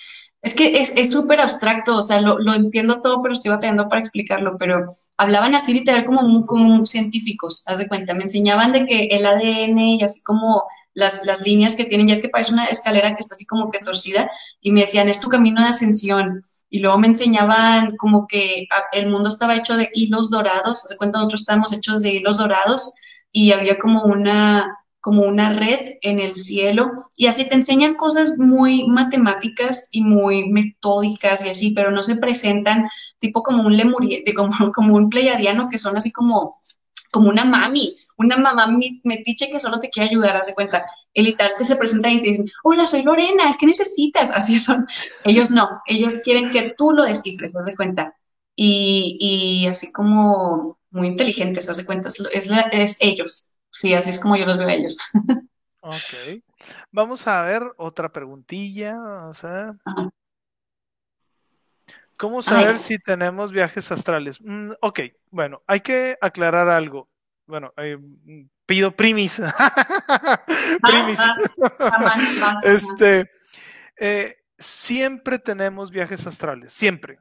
es 0.44 0.56
que 0.56 0.82
es 0.82 1.12
súper 1.12 1.40
abstracto, 1.40 1.98
o 1.98 2.02
sea, 2.02 2.20
lo, 2.20 2.40
lo, 2.40 2.56
entiendo 2.56 3.00
todo, 3.00 3.22
pero 3.22 3.34
estoy 3.34 3.52
batallando 3.52 3.88
para 3.88 4.00
explicarlo, 4.02 4.56
pero 4.58 4.86
hablaban 5.18 5.54
así 5.54 5.72
literal 5.72 6.04
como, 6.04 6.46
como 6.48 6.84
científicos, 6.86 7.64
haz 7.68 7.78
de 7.78 7.88
cuenta, 7.88 8.16
me 8.16 8.24
enseñaban 8.24 8.72
de 8.72 8.86
que 8.88 9.06
el 9.12 9.26
ADN 9.26 9.80
y 9.80 10.04
así 10.04 10.24
como 10.24 10.64
las, 10.96 11.26
las 11.26 11.42
líneas 11.42 11.76
que 11.76 11.86
tienen, 11.86 12.08
ya 12.08 12.14
es 12.14 12.22
que 12.22 12.30
parece 12.30 12.54
una 12.54 12.66
escalera 12.66 13.14
que 13.14 13.20
está 13.20 13.36
así 13.36 13.46
como 13.46 13.70
que 13.70 13.80
torcida, 13.80 14.32
y 14.62 14.72
me 14.72 14.82
decían, 14.82 15.10
es 15.10 15.20
tu 15.20 15.30
camino 15.30 15.62
de 15.62 15.70
ascensión, 15.70 16.42
y 16.72 16.80
luego 16.80 16.98
me 16.98 17.07
enseñaban 17.07 17.98
como 17.98 18.26
que 18.26 18.65
el 18.93 19.10
mundo 19.10 19.30
estaba 19.30 19.56
hecho 19.56 19.76
de 19.76 19.89
hilos 19.93 20.31
dorados, 20.31 20.88
de 20.89 20.98
cuenta, 20.98 21.19
nosotros 21.19 21.41
estábamos 21.41 21.73
hechos 21.73 22.02
de 22.02 22.14
hilos 22.14 22.38
dorados, 22.38 22.95
y 23.31 23.52
había 23.52 23.77
como 23.77 24.03
una, 24.03 24.77
como 24.99 25.23
una 25.23 25.53
red 25.53 25.98
en 26.02 26.19
el 26.19 26.35
cielo 26.35 26.91
y 27.15 27.27
así 27.27 27.48
te 27.48 27.56
enseñan 27.56 27.95
cosas 27.95 28.38
muy 28.38 28.88
matemáticas 28.88 29.89
y 29.91 30.02
muy 30.03 30.49
metódicas 30.49 31.45
y 31.45 31.49
así, 31.49 31.72
pero 31.72 31.91
no 31.91 32.03
se 32.03 32.15
presentan 32.15 32.89
tipo 33.19 33.43
como 33.43 33.64
un 33.64 33.77
lemurie, 33.77 34.23
como, 34.35 34.52
como 34.73 34.95
un 34.95 35.10
pleiadiano 35.10 35.68
que 35.69 35.77
son 35.77 35.98
así 35.98 36.11
como, 36.11 36.56
como 37.11 37.30
una 37.30 37.45
mami, 37.45 37.95
una 38.22 38.38
mamá 38.38 38.68
metiche 39.03 39.49
que 39.49 39.60
solo 39.60 39.80
te 39.80 39.89
quiere 39.89 40.10
ayudar, 40.10 40.35
hace 40.35 40.53
cuenta. 40.53 40.85
El 41.14 41.27
y 41.27 41.35
tal 41.35 41.52
te 41.57 41.65
se 41.65 41.76
presentan 41.76 42.14
y 42.14 42.22
te 42.22 42.27
dicen, 42.27 42.49
hola, 42.64 42.88
soy 42.88 43.03
Lorena, 43.03 43.56
¿qué 43.60 43.65
necesitas? 43.65 44.31
Así 44.35 44.60
son. 44.60 44.88
Ellos 45.23 45.52
no, 45.52 45.81
ellos 45.85 46.19
quieren 46.23 46.52
que 46.52 46.73
tú 46.77 46.91
lo 46.91 47.03
descifres, 47.03 47.56
haz 47.56 47.65
de 47.65 47.76
cuenta. 47.76 48.15
Y, 48.56 49.18
y 49.19 49.68
así 49.68 49.91
como 49.91 50.77
muy 50.91 51.07
inteligentes, 51.07 51.69
haz 51.69 51.77
de 51.77 51.85
cuenta, 51.85 52.10
es, 52.10 52.49
es 52.72 52.98
ellos. 52.99 53.57
Sí, 53.72 53.93
así 53.93 54.10
es 54.10 54.19
como 54.19 54.35
yo 54.35 54.45
los 54.45 54.57
veo 54.57 54.68
a 54.68 54.73
ellos. 54.73 54.98
Ok. 55.84 56.43
Vamos 56.91 57.26
a 57.26 57.41
ver 57.41 57.64
otra 57.77 58.10
preguntilla. 58.10 59.26
O 59.27 59.34
sea, 59.34 59.76
¿Cómo 62.22 62.43
saber 62.43 62.77
si 62.77 62.99
tenemos 62.99 63.52
viajes 63.52 63.91
astrales? 63.91 64.39
Mm, 64.41 64.73
ok, 64.80 64.99
bueno, 65.31 65.64
hay 65.65 65.80
que 65.80 66.19
aclarar 66.22 66.69
algo. 66.69 67.10
Bueno, 67.52 67.73
eh, 67.76 67.98
pido 68.65 68.95
primis. 68.95 69.41
primis. 70.82 71.19
este, 72.64 73.30
eh, 73.98 74.38
siempre 74.57 75.38
tenemos 75.38 75.91
viajes 75.91 76.26
astrales, 76.26 76.72
siempre. 76.72 77.19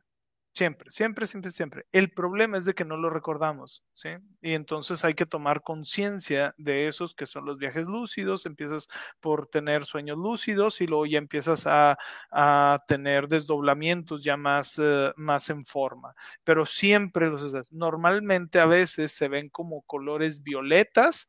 Siempre, 0.55 0.91
siempre, 0.91 1.27
siempre, 1.29 1.53
siempre. 1.53 1.87
El 1.93 2.11
problema 2.11 2.59
es 2.59 2.65
de 2.65 2.75
que 2.75 2.85
no 2.85 2.97
lo 2.97 3.09
recordamos, 3.09 3.85
¿sí? 3.95 4.11
Y 4.43 4.55
entonces 4.55 5.05
hay 5.05 5.15
que 5.15 5.25
tomar 5.25 5.63
conciencia 5.63 6.55
de 6.59 6.89
esos 6.89 7.15
que 7.15 7.25
son 7.25 7.45
los 7.47 7.57
viajes 7.57 7.85
lúcidos. 7.87 8.47
Empiezas 8.47 8.89
por 9.21 9.47
tener 9.47 9.85
sueños 9.87 10.19
lúcidos 10.19 10.81
y 10.81 10.87
luego 10.89 11.07
ya 11.07 11.19
empiezas 11.19 11.67
a, 11.67 11.97
a 12.33 12.83
tener 12.89 13.29
desdoblamientos 13.29 14.25
ya 14.25 14.37
más, 14.37 14.77
uh, 14.79 15.13
más 15.17 15.49
en 15.51 15.65
forma. 15.65 16.15
Pero 16.43 16.67
siempre 16.67 17.29
los 17.29 17.73
Normalmente 17.73 18.59
a 18.59 18.67
veces 18.67 19.13
se 19.13 19.29
ven 19.29 19.49
como 19.51 19.83
colores 19.83 20.43
violetas, 20.43 21.29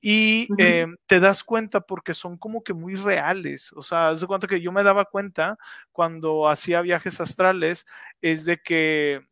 y 0.00 0.48
eh, 0.58 0.86
te 1.06 1.18
das 1.18 1.42
cuenta 1.42 1.80
porque 1.80 2.14
son 2.14 2.38
como 2.38 2.62
que 2.62 2.72
muy 2.72 2.94
reales. 2.94 3.72
O 3.72 3.82
sea, 3.82 4.08
haz 4.08 4.20
de 4.20 4.26
cuenta 4.26 4.46
que 4.46 4.60
yo 4.60 4.70
me 4.70 4.84
daba 4.84 5.04
cuenta 5.04 5.58
cuando 5.92 6.48
hacía 6.48 6.82
viajes 6.82 7.20
astrales, 7.20 7.86
es 8.20 8.44
de 8.44 8.58
que 8.58 9.26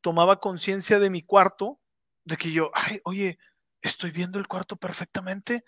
tomaba 0.00 0.40
conciencia 0.40 0.98
de 0.98 1.10
mi 1.10 1.22
cuarto, 1.22 1.80
de 2.24 2.36
que 2.36 2.50
yo, 2.50 2.70
ay, 2.74 3.00
oye, 3.04 3.38
estoy 3.80 4.10
viendo 4.10 4.38
el 4.38 4.48
cuarto 4.48 4.76
perfectamente. 4.76 5.64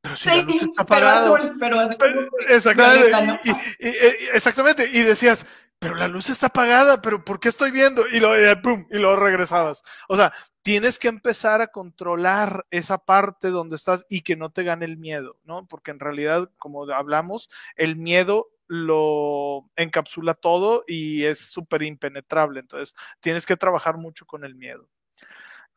Pero 0.00 0.16
si 0.16 0.28
la 0.28 0.42
luz 0.42 0.62
está 0.62 0.82
apagada. 0.82 1.32
Pero 1.58 1.80
azul, 1.80 1.96
pero 1.98 2.28
exactamente, 2.48 3.40
y, 3.44 3.50
y, 3.50 3.88
y, 3.88 4.28
exactamente. 4.32 4.88
Y 4.92 5.02
decías, 5.02 5.46
pero 5.80 5.94
la 5.94 6.08
luz 6.08 6.28
está 6.28 6.48
apagada, 6.48 7.00
pero 7.00 7.24
¿por 7.24 7.40
qué 7.40 7.48
estoy 7.48 7.70
viendo? 7.70 8.06
Y 8.06 8.20
lo, 8.20 8.32
pum, 8.60 8.86
y 8.90 8.98
luego 8.98 9.16
regresabas. 9.16 9.82
O 10.08 10.16
sea, 10.16 10.30
tienes 10.60 10.98
que 10.98 11.08
empezar 11.08 11.62
a 11.62 11.68
controlar 11.68 12.66
esa 12.70 12.98
parte 12.98 13.48
donde 13.48 13.76
estás 13.76 14.04
y 14.10 14.20
que 14.20 14.36
no 14.36 14.50
te 14.50 14.62
gane 14.62 14.84
el 14.84 14.98
miedo, 14.98 15.38
¿no? 15.42 15.66
Porque 15.66 15.90
en 15.90 15.98
realidad, 15.98 16.50
como 16.58 16.84
hablamos, 16.92 17.48
el 17.76 17.96
miedo 17.96 18.48
lo 18.66 19.70
encapsula 19.74 20.34
todo 20.34 20.84
y 20.86 21.24
es 21.24 21.50
súper 21.50 21.82
impenetrable. 21.82 22.60
Entonces, 22.60 22.94
tienes 23.20 23.46
que 23.46 23.56
trabajar 23.56 23.96
mucho 23.96 24.26
con 24.26 24.44
el 24.44 24.54
miedo. 24.54 24.86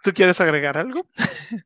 ¿Tú 0.03 0.11
quieres 0.11 0.39
agregar 0.41 0.77
algo? 0.77 1.07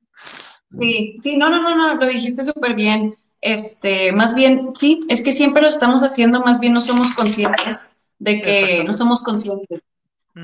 Sí, 0.77 1.15
sí, 1.19 1.37
no, 1.37 1.49
no, 1.49 1.61
no, 1.61 1.73
no, 1.73 1.95
lo 1.95 2.05
dijiste 2.05 2.43
súper 2.43 2.75
bien. 2.75 3.15
Este, 3.39 4.11
más 4.11 4.35
bien, 4.35 4.71
sí, 4.75 4.99
es 5.07 5.21
que 5.21 5.31
siempre 5.31 5.61
lo 5.61 5.69
estamos 5.69 6.03
haciendo, 6.03 6.41
más 6.41 6.59
bien 6.59 6.73
no 6.73 6.81
somos 6.81 7.15
conscientes 7.15 7.89
de 8.19 8.41
que 8.41 8.83
no 8.85 8.93
somos 8.93 9.21
conscientes. 9.21 9.83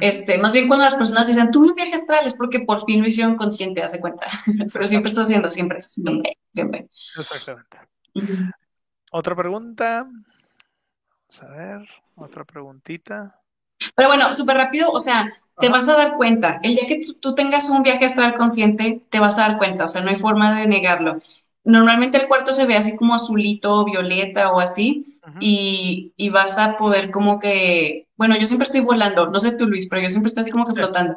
Este, 0.01 0.39
más 0.39 0.53
bien 0.53 0.67
cuando 0.67 0.85
las 0.85 0.95
personas 0.95 1.27
dicen, 1.27 1.51
tuve 1.51 1.69
un 1.69 1.75
viaje 1.75 1.93
astral, 1.93 2.25
es 2.25 2.33
porque 2.33 2.61
por 2.61 2.83
fin 2.85 3.01
lo 3.01 3.07
hicieron 3.07 3.35
consciente, 3.35 3.83
hace 3.83 3.99
cuenta. 3.99 4.25
Pero 4.73 4.85
siempre 4.87 5.09
está 5.09 5.21
haciendo, 5.21 5.51
siempre, 5.51 5.81
siempre, 5.81 6.37
siempre. 6.51 6.87
Exactamente. 7.15 7.77
Otra 9.11 9.35
pregunta. 9.35 10.07
Vamos 10.07 11.43
a 11.43 11.49
ver, 11.49 11.89
otra 12.15 12.43
preguntita. 12.43 13.39
Pero 13.95 14.09
bueno, 14.09 14.33
súper 14.33 14.57
rápido, 14.57 14.89
o 14.89 14.99
sea, 14.99 15.31
te 15.59 15.69
vas 15.69 15.87
a 15.89 15.97
dar 15.97 16.15
cuenta. 16.15 16.59
El 16.63 16.75
día 16.75 16.85
que 16.87 17.01
tú, 17.05 17.13
tú, 17.15 17.35
tengas 17.35 17.69
un 17.69 17.83
viaje 17.83 18.05
astral 18.05 18.35
consciente, 18.35 19.05
te 19.09 19.19
vas 19.19 19.37
a 19.37 19.47
dar 19.47 19.57
cuenta, 19.57 19.85
o 19.85 19.87
sea, 19.87 20.01
no 20.01 20.09
hay 20.09 20.15
forma 20.15 20.59
de 20.59 20.67
negarlo 20.67 21.21
normalmente 21.65 22.17
el 22.17 22.27
cuarto 22.27 22.51
se 22.51 22.65
ve 22.65 22.75
así 22.75 22.95
como 22.95 23.13
azulito, 23.13 23.85
violeta 23.85 24.51
o 24.51 24.59
así, 24.59 25.03
uh 25.25 25.29
-huh. 25.29 25.37
y, 25.39 26.13
y, 26.17 26.29
vas 26.29 26.57
a 26.57 26.77
poder 26.77 27.11
como 27.11 27.39
que, 27.39 28.07
bueno, 28.17 28.37
yo 28.37 28.47
siempre 28.47 28.65
estoy 28.65 28.81
volando, 28.81 29.29
no 29.29 29.39
sé 29.39 29.55
tú 29.55 29.67
Luis, 29.67 29.87
pero 29.89 30.01
yo 30.01 30.09
siempre 30.09 30.27
estoy 30.27 30.41
así 30.41 30.51
como 30.51 30.65
que 30.65 30.71
sí. 30.71 30.77
flotando. 30.77 31.15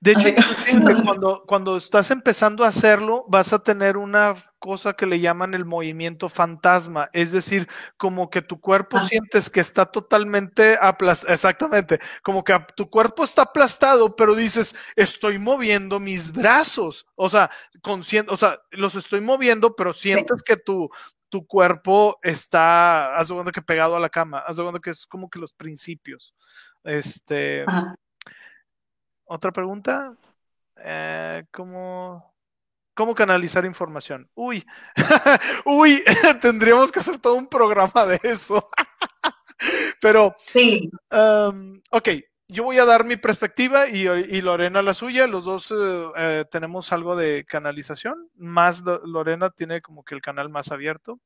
De 0.00 0.12
hecho, 0.12 0.28
cuando, 1.04 1.44
cuando 1.46 1.76
estás 1.76 2.10
empezando 2.10 2.64
a 2.64 2.68
hacerlo, 2.68 3.24
vas 3.28 3.52
a 3.52 3.58
tener 3.58 3.96
una 3.96 4.34
cosa 4.58 4.94
que 4.94 5.06
le 5.06 5.20
llaman 5.20 5.54
el 5.54 5.64
movimiento 5.64 6.28
fantasma, 6.28 7.10
es 7.12 7.32
decir, 7.32 7.68
como 7.96 8.30
que 8.30 8.42
tu 8.42 8.60
cuerpo 8.60 8.96
ah. 8.98 9.06
sientes 9.08 9.50
que 9.50 9.60
está 9.60 9.86
totalmente 9.86 10.78
aplastado, 10.80 11.34
exactamente, 11.34 11.98
como 12.22 12.42
que 12.42 12.58
tu 12.74 12.88
cuerpo 12.88 13.24
está 13.24 13.42
aplastado, 13.42 14.16
pero 14.16 14.34
dices, 14.34 14.74
estoy 14.96 15.38
moviendo 15.38 16.00
mis 16.00 16.32
brazos, 16.32 17.06
o 17.14 17.28
sea, 17.28 17.50
consciente, 17.82 18.32
o 18.32 18.36
sea, 18.36 18.58
los 18.70 18.94
estoy 18.94 19.20
moviendo, 19.20 19.76
pero 19.76 19.92
sientes 19.92 20.38
sí. 20.38 20.44
que 20.46 20.56
tu, 20.56 20.88
tu 21.28 21.46
cuerpo 21.46 22.18
está, 22.22 23.16
haz 23.16 23.28
de 23.28 23.52
que 23.52 23.60
pegado 23.60 23.96
a 23.96 24.00
la 24.00 24.08
cama, 24.08 24.38
haz 24.38 24.56
de 24.56 24.80
que 24.82 24.90
es 24.90 25.06
como 25.06 25.28
que 25.28 25.38
los 25.38 25.52
principios. 25.52 26.34
Este, 26.84 27.64
Ajá. 27.66 27.96
Otra 29.34 29.50
pregunta. 29.50 30.14
Eh, 30.76 31.42
¿cómo, 31.50 32.36
¿Cómo 32.94 33.16
canalizar 33.16 33.64
información? 33.64 34.30
Uy, 34.34 34.64
uy, 35.64 36.04
tendríamos 36.40 36.92
que 36.92 37.00
hacer 37.00 37.18
todo 37.18 37.34
un 37.34 37.48
programa 37.48 38.06
de 38.06 38.20
eso. 38.22 38.68
Pero, 40.00 40.36
sí. 40.38 40.88
Um, 41.10 41.80
ok, 41.90 42.10
yo 42.46 42.62
voy 42.62 42.78
a 42.78 42.84
dar 42.84 43.04
mi 43.04 43.16
perspectiva 43.16 43.88
y, 43.88 44.06
y 44.06 44.40
Lorena 44.40 44.82
la 44.82 44.94
suya. 44.94 45.26
Los 45.26 45.44
dos 45.44 45.74
eh, 46.16 46.44
tenemos 46.48 46.92
algo 46.92 47.16
de 47.16 47.44
canalización. 47.44 48.30
Más 48.36 48.84
Lorena 49.04 49.50
tiene 49.50 49.82
como 49.82 50.04
que 50.04 50.14
el 50.14 50.22
canal 50.22 50.48
más 50.48 50.70
abierto. 50.70 51.18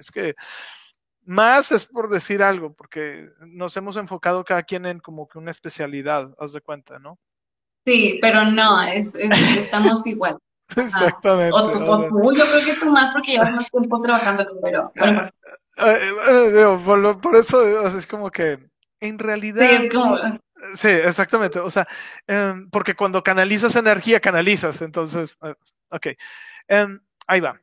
Es 0.00 0.10
que 0.10 0.34
más 1.24 1.70
es 1.70 1.86
por 1.86 2.08
decir 2.08 2.42
algo, 2.42 2.72
porque 2.72 3.30
nos 3.40 3.76
hemos 3.76 3.96
enfocado 3.96 4.44
cada 4.44 4.64
quien 4.64 4.86
en 4.86 4.98
como 4.98 5.28
que 5.28 5.38
una 5.38 5.52
especialidad, 5.52 6.34
haz 6.40 6.52
de 6.52 6.60
cuenta, 6.60 6.98
¿no? 6.98 7.20
Sí, 7.86 8.18
pero 8.20 8.44
no, 8.44 8.82
es, 8.82 9.14
es 9.14 9.30
estamos 9.58 10.06
igual. 10.06 10.36
Exactamente. 10.76 11.52
O, 11.52 11.58
o, 11.58 12.08
tú, 12.08 12.32
yo 12.34 12.44
creo 12.44 12.64
que 12.64 12.74
tú 12.80 12.90
más 12.90 13.10
porque 13.10 13.32
llevas 13.32 13.54
más 13.54 13.70
tiempo 13.70 14.02
trabajando, 14.02 14.44
pero 14.62 14.92
bueno. 14.96 15.30
por, 16.84 17.20
por, 17.20 17.36
eso 17.36 17.88
es 17.96 18.06
como 18.06 18.30
que 18.30 18.58
en 19.00 19.18
realidad. 19.18 19.60
Sí, 19.60 19.86
es 19.86 19.94
como. 19.94 20.18
Sí, 20.74 20.88
exactamente. 20.88 21.60
O 21.60 21.70
sea, 21.70 21.86
um, 22.28 22.68
porque 22.70 22.96
cuando 22.96 23.22
canalizas 23.22 23.76
energía, 23.76 24.18
canalizas. 24.18 24.82
Entonces, 24.82 25.36
uh, 25.42 25.54
ok. 25.90 26.08
Um, 26.68 26.98
ahí 27.28 27.40
va. 27.40 27.60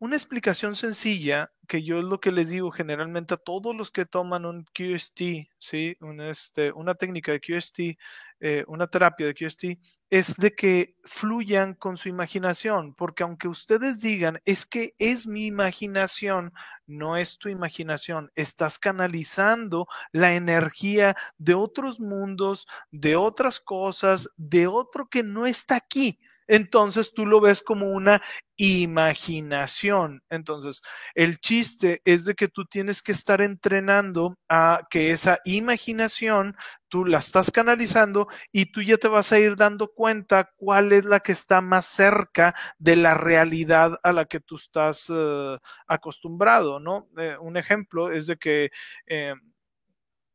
Una 0.00 0.16
explicación 0.16 0.74
sencilla 0.74 1.52
que 1.66 1.82
yo 1.82 1.98
es 1.98 2.04
lo 2.04 2.20
que 2.20 2.32
les 2.32 2.48
digo 2.48 2.70
generalmente 2.70 3.34
a 3.34 3.38
todos 3.38 3.74
los 3.74 3.90
que 3.90 4.06
toman 4.06 4.44
un 4.46 4.64
QST, 4.64 5.48
¿sí? 5.58 5.96
Un, 6.00 6.20
este, 6.20 6.72
una 6.72 6.94
técnica 6.94 7.32
de 7.32 7.40
QST, 7.40 7.98
eh, 8.40 8.64
una 8.66 8.86
terapia 8.86 9.26
de 9.26 9.34
QST, 9.34 9.64
es 10.10 10.36
de 10.36 10.54
que 10.54 10.94
fluyan 11.02 11.74
con 11.74 11.96
su 11.96 12.08
imaginación, 12.08 12.94
porque 12.94 13.22
aunque 13.22 13.48
ustedes 13.48 14.00
digan, 14.00 14.40
es 14.44 14.66
que 14.66 14.94
es 14.98 15.26
mi 15.26 15.46
imaginación, 15.46 16.52
no 16.86 17.16
es 17.16 17.38
tu 17.38 17.48
imaginación, 17.48 18.30
estás 18.36 18.78
canalizando 18.78 19.88
la 20.12 20.34
energía 20.34 21.16
de 21.38 21.54
otros 21.54 21.98
mundos, 22.00 22.66
de 22.90 23.16
otras 23.16 23.60
cosas, 23.60 24.28
de 24.36 24.66
otro 24.66 25.08
que 25.08 25.22
no 25.22 25.46
está 25.46 25.76
aquí 25.76 26.20
entonces 26.46 27.12
tú 27.14 27.26
lo 27.26 27.40
ves 27.40 27.62
como 27.62 27.88
una 27.90 28.20
imaginación. 28.56 30.22
Entonces, 30.30 30.82
el 31.14 31.38
chiste 31.38 32.00
es 32.04 32.24
de 32.24 32.34
que 32.34 32.48
tú 32.48 32.64
tienes 32.66 33.02
que 33.02 33.12
estar 33.12 33.40
entrenando 33.40 34.36
a 34.48 34.82
que 34.90 35.10
esa 35.10 35.40
imaginación 35.44 36.56
tú 36.88 37.04
la 37.04 37.18
estás 37.18 37.50
canalizando 37.50 38.28
y 38.52 38.66
tú 38.66 38.80
ya 38.82 38.96
te 38.96 39.08
vas 39.08 39.32
a 39.32 39.38
ir 39.40 39.56
dando 39.56 39.88
cuenta 39.92 40.50
cuál 40.56 40.92
es 40.92 41.04
la 41.04 41.20
que 41.20 41.32
está 41.32 41.60
más 41.60 41.86
cerca 41.86 42.54
de 42.78 42.96
la 42.96 43.14
realidad 43.14 43.98
a 44.02 44.12
la 44.12 44.26
que 44.26 44.40
tú 44.40 44.56
estás 44.56 45.10
uh, 45.10 45.58
acostumbrado, 45.88 46.78
¿no? 46.78 47.08
Eh, 47.18 47.36
un 47.40 47.56
ejemplo 47.56 48.12
es 48.12 48.28
de 48.28 48.36
que 48.36 48.70
eh, 49.06 49.34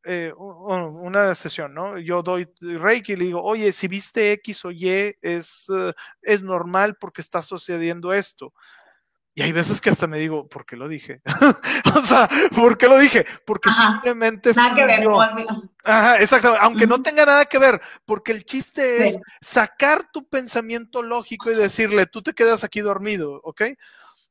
eh, 0.04 0.32
una 0.36 1.34
sesión, 1.34 1.74
¿no? 1.74 1.98
Yo 1.98 2.22
doy 2.22 2.48
Reiki 2.60 3.12
y 3.12 3.16
le 3.16 3.24
digo, 3.26 3.42
oye, 3.42 3.72
si 3.72 3.88
viste 3.88 4.32
X 4.32 4.64
o 4.64 4.70
Y, 4.70 5.16
es, 5.20 5.68
uh, 5.68 5.92
es 6.22 6.42
normal 6.42 6.96
porque 6.98 7.20
está 7.20 7.42
sucediendo 7.42 8.12
esto. 8.12 8.52
Y 9.34 9.42
hay 9.42 9.52
veces 9.52 9.80
que 9.80 9.90
hasta 9.90 10.06
me 10.06 10.18
digo, 10.18 10.48
¿por 10.48 10.66
qué 10.66 10.76
lo 10.76 10.88
dije? 10.88 11.22
o 11.94 12.00
sea, 12.00 12.28
¿por 12.54 12.76
qué 12.76 12.88
lo 12.88 12.98
dije? 12.98 13.24
Porque 13.46 13.68
Ajá, 13.68 13.92
simplemente. 13.92 14.52
Nada 14.54 14.74
que 14.74 14.84
ver, 14.84 15.08
Ajá, 15.84 16.16
exactamente. 16.16 16.64
Aunque 16.64 16.84
uh 16.84 16.86
-huh. 16.88 16.90
no 16.90 17.02
tenga 17.02 17.24
nada 17.24 17.44
que 17.44 17.58
ver, 17.58 17.80
porque 18.04 18.32
el 18.32 18.44
chiste 18.44 19.06
es 19.06 19.14
sí. 19.14 19.20
sacar 19.40 20.10
tu 20.12 20.28
pensamiento 20.28 21.02
lógico 21.02 21.50
y 21.50 21.54
decirle, 21.54 22.06
tú 22.06 22.22
te 22.22 22.32
quedas 22.32 22.64
aquí 22.64 22.80
dormido, 22.80 23.40
¿ok? 23.44 23.62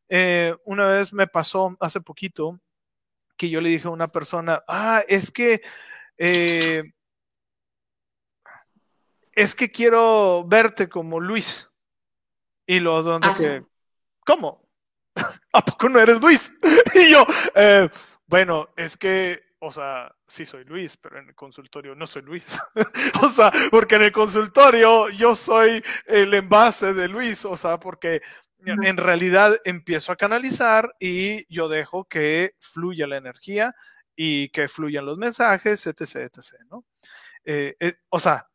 Eh, 0.09 0.55
una 0.65 0.87
vez 0.87 1.13
me 1.13 1.27
pasó 1.27 1.75
hace 1.79 2.01
poquito 2.01 2.59
que 3.39 3.49
yo 3.49 3.61
le 3.61 3.69
dije 3.69 3.87
a 3.87 3.91
una 3.91 4.09
persona, 4.09 4.63
ah, 4.67 5.01
es 5.07 5.31
que, 5.31 5.61
eh, 6.17 6.83
es 9.31 9.55
que 9.55 9.71
quiero 9.71 10.43
verte 10.45 10.89
como 10.89 11.21
Luis. 11.21 11.71
Y 12.67 12.81
lo 12.81 13.01
donde 13.01 13.29
ah, 13.29 13.33
que, 13.35 13.59
sí. 13.59 13.65
¿cómo? 14.25 14.69
¿A 15.53 15.63
poco 15.63 15.87
no 15.87 16.01
eres 16.01 16.19
Luis? 16.21 16.51
y 16.93 17.11
yo, 17.11 17.25
eh, 17.55 17.89
bueno, 18.27 18.71
es 18.75 18.97
que, 18.97 19.41
o 19.59 19.71
sea, 19.71 20.13
sí 20.27 20.45
soy 20.45 20.65
Luis, 20.65 20.97
pero 20.97 21.17
en 21.17 21.29
el 21.29 21.35
consultorio 21.35 21.95
no 21.95 22.07
soy 22.07 22.23
Luis. 22.23 22.59
o 23.23 23.29
sea, 23.29 23.53
porque 23.71 23.95
en 23.95 24.01
el 24.01 24.11
consultorio 24.11 25.09
yo 25.11 25.33
soy 25.37 25.81
el 26.07 26.33
envase 26.33 26.93
de 26.93 27.07
Luis, 27.07 27.45
o 27.45 27.55
sea, 27.55 27.79
porque 27.79 28.21
en 28.65 28.97
realidad 28.97 29.57
empiezo 29.63 30.11
a 30.11 30.15
canalizar 30.15 30.93
y 30.99 31.45
yo 31.53 31.69
dejo 31.69 32.05
que 32.05 32.53
fluya 32.59 33.07
la 33.07 33.17
energía 33.17 33.75
y 34.15 34.49
que 34.49 34.67
fluyan 34.67 35.05
los 35.05 35.17
mensajes, 35.17 35.87
etc., 35.87 36.01
etc., 36.15 36.41
¿no? 36.69 36.85
Eh, 37.45 37.75
eh, 37.79 37.93
o 38.09 38.19
sea, 38.19 38.49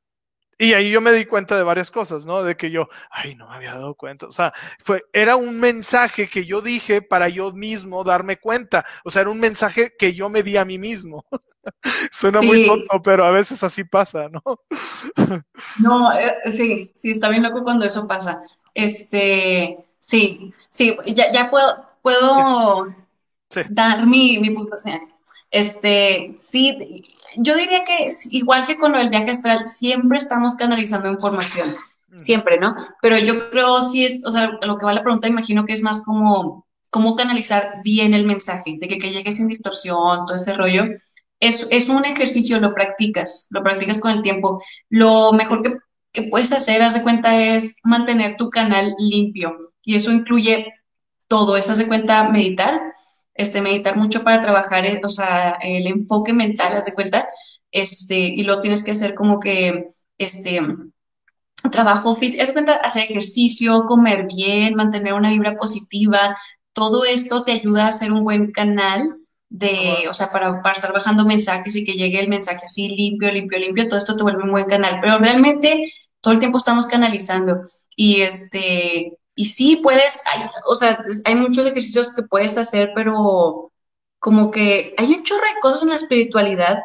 y 0.59 0.73
ahí 0.73 0.91
yo 0.91 1.01
me 1.01 1.13
di 1.13 1.25
cuenta 1.25 1.57
de 1.57 1.65
varias 1.65 1.91
cosas, 1.91 2.27
¿no? 2.27 2.43
De 2.43 2.57
que 2.57 2.71
yo, 2.71 2.89
ay, 3.11 3.35
no 3.35 3.49
me 3.49 3.57
había 3.57 3.73
dado 3.75 3.95
cuenta. 3.95 4.27
O 4.27 4.33
sea, 4.33 4.53
fue, 4.83 5.03
era 5.13 5.37
un 5.37 5.59
mensaje 5.59 6.29
que 6.29 6.47
yo 6.47 6.61
dije 6.61 7.03
para 7.03 7.29
yo 7.29 7.53
mismo 7.53 8.05
darme 8.05 8.39
cuenta. 8.39 8.85
O 9.05 9.11
sea, 9.11 9.23
era 9.23 9.31
un 9.31 9.41
mensaje 9.41 9.95
que 9.99 10.15
yo 10.15 10.29
me 10.29 10.43
di 10.43 10.57
a 10.57 10.65
mí 10.65 10.79
mismo. 10.79 11.25
Suena 12.13 12.41
sí. 12.41 12.47
muy 12.47 12.67
tonto, 12.67 13.03
pero 13.03 13.25
a 13.25 13.31
veces 13.31 13.63
así 13.63 13.85
pasa, 13.85 14.29
¿no? 14.29 14.43
no, 15.81 16.13
eh, 16.13 16.35
sí, 16.47 16.91
sí, 16.95 17.11
está 17.11 17.29
bien 17.29 17.43
loco 17.43 17.65
cuando 17.65 17.85
eso 17.85 18.07
pasa. 18.07 18.43
Este, 18.75 19.84
Sí, 20.05 20.53
sí, 20.69 20.95
ya, 21.07 21.31
ya 21.31 21.51
puedo, 21.51 21.87
puedo 22.03 22.89
sí. 23.49 23.61
dar 23.71 24.07
mi, 24.07 24.39
mi 24.39 24.51
puntuación. 24.51 25.01
Este, 25.51 26.33
sí, 26.37 27.03
yo 27.39 27.57
diría 27.57 27.85
que 27.85 28.09
igual 28.33 28.67
que 28.67 28.77
con 28.77 28.93
lo 28.93 28.99
del 28.99 29.09
viaje 29.09 29.31
astral, 29.31 29.65
siempre 29.65 30.19
estamos 30.19 30.57
canalizando 30.57 31.09
información, 31.09 31.69
mm. 32.09 32.19
siempre, 32.19 32.59
¿no? 32.59 32.77
Pero 33.01 33.17
yo 33.17 33.49
creo 33.49 33.81
sí 33.81 34.05
es, 34.05 34.23
o 34.27 34.31
sea, 34.31 34.59
lo 34.61 34.77
que 34.77 34.85
va 34.85 34.93
la 34.93 35.03
pregunta, 35.03 35.27
imagino 35.27 35.65
que 35.65 35.73
es 35.73 35.83
más 35.83 36.05
como 36.05 36.67
cómo 36.91 37.17
canalizar 37.17 37.81
bien 37.83 38.13
el 38.13 38.27
mensaje, 38.27 38.77
de 38.79 38.87
que, 38.87 38.99
que 38.99 39.11
llegue 39.11 39.33
sin 39.33 39.49
distorsión, 39.49 40.27
todo 40.27 40.35
ese 40.35 40.55
rollo. 40.55 40.85
Es, 41.41 41.67
es 41.71 41.89
un 41.89 42.05
ejercicio, 42.05 42.61
lo 42.61 42.75
practicas, 42.75 43.49
lo 43.53 43.63
practicas 43.63 44.01
con 44.01 44.11
el 44.11 44.23
tiempo. 44.23 44.63
Lo 44.91 45.33
mejor 45.33 45.63
que 45.63 45.71
que 46.15 46.23
puedes 46.31 46.53
hacer, 46.53 46.81
haz 46.81 46.95
de 46.95 47.03
cuenta, 47.03 47.37
es 47.43 47.77
mantener 47.83 48.37
tu 48.37 48.49
canal 48.49 48.95
limpio. 48.99 49.59
Y 49.83 49.97
eso 49.97 50.13
incluye 50.13 50.73
todo, 51.29 51.57
es 51.57 51.69
haz 51.69 51.79
de 51.79 51.89
cuenta 51.89 52.31
meditar, 52.31 52.81
este, 53.35 53.61
meditar 53.61 53.97
mucho 53.97 54.23
para 54.23 54.41
trabajar, 54.41 54.85
o 55.05 55.09
sea, 55.09 55.59
el 55.61 55.87
enfoque 55.89 56.33
mental, 56.33 56.77
haz 56.77 56.87
de 56.87 56.95
cuenta, 56.95 57.29
este, 57.73 58.17
y 58.17 58.45
lo 58.45 58.61
tienes 58.61 58.85
que 58.85 58.93
hacer 58.93 59.15
como 59.15 59.41
que, 59.41 59.85
este, 60.17 60.61
trabajo 61.73 62.15
físico, 62.15 62.43
haz 62.43 62.49
de 62.49 62.55
cuenta, 62.55 62.75
hacer 62.77 63.05
ejercicio, 63.05 63.85
comer 63.87 64.27
bien, 64.27 64.75
mantener 64.77 65.15
una 65.15 65.31
vibra 65.31 65.57
positiva, 65.57 66.37
todo 66.73 67.05
esto 67.05 67.43
te 67.45 67.53
ayuda 67.53 67.87
a 67.87 67.89
hacer 67.89 68.13
un 68.13 68.23
buen 68.25 68.53
canal 68.53 69.17
de, 69.49 70.07
o 70.09 70.15
sea, 70.15 70.31
para, 70.31 70.63
para, 70.63 70.75
estar 70.75 70.93
bajando 70.93 71.25
mensajes 71.25 71.75
y 71.77 71.85
que 71.85 71.93
llegue 71.95 72.21
el 72.21 72.29
mensaje 72.29 72.65
así 72.65 72.89
limpio, 72.89 73.33
limpio, 73.33 73.59
limpio, 73.59 73.89
todo 73.89 73.99
esto 73.99 74.17
te 74.17 74.23
vuelve 74.23 74.43
un 74.43 74.51
buen 74.51 74.67
canal. 74.67 74.99
Pero 75.01 75.19
realmente 75.19 75.85
todo 76.25 76.33
el 76.33 76.41
tiempo 76.41 76.57
estamos 76.57 76.87
canalizando. 76.87 77.61
Y 77.97 78.23
este, 78.23 79.13
y 79.35 79.47
sí 79.47 79.77
puedes, 79.77 80.25
hay, 80.27 80.49
o 80.67 80.75
sea, 80.75 81.05
hay 81.27 81.35
muchos 81.37 81.67
ejercicios 81.67 82.15
que 82.15 82.23
puedes 82.23 82.57
hacer, 82.57 82.93
pero 82.95 83.71
como 84.19 84.51
que 84.51 84.95
hay 84.97 85.13
un 85.13 85.23
chorro 85.23 85.43
de 85.43 85.61
cosas 85.61 85.83
en 85.83 85.91
la 85.91 85.97
espiritualidad 85.97 86.79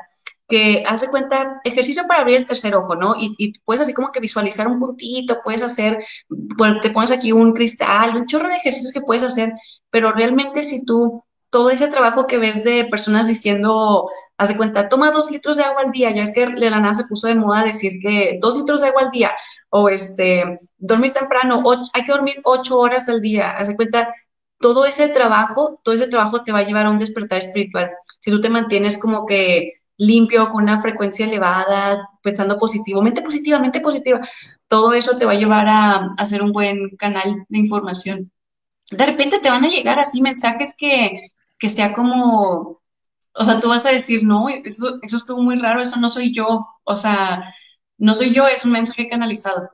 que 0.49 0.83
hace 0.85 1.07
cuenta, 1.09 1.55
ejercicio 1.63 2.03
para 2.07 2.21
abrir 2.21 2.37
el 2.37 2.47
tercer 2.47 2.75
ojo, 2.75 2.95
¿no? 2.95 3.15
Y, 3.15 3.33
y, 3.37 3.53
puedes 3.61 3.81
así 3.81 3.93
como 3.93 4.11
que 4.11 4.19
visualizar 4.19 4.67
un 4.67 4.79
puntito, 4.79 5.39
puedes 5.43 5.61
hacer, 5.61 6.03
te 6.81 6.89
pones 6.89 7.11
aquí 7.11 7.31
un 7.31 7.53
cristal, 7.53 8.15
un 8.17 8.25
chorro 8.25 8.49
de 8.49 8.55
ejercicios 8.55 8.91
que 8.91 9.01
puedes 9.01 9.23
hacer, 9.23 9.53
pero 9.89 10.11
realmente 10.11 10.63
si 10.63 10.85
tú, 10.85 11.23
todo 11.49 11.69
ese 11.69 11.87
trabajo 11.87 12.27
que 12.27 12.39
ves 12.39 12.63
de 12.63 12.85
personas 12.85 13.27
diciendo, 13.27 14.09
haz 14.39 14.47
de 14.49 14.57
cuenta, 14.57 14.87
toma 14.87 15.11
dos 15.11 15.29
litros 15.29 15.57
de 15.57 15.63
agua 15.63 15.81
al 15.83 15.91
día, 15.91 16.11
ya 16.11 16.23
es 16.23 16.33
que 16.33 16.47
de 16.47 16.69
la 16.69 16.79
nada 16.79 16.93
se 16.93 17.03
puso 17.09 17.27
de 17.27 17.35
moda 17.35 17.63
decir 17.63 17.93
que 18.01 18.39
dos 18.41 18.55
litros 18.57 18.81
de 18.81 18.87
agua 18.87 19.03
al 19.03 19.11
día, 19.11 19.31
o 19.69 19.89
este, 19.89 20.43
dormir 20.77 21.11
temprano, 21.11 21.61
hay 21.93 22.03
que 22.05 22.11
dormir 22.11 22.39
ocho 22.45 22.79
horas 22.79 23.09
al 23.09 23.19
día, 23.21 23.51
haz 23.51 23.67
de 23.67 23.75
cuenta, 23.75 24.13
todo 24.59 24.85
ese 24.85 25.09
trabajo, 25.09 25.79
todo 25.83 25.93
ese 25.93 26.07
trabajo 26.07 26.43
te 26.43 26.53
va 26.53 26.59
a 26.59 26.63
llevar 26.63 26.85
a 26.85 26.89
un 26.89 26.97
despertar 26.97 27.37
espiritual. 27.39 27.91
Si 28.19 28.31
tú 28.31 28.41
te 28.41 28.49
mantienes 28.49 28.97
como 28.97 29.25
que 29.25 29.73
limpio, 29.97 30.49
con 30.49 30.63
una 30.63 30.79
frecuencia 30.81 31.25
elevada, 31.25 32.09
pensando 32.23 32.57
positivo, 32.57 33.01
mente 33.01 33.21
positiva, 33.21 33.59
mente 33.59 33.81
positiva, 33.81 34.21
todo 34.69 34.93
eso 34.93 35.17
te 35.17 35.25
va 35.25 35.33
a 35.33 35.35
llevar 35.35 35.67
a, 35.67 35.95
a 35.97 36.15
hacer 36.17 36.41
un 36.41 36.53
buen 36.53 36.95
canal 36.97 37.45
de 37.49 37.57
información. 37.59 38.31
De 38.91 39.05
repente 39.05 39.39
te 39.39 39.49
van 39.49 39.65
a 39.65 39.69
llegar 39.69 39.99
así 39.99 40.21
mensajes 40.21 40.75
que, 40.77 41.31
que 41.57 41.69
sea 41.69 41.93
como, 41.93 42.78
o 43.39 43.43
sea, 43.45 43.61
tú 43.61 43.69
vas 43.69 43.85
a 43.85 43.91
decir, 43.91 44.21
no, 44.23 44.49
eso, 44.49 44.99
eso 45.01 45.15
estuvo 45.15 45.41
muy 45.41 45.57
raro, 45.57 45.81
eso 45.81 45.97
no 45.97 46.09
soy 46.09 46.33
yo, 46.33 46.67
o 46.83 46.95
sea, 46.97 47.53
no 47.97 48.13
soy 48.13 48.33
yo, 48.33 48.45
es 48.47 48.65
un 48.65 48.73
mensaje 48.73 49.07
canalizado. 49.07 49.69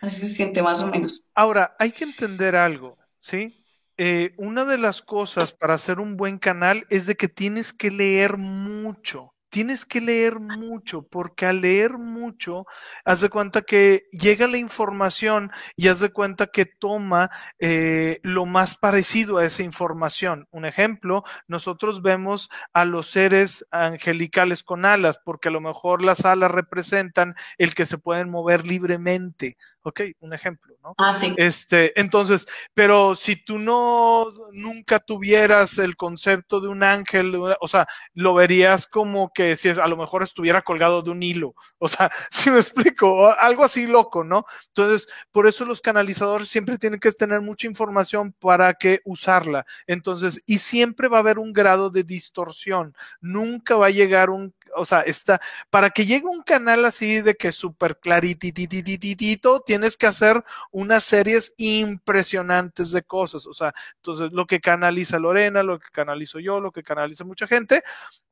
Así 0.00 0.20
se 0.20 0.28
siente 0.28 0.62
más 0.62 0.80
o 0.80 0.86
menos. 0.86 1.30
Ahora, 1.34 1.76
hay 1.78 1.92
que 1.92 2.04
entender 2.04 2.56
algo, 2.56 2.96
¿sí? 3.20 3.62
Eh, 3.98 4.32
una 4.38 4.64
de 4.64 4.78
las 4.78 5.02
cosas 5.02 5.52
para 5.52 5.74
hacer 5.74 6.00
un 6.00 6.16
buen 6.16 6.38
canal 6.38 6.86
es 6.88 7.04
de 7.04 7.14
que 7.14 7.28
tienes 7.28 7.74
que 7.74 7.90
leer 7.90 8.38
mucho 8.38 9.31
tienes 9.52 9.84
que 9.84 10.00
leer 10.00 10.40
mucho, 10.40 11.02
porque 11.02 11.44
al 11.44 11.60
leer 11.60 11.98
mucho, 11.98 12.64
haz 13.04 13.20
de 13.20 13.28
cuenta 13.28 13.60
que 13.60 14.04
llega 14.10 14.48
la 14.48 14.56
información 14.56 15.52
y 15.76 15.88
haz 15.88 16.00
de 16.00 16.10
cuenta 16.10 16.46
que 16.46 16.64
toma 16.64 17.28
eh, 17.58 18.18
lo 18.22 18.46
más 18.46 18.78
parecido 18.78 19.36
a 19.36 19.44
esa 19.44 19.62
información. 19.62 20.48
Un 20.52 20.64
ejemplo, 20.64 21.22
nosotros 21.48 22.00
vemos 22.00 22.48
a 22.72 22.86
los 22.86 23.10
seres 23.10 23.66
angelicales 23.70 24.62
con 24.62 24.86
alas, 24.86 25.20
porque 25.22 25.48
a 25.48 25.52
lo 25.52 25.60
mejor 25.60 26.00
las 26.00 26.24
alas 26.24 26.50
representan 26.50 27.34
el 27.58 27.74
que 27.74 27.84
se 27.84 27.98
pueden 27.98 28.30
mover 28.30 28.66
libremente. 28.66 29.58
¿Ok? 29.82 30.00
Un 30.20 30.32
ejemplo, 30.32 30.76
¿no? 30.82 30.94
Ah, 30.98 31.14
sí. 31.14 31.34
Este, 31.36 31.98
entonces, 32.00 32.46
pero 32.74 33.16
si 33.16 33.36
tú 33.36 33.58
no, 33.58 34.32
nunca 34.52 34.98
tuvieras 34.98 35.78
el 35.78 35.96
concepto 35.96 36.60
de 36.60 36.68
un 36.68 36.82
ángel, 36.82 37.34
o 37.60 37.68
sea, 37.68 37.86
lo 38.14 38.34
verías 38.34 38.86
como 38.86 39.32
que 39.32 39.56
si 39.56 39.68
a 39.68 39.86
lo 39.86 39.96
mejor 39.96 40.22
estuviera 40.22 40.62
colgado 40.62 41.02
de 41.02 41.10
un 41.10 41.22
hilo, 41.22 41.54
o 41.78 41.88
sea, 41.88 42.10
si 42.30 42.50
me 42.50 42.58
explico, 42.58 43.28
algo 43.38 43.64
así 43.64 43.86
loco, 43.86 44.24
¿no? 44.24 44.44
Entonces, 44.68 45.08
por 45.30 45.46
eso 45.46 45.64
los 45.64 45.80
canalizadores 45.80 46.48
siempre 46.48 46.78
tienen 46.78 47.00
que 47.00 47.12
tener 47.12 47.40
mucha 47.40 47.66
información 47.66 48.32
para 48.32 48.74
que 48.74 49.00
usarla. 49.04 49.64
Entonces, 49.86 50.42
y 50.46 50.58
siempre 50.58 51.08
va 51.08 51.18
a 51.18 51.20
haber 51.20 51.38
un 51.38 51.52
grado 51.52 51.90
de 51.90 52.04
distorsión, 52.04 52.94
nunca 53.20 53.76
va 53.76 53.86
a 53.86 53.90
llegar 53.90 54.30
un 54.30 54.54
o 54.74 54.84
sea, 54.84 55.00
está, 55.02 55.40
para 55.70 55.90
que 55.90 56.06
llegue 56.06 56.26
un 56.26 56.42
canal 56.42 56.84
así 56.84 57.20
de 57.20 57.34
que 57.34 57.52
súper 57.52 57.98
claritititititito, 57.98 59.60
tienes 59.60 59.96
que 59.96 60.06
hacer 60.06 60.42
unas 60.70 61.04
series 61.04 61.54
impresionantes 61.56 62.90
de 62.90 63.02
cosas. 63.02 63.46
O 63.46 63.54
sea, 63.54 63.72
entonces 63.96 64.32
lo 64.32 64.46
que 64.46 64.60
canaliza 64.60 65.18
Lorena, 65.18 65.62
lo 65.62 65.78
que 65.78 65.88
canalizo 65.92 66.38
yo, 66.40 66.60
lo 66.60 66.72
que 66.72 66.82
canaliza 66.82 67.24
mucha 67.24 67.46
gente, 67.46 67.82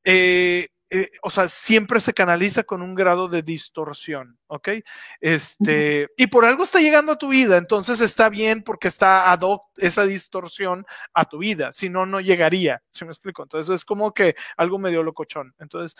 eh, 0.04 0.68
eh, 0.90 1.12
o 1.22 1.30
sea, 1.30 1.46
siempre 1.48 2.00
se 2.00 2.12
canaliza 2.12 2.64
con 2.64 2.82
un 2.82 2.96
grado 2.96 3.28
de 3.28 3.42
distorsión, 3.42 4.39
¿ok? 4.50 4.68
Este, 5.20 6.08
y 6.16 6.26
por 6.26 6.44
algo 6.44 6.64
está 6.64 6.80
llegando 6.80 7.12
a 7.12 7.18
tu 7.18 7.28
vida, 7.28 7.56
entonces 7.56 8.00
está 8.00 8.28
bien 8.28 8.62
porque 8.62 8.88
está 8.88 9.30
ad 9.30 9.40
hoc 9.42 9.64
esa 9.76 10.04
distorsión 10.04 10.84
a 11.14 11.24
tu 11.24 11.38
vida, 11.38 11.72
si 11.72 11.88
no, 11.88 12.04
no 12.04 12.20
llegaría, 12.20 12.82
si 12.88 13.04
me 13.04 13.12
explico? 13.12 13.44
Entonces 13.44 13.74
es 13.74 13.84
como 13.84 14.12
que 14.12 14.34
algo 14.56 14.78
medio 14.78 15.02
locochón. 15.02 15.54
Entonces, 15.60 15.96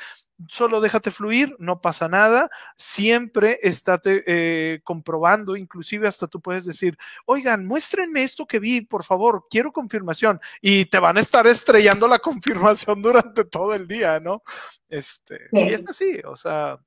solo 0.49 0.81
déjate 0.81 1.11
fluir, 1.13 1.55
no 1.59 1.81
pasa 1.81 2.09
nada, 2.09 2.51
siempre 2.77 3.59
estate 3.63 4.25
eh, 4.27 4.81
comprobando, 4.83 5.57
inclusive 5.57 6.09
hasta 6.09 6.27
tú 6.27 6.41
puedes 6.41 6.65
decir, 6.65 6.99
oigan, 7.27 7.65
muéstrenme 7.67 8.25
esto 8.25 8.47
que 8.47 8.59
vi, 8.59 8.81
por 8.81 9.05
favor, 9.05 9.47
quiero 9.49 9.73
confirmación, 9.73 10.41
y 10.61 10.87
te 10.87 10.99
van 10.99 11.19
a 11.19 11.21
estar 11.21 11.47
estrellando 11.47 12.09
la 12.09 12.19
confirmación 12.81 13.01
durante 13.01 13.45
todo 13.45 13.75
el 13.75 13.87
día, 13.87 14.19
¿no? 14.19 14.43
Este, 14.89 15.39
Y 15.53 15.73
es 15.73 15.89
así, 15.89 16.21
o 16.25 16.35
sea, 16.35 16.81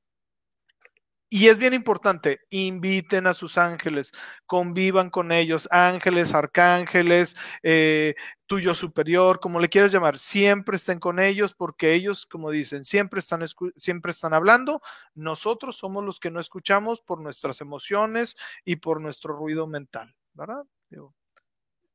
y 1.34 1.48
es 1.48 1.58
bien 1.58 1.74
importante, 1.74 2.42
inviten 2.52 3.26
a 3.26 3.34
sus 3.34 3.58
ángeles, 3.58 4.12
convivan 4.46 5.10
con 5.10 5.32
ellos, 5.32 5.68
ángeles, 5.72 6.32
arcángeles, 6.36 7.36
eh, 7.64 8.14
tuyo 8.46 8.76
superior, 8.76 9.40
como 9.40 9.60
le 9.60 9.68
quieras 9.68 9.92
llamar, 9.92 10.20
siempre 10.20 10.76
estén 10.76 11.00
con 11.00 11.20
ellos 11.20 11.56
porque 11.56 11.96
ellos, 11.96 12.28
como 12.28 12.52
dicen, 12.52 12.84
siempre 12.84 13.20
están, 13.20 13.44
siempre 13.78 14.12
están 14.12 14.36
hablando. 14.36 14.80
Nosotros 15.16 15.76
somos 15.76 16.04
los 16.04 16.20
que 16.20 16.30
no 16.30 16.40
escuchamos 16.40 17.02
por 17.02 17.20
nuestras 17.20 17.62
emociones 17.62 18.36
y 18.64 18.76
por 18.76 19.02
nuestro 19.02 19.36
ruido 19.36 19.66
mental, 19.66 20.16
¿verdad? 20.36 20.62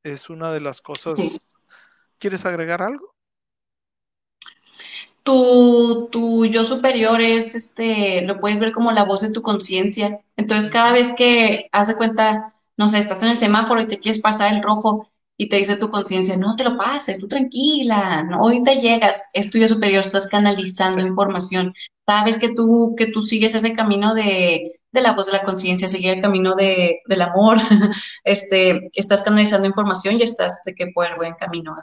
Es 0.03 0.29
una 0.29 0.51
de 0.51 0.59
las 0.59 0.81
cosas. 0.81 1.17
¿Quieres 2.17 2.45
agregar 2.45 2.81
algo? 2.81 3.15
Tu, 5.29 6.09
tu 6.11 6.45
yo 6.45 6.63
superior 6.65 7.21
es, 7.21 7.53
este, 7.53 8.23
lo 8.23 8.39
puedes 8.39 8.59
ver 8.59 8.71
como 8.71 8.91
la 8.91 9.03
voz 9.05 9.21
de 9.21 9.31
tu 9.31 9.43
conciencia. 9.43 10.21
Entonces, 10.37 10.71
cada 10.71 10.91
vez 10.91 11.13
que 11.15 11.69
hace 11.71 11.95
cuenta, 11.95 12.55
no 12.77 12.89
sé, 12.89 12.97
estás 12.97 13.21
en 13.21 13.29
el 13.29 13.37
semáforo 13.37 13.81
y 13.81 13.87
te 13.87 13.99
quieres 13.99 14.21
pasar 14.21 14.53
el 14.53 14.63
rojo 14.63 15.07
y 15.37 15.47
te 15.47 15.57
dice 15.57 15.77
tu 15.77 15.89
conciencia, 15.91 16.35
no 16.35 16.55
te 16.55 16.63
lo 16.63 16.77
pases, 16.77 17.19
tú 17.19 17.27
tranquila, 17.27 18.23
no, 18.23 18.37
ahorita 18.39 18.73
llegas, 18.73 19.29
es 19.33 19.51
tu 19.51 19.59
yo 19.59 19.67
superior, 19.69 20.01
estás 20.01 20.27
canalizando 20.27 21.01
información. 21.01 21.73
Cada 22.05 22.25
vez 22.25 22.39
que 22.39 22.53
tú, 22.55 22.95
que 22.97 23.07
tú 23.07 23.21
sigues 23.21 23.53
ese 23.53 23.73
camino 23.73 24.15
de, 24.15 24.78
de 24.91 25.01
la 25.01 25.13
voz 25.13 25.27
de 25.27 25.33
la 25.33 25.43
conciencia, 25.43 25.87
seguir 25.87 26.13
el 26.13 26.21
camino 26.21 26.55
de, 26.55 27.01
del 27.05 27.21
amor, 27.21 27.57
este, 28.23 28.89
estás 28.93 29.21
canalizando 29.21 29.67
información 29.67 30.19
y 30.19 30.23
estás 30.23 30.63
de 30.65 30.73
que 30.73 30.87
por 30.87 31.05
el 31.05 31.15
buen 31.15 31.35
camino. 31.35 31.75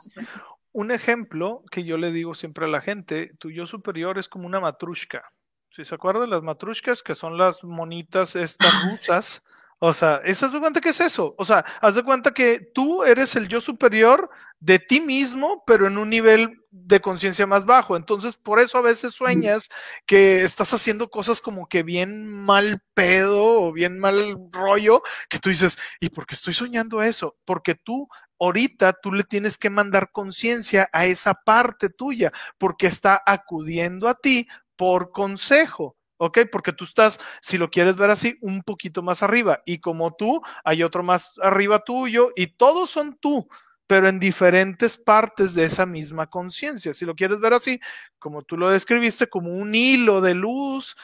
Un 0.72 0.90
ejemplo 0.90 1.62
que 1.70 1.84
yo 1.84 1.96
le 1.96 2.10
digo 2.12 2.34
siempre 2.34 2.66
a 2.66 2.68
la 2.68 2.80
gente, 2.80 3.32
tu 3.38 3.50
yo 3.50 3.66
superior 3.66 4.18
es 4.18 4.28
como 4.28 4.46
una 4.46 4.60
matrushka. 4.60 5.24
Si 5.70 5.84
se 5.84 5.94
acuerdan 5.94 6.30
las 6.30 6.42
matrushkas, 6.42 7.02
que 7.02 7.14
son 7.14 7.36
las 7.36 7.64
monitas 7.64 8.36
estas 8.36 8.72
ah, 8.74 8.82
rusas, 8.84 9.42
o 9.78 9.92
sea, 9.92 10.22
¿haz 10.24 10.52
de 10.52 10.60
cuenta 10.60 10.80
que 10.80 10.88
es 10.90 11.00
eso? 11.00 11.34
O 11.38 11.44
sea, 11.44 11.64
haz 11.80 11.94
de 11.94 12.02
cuenta 12.02 12.32
que 12.32 12.60
tú 12.74 13.04
eres 13.04 13.36
el 13.36 13.48
yo 13.48 13.60
superior 13.60 14.30
de 14.58 14.78
ti 14.78 15.00
mismo, 15.00 15.62
pero 15.66 15.86
en 15.86 15.98
un 15.98 16.08
nivel 16.08 16.62
de 16.70 17.00
conciencia 17.00 17.46
más 17.46 17.66
bajo. 17.66 17.96
Entonces, 17.96 18.36
por 18.38 18.58
eso 18.58 18.78
a 18.78 18.82
veces 18.82 19.12
sueñas 19.14 19.68
que 20.06 20.42
estás 20.42 20.72
haciendo 20.72 21.10
cosas 21.10 21.40
como 21.42 21.68
que 21.68 21.82
bien 21.82 22.26
mal 22.26 22.80
pedo 22.94 23.64
o 23.64 23.72
bien 23.72 23.98
mal 23.98 24.36
rollo, 24.50 25.02
que 25.28 25.38
tú 25.38 25.50
dices, 25.50 25.78
¿y 26.00 26.08
por 26.08 26.26
qué 26.26 26.34
estoy 26.36 26.54
soñando 26.54 27.02
eso? 27.02 27.36
Porque 27.44 27.74
tú 27.74 28.08
ahorita 28.38 28.94
tú 29.02 29.12
le 29.12 29.24
tienes 29.24 29.58
que 29.58 29.70
mandar 29.70 30.10
conciencia 30.12 30.88
a 30.92 31.06
esa 31.06 31.34
parte 31.34 31.90
tuya, 31.90 32.32
porque 32.58 32.86
está 32.86 33.22
acudiendo 33.26 34.08
a 34.08 34.14
ti 34.14 34.48
por 34.76 35.10
consejo. 35.10 35.95
¿Ok? 36.18 36.40
Porque 36.50 36.72
tú 36.72 36.84
estás, 36.84 37.18
si 37.40 37.58
lo 37.58 37.70
quieres 37.70 37.96
ver 37.96 38.10
así, 38.10 38.38
un 38.40 38.62
poquito 38.62 39.02
más 39.02 39.22
arriba. 39.22 39.62
Y 39.66 39.78
como 39.78 40.14
tú, 40.14 40.40
hay 40.64 40.82
otro 40.82 41.02
más 41.02 41.32
arriba 41.42 41.80
tuyo 41.80 42.30
y 42.36 42.48
todos 42.48 42.90
son 42.90 43.16
tú, 43.16 43.48
pero 43.86 44.08
en 44.08 44.18
diferentes 44.18 44.96
partes 44.98 45.54
de 45.54 45.64
esa 45.64 45.86
misma 45.86 46.26
conciencia. 46.26 46.94
Si 46.94 47.04
lo 47.04 47.14
quieres 47.14 47.40
ver 47.40 47.52
así, 47.52 47.80
como 48.18 48.42
tú 48.42 48.56
lo 48.56 48.70
describiste, 48.70 49.28
como 49.28 49.52
un 49.52 49.74
hilo 49.74 50.20
de 50.20 50.34
luz 50.34 50.96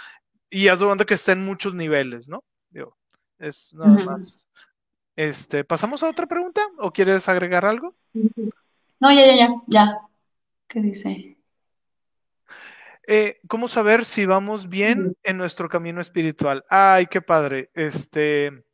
y 0.51 0.69
haz 0.69 0.81
de 0.81 0.87
cuenta 0.87 1.05
que 1.05 1.15
está 1.15 1.33
en 1.33 1.45
muchos 1.45 1.75
niveles, 1.75 2.29
¿no? 2.29 2.45
Digo, 2.71 2.97
es 3.39 3.75
nada 3.75 4.05
más. 4.05 4.49
Este, 5.15 5.63
¿pasamos 5.65 6.03
a 6.03 6.09
otra 6.09 6.27
pregunta 6.27 6.63
o 6.79 6.91
quieres 6.91 7.29
agregar 7.29 7.65
algo? 7.65 7.95
No, 8.99 9.13
ya, 9.13 9.27
ya, 9.27 9.37
ya, 9.37 9.49
ya. 9.67 9.99
¿Qué 10.69 10.81
dice? 10.81 11.32
Eh, 13.07 13.41
¿Cómo 13.49 13.69
saber 13.69 14.05
si 14.05 14.27
vamos 14.27 14.69
bien 14.69 15.17
en 15.25 15.37
nuestro 15.37 15.69
camino 15.69 16.01
espiritual? 16.01 16.65
Ay, 16.69 17.07
qué 17.07 17.21
padre. 17.21 17.71
Este, 17.75 18.65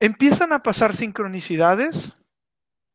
empiezan 0.00 0.52
a 0.52 0.60
pasar 0.60 0.96
sincronicidades. 0.96 2.14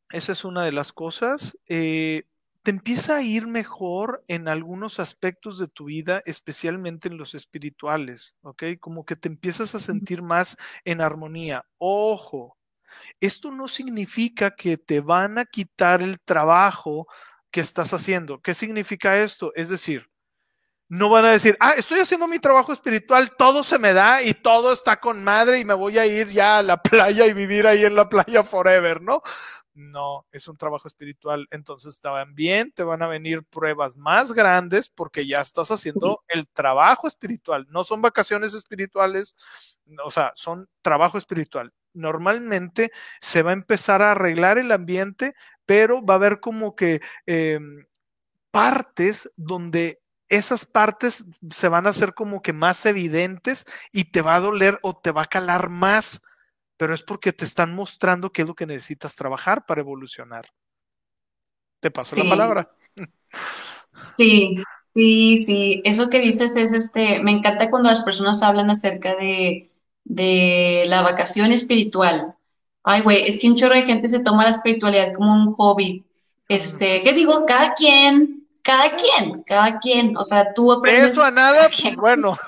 Esa 0.10 0.32
es 0.32 0.44
una 0.44 0.66
de 0.66 0.72
las 0.72 0.92
cosas. 0.92 1.58
Eh, 1.68 2.24
te 2.64 2.72
empieza 2.72 3.18
a 3.18 3.22
ir 3.22 3.48
mejor 3.48 4.24
en 4.28 4.48
algunos 4.48 5.00
aspectos 5.00 5.58
de 5.60 5.68
tu 5.68 5.86
vida, 5.86 6.22
especialmente 6.26 7.08
en 7.08 7.18
los 7.18 7.34
espirituales, 7.34 8.36
¿ok? 8.42 8.64
Como 8.80 9.06
que 9.06 9.16
te 9.16 9.30
empiezas 9.30 9.74
a 9.74 9.80
sentir 9.80 10.22
más 10.22 10.58
en 10.84 11.02
armonía. 11.02 11.66
Ojo, 11.78 12.58
esto 13.20 13.52
no 13.52 13.68
significa 13.68 14.52
que 14.52 14.78
te 14.78 15.00
van 15.00 15.38
a 15.38 15.46
quitar 15.46 16.02
el 16.02 16.20
trabajo 16.20 17.08
que 17.52 17.62
estás 17.62 17.94
haciendo. 17.94 18.42
¿Qué 18.42 18.54
significa 18.54 19.22
esto? 19.22 19.52
Es 19.56 19.70
decir, 19.70 20.10
no 20.92 21.10
van 21.10 21.24
a 21.24 21.32
decir, 21.32 21.56
ah, 21.62 21.74
estoy 21.78 22.02
haciendo 22.02 22.28
mi 22.28 22.38
trabajo 22.38 22.74
espiritual, 22.74 23.32
todo 23.38 23.64
se 23.64 23.80
me 23.80 23.94
da 23.94 24.22
y 24.24 24.34
todo 24.34 24.74
está 24.74 25.00
con 25.00 25.24
madre 25.24 25.60
y 25.60 25.64
me 25.64 25.74
voy 25.74 25.98
a 25.98 26.06
ir 26.06 26.28
ya 26.28 26.58
a 26.58 26.64
la 26.64 26.82
playa 26.84 27.26
y 27.28 27.34
vivir 27.34 27.66
ahí 27.66 27.86
en 27.86 27.96
la 27.96 28.10
playa 28.10 28.44
forever, 28.44 29.02
¿no? 29.02 29.22
No, 29.74 30.26
es 30.34 30.50
un 30.50 30.58
trabajo 30.58 30.90
espiritual, 30.90 31.48
entonces 31.50 32.02
bien, 32.34 32.74
te 32.74 32.84
van 32.84 33.02
a 33.02 33.08
venir 33.08 33.46
pruebas 33.46 33.96
más 33.96 34.34
grandes 34.34 34.90
porque 34.90 35.26
ya 35.26 35.40
estás 35.40 35.72
haciendo 35.72 36.26
el 36.28 36.46
trabajo 36.50 37.08
espiritual, 37.08 37.66
no 37.70 37.86
son 37.86 38.02
vacaciones 38.02 38.54
espirituales, 38.54 39.38
o 40.04 40.12
sea, 40.12 40.34
son 40.36 40.68
trabajo 40.82 41.18
espiritual. 41.18 41.72
Normalmente 41.94 42.92
se 43.22 43.44
va 43.44 43.52
a 43.52 43.54
empezar 43.54 44.02
a 44.02 44.12
arreglar 44.12 44.58
el 44.58 44.74
ambiente 44.74 45.36
pero 45.72 46.04
va 46.06 46.16
a 46.16 46.18
haber 46.18 46.42
como 46.42 46.76
que 46.76 47.00
em, 47.26 47.86
partes 48.52 49.32
donde 49.38 50.02
esas 50.28 50.66
partes 50.66 51.24
se 51.50 51.70
van 51.70 51.88
a 51.88 51.92
hacer 51.92 52.14
como 52.14 52.42
que 52.42 52.52
más 52.52 52.86
evidentes 52.86 53.64
y 53.94 54.12
te 54.12 54.22
va 54.22 54.36
a 54.36 54.42
doler 54.42 54.80
o 54.82 54.98
te 54.98 55.12
va 55.12 55.22
a 55.22 55.28
calar 55.28 55.70
más, 55.70 56.22
pero 56.76 56.94
es 56.94 57.04
porque 57.04 57.32
te 57.32 57.46
están 57.46 57.74
mostrando 57.74 58.34
qué 58.34 58.42
es 58.42 58.50
lo 58.50 58.54
que 58.54 58.66
necesitas 58.66 59.16
trabajar 59.16 59.66
para 59.66 59.80
evolucionar. 59.80 60.46
Te 61.80 61.90
paso 61.90 62.22
la 62.22 62.30
palabra. 62.30 62.70
Sí, 64.18 64.58
sí, 64.94 65.38
sí. 65.38 65.82
Eso 65.86 66.10
que 66.10 66.20
dices 66.20 66.58
es 66.58 66.74
este, 66.74 67.24
me 67.24 67.32
encanta 67.32 67.70
cuando 67.70 67.88
las 67.88 68.02
personas 68.02 68.44
hablan 68.44 68.70
acerca 68.70 69.16
de, 69.16 69.72
de 70.04 70.84
la 70.88 71.02
vacación 71.02 71.54
espiritual. 71.54 72.36
Ay, 72.84 73.02
güey, 73.02 73.28
es 73.28 73.40
que 73.40 73.50
un 73.50 73.56
chorro 73.56 73.76
de 73.76 73.84
gente 73.84 74.08
se 74.08 74.24
toma 74.24 74.44
la 74.44 74.50
espiritualidad 74.50 75.14
como 75.14 75.34
un 75.34 75.54
hobby. 75.54 76.04
Este, 76.48 77.02
¿qué 77.02 77.14
digo? 77.14 77.46
Cada 77.46 77.74
quien, 77.74 78.48
cada 78.64 78.96
quien, 78.96 79.44
cada 79.44 79.80
quien. 79.80 80.18
O 80.18 80.24
sea, 80.24 80.54
tú 80.54 80.72
aprendes. 80.72 81.12
eso 81.12 81.24
a 81.24 81.32
nada, 81.32 81.70
pues 81.70 81.96
bueno. 81.96 82.38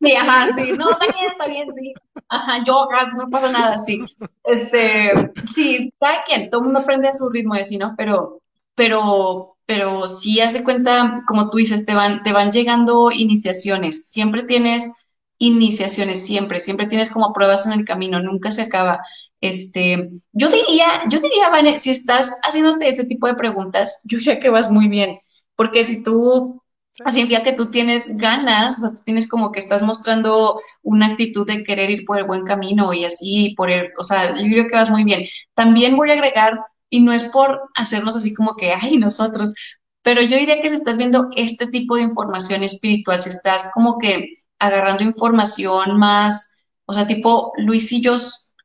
Sí, 0.00 0.12
ajá, 0.14 0.48
sí. 0.56 0.72
No, 0.72 0.90
está 0.90 1.06
bien, 1.12 1.30
está 1.30 1.46
bien, 1.46 1.68
sí. 1.72 1.94
Ajá, 2.28 2.62
yo, 2.64 2.86
no 3.16 3.30
pasa 3.30 3.50
nada, 3.50 3.78
sí. 3.78 4.04
Este, 4.44 5.32
sí, 5.52 5.92
cada 5.98 6.22
quien, 6.24 6.50
todo 6.50 6.60
el 6.60 6.64
mundo 6.66 6.80
aprende 6.80 7.08
a 7.08 7.12
su 7.12 7.28
ritmo 7.30 7.56
y 7.56 7.60
así, 7.60 7.78
¿no? 7.78 7.94
Pero, 7.96 8.40
pero, 8.74 9.56
pero 9.64 10.06
sí 10.06 10.40
hace 10.40 10.62
cuenta, 10.62 11.22
como 11.26 11.50
tú 11.50 11.58
dices, 11.58 11.86
te 11.86 11.94
van, 11.94 12.22
te 12.22 12.32
van 12.32 12.50
llegando 12.50 13.10
iniciaciones. 13.10 14.02
Siempre 14.10 14.42
tienes 14.42 14.92
iniciaciones 15.38 16.24
siempre, 16.24 16.60
siempre 16.60 16.86
tienes 16.86 17.10
como 17.10 17.32
pruebas 17.32 17.66
en 17.66 17.72
el 17.72 17.84
camino, 17.84 18.20
nunca 18.20 18.50
se 18.50 18.62
acaba. 18.62 19.00
Este, 19.40 20.10
yo 20.32 20.48
diría, 20.48 21.04
yo 21.08 21.20
diría, 21.20 21.50
Vane, 21.50 21.78
si 21.78 21.90
estás 21.90 22.34
haciéndote 22.42 22.88
ese 22.88 23.04
tipo 23.04 23.26
de 23.26 23.34
preguntas, 23.34 24.00
yo 24.04 24.18
ya 24.18 24.38
que 24.40 24.50
vas 24.50 24.70
muy 24.70 24.88
bien, 24.88 25.18
porque 25.56 25.84
si 25.84 26.02
tú 26.02 26.62
Así 27.04 27.20
significa 27.20 27.42
que 27.42 27.52
tú 27.52 27.70
tienes 27.70 28.16
ganas, 28.16 28.78
o 28.78 28.80
sea, 28.80 28.90
tú 28.90 29.00
tienes 29.04 29.28
como 29.28 29.52
que 29.52 29.58
estás 29.58 29.82
mostrando 29.82 30.58
una 30.82 31.08
actitud 31.08 31.46
de 31.46 31.62
querer 31.62 31.90
ir 31.90 32.06
por 32.06 32.16
el 32.18 32.24
buen 32.24 32.44
camino 32.44 32.92
y 32.94 33.04
así, 33.04 33.52
por 33.54 33.70
el, 33.70 33.90
o 33.98 34.02
sea, 34.02 34.34
yo 34.34 34.44
creo 34.44 34.66
que 34.66 34.76
vas 34.76 34.90
muy 34.90 35.04
bien. 35.04 35.26
También 35.54 35.94
voy 35.96 36.08
a 36.10 36.14
agregar, 36.14 36.58
y 36.88 37.00
no 37.00 37.12
es 37.12 37.24
por 37.24 37.60
hacernos 37.74 38.16
así 38.16 38.32
como 38.34 38.56
que, 38.56 38.72
ay, 38.72 38.96
nosotros, 38.98 39.54
pero 40.02 40.22
yo 40.22 40.36
diría 40.38 40.60
que 40.60 40.68
si 40.68 40.76
estás 40.76 40.96
viendo 40.96 41.28
este 41.36 41.66
tipo 41.66 41.96
de 41.96 42.02
información 42.02 42.62
espiritual, 42.62 43.20
si 43.20 43.28
estás 43.30 43.70
como 43.74 43.98
que 43.98 44.26
agarrando 44.58 45.02
información 45.04 45.98
más, 45.98 46.64
o 46.86 46.94
sea, 46.94 47.06
tipo, 47.06 47.52
Luis 47.58 47.92
y 47.92 48.00
yo 48.00 48.16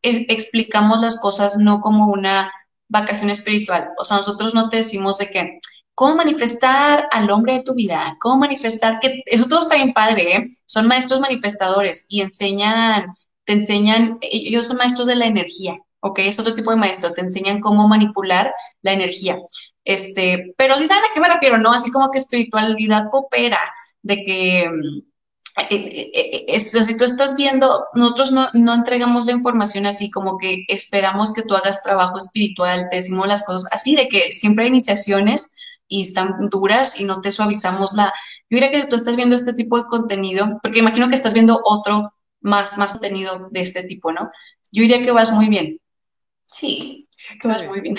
eh, 0.04 0.26
explicamos 0.30 1.00
las 1.00 1.20
cosas 1.20 1.58
no 1.58 1.82
como 1.82 2.08
una 2.08 2.52
vacación 2.88 3.30
espiritual, 3.30 3.90
o 3.98 4.04
sea, 4.04 4.18
nosotros 4.18 4.54
no 4.54 4.70
te 4.70 4.78
decimos 4.78 5.18
de 5.18 5.30
que 5.30 5.60
cómo 5.96 6.16
manifestar 6.16 7.08
al 7.12 7.30
hombre 7.30 7.54
de 7.54 7.64
tu 7.64 7.74
vida, 7.74 8.18
cómo 8.20 8.38
manifestar, 8.40 9.00
que 9.00 9.22
eso 9.26 9.48
todo 9.48 9.62
está 9.62 9.76
bien 9.76 9.94
padre, 9.94 10.36
¿eh? 10.36 10.48
son 10.66 10.88
maestros 10.88 11.22
manifestadores 11.22 12.06
y 12.10 12.22
enseñan, 12.22 13.16
te 13.46 13.54
enseñan, 13.54 14.18
ellos 14.22 14.68
son 14.68 14.78
maestros 14.78 15.08
de 15.08 15.16
la 15.16 15.26
energía, 15.28 15.78
¿ok? 16.02 16.20
Es 16.20 16.40
otro 16.40 16.54
tipo 16.54 16.72
de 16.72 16.78
maestro, 16.78 17.14
te 17.14 17.22
enseñan 17.22 17.62
cómo 17.62 17.88
manipular 17.88 18.54
la 18.82 18.94
energía. 18.94 19.38
Este, 19.86 20.54
pero 20.58 20.78
si 20.78 20.88
saben 20.88 21.04
a 21.04 21.14
qué 21.14 21.20
me 21.20 21.30
refiero, 21.30 21.58
¿no? 21.58 21.72
Así 21.72 21.92
como 21.92 22.12
que 22.12 22.18
espiritualidad 22.20 23.10
popera, 23.12 23.60
de 24.02 24.24
que 24.24 24.70
eh, 25.58 26.12
eh, 26.14 26.46
eh, 26.48 26.60
si 26.60 26.98
tú 26.98 27.04
estás 27.04 27.36
viendo, 27.36 27.86
nosotros 27.94 28.32
no, 28.32 28.48
no, 28.54 28.74
entregamos 28.74 29.26
la 29.26 29.34
información 29.34 29.86
así 29.86 30.10
como 30.10 30.38
que 30.38 30.64
esperamos 30.68 31.34
que 31.34 31.44
tú 31.44 31.56
hagas 31.56 31.84
trabajo 31.84 32.18
espiritual, 32.18 32.88
te 32.90 32.98
decimos 32.98 33.28
las 33.28 33.46
cosas 33.46 33.70
así, 33.74 33.96
de 33.96 34.08
que 34.08 34.32
siempre 34.32 34.64
hay 34.64 34.70
iniciaciones 34.70 35.54
y 35.88 36.02
están 36.02 36.50
duras 36.50 37.00
y 37.00 37.04
no 37.04 37.20
te 37.20 37.32
suavizamos 37.32 37.94
la... 37.94 38.14
Yo 38.50 38.56
diría 38.58 38.72
que 38.72 38.88
tú 38.88 38.96
estás 38.96 39.16
viendo 39.18 39.36
este 39.36 39.54
tipo 39.54 39.78
de 39.78 39.86
contenido, 39.86 40.60
porque 40.64 40.80
imagino 40.80 41.10
que 41.10 41.16
estás 41.16 41.34
viendo 41.34 41.60
otro 41.64 42.14
más, 42.40 42.78
más 42.78 42.94
contenido 42.94 43.50
de 43.52 43.62
este 43.62 43.84
tipo, 43.84 44.12
¿no? 44.12 44.32
Yo 44.72 44.84
diría 44.84 45.04
que 45.04 45.12
vas 45.12 45.32
muy 45.32 45.50
bien. 45.50 45.80
Sí, 46.46 47.10
que 47.42 47.48
vas 47.48 47.66
muy 47.68 47.82
bien. 47.82 47.96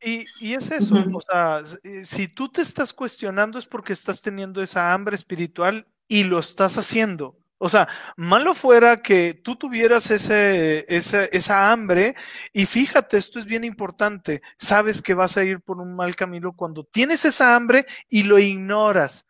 Y, 0.00 0.24
y, 0.40 0.52
es 0.52 0.70
eso, 0.70 0.94
o 0.94 1.20
sea, 1.20 1.62
si 2.04 2.28
tú 2.28 2.48
te 2.50 2.60
estás 2.60 2.92
cuestionando 2.92 3.58
es 3.58 3.64
porque 3.64 3.94
estás 3.94 4.20
teniendo 4.20 4.62
esa 4.62 4.92
hambre 4.92 5.16
espiritual 5.16 5.86
y 6.08 6.24
lo 6.24 6.38
estás 6.38 6.78
haciendo. 6.78 7.38
O 7.58 7.70
sea, 7.70 7.88
malo 8.16 8.54
fuera 8.54 8.98
que 8.98 9.32
tú 9.32 9.56
tuvieras 9.56 10.10
ese, 10.10 10.84
esa 10.88 11.72
hambre 11.72 12.14
y 12.52 12.66
fíjate, 12.66 13.16
esto 13.16 13.38
es 13.38 13.46
bien 13.46 13.64
importante, 13.64 14.42
sabes 14.58 15.00
que 15.00 15.14
vas 15.14 15.38
a 15.38 15.44
ir 15.44 15.62
por 15.62 15.78
un 15.78 15.96
mal 15.96 16.14
camino 16.16 16.52
cuando 16.54 16.84
tienes 16.84 17.24
esa 17.24 17.56
hambre 17.56 17.86
y 18.10 18.24
lo 18.24 18.38
ignoras. 18.38 19.24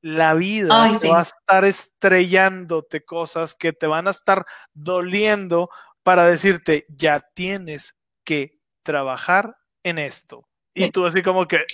La 0.00 0.34
vida 0.34 0.68
va 0.68 1.20
a 1.20 1.22
estar 1.22 1.64
estrellándote 1.64 3.04
cosas 3.04 3.54
que 3.54 3.72
te 3.72 3.86
van 3.86 4.08
a 4.08 4.12
estar 4.12 4.44
doliendo 4.72 5.70
para 6.02 6.24
decirte, 6.26 6.84
ya 6.88 7.20
tienes 7.20 7.94
que 8.24 8.58
trabajar 8.82 9.56
en 9.82 9.98
esto. 9.98 10.47
Y 10.78 10.90
tú 10.90 11.06
así 11.06 11.22
como 11.22 11.46
que, 11.48 11.64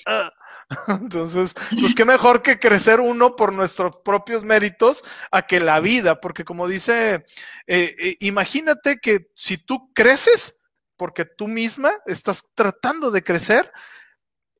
entonces, 0.89 1.55
pues 1.81 1.94
qué 1.94 2.05
mejor 2.05 2.42
que 2.42 2.58
crecer 2.58 3.00
uno 3.00 3.36
por 3.36 3.52
nuestros 3.52 3.97
propios 4.05 4.44
méritos 4.44 5.02
a 5.31 5.42
que 5.42 5.60
la 5.60 5.81
vida, 5.81 6.20
porque 6.20 6.44
como 6.44 6.66
dice, 6.66 7.24
eh, 7.66 7.97
eh, 7.99 8.16
imagínate 8.20 8.99
que 8.99 9.28
si 9.34 9.58
tú 9.58 9.92
creces, 9.92 10.60
porque 10.97 11.24
tú 11.24 11.49
misma 11.49 11.91
estás 12.07 12.52
tratando 12.55 13.10
de 13.10 13.23
crecer, 13.23 13.70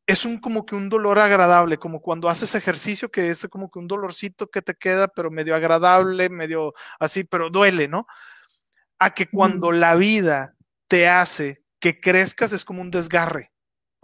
es 0.06 0.26
un 0.26 0.39
como 0.39 0.66
que 0.66 0.74
un 0.74 0.90
dolor 0.90 1.18
agradable, 1.18 1.78
como 1.78 2.02
cuando 2.02 2.28
haces 2.28 2.55
ejercicio, 2.55 3.10
que 3.10 3.31
es 3.31 3.47
como 3.50 3.70
que 3.70 3.78
un 3.78 3.89
dolorcito 3.89 4.50
que 4.50 4.60
te 4.60 4.74
queda, 4.74 5.08
pero 5.08 5.31
medio 5.31 5.55
agradable, 5.55 6.28
medio 6.28 6.74
así, 6.98 7.24
pero 7.24 7.48
duele, 7.48 7.89
¿no? 7.89 8.06
A 8.98 9.14
que 9.14 9.31
cuando 9.31 9.73
la 9.73 9.94
vida 9.94 10.55
te 10.89 11.08
hace 11.08 11.64
que 11.81 11.98
crezcas 12.00 12.52
es 12.52 12.64
como 12.66 12.82
un 12.82 12.90
desgarre 12.90 13.53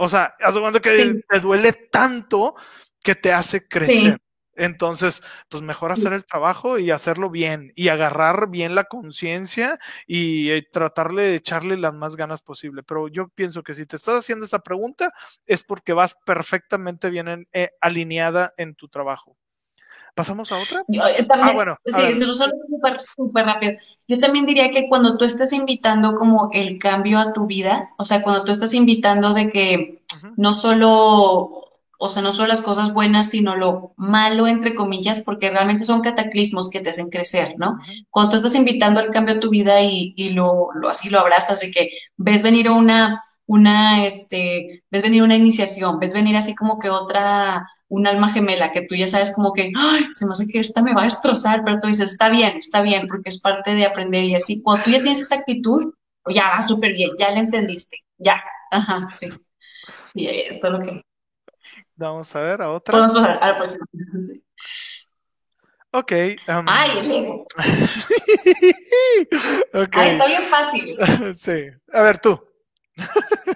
o 0.01 0.09
sea, 0.09 0.35
haz 0.41 0.59
cuenta 0.59 0.81
que 0.81 1.21
te 1.29 1.41
duele 1.41 1.75
tanto 1.75 2.55
que 3.03 3.15
te 3.15 3.35
hace 3.35 3.69
crecer. 3.69 4.17
Entonces, 4.57 5.23
pues 5.51 5.63
mejor 5.63 5.93
hacer 5.93 6.15
el 6.15 6.25
trabajo 6.25 6.79
y 6.79 6.91
hacerlo 6.91 7.29
bien 7.29 7.71
y 7.77 7.89
agarrar 7.89 8.49
bien 8.49 8.75
la 8.75 8.85
conciencia 8.85 9.79
y 10.07 10.51
eh, 10.51 10.67
tratarle 10.73 11.23
de 11.23 11.35
echarle 11.35 11.77
las 11.77 11.93
más 11.93 12.17
ganas 12.17 12.41
posible. 12.41 12.83
Pero 12.83 13.09
yo 13.09 13.29
pienso 13.29 13.63
que 13.63 13.75
si 13.75 13.85
te 13.85 13.97
estás 13.97 14.21
haciendo 14.21 14.47
esa 14.47 14.61
pregunta 14.61 15.13
es 15.45 15.63
porque 15.63 15.93
vas 15.93 16.17
perfectamente 16.25 17.11
bien 17.11 17.47
eh, 17.53 17.69
alineada 17.83 18.55
en 18.57 18.75
tu 18.75 18.89
trabajo. 18.89 19.37
¿Pasamos 20.15 20.51
a 20.53 20.59
otra? 20.59 20.83
Eh, 20.93 21.27
ah, 21.31 21.53
bueno. 21.53 21.77
Sí, 21.85 22.15
se 22.15 22.27
lo 22.27 22.35
solo 22.35 22.53
súper 23.17 23.47
rápido. 23.47 23.73
Yo 24.09 24.19
también 24.19 24.45
diría 24.45 24.71
que 24.71 24.89
cuando 24.89 25.17
tú 25.17 25.25
estás 25.25 25.53
invitando 25.53 26.15
como 26.15 26.51
el 26.53 26.79
cambio 26.79 27.19
a 27.19 27.33
tu 27.33 27.47
vida, 27.47 27.91
o 27.97 28.05
sea, 28.05 28.23
cuando 28.23 28.45
tú 28.45 28.53
estás 28.53 28.75
invitando 28.75 29.35
de 29.35 29.51
que 29.51 30.03
no 30.37 30.53
solo, 30.53 31.69
o 31.99 32.09
sea, 32.09 32.23
no 32.23 32.33
solo 32.33 32.49
las 32.49 32.63
cosas 32.63 32.93
buenas, 32.93 33.31
sino 33.31 33.55
lo 33.55 33.93
malo, 33.97 34.49
entre 34.49 34.75
comillas, 34.75 35.21
porque 35.21 35.51
realmente 35.51 35.85
son 35.85 36.01
cataclismos 36.01 36.71
que 36.71 36.81
te 36.81 36.91
hacen 36.91 37.09
crecer, 37.09 37.55
¿no? 37.57 37.79
Cuando 38.11 38.31
tú 38.31 38.37
estás 38.37 38.57
invitando 38.57 38.99
al 38.99 39.11
cambio 39.11 39.37
a 39.37 39.41
tu 39.41 39.49
vida 39.49 39.81
y, 39.81 40.13
y 40.17 40.31
lo, 40.31 40.69
lo, 40.75 40.89
así 40.89 41.09
lo 41.09 41.21
abrazas, 41.21 41.61
de 41.61 41.71
que 41.71 41.91
ves 42.17 42.43
venir 42.43 42.69
una 42.69 43.17
una, 43.51 44.07
este, 44.07 44.85
ves 44.93 45.03
venir 45.03 45.25
una 45.25 45.35
iniciación, 45.35 45.99
ves 45.99 46.13
venir 46.13 46.37
así 46.37 46.55
como 46.55 46.79
que 46.79 46.89
otra, 46.89 47.69
un 47.89 48.07
alma 48.07 48.33
gemela, 48.33 48.71
que 48.71 48.83
tú 48.83 48.95
ya 48.95 49.09
sabes 49.09 49.33
como 49.33 49.53
que, 49.53 49.73
ay, 49.77 50.07
se 50.13 50.25
me 50.25 50.31
hace 50.31 50.47
que 50.47 50.61
esta 50.61 50.83
me 50.83 50.95
va 50.95 51.01
a 51.01 51.07
destrozar, 51.07 51.65
pero 51.65 51.81
tú 51.81 51.89
dices, 51.89 52.13
está 52.13 52.29
bien, 52.29 52.59
está 52.59 52.81
bien, 52.81 53.09
porque 53.09 53.31
es 53.31 53.41
parte 53.41 53.75
de 53.75 53.85
aprender 53.85 54.23
y 54.23 54.37
así. 54.37 54.63
Cuando 54.63 54.85
tú 54.85 54.93
ya 54.93 55.01
tienes 55.01 55.21
esa 55.21 55.35
actitud, 55.35 55.93
ya 56.29 56.45
va 56.45 56.63
súper 56.63 56.93
bien, 56.93 57.11
ya 57.19 57.33
la 57.33 57.41
entendiste, 57.41 57.97
ya, 58.19 58.41
ajá, 58.71 59.09
sí. 59.11 59.29
Y 60.15 60.29
esto 60.29 60.69
es 60.69 60.73
lo 60.73 60.81
que... 60.81 61.03
Vamos 61.97 62.37
a 62.37 62.41
ver 62.43 62.63
a 62.63 62.71
otra. 62.71 62.93
Podemos 62.93 63.13
pasar 63.13 63.37
a 63.43 63.49
la 63.49 63.57
próxima. 63.57 63.85
Ok. 65.91 66.13
Um... 66.47 66.67
Ay, 66.69 66.99
el 66.99 67.11
ego. 67.11 67.45
okay. 69.75 70.11
está 70.11 70.27
bien 70.27 70.43
fácil. 70.43 70.97
sí. 71.35 71.65
A 71.93 72.03
ver, 72.03 72.21
tú. 72.21 72.41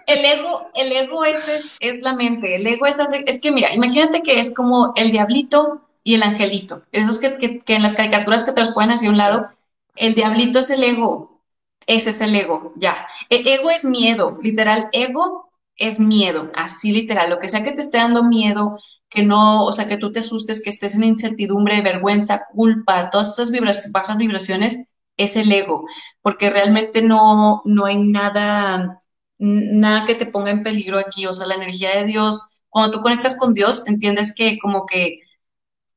El 0.06 0.24
ego, 0.24 0.70
el 0.74 0.92
ego 0.92 1.24
es, 1.24 1.76
es, 1.80 2.02
la 2.02 2.14
mente, 2.14 2.56
el 2.56 2.66
ego 2.66 2.86
es, 2.86 2.98
es 3.26 3.40
que 3.40 3.50
mira, 3.50 3.72
imagínate 3.74 4.22
que 4.22 4.38
es 4.38 4.54
como 4.54 4.92
el 4.96 5.10
diablito 5.10 5.82
y 6.02 6.14
el 6.14 6.22
angelito, 6.22 6.82
esos 6.92 7.18
que, 7.18 7.36
que, 7.36 7.74
en 7.74 7.82
las 7.82 7.94
caricaturas 7.94 8.44
que 8.44 8.52
te 8.52 8.60
los 8.60 8.70
ponen 8.70 8.92
hacia 8.92 9.10
un 9.10 9.16
lado, 9.16 9.48
el 9.96 10.14
diablito 10.14 10.58
es 10.58 10.70
el 10.70 10.84
ego, 10.84 11.40
ese 11.86 12.10
es 12.10 12.20
el 12.20 12.34
ego, 12.34 12.72
ya. 12.76 13.06
El 13.30 13.46
ego 13.46 13.70
es 13.70 13.84
miedo, 13.84 14.38
literal, 14.42 14.88
ego 14.92 15.48
es 15.76 15.98
miedo, 15.98 16.50
así 16.54 16.92
literal, 16.92 17.30
lo 17.30 17.38
que 17.38 17.48
sea 17.48 17.64
que 17.64 17.72
te 17.72 17.80
esté 17.80 17.98
dando 17.98 18.22
miedo, 18.22 18.76
que 19.08 19.22
no, 19.22 19.64
o 19.64 19.72
sea, 19.72 19.88
que 19.88 19.96
tú 19.96 20.12
te 20.12 20.20
asustes, 20.20 20.62
que 20.62 20.70
estés 20.70 20.94
en 20.96 21.04
incertidumbre, 21.04 21.80
vergüenza, 21.82 22.46
culpa, 22.52 23.10
todas 23.10 23.38
esas 23.38 23.90
bajas 23.92 24.18
vibraciones, 24.18 24.94
es 25.16 25.36
el 25.36 25.50
ego, 25.52 25.86
porque 26.22 26.50
realmente 26.50 27.02
no, 27.02 27.62
no 27.64 27.86
hay 27.86 27.98
nada 27.98 29.00
nada 29.44 30.06
que 30.06 30.14
te 30.14 30.26
ponga 30.26 30.50
en 30.50 30.62
peligro 30.62 30.98
aquí, 30.98 31.26
o 31.26 31.32
sea, 31.32 31.46
la 31.46 31.56
energía 31.56 31.96
de 31.96 32.04
Dios, 32.04 32.60
cuando 32.68 32.90
tú 32.90 33.02
conectas 33.02 33.36
con 33.36 33.54
Dios, 33.54 33.86
entiendes 33.86 34.34
que 34.34 34.58
como 34.58 34.86
que 34.86 35.20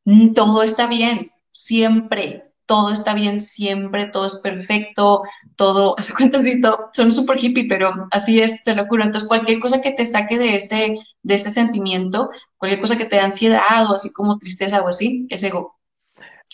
mm, 0.05 0.33
todo 0.33 0.63
está 0.63 0.87
bien, 0.87 1.31
siempre, 1.51 2.51
todo 2.65 2.91
está 2.91 3.13
bien, 3.13 3.39
siempre, 3.39 4.07
todo 4.07 4.25
es 4.25 4.35
perfecto, 4.35 5.23
todo, 5.55 5.95
hace 5.97 6.13
cuentasito, 6.13 6.89
son 6.93 7.13
súper 7.13 7.43
hippie, 7.43 7.67
pero 7.67 8.07
así 8.11 8.39
es, 8.41 8.63
te 8.63 8.75
lo 8.75 8.85
juro. 8.87 9.03
Entonces, 9.03 9.27
cualquier 9.27 9.59
cosa 9.59 9.81
que 9.81 9.91
te 9.91 10.05
saque 10.05 10.37
de 10.37 10.55
ese, 10.55 10.95
de 11.23 11.33
ese 11.33 11.51
sentimiento, 11.51 12.29
cualquier 12.57 12.81
cosa 12.81 12.97
que 12.97 13.05
te 13.05 13.15
da 13.15 13.25
ansiedad 13.25 13.89
o 13.89 13.95
así 13.95 14.11
como 14.13 14.37
tristeza 14.37 14.81
o 14.81 14.87
así, 14.87 15.25
es 15.29 15.43
ego, 15.43 15.79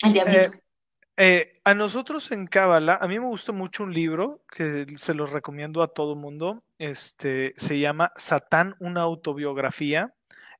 el 0.02 0.12
diablito. 0.12 0.52
Eh, 0.54 0.60
eh, 1.16 1.52
a 1.64 1.74
nosotros 1.74 2.32
en 2.32 2.46
Cábala, 2.46 2.98
a 3.00 3.06
mí 3.06 3.18
me 3.20 3.26
gusta 3.26 3.52
mucho 3.52 3.84
un 3.84 3.94
libro 3.94 4.42
que 4.50 4.84
se 4.96 5.14
los 5.14 5.30
recomiendo 5.30 5.82
a 5.82 5.88
todo 5.88 6.16
mundo. 6.16 6.64
Este 6.84 7.54
se 7.56 7.78
llama 7.78 8.12
Satán, 8.14 8.76
una 8.78 9.00
autobiografía. 9.00 10.14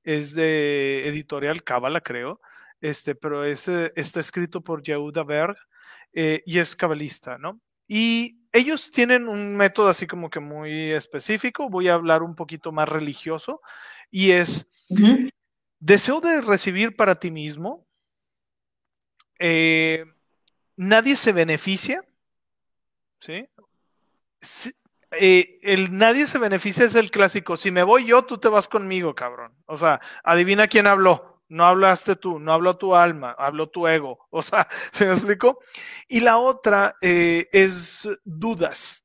Es 0.04 0.34
de 0.34 1.06
editorial 1.06 1.62
Cábala, 1.62 2.00
creo. 2.00 2.40
Este, 2.80 3.14
pero 3.14 3.44
es, 3.44 3.68
eh, 3.68 3.92
está 3.94 4.20
escrito 4.20 4.62
por 4.62 4.82
Yehuda 4.82 5.22
Berg 5.22 5.56
eh, 6.14 6.42
y 6.46 6.60
es 6.60 6.74
cabalista, 6.74 7.36
¿no? 7.36 7.60
Y 7.86 8.38
ellos 8.52 8.90
tienen 8.90 9.28
un 9.28 9.54
método 9.54 9.88
así 9.88 10.06
como 10.06 10.30
que 10.30 10.40
muy 10.40 10.92
específico. 10.92 11.68
Voy 11.68 11.88
a 11.88 11.94
hablar 11.94 12.22
un 12.22 12.34
poquito 12.34 12.72
más 12.72 12.88
religioso 12.88 13.60
y 14.10 14.30
es 14.30 14.66
deseo 15.78 16.22
de 16.22 16.40
recibir 16.40 16.96
para 16.96 17.16
ti 17.16 17.30
mismo. 17.30 17.86
Eh, 19.38 20.06
nadie 20.74 21.16
se 21.16 21.32
beneficia, 21.32 22.02
¿sí? 23.20 23.46
Eh, 25.20 25.58
el 25.62 25.96
nadie 25.96 26.26
se 26.26 26.38
beneficia 26.38 26.84
es 26.84 26.94
el 26.94 27.10
clásico. 27.10 27.56
Si 27.56 27.70
me 27.70 27.82
voy 27.82 28.06
yo, 28.06 28.24
tú 28.24 28.38
te 28.38 28.48
vas 28.48 28.68
conmigo, 28.68 29.14
cabrón. 29.14 29.54
O 29.66 29.76
sea, 29.76 30.00
adivina 30.22 30.68
quién 30.68 30.86
habló. 30.86 31.42
No 31.48 31.66
hablaste 31.66 32.16
tú, 32.16 32.38
no 32.40 32.52
habló 32.52 32.76
tu 32.76 32.94
alma, 32.94 33.34
habló 33.38 33.68
tu 33.68 33.86
ego. 33.86 34.26
O 34.30 34.42
sea, 34.42 34.66
¿se 34.92 35.06
me 35.06 35.12
explicó? 35.12 35.58
Y 36.08 36.20
la 36.20 36.38
otra 36.38 36.94
eh, 37.00 37.48
es 37.52 38.08
dudas. 38.24 39.04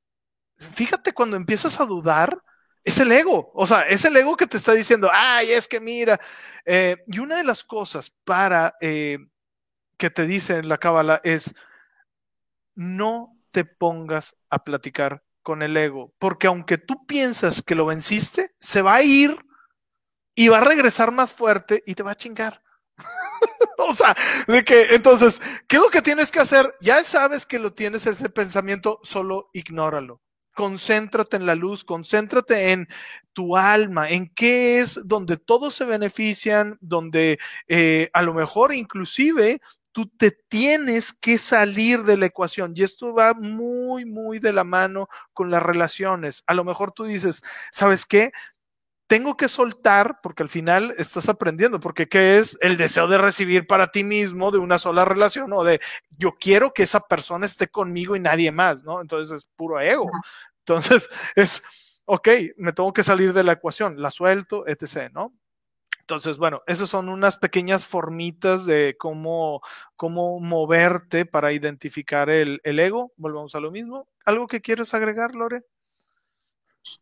Fíjate 0.57 1.13
cuando 1.13 1.37
empiezas 1.37 1.79
a 1.79 1.85
dudar, 1.85 2.41
es 2.83 2.99
el 2.99 3.11
ego. 3.11 3.51
O 3.53 3.67
sea, 3.67 3.81
es 3.83 4.05
el 4.05 4.15
ego 4.17 4.35
que 4.37 4.47
te 4.47 4.57
está 4.57 4.73
diciendo, 4.73 5.09
ay, 5.11 5.51
es 5.51 5.67
que 5.67 5.79
mira. 5.79 6.19
Eh, 6.65 6.97
y 7.07 7.19
una 7.19 7.37
de 7.37 7.43
las 7.43 7.63
cosas 7.63 8.11
para 8.23 8.75
que 8.79 10.09
te 10.09 10.25
dice 10.25 10.63
la 10.63 10.77
cábala 10.77 11.21
es 11.23 11.53
no 12.73 13.37
te 13.51 13.65
pongas 13.65 14.37
a 14.49 14.63
platicar 14.63 15.23
con 15.49 15.63
el 15.63 15.75
ego, 15.75 16.13
porque 16.19 16.45
aunque 16.45 16.77
tú 16.77 17.07
piensas 17.07 17.63
que 17.63 17.73
lo 17.73 17.87
venciste, 17.87 18.51
se 18.59 18.83
va 18.83 18.93
a 18.93 19.01
ir 19.01 19.35
y 20.35 20.47
va 20.47 20.59
a 20.59 20.63
regresar 20.63 21.11
más 21.11 21.31
fuerte 21.31 21.81
y 21.87 21.95
te 21.95 22.03
va 22.03 22.11
a 22.11 22.17
chingar. 22.17 22.61
o 23.79 23.91
sea, 23.91 24.15
de 24.45 24.63
que 24.63 24.93
entonces, 24.93 25.41
¿qué 25.67 25.77
es 25.77 25.81
lo 25.81 25.89
que 25.89 26.03
tienes 26.03 26.31
que 26.31 26.39
hacer? 26.39 26.71
Ya 26.81 27.03
sabes 27.03 27.47
que 27.47 27.57
lo 27.57 27.73
tienes 27.73 28.05
ese 28.05 28.29
pensamiento, 28.29 28.99
solo 29.01 29.49
ignóralo. 29.51 30.21
Concéntrate 30.53 31.37
en 31.37 31.47
la 31.47 31.55
luz, 31.55 31.83
concéntrate 31.83 32.69
en 32.71 32.87
tu 33.33 33.57
alma, 33.57 34.07
en 34.11 34.31
qué 34.35 34.81
es 34.81 34.99
donde 35.03 35.37
todos 35.37 35.73
se 35.73 35.85
benefician, 35.85 36.77
donde 36.79 37.39
eh, 37.67 38.11
a 38.13 38.21
lo 38.21 38.35
mejor 38.35 38.71
inclusive 38.71 39.61
tú 39.91 40.07
te 40.07 40.31
tienes 40.31 41.13
que 41.13 41.37
salir 41.37 42.03
de 42.03 42.17
la 42.17 42.27
ecuación. 42.27 42.73
Y 42.75 42.83
esto 42.83 43.13
va 43.13 43.33
muy, 43.33 44.05
muy 44.05 44.39
de 44.39 44.53
la 44.53 44.63
mano 44.63 45.09
con 45.33 45.51
las 45.51 45.63
relaciones. 45.63 46.43
A 46.47 46.53
lo 46.53 46.63
mejor 46.63 46.91
tú 46.91 47.05
dices, 47.05 47.41
¿sabes 47.71 48.05
qué? 48.05 48.31
Tengo 49.07 49.35
que 49.37 49.47
soltar 49.47 50.19
porque 50.21 50.43
al 50.43 50.49
final 50.49 50.93
estás 50.97 51.29
aprendiendo, 51.29 51.79
porque 51.79 52.07
¿qué 52.07 52.37
es 52.37 52.57
el 52.61 52.77
deseo 52.77 53.07
de 53.07 53.17
recibir 53.17 53.65
para 53.65 53.87
ti 53.87 54.03
mismo 54.03 54.51
de 54.51 54.59
una 54.59 54.77
sola 54.77 55.03
relación 55.03 55.51
o 55.53 55.63
de 55.63 55.79
yo 56.11 56.35
quiero 56.39 56.73
que 56.73 56.83
esa 56.83 56.99
persona 56.99 57.47
esté 57.47 57.67
conmigo 57.69 58.15
y 58.15 58.19
nadie 58.19 58.51
más, 58.51 58.83
¿no? 58.83 59.01
Entonces 59.01 59.35
es 59.35 59.49
puro 59.55 59.79
ego. 59.79 60.11
Entonces 60.59 61.09
es, 61.35 61.63
ok, 62.05 62.27
me 62.57 62.73
tengo 62.73 62.93
que 62.93 63.03
salir 63.03 63.33
de 63.33 63.43
la 63.43 63.53
ecuación, 63.53 63.99
la 64.01 64.11
suelto, 64.11 64.67
etc., 64.67 65.11
¿no? 65.11 65.33
Entonces, 66.09 66.39
bueno, 66.39 66.63
esas 66.65 66.89
son 66.89 67.07
unas 67.07 67.37
pequeñas 67.37 67.85
formitas 67.85 68.65
de 68.65 68.95
cómo, 68.97 69.61
cómo 69.95 70.39
moverte 70.39 71.27
para 71.27 71.53
identificar 71.53 72.31
el, 72.31 72.59
ego. 72.63 73.13
Volvamos 73.15 73.53
a 73.53 73.59
lo 73.59 73.69
mismo. 73.69 74.07
¿Algo 74.25 74.47
que 74.47 74.59
quieres 74.59 74.95
agregar, 74.95 75.35
Lore? 75.35 75.61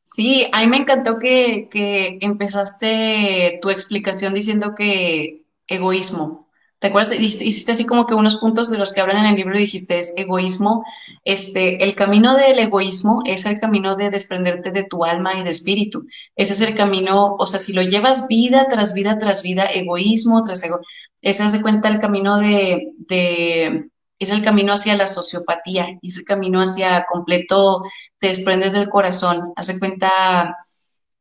Sí, 0.04 0.50
a 0.52 0.60
mí 0.60 0.68
me 0.68 0.76
encantó 0.76 1.20
que, 1.20 1.70
que 1.72 2.18
empezaste 2.20 3.60
tu 3.62 3.70
explicación 3.70 4.34
diciendo 4.34 4.76
que 4.76 5.46
egoísmo. 5.68 6.47
¿Te 6.80 6.88
acuerdas? 6.88 7.20
Hiciste 7.20 7.72
así 7.72 7.86
como 7.86 8.06
que 8.06 8.14
unos 8.14 8.38
puntos 8.38 8.70
de 8.70 8.78
los 8.78 8.94
que 8.94 9.02
hablan 9.02 9.18
en 9.18 9.26
el 9.26 9.36
libro 9.36 9.58
dijiste 9.58 9.98
es 9.98 10.14
egoísmo. 10.16 10.84
Este, 11.24 11.84
el 11.84 11.96
camino 11.96 12.36
del 12.36 12.60
egoísmo 12.60 13.24
es 13.26 13.48
el 13.48 13.60
camino 13.60 13.96
de 13.96 14.12
desprenderte 14.12 14.70
de 14.72 14.84
tu 14.84 15.04
alma 15.04 15.34
y 15.40 15.44
de 15.44 15.50
espíritu. 15.50 16.06
Ese 16.36 16.54
es 16.54 16.62
el 16.62 16.76
camino, 16.76 17.36
o 17.40 17.48
sea, 17.48 17.60
si 17.60 17.74
lo 17.74 17.82
llevas 17.82 18.28
vida 18.28 18.68
tras 18.70 18.94
vida 18.94 19.18
tras 19.18 19.42
vida, 19.42 19.66
egoísmo 19.66 20.44
tras 20.44 20.64
ego, 20.64 20.80
ese 21.22 21.44
hace 21.44 21.64
cuenta 21.64 21.88
el 21.90 22.00
camino 22.00 22.38
de, 22.38 22.92
de, 23.08 23.90
es 24.20 24.30
el 24.30 24.44
camino 24.44 24.74
hacia 24.74 24.96
la 24.96 25.08
sociopatía, 25.08 25.98
es 26.04 26.18
el 26.18 26.26
camino 26.26 26.62
hacia 26.62 27.06
completo, 27.10 27.84
te 28.20 28.28
desprendes 28.28 28.74
del 28.74 28.90
corazón, 28.90 29.52
hace 29.56 29.80
cuenta, 29.80 30.56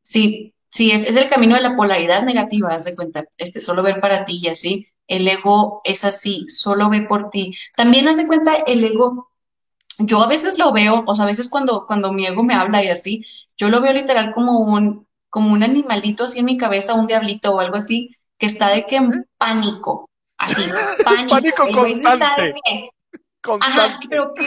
sí, 0.01 0.53
sí, 0.69 0.91
es, 0.91 1.03
es 1.03 1.15
el 1.17 1.29
camino 1.29 1.55
de 1.55 1.61
la 1.61 1.75
polaridad 1.75 2.23
negativa, 2.23 2.69
hace 2.75 2.95
cuenta, 2.95 3.25
este, 3.37 3.59
solo 3.61 3.81
ver 3.83 3.99
para 3.99 4.23
ti 4.25 4.39
y 4.43 4.49
así 4.49 4.87
el 5.07 5.27
ego 5.27 5.81
es 5.83 6.03
así, 6.05 6.47
solo 6.49 6.89
ve 6.89 7.01
por 7.01 7.29
ti. 7.29 7.55
También 7.75 8.07
hace 8.07 8.27
cuenta 8.27 8.53
el 8.53 8.83
ego, 8.83 9.31
yo 9.99 10.21
a 10.21 10.27
veces 10.27 10.57
lo 10.57 10.71
veo, 10.71 11.03
o 11.05 11.15
sea, 11.15 11.25
a 11.25 11.27
veces 11.27 11.49
cuando, 11.49 11.85
cuando 11.87 12.11
mi 12.11 12.25
ego 12.25 12.43
me 12.43 12.53
habla 12.53 12.83
y 12.83 12.89
así, 12.89 13.25
yo 13.57 13.69
lo 13.69 13.81
veo 13.81 13.93
literal 13.93 14.33
como 14.33 14.59
un, 14.59 15.07
como 15.29 15.53
un 15.53 15.63
animalito 15.63 16.25
así 16.25 16.39
en 16.39 16.45
mi 16.45 16.57
cabeza, 16.57 16.93
un 16.93 17.07
diablito 17.07 17.53
o 17.53 17.59
algo 17.59 17.77
así, 17.77 18.15
que 18.37 18.45
está 18.45 18.69
de 18.69 18.85
que 18.85 18.97
en 18.97 19.27
pánico, 19.37 20.09
así, 20.37 20.61
pánico. 21.03 21.29
pánico 21.29 21.67
constante. 21.71 22.91
Ajá, 23.61 23.99
pero 24.09 24.33
que, 24.33 24.45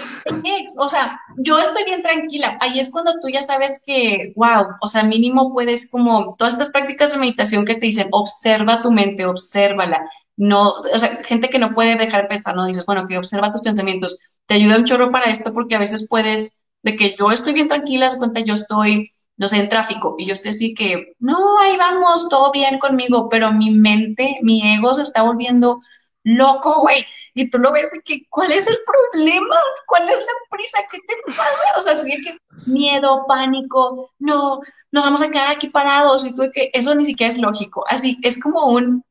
o 0.79 0.89
sea, 0.89 1.21
yo 1.39 1.59
estoy 1.59 1.85
bien 1.85 2.03
tranquila. 2.03 2.59
Ahí 2.61 2.79
es 2.79 2.91
cuando 2.91 3.19
tú 3.21 3.29
ya 3.29 3.43
sabes 3.43 3.83
que, 3.87 4.33
wow, 4.37 4.67
o 4.81 4.89
sea, 4.89 5.05
mínimo 5.05 5.53
puedes 5.53 5.91
como 5.91 6.35
todas 6.37 6.55
estas 6.55 6.71
prácticas 6.71 7.13
de 7.13 7.19
meditación 7.19 7.65
que 7.65 7.75
te 7.75 7.87
dicen, 7.87 8.09
observa 8.13 8.83
tu 8.83 8.91
mente, 8.91 9.25
obsérvala, 9.25 10.05
no, 10.41 10.71
o 10.71 10.99
sea, 10.99 11.23
gente 11.23 11.51
que 11.51 11.59
no 11.59 11.75
puede 11.75 11.97
dejar 11.97 12.23
de 12.23 12.29
pensar, 12.29 12.57
no 12.57 12.65
dices, 12.65 12.87
bueno, 12.87 13.07
que 13.07 13.19
observa 13.19 13.51
tus 13.51 13.61
pensamientos, 13.61 14.41
te 14.47 14.55
ayuda 14.55 14.79
un 14.79 14.87
chorro 14.87 15.13
para 15.13 15.31
esto 15.31 15.53
porque 15.53 15.75
a 15.75 15.79
veces 15.79 16.09
puedes, 16.09 16.65
de 16.83 16.97
que 16.97 17.15
yo 17.15 17.31
estoy 17.31 17.53
bien 17.53 17.69
tranquila, 17.69 18.09
se 18.09 18.17
cuenta, 18.17 18.41
yo 18.41 18.55
estoy, 18.55 19.07
no 19.37 19.49
sé, 19.49 19.59
en 19.59 19.69
tráfico 19.69 20.15
y 20.19 20.25
yo 20.25 20.33
estoy 20.33 20.53
así 20.53 20.73
que, 20.73 21.13
no, 21.19 21.59
ahí 21.61 21.77
vamos, 21.77 22.27
todo 22.31 22.51
bien 22.53 22.79
conmigo, 22.79 23.29
pero 23.29 23.53
mi 23.53 23.71
mente, 23.71 24.39
mi 24.41 24.63
ego 24.75 24.95
se 24.95 25.03
está 25.03 25.21
volviendo 25.23 25.79
loco, 26.25 26.81
güey. 26.81 27.05
Y 27.35 27.51
tú 27.51 27.59
lo 27.59 27.71
ves 27.71 27.91
de 27.93 28.01
que, 28.01 28.23
¿cuál 28.31 28.51
es 28.53 28.67
el 28.67 28.79
problema? 28.87 29.57
¿Cuál 29.87 30.09
es 30.09 30.21
la 30.21 30.57
prisa? 30.57 30.79
¿Qué 30.91 31.01
te 31.07 31.15
pasa? 31.27 31.79
O 31.79 31.83
sea, 31.83 31.97
sigue 31.97 32.23
que 32.23 32.39
miedo, 32.67 33.27
pánico, 33.29 34.11
no, 34.19 34.61
nos 34.91 35.05
vamos 35.05 35.21
a 35.21 35.31
quedar 35.31 35.51
aquí 35.51 35.69
parados 35.69 36.25
y 36.25 36.35
tú 36.35 36.43
de 36.43 36.51
que 36.51 36.71
eso 36.73 36.95
ni 36.95 37.05
siquiera 37.05 37.31
es 37.31 37.39
lógico. 37.39 37.85
Así, 37.89 38.19
es 38.23 38.41
como 38.41 38.69
un, 38.69 39.05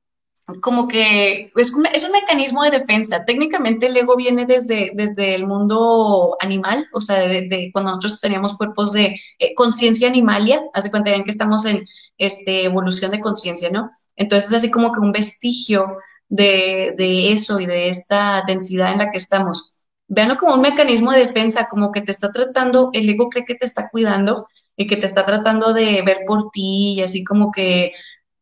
como 0.61 0.87
que 0.87 1.51
es, 1.55 1.73
es, 1.93 2.03
un 2.03 2.11
mecanismo 2.11 2.63
de 2.63 2.71
defensa. 2.71 3.23
Técnicamente 3.25 3.87
el 3.87 3.97
ego 3.97 4.15
viene 4.15 4.45
desde, 4.45 4.91
desde 4.93 5.35
el 5.35 5.45
mundo 5.45 6.37
animal, 6.39 6.87
o 6.93 7.01
sea, 7.01 7.19
de, 7.19 7.69
cuando 7.73 7.91
nosotros 7.91 8.19
teníamos 8.19 8.55
cuerpos 8.55 8.91
de 8.93 9.19
eh, 9.39 9.55
conciencia 9.55 10.07
animalia, 10.07 10.61
hace 10.73 10.91
cuenta 10.91 11.11
bien 11.11 11.23
que 11.23 11.31
estamos 11.31 11.65
en 11.65 11.85
este, 12.17 12.65
evolución 12.65 13.11
de 13.11 13.19
conciencia, 13.19 13.69
¿no? 13.69 13.89
Entonces 14.15 14.49
es 14.49 14.57
así 14.57 14.71
como 14.71 14.91
que 14.91 14.99
un 14.99 15.11
vestigio 15.11 15.97
de, 16.27 16.93
de 16.97 17.31
eso 17.31 17.59
y 17.59 17.65
de 17.65 17.89
esta 17.89 18.43
densidad 18.45 18.93
en 18.93 18.99
la 18.99 19.11
que 19.11 19.17
estamos. 19.17 19.87
Veanlo 20.07 20.37
como 20.37 20.55
un 20.55 20.61
mecanismo 20.61 21.11
de 21.11 21.19
defensa, 21.19 21.67
como 21.69 21.91
que 21.91 22.01
te 22.01 22.11
está 22.11 22.31
tratando, 22.31 22.89
el 22.93 23.09
ego 23.09 23.29
cree 23.29 23.45
que 23.45 23.55
te 23.55 23.65
está 23.65 23.89
cuidando 23.89 24.47
y 24.75 24.87
que 24.87 24.97
te 24.97 25.05
está 25.05 25.25
tratando 25.25 25.73
de 25.73 26.01
ver 26.03 26.19
por 26.25 26.49
ti 26.51 26.95
y 26.97 27.01
así 27.01 27.23
como 27.23 27.51
que 27.51 27.91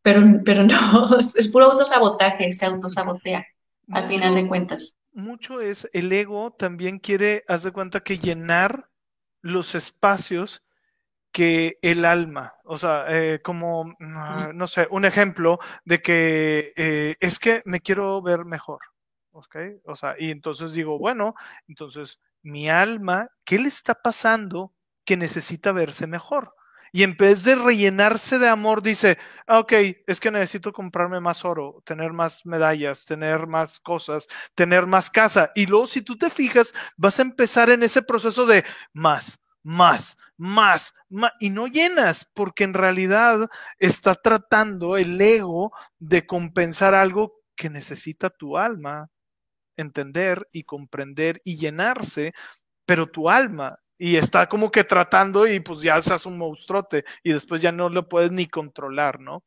pero, 0.08 0.22
pero 0.46 0.64
no, 0.64 1.18
es 1.36 1.50
puro 1.50 1.66
autosabotaje, 1.66 2.54
se 2.54 2.66
autosabotea 2.66 3.46
al 3.92 4.08
final 4.08 4.36
de 4.36 4.48
cuentas. 4.48 4.96
Mucho 5.12 5.60
es, 5.60 5.90
el 5.92 6.10
ego 6.14 6.54
también 6.54 7.00
quiere, 7.00 7.44
haz 7.50 7.64
de 7.64 7.74
cuenta 7.74 8.00
que 8.00 8.18
llenar 8.18 8.90
los 9.42 9.76
espacios 9.76 10.64
que 11.34 11.78
el 11.82 12.06
alma, 12.06 12.56
o 12.64 12.78
sea, 12.78 13.06
eh, 13.10 13.42
como, 13.44 13.98
ah, 14.00 14.52
no 14.56 14.70
sé, 14.70 14.88
un 14.92 15.04
ejemplo 15.04 15.60
de 15.84 16.02
que 16.02 16.72
eh, 16.78 17.18
es 17.20 17.38
que 17.38 17.62
me 17.66 17.82
quiero 17.82 18.22
ver 18.22 18.46
mejor, 18.46 18.80
¿ok? 19.32 19.58
O 19.84 19.96
sea, 19.96 20.16
y 20.18 20.32
entonces 20.32 20.72
digo, 20.72 20.98
bueno, 20.98 21.36
entonces 21.68 22.22
mi 22.44 22.70
alma, 22.70 23.30
¿qué 23.44 23.60
le 23.60 23.68
está 23.68 23.94
pasando 23.94 24.74
que 25.04 25.18
necesita 25.18 25.74
verse 25.74 26.08
mejor? 26.08 26.54
Y 26.92 27.04
en 27.04 27.16
vez 27.16 27.44
de 27.44 27.56
rellenarse 27.56 28.40
de 28.40 28.48
amor, 28.50 28.82
dice, 28.82 29.18
ah, 29.48 29.60
ok, 29.60 29.74
es 30.08 30.20
que 30.20 30.32
necesito 30.32 30.72
comprarme 30.74 31.20
más 31.20 31.46
oro, 31.46 31.82
tener 31.86 32.14
más 32.14 32.46
medallas, 32.46 33.06
tener 33.06 33.48
más 33.48 33.80
cosas, 33.80 34.28
tener 34.56 34.88
más 34.88 35.10
casa. 35.10 35.52
Y 35.56 35.66
luego, 35.66 35.88
si 35.88 36.02
tú 36.02 36.18
te 36.18 36.30
fijas, 36.30 36.74
vas 36.96 37.20
a 37.20 37.24
empezar 37.24 37.70
en 37.70 37.84
ese 37.84 38.02
proceso 38.02 38.46
de 38.46 38.64
más, 38.94 39.40
más, 39.64 40.18
más, 40.38 40.94
más, 41.10 41.34
y 41.40 41.50
no 41.50 41.68
llenas, 41.68 42.30
porque 42.34 42.64
en 42.64 42.74
realidad 42.74 43.50
está 43.80 44.16
tratando 44.16 44.98
el 44.98 45.20
ego 45.20 45.72
de 46.00 46.26
compensar 46.26 46.94
algo 46.96 47.42
que 47.56 47.70
necesita 47.70 48.30
tu 48.30 48.58
alma 48.58 49.10
entender 49.78 50.48
y 50.52 50.64
comprender 50.64 51.42
y 51.44 51.58
llenarse, 51.58 52.34
pero 52.86 53.08
tu 53.08 53.30
alma 53.30 53.80
y 53.98 54.16
está 54.16 54.48
como 54.48 54.72
que 54.72 54.84
tratando 54.84 55.48
y 55.48 55.60
pues 55.60 55.82
ya 55.82 56.02
se 56.02 56.14
hace 56.14 56.28
un 56.28 56.38
monstruote 56.38 57.04
y 57.24 57.34
después 57.34 57.62
ya 57.62 57.72
no 57.72 57.90
lo 57.90 58.08
puedes 58.08 58.32
ni 58.32 58.48
controlar, 58.48 59.20
¿no? 59.20 59.44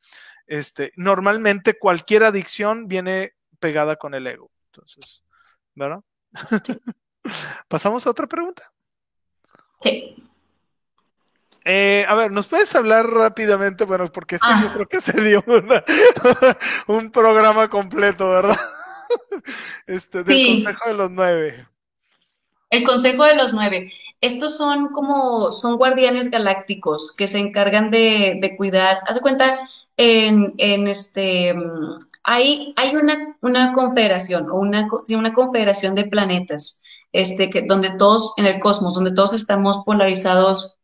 Este, 0.47 0.93
normalmente 0.97 1.79
cualquier 1.79 2.25
adicción 2.25 2.89
viene 2.89 3.35
pegada 3.61 3.97
con 3.97 4.15
el 4.15 4.27
ego. 4.27 4.51
Entonces, 4.67 5.23
¿verdad? 5.75 6.01
¿Pasamos 7.69 8.07
a 8.07 8.11
otra 8.11 8.27
pregunta? 8.27 8.73
Sí. 9.81 10.17
Eh, 11.65 12.05
a 12.09 12.15
ver, 12.15 12.33
¿nos 12.33 12.47
puedes 12.47 12.75
hablar 12.75 13.07
rápidamente? 13.07 13.85
Bueno, 13.85 14.07
porque 14.07 14.37
este 14.37 14.49
yo 14.49 14.69
ah. 14.69 14.73
creo 14.75 14.89
que 14.89 15.01
se 15.01 15.21
dio 15.21 15.45
un 16.87 17.11
programa 17.11 17.69
completo, 17.69 18.31
¿verdad? 18.31 18.57
Este, 19.89 20.23
del 20.23 20.47
Consejo 20.47 20.89
de 20.89 20.95
los 20.95 21.11
Nueve. 21.11 21.67
El 22.71 22.85
Consejo 22.85 23.25
de 23.25 23.35
los 23.35 23.53
Nueve. 23.53 23.93
Estos 24.21 24.57
son 24.57 24.89
como, 24.89 25.51
son 25.53 25.77
guardianes 25.77 26.31
galácticos 26.31 27.13
que 27.17 27.27
se 27.27 27.39
encargan 27.39 27.91
de, 27.91 28.39
de 28.41 28.57
cuidar. 28.57 28.99
Haz 29.07 29.17
de 29.17 29.23
cuenta, 29.23 29.59
en, 29.97 30.55
en 30.59 30.89
este, 30.89 31.55
hay, 32.23 32.75
hay 32.77 32.97
una, 32.97 33.37
una 33.41 33.73
confederación 33.73 34.51
o 34.51 34.57
una, 34.57 34.89
una 35.11 35.33
confederación 35.33 35.95
de 35.95 36.05
planetas, 36.05 36.83
este, 37.13 37.51
que, 37.51 37.63
donde 37.63 37.91
todos, 37.91 38.33
en 38.37 38.47
el 38.47 38.61
cosmos, 38.61 38.95
donde 38.95 39.13
todos 39.13 39.33
estamos 39.33 39.79
polarizados 39.85 40.77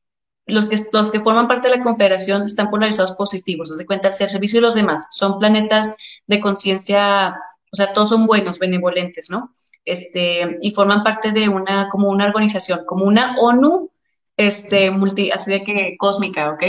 los 0.47 0.67
que, 0.67 0.79
los 0.93 1.11
que 1.11 1.21
forman 1.21 1.49
parte 1.49 1.69
de 1.69 1.77
la 1.77 1.83
confederación 1.83 2.45
están 2.45 2.71
polarizados 2.71 3.13
positivos, 3.13 3.77
de 3.77 3.87
cuenta, 3.87 4.09
al 4.09 4.15
servicio 4.15 4.59
de 4.59 4.67
los 4.67 4.75
demás. 4.75 5.09
Son 5.11 5.39
planetas 5.39 5.97
de 6.27 6.41
conciencia, 6.41 7.37
o 7.73 7.77
sea, 7.77 7.93
todos 7.93 8.11
son 8.11 8.27
buenos, 8.27 8.59
benevolentes, 8.59 9.29
¿no? 9.29 9.51
Este, 9.87 10.59
y 10.61 10.73
forman 10.73 11.03
parte 11.03 11.33
de 11.33 11.49
una, 11.49 11.89
como 11.89 12.11
una 12.11 12.27
organización, 12.27 12.81
como 12.87 13.07
una 13.07 13.39
ONU, 13.39 13.91
este, 14.37 14.91
multi, 14.91 15.31
así 15.31 15.51
de 15.51 15.65
que 15.65 15.97
cósmica, 15.99 16.51
¿ok? 16.51 16.63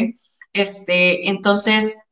Este, 0.54 1.28
entonces, 1.28 2.04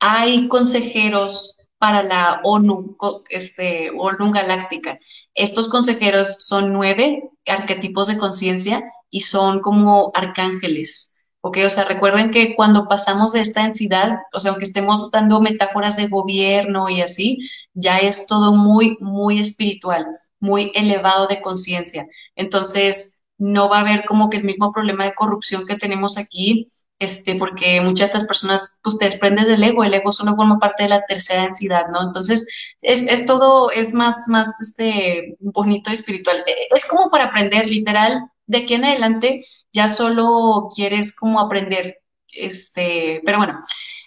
hay 0.00 0.48
consejeros 0.48 1.68
para 1.78 2.02
la 2.02 2.40
ONU, 2.42 2.96
este, 3.30 3.90
ONU 3.96 4.32
Galáctica. 4.32 4.98
Estos 5.34 5.68
consejeros 5.68 6.36
son 6.40 6.72
nueve 6.72 7.30
arquetipos 7.46 8.08
de 8.08 8.18
conciencia 8.18 8.82
y 9.10 9.20
son 9.22 9.60
como 9.60 10.10
arcángeles. 10.14 11.17
¿Ok? 11.40 11.58
O 11.66 11.70
sea, 11.70 11.84
recuerden 11.84 12.30
que 12.30 12.54
cuando 12.56 12.88
pasamos 12.88 13.32
de 13.32 13.40
esta 13.40 13.62
densidad, 13.62 14.18
o 14.32 14.40
sea, 14.40 14.50
aunque 14.50 14.64
estemos 14.64 15.10
dando 15.10 15.40
metáforas 15.40 15.96
de 15.96 16.08
gobierno 16.08 16.88
y 16.88 17.00
así, 17.00 17.38
ya 17.74 17.98
es 17.98 18.26
todo 18.26 18.54
muy, 18.54 18.96
muy 19.00 19.40
espiritual, 19.40 20.06
muy 20.40 20.72
elevado 20.74 21.26
de 21.26 21.40
conciencia. 21.40 22.06
Entonces, 22.36 23.22
no 23.38 23.68
va 23.68 23.78
a 23.78 23.80
haber 23.82 24.04
como 24.04 24.30
que 24.30 24.38
el 24.38 24.44
mismo 24.44 24.72
problema 24.72 25.04
de 25.04 25.14
corrupción 25.14 25.66
que 25.66 25.76
tenemos 25.76 26.18
aquí, 26.18 26.66
este, 26.98 27.36
porque 27.36 27.80
muchas 27.80 28.10
de 28.10 28.18
estas 28.18 28.24
personas, 28.26 28.80
pues 28.82 28.98
te 28.98 29.04
desprenden 29.04 29.46
del 29.46 29.62
ego, 29.62 29.84
el 29.84 29.94
ego 29.94 30.10
solo 30.10 30.34
forma 30.34 30.58
parte 30.58 30.82
de 30.82 30.88
la 30.88 31.04
tercera 31.06 31.42
densidad, 31.42 31.86
¿no? 31.92 32.02
Entonces, 32.02 32.74
es, 32.82 33.04
es 33.04 33.24
todo, 33.24 33.70
es 33.70 33.94
más, 33.94 34.24
más, 34.26 34.60
este, 34.60 35.36
bonito 35.38 35.90
y 35.90 35.94
espiritual. 35.94 36.44
Es 36.74 36.84
como 36.86 37.10
para 37.10 37.26
aprender, 37.26 37.68
literal, 37.68 38.24
de 38.46 38.58
aquí 38.58 38.74
en 38.74 38.84
adelante 38.86 39.44
ya 39.72 39.88
solo 39.88 40.70
quieres 40.74 41.14
como 41.14 41.40
aprender, 41.40 41.98
este, 42.32 43.22
pero 43.24 43.38
bueno, 43.38 43.60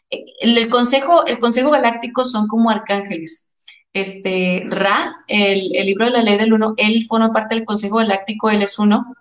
el, 0.10 0.70
consejo, 0.70 1.26
el 1.26 1.40
consejo 1.40 1.72
galáctico 1.72 2.24
son 2.24 2.48
como 2.48 2.70
arcángeles. 2.70 3.56
Este, 3.94 4.64
Ra, 4.68 5.14
el, 5.28 5.70
libro 5.70 6.06
de 6.06 6.12
la 6.12 6.24
ley 6.24 6.38
del 6.38 6.54
uno, 6.54 6.74
él 6.78 7.06
forma 7.08 7.34
parte 7.34 7.56
del 7.56 7.66
consejo 7.66 7.98
galáctico, 7.98 8.50
él 8.50 8.62
es 8.62 8.80
uno. 8.80 9.14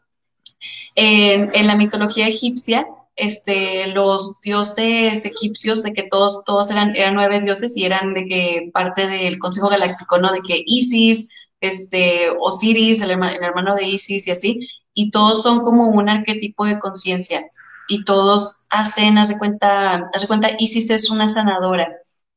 En, 0.95 1.67
la 1.67 1.77
mitología 1.77 2.27
egipcia, 2.29 2.87
este, 3.17 3.87
los 3.89 4.41
dioses 4.41 5.25
egipcios, 5.25 5.83
de 5.83 5.93
que 5.93 6.05
todos, 6.05 6.45
todos 6.45 6.71
eran, 6.71 6.95
eran 6.97 7.15
nueve 7.15 7.41
dioses 7.41 7.77
y 7.77 7.85
eran 7.85 8.15
de 8.15 8.27
que 8.27 8.71
parte 8.73 9.07
del 9.09 9.39
Consejo 9.39 9.69
Galáctico, 9.69 10.19
¿no? 10.19 10.33
De 10.33 10.41
que 10.41 10.63
Isis, 10.65 11.31
este, 11.61 12.29
Osiris, 12.39 13.03
el 13.03 13.11
el 13.11 13.43
hermano 13.43 13.75
de 13.75 13.87
Isis 13.87 14.27
y 14.27 14.31
así, 14.31 14.69
y 14.95 15.11
todos 15.11 15.43
son 15.43 15.61
como 15.65 15.89
un 15.89 16.09
arquetipo 16.09 16.65
de 16.65 16.79
conciencia 16.79 17.43
y 17.89 18.05
todos 18.05 18.67
hacen, 18.71 19.19
haz 19.19 19.29
de 19.29 19.39
cuenta, 19.39 20.11
haz 20.13 20.23
de 20.23 20.29
cuenta, 20.29 20.51
Isis 20.59 20.91
es 20.91 21.11
una 21.11 21.27
sanadora, 21.27 21.89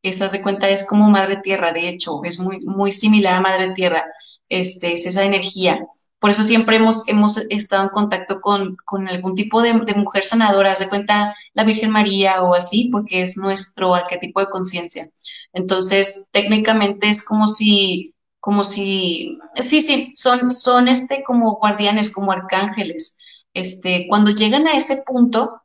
esa 0.02 0.26
haz 0.26 0.34
de 0.34 0.42
cuenta 0.42 0.68
es 0.70 0.86
como 0.86 1.10
Madre 1.10 1.38
Tierra, 1.38 1.72
de 1.72 1.88
hecho, 1.90 2.24
es 2.24 2.40
muy, 2.40 2.60
muy 2.66 2.92
similar 2.92 3.36
a 3.36 3.42
Madre 3.42 3.72
Tierra, 3.74 4.04
este, 4.50 4.94
es 4.94 5.06
esa 5.06 5.24
energía. 5.24 5.80
Por 6.20 6.30
eso 6.30 6.44
siempre 6.44 6.78
hemos, 6.78 7.08
hemos 7.08 7.38
estado 7.50 7.84
en 7.84 7.90
contacto 7.90 8.40
con, 8.42 8.78
con 8.86 9.08
algún 9.08 9.36
tipo 9.36 9.62
de, 9.62 9.74
de, 9.74 9.94
mujer 9.96 10.24
sanadora, 10.24 10.72
haz 10.72 10.80
de 10.80 10.90
cuenta 10.90 11.36
la 11.54 11.64
Virgen 11.64 11.92
María 11.92 12.42
o 12.44 12.54
así, 12.54 12.90
porque 12.92 13.22
es 13.22 13.38
nuestro 13.38 13.94
arquetipo 13.94 14.40
de 14.40 14.50
conciencia. 14.50 15.08
Entonces, 15.54 16.30
técnicamente 16.32 17.10
es 17.10 17.24
como 17.26 17.48
si 17.48 18.14
como 18.44 18.66
si, 18.66 19.40
sí, 19.56 19.80
sí, 19.80 20.12
son, 20.16 20.52
son 20.52 20.90
este 20.90 21.24
como 21.24 21.56
guardianes, 21.56 22.12
como 22.12 22.34
arcángeles. 22.34 23.18
Este, 23.54 24.06
cuando 24.10 24.32
llegan 24.32 24.68
a 24.68 24.74
ese 24.74 25.02
punto, 25.06 25.62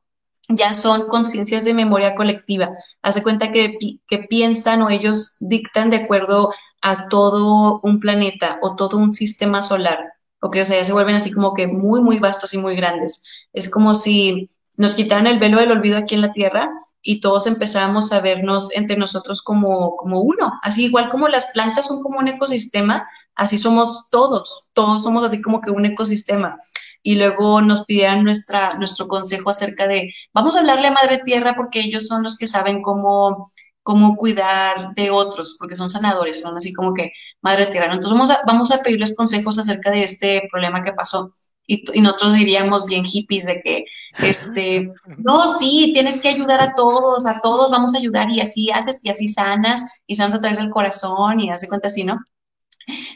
ya 0.48 0.72
son 0.74 1.08
conciencias 1.08 1.64
de 1.64 1.74
memoria 1.74 2.14
colectiva. 2.14 2.70
Hace 3.02 3.24
cuenta 3.24 3.50
que, 3.50 3.78
que 4.06 4.18
piensan 4.18 4.82
o 4.82 4.90
ellos 4.90 5.38
dictan 5.40 5.90
de 5.90 5.96
acuerdo 5.96 6.52
a 6.80 7.08
todo 7.08 7.80
un 7.82 7.98
planeta 7.98 8.60
o 8.62 8.76
todo 8.76 8.96
un 8.96 9.12
sistema 9.12 9.60
solar. 9.60 9.98
Okay, 10.38 10.60
o 10.60 10.64
sea, 10.64 10.76
ya 10.76 10.84
se 10.84 10.92
vuelven 10.92 11.16
así 11.16 11.32
como 11.32 11.54
que 11.54 11.66
muy, 11.66 12.00
muy 12.00 12.20
vastos 12.20 12.54
y 12.54 12.58
muy 12.58 12.76
grandes. 12.76 13.24
Es 13.52 13.68
como 13.68 13.96
si 13.96 14.48
nos 14.78 14.94
quitaran 14.94 15.26
el 15.26 15.40
velo 15.40 15.58
del 15.58 15.72
olvido 15.72 15.98
aquí 15.98 16.14
en 16.14 16.20
la 16.22 16.30
tierra 16.30 16.70
y 17.02 17.20
todos 17.20 17.48
empezamos 17.48 18.12
a 18.12 18.20
vernos 18.20 18.68
entre 18.72 18.96
nosotros 18.96 19.42
como, 19.42 19.96
como 19.96 20.20
uno. 20.20 20.52
Así 20.62 20.84
igual 20.84 21.08
como 21.08 21.26
las 21.26 21.46
plantas 21.46 21.88
son 21.88 22.00
como 22.00 22.20
un 22.20 22.28
ecosistema, 22.28 23.08
así 23.34 23.58
somos 23.58 24.08
todos, 24.10 24.70
todos 24.74 25.02
somos 25.02 25.24
así 25.24 25.42
como 25.42 25.60
que 25.60 25.72
un 25.72 25.84
ecosistema. 25.84 26.56
Y 27.02 27.16
luego 27.16 27.60
nos 27.60 27.84
pidieran 27.86 28.22
nuestra, 28.22 28.74
nuestro 28.74 29.08
consejo 29.08 29.50
acerca 29.50 29.88
de, 29.88 30.12
vamos 30.32 30.54
a 30.54 30.60
hablarle 30.60 30.86
a 30.86 30.92
Madre 30.92 31.22
Tierra 31.24 31.54
porque 31.56 31.80
ellos 31.80 32.06
son 32.06 32.22
los 32.22 32.38
que 32.38 32.46
saben 32.46 32.80
cómo, 32.80 33.48
cómo 33.82 34.16
cuidar 34.16 34.94
de 34.94 35.10
otros, 35.10 35.56
porque 35.58 35.74
son 35.74 35.90
sanadores, 35.90 36.40
son 36.40 36.56
así 36.56 36.72
como 36.72 36.94
que 36.94 37.10
Madre 37.42 37.66
Tierra. 37.66 37.86
Entonces 37.86 38.12
vamos 38.12 38.30
a, 38.30 38.42
vamos 38.46 38.70
a 38.70 38.80
pedirles 38.80 39.16
consejos 39.16 39.58
acerca 39.58 39.90
de 39.90 40.04
este 40.04 40.42
problema 40.52 40.84
que 40.84 40.92
pasó 40.92 41.30
y, 41.68 42.00
nosotros 42.00 42.32
diríamos 42.32 42.86
bien 42.86 43.04
hippies 43.04 43.44
de 43.44 43.60
que, 43.60 43.84
este, 44.18 44.88
no, 45.18 45.46
sí, 45.46 45.90
tienes 45.92 46.20
que 46.20 46.30
ayudar 46.30 46.60
a 46.60 46.74
todos, 46.74 47.26
a 47.26 47.40
todos 47.42 47.70
vamos 47.70 47.94
a 47.94 47.98
ayudar 47.98 48.30
y 48.30 48.40
así 48.40 48.70
haces 48.70 49.04
y 49.04 49.10
así 49.10 49.28
sanas 49.28 49.84
y 50.06 50.16
sanas 50.16 50.34
a 50.34 50.40
través 50.40 50.58
del 50.58 50.70
corazón 50.70 51.40
y 51.40 51.50
hace 51.50 51.68
cuenta 51.68 51.88
así, 51.88 52.04
¿no? 52.04 52.18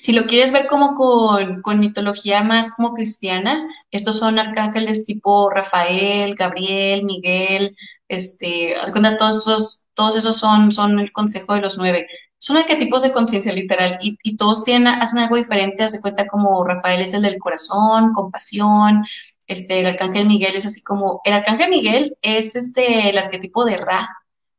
Si 0.03 0.13
lo 0.13 0.27
quieres 0.27 0.53
ver 0.53 0.67
como 0.67 0.95
con, 0.97 1.63
con, 1.63 1.81
mitología 1.81 2.45
más 2.45 2.75
como 2.75 2.93
cristiana, 2.93 3.67
estos 3.91 4.19
son 4.19 4.39
arcángeles 4.39 5.07
tipo 5.07 5.49
Rafael, 5.49 6.35
Gabriel, 6.35 7.05
Miguel, 7.05 7.75
este, 8.07 8.77
hace 8.77 8.93
cuenta 8.93 9.17
todos 9.17 9.39
esos, 9.39 9.87
todos 9.95 10.17
esos 10.17 10.37
son, 10.37 10.73
son 10.73 11.01
el 11.01 11.11
consejo 11.11 11.55
de 11.55 11.63
los 11.63 11.79
nueve 11.79 12.07
son 12.43 12.57
arquetipos 12.57 13.03
de 13.03 13.13
conciencia 13.13 13.53
literal 13.53 13.99
y, 14.01 14.19
y, 14.21 14.37
todos 14.37 14.65
tienen, 14.65 14.89
hacen 14.89 15.21
algo 15.21 15.37
diferente, 15.37 15.85
hace 15.85 16.01
cuenta 16.01 16.27
como 16.27 16.65
Rafael 16.65 17.01
es 17.01 17.15
el 17.15 17.23
del 17.23 17.39
corazón, 17.39 18.13
compasión, 18.13 19.05
este, 19.47 19.79
el 19.79 19.87
arcángel 19.87 20.27
Miguel 20.27 20.57
es 20.57 20.67
así 20.67 20.83
como, 20.83 21.21
el 21.25 21.35
arcángel 21.35 21.71
Miguel 21.71 22.19
es 22.21 22.57
este, 22.57 23.11
el 23.11 23.19
arquetipo 23.19 23.65
de 23.65 23.77
Ra, 23.77 24.09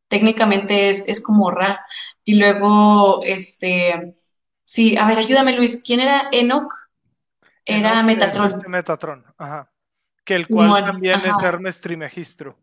técnicamente 0.08 0.88
es, 0.88 1.10
es 1.10 1.22
como 1.22 1.52
Ra, 1.52 1.86
y 2.24 2.36
luego, 2.36 3.22
este, 3.26 4.14
sí, 4.64 4.96
a 4.96 5.06
ver, 5.06 5.18
ayúdame 5.18 5.52
Luis, 5.52 5.84
¿quién 5.86 6.00
era 6.00 6.30
Enoch? 6.32 6.74
Era 7.66 8.02
Metatron. 8.02 8.48
Este 8.48 8.70
Metatron, 8.70 9.26
ajá. 9.38 9.70
Que 10.24 10.36
el 10.36 10.48
cual 10.48 10.86
también 10.86 11.20
es 11.26 11.36
Hermes 11.44 11.82
Trimegistro. 11.82 12.58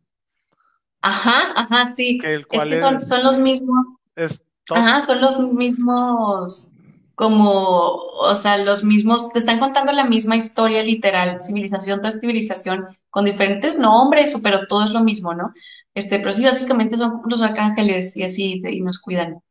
Ajá, 1.03 1.53
ajá, 1.57 1.87
sí. 1.87 2.17
Que 2.17 2.33
el 2.33 2.47
cual 2.47 2.73
es 2.73 2.79
que 2.79 2.81
son, 2.81 3.05
son 3.05 3.23
los 3.23 3.37
mismos. 3.37 3.77
Es 4.17 4.47
Ajá, 4.77 5.03
son 5.03 5.21
los 5.21 5.53
mismos, 5.53 6.73
como, 7.15 7.97
o 8.21 8.37
sea, 8.37 8.59
los 8.59 8.85
mismos, 8.85 9.31
te 9.33 9.39
están 9.39 9.59
contando 9.59 9.93
la 9.93 10.05
misma 10.05 10.37
historia 10.37 10.83
literal, 10.83 11.41
civilización 11.41 12.01
tras 12.01 12.19
civilización, 12.21 12.97
con 13.11 13.25
diferentes 13.25 13.79
nombres, 13.79 14.39
pero 14.43 14.67
todo 14.67 14.85
es 14.85 14.93
lo 14.93 15.01
mismo, 15.01 15.35
¿no? 15.35 15.53
Este, 15.95 16.19
pero 16.19 16.33
sí, 16.33 16.45
básicamente 16.45 16.97
son 16.97 17.23
los 17.27 17.43
arcángeles 17.43 18.17
y 18.17 18.23
así, 18.23 18.61
y 18.65 18.81
nos 18.83 18.99
cuidan. 18.99 19.43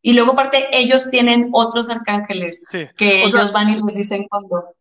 Y 0.00 0.12
luego, 0.12 0.32
aparte, 0.32 0.68
ellos 0.72 1.10
tienen 1.10 1.48
otros 1.52 1.90
arcángeles 1.90 2.64
que 2.70 3.24
ellos 3.24 3.52
van 3.52 3.70
y 3.70 3.82
les 3.82 3.94
dicen 3.94 4.26
cuando. 4.28 4.74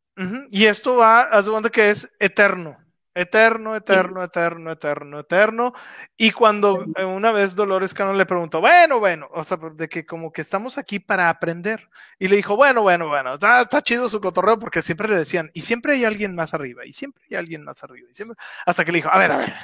Y 0.50 0.66
esto 0.66 0.96
va, 0.96 1.22
haz 1.22 1.46
de 1.46 1.52
cuenta 1.52 1.70
que 1.70 1.90
es 1.90 2.10
eterno. 2.20 2.78
Eterno, 3.20 3.76
eterno, 3.76 4.24
eterno, 4.24 4.72
eterno, 4.72 5.20
eterno. 5.20 5.74
Y 6.16 6.30
cuando 6.30 6.86
una 7.04 7.32
vez 7.32 7.56
Dolores 7.56 7.96
Cano 7.96 8.14
le 8.14 8.28
preguntó, 8.28 8.62
bueno, 8.62 9.00
bueno, 9.00 9.28
o 9.34 9.44
sea, 9.44 9.58
de 9.58 9.90
que 9.90 10.06
como 10.06 10.32
que 10.32 10.42
estamos 10.42 10.78
aquí 10.78 11.00
para 11.00 11.30
aprender. 11.30 11.90
Y 12.20 12.28
le 12.28 12.36
dijo, 12.36 12.56
bueno, 12.56 12.84
bueno, 12.84 13.08
bueno, 13.08 13.34
está, 13.34 13.62
está 13.62 13.82
chido 13.82 14.08
su 14.08 14.22
cotorreo 14.22 14.60
porque 14.60 14.84
siempre 14.84 15.08
le 15.08 15.16
decían, 15.16 15.50
y 15.56 15.62
siempre 15.62 15.94
hay 15.94 16.06
alguien 16.06 16.36
más 16.36 16.54
arriba, 16.54 16.86
y 16.86 16.94
siempre 16.94 17.24
hay 17.32 17.38
alguien 17.38 17.64
más 17.64 17.84
arriba. 17.84 18.08
Y 18.12 18.14
siempre... 18.14 18.38
Hasta 18.68 18.86
que 18.86 18.92
le 18.92 19.00
dijo, 19.00 19.10
a 19.12 19.18
ver, 19.18 19.32
a 19.32 19.38
ver. 19.38 19.56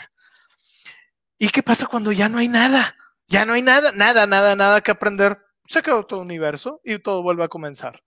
¿Y 1.38 1.50
qué 1.50 1.62
pasa 1.62 1.86
cuando 1.86 2.12
ya 2.12 2.30
no 2.30 2.40
hay 2.40 2.48
nada? 2.48 2.96
Ya 3.28 3.46
no 3.46 3.54
hay 3.54 3.62
nada, 3.62 3.92
nada, 3.92 4.26
nada, 4.26 4.56
nada 4.56 4.82
que 4.82 4.90
aprender. 4.90 5.38
Se 5.66 5.84
quedó 5.84 6.06
todo 6.06 6.22
universo 6.22 6.82
y 6.84 6.98
todo 6.98 7.22
vuelve 7.22 7.44
a 7.44 7.50
comenzar. 7.50 8.02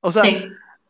O 0.00 0.12
sea, 0.12 0.22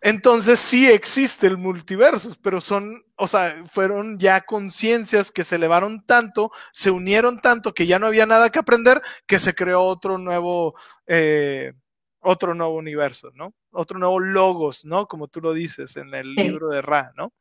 entonces 0.02 0.59
sí 0.59 0.91
existe 0.91 1.47
el 1.47 1.59
multiverso, 1.59 2.34
pero 2.42 2.60
son, 2.60 3.05
o 3.23 3.28
sea, 3.28 3.55
fueron 3.68 4.18
ya 4.18 4.41
conciencias 4.41 5.31
que 5.31 5.44
se 5.44 5.55
elevaron 5.55 6.05
tanto, 6.05 6.51
se 6.73 6.91
unieron 6.91 7.41
tanto 7.41 7.73
que 7.73 7.86
ya 7.86 8.01
no 8.01 8.09
había 8.09 8.26
nada 8.26 8.51
que 8.51 8.59
aprender, 8.59 9.01
que 9.26 9.39
se 9.39 9.55
creó 9.55 9.83
otro 9.83 10.18
nuevo, 10.18 10.75
eh, 11.07 11.73
otro 12.20 12.52
nuevo 12.52 12.75
universo, 12.75 13.31
¿no? 13.34 13.55
Otro 13.70 14.01
nuevo 14.01 14.18
logos, 14.18 14.84
¿no? 14.84 15.07
Como 15.07 15.28
tú 15.28 15.41
lo 15.41 15.55
dices 15.55 15.97
en 15.97 16.12
el 16.15 16.34
libro 16.34 16.67
de 16.70 16.83
Ra, 16.83 17.12
¿no? 17.17 17.33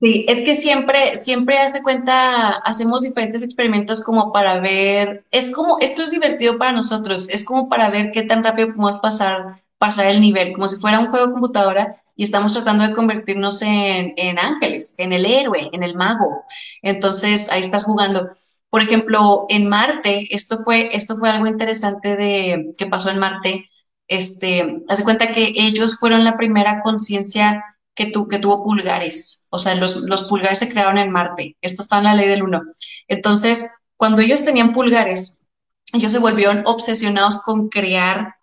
Sí, 0.00 0.24
es 0.28 0.40
que 0.42 0.54
siempre, 0.54 1.16
siempre 1.16 1.58
hace 1.58 1.82
cuenta, 1.82 2.50
hacemos 2.58 3.02
diferentes 3.02 3.42
experimentos 3.42 4.04
como 4.04 4.32
para 4.32 4.60
ver, 4.60 5.24
es 5.32 5.50
como, 5.50 5.80
esto 5.80 6.02
es 6.02 6.12
divertido 6.12 6.58
para 6.58 6.70
nosotros, 6.70 7.28
es 7.28 7.42
como 7.42 7.68
para 7.68 7.90
ver 7.90 8.12
qué 8.12 8.22
tan 8.22 8.44
rápido 8.44 8.68
podemos 8.68 9.00
pasar, 9.00 9.64
pasar 9.78 10.06
el 10.06 10.20
nivel, 10.20 10.52
como 10.52 10.68
si 10.68 10.76
fuera 10.76 11.00
un 11.00 11.08
juego 11.08 11.26
de 11.26 11.32
computadora 11.32 12.00
y 12.20 12.24
estamos 12.24 12.52
tratando 12.52 12.86
de 12.86 12.92
convertirnos 12.92 13.62
en, 13.62 14.12
en 14.18 14.38
ángeles, 14.38 14.94
en 14.98 15.14
el 15.14 15.24
héroe, 15.24 15.70
en 15.72 15.82
el 15.82 15.94
mago. 15.94 16.44
Entonces, 16.82 17.50
ahí 17.50 17.62
estás 17.62 17.84
jugando. 17.84 18.28
Por 18.68 18.82
ejemplo, 18.82 19.46
en 19.48 19.70
Marte, 19.70 20.26
esto 20.28 20.58
fue, 20.58 20.90
esto 20.92 21.16
fue 21.16 21.30
algo 21.30 21.46
interesante 21.46 22.18
de, 22.18 22.68
que 22.76 22.84
pasó 22.84 23.08
en 23.08 23.20
Marte. 23.20 23.70
Este, 24.06 24.74
hace 24.90 25.02
cuenta 25.02 25.32
que 25.32 25.50
ellos 25.54 25.96
fueron 25.98 26.22
la 26.22 26.36
primera 26.36 26.82
conciencia 26.82 27.64
que, 27.94 28.04
tu, 28.04 28.28
que 28.28 28.38
tuvo 28.38 28.62
pulgares. 28.62 29.48
O 29.50 29.58
sea, 29.58 29.74
los, 29.74 29.96
los 29.96 30.24
pulgares 30.24 30.58
se 30.58 30.68
crearon 30.68 30.98
en 30.98 31.10
Marte. 31.10 31.56
Esto 31.62 31.80
está 31.80 31.96
en 31.96 32.04
la 32.04 32.14
ley 32.14 32.28
del 32.28 32.42
uno. 32.42 32.60
Entonces, 33.08 33.72
cuando 33.96 34.20
ellos 34.20 34.44
tenían 34.44 34.74
pulgares, 34.74 35.50
ellos 35.94 36.12
se 36.12 36.18
volvieron 36.18 36.66
obsesionados 36.66 37.40
con 37.40 37.70
crear 37.70 38.34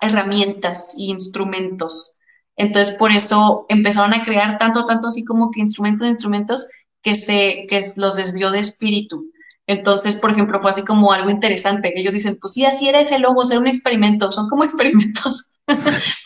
herramientas 0.00 0.94
y 0.96 1.10
instrumentos. 1.10 2.15
Entonces, 2.56 2.94
por 2.96 3.12
eso 3.12 3.66
empezaron 3.68 4.14
a 4.14 4.24
crear 4.24 4.58
tanto, 4.58 4.84
tanto 4.86 5.08
así 5.08 5.24
como 5.24 5.50
que 5.50 5.60
instrumentos, 5.60 6.08
instrumentos 6.08 6.66
que 7.02 7.14
se, 7.14 7.66
que 7.68 7.80
los 7.96 8.16
desvió 8.16 8.50
de 8.50 8.60
espíritu. 8.60 9.30
Entonces, 9.66 10.16
por 10.16 10.30
ejemplo, 10.30 10.60
fue 10.60 10.70
así 10.70 10.84
como 10.84 11.12
algo 11.12 11.30
interesante. 11.30 11.92
Ellos 11.98 12.14
dicen, 12.14 12.38
pues 12.40 12.52
sí, 12.52 12.64
así 12.64 12.88
era 12.88 13.00
ese 13.00 13.18
logo, 13.18 13.42
era 13.48 13.58
un 13.58 13.66
experimento, 13.66 14.30
son 14.30 14.48
como 14.48 14.64
experimentos. 14.64 15.58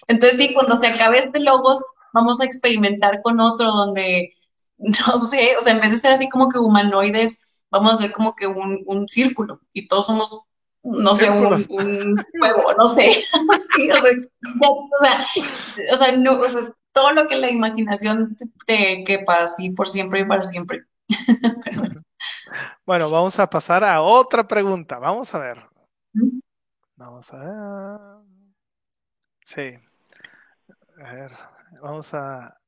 Entonces, 0.09 0.39
sí, 0.39 0.53
cuando 0.53 0.77
se 0.77 0.89
acabe 0.89 1.19
este 1.19 1.41
logo, 1.41 1.75
vamos 2.13 2.41
a 2.41 2.45
experimentar 2.45 3.23
con 3.23 3.41
otro 3.41 3.73
donde, 3.73 4.35
no 4.79 5.19
sé, 5.19 5.57
o 5.59 5.63
sea, 5.63 5.75
en 5.75 5.81
vez 5.81 5.93
de 5.93 5.99
ser 5.99 6.13
así 6.13 6.29
como 6.29 6.49
que 6.49 6.59
humanoides, 6.59 7.65
vamos 7.71 7.91
a 7.91 7.95
hacer 7.95 8.13
como 8.13 8.35
que 8.35 8.47
un, 8.47 8.83
un 8.87 9.09
círculo 9.09 9.61
y 9.73 9.89
todos 9.89 10.07
somos, 10.07 10.41
no 10.83 11.15
sé, 11.15 11.31
un, 11.31 11.47
un 11.47 12.25
huevo, 12.41 12.73
no 12.77 12.87
sé. 12.87 13.11
sí, 13.77 13.91
o, 13.91 14.01
sea, 14.01 14.13
o, 14.61 14.89
sea, 15.01 15.27
o, 15.93 15.97
sea, 15.97 16.17
no, 16.17 16.41
o 16.41 16.49
sea, 16.49 16.73
todo 16.93 17.13
lo 17.13 17.27
que 17.27 17.37
la 17.37 17.51
imaginación 17.51 18.37
te 18.67 19.05
quepa 19.05 19.45
así 19.45 19.75
por 19.75 19.89
siempre 19.89 20.21
y 20.21 20.25
para 20.25 20.43
siempre. 20.43 20.85
Pero 21.65 21.81
bueno. 21.81 22.01
Bueno, 22.85 23.11
vamos 23.11 23.39
a 23.39 23.49
pasar 23.49 23.85
a 23.85 24.03
otra 24.03 24.47
pregunta. 24.47 24.99
Vamos 24.99 25.35
a 25.35 25.39
ver. 25.39 25.63
Vamos 26.97 27.33
a 27.33 27.39
ver. 27.39 28.01
Sí. 29.45 29.79
A 31.05 31.15
ver, 31.15 31.33
vamos 31.81 32.13
a, 32.15 32.59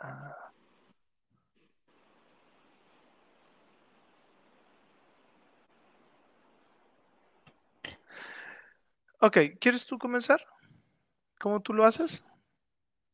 a... 0.00 0.43
Ok, 9.24 9.38
¿quieres 9.58 9.86
tú 9.86 9.96
comenzar? 9.96 10.46
¿Cómo 11.40 11.58
tú 11.60 11.72
lo 11.72 11.86
haces? 11.86 12.22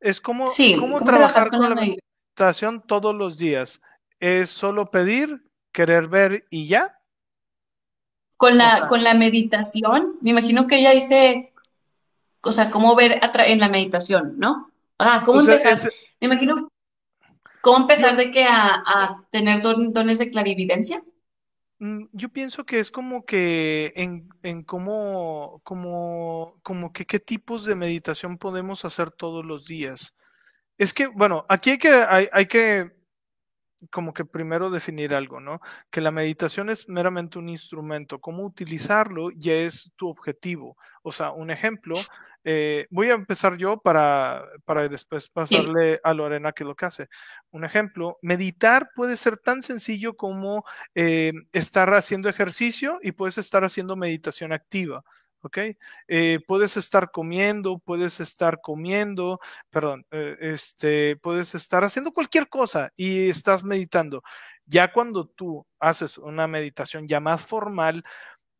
Es 0.00 0.20
como, 0.20 0.48
sí, 0.48 0.74
¿cómo, 0.74 0.94
¿cómo 0.94 1.06
trabajar 1.06 1.50
con, 1.50 1.60
la 1.60 1.76
meditación 1.76 2.82
todos 2.84 3.14
los 3.14 3.38
días. 3.38 3.80
¿Es 4.18 4.50
solo 4.50 4.90
pedir, 4.90 5.44
querer 5.70 6.08
ver 6.08 6.48
y 6.50 6.66
ya? 6.66 6.98
Con 8.36 8.58
la, 8.58 8.88
con 8.88 9.04
la 9.04 9.14
meditación, 9.14 10.16
me 10.20 10.30
imagino 10.30 10.66
que 10.66 10.80
ella 10.80 10.90
dice, 10.90 11.52
o 12.40 12.50
sea, 12.50 12.72
cómo 12.72 12.96
ver 12.96 13.20
en 13.22 13.60
la 13.60 13.68
meditación, 13.68 14.34
¿no? 14.36 14.68
Ah, 14.98 15.22
¿cómo 15.24 15.38
o 15.38 15.42
sea, 15.42 15.54
empezar? 15.54 15.78
Es, 15.78 16.16
me 16.20 16.26
imagino, 16.26 16.68
¿cómo 17.60 17.82
empezar 17.82 18.16
de 18.16 18.32
que 18.32 18.42
a, 18.42 18.82
a 18.84 19.24
tener 19.30 19.62
don, 19.62 19.92
dones 19.92 20.18
de 20.18 20.32
clarividencia? 20.32 21.00
Mm, 21.80 22.06
Yo 22.12 22.28
pienso 22.30 22.64
que 22.66 22.78
es 22.80 22.90
como 22.90 23.24
que 23.24 23.92
en, 23.96 24.28
en 24.42 24.62
cómo, 24.64 25.60
como, 25.64 26.58
como 26.62 26.92
que 26.92 27.06
qué 27.06 27.18
tipos 27.20 27.64
de 27.64 27.74
meditación 27.74 28.38
podemos 28.38 28.84
hacer 28.84 29.10
todos 29.10 29.44
los 29.44 29.66
días. 29.66 30.14
Es 30.78 30.94
que, 30.94 31.08
bueno, 31.08 31.46
aquí 31.48 31.70
hay 31.72 31.78
que, 31.78 31.90
hay, 31.90 32.28
hay 32.32 32.46
que 32.46 32.92
como 33.90 34.12
que 34.12 34.24
primero 34.24 34.70
definir 34.70 35.14
algo, 35.14 35.40
¿no? 35.40 35.60
Que 35.90 36.00
la 36.00 36.10
meditación 36.10 36.70
es 36.70 36.88
meramente 36.88 37.38
un 37.38 37.48
instrumento, 37.48 38.20
cómo 38.20 38.44
utilizarlo 38.44 39.30
ya 39.30 39.54
es 39.54 39.92
tu 39.96 40.08
objetivo. 40.08 40.76
O 41.02 41.12
sea, 41.12 41.30
un 41.30 41.50
ejemplo, 41.50 41.94
eh, 42.44 42.86
voy 42.90 43.10
a 43.10 43.14
empezar 43.14 43.56
yo 43.56 43.78
para, 43.78 44.44
para 44.64 44.88
después 44.88 45.28
pasarle 45.28 45.94
sí. 45.94 46.00
a 46.02 46.14
Lorena 46.14 46.52
que 46.52 46.64
lo 46.64 46.74
que 46.74 46.86
hace. 46.86 47.08
Un 47.50 47.64
ejemplo, 47.64 48.18
meditar 48.22 48.90
puede 48.94 49.16
ser 49.16 49.38
tan 49.38 49.62
sencillo 49.62 50.16
como 50.16 50.64
eh, 50.94 51.32
estar 51.52 51.92
haciendo 51.94 52.28
ejercicio 52.28 52.98
y 53.02 53.12
puedes 53.12 53.38
estar 53.38 53.64
haciendo 53.64 53.96
meditación 53.96 54.52
activa. 54.52 55.04
¿Ok? 55.42 55.58
Eh, 56.08 56.40
puedes 56.46 56.76
estar 56.76 57.10
comiendo, 57.10 57.78
puedes 57.78 58.20
estar 58.20 58.60
comiendo, 58.60 59.40
perdón, 59.70 60.06
eh, 60.10 60.36
este, 60.40 61.16
puedes 61.16 61.54
estar 61.54 61.84
haciendo 61.84 62.12
cualquier 62.12 62.48
cosa 62.48 62.92
y 62.96 63.28
estás 63.28 63.64
meditando. 63.64 64.22
Ya 64.66 64.92
cuando 64.92 65.26
tú 65.26 65.66
haces 65.80 66.18
una 66.18 66.46
meditación 66.46 67.08
ya 67.08 67.20
más 67.20 67.44
formal, 67.44 68.04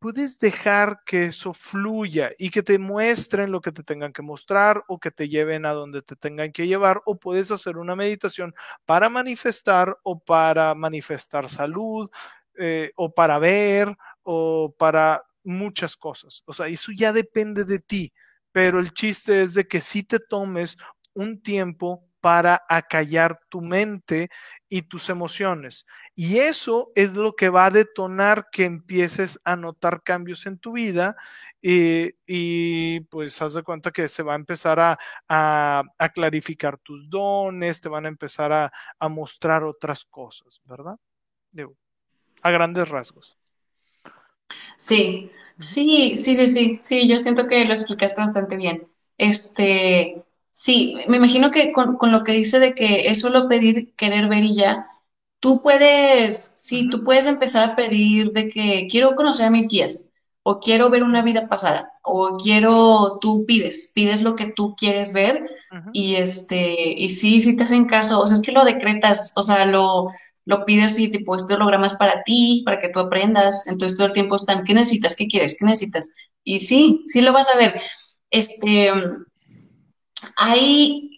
puedes 0.01 0.39
dejar 0.39 1.01
que 1.05 1.25
eso 1.25 1.53
fluya 1.53 2.31
y 2.39 2.49
que 2.49 2.63
te 2.63 2.79
muestren 2.79 3.51
lo 3.51 3.61
que 3.61 3.71
te 3.71 3.83
tengan 3.83 4.11
que 4.11 4.23
mostrar 4.23 4.83
o 4.87 4.99
que 4.99 5.11
te 5.11 5.29
lleven 5.29 5.63
a 5.63 5.73
donde 5.73 6.01
te 6.01 6.15
tengan 6.15 6.51
que 6.51 6.65
llevar 6.65 7.03
o 7.05 7.19
puedes 7.19 7.51
hacer 7.51 7.77
una 7.77 7.95
meditación 7.95 8.55
para 8.85 9.09
manifestar 9.09 9.95
o 10.01 10.19
para 10.19 10.73
manifestar 10.73 11.47
salud 11.49 12.09
eh, 12.57 12.91
o 12.95 13.13
para 13.13 13.37
ver 13.37 13.95
o 14.23 14.73
para 14.75 15.23
muchas 15.43 15.97
cosas. 15.97 16.43
O 16.45 16.53
sea, 16.53 16.67
eso 16.67 16.91
ya 16.95 17.13
depende 17.13 17.65
de 17.65 17.79
ti, 17.79 18.13
pero 18.51 18.79
el 18.79 18.93
chiste 18.93 19.43
es 19.43 19.53
de 19.53 19.67
que 19.67 19.81
si 19.81 20.03
te 20.03 20.19
tomes 20.19 20.77
un 21.13 21.41
tiempo 21.41 22.07
para 22.21 22.63
acallar 22.69 23.39
tu 23.49 23.61
mente 23.61 24.29
y 24.69 24.83
tus 24.83 25.09
emociones. 25.09 25.85
Y 26.15 26.37
eso 26.37 26.91
es 26.95 27.13
lo 27.13 27.35
que 27.35 27.49
va 27.49 27.65
a 27.65 27.71
detonar 27.71 28.47
que 28.51 28.65
empieces 28.65 29.39
a 29.43 29.55
notar 29.55 30.03
cambios 30.03 30.45
en 30.45 30.59
tu 30.59 30.73
vida 30.73 31.15
y, 31.61 32.13
y 32.27 32.99
pues 33.01 33.41
haz 33.41 33.55
de 33.55 33.63
cuenta 33.63 33.91
que 33.91 34.07
se 34.07 34.23
va 34.23 34.33
a 34.33 34.35
empezar 34.35 34.79
a, 34.79 34.99
a, 35.27 35.83
a 35.97 36.09
clarificar 36.09 36.77
tus 36.77 37.09
dones, 37.09 37.81
te 37.81 37.89
van 37.89 38.05
a 38.05 38.09
empezar 38.09 38.53
a, 38.53 38.71
a 38.99 39.09
mostrar 39.09 39.63
otras 39.63 40.05
cosas, 40.05 40.61
¿verdad? 40.65 40.97
A 42.43 42.51
grandes 42.51 42.87
rasgos. 42.87 43.40
Sí, 44.77 45.31
sí, 45.59 46.15
sí, 46.17 46.35
sí, 46.35 46.47
sí, 46.47 46.79
sí, 46.81 47.07
yo 47.07 47.19
siento 47.19 47.47
que 47.47 47.65
lo 47.65 47.73
explicaste 47.73 48.21
bastante 48.21 48.57
bien. 48.57 48.87
Este, 49.17 50.23
sí, 50.51 50.97
me 51.07 51.17
imagino 51.17 51.51
que 51.51 51.71
con, 51.71 51.97
con 51.97 52.11
lo 52.11 52.23
que 52.23 52.31
dice 52.33 52.59
de 52.59 52.73
que 52.73 53.07
es 53.07 53.19
solo 53.21 53.47
pedir, 53.47 53.93
querer 53.95 54.27
ver 54.27 54.43
y 54.45 54.55
ya, 54.55 54.87
tú 55.39 55.61
puedes, 55.61 56.53
sí, 56.55 56.89
tú 56.89 57.03
puedes 57.03 57.27
empezar 57.27 57.63
a 57.71 57.75
pedir 57.75 58.31
de 58.31 58.47
que 58.49 58.87
quiero 58.89 59.15
conocer 59.15 59.47
a 59.47 59.51
mis 59.51 59.67
guías, 59.67 60.11
o 60.43 60.59
quiero 60.59 60.89
ver 60.89 61.03
una 61.03 61.21
vida 61.23 61.47
pasada, 61.47 61.91
o 62.03 62.37
quiero, 62.37 63.19
tú 63.21 63.45
pides, 63.47 63.91
pides 63.95 64.21
lo 64.23 64.35
que 64.35 64.51
tú 64.51 64.75
quieres 64.75 65.13
ver, 65.13 65.45
y 65.91 66.15
este, 66.15 66.75
y 66.97 67.09
sí, 67.09 67.41
sí 67.41 67.55
te 67.57 67.63
hacen 67.63 67.85
caso, 67.85 68.21
o 68.21 68.27
sea, 68.27 68.37
es 68.37 68.41
que 68.43 68.51
lo 68.53 68.63
decretas, 68.65 69.33
o 69.35 69.43
sea, 69.43 69.65
lo, 69.65 70.07
lo 70.51 70.65
pides 70.65 70.99
y 70.99 71.09
tipo, 71.09 71.35
este 71.35 71.53
holograma 71.55 71.87
para 71.97 72.23
ti, 72.23 72.61
para 72.65 72.77
que 72.77 72.89
tú 72.89 72.99
aprendas, 72.99 73.65
entonces 73.67 73.97
todo 73.97 74.07
el 74.07 74.13
tiempo 74.13 74.35
están, 74.35 74.63
¿qué 74.65 74.73
necesitas? 74.73 75.15
¿Qué 75.15 75.27
quieres? 75.27 75.55
¿Qué 75.57 75.65
necesitas? 75.65 76.13
Y 76.43 76.59
sí, 76.59 77.05
sí 77.07 77.21
lo 77.21 77.31
vas 77.33 77.49
a 77.49 77.57
ver. 77.57 77.81
Este, 78.29 78.91
hay, 80.35 81.11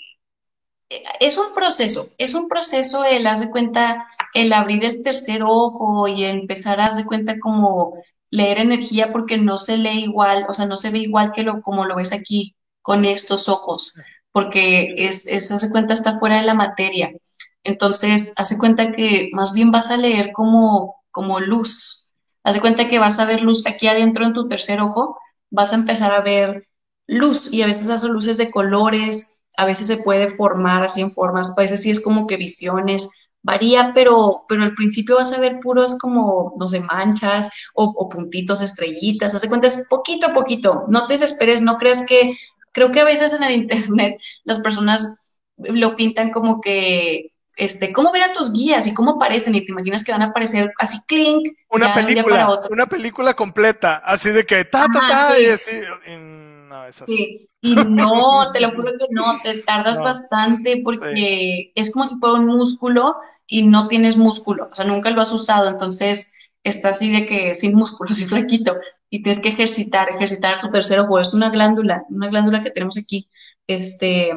es 1.20 1.38
un 1.38 1.54
proceso, 1.54 2.10
es 2.18 2.36
un 2.36 2.48
proceso 2.48 3.04
el, 3.04 3.26
haz 3.26 3.40
de 3.42 3.50
cuenta, 3.50 4.08
el 4.34 4.54
abrir 4.54 4.86
el 4.86 5.02
tercer 5.02 5.42
ojo 5.44 6.08
y 6.08 6.24
empezar, 6.24 6.80
haz 6.80 6.98
de 6.98 7.06
cuenta, 7.06 7.40
como 7.40 7.96
leer 8.30 8.60
energía 8.60 9.12
porque 9.12 9.38
no 9.38 9.58
se 9.58 9.78
lee 9.78 10.04
igual, 10.04 10.46
o 10.48 10.54
sea, 10.54 10.66
no 10.66 10.78
se 10.78 10.92
ve 10.92 11.00
igual 11.00 11.32
que 11.32 11.44
lo, 11.44 11.62
como 11.62 11.86
lo 11.86 11.96
ves 11.96 12.14
aquí 12.14 12.56
con 12.82 13.06
estos 13.06 13.50
ojos, 13.50 14.00
porque 14.32 14.94
es, 14.98 15.26
es 15.28 15.70
cuenta, 15.72 15.94
está 15.94 16.20
fuera 16.20 16.38
de 16.38 16.46
la 16.46 16.54
materia. 16.54 17.12
Entonces, 17.64 18.34
hace 18.38 18.58
cuenta 18.58 18.92
que 18.92 19.30
más 19.34 19.54
bien 19.54 19.72
vas 19.72 19.92
a 19.92 19.98
leer 19.98 20.32
como, 20.34 20.96
como 21.12 21.40
luz. 21.40 22.14
Hace 22.44 22.60
cuenta 22.62 22.88
que 22.88 23.00
vas 23.00 23.20
a 23.20 23.26
ver 23.26 23.42
luz 23.42 23.66
aquí 23.66 23.88
adentro 23.88 24.26
en 24.26 24.34
tu 24.34 24.48
tercer 24.48 24.82
ojo, 24.82 25.18
vas 25.50 25.72
a 25.74 25.78
empezar 25.78 26.12
a 26.12 26.22
ver 26.22 26.68
luz 27.08 27.52
y 27.54 27.62
a 27.62 27.68
veces 27.68 27.84
esas 27.84 28.04
luces 28.04 28.38
de 28.38 28.52
colores, 28.52 29.42
a 29.58 29.66
veces 29.66 29.88
se 29.88 29.98
puede 29.98 30.30
formar 30.36 30.84
así 30.84 31.02
en 31.02 31.12
formas, 31.12 31.52
a 31.52 31.62
veces 31.62 31.82
sí 31.82 31.92
es 31.92 32.02
como 32.02 32.28
que 32.28 32.38
visiones, 32.38 33.10
varía, 33.44 33.92
pero, 33.94 34.46
pero 34.48 34.64
al 34.64 34.74
principio 34.74 35.18
vas 35.18 35.32
a 35.32 35.40
ver 35.40 35.60
puros 35.62 35.98
como, 36.00 36.56
no 36.58 36.68
sé, 36.70 36.80
manchas 36.80 37.50
o, 37.76 37.84
o 37.86 38.10
puntitos, 38.10 38.62
estrellitas, 38.62 39.36
hace 39.36 39.50
cuenta, 39.50 39.68
es 39.68 39.88
poquito 39.90 40.28
a 40.28 40.34
poquito, 40.34 40.86
no 40.90 41.06
te 41.08 41.14
desesperes, 41.14 41.62
no 41.62 41.78
creas 41.78 42.06
que, 42.06 42.30
creo 42.72 42.92
que 42.92 43.02
a 43.02 43.06
veces 43.06 43.34
en 43.34 43.44
el 43.44 43.52
internet 43.54 44.20
las 44.44 44.60
personas 44.60 45.40
lo 45.58 45.96
pintan 45.96 46.32
como 46.32 46.62
que 46.62 47.33
este, 47.56 47.94
cómo 47.94 48.12
ver 48.12 48.24
a 48.24 48.32
tus 48.32 48.52
guías 48.52 48.88
y 48.88 48.94
cómo 48.94 49.12
aparecen 49.12 49.56
y 49.56 49.66
te 49.66 49.72
imaginas 49.72 50.04
que 50.04 50.12
van 50.12 50.24
a 50.24 50.28
aparecer 50.28 50.74
así 50.80 50.98
clink 51.08 51.48
una 51.70 51.88
ya, 51.88 51.94
película 51.94 52.60
una 52.70 52.86
película 52.88 53.34
completa 53.36 53.98
así 53.98 54.32
de 54.32 54.44
que 54.44 54.66
ta 54.66 54.88
ta 54.92 55.08
ta 55.08 55.40
y 55.40 55.46
así 55.46 55.72
no, 56.08 56.86
es 56.86 57.02
así. 57.02 57.16
Sí. 57.16 57.50
Y 57.62 57.76
no, 57.76 58.52
te 58.54 58.60
lo 58.60 58.72
juro 58.72 58.92
que 59.00 59.06
no, 59.12 59.40
te 59.42 59.60
tardas 59.60 60.02
bastante 60.02 60.82
porque 60.84 61.72
es 61.76 61.92
como 61.92 62.08
si 62.08 62.16
fuera 62.16 62.36
un 62.36 62.48
músculo 62.48 63.16
y 63.48 63.68
no 63.68 63.88
tienes 63.88 64.18
músculo, 64.18 64.70
o 64.72 64.76
sea, 64.76 64.86
nunca 64.86 65.10
lo 65.10 65.22
has 65.22 65.32
usado, 65.32 65.70
entonces 65.70 66.36
está 66.64 66.90
así 66.90 67.12
de 67.12 67.26
que 67.26 67.54
sin 67.54 67.76
músculo, 67.76 68.10
así 68.12 68.26
flaquito, 68.26 68.76
y 69.10 69.22
tienes 69.22 69.40
que 69.40 69.50
ejercitar, 69.50 70.10
ejercitar 70.10 70.62
tu 70.62 70.72
tercer 70.72 71.00
ojo, 71.00 71.20
es 71.20 71.34
una 71.34 71.50
glándula, 71.50 72.04
una 72.10 72.28
glándula 72.28 72.62
que 72.62 72.72
tenemos 72.72 72.98
aquí, 72.98 73.30
este, 73.68 74.32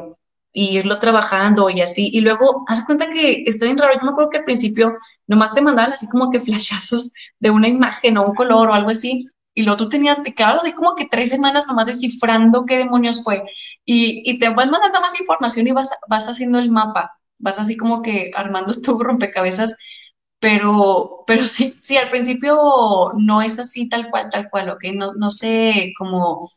y 0.59 0.79
irlo 0.79 0.99
trabajando 0.99 1.69
y 1.69 1.83
así. 1.83 2.09
Y 2.13 2.23
luego, 2.23 2.65
haz 2.69 2.85
cuenta 2.87 3.09
que 3.11 3.43
está 3.47 3.67
bien 3.67 3.77
raro. 3.77 3.93
Yo 3.95 4.01
me 4.07 4.11
acuerdo 4.13 4.31
que 4.31 4.39
al 4.39 4.45
principio 4.45 4.95
nomás 5.27 5.53
te 5.53 5.61
mandaban 5.61 5.93
así 5.93 6.09
como 6.09 6.31
que 6.31 6.41
flashazos 6.47 7.13
de 7.41 7.51
una 7.51 7.69
imagen 7.69 8.17
o 8.17 8.25
un 8.27 8.35
color 8.35 8.71
o 8.71 8.75
algo 8.75 8.89
así. 8.91 9.25
Y 9.55 9.63
luego 9.65 9.77
tú 9.79 9.89
tenías, 9.91 10.23
te 10.23 10.35
quedabas 10.35 10.65
así 10.65 10.73
como 10.73 10.95
que 10.95 11.07
tres 11.11 11.29
semanas 11.31 11.67
nomás 11.67 11.87
descifrando 11.87 12.65
qué 12.67 12.79
demonios 12.79 13.23
fue. 13.23 13.43
Y, 13.85 14.23
y 14.31 14.39
te 14.39 14.49
van 14.49 14.71
mandando 14.71 15.01
más 15.01 15.19
información 15.21 15.67
y 15.69 15.73
vas, 15.73 15.91
vas 16.09 16.27
haciendo 16.29 16.59
el 16.59 16.71
mapa. 16.71 17.13
Vas 17.39 17.59
así 17.59 17.77
como 17.77 18.01
que 18.03 18.31
armando 18.35 18.73
tu 18.83 18.99
rompecabezas. 18.99 19.77
Pero, 20.39 21.25
pero 21.27 21.47
sí, 21.47 21.77
sí, 21.83 21.97
al 21.99 22.11
principio 22.11 23.13
no 23.19 23.43
es 23.43 23.59
así 23.59 23.89
tal 23.89 24.11
cual, 24.11 24.29
tal 24.31 24.49
cual, 24.51 24.71
¿ok? 24.71 24.85
No, 24.95 25.13
no 25.15 25.31
sé, 25.31 25.93
como, 25.99 26.49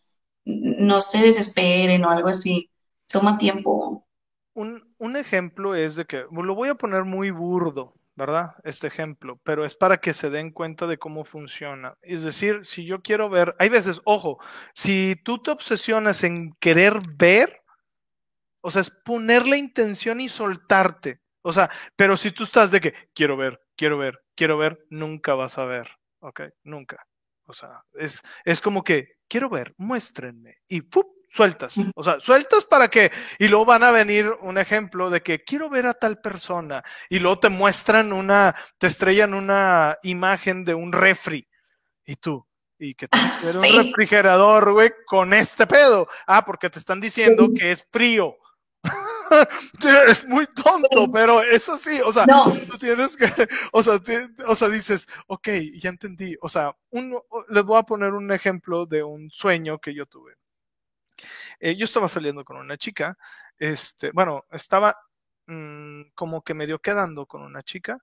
no 0.46 1.02
se 1.02 1.20
desesperen 1.24 2.06
o 2.06 2.10
algo 2.12 2.30
así 2.30 2.70
toma 3.10 3.38
tiempo. 3.38 4.08
Un, 4.54 4.94
un 4.98 5.16
ejemplo 5.16 5.76
es 5.76 5.96
de 5.96 6.06
que, 6.06 6.26
lo 6.32 6.56
voy 6.56 6.70
a 6.70 6.76
poner 6.76 7.04
muy 7.04 7.32
burdo, 7.32 7.94
¿verdad? 8.16 8.56
Este 8.64 8.88
ejemplo, 8.88 9.40
pero 9.44 9.66
es 9.66 9.76
para 9.76 10.00
que 10.00 10.14
se 10.14 10.30
den 10.30 10.52
cuenta 10.52 10.88
de 10.88 10.98
cómo 10.98 11.24
funciona. 11.24 11.96
Es 12.02 12.24
decir, 12.24 12.66
si 12.66 12.86
yo 12.86 13.02
quiero 13.02 13.30
ver, 13.30 13.56
hay 13.60 13.70
veces, 13.70 14.02
ojo, 14.06 14.40
si 14.74 15.16
tú 15.24 15.42
te 15.42 15.52
obsesionas 15.52 16.24
en 16.24 16.54
querer 16.60 17.00
ver, 17.18 17.62
o 18.62 18.72
sea, 18.72 18.82
es 18.82 18.90
poner 18.90 19.48
la 19.48 19.58
intención 19.58 20.20
y 20.20 20.30
soltarte. 20.30 21.22
O 21.42 21.54
sea, 21.54 21.70
pero 21.96 22.18
si 22.18 22.32
tú 22.32 22.44
estás 22.44 22.72
de 22.72 22.82
que 22.82 22.94
quiero 23.14 23.38
ver, 23.38 23.62
quiero 23.78 23.98
ver, 23.98 24.20
quiero 24.36 24.58
ver, 24.58 24.86
nunca 24.90 25.34
vas 25.36 25.58
a 25.58 25.66
ver, 25.66 25.90
¿ok? 26.20 26.42
Nunca. 26.64 27.08
O 27.46 27.54
sea, 27.54 27.84
es, 27.94 28.22
es 28.44 28.62
como 28.62 28.84
que 28.84 29.14
quiero 29.28 29.50
ver, 29.50 29.74
muéstrenme 29.78 30.58
y 30.68 30.82
¡fup! 30.82 31.19
Sueltas. 31.30 31.76
O 31.96 32.04
sea, 32.04 32.20
sueltas 32.20 32.66
para 32.66 32.90
que, 32.90 33.12
y 33.38 33.48
luego 33.48 33.66
van 33.66 33.84
a 33.84 33.92
venir 33.92 34.30
un 34.42 34.58
ejemplo 34.58 35.10
de 35.10 35.22
que 35.22 35.44
quiero 35.44 35.70
ver 35.70 35.86
a 35.86 35.94
tal 35.94 36.20
persona, 36.20 36.84
y 37.10 37.20
luego 37.20 37.40
te 37.40 37.50
muestran 37.50 38.12
una, 38.14 38.56
te 38.78 38.88
estrellan 38.88 39.34
una 39.34 39.98
imagen 40.04 40.66
de 40.66 40.74
un 40.74 40.92
refri, 40.92 41.48
y 42.06 42.16
tú, 42.16 42.46
y 42.80 42.96
que 42.96 43.08
te 43.08 43.18
un 43.18 43.86
refrigerador, 43.86 44.72
güey, 44.74 44.92
con 45.06 45.34
este 45.34 45.68
pedo. 45.68 46.08
Ah, 46.26 46.44
porque 46.46 46.70
te 46.70 46.80
están 46.80 47.00
diciendo 47.00 47.50
que 47.56 47.72
es 47.74 47.88
frío. 47.92 48.36
es 50.08 50.28
muy 50.28 50.48
tonto, 50.48 51.12
pero 51.12 51.44
es 51.44 51.70
así, 51.70 52.00
o 52.02 52.12
sea, 52.12 52.26
tú 52.70 52.78
tienes 52.78 53.16
que, 53.16 53.26
o 53.72 53.84
sea, 53.84 54.00
o 54.48 54.56
sea, 54.56 54.70
dices, 54.70 55.08
ok, 55.28 55.50
ya 55.76 55.90
entendí, 55.90 56.36
o 56.42 56.50
sea, 56.50 56.76
les 57.50 57.64
voy 57.64 57.78
a 57.78 57.84
poner 57.84 58.14
un 58.14 58.32
ejemplo 58.32 58.86
de 58.86 59.04
un 59.04 59.30
sueño 59.30 59.80
que 59.80 59.94
yo 59.94 60.06
tuve. 60.06 60.39
Eh, 61.60 61.76
yo 61.76 61.86
estaba 61.86 62.08
saliendo 62.10 62.44
con 62.46 62.58
una 62.58 62.78
chica, 62.78 63.18
este, 63.58 64.12
bueno, 64.12 64.46
estaba 64.52 64.96
mmm, 65.48 66.04
como 66.16 66.44
que 66.44 66.54
medio 66.54 66.80
quedando 66.80 67.26
con 67.26 67.42
una 67.42 67.64
chica, 67.64 68.00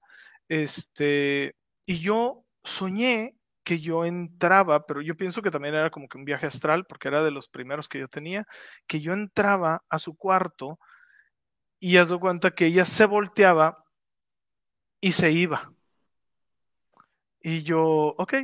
este, 0.48 1.56
y 1.86 2.00
yo 2.00 2.44
soñé 2.64 3.36
que 3.64 3.80
yo 3.80 4.04
entraba, 4.04 4.86
pero 4.86 5.00
yo 5.02 5.16
pienso 5.16 5.42
que 5.42 5.50
también 5.50 5.74
era 5.74 5.90
como 5.90 6.08
que 6.08 6.18
un 6.18 6.24
viaje 6.24 6.46
astral, 6.46 6.84
porque 6.86 7.08
era 7.08 7.22
de 7.24 7.32
los 7.32 7.48
primeros 7.48 7.88
que 7.88 7.98
yo 8.00 8.08
tenía, 8.08 8.46
que 8.86 9.00
yo 9.00 9.12
entraba 9.12 9.84
a 9.88 9.98
su 9.98 10.16
cuarto 10.16 10.78
y 11.80 11.96
has 11.96 12.08
dado 12.08 12.20
cuenta 12.20 12.50
que 12.50 12.66
ella 12.66 12.84
se 12.84 13.06
volteaba 13.06 13.82
y 15.00 15.12
se 15.12 15.30
iba. 15.32 15.72
Y 17.40 17.62
yo, 17.62 17.82
ok, 18.18 18.34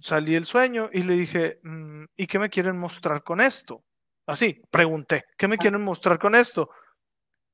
salí 0.00 0.34
el 0.34 0.44
sueño 0.46 0.88
y 0.92 1.02
le 1.02 1.14
dije, 1.14 1.60
mm, 1.62 2.04
¿y 2.16 2.26
qué 2.26 2.38
me 2.38 2.48
quieren 2.48 2.78
mostrar 2.78 3.22
con 3.22 3.40
esto? 3.40 3.84
Así, 4.28 4.60
pregunté, 4.70 5.24
¿qué 5.38 5.48
me 5.48 5.54
ah. 5.54 5.58
quieren 5.58 5.82
mostrar 5.82 6.18
con 6.18 6.34
esto? 6.34 6.68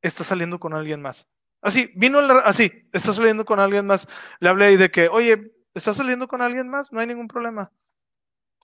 Está 0.02 0.24
saliendo 0.24 0.58
con 0.58 0.74
alguien 0.74 1.00
más. 1.00 1.28
Así, 1.62 1.92
vino 1.94 2.18
así, 2.44 2.70
está 2.92 3.14
saliendo 3.14 3.44
con 3.44 3.60
alguien 3.60 3.86
más. 3.86 4.08
Le 4.40 4.48
hablé 4.48 4.72
y 4.72 4.76
de 4.76 4.90
que, 4.90 5.08
oye, 5.08 5.52
¿está 5.72 5.94
saliendo 5.94 6.26
con 6.26 6.42
alguien 6.42 6.68
más? 6.68 6.92
No 6.92 6.98
hay 6.98 7.06
ningún 7.06 7.28
problema. 7.28 7.70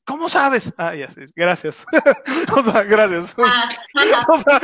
¿Cómo 0.05 0.29
sabes? 0.29 0.75
Ah, 0.77 0.93
ya, 0.97 1.09
sí, 1.13 1.21
gracias. 1.37 1.87
o 2.53 2.63
sea, 2.65 2.83
gracias. 2.83 3.37
Ah, 3.39 3.69
o 4.29 4.39
sea, 4.41 4.61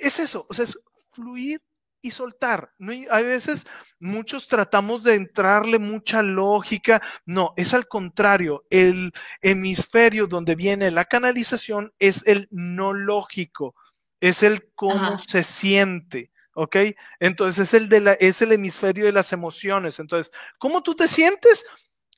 es 0.00 0.20
eso, 0.20 0.46
o 0.48 0.54
sea, 0.54 0.64
es 0.64 0.78
fluir 1.10 1.60
y 2.00 2.10
soltar. 2.10 2.72
No 2.78 2.92
hay, 2.92 3.24
veces 3.24 3.66
muchos 3.98 4.48
tratamos 4.48 5.04
de 5.04 5.14
entrarle 5.14 5.78
mucha 5.78 6.22
lógica. 6.22 7.02
No, 7.26 7.52
es 7.56 7.74
al 7.74 7.88
contrario. 7.88 8.64
El 8.70 9.12
hemisferio 9.42 10.26
donde 10.26 10.54
viene 10.54 10.90
la 10.90 11.04
canalización 11.04 11.92
es 11.98 12.26
el 12.26 12.48
no 12.50 12.92
lógico, 12.92 13.74
es 14.20 14.42
el 14.42 14.70
cómo 14.74 15.18
se 15.18 15.42
siente. 15.42 16.30
¿Ok? 16.54 16.76
Entonces 17.20 17.68
es 17.68 17.74
el, 17.74 17.88
de 17.88 18.00
la, 18.00 18.12
es 18.14 18.42
el 18.42 18.50
hemisferio 18.50 19.04
de 19.04 19.12
las 19.12 19.32
emociones. 19.32 20.00
Entonces, 20.00 20.32
¿cómo 20.58 20.82
tú 20.82 20.96
te 20.96 21.06
sientes? 21.06 21.64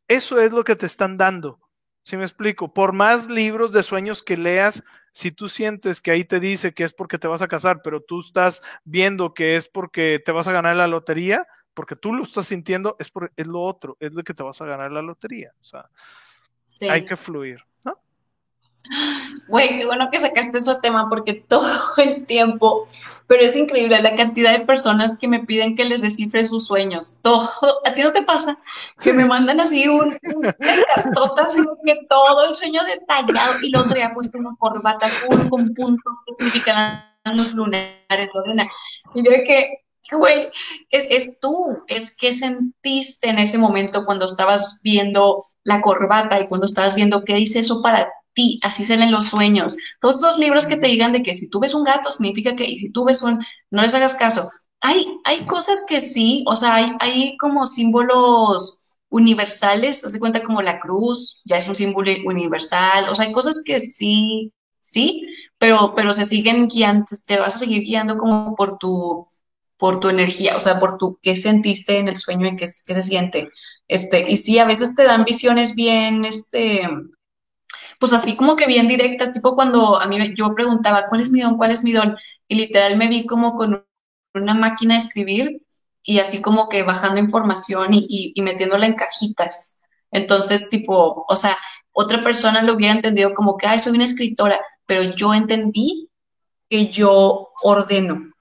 Eso 0.09 0.41
es 0.41 0.51
lo 0.53 0.65
que 0.65 0.77
te 0.77 0.87
están 0.87 1.19
dando. 1.19 1.61
Si 2.05 2.17
me 2.17 2.25
explico? 2.25 2.73
Por 2.73 2.93
más 2.95 3.29
libros 3.29 3.73
de 3.73 3.83
sueños 3.83 4.23
que 4.23 4.39
leas, 4.39 4.83
si 5.13 5.33
tú 5.33 5.49
sientes 5.49 6.01
que 6.01 6.11
ahí 6.11 6.25
te 6.25 6.41
dice 6.41 6.73
que 6.73 6.85
es 6.85 6.93
porque 6.93 7.19
te 7.19 7.29
vas 7.29 7.43
a 7.43 7.49
casar, 7.49 7.81
pero 7.83 8.01
tú 8.01 8.21
estás 8.21 8.63
viendo 8.85 9.35
que 9.35 9.57
es 9.57 9.69
porque 9.69 10.21
te 10.25 10.33
vas 10.33 10.47
a 10.49 10.53
ganar 10.53 10.77
la 10.77 10.87
lotería, 10.87 11.47
porque 11.75 11.97
tú 11.97 12.13
lo 12.13 12.23
estás 12.23 12.47
sintiendo, 12.47 12.97
es, 12.99 13.11
por, 13.11 13.33
es 13.37 13.47
lo 13.47 13.63
otro, 13.63 13.97
es 14.01 14.15
de 14.15 14.23
que 14.23 14.35
te 14.35 14.43
vas 14.43 14.61
a 14.61 14.67
ganar 14.67 14.93
la 14.93 15.03
lotería. 15.03 15.53
O 15.61 15.65
sea, 15.65 15.91
hay 16.89 17.05
que 17.05 17.17
fluir. 17.17 17.65
Güey, 19.49 19.79
qué 19.79 19.87
bueno 19.87 20.11
que 20.11 20.19
sacaste 20.19 20.59
ese 20.59 20.75
tema 20.77 21.09
porque 21.09 21.35
todo 21.49 21.69
el 21.99 22.27
tiempo, 22.27 22.89
pero 23.27 23.43
es 23.43 23.55
increíble 23.57 24.01
la 24.03 24.15
cantidad 24.15 24.53
de 24.57 24.65
personas 24.65 25.19
que 25.19 25.29
me 25.29 25.41
piden 25.41 25.77
que 25.77 25.85
les 25.85 26.03
descifre 26.03 26.45
sus 26.45 26.67
sueños. 26.67 27.19
Todo, 27.23 27.49
a 27.85 27.95
ti 27.95 28.03
no 28.03 28.13
te 28.13 28.23
pasa 28.23 28.59
que 29.03 29.13
me 29.13 29.25
mandan 29.25 29.61
así 29.61 29.89
un, 29.89 30.19
una 30.35 30.55
cartota, 30.95 31.45
así 31.45 31.63
que 31.85 32.07
todo 32.09 32.49
el 32.49 32.57
sueño 32.57 32.83
detallado 32.85 33.55
y 33.63 33.71
lo 33.71 33.85
traía 33.85 34.13
puesto 34.13 34.39
una 34.39 34.57
corbata 34.59 35.07
azul 35.07 35.49
con 35.49 35.73
puntos 35.75 36.15
que 36.27 36.45
significan 36.45 37.05
los 37.25 37.53
lunares, 37.53 38.29
Lorena. 38.35 38.69
Y 39.15 39.23
yo 39.23 39.31
que, 39.45 39.85
güey, 40.13 40.51
es, 40.91 41.07
es 41.11 41.39
tú, 41.41 41.83
es 41.87 42.17
que 42.17 42.33
sentiste 42.33 43.29
en 43.29 43.39
ese 43.39 43.59
momento 43.59 44.05
cuando 44.05 44.25
estabas 44.25 44.81
viendo 44.83 45.39
la 45.65 45.81
corbata 45.81 46.41
y 46.41 46.49
cuando 46.49 46.67
estabas 46.67 46.95
viendo 46.95 47.25
qué 47.25 47.35
dice 47.35 47.61
eso 47.61 47.83
para 47.83 48.09
ti, 48.35 48.61
así 48.63 48.85
salen 48.85 49.13
los 49.13 49.27
sueños. 49.27 49.77
Todos 50.01 50.21
los 50.21 50.39
libros 50.39 50.67
que 50.67 50.77
te 50.77 50.87
digan 50.89 51.13
de 51.13 51.23
que 51.23 51.35
si 51.35 51.49
tú 51.51 51.61
ves 51.61 51.75
un 51.75 51.85
gato 51.85 52.11
significa 52.11 52.55
que, 52.55 52.65
y 52.65 52.79
si 52.79 52.93
tú 52.93 53.05
ves 53.05 53.23
un, 53.23 53.45
no 53.71 53.83
les 53.83 53.95
hagas 53.95 54.15
caso. 54.15 54.51
Hay, 54.81 55.07
hay 55.25 55.47
cosas 55.47 55.85
que 55.87 56.01
sí, 56.01 56.45
o 56.47 56.57
sea, 56.57 56.75
hay, 56.77 56.93
hay 57.01 57.37
como 57.37 57.67
símbolos 57.67 58.81
universales, 59.11 60.01
se 60.01 60.21
cuenta 60.21 60.43
como 60.43 60.63
la 60.63 60.81
cruz, 60.81 61.43
ya 61.45 61.59
es 61.59 61.69
un 61.69 61.77
símbolo 61.77 62.13
universal, 62.25 63.09
o 63.09 63.15
sea, 63.15 63.27
hay 63.27 63.33
cosas 63.33 63.63
que 63.65 63.81
sí, 63.81 64.53
sí, 64.81 65.27
pero, 65.59 65.95
pero 65.95 66.13
se 66.13 66.25
siguen 66.25 66.69
guiando, 66.69 67.05
te 67.27 67.39
vas 67.39 67.57
a 67.57 67.59
seguir 67.59 67.83
guiando 67.83 68.17
como 68.17 68.55
por 68.57 68.79
tu, 68.79 69.27
por 69.77 70.01
tu 70.01 70.09
energía, 70.09 70.57
o 70.57 70.61
sea, 70.61 70.79
por 70.79 70.97
tu 70.99 71.19
qué 71.23 71.37
sentiste 71.37 71.99
en 71.99 72.09
el 72.09 72.17
sueño 72.17 72.47
y 72.47 72.57
qué, 72.57 72.67
qué 72.87 72.95
se 72.95 73.03
siente. 73.03 73.49
Este, 73.89 74.31
y 74.31 74.37
sí, 74.37 74.59
a 74.59 74.65
veces 74.65 74.95
te 74.95 75.05
dan 75.05 75.25
visiones 75.25 75.75
bien, 75.75 76.25
este, 76.25 76.83
pues 78.01 78.15
así 78.15 78.35
como 78.35 78.57
que 78.57 78.67
bien 78.67 78.89
directas, 78.89 79.35
tipo 79.35 79.55
cuando 79.55 80.01
a 80.01 80.09
mí 80.09 80.17
yo 80.35 80.55
preguntaba, 80.55 81.07
¿cuál 81.09 81.21
es 81.21 81.31
mi 81.31 81.43
don? 81.43 81.59
¿Cuál 81.59 81.71
es 81.71 81.85
mi 81.85 81.93
don? 81.93 82.17
Y 82.49 82.55
literal 82.55 82.97
me 82.97 83.09
vi 83.09 83.27
como 83.27 83.57
con 83.57 83.87
una 84.35 84.55
máquina 84.55 84.95
de 84.95 85.01
escribir 85.01 85.63
y 86.03 86.19
así 86.19 86.41
como 86.41 86.71
que 86.71 86.83
bajando 86.83 87.21
información 87.21 87.91
y, 87.93 88.33
metiéndola 88.41 88.87
en 88.87 88.95
cajitas. 88.95 89.83
Entonces, 90.11 90.71
tipo, 90.71 91.27
o 91.29 91.37
sea, 91.37 91.59
otra 91.93 92.25
persona 92.25 92.63
lo 92.63 92.75
hubiera 92.75 92.95
entendido 92.95 93.35
como 93.35 93.59
que, 93.59 93.67
ay, 93.67 93.79
soy 93.79 93.93
una 93.93 94.05
escritora, 94.05 94.59
pero 94.87 95.03
yo 95.03 95.35
entendí 95.35 96.09
que 96.71 96.87
yo 96.87 97.51
ordeno 97.63 98.33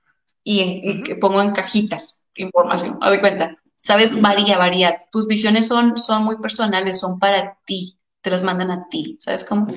y, 0.42 1.16
pongo 1.16 1.42
en 1.42 1.52
cajitas 1.52 2.30
información, 2.36 2.98
a 3.02 3.10
de 3.12 3.20
cuenta. 3.20 3.58
¿Sabes? 3.76 4.20
Varía, 4.22 4.58
varía. 4.58 5.04
Tus 5.12 5.28
visiones 5.28 5.68
son, 5.68 5.98
son 5.98 6.24
muy 6.24 6.38
personales, 6.38 7.00
son 7.02 7.20
para 7.20 7.58
ti, 7.66 7.98
te 8.22 8.30
las 8.30 8.44
mandan 8.44 8.72
a 8.72 8.88
ti, 8.90 9.18
¿sabes 9.20 9.46
cómo? 9.46 9.68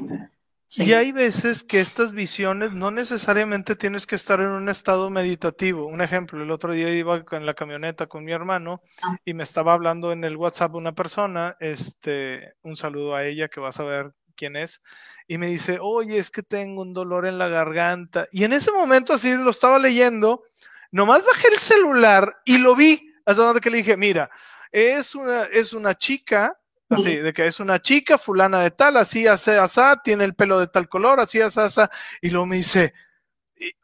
Y 0.75 0.95
hay 0.95 1.12
veces 1.12 1.65
que 1.65 1.81
estas 1.81 2.15
visiones 2.15 2.73
no 2.73 2.91
necesariamente 2.91 3.77
tienes 3.77 4.07
que 4.07 4.15
estar 4.15 4.41
en 4.41 4.49
un 4.49 4.71
estado 4.71 5.11
meditativo. 5.11 5.87
Un 5.87 6.01
ejemplo, 6.01 6.43
el 6.43 6.51
otro 6.51 6.73
día 6.73 6.89
iba 6.89 7.23
en 7.33 7.45
la 7.45 7.53
camioneta 7.53 8.07
con 8.07 8.25
mi 8.25 8.33
hermano 8.33 8.81
ah. 9.03 9.19
y 9.23 9.35
me 9.35 9.43
estaba 9.43 9.75
hablando 9.75 10.12
en 10.12 10.25
el 10.25 10.37
WhatsApp 10.37 10.75
una 10.75 10.95
persona, 10.95 11.57
este, 11.61 12.55
un 12.62 12.79
saludo 12.79 13.15
a 13.15 13.25
ella 13.25 13.49
que 13.49 13.61
vas 13.61 13.81
a 13.81 13.85
ver 13.85 14.15
quién 14.35 14.57
es, 14.57 14.81
y 15.29 15.37
me 15.37 15.49
dice, 15.49 15.79
oye, 15.79 16.17
es 16.17 16.31
que 16.31 16.43
tengo 16.43 16.81
un 16.81 16.95
dolor 16.95 17.27
en 17.27 17.37
la 17.37 17.49
garganta. 17.49 18.27
Y 18.33 18.45
en 18.45 18.55
ese 18.55 18.73
momento 18.73 19.12
así 19.12 19.35
lo 19.37 19.51
estaba 19.51 19.79
leyendo, 19.79 20.43
nomás 20.91 21.23
bajé 21.23 21.49
el 21.49 21.59
celular 21.59 22.41
y 22.47 22.57
lo 22.57 22.75
vi, 22.75 23.12
hasta 23.27 23.43
donde 23.43 23.61
que 23.61 23.71
le 23.71 23.79
dije, 23.79 23.99
mira, 23.99 24.31
es 24.71 25.15
una, 25.15 25.43
es 25.43 25.75
una 25.75 25.95
chica 25.95 26.59
Así, 26.95 27.17
de 27.17 27.33
que 27.33 27.47
es 27.47 27.61
una 27.61 27.81
chica 27.81 28.19
fulana 28.19 28.61
de 28.61 28.71
tal, 28.71 28.97
así 28.97 29.27
hace 29.27 29.59
asá, 29.59 30.01
tiene 30.03 30.25
el 30.25 30.35
pelo 30.35 30.59
de 30.59 30.67
tal 30.67 30.89
color, 30.89 31.21
así 31.21 31.41
hace 31.41 31.61
asá, 31.61 31.91
y 32.21 32.31
luego 32.31 32.47
me 32.47 32.57
dice, 32.57 32.95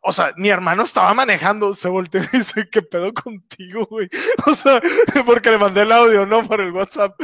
o 0.02 0.12
sea, 0.12 0.32
mi 0.36 0.48
hermano 0.48 0.82
estaba 0.82 1.12
manejando, 1.14 1.74
se 1.74 1.88
volteó 1.88 2.22
y 2.22 2.28
dice, 2.38 2.68
¿qué 2.70 2.82
pedo 2.82 3.12
contigo, 3.12 3.86
güey? 3.86 4.08
O 4.46 4.54
sea, 4.54 4.80
porque 5.26 5.50
le 5.50 5.58
mandé 5.58 5.82
el 5.82 5.92
audio, 5.92 6.26
¿no? 6.26 6.46
Por 6.46 6.60
el 6.60 6.72
WhatsApp. 6.72 7.14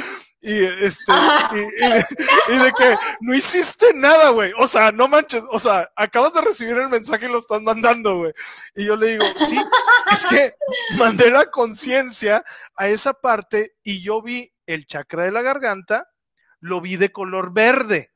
Y 0.41 0.63
este, 0.63 1.11
y, 2.49 2.59
de 2.59 2.73
que 2.77 2.97
no 3.21 3.35
hiciste 3.35 3.95
nada, 3.95 4.29
güey. 4.29 4.53
O 4.59 4.69
sea, 4.69 4.93
no 4.93 5.09
manches, 5.09 5.43
o 5.51 5.59
sea, 5.59 5.91
acabas 5.97 6.35
de 6.35 6.43
recibir 6.43 6.77
el 6.77 6.91
mensaje 6.91 7.27
y 7.27 7.33
lo 7.33 7.39
estás 7.39 7.63
mandando, 7.63 8.19
güey. 8.19 8.33
Y 8.75 8.85
yo 8.85 8.95
le 8.97 9.13
digo, 9.13 9.25
sí, 9.49 9.59
es 10.13 10.27
que 10.27 10.55
mandé 10.99 11.31
la 11.31 11.47
conciencia 11.47 12.45
a 12.77 12.89
esa 12.89 13.15
parte 13.15 13.77
y 13.83 14.03
yo 14.03 14.21
vi 14.21 14.53
el 14.67 14.87
chakra 14.87 15.25
de 15.25 15.33
la 15.33 15.43
garganta, 15.43 16.09
lo 16.61 16.81
vi 16.81 16.97
de 16.97 17.13
color 17.13 17.53
verde. 17.53 18.13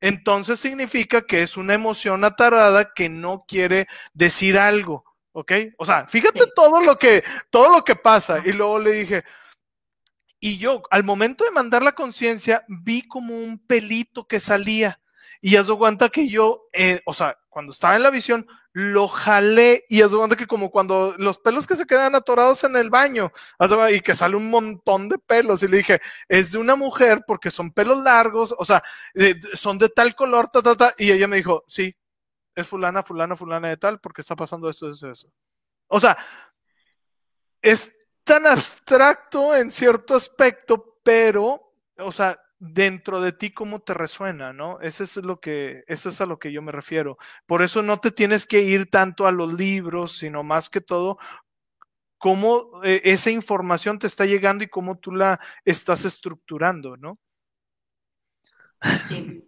Entonces 0.00 0.58
significa 0.58 1.22
que 1.22 1.42
es 1.42 1.56
una 1.56 1.74
emoción 1.74 2.24
atarada 2.24 2.92
que 2.92 3.08
no 3.08 3.44
quiere 3.46 3.86
decir 4.12 4.58
algo, 4.58 5.04
¿ok? 5.30 5.52
O 5.78 5.86
sea, 5.86 6.06
fíjate 6.08 6.40
todo 6.56 6.82
lo 6.82 6.96
que, 6.96 7.22
todo 7.50 7.70
lo 7.70 7.84
que 7.84 7.94
pasa. 7.94 8.42
Y 8.44 8.52
luego 8.52 8.80
le 8.80 8.92
dije, 8.92 9.24
y 10.40 10.58
yo, 10.58 10.82
al 10.90 11.04
momento 11.04 11.44
de 11.44 11.52
mandar 11.52 11.84
la 11.84 11.92
conciencia, 11.92 12.64
vi 12.66 13.02
como 13.02 13.36
un 13.36 13.64
pelito 13.64 14.26
que 14.26 14.40
salía. 14.40 15.00
Y 15.40 15.52
ya 15.52 15.62
se 15.62 15.72
cuenta 15.74 16.08
que 16.08 16.28
yo, 16.28 16.64
eh, 16.72 17.00
o 17.06 17.14
sea, 17.14 17.38
cuando 17.48 17.70
estaba 17.70 17.94
en 17.94 18.02
la 18.02 18.10
visión, 18.10 18.48
lo 18.72 19.06
jalé 19.06 19.84
y 19.88 20.00
es 20.00 20.08
cuenta 20.08 20.36
que 20.36 20.46
como 20.46 20.70
cuando 20.70 21.14
los 21.18 21.38
pelos 21.38 21.66
que 21.66 21.76
se 21.76 21.86
quedan 21.86 22.14
atorados 22.14 22.64
en 22.64 22.76
el 22.76 22.88
baño 22.88 23.30
y 23.90 24.00
que 24.00 24.14
sale 24.14 24.36
un 24.36 24.48
montón 24.48 25.08
de 25.08 25.18
pelos 25.18 25.62
y 25.62 25.68
le 25.68 25.78
dije, 25.78 26.00
es 26.28 26.52
de 26.52 26.58
una 26.58 26.74
mujer 26.74 27.24
porque 27.26 27.50
son 27.50 27.72
pelos 27.72 27.98
largos, 28.02 28.54
o 28.58 28.64
sea, 28.64 28.82
son 29.54 29.78
de 29.78 29.88
tal 29.90 30.14
color, 30.14 30.48
ta, 30.48 30.62
ta, 30.62 30.74
ta, 30.74 30.94
y 30.96 31.12
ella 31.12 31.28
me 31.28 31.36
dijo, 31.36 31.64
sí, 31.66 31.94
es 32.54 32.66
fulana, 32.66 33.02
fulana, 33.02 33.36
fulana 33.36 33.68
de 33.68 33.76
tal 33.76 34.00
porque 34.00 34.22
está 34.22 34.36
pasando 34.36 34.68
esto, 34.70 34.90
eso, 34.90 35.10
eso. 35.10 35.28
O 35.88 36.00
sea, 36.00 36.16
es 37.60 37.94
tan 38.24 38.46
abstracto 38.46 39.54
en 39.54 39.70
cierto 39.70 40.14
aspecto, 40.14 40.98
pero, 41.02 41.72
o 41.98 42.12
sea, 42.12 42.38
dentro 42.64 43.20
de 43.20 43.32
ti 43.32 43.52
cómo 43.52 43.80
te 43.80 43.92
resuena, 43.92 44.52
¿no? 44.52 44.80
Eso 44.80 45.02
es 45.02 45.16
lo 45.16 45.40
que, 45.40 45.82
eso 45.88 46.10
es 46.10 46.20
a 46.20 46.26
lo 46.26 46.38
que 46.38 46.52
yo 46.52 46.62
me 46.62 46.70
refiero. 46.70 47.18
Por 47.44 47.62
eso 47.62 47.82
no 47.82 47.98
te 47.98 48.12
tienes 48.12 48.46
que 48.46 48.62
ir 48.62 48.88
tanto 48.88 49.26
a 49.26 49.32
los 49.32 49.52
libros, 49.52 50.16
sino 50.16 50.44
más 50.44 50.70
que 50.70 50.80
todo 50.80 51.18
cómo 52.18 52.80
eh, 52.84 53.02
esa 53.04 53.30
información 53.30 53.98
te 53.98 54.06
está 54.06 54.26
llegando 54.26 54.62
y 54.62 54.68
cómo 54.68 54.96
tú 54.96 55.10
la 55.10 55.40
estás 55.64 56.04
estructurando, 56.04 56.96
¿no? 56.96 57.18
Sí. 59.08 59.44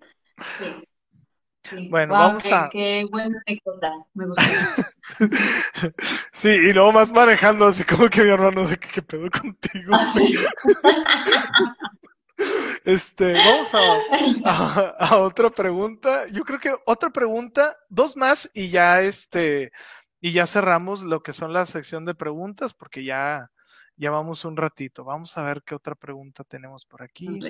sí. 0.59 1.89
Bueno, 1.89 2.15
vamos 2.15 2.44
a. 2.47 2.68
Qué 2.70 3.07
buena 3.09 3.41
anécdota, 3.47 3.93
me 4.15 4.26
gusta. 4.26 4.43
sí, 6.33 6.49
y 6.49 6.73
luego 6.73 6.91
más 6.91 7.12
manejando, 7.12 7.67
así 7.67 7.84
como 7.84 8.09
que 8.09 8.23
mi 8.23 8.31
hermano, 8.31 8.67
de 8.67 8.76
qué 8.76 9.02
pedo 9.02 9.31
contigo? 9.31 9.97
Este, 12.85 13.33
vamos 13.33 13.73
a, 14.45 15.17
otra 15.19 15.49
pregunta. 15.49 16.29
Yo 16.29 16.45
creo 16.45 16.59
que 16.59 16.75
otra 16.85 17.09
pregunta, 17.11 17.75
dos 17.89 18.15
más 18.15 18.51
y 18.53 18.69
ya 18.69 19.01
este, 19.01 19.73
y 20.21 20.33
ya 20.33 20.47
cerramos 20.47 21.03
lo 21.03 21.23
que 21.23 21.33
son 21.33 21.55
la 21.55 21.65
sección 21.65 22.05
de 22.05 22.15
preguntas 22.15 22.75
porque 22.75 23.03
ya, 23.03 23.51
ya 23.97 24.11
vamos 24.11 24.45
un 24.45 24.59
ratito. 24.59 25.03
Vamos 25.03 25.37
a 25.39 25.43
ver 25.45 25.63
qué 25.63 25.75
otra 25.75 25.95
pregunta 25.95 26.45
tenemos 26.45 26.85
por 26.85 27.03
aquí. 27.03 27.41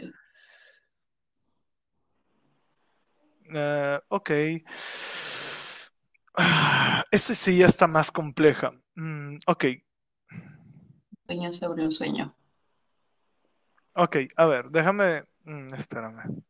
Uh, 3.51 3.99
ok. 4.09 4.31
Este 7.11 7.35
sí 7.35 7.59
ya 7.59 7.67
está 7.67 7.87
más 7.87 8.11
compleja. 8.11 8.73
Mm, 8.95 9.39
ok. 9.47 9.65
Sueño 11.27 11.53
sobre 11.53 11.85
un 11.85 11.93
sueño. 11.93 12.37
Ok, 13.95 14.17
a 14.37 14.47
ver, 14.47 14.71
déjame, 14.71 15.25
mm, 15.45 15.75
espérame. 15.75 16.45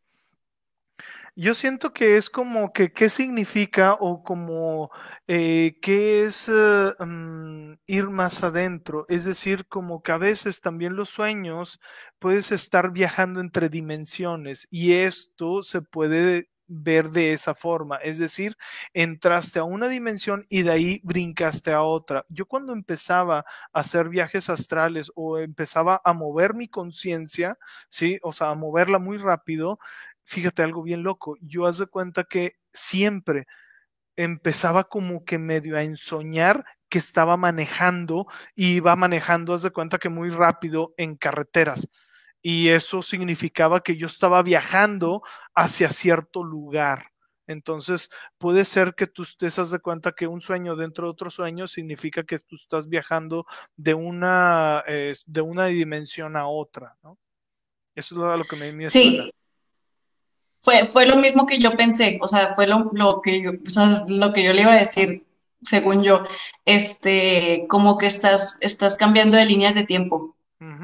Yo 1.37 1.55
siento 1.55 1.93
que 1.93 2.17
es 2.17 2.31
como 2.31 2.73
que 2.73 2.93
qué 2.93 3.09
significa 3.09 3.95
o 4.01 4.23
como 4.23 4.91
eh, 5.27 5.77
qué 5.83 6.25
es 6.25 6.49
eh, 6.49 6.93
mm, 7.05 7.75
ir 7.87 8.09
más 8.11 8.45
adentro. 8.45 9.05
Es 9.09 9.25
decir, 9.25 9.67
como 9.67 10.03
que 10.03 10.13
a 10.13 10.19
veces 10.19 10.61
también 10.61 10.95
los 10.97 11.11
sueños 11.11 11.81
puedes 12.19 12.53
estar 12.53 12.93
viajando 12.93 13.41
entre 13.41 13.69
dimensiones 13.69 14.67
y 14.71 14.93
esto 14.95 15.63
se 15.63 15.83
puede 15.83 16.49
ver 16.83 17.11
de 17.11 17.33
esa 17.33 17.55
forma. 17.55 17.97
Es 17.97 18.19
decir, 18.19 18.57
entraste 18.93 19.59
a 19.59 19.65
una 19.65 19.89
dimensión 19.89 20.47
y 20.49 20.63
de 20.63 20.73
ahí 20.73 21.01
brincaste 21.05 21.73
a 21.73 21.83
otra. 21.83 22.25
Yo 22.29 22.47
cuando 22.47 22.73
empezaba 22.73 23.39
a 23.73 23.81
hacer 23.81 24.09
viajes 24.09 24.51
astrales 24.51 25.11
o 25.15 25.39
empezaba 25.39 26.01
a 26.05 26.13
mover 26.13 26.55
mi 26.55 26.69
conciencia, 26.69 27.59
¿sí? 27.89 28.19
O 28.23 28.33
sea, 28.33 28.51
a 28.51 28.55
moverla 28.55 28.99
muy 28.99 29.19
rápido, 29.19 29.79
fíjate 30.25 30.63
algo 30.63 30.83
bien 30.83 31.03
loco. 31.03 31.37
Yo 31.41 31.67
haz 31.67 31.79
de 31.79 31.87
cuenta 31.87 32.25
que 32.25 32.55
siempre 32.73 33.47
empezaba 34.17 34.85
como 34.85 35.25
que 35.25 35.39
medio 35.39 35.77
a 35.77 35.83
ensoñar 35.83 36.65
que 36.89 36.99
estaba 36.99 37.37
manejando 37.37 38.27
y 38.55 38.77
iba 38.77 38.95
manejando, 38.97 39.55
haz 39.55 39.63
de 39.63 39.71
cuenta 39.71 39.99
que 39.99 40.09
muy 40.09 40.31
rápido 40.31 40.95
en 40.97 41.17
carreteras 41.17 41.89
y 42.47 42.69
eso 42.69 43.01
significaba 43.01 43.81
que 43.81 43.97
yo 43.97 44.07
estaba 44.07 44.43
viajando 44.43 45.23
hacia 45.55 45.89
cierto 45.89 46.45
lugar. 46.45 47.07
Entonces, 47.47 48.11
puede 48.37 48.67
ser 48.67 48.95
que 48.95 49.07
tú 49.07 49.25
te 49.39 49.47
das 49.47 49.71
de 49.71 49.79
cuenta 49.79 50.13
que 50.13 50.27
un 50.27 50.43
sueño 50.43 50.77
dentro 50.77 51.07
de 51.07 51.13
otro 51.13 51.31
sueño 51.31 51.67
significa 51.67 52.23
que 52.23 52.39
tú 52.39 52.57
estás 52.57 52.87
viajando 52.87 53.47
de 53.77 53.95
una, 53.95 54.85
de 55.27 55.41
una 55.41 55.67
dimensión 55.67 56.37
a 56.37 56.47
otra, 56.47 56.99
¿no? 57.03 57.19
Eso 57.95 58.15
es 58.15 58.39
lo 58.39 58.45
que 58.45 58.57
me, 58.57 58.73
me 58.73 58.89
Sí. 58.89 59.33
Fue, 60.61 60.85
fue 60.85 61.07
lo 61.07 61.17
mismo 61.17 61.47
que 61.47 61.59
yo 61.59 61.77
pensé, 61.79 62.19
o 62.21 62.29
sea, 62.29 62.55
fue 62.55 62.67
lo, 62.67 62.91
lo 62.93 63.23
que 63.23 63.43
yo, 63.43 63.53
o 63.67 63.71
sea, 63.71 64.05
lo 64.07 64.35
que 64.35 64.45
yo 64.45 64.53
le 64.53 64.63
iba 64.63 64.73
a 64.73 64.79
decir, 64.79 65.27
según 65.63 66.03
yo, 66.03 66.25
este, 66.67 67.67
como 67.69 67.97
que 67.97 68.07
estás, 68.07 68.59
estás 68.61 68.99
cambiando 68.99 69.39
de 69.39 69.47
líneas 69.47 69.75
de 69.75 69.85
tiempo. 69.85 70.34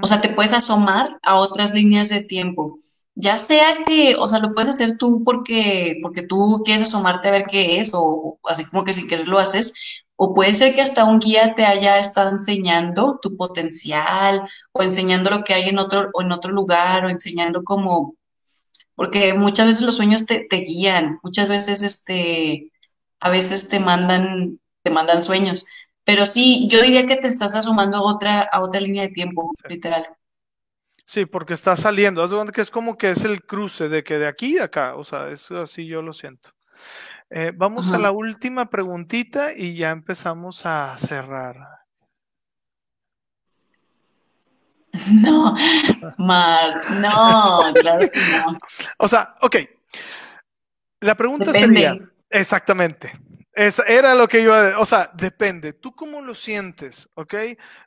O 0.02 0.06
sea, 0.06 0.20
te 0.20 0.28
puedes 0.30 0.52
asomar 0.52 1.18
a 1.22 1.36
otras 1.36 1.72
líneas 1.72 2.08
de 2.10 2.22
tiempo. 2.22 2.76
Ya 3.14 3.38
sea 3.38 3.84
que, 3.86 4.16
o 4.16 4.28
sea, 4.28 4.38
lo 4.38 4.52
puedes 4.52 4.70
hacer 4.70 4.96
tú 4.98 5.22
porque, 5.24 5.98
porque 6.02 6.22
tú 6.22 6.62
quieres 6.64 6.88
asomarte 6.88 7.28
a 7.28 7.32
ver 7.32 7.44
qué 7.46 7.78
es, 7.78 7.90
o, 7.92 8.38
así 8.44 8.64
como 8.64 8.84
que 8.84 8.92
sin 8.92 9.08
querer 9.08 9.28
lo 9.28 9.38
haces, 9.38 10.04
o 10.16 10.34
puede 10.34 10.54
ser 10.54 10.74
que 10.74 10.82
hasta 10.82 11.04
un 11.04 11.18
guía 11.18 11.54
te 11.54 11.64
haya 11.64 11.98
estado 11.98 12.30
enseñando 12.30 13.18
tu 13.22 13.36
potencial, 13.36 14.42
o 14.72 14.82
enseñando 14.82 15.30
lo 15.30 15.44
que 15.44 15.54
hay 15.54 15.68
en 15.68 15.78
otro, 15.78 16.10
o 16.12 16.22
en 16.22 16.32
otro 16.32 16.52
lugar, 16.52 17.04
o 17.04 17.10
enseñando 17.10 17.62
como, 17.64 18.16
porque 18.94 19.34
muchas 19.34 19.66
veces 19.66 19.82
los 19.86 19.96
sueños 19.96 20.26
te, 20.26 20.46
te 20.48 20.58
guían, 20.58 21.18
muchas 21.22 21.48
veces 21.48 21.82
este, 21.82 22.70
a 23.20 23.30
veces 23.30 23.68
te 23.68 23.80
mandan, 23.80 24.60
te 24.82 24.90
mandan 24.90 25.22
sueños. 25.22 25.66
Pero 26.04 26.26
sí, 26.26 26.68
yo 26.70 26.80
diría 26.82 27.06
que 27.06 27.16
te 27.16 27.28
estás 27.28 27.54
asomando 27.54 27.98
a 27.98 28.02
otra, 28.02 28.42
a 28.42 28.60
otra 28.60 28.80
línea 28.80 29.02
de 29.02 29.10
tiempo, 29.10 29.52
literal. 29.68 30.06
Sí, 31.04 31.26
porque 31.26 31.54
está 31.54 31.74
saliendo. 31.74 32.22
Haz 32.22 32.32
que 32.52 32.60
es 32.60 32.70
como 32.70 32.96
que 32.96 33.10
es 33.10 33.24
el 33.24 33.42
cruce 33.42 33.88
de 33.88 34.04
que 34.04 34.18
de 34.18 34.28
aquí 34.28 34.58
a 34.58 34.64
acá. 34.64 34.94
O 34.94 35.02
sea, 35.02 35.28
es 35.28 35.50
así 35.50 35.86
yo 35.86 36.02
lo 36.02 36.12
siento. 36.12 36.50
Eh, 37.30 37.52
vamos 37.54 37.92
a 37.92 37.98
la 37.98 38.12
última 38.12 38.70
preguntita 38.70 39.52
y 39.52 39.74
ya 39.74 39.90
empezamos 39.90 40.64
a 40.66 40.96
cerrar. 40.98 41.56
No, 45.22 45.54
Mar, 46.18 46.80
no, 47.00 47.72
claro 47.80 48.10
que 48.10 48.20
no. 48.20 48.58
O 48.98 49.06
sea, 49.06 49.36
ok. 49.40 49.56
La 51.00 51.14
pregunta 51.14 51.52
sería, 51.52 51.96
exactamente. 52.28 53.18
Es, 53.52 53.82
era 53.86 54.14
lo 54.14 54.28
que 54.28 54.40
iba 54.40 54.56
a 54.56 54.62
decir. 54.62 54.78
O 54.78 54.84
sea, 54.84 55.10
depende. 55.14 55.72
¿Tú 55.72 55.94
cómo 55.94 56.22
lo 56.22 56.34
sientes? 56.34 57.08
¿Ok? 57.14 57.34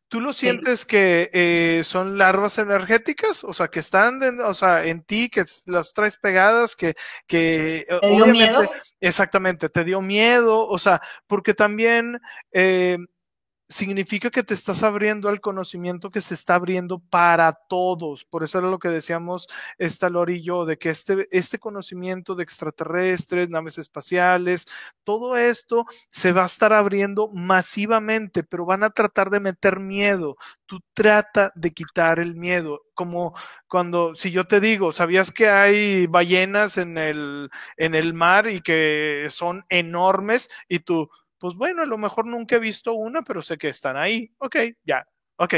¿Tú 0.08 0.19
lo 0.19 0.33
sientes 0.33 0.82
sí. 0.82 0.88
que 0.88 1.30
eh, 1.33 1.83
son 1.85 2.17
larvas 2.17 2.58
energéticas? 2.58 3.43
O 3.43 3.53
sea, 3.53 3.69
que 3.69 3.80
están 3.80 4.22
en, 4.24 4.42
o 4.42 4.53
sea, 4.53 4.85
en 4.85 5.03
ti, 5.03 5.30
que 5.30 5.45
las 5.66 5.93
traes 5.93 6.17
pegadas, 6.17 6.75
que... 6.75 6.95
que 7.25 7.85
¿Te 8.01 8.08
dio 8.08 8.25
miedo? 8.27 8.61
Exactamente, 9.00 9.69
te 9.69 9.83
dio 9.83 10.01
miedo. 10.01 10.67
O 10.67 10.77
sea, 10.77 11.01
porque 11.27 11.53
también... 11.53 12.19
Eh, 12.51 12.98
significa 13.69 14.30
que 14.30 14.43
te 14.43 14.53
estás 14.53 14.83
abriendo 14.83 15.30
al 15.30 15.42
conocimiento 15.42 16.11
que 16.11 16.22
se 16.22 16.33
está 16.33 16.56
abriendo 16.56 17.00
para 17.00 17.53
todos. 17.53 18.25
Por 18.25 18.43
eso 18.43 18.59
era 18.59 18.67
lo 18.67 18.80
que 18.80 18.90
decíamos 18.90 19.48
esta 19.77 20.09
Lori 20.09 20.35
y 20.38 20.43
yo, 20.43 20.66
de 20.66 20.77
que 20.77 20.90
este, 20.90 21.27
este 21.32 21.59
conocimiento 21.59 22.35
de 22.35 22.43
extraterrestres, 22.43 23.50
naves 23.50 23.77
espaciales, 23.77 24.66
todo 25.03 25.38
esto 25.38 25.85
se 26.09 26.32
va 26.32 26.43
a 26.43 26.48
estar 26.48 26.74
abriendo 26.74 27.30
masivamente, 27.30 28.43
pero 28.43 28.66
van 28.66 28.83
a 28.83 28.90
tratar 28.90 29.30
de 29.30 29.40
meter 29.40 29.80
miedo. 29.80 30.38
Tú 30.66 30.80
trata 30.93 31.51
de 31.56 31.72
quitar 31.72 32.19
el 32.19 32.35
miedo. 32.35 32.82
Como 32.93 33.33
cuando, 33.67 34.16
si 34.16 34.32
yo 34.32 34.45
te 34.45 34.59
digo, 34.59 34.92
¿sabías 34.92 35.32
que 35.32 35.48
hay 35.48 36.08
ballenas 36.08 36.77
en 36.77 36.98
el, 36.98 37.50
en 37.77 37.95
el 37.95 38.14
mar 38.14 38.48
y 38.48 38.61
que 38.61 39.27
son 39.30 39.66
enormes? 39.69 40.50
Y 40.67 40.80
tú, 40.80 41.09
pues 41.43 41.55
bueno, 41.55 41.81
a 41.81 41.85
lo 41.85 41.97
mejor 41.97 42.25
nunca 42.25 42.55
he 42.55 42.59
visto 42.59 42.93
una, 42.93 43.22
pero 43.22 43.41
sé 43.41 43.57
que 43.57 43.67
están 43.67 43.97
ahí. 43.97 44.33
Ok, 44.38 44.55
ya, 44.85 45.05
ok. 45.35 45.55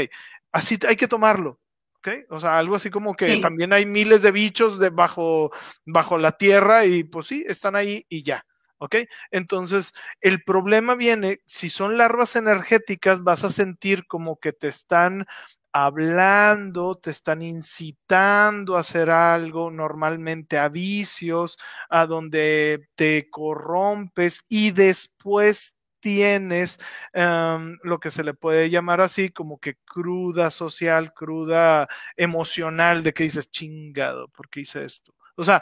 Así 0.50 0.80
hay 0.84 0.96
que 0.96 1.06
tomarlo. 1.06 1.60
¿ok? 1.98 2.08
O 2.30 2.40
sea, 2.40 2.58
algo 2.58 2.74
así 2.74 2.90
como 2.90 3.14
que 3.14 3.34
sí. 3.34 3.40
también 3.40 3.72
hay 3.72 3.86
miles 3.86 4.20
de 4.20 4.32
bichos 4.32 4.80
de 4.80 4.90
bajo, 4.90 5.52
bajo 5.84 6.18
la 6.18 6.32
tierra 6.32 6.86
y 6.86 7.04
pues 7.04 7.28
sí, 7.28 7.44
están 7.46 7.76
ahí 7.76 8.04
y 8.08 8.24
ya. 8.24 8.44
¿Ok? 8.78 8.96
Entonces, 9.30 9.94
el 10.20 10.42
problema 10.42 10.96
viene, 10.96 11.38
si 11.46 11.70
son 11.70 11.96
larvas 11.96 12.34
energéticas, 12.34 13.22
vas 13.22 13.44
a 13.44 13.52
sentir 13.52 14.08
como 14.08 14.40
que 14.40 14.52
te 14.52 14.66
están 14.66 15.24
hablando, 15.72 16.96
te 16.96 17.10
están 17.10 17.42
incitando 17.42 18.76
a 18.76 18.80
hacer 18.80 19.10
algo, 19.10 19.70
normalmente 19.70 20.58
a 20.58 20.68
vicios, 20.68 21.58
a 21.90 22.06
donde 22.06 22.88
te 22.96 23.28
corrompes 23.30 24.40
y 24.48 24.70
después 24.72 25.75
tienes 26.06 26.78
um, 27.14 27.76
lo 27.82 27.98
que 27.98 28.12
se 28.12 28.22
le 28.22 28.32
puede 28.32 28.70
llamar 28.70 29.00
así 29.00 29.30
como 29.30 29.58
que 29.58 29.74
cruda 29.84 30.52
social, 30.52 31.12
cruda 31.12 31.88
emocional, 32.16 33.02
de 33.02 33.12
que 33.12 33.24
dices, 33.24 33.50
chingado, 33.50 34.28
¿por 34.28 34.48
qué 34.48 34.60
hice 34.60 34.84
esto? 34.84 35.12
O 35.34 35.44
sea, 35.44 35.60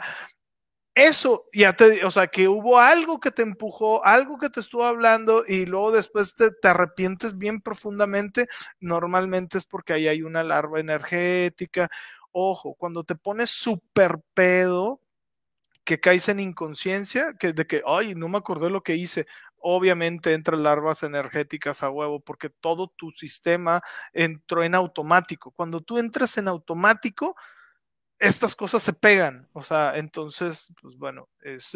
eso 0.93 1.45
ya 1.51 1.75
te, 1.75 2.05
o 2.05 2.11
sea, 2.11 2.27
que 2.27 2.47
hubo 2.47 2.79
algo 2.79 3.19
que 3.19 3.31
te 3.31 3.41
empujó, 3.41 4.05
algo 4.05 4.37
que 4.37 4.51
te 4.51 4.59
estuvo 4.59 4.83
hablando 4.83 5.43
y 5.47 5.65
luego 5.65 5.91
después 5.91 6.35
te, 6.35 6.51
te, 6.51 6.67
arrepientes 6.67 7.35
bien 7.35 7.59
profundamente, 7.59 8.47
normalmente 8.79 9.57
es 9.57 9.65
porque 9.65 9.93
ahí 9.93 10.07
hay 10.07 10.21
una 10.21 10.43
larva 10.43 10.79
energética. 10.79 11.89
Ojo, 12.31 12.75
cuando 12.75 13.03
te 13.03 13.15
pones 13.15 13.49
súper 13.49 14.19
pedo, 14.35 15.01
que 15.85 15.99
caes 15.99 16.27
en 16.29 16.39
inconsciencia, 16.39 17.35
que 17.39 17.53
de 17.53 17.65
que, 17.67 17.81
ay, 17.85 18.15
no 18.15 18.27
me 18.27 18.39
acordé 18.39 18.69
lo 18.69 18.81
que 18.83 18.95
hice. 18.95 19.27
Obviamente 19.67 20.33
entran 20.33 20.61
larvas 20.61 21.01
energéticas 21.01 21.81
a 21.81 21.89
huevo 21.89 22.19
porque 22.19 22.49
todo 22.49 22.87
tu 22.95 23.09
sistema 23.11 23.81
entró 24.13 24.63
en 24.63 24.75
automático. 24.75 25.51
Cuando 25.51 25.81
tú 25.81 25.97
entras 25.97 26.37
en 26.37 26.47
automático, 26.47 27.35
estas 28.19 28.55
cosas 28.55 28.81
se 28.81 28.93
pegan, 28.93 29.49
o 29.53 29.61
sea, 29.61 29.97
entonces, 29.97 30.71
pues 30.81 30.95
bueno, 30.97 31.27
es 31.41 31.71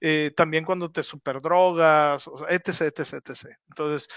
eh, 0.00 0.32
también 0.36 0.64
cuando 0.64 0.92
te 0.92 1.02
superdrogas, 1.02 2.28
o 2.28 2.38
sea, 2.38 2.48
etc, 2.50 2.82
etc, 2.82 3.14
etc. 3.14 3.56
Entonces, 3.70 4.08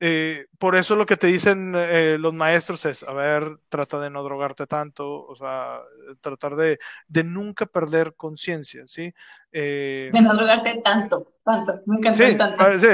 eh, 0.00 0.46
por 0.58 0.74
eso 0.76 0.96
lo 0.96 1.06
que 1.06 1.16
te 1.16 1.28
dicen 1.28 1.74
eh, 1.76 2.16
los 2.18 2.34
maestros 2.34 2.84
es, 2.86 3.04
a 3.04 3.12
ver, 3.12 3.58
trata 3.68 4.00
de 4.00 4.10
no 4.10 4.24
drogarte 4.24 4.66
tanto, 4.66 5.24
o 5.24 5.36
sea, 5.36 5.80
tratar 6.20 6.56
de, 6.56 6.78
de 7.06 7.22
nunca 7.24 7.66
perder 7.66 8.14
conciencia, 8.16 8.86
¿sí? 8.88 9.14
De 9.52 10.20
no 10.22 10.34
drogarte 10.34 10.80
tanto, 10.84 11.34
tanto, 11.44 11.80
nunca 11.86 12.12
sí, 12.12 12.36
tanto. 12.36 12.64
Sí, 12.78 12.86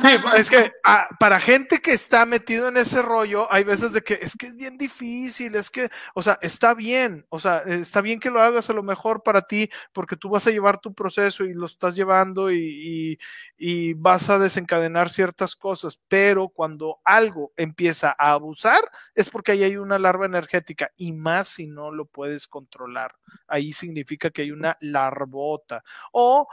sí, 0.00 0.08
es 0.36 0.50
que 0.50 0.72
a, 0.84 1.08
para 1.20 1.38
gente 1.38 1.78
que 1.78 1.92
está 1.92 2.26
metido 2.26 2.68
en 2.68 2.76
ese 2.76 3.02
rollo, 3.02 3.46
hay 3.52 3.62
veces 3.62 3.92
de 3.92 4.02
que 4.02 4.14
es 4.14 4.34
que 4.36 4.46
es 4.46 4.56
bien 4.56 4.76
difícil, 4.76 5.54
es 5.54 5.70
que, 5.70 5.88
o 6.14 6.22
sea, 6.22 6.38
está 6.42 6.74
bien, 6.74 7.24
o 7.28 7.38
sea, 7.38 7.58
está 7.58 8.00
bien 8.00 8.18
que 8.18 8.30
lo 8.30 8.40
hagas 8.40 8.68
a 8.68 8.72
lo 8.72 8.82
mejor 8.82 9.22
para 9.22 9.42
ti, 9.42 9.68
porque 9.92 10.16
tú 10.16 10.28
vas 10.28 10.46
a 10.46 10.50
llevar 10.50 10.80
tu 10.80 10.92
proceso 10.92 11.44
y 11.44 11.54
lo 11.54 11.66
estás 11.66 11.94
llevando 11.94 12.50
y, 12.50 12.58
y, 12.58 13.18
y 13.56 13.94
vas 13.94 14.28
a 14.28 14.38
desencadenar 14.38 15.08
ciertas 15.08 15.54
cosas, 15.54 16.00
pero 16.08 16.48
cuando 16.48 17.00
algo 17.04 17.52
empieza 17.56 18.14
a 18.18 18.32
abusar 18.32 18.80
es 19.14 19.30
porque 19.30 19.52
ahí 19.52 19.62
hay 19.62 19.76
una 19.76 20.00
larva 20.00 20.26
energética 20.26 20.90
y 20.96 21.12
más 21.12 21.46
si 21.46 21.68
no 21.68 21.92
lo 21.92 22.06
puedes 22.06 22.48
controlar. 22.48 23.14
Ahí 23.46 23.72
significa 23.72 24.30
que 24.30 24.42
hay 24.42 24.50
una 24.50 24.76
larvota 24.80 25.84
o 26.12 26.46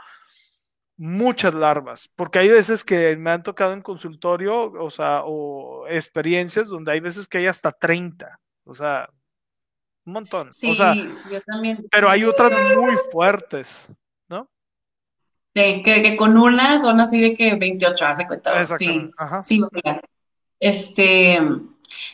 muchas 0.97 1.53
larvas, 1.55 2.09
porque 2.15 2.39
hay 2.39 2.49
veces 2.49 2.83
que 2.83 3.15
me 3.15 3.31
han 3.31 3.41
tocado 3.41 3.71
en 3.73 3.81
consultorio, 3.81 4.71
o 4.71 4.89
sea, 4.89 5.21
o 5.25 5.87
experiencias 5.87 6.67
donde 6.67 6.91
hay 6.91 6.99
veces 6.99 7.27
que 7.27 7.37
hay 7.37 7.45
hasta 7.47 7.71
30, 7.71 8.39
o 8.65 8.75
sea, 8.75 9.09
un 10.05 10.13
montón. 10.13 10.51
Sí, 10.51 10.71
o 10.71 10.75
sea, 10.75 10.93
yo 10.93 11.41
también. 11.45 11.85
Pero 11.89 12.09
hay 12.09 12.25
otras 12.25 12.51
muy 12.75 12.95
fuertes, 13.11 13.87
¿no? 14.27 14.49
Sí, 15.55 15.81
que, 15.83 16.01
que, 16.01 16.17
con 16.17 16.35
una 16.35 16.79
son 16.79 16.99
así 16.99 17.21
de 17.21 17.33
que 17.33 17.55
28, 17.55 18.05
hace 18.05 18.27
cuenta. 18.27 18.65
Sí, 18.65 19.09
Ajá. 19.17 19.41
sí, 19.41 19.61
mira. 19.71 20.01
Este, 20.59 21.39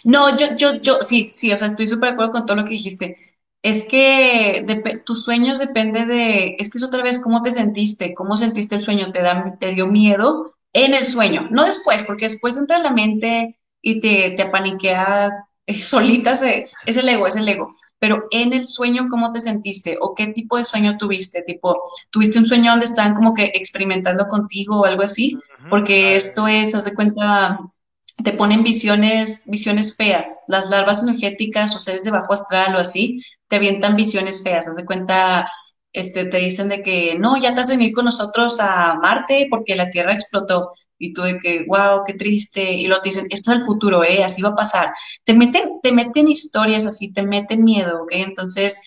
no, 0.03 0.37
yo, 0.37 0.55
yo, 0.55 0.75
yo, 0.75 1.01
sí, 1.01 1.31
sí, 1.33 1.51
o 1.51 1.57
sea, 1.57 1.67
estoy 1.67 1.87
súper 1.87 2.09
de 2.09 2.13
acuerdo 2.13 2.31
con 2.31 2.45
todo 2.45 2.57
lo 2.57 2.63
que 2.63 2.71
dijiste. 2.71 3.17
Es 3.65 3.83
que 3.85 4.63
de, 4.63 5.01
tus 5.03 5.23
sueños 5.23 5.57
depende 5.57 6.05
de, 6.05 6.55
es 6.59 6.69
que 6.69 6.77
es 6.77 6.83
otra 6.83 7.01
vez 7.01 7.17
cómo 7.17 7.41
te 7.41 7.49
sentiste, 7.49 8.13
cómo 8.13 8.37
sentiste 8.37 8.75
el 8.75 8.81
sueño, 8.83 9.11
te, 9.11 9.23
da, 9.23 9.57
te 9.59 9.73
dio 9.73 9.87
miedo 9.87 10.53
en 10.71 10.93
el 10.93 11.03
sueño, 11.03 11.47
no 11.49 11.65
después, 11.65 12.03
porque 12.03 12.27
después 12.27 12.57
entra 12.57 12.77
la 12.77 12.91
mente 12.91 13.57
y 13.81 14.01
te, 14.01 14.35
te 14.37 14.43
apaniquea 14.43 15.31
eh, 15.65 15.73
solita, 15.81 16.35
se, 16.35 16.67
es 16.85 16.97
el 16.97 17.09
ego, 17.09 17.25
es 17.25 17.37
el 17.37 17.49
ego. 17.49 17.75
Pero 17.97 18.25
en 18.29 18.53
el 18.53 18.67
sueño, 18.67 19.07
¿cómo 19.09 19.31
te 19.31 19.39
sentiste? 19.39 19.97
¿O 19.99 20.13
qué 20.13 20.27
tipo 20.27 20.57
de 20.57 20.65
sueño 20.65 20.99
tuviste? 20.99 21.41
Tipo, 21.41 21.81
¿tuviste 22.11 22.37
un 22.37 22.45
sueño 22.45 22.69
donde 22.69 22.85
estaban 22.85 23.15
como 23.15 23.33
que 23.33 23.45
experimentando 23.55 24.27
contigo 24.27 24.81
o 24.81 24.85
algo 24.85 25.01
así? 25.01 25.39
Porque 25.71 26.15
esto 26.15 26.47
es, 26.47 26.75
haz 26.75 26.85
de 26.85 26.93
cuenta, 26.93 27.59
te 28.23 28.33
ponen 28.33 28.61
visiones, 28.61 29.43
visiones 29.47 29.95
feas. 29.97 30.41
Las 30.47 30.69
larvas 30.69 31.01
energéticas 31.01 31.75
o 31.75 31.79
seres 31.79 32.03
de 32.03 32.11
bajo 32.11 32.31
astral 32.31 32.75
o 32.75 32.79
así, 32.79 33.23
te 33.47 33.57
avientan 33.57 33.95
visiones 33.95 34.43
feas. 34.43 34.67
Haz 34.67 34.77
de 34.77 34.85
cuenta, 34.85 35.49
este, 35.93 36.25
te 36.25 36.37
dicen 36.37 36.69
de 36.69 36.81
que 36.81 37.17
no, 37.19 37.37
ya 37.37 37.53
te 37.53 37.61
vas 37.61 37.69
a 37.69 37.73
venir 37.73 37.93
con 37.93 38.05
nosotros 38.05 38.59
a 38.59 38.95
Marte 38.95 39.47
porque 39.49 39.75
la 39.75 39.89
Tierra 39.89 40.13
explotó. 40.13 40.71
Y 40.97 41.13
tú 41.13 41.23
de 41.23 41.37
que, 41.37 41.65
wow, 41.67 42.03
qué 42.05 42.13
triste. 42.13 42.71
Y 42.73 42.87
lo 42.87 43.01
te 43.01 43.09
dicen, 43.09 43.27
esto 43.29 43.51
es 43.51 43.57
el 43.59 43.65
futuro, 43.65 44.03
¿eh? 44.03 44.23
Así 44.23 44.41
va 44.41 44.49
a 44.49 44.55
pasar. 44.55 44.93
Te 45.25 45.33
meten, 45.33 45.81
te 45.83 45.91
meten 45.91 46.27
historias 46.29 46.85
así, 46.85 47.13
te 47.13 47.23
meten 47.23 47.63
miedo, 47.63 48.03
¿ok? 48.03 48.11
Entonces, 48.13 48.81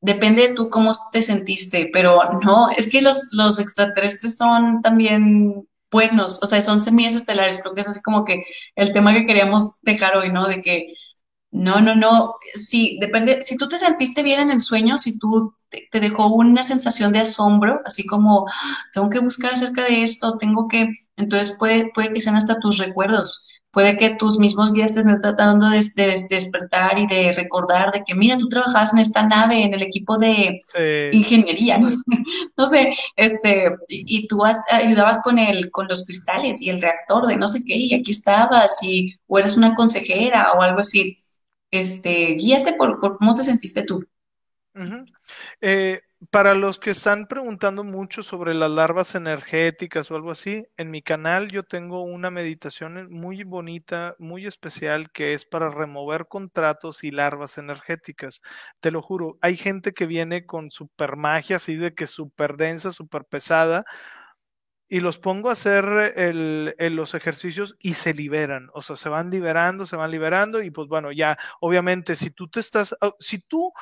depende 0.00 0.48
de 0.48 0.54
tú 0.54 0.68
cómo 0.70 0.92
te 1.12 1.22
sentiste, 1.22 1.90
pero 1.92 2.20
no, 2.44 2.70
es 2.70 2.90
que 2.90 3.02
los, 3.02 3.28
los 3.32 3.58
extraterrestres 3.60 4.36
son 4.36 4.80
también 4.82 5.66
buenos, 5.90 6.42
o 6.42 6.46
sea, 6.46 6.60
son 6.62 6.82
semillas 6.82 7.14
estelares, 7.14 7.60
creo 7.60 7.74
que 7.74 7.80
es 7.80 7.88
así 7.88 8.00
como 8.02 8.24
que 8.24 8.44
el 8.76 8.92
tema 8.92 9.14
que 9.14 9.24
queríamos 9.24 9.78
dejar 9.82 10.16
hoy, 10.16 10.30
¿no? 10.32 10.46
De 10.46 10.60
que 10.60 10.92
no, 11.50 11.80
no, 11.80 11.94
no, 11.94 12.34
sí, 12.52 12.98
depende, 13.00 13.40
si 13.42 13.56
tú 13.56 13.68
te 13.68 13.78
sentiste 13.78 14.22
bien 14.22 14.40
en 14.40 14.50
el 14.50 14.60
sueño, 14.60 14.98
si 14.98 15.18
tú 15.18 15.54
te, 15.70 15.88
te 15.90 16.00
dejó 16.00 16.26
una 16.28 16.62
sensación 16.62 17.12
de 17.12 17.20
asombro, 17.20 17.80
así 17.86 18.04
como, 18.06 18.46
tengo 18.92 19.08
que 19.08 19.20
buscar 19.20 19.54
acerca 19.54 19.84
de 19.84 20.02
esto, 20.02 20.36
tengo 20.36 20.68
que, 20.68 20.88
entonces 21.16 21.56
puede, 21.58 21.90
puede 21.94 22.12
que 22.12 22.20
sean 22.20 22.36
hasta 22.36 22.58
tus 22.58 22.76
recuerdos, 22.76 23.48
puede 23.70 23.96
que 23.96 24.16
tus 24.16 24.38
mismos 24.38 24.74
guías 24.74 24.92
te 24.92 25.00
estén 25.00 25.20
tratando 25.22 25.70
de, 25.70 25.80
de, 25.96 26.06
de, 26.06 26.26
despertar 26.28 26.98
y 26.98 27.06
de 27.06 27.32
recordar 27.32 27.92
de 27.92 28.02
que, 28.04 28.14
mira, 28.14 28.36
tú 28.36 28.48
trabajabas 28.50 28.92
en 28.92 28.98
esta 28.98 29.22
nave, 29.22 29.62
en 29.62 29.72
el 29.72 29.82
equipo 29.82 30.18
de 30.18 30.58
sí. 30.60 31.16
ingeniería, 31.16 31.78
no 31.78 31.88
sé, 31.88 31.96
no 32.58 32.66
sé 32.66 32.92
este, 33.16 33.74
y, 33.88 34.18
y 34.18 34.26
tú 34.26 34.44
has, 34.44 34.58
ayudabas 34.70 35.22
con, 35.22 35.38
el, 35.38 35.70
con 35.70 35.88
los 35.88 36.04
cristales 36.04 36.60
y 36.60 36.68
el 36.68 36.82
reactor 36.82 37.26
de 37.26 37.36
no 37.36 37.48
sé 37.48 37.62
qué, 37.64 37.74
y 37.74 37.94
aquí 37.94 38.10
estabas, 38.10 38.82
y, 38.82 39.14
o 39.26 39.38
eres 39.38 39.56
una 39.56 39.74
consejera 39.74 40.52
o 40.52 40.60
algo 40.60 40.80
así 40.80 41.16
este, 41.70 42.34
guíate 42.34 42.74
por, 42.74 42.98
por 42.98 43.16
cómo 43.16 43.34
te 43.34 43.42
sentiste 43.42 43.82
tú. 43.82 44.04
Eh, 45.60 46.00
para 46.30 46.54
los 46.54 46.78
que 46.78 46.90
están 46.90 47.26
preguntando 47.26 47.84
mucho 47.84 48.22
sobre 48.22 48.54
las 48.54 48.70
larvas 48.70 49.14
energéticas 49.14 50.10
o 50.10 50.16
algo 50.16 50.32
así, 50.32 50.66
en 50.76 50.90
mi 50.90 51.00
canal 51.00 51.48
yo 51.48 51.62
tengo 51.62 52.02
una 52.02 52.30
meditación 52.30 53.08
muy 53.10 53.44
bonita, 53.44 54.16
muy 54.18 54.46
especial, 54.46 55.10
que 55.12 55.34
es 55.34 55.44
para 55.44 55.70
remover 55.70 56.26
contratos 56.26 57.04
y 57.04 57.12
larvas 57.12 57.58
energéticas. 57.58 58.40
Te 58.80 58.90
lo 58.90 59.00
juro, 59.00 59.38
hay 59.40 59.56
gente 59.56 59.92
que 59.92 60.06
viene 60.06 60.44
con 60.44 60.70
super 60.70 61.16
magia, 61.16 61.56
así 61.56 61.76
de 61.76 61.94
que 61.94 62.06
súper 62.06 62.56
densa, 62.56 62.92
súper 62.92 63.24
pesada, 63.24 63.84
y 64.88 65.00
los 65.00 65.18
pongo 65.18 65.50
a 65.50 65.52
hacer 65.52 65.84
los 66.90 67.14
ejercicios 67.14 67.76
y 67.78 67.94
se 67.94 68.14
liberan, 68.14 68.70
o 68.72 68.80
sea, 68.80 68.96
se 68.96 69.08
van 69.08 69.30
liberando, 69.30 69.86
se 69.86 69.96
van 69.96 70.10
liberando 70.10 70.62
y 70.62 70.70
pues 70.70 70.88
bueno, 70.88 71.12
ya 71.12 71.36
obviamente 71.60 72.16
si 72.16 72.30
tú 72.30 72.48
te 72.48 72.60
estás, 72.60 72.96
si 73.20 73.38
tú 73.38 73.72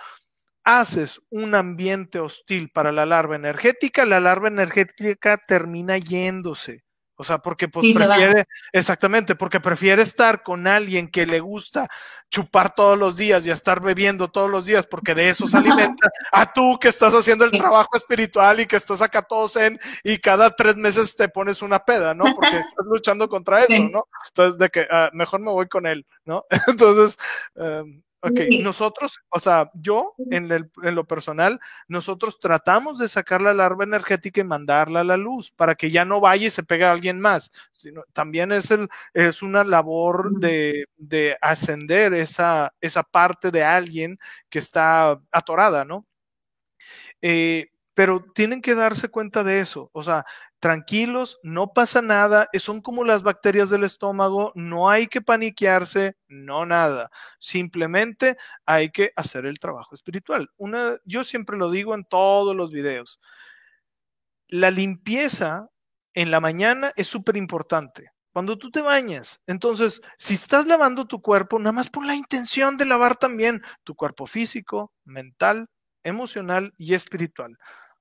haces 0.65 1.21
un 1.31 1.55
ambiente 1.55 2.19
hostil 2.19 2.71
para 2.71 2.91
la 2.91 3.07
larva 3.07 3.37
energética, 3.37 4.05
la 4.05 4.19
larva 4.19 4.49
energética 4.49 5.39
termina 5.47 5.97
yéndose. 5.99 6.86
O 7.17 7.25
sea, 7.25 7.39
porque 7.39 7.69
pues 7.69 7.97
prefiere, 7.97 8.45
exactamente, 8.73 9.35
porque 9.35 9.59
prefiere 9.59 10.03
estar 10.03 10.43
con 10.43 10.67
alguien 10.67 11.09
que 11.09 11.25
le 11.25 11.41
gusta 11.41 11.89
chupar 12.31 12.75
todos 12.75 12.99
los 12.99 13.17
días 13.17 13.47
y 13.47 13.51
estar 13.51 13.81
bebiendo 13.81 14.29
todos 14.29 14.51
los 14.51 14.67
días, 14.67 14.87
porque 14.87 15.15
de 15.15 15.31
eso 15.31 15.49
se 15.49 15.57
alimenta, 15.57 16.11
a 16.31 16.53
tú 16.53 16.79
que 16.79 16.89
estás 16.89 17.15
haciendo 17.15 17.47
el 17.47 17.53
trabajo 17.53 17.97
espiritual 17.97 18.61
y 18.61 18.67
que 18.67 18.77
estás 18.77 19.01
acá 19.01 19.23
todos 19.23 19.57
en, 19.57 19.79
y 20.05 20.19
cada 20.19 20.51
tres 20.55 20.77
meses 20.77 21.17
te 21.17 21.29
pones 21.29 21.63
una 21.63 21.79
peda, 21.79 22.15
¿no? 22.15 22.25
Porque 22.35 22.57
estás 22.59 22.87
luchando 22.87 23.29
contra 23.29 23.61
eso, 23.61 23.83
¿no? 23.91 24.07
Entonces, 24.29 24.59
de 24.59 24.69
que 24.69 24.87
ah, 24.91 25.11
mejor 25.13 25.41
me 25.41 25.51
voy 25.51 25.69
con 25.69 25.87
él, 25.87 26.07
¿no? 26.27 26.45
Entonces, 26.69 27.17
um, 27.55 28.03
Ok, 28.27 28.41
nosotros, 28.61 29.21
o 29.29 29.39
sea, 29.39 29.71
yo 29.75 30.15
en, 30.31 30.49
lo 30.49 31.07
personal, 31.07 31.61
nosotros 31.87 32.39
tratamos 32.41 32.99
de 32.99 33.09
sacar 33.09 33.41
la 33.41 33.55
larva 33.55 33.85
energética 33.85 34.41
y 34.41 34.45
mandarla 34.45 35.01
a 35.01 35.05
la 35.05 35.17
luz 35.17 35.53
para 35.53 35.75
que 35.75 35.91
ya 35.91 36.05
no 36.05 36.21
vaya 36.21 36.49
y 36.49 36.51
se 36.51 36.65
pegue 36.65 36.85
a 36.85 36.93
alguien 36.93 37.21
más. 37.21 37.53
Sino, 37.71 38.03
también 38.13 38.51
es, 38.53 38.71
el, 38.71 38.89
es 39.15 39.43
una 39.43 39.65
labor 39.65 40.41
de, 40.41 40.87
de 40.97 41.37
ascender 41.41 42.15
esa, 42.15 42.75
esa 42.81 43.03
parte 43.03 43.51
de 43.51 43.63
alguien 43.63 44.19
que 44.49 44.59
está 44.59 45.21
atorada, 45.31 45.85
¿no? 45.85 46.07
Eh, 47.23 47.69
pero 47.97 48.23
tienen 48.35 48.61
que 48.61 48.75
darse 48.75 49.09
cuenta 49.09 49.43
de 49.43 49.61
eso. 49.61 49.89
O 49.95 50.03
sea, 50.03 50.27
tranquilos, 50.59 51.39
no 51.43 51.73
pasa 51.73 52.03
nada, 52.03 52.47
eh, 52.53 52.61
son 52.61 52.83
como 52.83 53.05
las 53.05 53.23
bacterias 53.23 53.71
del 53.71 53.85
estómago, 53.85 54.53
no 54.55 54.91
hay 54.91 55.07
que 55.07 55.23
paniquearse, 55.23 56.15
no 56.29 56.67
nada. 56.67 57.09
Simplemente 57.41 58.37
hay 58.67 58.91
que 58.91 59.13
hacer 59.17 59.47
el 59.47 59.59
trabajo 59.59 59.95
espiritual. 59.95 60.51
Yo 61.07 61.25
siempre 61.25 61.57
lo 61.57 61.71
digo 61.71 61.95
en 61.95 62.05
todos 62.05 62.55
los 62.55 62.71
videos. 62.71 63.19
La 64.49 64.71
limpieza 64.71 65.71
en 66.13 66.31
la 66.31 66.41
mañana 66.41 66.93
es 66.97 67.07
súper 67.07 67.39
importante. 67.39 68.11
Cuando 68.31 68.59
tú 68.59 68.71
te 68.71 68.83
bañas, 68.83 69.41
entonces, 69.47 70.03
si 70.19 70.35
estás 70.35 70.67
lavando 70.67 71.07
tu 71.07 71.23
cuerpo, 71.23 71.59
nada 71.59 71.73
más 71.73 71.89
pon 71.89 72.07
la 72.07 72.15
intención 72.15 72.77
de 72.77 72.85
lavar 72.85 73.17
también 73.17 73.63
tu 73.85 73.95
cuerpo 73.95 74.27
físico, 74.27 74.93
mental, 75.07 75.71
emocional 76.03 76.75
y 76.77 76.93
espiritual. 76.93 77.57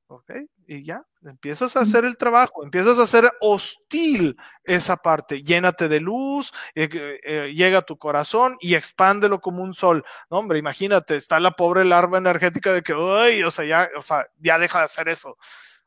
¿Ok? 0.07 0.31
Y 0.67 0.83
ya, 0.83 1.03
empiezas 1.23 1.75
a 1.75 1.79
hacer 1.81 2.05
el 2.05 2.15
trabajo, 2.15 2.63
empiezas 2.63 2.99
a 2.99 3.03
hacer 3.03 3.31
hostil 3.41 4.37
esa 4.63 4.97
parte. 4.97 5.41
Llénate 5.41 5.87
de 5.87 5.99
luz, 5.99 6.51
eh, 6.75 6.89
eh, 7.23 7.53
llega 7.55 7.79
a 7.79 7.85
tu 7.85 7.97
corazón 7.97 8.55
y 8.61 8.75
expándelo 8.75 9.39
como 9.41 9.63
un 9.63 9.73
sol. 9.73 10.03
No, 10.29 10.39
hombre, 10.39 10.59
imagínate, 10.59 11.15
está 11.15 11.39
la 11.39 11.51
pobre 11.51 11.85
larva 11.85 12.19
energética 12.19 12.71
de 12.71 12.83
que, 12.83 12.93
uy, 12.93 13.41
o 13.43 13.49
sea, 13.49 13.65
ya, 13.65 13.89
o 13.97 14.01
sea, 14.01 14.27
ya 14.37 14.59
deja 14.59 14.79
de 14.79 14.85
hacer 14.85 15.09
eso. 15.09 15.37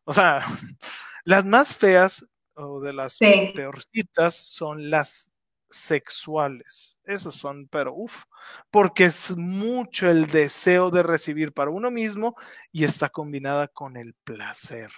O 0.04 0.12
sea, 0.12 0.44
las 1.24 1.44
más 1.44 1.76
feas 1.76 2.26
o 2.54 2.80
de 2.80 2.92
las 2.92 3.18
peorcitas 3.18 4.34
son 4.34 4.90
las 4.90 5.32
sexuales. 5.68 6.98
Esas 7.04 7.34
son, 7.34 7.68
pero 7.68 7.94
uff, 7.94 8.24
porque 8.70 9.04
es 9.06 9.36
mucho 9.36 10.10
el 10.10 10.26
deseo 10.26 10.90
de 10.90 11.02
recibir 11.02 11.52
para 11.52 11.70
uno 11.70 11.90
mismo 11.90 12.34
y 12.72 12.84
está 12.84 13.08
combinada 13.08 13.68
con 13.68 13.96
el 13.96 14.14
placer. 14.24 14.90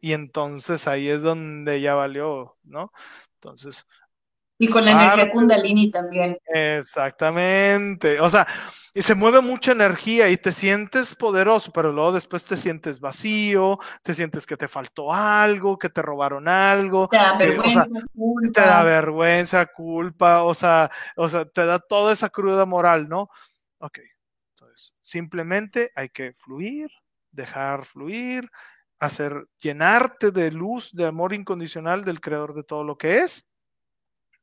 Y 0.00 0.12
entonces 0.12 0.86
ahí 0.88 1.08
es 1.08 1.22
donde 1.22 1.80
ya 1.80 1.94
valió, 1.94 2.56
¿no? 2.62 2.92
Entonces, 3.34 3.86
y 4.58 4.68
con 4.68 4.84
la 4.84 4.90
energía 4.90 5.30
kundalini 5.30 5.90
también. 5.90 6.36
Exactamente. 6.46 8.20
O 8.20 8.28
sea, 8.28 8.46
y 8.92 9.02
se 9.02 9.14
mueve 9.14 9.40
mucha 9.40 9.70
energía 9.70 10.28
y 10.28 10.36
te 10.36 10.50
sientes 10.50 11.14
poderoso, 11.14 11.70
pero 11.72 11.92
luego 11.92 12.12
después 12.12 12.44
te 12.44 12.56
sientes 12.56 12.98
vacío, 12.98 13.78
te 14.02 14.14
sientes 14.14 14.46
que 14.46 14.56
te 14.56 14.66
faltó 14.66 15.12
algo, 15.12 15.78
que 15.78 15.88
te 15.88 16.02
robaron 16.02 16.48
algo. 16.48 17.08
Te 17.08 17.18
da 17.18 17.38
vergüenza, 17.38 17.86
culpa. 18.12 18.52
Te 18.52 18.60
da 18.60 18.82
vergüenza, 18.82 19.66
culpa, 19.66 20.42
o 20.42 20.54
sea, 20.54 20.90
o 21.16 21.28
sea, 21.28 21.44
te 21.44 21.64
da 21.64 21.78
toda 21.78 22.12
esa 22.12 22.28
cruda 22.28 22.66
moral, 22.66 23.08
¿no? 23.08 23.30
Ok. 23.78 24.00
Entonces, 24.56 24.96
simplemente 25.00 25.92
hay 25.94 26.08
que 26.08 26.32
fluir, 26.32 26.90
dejar 27.30 27.84
fluir, 27.84 28.50
hacer, 28.98 29.46
llenarte 29.60 30.32
de 30.32 30.50
luz, 30.50 30.90
de 30.92 31.06
amor 31.06 31.32
incondicional 31.32 32.02
del 32.02 32.20
creador 32.20 32.54
de 32.54 32.64
todo 32.64 32.82
lo 32.82 32.98
que 32.98 33.18
es 33.18 33.47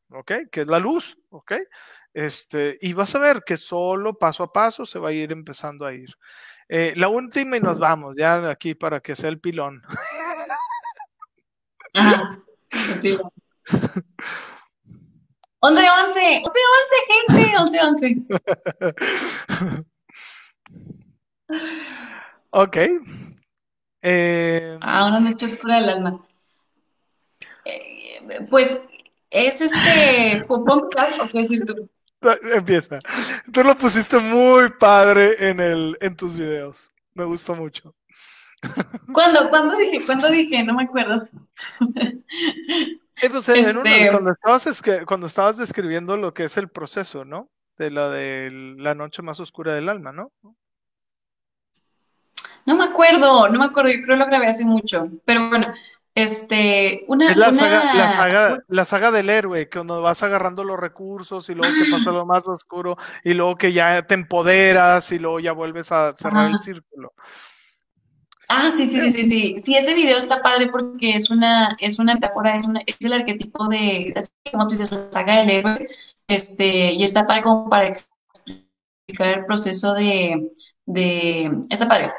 ¿ok? 0.09 0.31
Que 0.51 0.61
es 0.61 0.67
la 0.67 0.79
luz, 0.79 1.17
¿ok? 1.29 1.53
Este, 2.13 2.77
y 2.81 2.93
vas 2.93 3.13
a 3.15 3.19
ver 3.19 3.43
que 3.45 3.57
solo 3.57 4.17
paso 4.17 4.43
a 4.43 4.53
paso 4.53 4.85
se 4.85 4.99
va 4.99 5.09
a 5.09 5.13
ir 5.13 5.31
empezando 5.31 5.85
a 5.85 5.93
ir. 5.93 6.15
Eh, 6.69 6.93
la 6.95 7.09
última 7.09 7.57
y 7.57 7.59
nos 7.59 7.77
vamos, 7.77 8.15
ya 8.17 8.49
aquí 8.49 8.73
para 8.73 9.01
que 9.01 9.15
sea 9.15 9.29
el 9.29 9.39
pilón. 9.39 9.83
Ajá, 11.93 12.43
11, 15.59 15.89
11, 15.89 16.41
11, 16.43 16.43
11, 16.43 16.59
gente, 17.07 17.57
11, 17.57 17.81
11. 17.81 18.21
ok. 22.51 22.77
Eh, 24.01 24.77
ah, 24.81 25.07
una 25.07 25.19
noche 25.19 25.45
oscura 25.47 25.77
del 25.77 25.89
alma. 25.89 26.23
Eh, 27.65 28.45
pues 28.49 28.85
es 29.35 29.61
este, 29.61 30.45
¿puedo 30.47 30.63
o 30.63 31.27
qué 31.29 31.39
decir 31.39 31.65
tú? 31.65 31.89
Empieza. 32.53 32.99
Tú 33.51 33.63
lo 33.63 33.77
pusiste 33.77 34.17
muy 34.17 34.69
padre 34.79 35.49
en, 35.49 35.59
el, 35.59 35.97
en 35.99 36.15
tus 36.15 36.37
videos. 36.37 36.89
Me 37.13 37.25
gustó 37.25 37.53
mucho. 37.53 37.93
¿Cuándo, 39.11 39.49
¿Cuándo 39.49 39.77
dije? 39.77 39.99
¿Cuándo 40.05 40.29
dije? 40.29 40.63
No 40.63 40.73
me 40.73 40.83
acuerdo. 40.83 41.27
Eh, 43.21 43.29
pues, 43.29 43.47
este 43.47 44.11
cuando, 44.11 44.31
estabas, 44.31 44.83
cuando 45.05 45.27
estabas 45.27 45.57
describiendo 45.57 46.17
lo 46.17 46.33
que 46.33 46.43
es 46.43 46.57
el 46.57 46.67
proceso, 46.67 47.23
¿no? 47.23 47.49
De 47.77 47.89
la 47.89 48.09
de 48.09 48.49
la 48.77 48.93
noche 48.93 49.21
más 49.21 49.39
oscura 49.39 49.73
del 49.73 49.87
alma, 49.87 50.11
¿no? 50.11 50.33
No 52.65 52.75
me 52.75 52.83
acuerdo, 52.83 53.47
no 53.47 53.59
me 53.59 53.65
acuerdo, 53.65 53.91
yo 53.91 54.01
creo 54.03 54.17
que 54.17 54.19
lo 54.19 54.25
grabé 54.25 54.47
hace 54.47 54.65
mucho. 54.65 55.09
Pero 55.23 55.47
bueno, 55.47 55.73
este, 56.15 57.03
una, 57.07 57.29
es 57.29 57.35
la, 57.35 57.53
saga, 57.53 58.63
la, 58.69 58.85
saga, 58.85 59.11
del 59.11 59.29
héroe, 59.29 59.67
que 59.67 59.79
cuando 59.79 60.01
vas 60.01 60.23
agarrando 60.23 60.63
los 60.63 60.79
recursos 60.79 61.49
y 61.49 61.55
luego 61.55 61.73
que 61.75 61.91
pasa 61.91 62.11
lo 62.13 62.25
más 62.25 62.47
oscuro 62.47 62.95
y 63.21 63.33
luego 63.33 63.57
que 63.57 63.73
ya 63.73 64.01
te 64.03 64.13
empoderas 64.13 65.11
y 65.11 65.19
luego 65.19 65.41
ya 65.41 65.51
vuelves 65.51 65.91
a 65.91 66.13
cerrar 66.13 66.49
el 66.49 66.59
círculo. 66.59 67.13
Ah, 68.47 68.69
sí, 68.71 68.85
sí, 68.85 69.01
sí, 69.01 69.09
sí, 69.11 69.23
sí. 69.23 69.55
Sí, 69.57 69.75
ese 69.75 69.93
video 69.93 70.17
está 70.17 70.41
padre 70.41 70.69
porque 70.69 71.15
es 71.15 71.29
una, 71.29 71.75
es 71.79 71.99
una 71.99 72.13
metáfora, 72.13 72.55
es, 72.55 72.63
es 72.85 72.95
el 73.01 73.13
arquetipo 73.13 73.67
de, 73.67 74.13
como 74.51 74.67
tú 74.67 74.75
dices, 74.75 74.93
la 74.93 75.11
saga 75.11 75.37
del 75.39 75.49
héroe, 75.49 75.87
este, 76.29 76.93
y 76.93 77.03
está 77.03 77.27
padre 77.27 77.43
como 77.43 77.69
para 77.69 77.87
explicar 77.87 79.39
el 79.39 79.45
proceso 79.45 79.93
de, 79.95 80.49
de, 80.85 81.51
está 81.69 81.89
padre. 81.89 82.13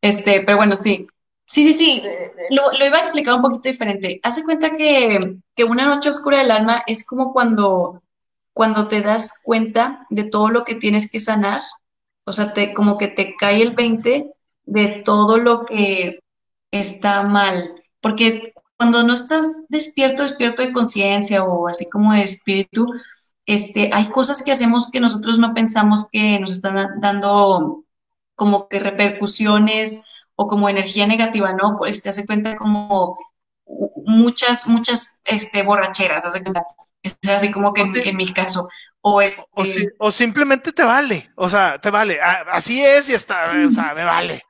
Este, 0.00 0.40
pero 0.40 0.56
bueno, 0.56 0.74
sí, 0.74 1.06
Sí, 1.46 1.72
sí, 1.72 1.74
sí, 1.74 2.02
lo, 2.50 2.72
iba 2.84 2.98
a 2.98 3.00
explicar 3.00 3.34
un 3.34 3.42
poquito 3.42 3.68
diferente. 3.68 4.18
Hace 4.24 4.42
cuenta 4.42 4.72
que, 4.72 5.38
una 5.64 5.86
noche 5.86 6.10
oscura 6.10 6.38
del 6.38 6.50
alma 6.50 6.82
es 6.86 7.06
como 7.06 7.32
cuando, 7.32 8.02
cuando 8.52 8.88
te 8.88 9.00
das 9.00 9.40
cuenta 9.44 10.06
de 10.10 10.24
todo 10.24 10.50
lo 10.50 10.64
que 10.64 10.74
tienes 10.74 11.10
que 11.10 11.20
sanar, 11.20 11.62
o 12.24 12.32
sea, 12.32 12.52
te, 12.52 12.74
como 12.74 12.98
que 12.98 13.08
te 13.08 13.36
cae 13.36 13.62
el 13.62 13.74
20 13.74 14.32
de 14.64 15.02
todo 15.04 15.38
lo 15.38 15.64
que 15.64 16.18
está 16.72 17.22
mal, 17.22 17.80
porque 18.00 18.52
cuando 18.76 19.04
no 19.04 19.14
estás 19.14 19.64
despierto, 19.68 20.22
despierto 20.22 20.62
de 20.62 20.72
conciencia 20.72 21.44
o 21.44 21.68
así 21.68 21.88
como 21.88 22.12
de 22.12 22.24
espíritu, 22.24 22.92
este, 23.46 23.90
hay 23.92 24.06
cosas 24.08 24.42
que 24.42 24.50
hacemos 24.50 24.90
que 24.90 24.98
nosotros 25.00 25.38
no 25.38 25.54
pensamos 25.54 26.08
que 26.10 26.40
nos 26.40 26.50
están 26.50 27.00
dando 27.00 27.84
como 28.34 28.68
que 28.68 28.80
repercusiones 28.80 30.04
o 30.36 30.46
como 30.46 30.68
energía 30.68 31.06
negativa, 31.06 31.52
¿no? 31.52 31.76
Pues 31.78 32.02
te 32.02 32.10
hace 32.10 32.26
cuenta 32.26 32.54
como 32.56 33.18
muchas, 34.04 34.68
muchas 34.68 35.20
este, 35.24 35.62
borracheras, 35.62 36.24
hace 36.24 36.42
cuenta. 36.42 36.64
Es 37.02 37.16
así 37.28 37.50
como 37.50 37.72
que 37.72 37.82
en, 37.82 38.16
mi 38.16 38.32
caso. 38.32 38.68
O, 39.00 39.20
es, 39.20 39.44
este 39.56 39.92
o, 39.98 40.10
simplemente 40.10 40.72
te 40.72 40.82
vale, 40.82 41.30
o 41.36 41.48
sea, 41.48 41.80
te 41.80 41.90
vale. 41.90 42.18
Así 42.20 42.82
es 42.82 43.08
y 43.08 43.14
está, 43.14 43.52
o 43.66 43.70
sea, 43.70 43.94
me 43.94 44.04
vale. 44.04 44.42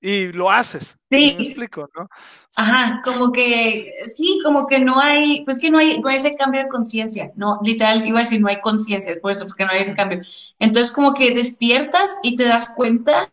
Y 0.00 0.32
lo 0.32 0.50
haces. 0.50 0.98
Sí. 1.10 1.34
Me 1.38 1.44
explico, 1.44 1.88
¿no? 1.96 2.08
Ajá, 2.56 3.00
como 3.02 3.32
que, 3.32 3.90
sí, 4.04 4.38
como 4.44 4.66
que 4.66 4.78
no 4.78 5.00
hay, 5.00 5.44
pues 5.44 5.58
que 5.58 5.70
no 5.70 5.78
hay, 5.78 5.98
no 5.98 6.08
hay 6.08 6.16
ese 6.16 6.36
cambio 6.36 6.62
de 6.62 6.68
conciencia, 6.68 7.32
no, 7.36 7.58
literal, 7.64 8.06
iba 8.06 8.18
a 8.18 8.22
decir, 8.22 8.40
no 8.40 8.48
hay 8.48 8.60
conciencia, 8.60 9.16
por 9.20 9.32
eso, 9.32 9.46
porque 9.46 9.64
no 9.64 9.72
hay 9.72 9.82
ese 9.82 9.94
cambio. 9.94 10.20
Entonces, 10.58 10.92
como 10.92 11.14
que 11.14 11.34
despiertas 11.34 12.18
y 12.22 12.36
te 12.36 12.44
das 12.44 12.74
cuenta 12.76 13.32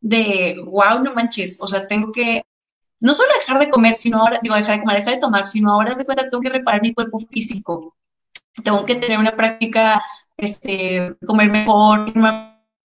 de, 0.00 0.56
wow, 0.64 1.02
no 1.02 1.14
manches, 1.14 1.58
o 1.60 1.68
sea, 1.68 1.86
tengo 1.86 2.12
que 2.12 2.42
no 3.00 3.14
solo 3.14 3.30
dejar 3.38 3.58
de 3.58 3.70
comer, 3.70 3.96
sino 3.96 4.18
ahora, 4.18 4.40
digo, 4.42 4.54
dejar 4.54 4.76
de 4.76 4.80
comer, 4.80 4.98
dejar 4.98 5.14
de 5.14 5.20
tomar, 5.20 5.46
sino 5.46 5.72
ahora 5.72 5.94
se 5.94 6.04
cuenta 6.04 6.28
tengo 6.28 6.42
que 6.42 6.50
reparar 6.50 6.82
mi 6.82 6.92
cuerpo 6.94 7.18
físico. 7.18 7.96
Tengo 8.62 8.84
que 8.84 8.96
tener 8.96 9.18
una 9.18 9.36
práctica, 9.36 10.02
este, 10.36 11.16
comer 11.26 11.50
mejor, 11.50 12.12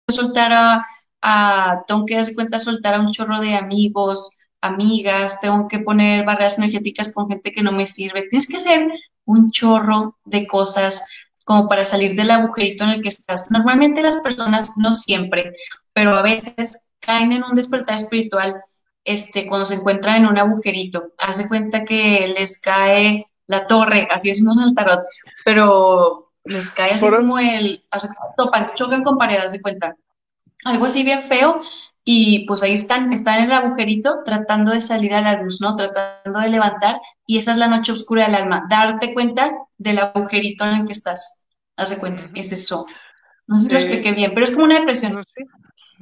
soltar 0.09 0.53
a, 0.53 0.83
a 1.23 1.83
tengo 1.87 2.05
que 2.07 2.17
darse 2.17 2.35
cuenta 2.35 2.61
soltar 2.61 2.95
a 2.95 3.01
un 3.01 3.11
chorro 3.11 3.41
de 3.41 3.55
amigos, 3.57 4.39
amigas, 4.61 5.41
tengo 5.41 5.69
que 5.69 5.81
poner 5.81 6.25
barreras 6.25 6.59
energéticas 6.59 7.13
con 7.13 7.29
gente 7.29 7.53
que 7.53 7.63
no 7.63 7.73
me 7.73 7.87
sirve. 7.87 8.29
Tienes 8.29 8.47
que 8.47 8.59
hacer 8.59 8.89
un 9.25 9.51
chorro 9.51 10.19
de 10.25 10.47
cosas 10.47 11.05
como 11.45 11.69
para 11.69 11.85
salir 11.85 12.15
del 12.15 12.31
agujerito 12.31 12.85
en 12.85 12.91
el 12.91 13.03
que 13.03 13.09
estás. 13.11 13.51
Normalmente 13.51 14.03
las 14.03 14.19
personas, 14.19 14.71
no 14.77 14.95
siempre, 14.95 15.53
pero 15.93 16.15
a 16.15 16.23
veces 16.23 16.91
caen 17.05 17.33
en 17.33 17.45
un 17.45 17.55
despertar 17.55 17.97
espiritual 17.97 18.57
este, 19.05 19.47
cuando 19.47 19.67
se 19.67 19.75
encuentran 19.75 20.17
en 20.17 20.27
un 20.27 20.39
agujerito. 20.39 21.13
Haz 21.19 21.39
de 21.39 21.49
cuenta 21.49 21.85
que 21.85 22.33
les 22.37 22.61
cae 22.61 23.27
la 23.47 23.67
torre, 23.67 24.09
así 24.11 24.29
decimos 24.29 24.59
en 24.59 24.69
el 24.69 24.75
tarot, 24.75 25.05
pero 25.45 26.33
les 26.45 26.71
cae 26.71 26.93
así 26.93 27.09
como 27.09 27.39
el, 27.39 27.85
topan, 28.37 28.73
chocan 28.75 29.05
con 29.05 29.19
paredes, 29.19 29.53
de 29.53 29.63
cuenta. 29.63 29.97
Algo 30.65 30.87
así 30.87 31.03
bien 31.03 31.23
feo, 31.23 31.61
y 32.05 32.47
pues 32.47 32.63
ahí 32.63 32.73
están, 32.73 33.13
están 33.13 33.39
en 33.39 33.45
el 33.45 33.53
agujerito 33.53 34.23
tratando 34.25 34.73
de 34.73 34.81
salir 34.81 35.15
a 35.15 35.21
la 35.21 35.43
luz, 35.43 35.61
¿no? 35.61 35.77
Tratando 35.77 36.39
de 36.39 36.49
levantar, 36.49 37.01
y 37.27 37.39
esa 37.39 37.53
es 37.53 37.59
la 37.59 37.69
noche 37.69 37.93
oscura 37.93 38.27
del 38.27 38.35
alma, 38.35 38.67
darte 38.69 39.15
cuenta 39.15 39.53
del 39.79 39.99
agujerito 39.99 40.65
en 40.65 40.81
el 40.81 40.87
que 40.87 40.93
estás. 40.93 41.47
Haz 41.77 41.91
de 41.91 41.99
cuenta, 41.99 42.31
es 42.35 42.53
eso. 42.53 42.87
No 43.47 43.59
sé 43.59 43.65
si 43.65 43.69
lo 43.71 43.79
expliqué 43.79 44.13
bien, 44.13 44.33
pero 44.33 44.45
es 44.45 44.53
como 44.53 44.65
una 44.65 44.79
depresión. 44.79 45.23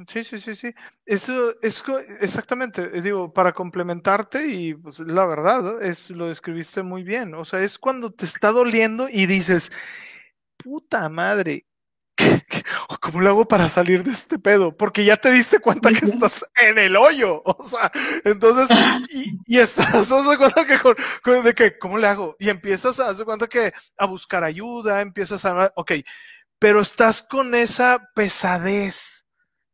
Sí, 0.07 0.23
sí, 0.23 0.39
sí, 0.39 0.55
sí. 0.55 0.73
Eso 1.05 1.53
es 1.61 1.83
exactamente, 2.19 2.89
eh, 2.93 3.01
digo, 3.01 3.31
para 3.33 3.53
complementarte 3.53 4.47
y 4.47 4.73
pues 4.73 4.99
la 4.99 5.25
verdad, 5.25 5.81
es 5.83 6.09
lo 6.09 6.27
describiste 6.27 6.83
muy 6.83 7.03
bien. 7.03 7.33
O 7.35 7.45
sea, 7.45 7.61
es 7.61 7.77
cuando 7.77 8.11
te 8.11 8.25
está 8.25 8.51
doliendo 8.51 9.07
y 9.09 9.25
dices, 9.25 9.71
puta 10.57 11.09
madre, 11.09 11.67
¿cómo 13.01 13.21
lo 13.21 13.29
hago 13.29 13.47
para 13.47 13.69
salir 13.69 14.03
de 14.03 14.11
este 14.11 14.39
pedo? 14.39 14.75
Porque 14.75 15.05
ya 15.05 15.17
te 15.17 15.31
diste 15.31 15.59
cuenta 15.59 15.91
que 15.91 16.05
estás 16.05 16.45
en 16.55 16.77
el 16.77 16.95
hoyo. 16.95 17.41
O 17.63 17.67
sea, 17.67 17.91
entonces, 18.25 18.69
y, 19.47 19.59
estás, 19.59 20.09
de 20.09 20.37
cuenta 20.37 20.65
que, 20.65 21.31
de 21.41 21.53
que, 21.53 21.77
¿cómo 21.77 21.97
le 21.97 22.07
hago? 22.07 22.35
Y 22.39 22.49
empiezas 22.49 22.99
a 22.99 23.09
hacer 23.09 23.25
cuenta 23.25 23.47
que 23.47 23.73
a 23.97 24.05
buscar 24.05 24.43
ayuda, 24.43 25.01
empiezas 25.01 25.45
a, 25.45 25.71
ok, 25.75 25.93
pero 26.59 26.81
estás 26.81 27.21
con 27.21 27.55
esa 27.55 28.09
pesadez 28.15 29.22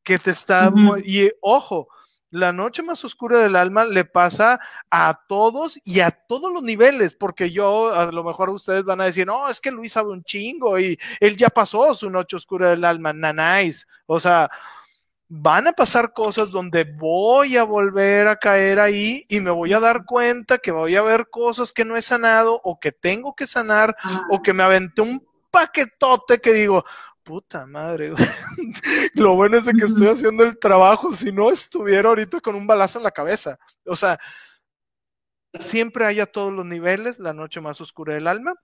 que 0.03 0.19
te 0.19 0.31
está... 0.31 0.71
Y 1.03 1.29
ojo, 1.41 1.87
la 2.31 2.53
noche 2.53 2.83
más 2.83 3.03
oscura 3.03 3.39
del 3.39 3.55
alma 3.55 3.85
le 3.85 4.05
pasa 4.05 4.59
a 4.89 5.19
todos 5.27 5.79
y 5.83 5.99
a 5.99 6.11
todos 6.11 6.53
los 6.53 6.63
niveles, 6.63 7.15
porque 7.15 7.51
yo, 7.51 7.93
a 7.93 8.11
lo 8.11 8.23
mejor 8.23 8.49
ustedes 8.49 8.83
van 8.83 9.01
a 9.01 9.05
decir, 9.05 9.25
no, 9.25 9.49
es 9.49 9.59
que 9.59 9.71
Luis 9.71 9.93
sabe 9.93 10.09
un 10.09 10.23
chingo 10.23 10.79
y 10.79 10.97
él 11.19 11.37
ya 11.37 11.49
pasó 11.49 11.95
su 11.95 12.09
noche 12.09 12.37
oscura 12.37 12.69
del 12.69 12.85
alma, 12.85 13.13
nanáis. 13.13 13.87
O 14.05 14.19
sea, 14.19 14.49
van 15.27 15.67
a 15.67 15.73
pasar 15.73 16.13
cosas 16.13 16.49
donde 16.49 16.83
voy 16.83 17.55
a 17.55 17.63
volver 17.63 18.27
a 18.27 18.35
caer 18.35 18.79
ahí 18.79 19.23
y 19.29 19.39
me 19.39 19.51
voy 19.51 19.73
a 19.73 19.79
dar 19.79 20.03
cuenta 20.05 20.57
que 20.57 20.71
voy 20.71 20.95
a 20.95 21.03
ver 21.03 21.29
cosas 21.29 21.71
que 21.71 21.85
no 21.85 21.95
he 21.95 22.01
sanado 22.01 22.59
o 22.63 22.79
que 22.79 22.91
tengo 22.91 23.35
que 23.35 23.45
sanar 23.45 23.95
o 24.31 24.41
que 24.41 24.53
me 24.53 24.63
aventé 24.63 25.03
un 25.03 25.28
paquetote 25.51 26.39
que 26.39 26.53
digo, 26.53 26.83
puta 27.23 27.65
madre, 27.65 28.13
Lo 29.13 29.35
bueno 29.35 29.57
es 29.57 29.65
de 29.65 29.73
que 29.73 29.85
estoy 29.85 30.07
haciendo 30.07 30.43
el 30.43 30.57
trabajo, 30.57 31.13
si 31.13 31.31
no 31.31 31.51
estuviera 31.51 32.09
ahorita 32.09 32.41
con 32.41 32.55
un 32.55 32.65
balazo 32.65 32.97
en 32.97 33.03
la 33.03 33.11
cabeza. 33.11 33.59
O 33.85 33.95
sea, 33.95 34.17
siempre 35.59 36.05
hay 36.05 36.19
a 36.19 36.25
todos 36.25 36.51
los 36.51 36.65
niveles 36.65 37.19
la 37.19 37.33
noche 37.33 37.61
más 37.61 37.79
oscura 37.81 38.15
del 38.15 38.27
alma 38.27 38.55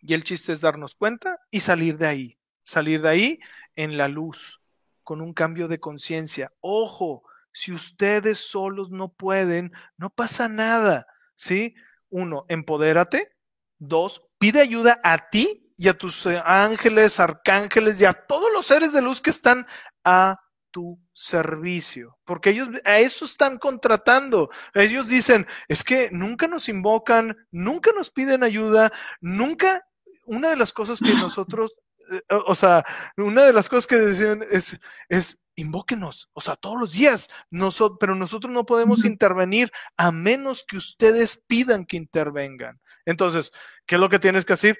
y 0.00 0.14
el 0.14 0.24
chiste 0.24 0.52
es 0.52 0.60
darnos 0.60 0.94
cuenta 0.94 1.40
y 1.50 1.60
salir 1.60 1.98
de 1.98 2.06
ahí, 2.06 2.38
salir 2.62 3.02
de 3.02 3.08
ahí 3.08 3.40
en 3.74 3.96
la 3.96 4.08
luz, 4.08 4.60
con 5.02 5.20
un 5.20 5.32
cambio 5.32 5.68
de 5.68 5.80
conciencia. 5.80 6.52
Ojo, 6.60 7.24
si 7.52 7.72
ustedes 7.72 8.38
solos 8.38 8.90
no 8.90 9.08
pueden, 9.08 9.72
no 9.96 10.10
pasa 10.10 10.48
nada, 10.48 11.06
¿sí? 11.34 11.74
Uno, 12.10 12.46
empodérate. 12.48 13.34
Dos, 13.78 14.22
pide 14.38 14.60
ayuda 14.60 15.00
a 15.02 15.30
ti 15.30 15.67
y 15.78 15.86
a 15.88 15.96
tus 15.96 16.26
eh, 16.26 16.42
ángeles, 16.44 17.20
arcángeles 17.20 18.00
y 18.00 18.04
a 18.04 18.12
todos 18.12 18.52
los 18.52 18.66
seres 18.66 18.92
de 18.92 19.00
luz 19.00 19.20
que 19.20 19.30
están 19.30 19.64
a 20.04 20.36
tu 20.72 21.00
servicio, 21.14 22.18
porque 22.24 22.50
ellos 22.50 22.68
a 22.84 22.98
eso 22.98 23.24
están 23.24 23.58
contratando. 23.58 24.50
Ellos 24.74 25.08
dicen, 25.08 25.46
es 25.68 25.84
que 25.84 26.10
nunca 26.12 26.48
nos 26.48 26.68
invocan, 26.68 27.36
nunca 27.50 27.92
nos 27.96 28.10
piden 28.10 28.42
ayuda, 28.42 28.92
nunca, 29.20 29.86
una 30.26 30.50
de 30.50 30.56
las 30.56 30.72
cosas 30.72 30.98
que 30.98 31.14
nosotros, 31.14 31.74
eh, 32.10 32.20
o 32.46 32.54
sea, 32.56 32.84
una 33.16 33.44
de 33.44 33.52
las 33.52 33.68
cosas 33.68 33.86
que 33.86 33.96
decían 33.96 34.44
es, 34.50 34.78
es 35.08 35.38
invóquenos, 35.54 36.28
o 36.32 36.40
sea, 36.40 36.56
todos 36.56 36.78
los 36.78 36.92
días, 36.92 37.28
nosotros, 37.50 37.98
pero 38.00 38.14
nosotros 38.14 38.52
no 38.52 38.66
podemos 38.66 39.04
intervenir 39.04 39.70
a 39.96 40.10
menos 40.10 40.64
que 40.66 40.76
ustedes 40.76 41.42
pidan 41.46 41.86
que 41.86 41.96
intervengan. 41.96 42.80
Entonces, 43.04 43.52
¿qué 43.86 43.94
es 43.94 44.00
lo 44.00 44.08
que 44.08 44.18
tienes 44.18 44.44
que 44.44 44.52
hacer? 44.52 44.78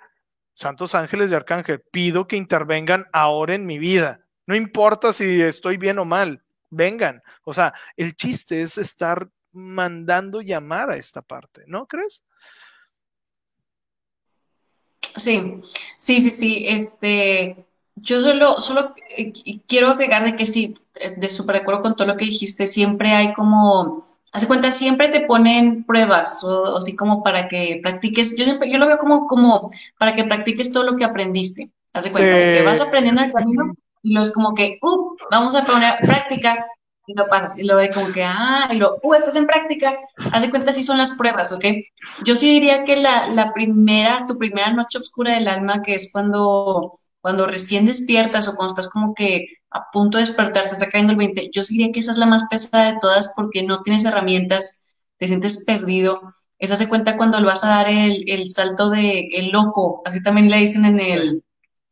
Santos 0.58 0.96
ángeles 0.96 1.30
de 1.30 1.36
arcángel, 1.36 1.80
pido 1.80 2.26
que 2.26 2.36
intervengan 2.36 3.06
ahora 3.12 3.54
en 3.54 3.64
mi 3.64 3.78
vida. 3.78 4.26
No 4.44 4.56
importa 4.56 5.12
si 5.12 5.40
estoy 5.40 5.76
bien 5.76 6.00
o 6.00 6.04
mal, 6.04 6.42
vengan. 6.68 7.22
O 7.44 7.54
sea, 7.54 7.72
el 7.96 8.16
chiste 8.16 8.62
es 8.62 8.76
estar 8.76 9.28
mandando 9.52 10.40
llamar 10.40 10.90
a 10.90 10.96
esta 10.96 11.22
parte, 11.22 11.62
¿no 11.68 11.86
crees? 11.86 12.24
Sí, 15.14 15.60
sí, 15.96 16.20
sí, 16.20 16.30
sí. 16.30 16.64
Este, 16.66 17.64
yo 17.94 18.20
solo, 18.20 18.60
solo 18.60 18.96
eh, 19.16 19.32
quiero 19.68 19.88
agregar 19.88 20.24
de 20.24 20.34
que 20.34 20.44
sí, 20.44 20.74
de 21.16 21.28
súper 21.28 21.56
acuerdo 21.56 21.82
con 21.82 21.94
todo 21.94 22.08
lo 22.08 22.16
que 22.16 22.24
dijiste, 22.24 22.66
siempre 22.66 23.12
hay 23.12 23.32
como 23.32 24.04
Hace 24.32 24.46
cuenta, 24.46 24.70
siempre 24.70 25.08
te 25.08 25.20
ponen 25.20 25.84
pruebas, 25.84 26.42
o, 26.44 26.76
así 26.76 26.94
como 26.94 27.22
para 27.22 27.48
que 27.48 27.80
practiques. 27.82 28.36
Yo 28.36 28.44
siempre, 28.44 28.70
yo 28.70 28.78
lo 28.78 28.86
veo 28.86 28.98
como, 28.98 29.26
como 29.26 29.70
para 29.98 30.14
que 30.14 30.24
practiques 30.24 30.72
todo 30.72 30.84
lo 30.84 30.96
que 30.96 31.04
aprendiste. 31.04 31.70
Hace 31.92 32.10
cuenta 32.10 32.30
que 32.30 32.62
vas 32.62 32.80
aprendiendo 32.80 33.22
el 33.22 33.32
camino 33.32 33.74
y 34.02 34.12
lo 34.12 34.22
es 34.22 34.30
como 34.30 34.54
que, 34.54 34.78
uh, 34.82 35.16
vamos 35.30 35.56
a 35.56 35.64
poner 35.64 35.96
práctica 36.02 36.66
y 37.06 37.14
lo 37.14 37.26
pasas 37.26 37.58
y 37.58 37.64
lo 37.64 37.76
ve 37.76 37.90
como 37.90 38.12
que, 38.12 38.22
ah, 38.22 38.68
y 38.70 38.76
lo, 38.76 38.98
uh, 39.02 39.14
estás 39.14 39.36
en 39.36 39.46
práctica. 39.46 39.98
Hace 40.32 40.50
cuenta, 40.50 40.72
sí 40.72 40.82
son 40.82 40.98
las 40.98 41.12
pruebas, 41.12 41.50
¿ok? 41.52 41.64
Yo 42.24 42.36
sí 42.36 42.50
diría 42.50 42.84
que 42.84 42.96
la, 42.96 43.28
la 43.28 43.52
primera, 43.54 44.26
tu 44.26 44.36
primera 44.36 44.72
noche 44.72 44.98
oscura 44.98 45.34
del 45.34 45.48
alma, 45.48 45.82
que 45.82 45.94
es 45.94 46.10
cuando 46.12 46.92
cuando 47.20 47.46
recién 47.46 47.86
despiertas 47.86 48.48
o 48.48 48.54
cuando 48.54 48.72
estás 48.72 48.88
como 48.88 49.14
que 49.14 49.57
a 49.70 49.90
punto 49.92 50.18
de 50.18 50.24
despertar, 50.24 50.66
te 50.66 50.74
está 50.74 50.88
cayendo 50.88 51.12
el 51.12 51.18
20, 51.18 51.50
yo 51.52 51.62
diría 51.68 51.92
que 51.92 52.00
esa 52.00 52.12
es 52.12 52.18
la 52.18 52.26
más 52.26 52.44
pesada 52.50 52.92
de 52.92 52.98
todas 53.00 53.32
porque 53.36 53.62
no 53.62 53.82
tienes 53.82 54.04
herramientas, 54.04 54.94
te 55.18 55.26
sientes 55.26 55.64
perdido. 55.64 56.20
Esa 56.58 56.76
se 56.76 56.88
cuenta 56.88 57.16
cuando 57.16 57.38
le 57.38 57.46
vas 57.46 57.64
a 57.64 57.68
dar 57.68 57.88
el, 57.88 58.28
el 58.28 58.50
salto 58.50 58.90
de 58.90 59.28
el 59.32 59.50
loco, 59.50 60.02
así 60.04 60.22
también 60.22 60.50
le 60.50 60.58
dicen 60.58 60.84
en 60.84 60.98
el, 60.98 61.44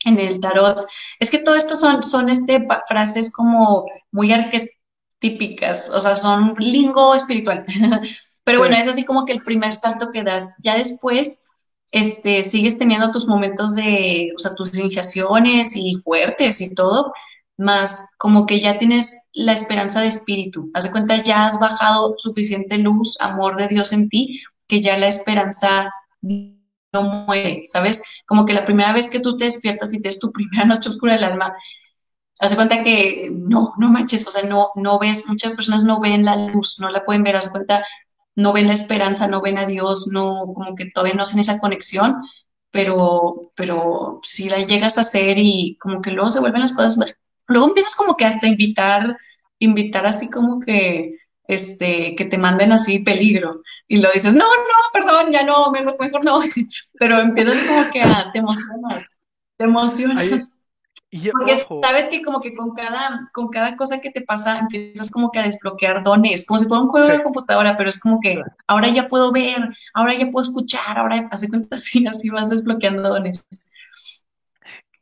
en 0.05 0.19
el 0.19 0.41
tarot. 0.41 0.87
Es 1.21 1.31
que 1.31 1.39
todo 1.39 1.55
esto 1.55 1.77
son, 1.77 2.03
son 2.03 2.29
este, 2.29 2.67
frases 2.89 3.33
como 3.33 3.87
muy 4.11 4.33
arquetípicas, 4.33 5.91
o 5.91 6.01
sea, 6.01 6.15
son 6.15 6.55
lingo 6.59 7.15
espiritual. 7.15 7.65
Pero 8.45 8.61
bueno, 8.61 8.77
es 8.77 8.87
así 8.87 9.05
como 9.05 9.25
que 9.25 9.33
el 9.33 9.43
primer 9.43 9.75
salto 9.75 10.11
que 10.13 10.23
das. 10.23 10.55
Ya 10.63 10.77
después 10.77 11.47
este, 11.91 12.45
sigues 12.45 12.79
teniendo 12.79 13.11
tus 13.11 13.27
momentos 13.27 13.75
de, 13.75 14.33
o 14.37 14.39
sea, 14.39 14.55
tus 14.55 14.77
iniciaciones 14.79 15.75
y 15.77 15.97
fuertes 15.97 16.61
y 16.61 16.75
todo, 16.75 17.13
más 17.57 18.11
como 18.19 18.47
que 18.47 18.61
ya 18.61 18.79
tienes 18.79 19.29
la 19.33 19.53
esperanza 19.53 20.01
de 20.01 20.09
espíritu. 20.09 20.71
Haz 20.75 20.85
de 20.85 20.91
cuenta, 20.91 21.23
ya 21.23 21.47
has 21.47 21.59
bajado 21.59 22.15
suficiente 22.19 22.79
luz, 22.79 23.17
amor 23.21 23.57
de 23.57 23.69
Dios 23.69 23.93
en 23.93 24.09
ti, 24.09 24.43
que 24.67 24.81
ya 24.81 24.99
la 24.99 25.07
esperanza 25.07 25.89
no 26.23 27.03
muere, 27.03 27.63
¿sabes? 27.65 28.03
Como 28.27 28.47
que 28.47 28.53
la 28.53 28.65
primera 28.65 28.93
vez 28.93 29.09
que 29.09 29.21
tú 29.21 29.37
te 29.37 29.45
despiertas 29.45 29.95
y 29.95 30.01
te 30.01 30.09
es 30.09 30.19
tu 30.19 30.33
primera 30.33 30.65
noche 30.65 30.89
oscura 30.89 31.15
del 31.15 31.25
alma, 31.25 31.55
haz 32.39 32.51
de 32.51 32.57
cuenta 32.57 32.83
que 32.83 33.31
no, 33.33 33.75
no 33.79 33.91
manches, 33.91 34.27
o 34.27 34.31
sea, 34.31 34.43
no, 34.43 34.71
no 34.77 34.99
ves, 34.99 35.27
muchas 35.29 35.53
personas 35.53 35.85
no 35.85 36.01
ven 36.01 36.25
la 36.25 36.37
luz, 36.37 36.79
no 36.81 36.91
la 36.91 37.03
pueden 37.03 37.23
ver, 37.23 37.37
haz 37.37 37.47
de 37.47 37.51
cuenta, 37.53 37.85
no 38.35 38.53
ven 38.53 38.67
la 38.67 38.75
esperanza, 38.75 39.29
no 39.29 39.41
ven 39.41 39.59
a 39.59 39.67
Dios, 39.67 40.09
no, 40.13 40.53
como 40.55 40.75
que 40.75 40.91
todavía 40.91 41.15
no 41.15 41.23
hacen 41.23 41.41
esa 41.41 41.59
conexión, 41.59 42.17
pero, 42.71 43.37
pero 43.57 44.21
si 44.23 44.49
la 44.51 44.59
llegas 44.67 44.99
a 44.99 45.03
hacer 45.03 45.39
y 45.39 45.79
como 45.81 46.03
que 46.03 46.11
luego 46.11 46.31
se 46.31 46.41
vuelven 46.41 46.61
las 46.61 46.75
cosas, 46.75 46.99
luego 47.49 47.69
empiezas 47.69 47.95
como 47.95 48.17
que 48.17 48.25
hasta 48.25 48.47
invitar, 48.47 49.17
invitar 49.59 50.07
así 50.07 50.31
como 50.31 50.61
que, 50.61 51.19
este, 51.49 52.15
que 52.17 52.25
te 52.25 52.39
manden 52.39 52.73
así 52.73 53.01
peligro. 53.01 53.63
Y 53.89 53.99
lo 53.99 54.11
dices, 54.13 54.35
no, 54.35 54.45
no, 54.45 54.91
perdón, 54.93 55.31
ya 55.31 55.43
no, 55.43 55.71
mejor, 55.71 56.25
no, 56.25 56.41
pero 56.99 57.19
empiezas 57.19 57.63
como 57.65 57.91
que 57.91 58.03
a, 58.03 58.31
te 58.33 58.39
emocionas, 58.39 59.21
te 59.57 59.65
emocionas. 59.65 60.63
Y 61.09 61.31
Porque 61.31 61.53
ojo, 61.53 61.81
sabes 61.85 62.09
que 62.09 62.21
como 62.21 62.41
que 62.41 62.55
con 62.55 62.75
cada, 62.75 63.29
con 63.33 63.49
cada 63.49 63.77
cosa 63.77 64.01
que 64.01 64.11
te 64.11 64.23
pasa 64.23 64.59
empiezas 64.59 65.09
como 65.09 65.31
que 65.31 65.39
a 65.39 65.45
desbloquear 65.45 66.03
dones, 66.03 66.45
como 66.45 66.59
si 66.59 66.67
fuera 66.67 66.83
un 66.83 66.89
juego 66.89 67.07
sí, 67.07 67.13
de 67.13 67.23
computadora, 67.23 67.77
pero 67.77 67.89
es 67.89 68.01
como 68.01 68.19
que 68.19 68.43
ahora 68.67 68.89
ya 68.89 69.07
puedo 69.07 69.31
ver, 69.31 69.71
ahora 69.95 70.15
ya 70.15 70.29
puedo 70.29 70.45
escuchar, 70.45 70.99
ahora 70.99 71.29
hace 71.31 71.49
cuenta 71.49 71.77
así, 71.77 72.07
así 72.07 72.29
vas 72.29 72.51
desbloqueando 72.51 73.09
dones. 73.09 73.47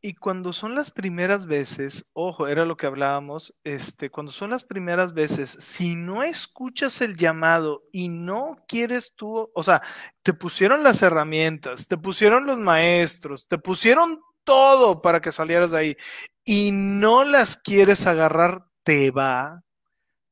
Y 0.05 0.13
cuando 0.13 0.53
son 0.53 0.75
las 0.75 0.91
primeras 0.91 1.47
veces, 1.47 2.05
ojo, 2.13 2.47
era 2.47 2.63
lo 2.63 2.77
que 2.77 2.85
hablábamos, 2.85 3.55
este, 3.63 4.11
cuando 4.11 4.31
son 4.31 4.51
las 4.51 4.63
primeras 4.63 5.15
veces, 5.15 5.49
si 5.49 5.95
no 5.95 6.21
escuchas 6.21 7.01
el 7.01 7.15
llamado 7.15 7.81
y 7.91 8.09
no 8.09 8.55
quieres 8.67 9.13
tú, 9.15 9.49
o 9.55 9.63
sea, 9.63 9.81
te 10.21 10.33
pusieron 10.33 10.83
las 10.83 11.01
herramientas, 11.01 11.87
te 11.87 11.97
pusieron 11.97 12.45
los 12.45 12.59
maestros, 12.59 13.47
te 13.47 13.57
pusieron 13.57 14.19
todo 14.43 15.01
para 15.01 15.21
que 15.21 15.31
salieras 15.31 15.71
de 15.71 15.79
ahí 15.79 15.97
y 16.43 16.69
no 16.71 17.23
las 17.23 17.57
quieres 17.57 18.05
agarrar, 18.05 18.67
te 18.83 19.09
va, 19.09 19.63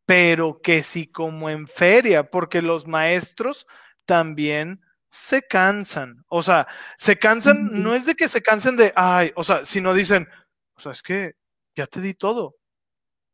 pero 0.05 0.61
que 0.61 0.83
si 0.83 1.07
como 1.07 1.49
en 1.49 1.67
feria, 1.67 2.29
porque 2.29 2.61
los 2.61 2.85
maestros 2.85 3.65
también 4.05 4.81
se 5.13 5.43
cansan. 5.43 6.25
O 6.27 6.41
sea, 6.41 6.67
se 6.97 7.19
cansan, 7.19 7.83
no 7.83 7.93
es 7.93 8.07
de 8.07 8.15
que 8.15 8.27
se 8.27 8.41
cansen 8.41 8.75
de, 8.75 8.91
ay, 8.95 9.31
o 9.35 9.43
sea, 9.43 9.63
sino 9.63 9.93
dicen, 9.93 10.27
o 10.73 10.81
sea, 10.81 10.91
es 10.91 11.03
que 11.03 11.35
ya 11.75 11.85
te 11.85 12.01
di 12.01 12.15
todo 12.15 12.55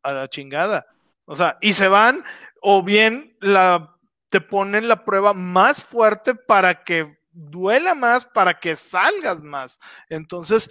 a 0.02 0.12
la 0.12 0.28
chingada. 0.28 0.84
O 1.24 1.36
sea, 1.36 1.56
y 1.62 1.72
se 1.72 1.88
van, 1.88 2.22
o 2.60 2.82
bien 2.82 3.34
la, 3.40 3.96
te 4.28 4.42
ponen 4.42 4.88
la 4.88 5.06
prueba 5.06 5.32
más 5.32 5.82
fuerte 5.82 6.34
para 6.34 6.84
que 6.84 7.18
duela 7.32 7.94
más, 7.94 8.26
para 8.26 8.60
que 8.60 8.76
salgas 8.76 9.40
más. 9.40 9.78
Entonces, 10.10 10.70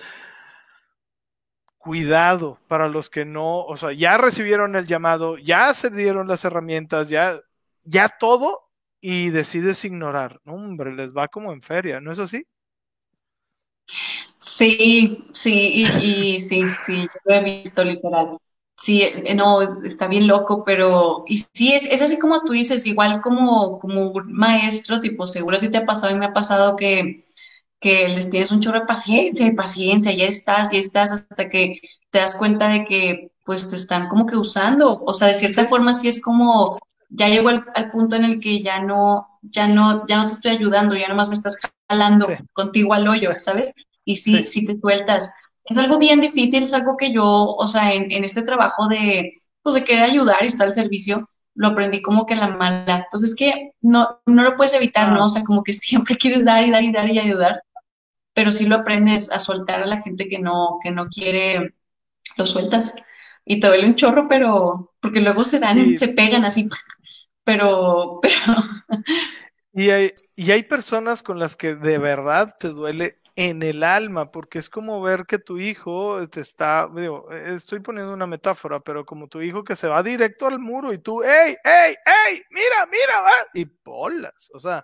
cuidado 1.80 2.60
para 2.68 2.88
los 2.88 3.10
que 3.10 3.26
no, 3.26 3.66
o 3.66 3.78
sea, 3.78 3.94
ya 3.94 4.20
recibieron 4.20 4.76
el 4.76 4.86
llamado, 4.86 5.40
ya 5.40 5.74
se 5.74 5.90
dieron 5.90 6.28
las 6.28 6.46
herramientas, 6.46 7.10
ya, 7.10 7.40
ya 7.84 8.10
todo 8.10 8.69
y 9.02 9.30
decides 9.32 9.84
ignorar. 9.86 10.40
No, 10.46 10.56
hombre, 10.56 10.94
les 10.96 11.12
va 11.14 11.28
como 11.28 11.52
en 11.54 11.62
feria, 11.62 12.00
¿no 12.02 12.12
es 12.12 12.20
así? 12.20 12.46
Sí, 14.40 15.26
sí, 15.34 15.72
y, 16.02 16.36
y 16.38 16.42
sí, 16.42 16.76
sí, 16.78 17.04
yo 17.04 17.20
lo 17.26 17.36
he 17.36 17.44
visto 17.44 17.84
literal. 17.84 18.38
Sí, 18.78 19.02
eh, 19.04 19.36
no, 19.36 19.84
está 19.84 20.08
bien 20.08 20.28
loco, 20.28 20.64
pero, 20.64 21.24
y 21.28 21.38
sí, 21.54 21.74
es, 21.74 21.86
es 21.86 22.02
así 22.02 22.18
como 22.18 22.42
tú 22.44 22.54
dices, 22.54 22.86
igual 22.88 23.22
como, 23.22 23.78
como 23.80 24.12
un 24.12 24.32
maestro, 24.34 25.00
tipo, 25.02 25.28
seguro 25.28 25.58
a 25.58 25.60
ti 25.60 25.70
te 25.70 25.80
ha 25.80 25.86
pasado 25.86 26.16
y 26.16 26.20
me 26.20 26.26
ha 26.28 26.34
pasado 26.34 26.76
que, 26.78 27.16
que 27.80 28.10
les 28.10 28.30
tienes 28.30 28.52
un 28.52 28.62
chorro 28.62 28.82
de 28.82 28.86
paciencia 28.88 29.48
y 29.48 29.56
paciencia, 29.56 30.14
ya 30.14 30.26
estás, 30.26 30.72
ya 30.72 30.80
estás, 30.80 31.12
hasta 31.12 31.50
que 31.50 31.80
te 32.12 32.20
das 32.20 32.36
cuenta 32.36 32.70
de 32.70 32.86
que, 32.86 33.32
pues, 33.46 33.70
te 33.70 33.76
están 33.78 34.08
como 34.10 34.26
que 34.26 34.38
usando, 34.38 35.02
o 35.04 35.14
sea, 35.14 35.28
de 35.30 35.34
cierta 35.36 35.66
Sí, 35.66 35.68
forma 35.68 35.94
sí 35.94 36.08
es 36.10 36.22
como, 36.24 36.80
ya 37.10 37.28
llegó 37.28 37.50
al, 37.50 37.66
al 37.76 37.90
punto 37.92 38.16
en 38.16 38.26
el 38.26 38.40
que 38.40 38.62
ya 38.62 38.80
no, 38.82 39.40
ya 39.42 39.68
no, 39.68 40.06
ya 40.08 40.18
no 40.18 40.28
te 40.28 40.34
estoy 40.34 40.52
ayudando, 40.52 40.96
ya 40.96 41.08
nomás 41.08 41.30
me 41.30 41.36
estás 41.36 41.58
sí, 42.18 42.26
jalando 42.28 42.28
contigo 42.54 42.94
al 42.94 43.08
sí, 43.08 43.08
hoyo, 43.08 43.32
¿sabes? 43.40 43.74
y 44.06 44.18
sí. 44.18 44.38
sí, 44.38 44.46
sí 44.46 44.66
te 44.66 44.80
sueltas. 44.80 45.34
Es 45.66 45.78
algo 45.78 46.00
bien 46.00 46.22
difícil, 46.22 46.64
es 46.64 46.74
algo 46.74 46.98
que 46.98 47.14
yo, 47.14 47.26
o 47.26 47.68
sea, 47.68 47.94
en, 47.94 48.12
en 48.12 48.24
este 48.24 48.42
trabajo 48.44 48.88
de, 48.88 49.32
pues 49.62 49.76
de 49.76 49.84
querer 49.84 50.04
ayudar 50.04 50.38
y 50.44 50.48
estar 50.48 50.68
al 50.68 50.74
servicio, 50.74 51.28
lo 51.56 51.68
aprendí 51.70 52.02
como 52.02 52.26
que 52.26 52.36
la 52.36 52.48
mala. 52.50 53.08
Pues 53.12 53.24
es 53.24 53.36
que 53.36 53.72
no, 53.82 54.20
no 54.26 54.44
lo 54.44 54.56
puedes 54.56 54.74
evitar, 54.74 55.12
¿no? 55.12 55.22
Ah, 55.22 55.26
O 55.26 55.30
sea, 55.30 55.44
como 55.44 55.64
que 55.64 55.74
siempre 55.74 56.18
quieres 56.18 56.44
dar 56.46 56.64
y 56.66 56.72
dar 56.72 56.84
y 56.84 56.92
dar 56.92 57.10
y 57.10 57.20
ayudar, 57.20 57.62
pero 58.34 58.52
sí 58.52 58.66
lo 58.68 58.78
aprendes 58.78 59.32
a 59.32 59.40
soltar 59.40 59.82
a 59.82 59.86
la 59.86 60.02
gente 60.02 60.28
que 60.28 60.40
no, 60.40 60.80
que 60.84 60.92
no 60.92 61.08
quiere, 61.10 61.76
lo 62.38 62.46
sueltas. 62.46 62.96
Y 63.46 63.60
te 63.60 63.68
duele 63.68 63.88
un 63.88 63.96
chorro, 63.96 64.28
pero, 64.28 64.94
porque 65.00 65.22
luego 65.22 65.44
se 65.44 65.60
dan, 65.60 65.78
y, 65.80 65.98
se 65.98 66.10
pegan 66.10 66.46
así, 66.46 66.70
pero, 67.44 68.20
pero, 68.22 68.36
y, 69.74 69.90
hay, 69.90 70.12
y 70.36 70.52
hay 70.52 70.64
personas 70.64 71.24
con 71.24 71.40
las 71.40 71.56
que 71.56 71.76
de 71.76 71.98
verdad 71.98 72.54
te 72.60 72.70
duele 72.70 73.20
en 73.36 73.64
el 73.64 73.84
alma, 73.84 74.32
porque 74.32 74.60
es 74.60 74.70
como 74.70 75.02
ver 75.02 75.26
que 75.26 75.40
tu 75.40 75.60
hijo 75.60 76.28
te 76.28 76.42
está, 76.42 76.90
digo, 76.94 77.32
estoy 77.32 77.80
poniendo 77.80 78.14
una 78.14 78.28
metáfora, 78.28 78.82
pero 78.82 79.06
como 79.06 79.30
tu 79.30 79.42
hijo 79.42 79.64
que 79.64 79.78
se 79.78 79.88
va 79.88 80.04
directo 80.04 80.46
al 80.46 80.60
muro 80.60 80.92
y 80.92 80.98
tú, 80.98 81.24
¡ey, 81.24 81.56
ey, 81.64 81.96
ey! 82.06 82.42
¡Mira, 82.50 82.86
mira! 82.92 83.22
Va! 83.22 83.32
Y 83.54 83.66
bolas, 83.86 84.52
o 84.54 84.60
sea, 84.60 84.84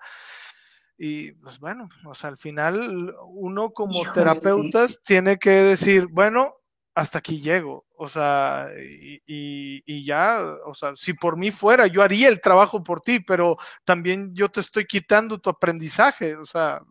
Y 0.97 1.33
pues 1.33 1.59
bueno, 1.59 1.89
o 2.05 2.15
sea, 2.15 2.29
al 2.29 2.37
final 2.37 3.13
uno 3.27 3.71
como 3.71 3.91
híjole, 3.91 4.07
sí. 4.07 4.13
terapeutas 4.13 5.01
tiene 5.03 5.37
que 5.37 5.49
decir, 5.49 6.07
bueno, 6.07 6.55
hasta 6.95 7.19
aquí 7.19 7.41
llego. 7.41 7.85
O 7.97 8.07
sea, 8.07 8.69
y, 8.77 9.21
y, 9.27 9.83
y, 9.85 10.05
ya, 10.05 10.41
o 10.65 10.73
sea, 10.73 10.95
si 10.95 11.13
por 11.13 11.37
mí 11.37 11.51
fuera, 11.51 11.87
yo 11.87 12.01
haría 12.01 12.29
el 12.29 12.41
trabajo 12.41 12.81
por 12.81 13.01
ti, 13.01 13.19
pero 13.19 13.57
también 13.83 14.33
yo 14.33 14.49
te 14.49 14.61
estoy 14.61 14.85
quitando 14.85 15.37
tu 15.39 15.49
aprendizaje. 15.49 16.35
O 16.37 16.45
sea, 16.45 16.81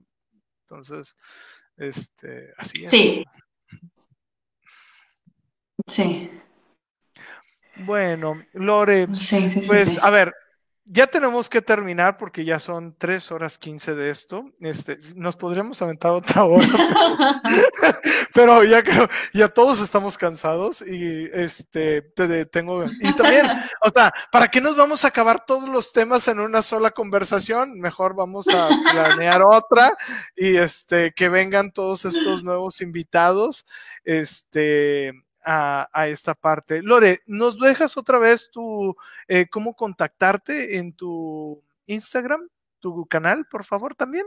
entonces, 0.63 1.17
este, 1.77 2.53
así 2.59 2.85
es. 2.85 2.91
Sí, 2.91 3.25
sí, 5.87 6.31
Bueno, 7.77 8.45
Lore, 8.53 9.09
sí, 9.15 9.49
sí, 9.49 9.63
sí, 9.63 9.69
pues 9.69 9.93
sí. 9.93 9.99
a 10.01 10.11
ver, 10.11 10.35
ya 10.87 11.07
tenemos 11.07 11.49
que 11.49 11.63
terminar 11.63 12.19
porque 12.19 12.45
ya 12.45 12.61
son 12.61 12.95
tres 12.99 13.33
horas 13.33 13.59
quince 13.59 13.95
de 13.95 14.11
esto. 14.11 14.45
Este, 14.61 14.99
nos 15.17 15.35
podríamos 15.35 15.81
aventar 15.81 16.13
otra 16.13 16.45
hora, 16.45 16.67
pero, 17.43 17.99
pero 18.35 18.65
ya 18.65 18.83
creo, 18.83 19.09
ya 19.33 19.49
todos 19.49 19.81
estamos 19.81 20.19
cansados 20.19 20.83
y 20.83 21.29
este, 21.33 22.03
te, 22.03 22.45
tengo, 22.47 22.85
y 23.01 23.13
también, 23.15 23.47
o 23.81 23.91
sea, 23.95 24.13
¿para 24.31 24.49
qué 24.49 24.61
nos 24.61 24.77
vamos 24.77 25.05
a 25.05 25.09
acabar 25.09 25.45
todos 25.45 25.69
los 25.69 25.93
temas 25.93 26.29
en 26.29 26.39
una 26.39 26.61
sola 26.61 26.91
conversación? 26.91 27.81
Mejor 27.81 28.15
vamos 28.15 28.47
a 28.49 28.69
planear 28.93 29.43
otra 29.43 29.97
y 30.37 30.57
este, 30.57 31.13
que 31.15 31.31
vengan 31.31 31.73
todos 31.73 32.05
estos 32.05 32.45
nuevos 32.45 32.83
invitados, 32.83 33.67
este, 34.05 35.24
a, 35.45 35.89
a, 35.93 36.09
esta 36.09 36.35
parte. 36.35 36.83
Lore, 36.83 37.21
¿nos 37.27 37.59
dejas 37.59 37.97
otra 37.97 38.19
vez 38.19 38.51
tu 38.51 38.97
eh, 39.29 39.47
cómo 39.49 39.75
contactarte 39.75 40.79
en 40.79 40.93
tu 40.93 41.63
Instagram, 41.87 42.49
tu 42.81 43.07
canal, 43.07 43.47
por 43.51 43.65
favor, 43.65 43.95
también? 43.95 44.27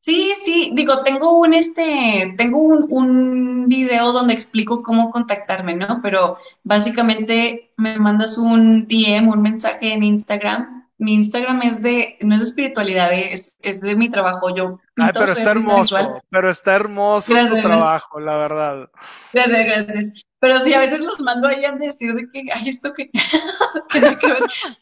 Sí, 0.00 0.32
sí, 0.34 0.72
digo, 0.74 1.04
tengo 1.04 1.38
un 1.38 1.54
este, 1.54 2.34
tengo 2.36 2.58
un, 2.58 2.86
un 2.90 3.68
video 3.68 4.10
donde 4.10 4.34
explico 4.34 4.82
cómo 4.82 5.12
contactarme, 5.12 5.76
¿no? 5.76 6.00
Pero 6.02 6.38
básicamente 6.64 7.72
me 7.76 7.96
mandas 7.98 8.36
un 8.36 8.88
DM, 8.88 9.28
un 9.28 9.42
mensaje 9.42 9.92
en 9.92 10.02
Instagram. 10.02 10.81
Mi 11.02 11.14
Instagram 11.14 11.62
es 11.62 11.82
de, 11.82 12.16
no 12.22 12.34
es 12.34 12.40
de 12.40 12.46
espiritualidad, 12.46 13.12
es, 13.12 13.56
es 13.62 13.80
de 13.82 13.96
mi 13.96 14.10
trabajo. 14.10 14.54
Yo 14.54 14.80
Ay, 14.98 15.12
pero 15.16 15.32
está 15.32 15.50
artista 15.52 15.74
visual. 15.74 16.10
hermoso, 16.10 16.24
pero 16.30 16.50
está 16.50 16.74
hermoso 16.76 17.40
tu 17.40 17.60
Gracias, 17.60 17.60
trabajo, 17.60 18.20
la 18.20 18.36
verdad. 18.36 18.90
gracias, 19.32 19.64
gracias. 19.66 20.22
Pero 20.40 20.60
sí, 20.60 20.74
a 20.74 20.80
veces 20.80 21.00
los 21.00 21.20
mando 21.20 21.48
ahí 21.48 21.64
a 21.64 21.72
decir 21.72 22.14
de 22.14 22.28
que, 22.30 22.44
ay, 22.52 22.68
esto 22.68 22.92
que. 22.94 23.10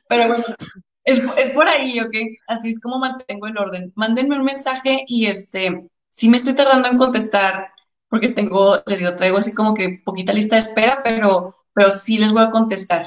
Pero 0.08 0.26
bueno, 0.28 0.44
es, 1.04 1.20
es 1.36 1.50
por 1.50 1.68
ahí, 1.68 2.00
¿ok? 2.00 2.14
Así 2.48 2.70
es 2.70 2.80
como 2.80 2.98
mantengo 2.98 3.46
el 3.46 3.58
orden. 3.58 3.92
Mándenme 3.96 4.36
un 4.38 4.44
mensaje 4.44 5.04
y 5.06 5.26
este, 5.26 5.88
sí 6.10 6.28
me 6.28 6.36
estoy 6.36 6.54
tardando 6.54 6.88
en 6.88 6.98
contestar 6.98 7.70
porque 8.08 8.28
tengo, 8.28 8.82
les 8.86 8.98
digo, 8.98 9.14
traigo 9.16 9.38
así 9.38 9.54
como 9.54 9.74
que 9.74 10.00
poquita 10.04 10.32
lista 10.32 10.56
de 10.56 10.62
espera, 10.62 11.02
pero, 11.04 11.50
pero 11.72 11.90
sí 11.90 12.18
les 12.18 12.32
voy 12.32 12.42
a 12.42 12.50
contestar. 12.50 13.06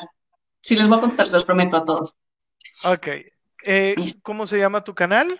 Sí 0.61 0.75
les 0.75 0.87
voy 0.87 0.97
a 0.97 1.01
contestar, 1.01 1.27
se 1.27 1.35
los 1.35 1.45
prometo 1.45 1.77
a 1.77 1.85
todos. 1.85 2.15
Ok. 2.85 3.07
Eh. 3.65 3.95
¿Cómo 4.21 4.47
se 4.47 4.57
llama 4.57 4.83
tu 4.83 4.93
canal? 4.93 5.39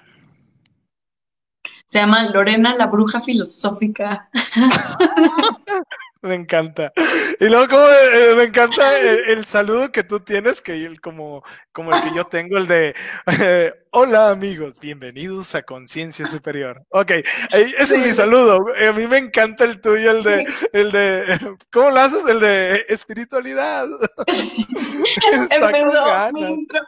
Se 1.85 1.99
llama 1.99 2.29
Lorena 2.29 2.75
la 2.75 2.87
Bruja 2.87 3.19
Filosófica. 3.19 4.29
Me 6.23 6.35
encanta. 6.35 6.93
Y 7.37 7.49
luego 7.49 7.67
como 7.67 7.83
eh, 7.85 8.33
me 8.37 8.43
encanta 8.43 8.97
el, 8.97 9.37
el, 9.37 9.45
saludo 9.45 9.91
que 9.91 10.05
tú 10.05 10.21
tienes, 10.21 10.61
que 10.61 10.85
el, 10.85 11.01
como, 11.01 11.43
como 11.73 11.93
el 11.93 12.01
que 12.01 12.15
yo 12.15 12.23
tengo, 12.23 12.57
el 12.57 12.65
de 12.65 12.95
eh, 13.41 13.73
hola 13.91 14.29
amigos, 14.29 14.79
bienvenidos 14.79 15.53
a 15.53 15.63
Conciencia 15.63 16.25
Superior. 16.25 16.81
Ok, 16.91 17.11
ese 17.51 17.95
es 17.95 18.05
mi 18.05 18.13
saludo. 18.13 18.65
A 18.87 18.93
mí 18.93 19.05
me 19.05 19.17
encanta 19.17 19.65
el 19.65 19.81
tuyo, 19.81 20.11
el 20.11 20.23
de, 20.23 20.45
el 20.71 20.91
de 20.91 21.57
¿cómo 21.69 21.89
lo 21.89 21.99
haces? 21.99 22.25
El 22.25 22.39
de 22.39 22.85
espiritualidad. 22.87 23.85
Empezó 25.51 26.05
mi 26.31 26.53
intro. 26.53 26.79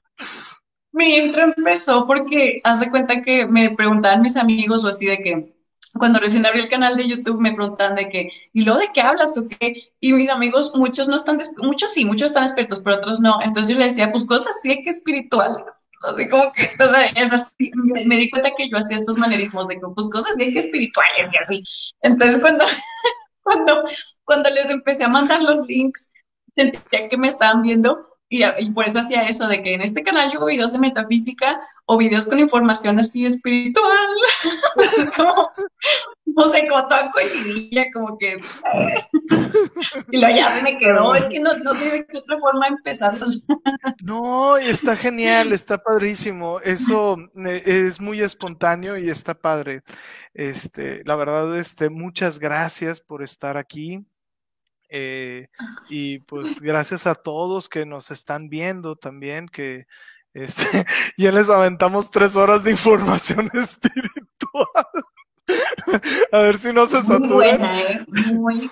Mi 0.92 1.18
intro 1.18 1.44
empezó 1.44 2.08
porque 2.08 2.62
haz 2.64 2.80
de 2.80 2.90
cuenta 2.90 3.22
que 3.22 3.46
me 3.46 3.70
preguntaban 3.70 4.22
mis 4.22 4.38
amigos 4.38 4.86
o 4.86 4.88
así 4.88 5.06
de 5.06 5.18
que 5.20 5.56
cuando 5.98 6.20
recién 6.20 6.46
abrí 6.46 6.62
el 6.62 6.70
canal 6.70 6.98
de 6.98 7.08
YouTube 7.08 7.40
me 7.40 7.54
preguntaban 7.54 7.96
de 7.96 8.10
que, 8.10 8.30
¿y 8.54 8.64
luego 8.64 8.80
de 8.80 8.90
qué 8.94 9.02
hablas 9.02 9.38
o 9.38 9.48
qué? 9.48 9.76
Y 10.00 10.14
mis 10.14 10.30
amigos, 10.30 10.74
muchos 10.76 11.08
no 11.08 11.16
están, 11.16 11.42
muchos 11.58 11.94
sí, 11.94 12.06
muchos 12.06 12.28
están 12.28 12.44
expertos, 12.44 12.82
pero 12.82 12.98
otros 12.98 13.20
no. 13.20 13.42
Entonces 13.42 13.74
yo 13.74 13.80
les 13.80 13.96
decía, 13.96 14.12
pues 14.12 14.26
cosas 14.26 14.56
así 14.58 14.82
que 14.82 14.90
espirituales. 14.90 15.88
Así 16.04 16.28
como 16.28 16.52
que, 16.52 16.70
o 16.84 16.96
es 17.16 17.34
así, 17.34 17.72
me, 17.76 18.06
me, 18.06 18.18
di 18.18 18.30
cuenta 18.30 18.52
que 18.56 18.70
yo 18.70 18.78
hacía 18.78 18.98
estos 18.98 19.18
manerismos 19.18 19.68
de 19.68 19.76
que, 19.76 19.88
pues 19.94 20.10
cosas 20.10 20.36
así 20.36 20.52
que 20.52 20.60
espirituales 20.60 21.32
y 21.32 21.38
así. 21.38 21.64
Entonces 22.02 22.42
cuando, 22.42 22.66
cuando, 23.44 23.84
cuando 24.26 24.50
les 24.50 24.70
empecé 24.70 25.06
a 25.06 25.10
mandar 25.10 25.42
los 25.42 25.66
links, 25.68 26.14
sentía 26.56 27.08
que 27.08 27.18
me 27.18 27.28
estaban 27.28 27.62
viendo 27.62 28.15
y, 28.28 28.44
y, 28.44 28.72
por 28.72 28.88
eso 28.88 29.00
hacía 29.00 29.28
eso, 29.28 29.48
de 29.48 29.62
que 29.62 29.76
en 29.76 29.82
este 29.82 30.02
canal 30.02 30.32
yo 30.32 30.40
hago 30.40 30.48
videos 30.48 30.74
de 30.74 30.80
metafísica 30.80 31.62
o 31.86 31.98
videos 31.98 32.26
con 32.26 32.40
información 32.40 32.98
así 32.98 33.26
espiritual. 33.26 34.08
como, 35.16 35.52
no 36.26 36.52
sé, 36.52 36.68
como 36.68 36.88
toda 36.88 37.12
coincidilla, 37.12 37.86
como 37.94 38.18
que... 38.18 38.40
y 40.12 40.20
luego 40.20 40.36
ya 40.36 40.62
me 40.64 40.76
quedó, 40.78 41.14
es 41.14 41.28
que 41.28 41.40
no, 41.40 41.56
no 41.60 41.76
sé 41.76 41.92
de 41.92 42.08
qué 42.08 42.18
otra 42.18 42.40
forma 42.40 42.68
empezar. 42.68 43.16
no, 44.04 44.58
está 44.58 44.96
genial, 44.96 45.54
está 45.54 45.78
padrísimo. 45.78 46.60
Eso 46.62 47.18
eh, 47.46 47.62
es 47.66 48.02
muy 48.02 48.22
espontáneo 48.22 48.98
y 48.98 49.10
está 49.10 49.36
padre. 49.36 49.84
Este, 50.34 51.04
la 51.06 51.16
verdad, 51.16 51.58
este, 51.60 51.90
muchas 51.90 52.40
gracias 52.40 53.02
por 53.02 53.24
estar 53.24 53.56
aquí. 53.56 54.04
Eh, 54.98 55.50
y 55.90 56.20
pues 56.20 56.62
gracias 56.62 57.06
a 57.06 57.16
todos 57.16 57.68
que 57.68 57.86
nos 57.86 58.12
están 58.12 58.48
viendo 58.48 58.96
también, 58.96 59.50
que 59.50 59.88
este, 60.34 60.86
ya 61.18 61.34
les 61.34 61.50
aventamos 61.50 62.12
tres 62.12 62.38
horas 62.38 62.64
de 62.64 62.72
información 62.72 63.50
espiritual. 63.54 64.70
a 66.32 66.38
ver 66.38 66.58
si 66.58 66.72
no 66.72 66.88
se 66.88 67.02
saturan. 67.02 67.20
Muy 67.20 67.30
buena, 67.30 67.82
¿eh? 67.82 68.06
Muy 68.08 68.72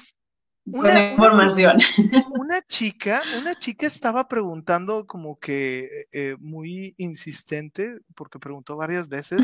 buena 0.64 1.00
una, 1.00 1.12
información. 1.12 1.78
Una, 2.40 2.62
chica, 2.62 3.22
una 3.38 3.60
chica 3.60 3.86
estaba 3.86 4.30
preguntando 4.30 5.06
como 5.06 5.38
que 5.38 6.08
eh, 6.14 6.38
muy 6.40 6.96
insistente, 6.96 7.98
porque 8.16 8.40
preguntó 8.40 8.78
varias 8.78 9.10
veces, 9.10 9.42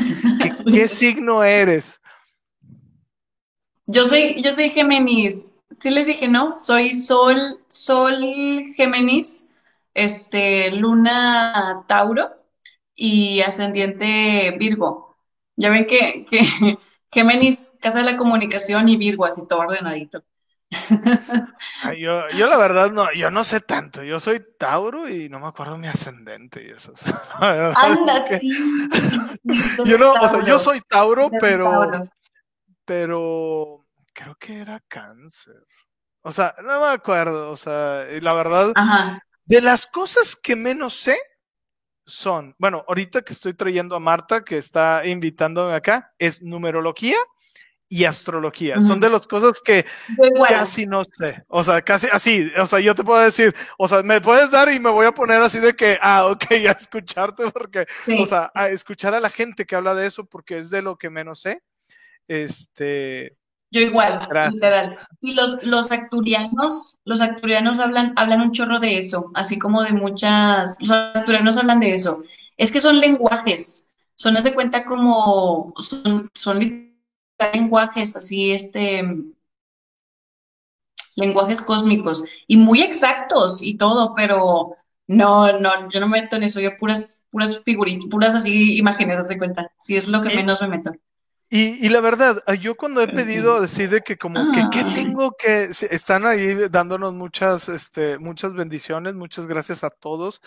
¿qué 0.64 0.88
signo 0.88 1.44
eres? 1.44 2.00
Yo 3.86 4.04
soy, 4.04 4.42
yo 4.42 4.50
soy 4.50 4.70
Géminis 4.70 5.59
sí 5.78 5.90
les 5.90 6.06
dije, 6.06 6.28
¿no? 6.28 6.58
Soy 6.58 6.92
Sol, 6.92 7.60
Sol 7.68 8.60
Géminis, 8.74 9.56
este, 9.94 10.70
Luna 10.70 11.84
Tauro 11.86 12.30
y 12.94 13.40
ascendiente 13.40 14.56
Virgo. 14.58 15.16
Ya 15.56 15.70
ven 15.70 15.86
que, 15.86 16.24
que 16.28 16.40
Géminis, 17.12 17.78
casa 17.80 17.98
de 17.98 18.04
la 18.04 18.16
comunicación 18.16 18.88
y 18.88 18.96
Virgo, 18.96 19.24
así 19.24 19.46
todo 19.48 19.60
ordenadito. 19.60 20.22
yo, 21.98 22.28
yo 22.30 22.46
la 22.46 22.56
verdad 22.56 22.92
no, 22.92 23.12
yo 23.12 23.30
no 23.30 23.42
sé 23.42 23.60
tanto. 23.60 24.04
Yo 24.04 24.20
soy 24.20 24.40
Tauro 24.58 25.08
y 25.08 25.28
no 25.28 25.40
me 25.40 25.48
acuerdo 25.48 25.76
mi 25.76 25.88
ascendente 25.88 26.62
y 26.62 26.70
eso. 26.70 26.92
Anda, 27.40 28.38
sí. 28.38 28.52
yo 29.84 29.98
no, 29.98 30.12
o 30.12 30.28
sea, 30.28 30.44
yo 30.44 30.58
soy 30.58 30.80
Tauro, 30.88 31.30
pero, 31.40 32.08
pero 32.84 33.79
creo 34.12 34.34
que 34.36 34.58
era 34.58 34.80
cáncer. 34.88 35.66
O 36.22 36.32
sea, 36.32 36.54
no 36.62 36.80
me 36.80 36.86
acuerdo, 36.88 37.50
o 37.50 37.56
sea, 37.56 38.06
la 38.20 38.32
verdad, 38.34 38.72
de 39.44 39.60
las 39.60 39.86
cosas 39.86 40.36
que 40.36 40.54
menos 40.54 40.94
sé 40.94 41.18
son, 42.04 42.54
bueno, 42.58 42.84
ahorita 42.88 43.22
que 43.22 43.32
estoy 43.32 43.54
trayendo 43.54 43.96
a 43.96 44.00
Marta, 44.00 44.44
que 44.44 44.58
está 44.58 45.06
invitándome 45.06 45.74
acá, 45.74 46.12
es 46.18 46.42
numerología 46.42 47.16
y 47.88 48.04
astrología. 48.04 48.80
Son 48.80 49.00
de 49.00 49.10
las 49.10 49.26
cosas 49.26 49.60
que 49.60 49.84
casi 50.48 50.86
no 50.86 51.02
sé. 51.04 51.44
O 51.48 51.64
sea, 51.64 51.82
casi 51.82 52.06
así. 52.12 52.50
O 52.56 52.66
sea, 52.66 52.78
yo 52.78 52.94
te 52.94 53.02
puedo 53.02 53.20
decir, 53.20 53.52
o 53.78 53.88
sea, 53.88 54.02
me 54.04 54.20
puedes 54.20 54.52
dar 54.52 54.72
y 54.72 54.78
me 54.78 54.90
voy 54.90 55.06
a 55.06 55.12
poner 55.12 55.42
así 55.42 55.58
de 55.58 55.74
que, 55.74 55.98
ah, 56.00 56.26
ok, 56.26 56.44
a 56.68 56.70
escucharte 56.70 57.50
porque, 57.50 57.86
o 58.18 58.26
sea, 58.26 58.52
a 58.54 58.68
escuchar 58.68 59.14
a 59.14 59.20
la 59.20 59.28
gente 59.28 59.64
que 59.64 59.74
habla 59.74 59.94
de 59.94 60.06
eso 60.06 60.24
porque 60.24 60.58
es 60.58 60.70
de 60.70 60.82
lo 60.82 60.96
que 60.96 61.10
menos 61.10 61.40
sé. 61.40 61.62
Este, 62.28 63.36
yo 63.70 63.80
igual, 63.80 64.20
literal. 64.52 64.98
Y 65.20 65.34
los, 65.34 65.62
los 65.64 65.92
acturianos, 65.92 66.98
los 67.04 67.20
acturianos 67.20 67.78
hablan, 67.78 68.12
hablan 68.16 68.40
un 68.40 68.52
chorro 68.52 68.80
de 68.80 68.98
eso, 68.98 69.30
así 69.34 69.58
como 69.58 69.82
de 69.82 69.92
muchas, 69.92 70.76
los 70.80 70.90
acturianos 70.90 71.56
hablan 71.56 71.80
de 71.80 71.90
eso. 71.90 72.22
Es 72.56 72.72
que 72.72 72.80
son 72.80 73.00
lenguajes, 73.00 73.96
son, 74.14 74.34
de 74.34 74.54
cuenta 74.54 74.84
como, 74.84 75.72
son, 75.78 76.30
son 76.34 76.58
lenguajes 77.38 78.16
así, 78.16 78.52
este, 78.52 79.04
lenguajes 81.16 81.60
cósmicos 81.60 82.24
y 82.46 82.56
muy 82.56 82.82
exactos 82.82 83.62
y 83.62 83.76
todo, 83.76 84.14
pero 84.14 84.76
no, 85.06 85.58
no, 85.58 85.88
yo 85.90 86.00
no 86.00 86.08
me 86.08 86.22
meto 86.22 86.36
en 86.36 86.44
eso, 86.44 86.60
yo 86.60 86.76
puras, 86.76 87.26
puras 87.30 87.60
figuritas, 87.64 88.06
puras 88.10 88.34
así 88.34 88.76
imágenes, 88.78 89.28
de 89.28 89.38
cuenta. 89.38 89.72
Sí, 89.78 89.96
es 89.96 90.08
lo 90.08 90.22
que 90.22 90.34
menos 90.34 90.60
me 90.62 90.68
meto. 90.68 90.92
Y, 91.52 91.84
y, 91.84 91.88
la 91.88 92.00
verdad, 92.00 92.44
ah, 92.46 92.54
yo 92.54 92.76
cuando 92.76 93.02
he 93.02 93.08
pedido 93.08 93.60
decir 93.60 94.02
que 94.04 94.16
como 94.16 94.52
que 94.52 94.62
qué 94.70 94.84
tengo 94.94 95.32
que 95.32 95.64
están 95.90 96.24
ahí 96.24 96.54
dándonos 96.70 97.12
muchas 97.12 97.68
este 97.68 98.18
muchas 98.18 98.54
bendiciones, 98.54 99.14
muchas 99.14 99.48
gracias 99.48 99.82
a 99.82 99.90
todos. 99.90 100.40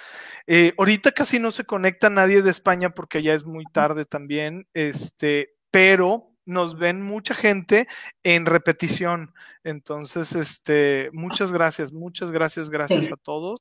Eh, 0.48 0.73
ahorita 0.77 1.11
casi 1.11 1.40
no 1.40 1.51
se 1.51 1.65
conecta 1.65 2.09
nadie 2.09 2.41
de 2.41 2.51
España 2.51 2.91
porque 2.91 3.22
ya 3.22 3.33
es 3.33 3.43
muy 3.43 3.65
tarde 3.65 4.06
también, 4.06 4.65
este, 4.73 5.56
pero 5.72 6.32
nos 6.45 6.77
ven 6.77 7.01
mucha 7.01 7.33
gente 7.33 7.88
en 8.23 8.45
repetición. 8.45 9.33
Entonces, 9.65 10.33
este, 10.33 11.09
muchas 11.11 11.51
gracias, 11.51 11.91
muchas 11.91 12.32
gracias, 12.32 12.69
gracias 12.69 13.11
a 13.11 13.17
todos. 13.17 13.59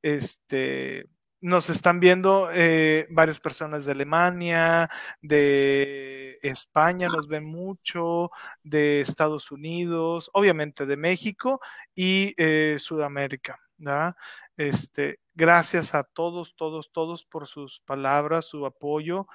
Este, 0.00 1.06
nos 1.40 1.70
están 1.70 2.00
viendo 2.00 2.48
eh, 2.52 3.06
varias 3.10 3.40
personas 3.40 3.84
de 3.84 3.92
Alemania, 3.92 4.88
de 5.22 6.38
España, 6.42 7.08
nos 7.08 7.28
ven 7.28 7.44
mucho, 7.44 8.30
de 8.62 9.00
Estados 9.00 9.50
Unidos, 9.50 10.30
obviamente 10.32 10.86
de 10.86 10.96
México 10.96 11.60
y 11.94 12.34
eh, 12.36 12.76
Sudamérica. 12.80 13.60
¿verdad? 13.76 14.16
Este, 14.56 15.20
gracias 15.34 15.94
a 15.94 16.02
todos, 16.02 16.56
todos, 16.56 16.90
todos 16.92 17.24
por 17.24 17.46
sus 17.46 17.80
palabras, 17.80 18.46
su 18.46 18.66
apoyo. 18.66 19.26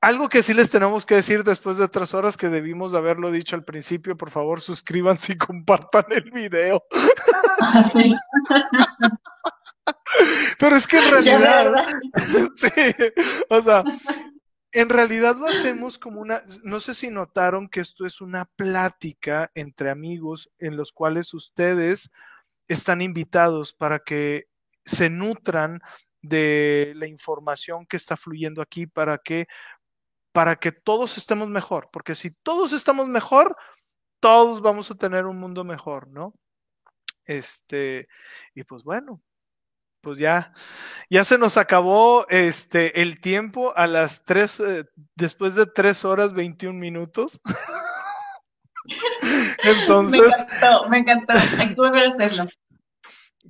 Algo 0.00 0.28
que 0.28 0.42
sí 0.44 0.54
les 0.54 0.70
tenemos 0.70 1.04
que 1.06 1.16
decir 1.16 1.42
después 1.42 1.76
de 1.76 1.88
tres 1.88 2.14
horas 2.14 2.36
que 2.36 2.48
debimos 2.48 2.94
haberlo 2.94 3.32
dicho 3.32 3.56
al 3.56 3.64
principio, 3.64 4.16
por 4.16 4.30
favor 4.30 4.60
suscríbanse 4.60 5.32
y 5.32 5.38
compartan 5.38 6.04
el 6.10 6.30
video. 6.30 6.84
Ah, 7.60 7.84
sí. 7.84 8.14
Pero 10.58 10.76
es 10.76 10.86
que 10.86 10.98
en 10.98 11.10
realidad, 11.10 11.72
sí, 12.56 12.68
o 13.48 13.60
sea, 13.60 13.84
en 14.72 14.88
realidad 14.88 15.36
lo 15.36 15.46
hacemos 15.46 15.98
como 15.98 16.20
una, 16.20 16.42
no 16.64 16.80
sé 16.80 16.94
si 16.94 17.10
notaron 17.10 17.68
que 17.68 17.80
esto 17.80 18.06
es 18.06 18.20
una 18.20 18.44
plática 18.44 19.50
entre 19.54 19.90
amigos 19.90 20.50
en 20.58 20.76
los 20.76 20.92
cuales 20.92 21.32
ustedes 21.34 22.10
están 22.66 23.00
invitados 23.00 23.72
para 23.72 24.00
que 24.00 24.48
se 24.84 25.10
nutran 25.10 25.80
de 26.20 26.92
la 26.96 27.06
información 27.06 27.86
que 27.86 27.96
está 27.96 28.16
fluyendo 28.16 28.60
aquí 28.60 28.86
para 28.86 29.18
que 29.18 29.46
para 30.32 30.56
que 30.56 30.72
todos 30.72 31.16
estemos 31.16 31.48
mejor, 31.48 31.88
porque 31.92 32.14
si 32.14 32.30
todos 32.30 32.72
estamos 32.72 33.08
mejor, 33.08 33.56
todos 34.20 34.60
vamos 34.60 34.90
a 34.90 34.94
tener 34.94 35.26
un 35.26 35.38
mundo 35.38 35.64
mejor, 35.64 36.08
¿no? 36.08 36.34
Este, 37.24 38.08
y 38.54 38.62
pues 38.64 38.84
bueno, 38.84 39.20
pues 40.08 40.18
ya, 40.18 40.54
ya 41.10 41.22
se 41.22 41.36
nos 41.36 41.58
acabó 41.58 42.26
este 42.30 43.02
el 43.02 43.20
tiempo 43.20 43.74
a 43.76 43.86
las 43.86 44.24
tres, 44.24 44.58
eh, 44.58 44.86
después 45.16 45.54
de 45.54 45.66
tres 45.66 46.02
horas 46.02 46.32
21 46.32 46.78
minutos. 46.78 47.38
Entonces. 49.64 50.20
Me 50.20 50.26
encantó, 50.26 50.88
me 50.88 50.98
encantó. 50.98 51.34
Hay 51.58 51.68
que 51.68 51.74
volver 51.74 52.04
a 52.04 52.06
hacerlo. 52.06 52.46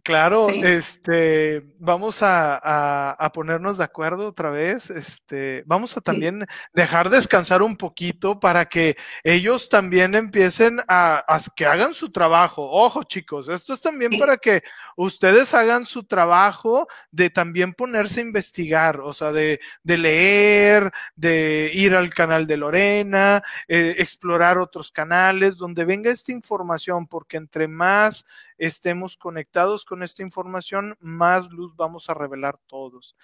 Claro, 0.09 0.49
este, 0.49 1.67
vamos 1.81 2.23
a, 2.23 3.13
a, 3.13 3.31
ponernos 3.31 3.77
de 3.77 3.85
acuerdo 3.85 4.29
otra 4.29 4.49
vez. 4.49 4.89
Este, 4.89 5.65
vamos 5.67 5.99
a 5.99 6.01
también 6.01 6.47
dejar 6.73 7.11
descansar 7.11 7.61
un 7.61 7.77
poquito 7.77 8.41
para 8.41 8.65
que 8.71 8.97
ellos 9.23 9.69
también 9.69 10.15
empiecen 10.15 10.81
a, 10.89 11.23
a, 11.29 11.39
que 11.55 11.67
hagan 11.67 11.93
su 11.93 12.11
trabajo. 12.11 12.71
Ojo, 12.71 13.03
chicos, 13.03 13.51
esto 13.51 13.75
es 13.75 13.83
también 13.83 14.19
para 14.19 14.39
que 14.39 14.63
ustedes 14.97 15.53
hagan 15.53 15.85
su 15.85 16.05
trabajo 16.05 16.89
de 17.11 17.29
también 17.29 17.75
ponerse 17.75 18.21
a 18.21 18.23
investigar, 18.23 19.01
o 19.01 19.13
sea, 19.13 19.31
de, 19.31 19.61
de 19.83 19.99
leer, 19.99 20.91
de 21.17 21.71
ir 21.75 21.95
al 21.95 22.09
canal 22.09 22.47
de 22.47 22.57
Lorena, 22.57 23.43
eh, 23.69 23.97
explorar 23.99 24.57
otros 24.57 24.91
canales 24.91 25.59
donde 25.59 25.85
venga 25.85 26.11
esta 26.11 26.33
información, 26.33 27.07
porque 27.07 27.37
entre 27.37 27.69
más 27.69 28.25
estemos 28.59 29.17
conectados 29.17 29.85
con 29.85 30.03
esta 30.03 30.23
información, 30.23 30.97
más 31.01 31.51
luz 31.51 31.77
vamos 31.77 32.11
a 32.11 32.15
revelar 32.15 32.59
todos. 32.67 33.17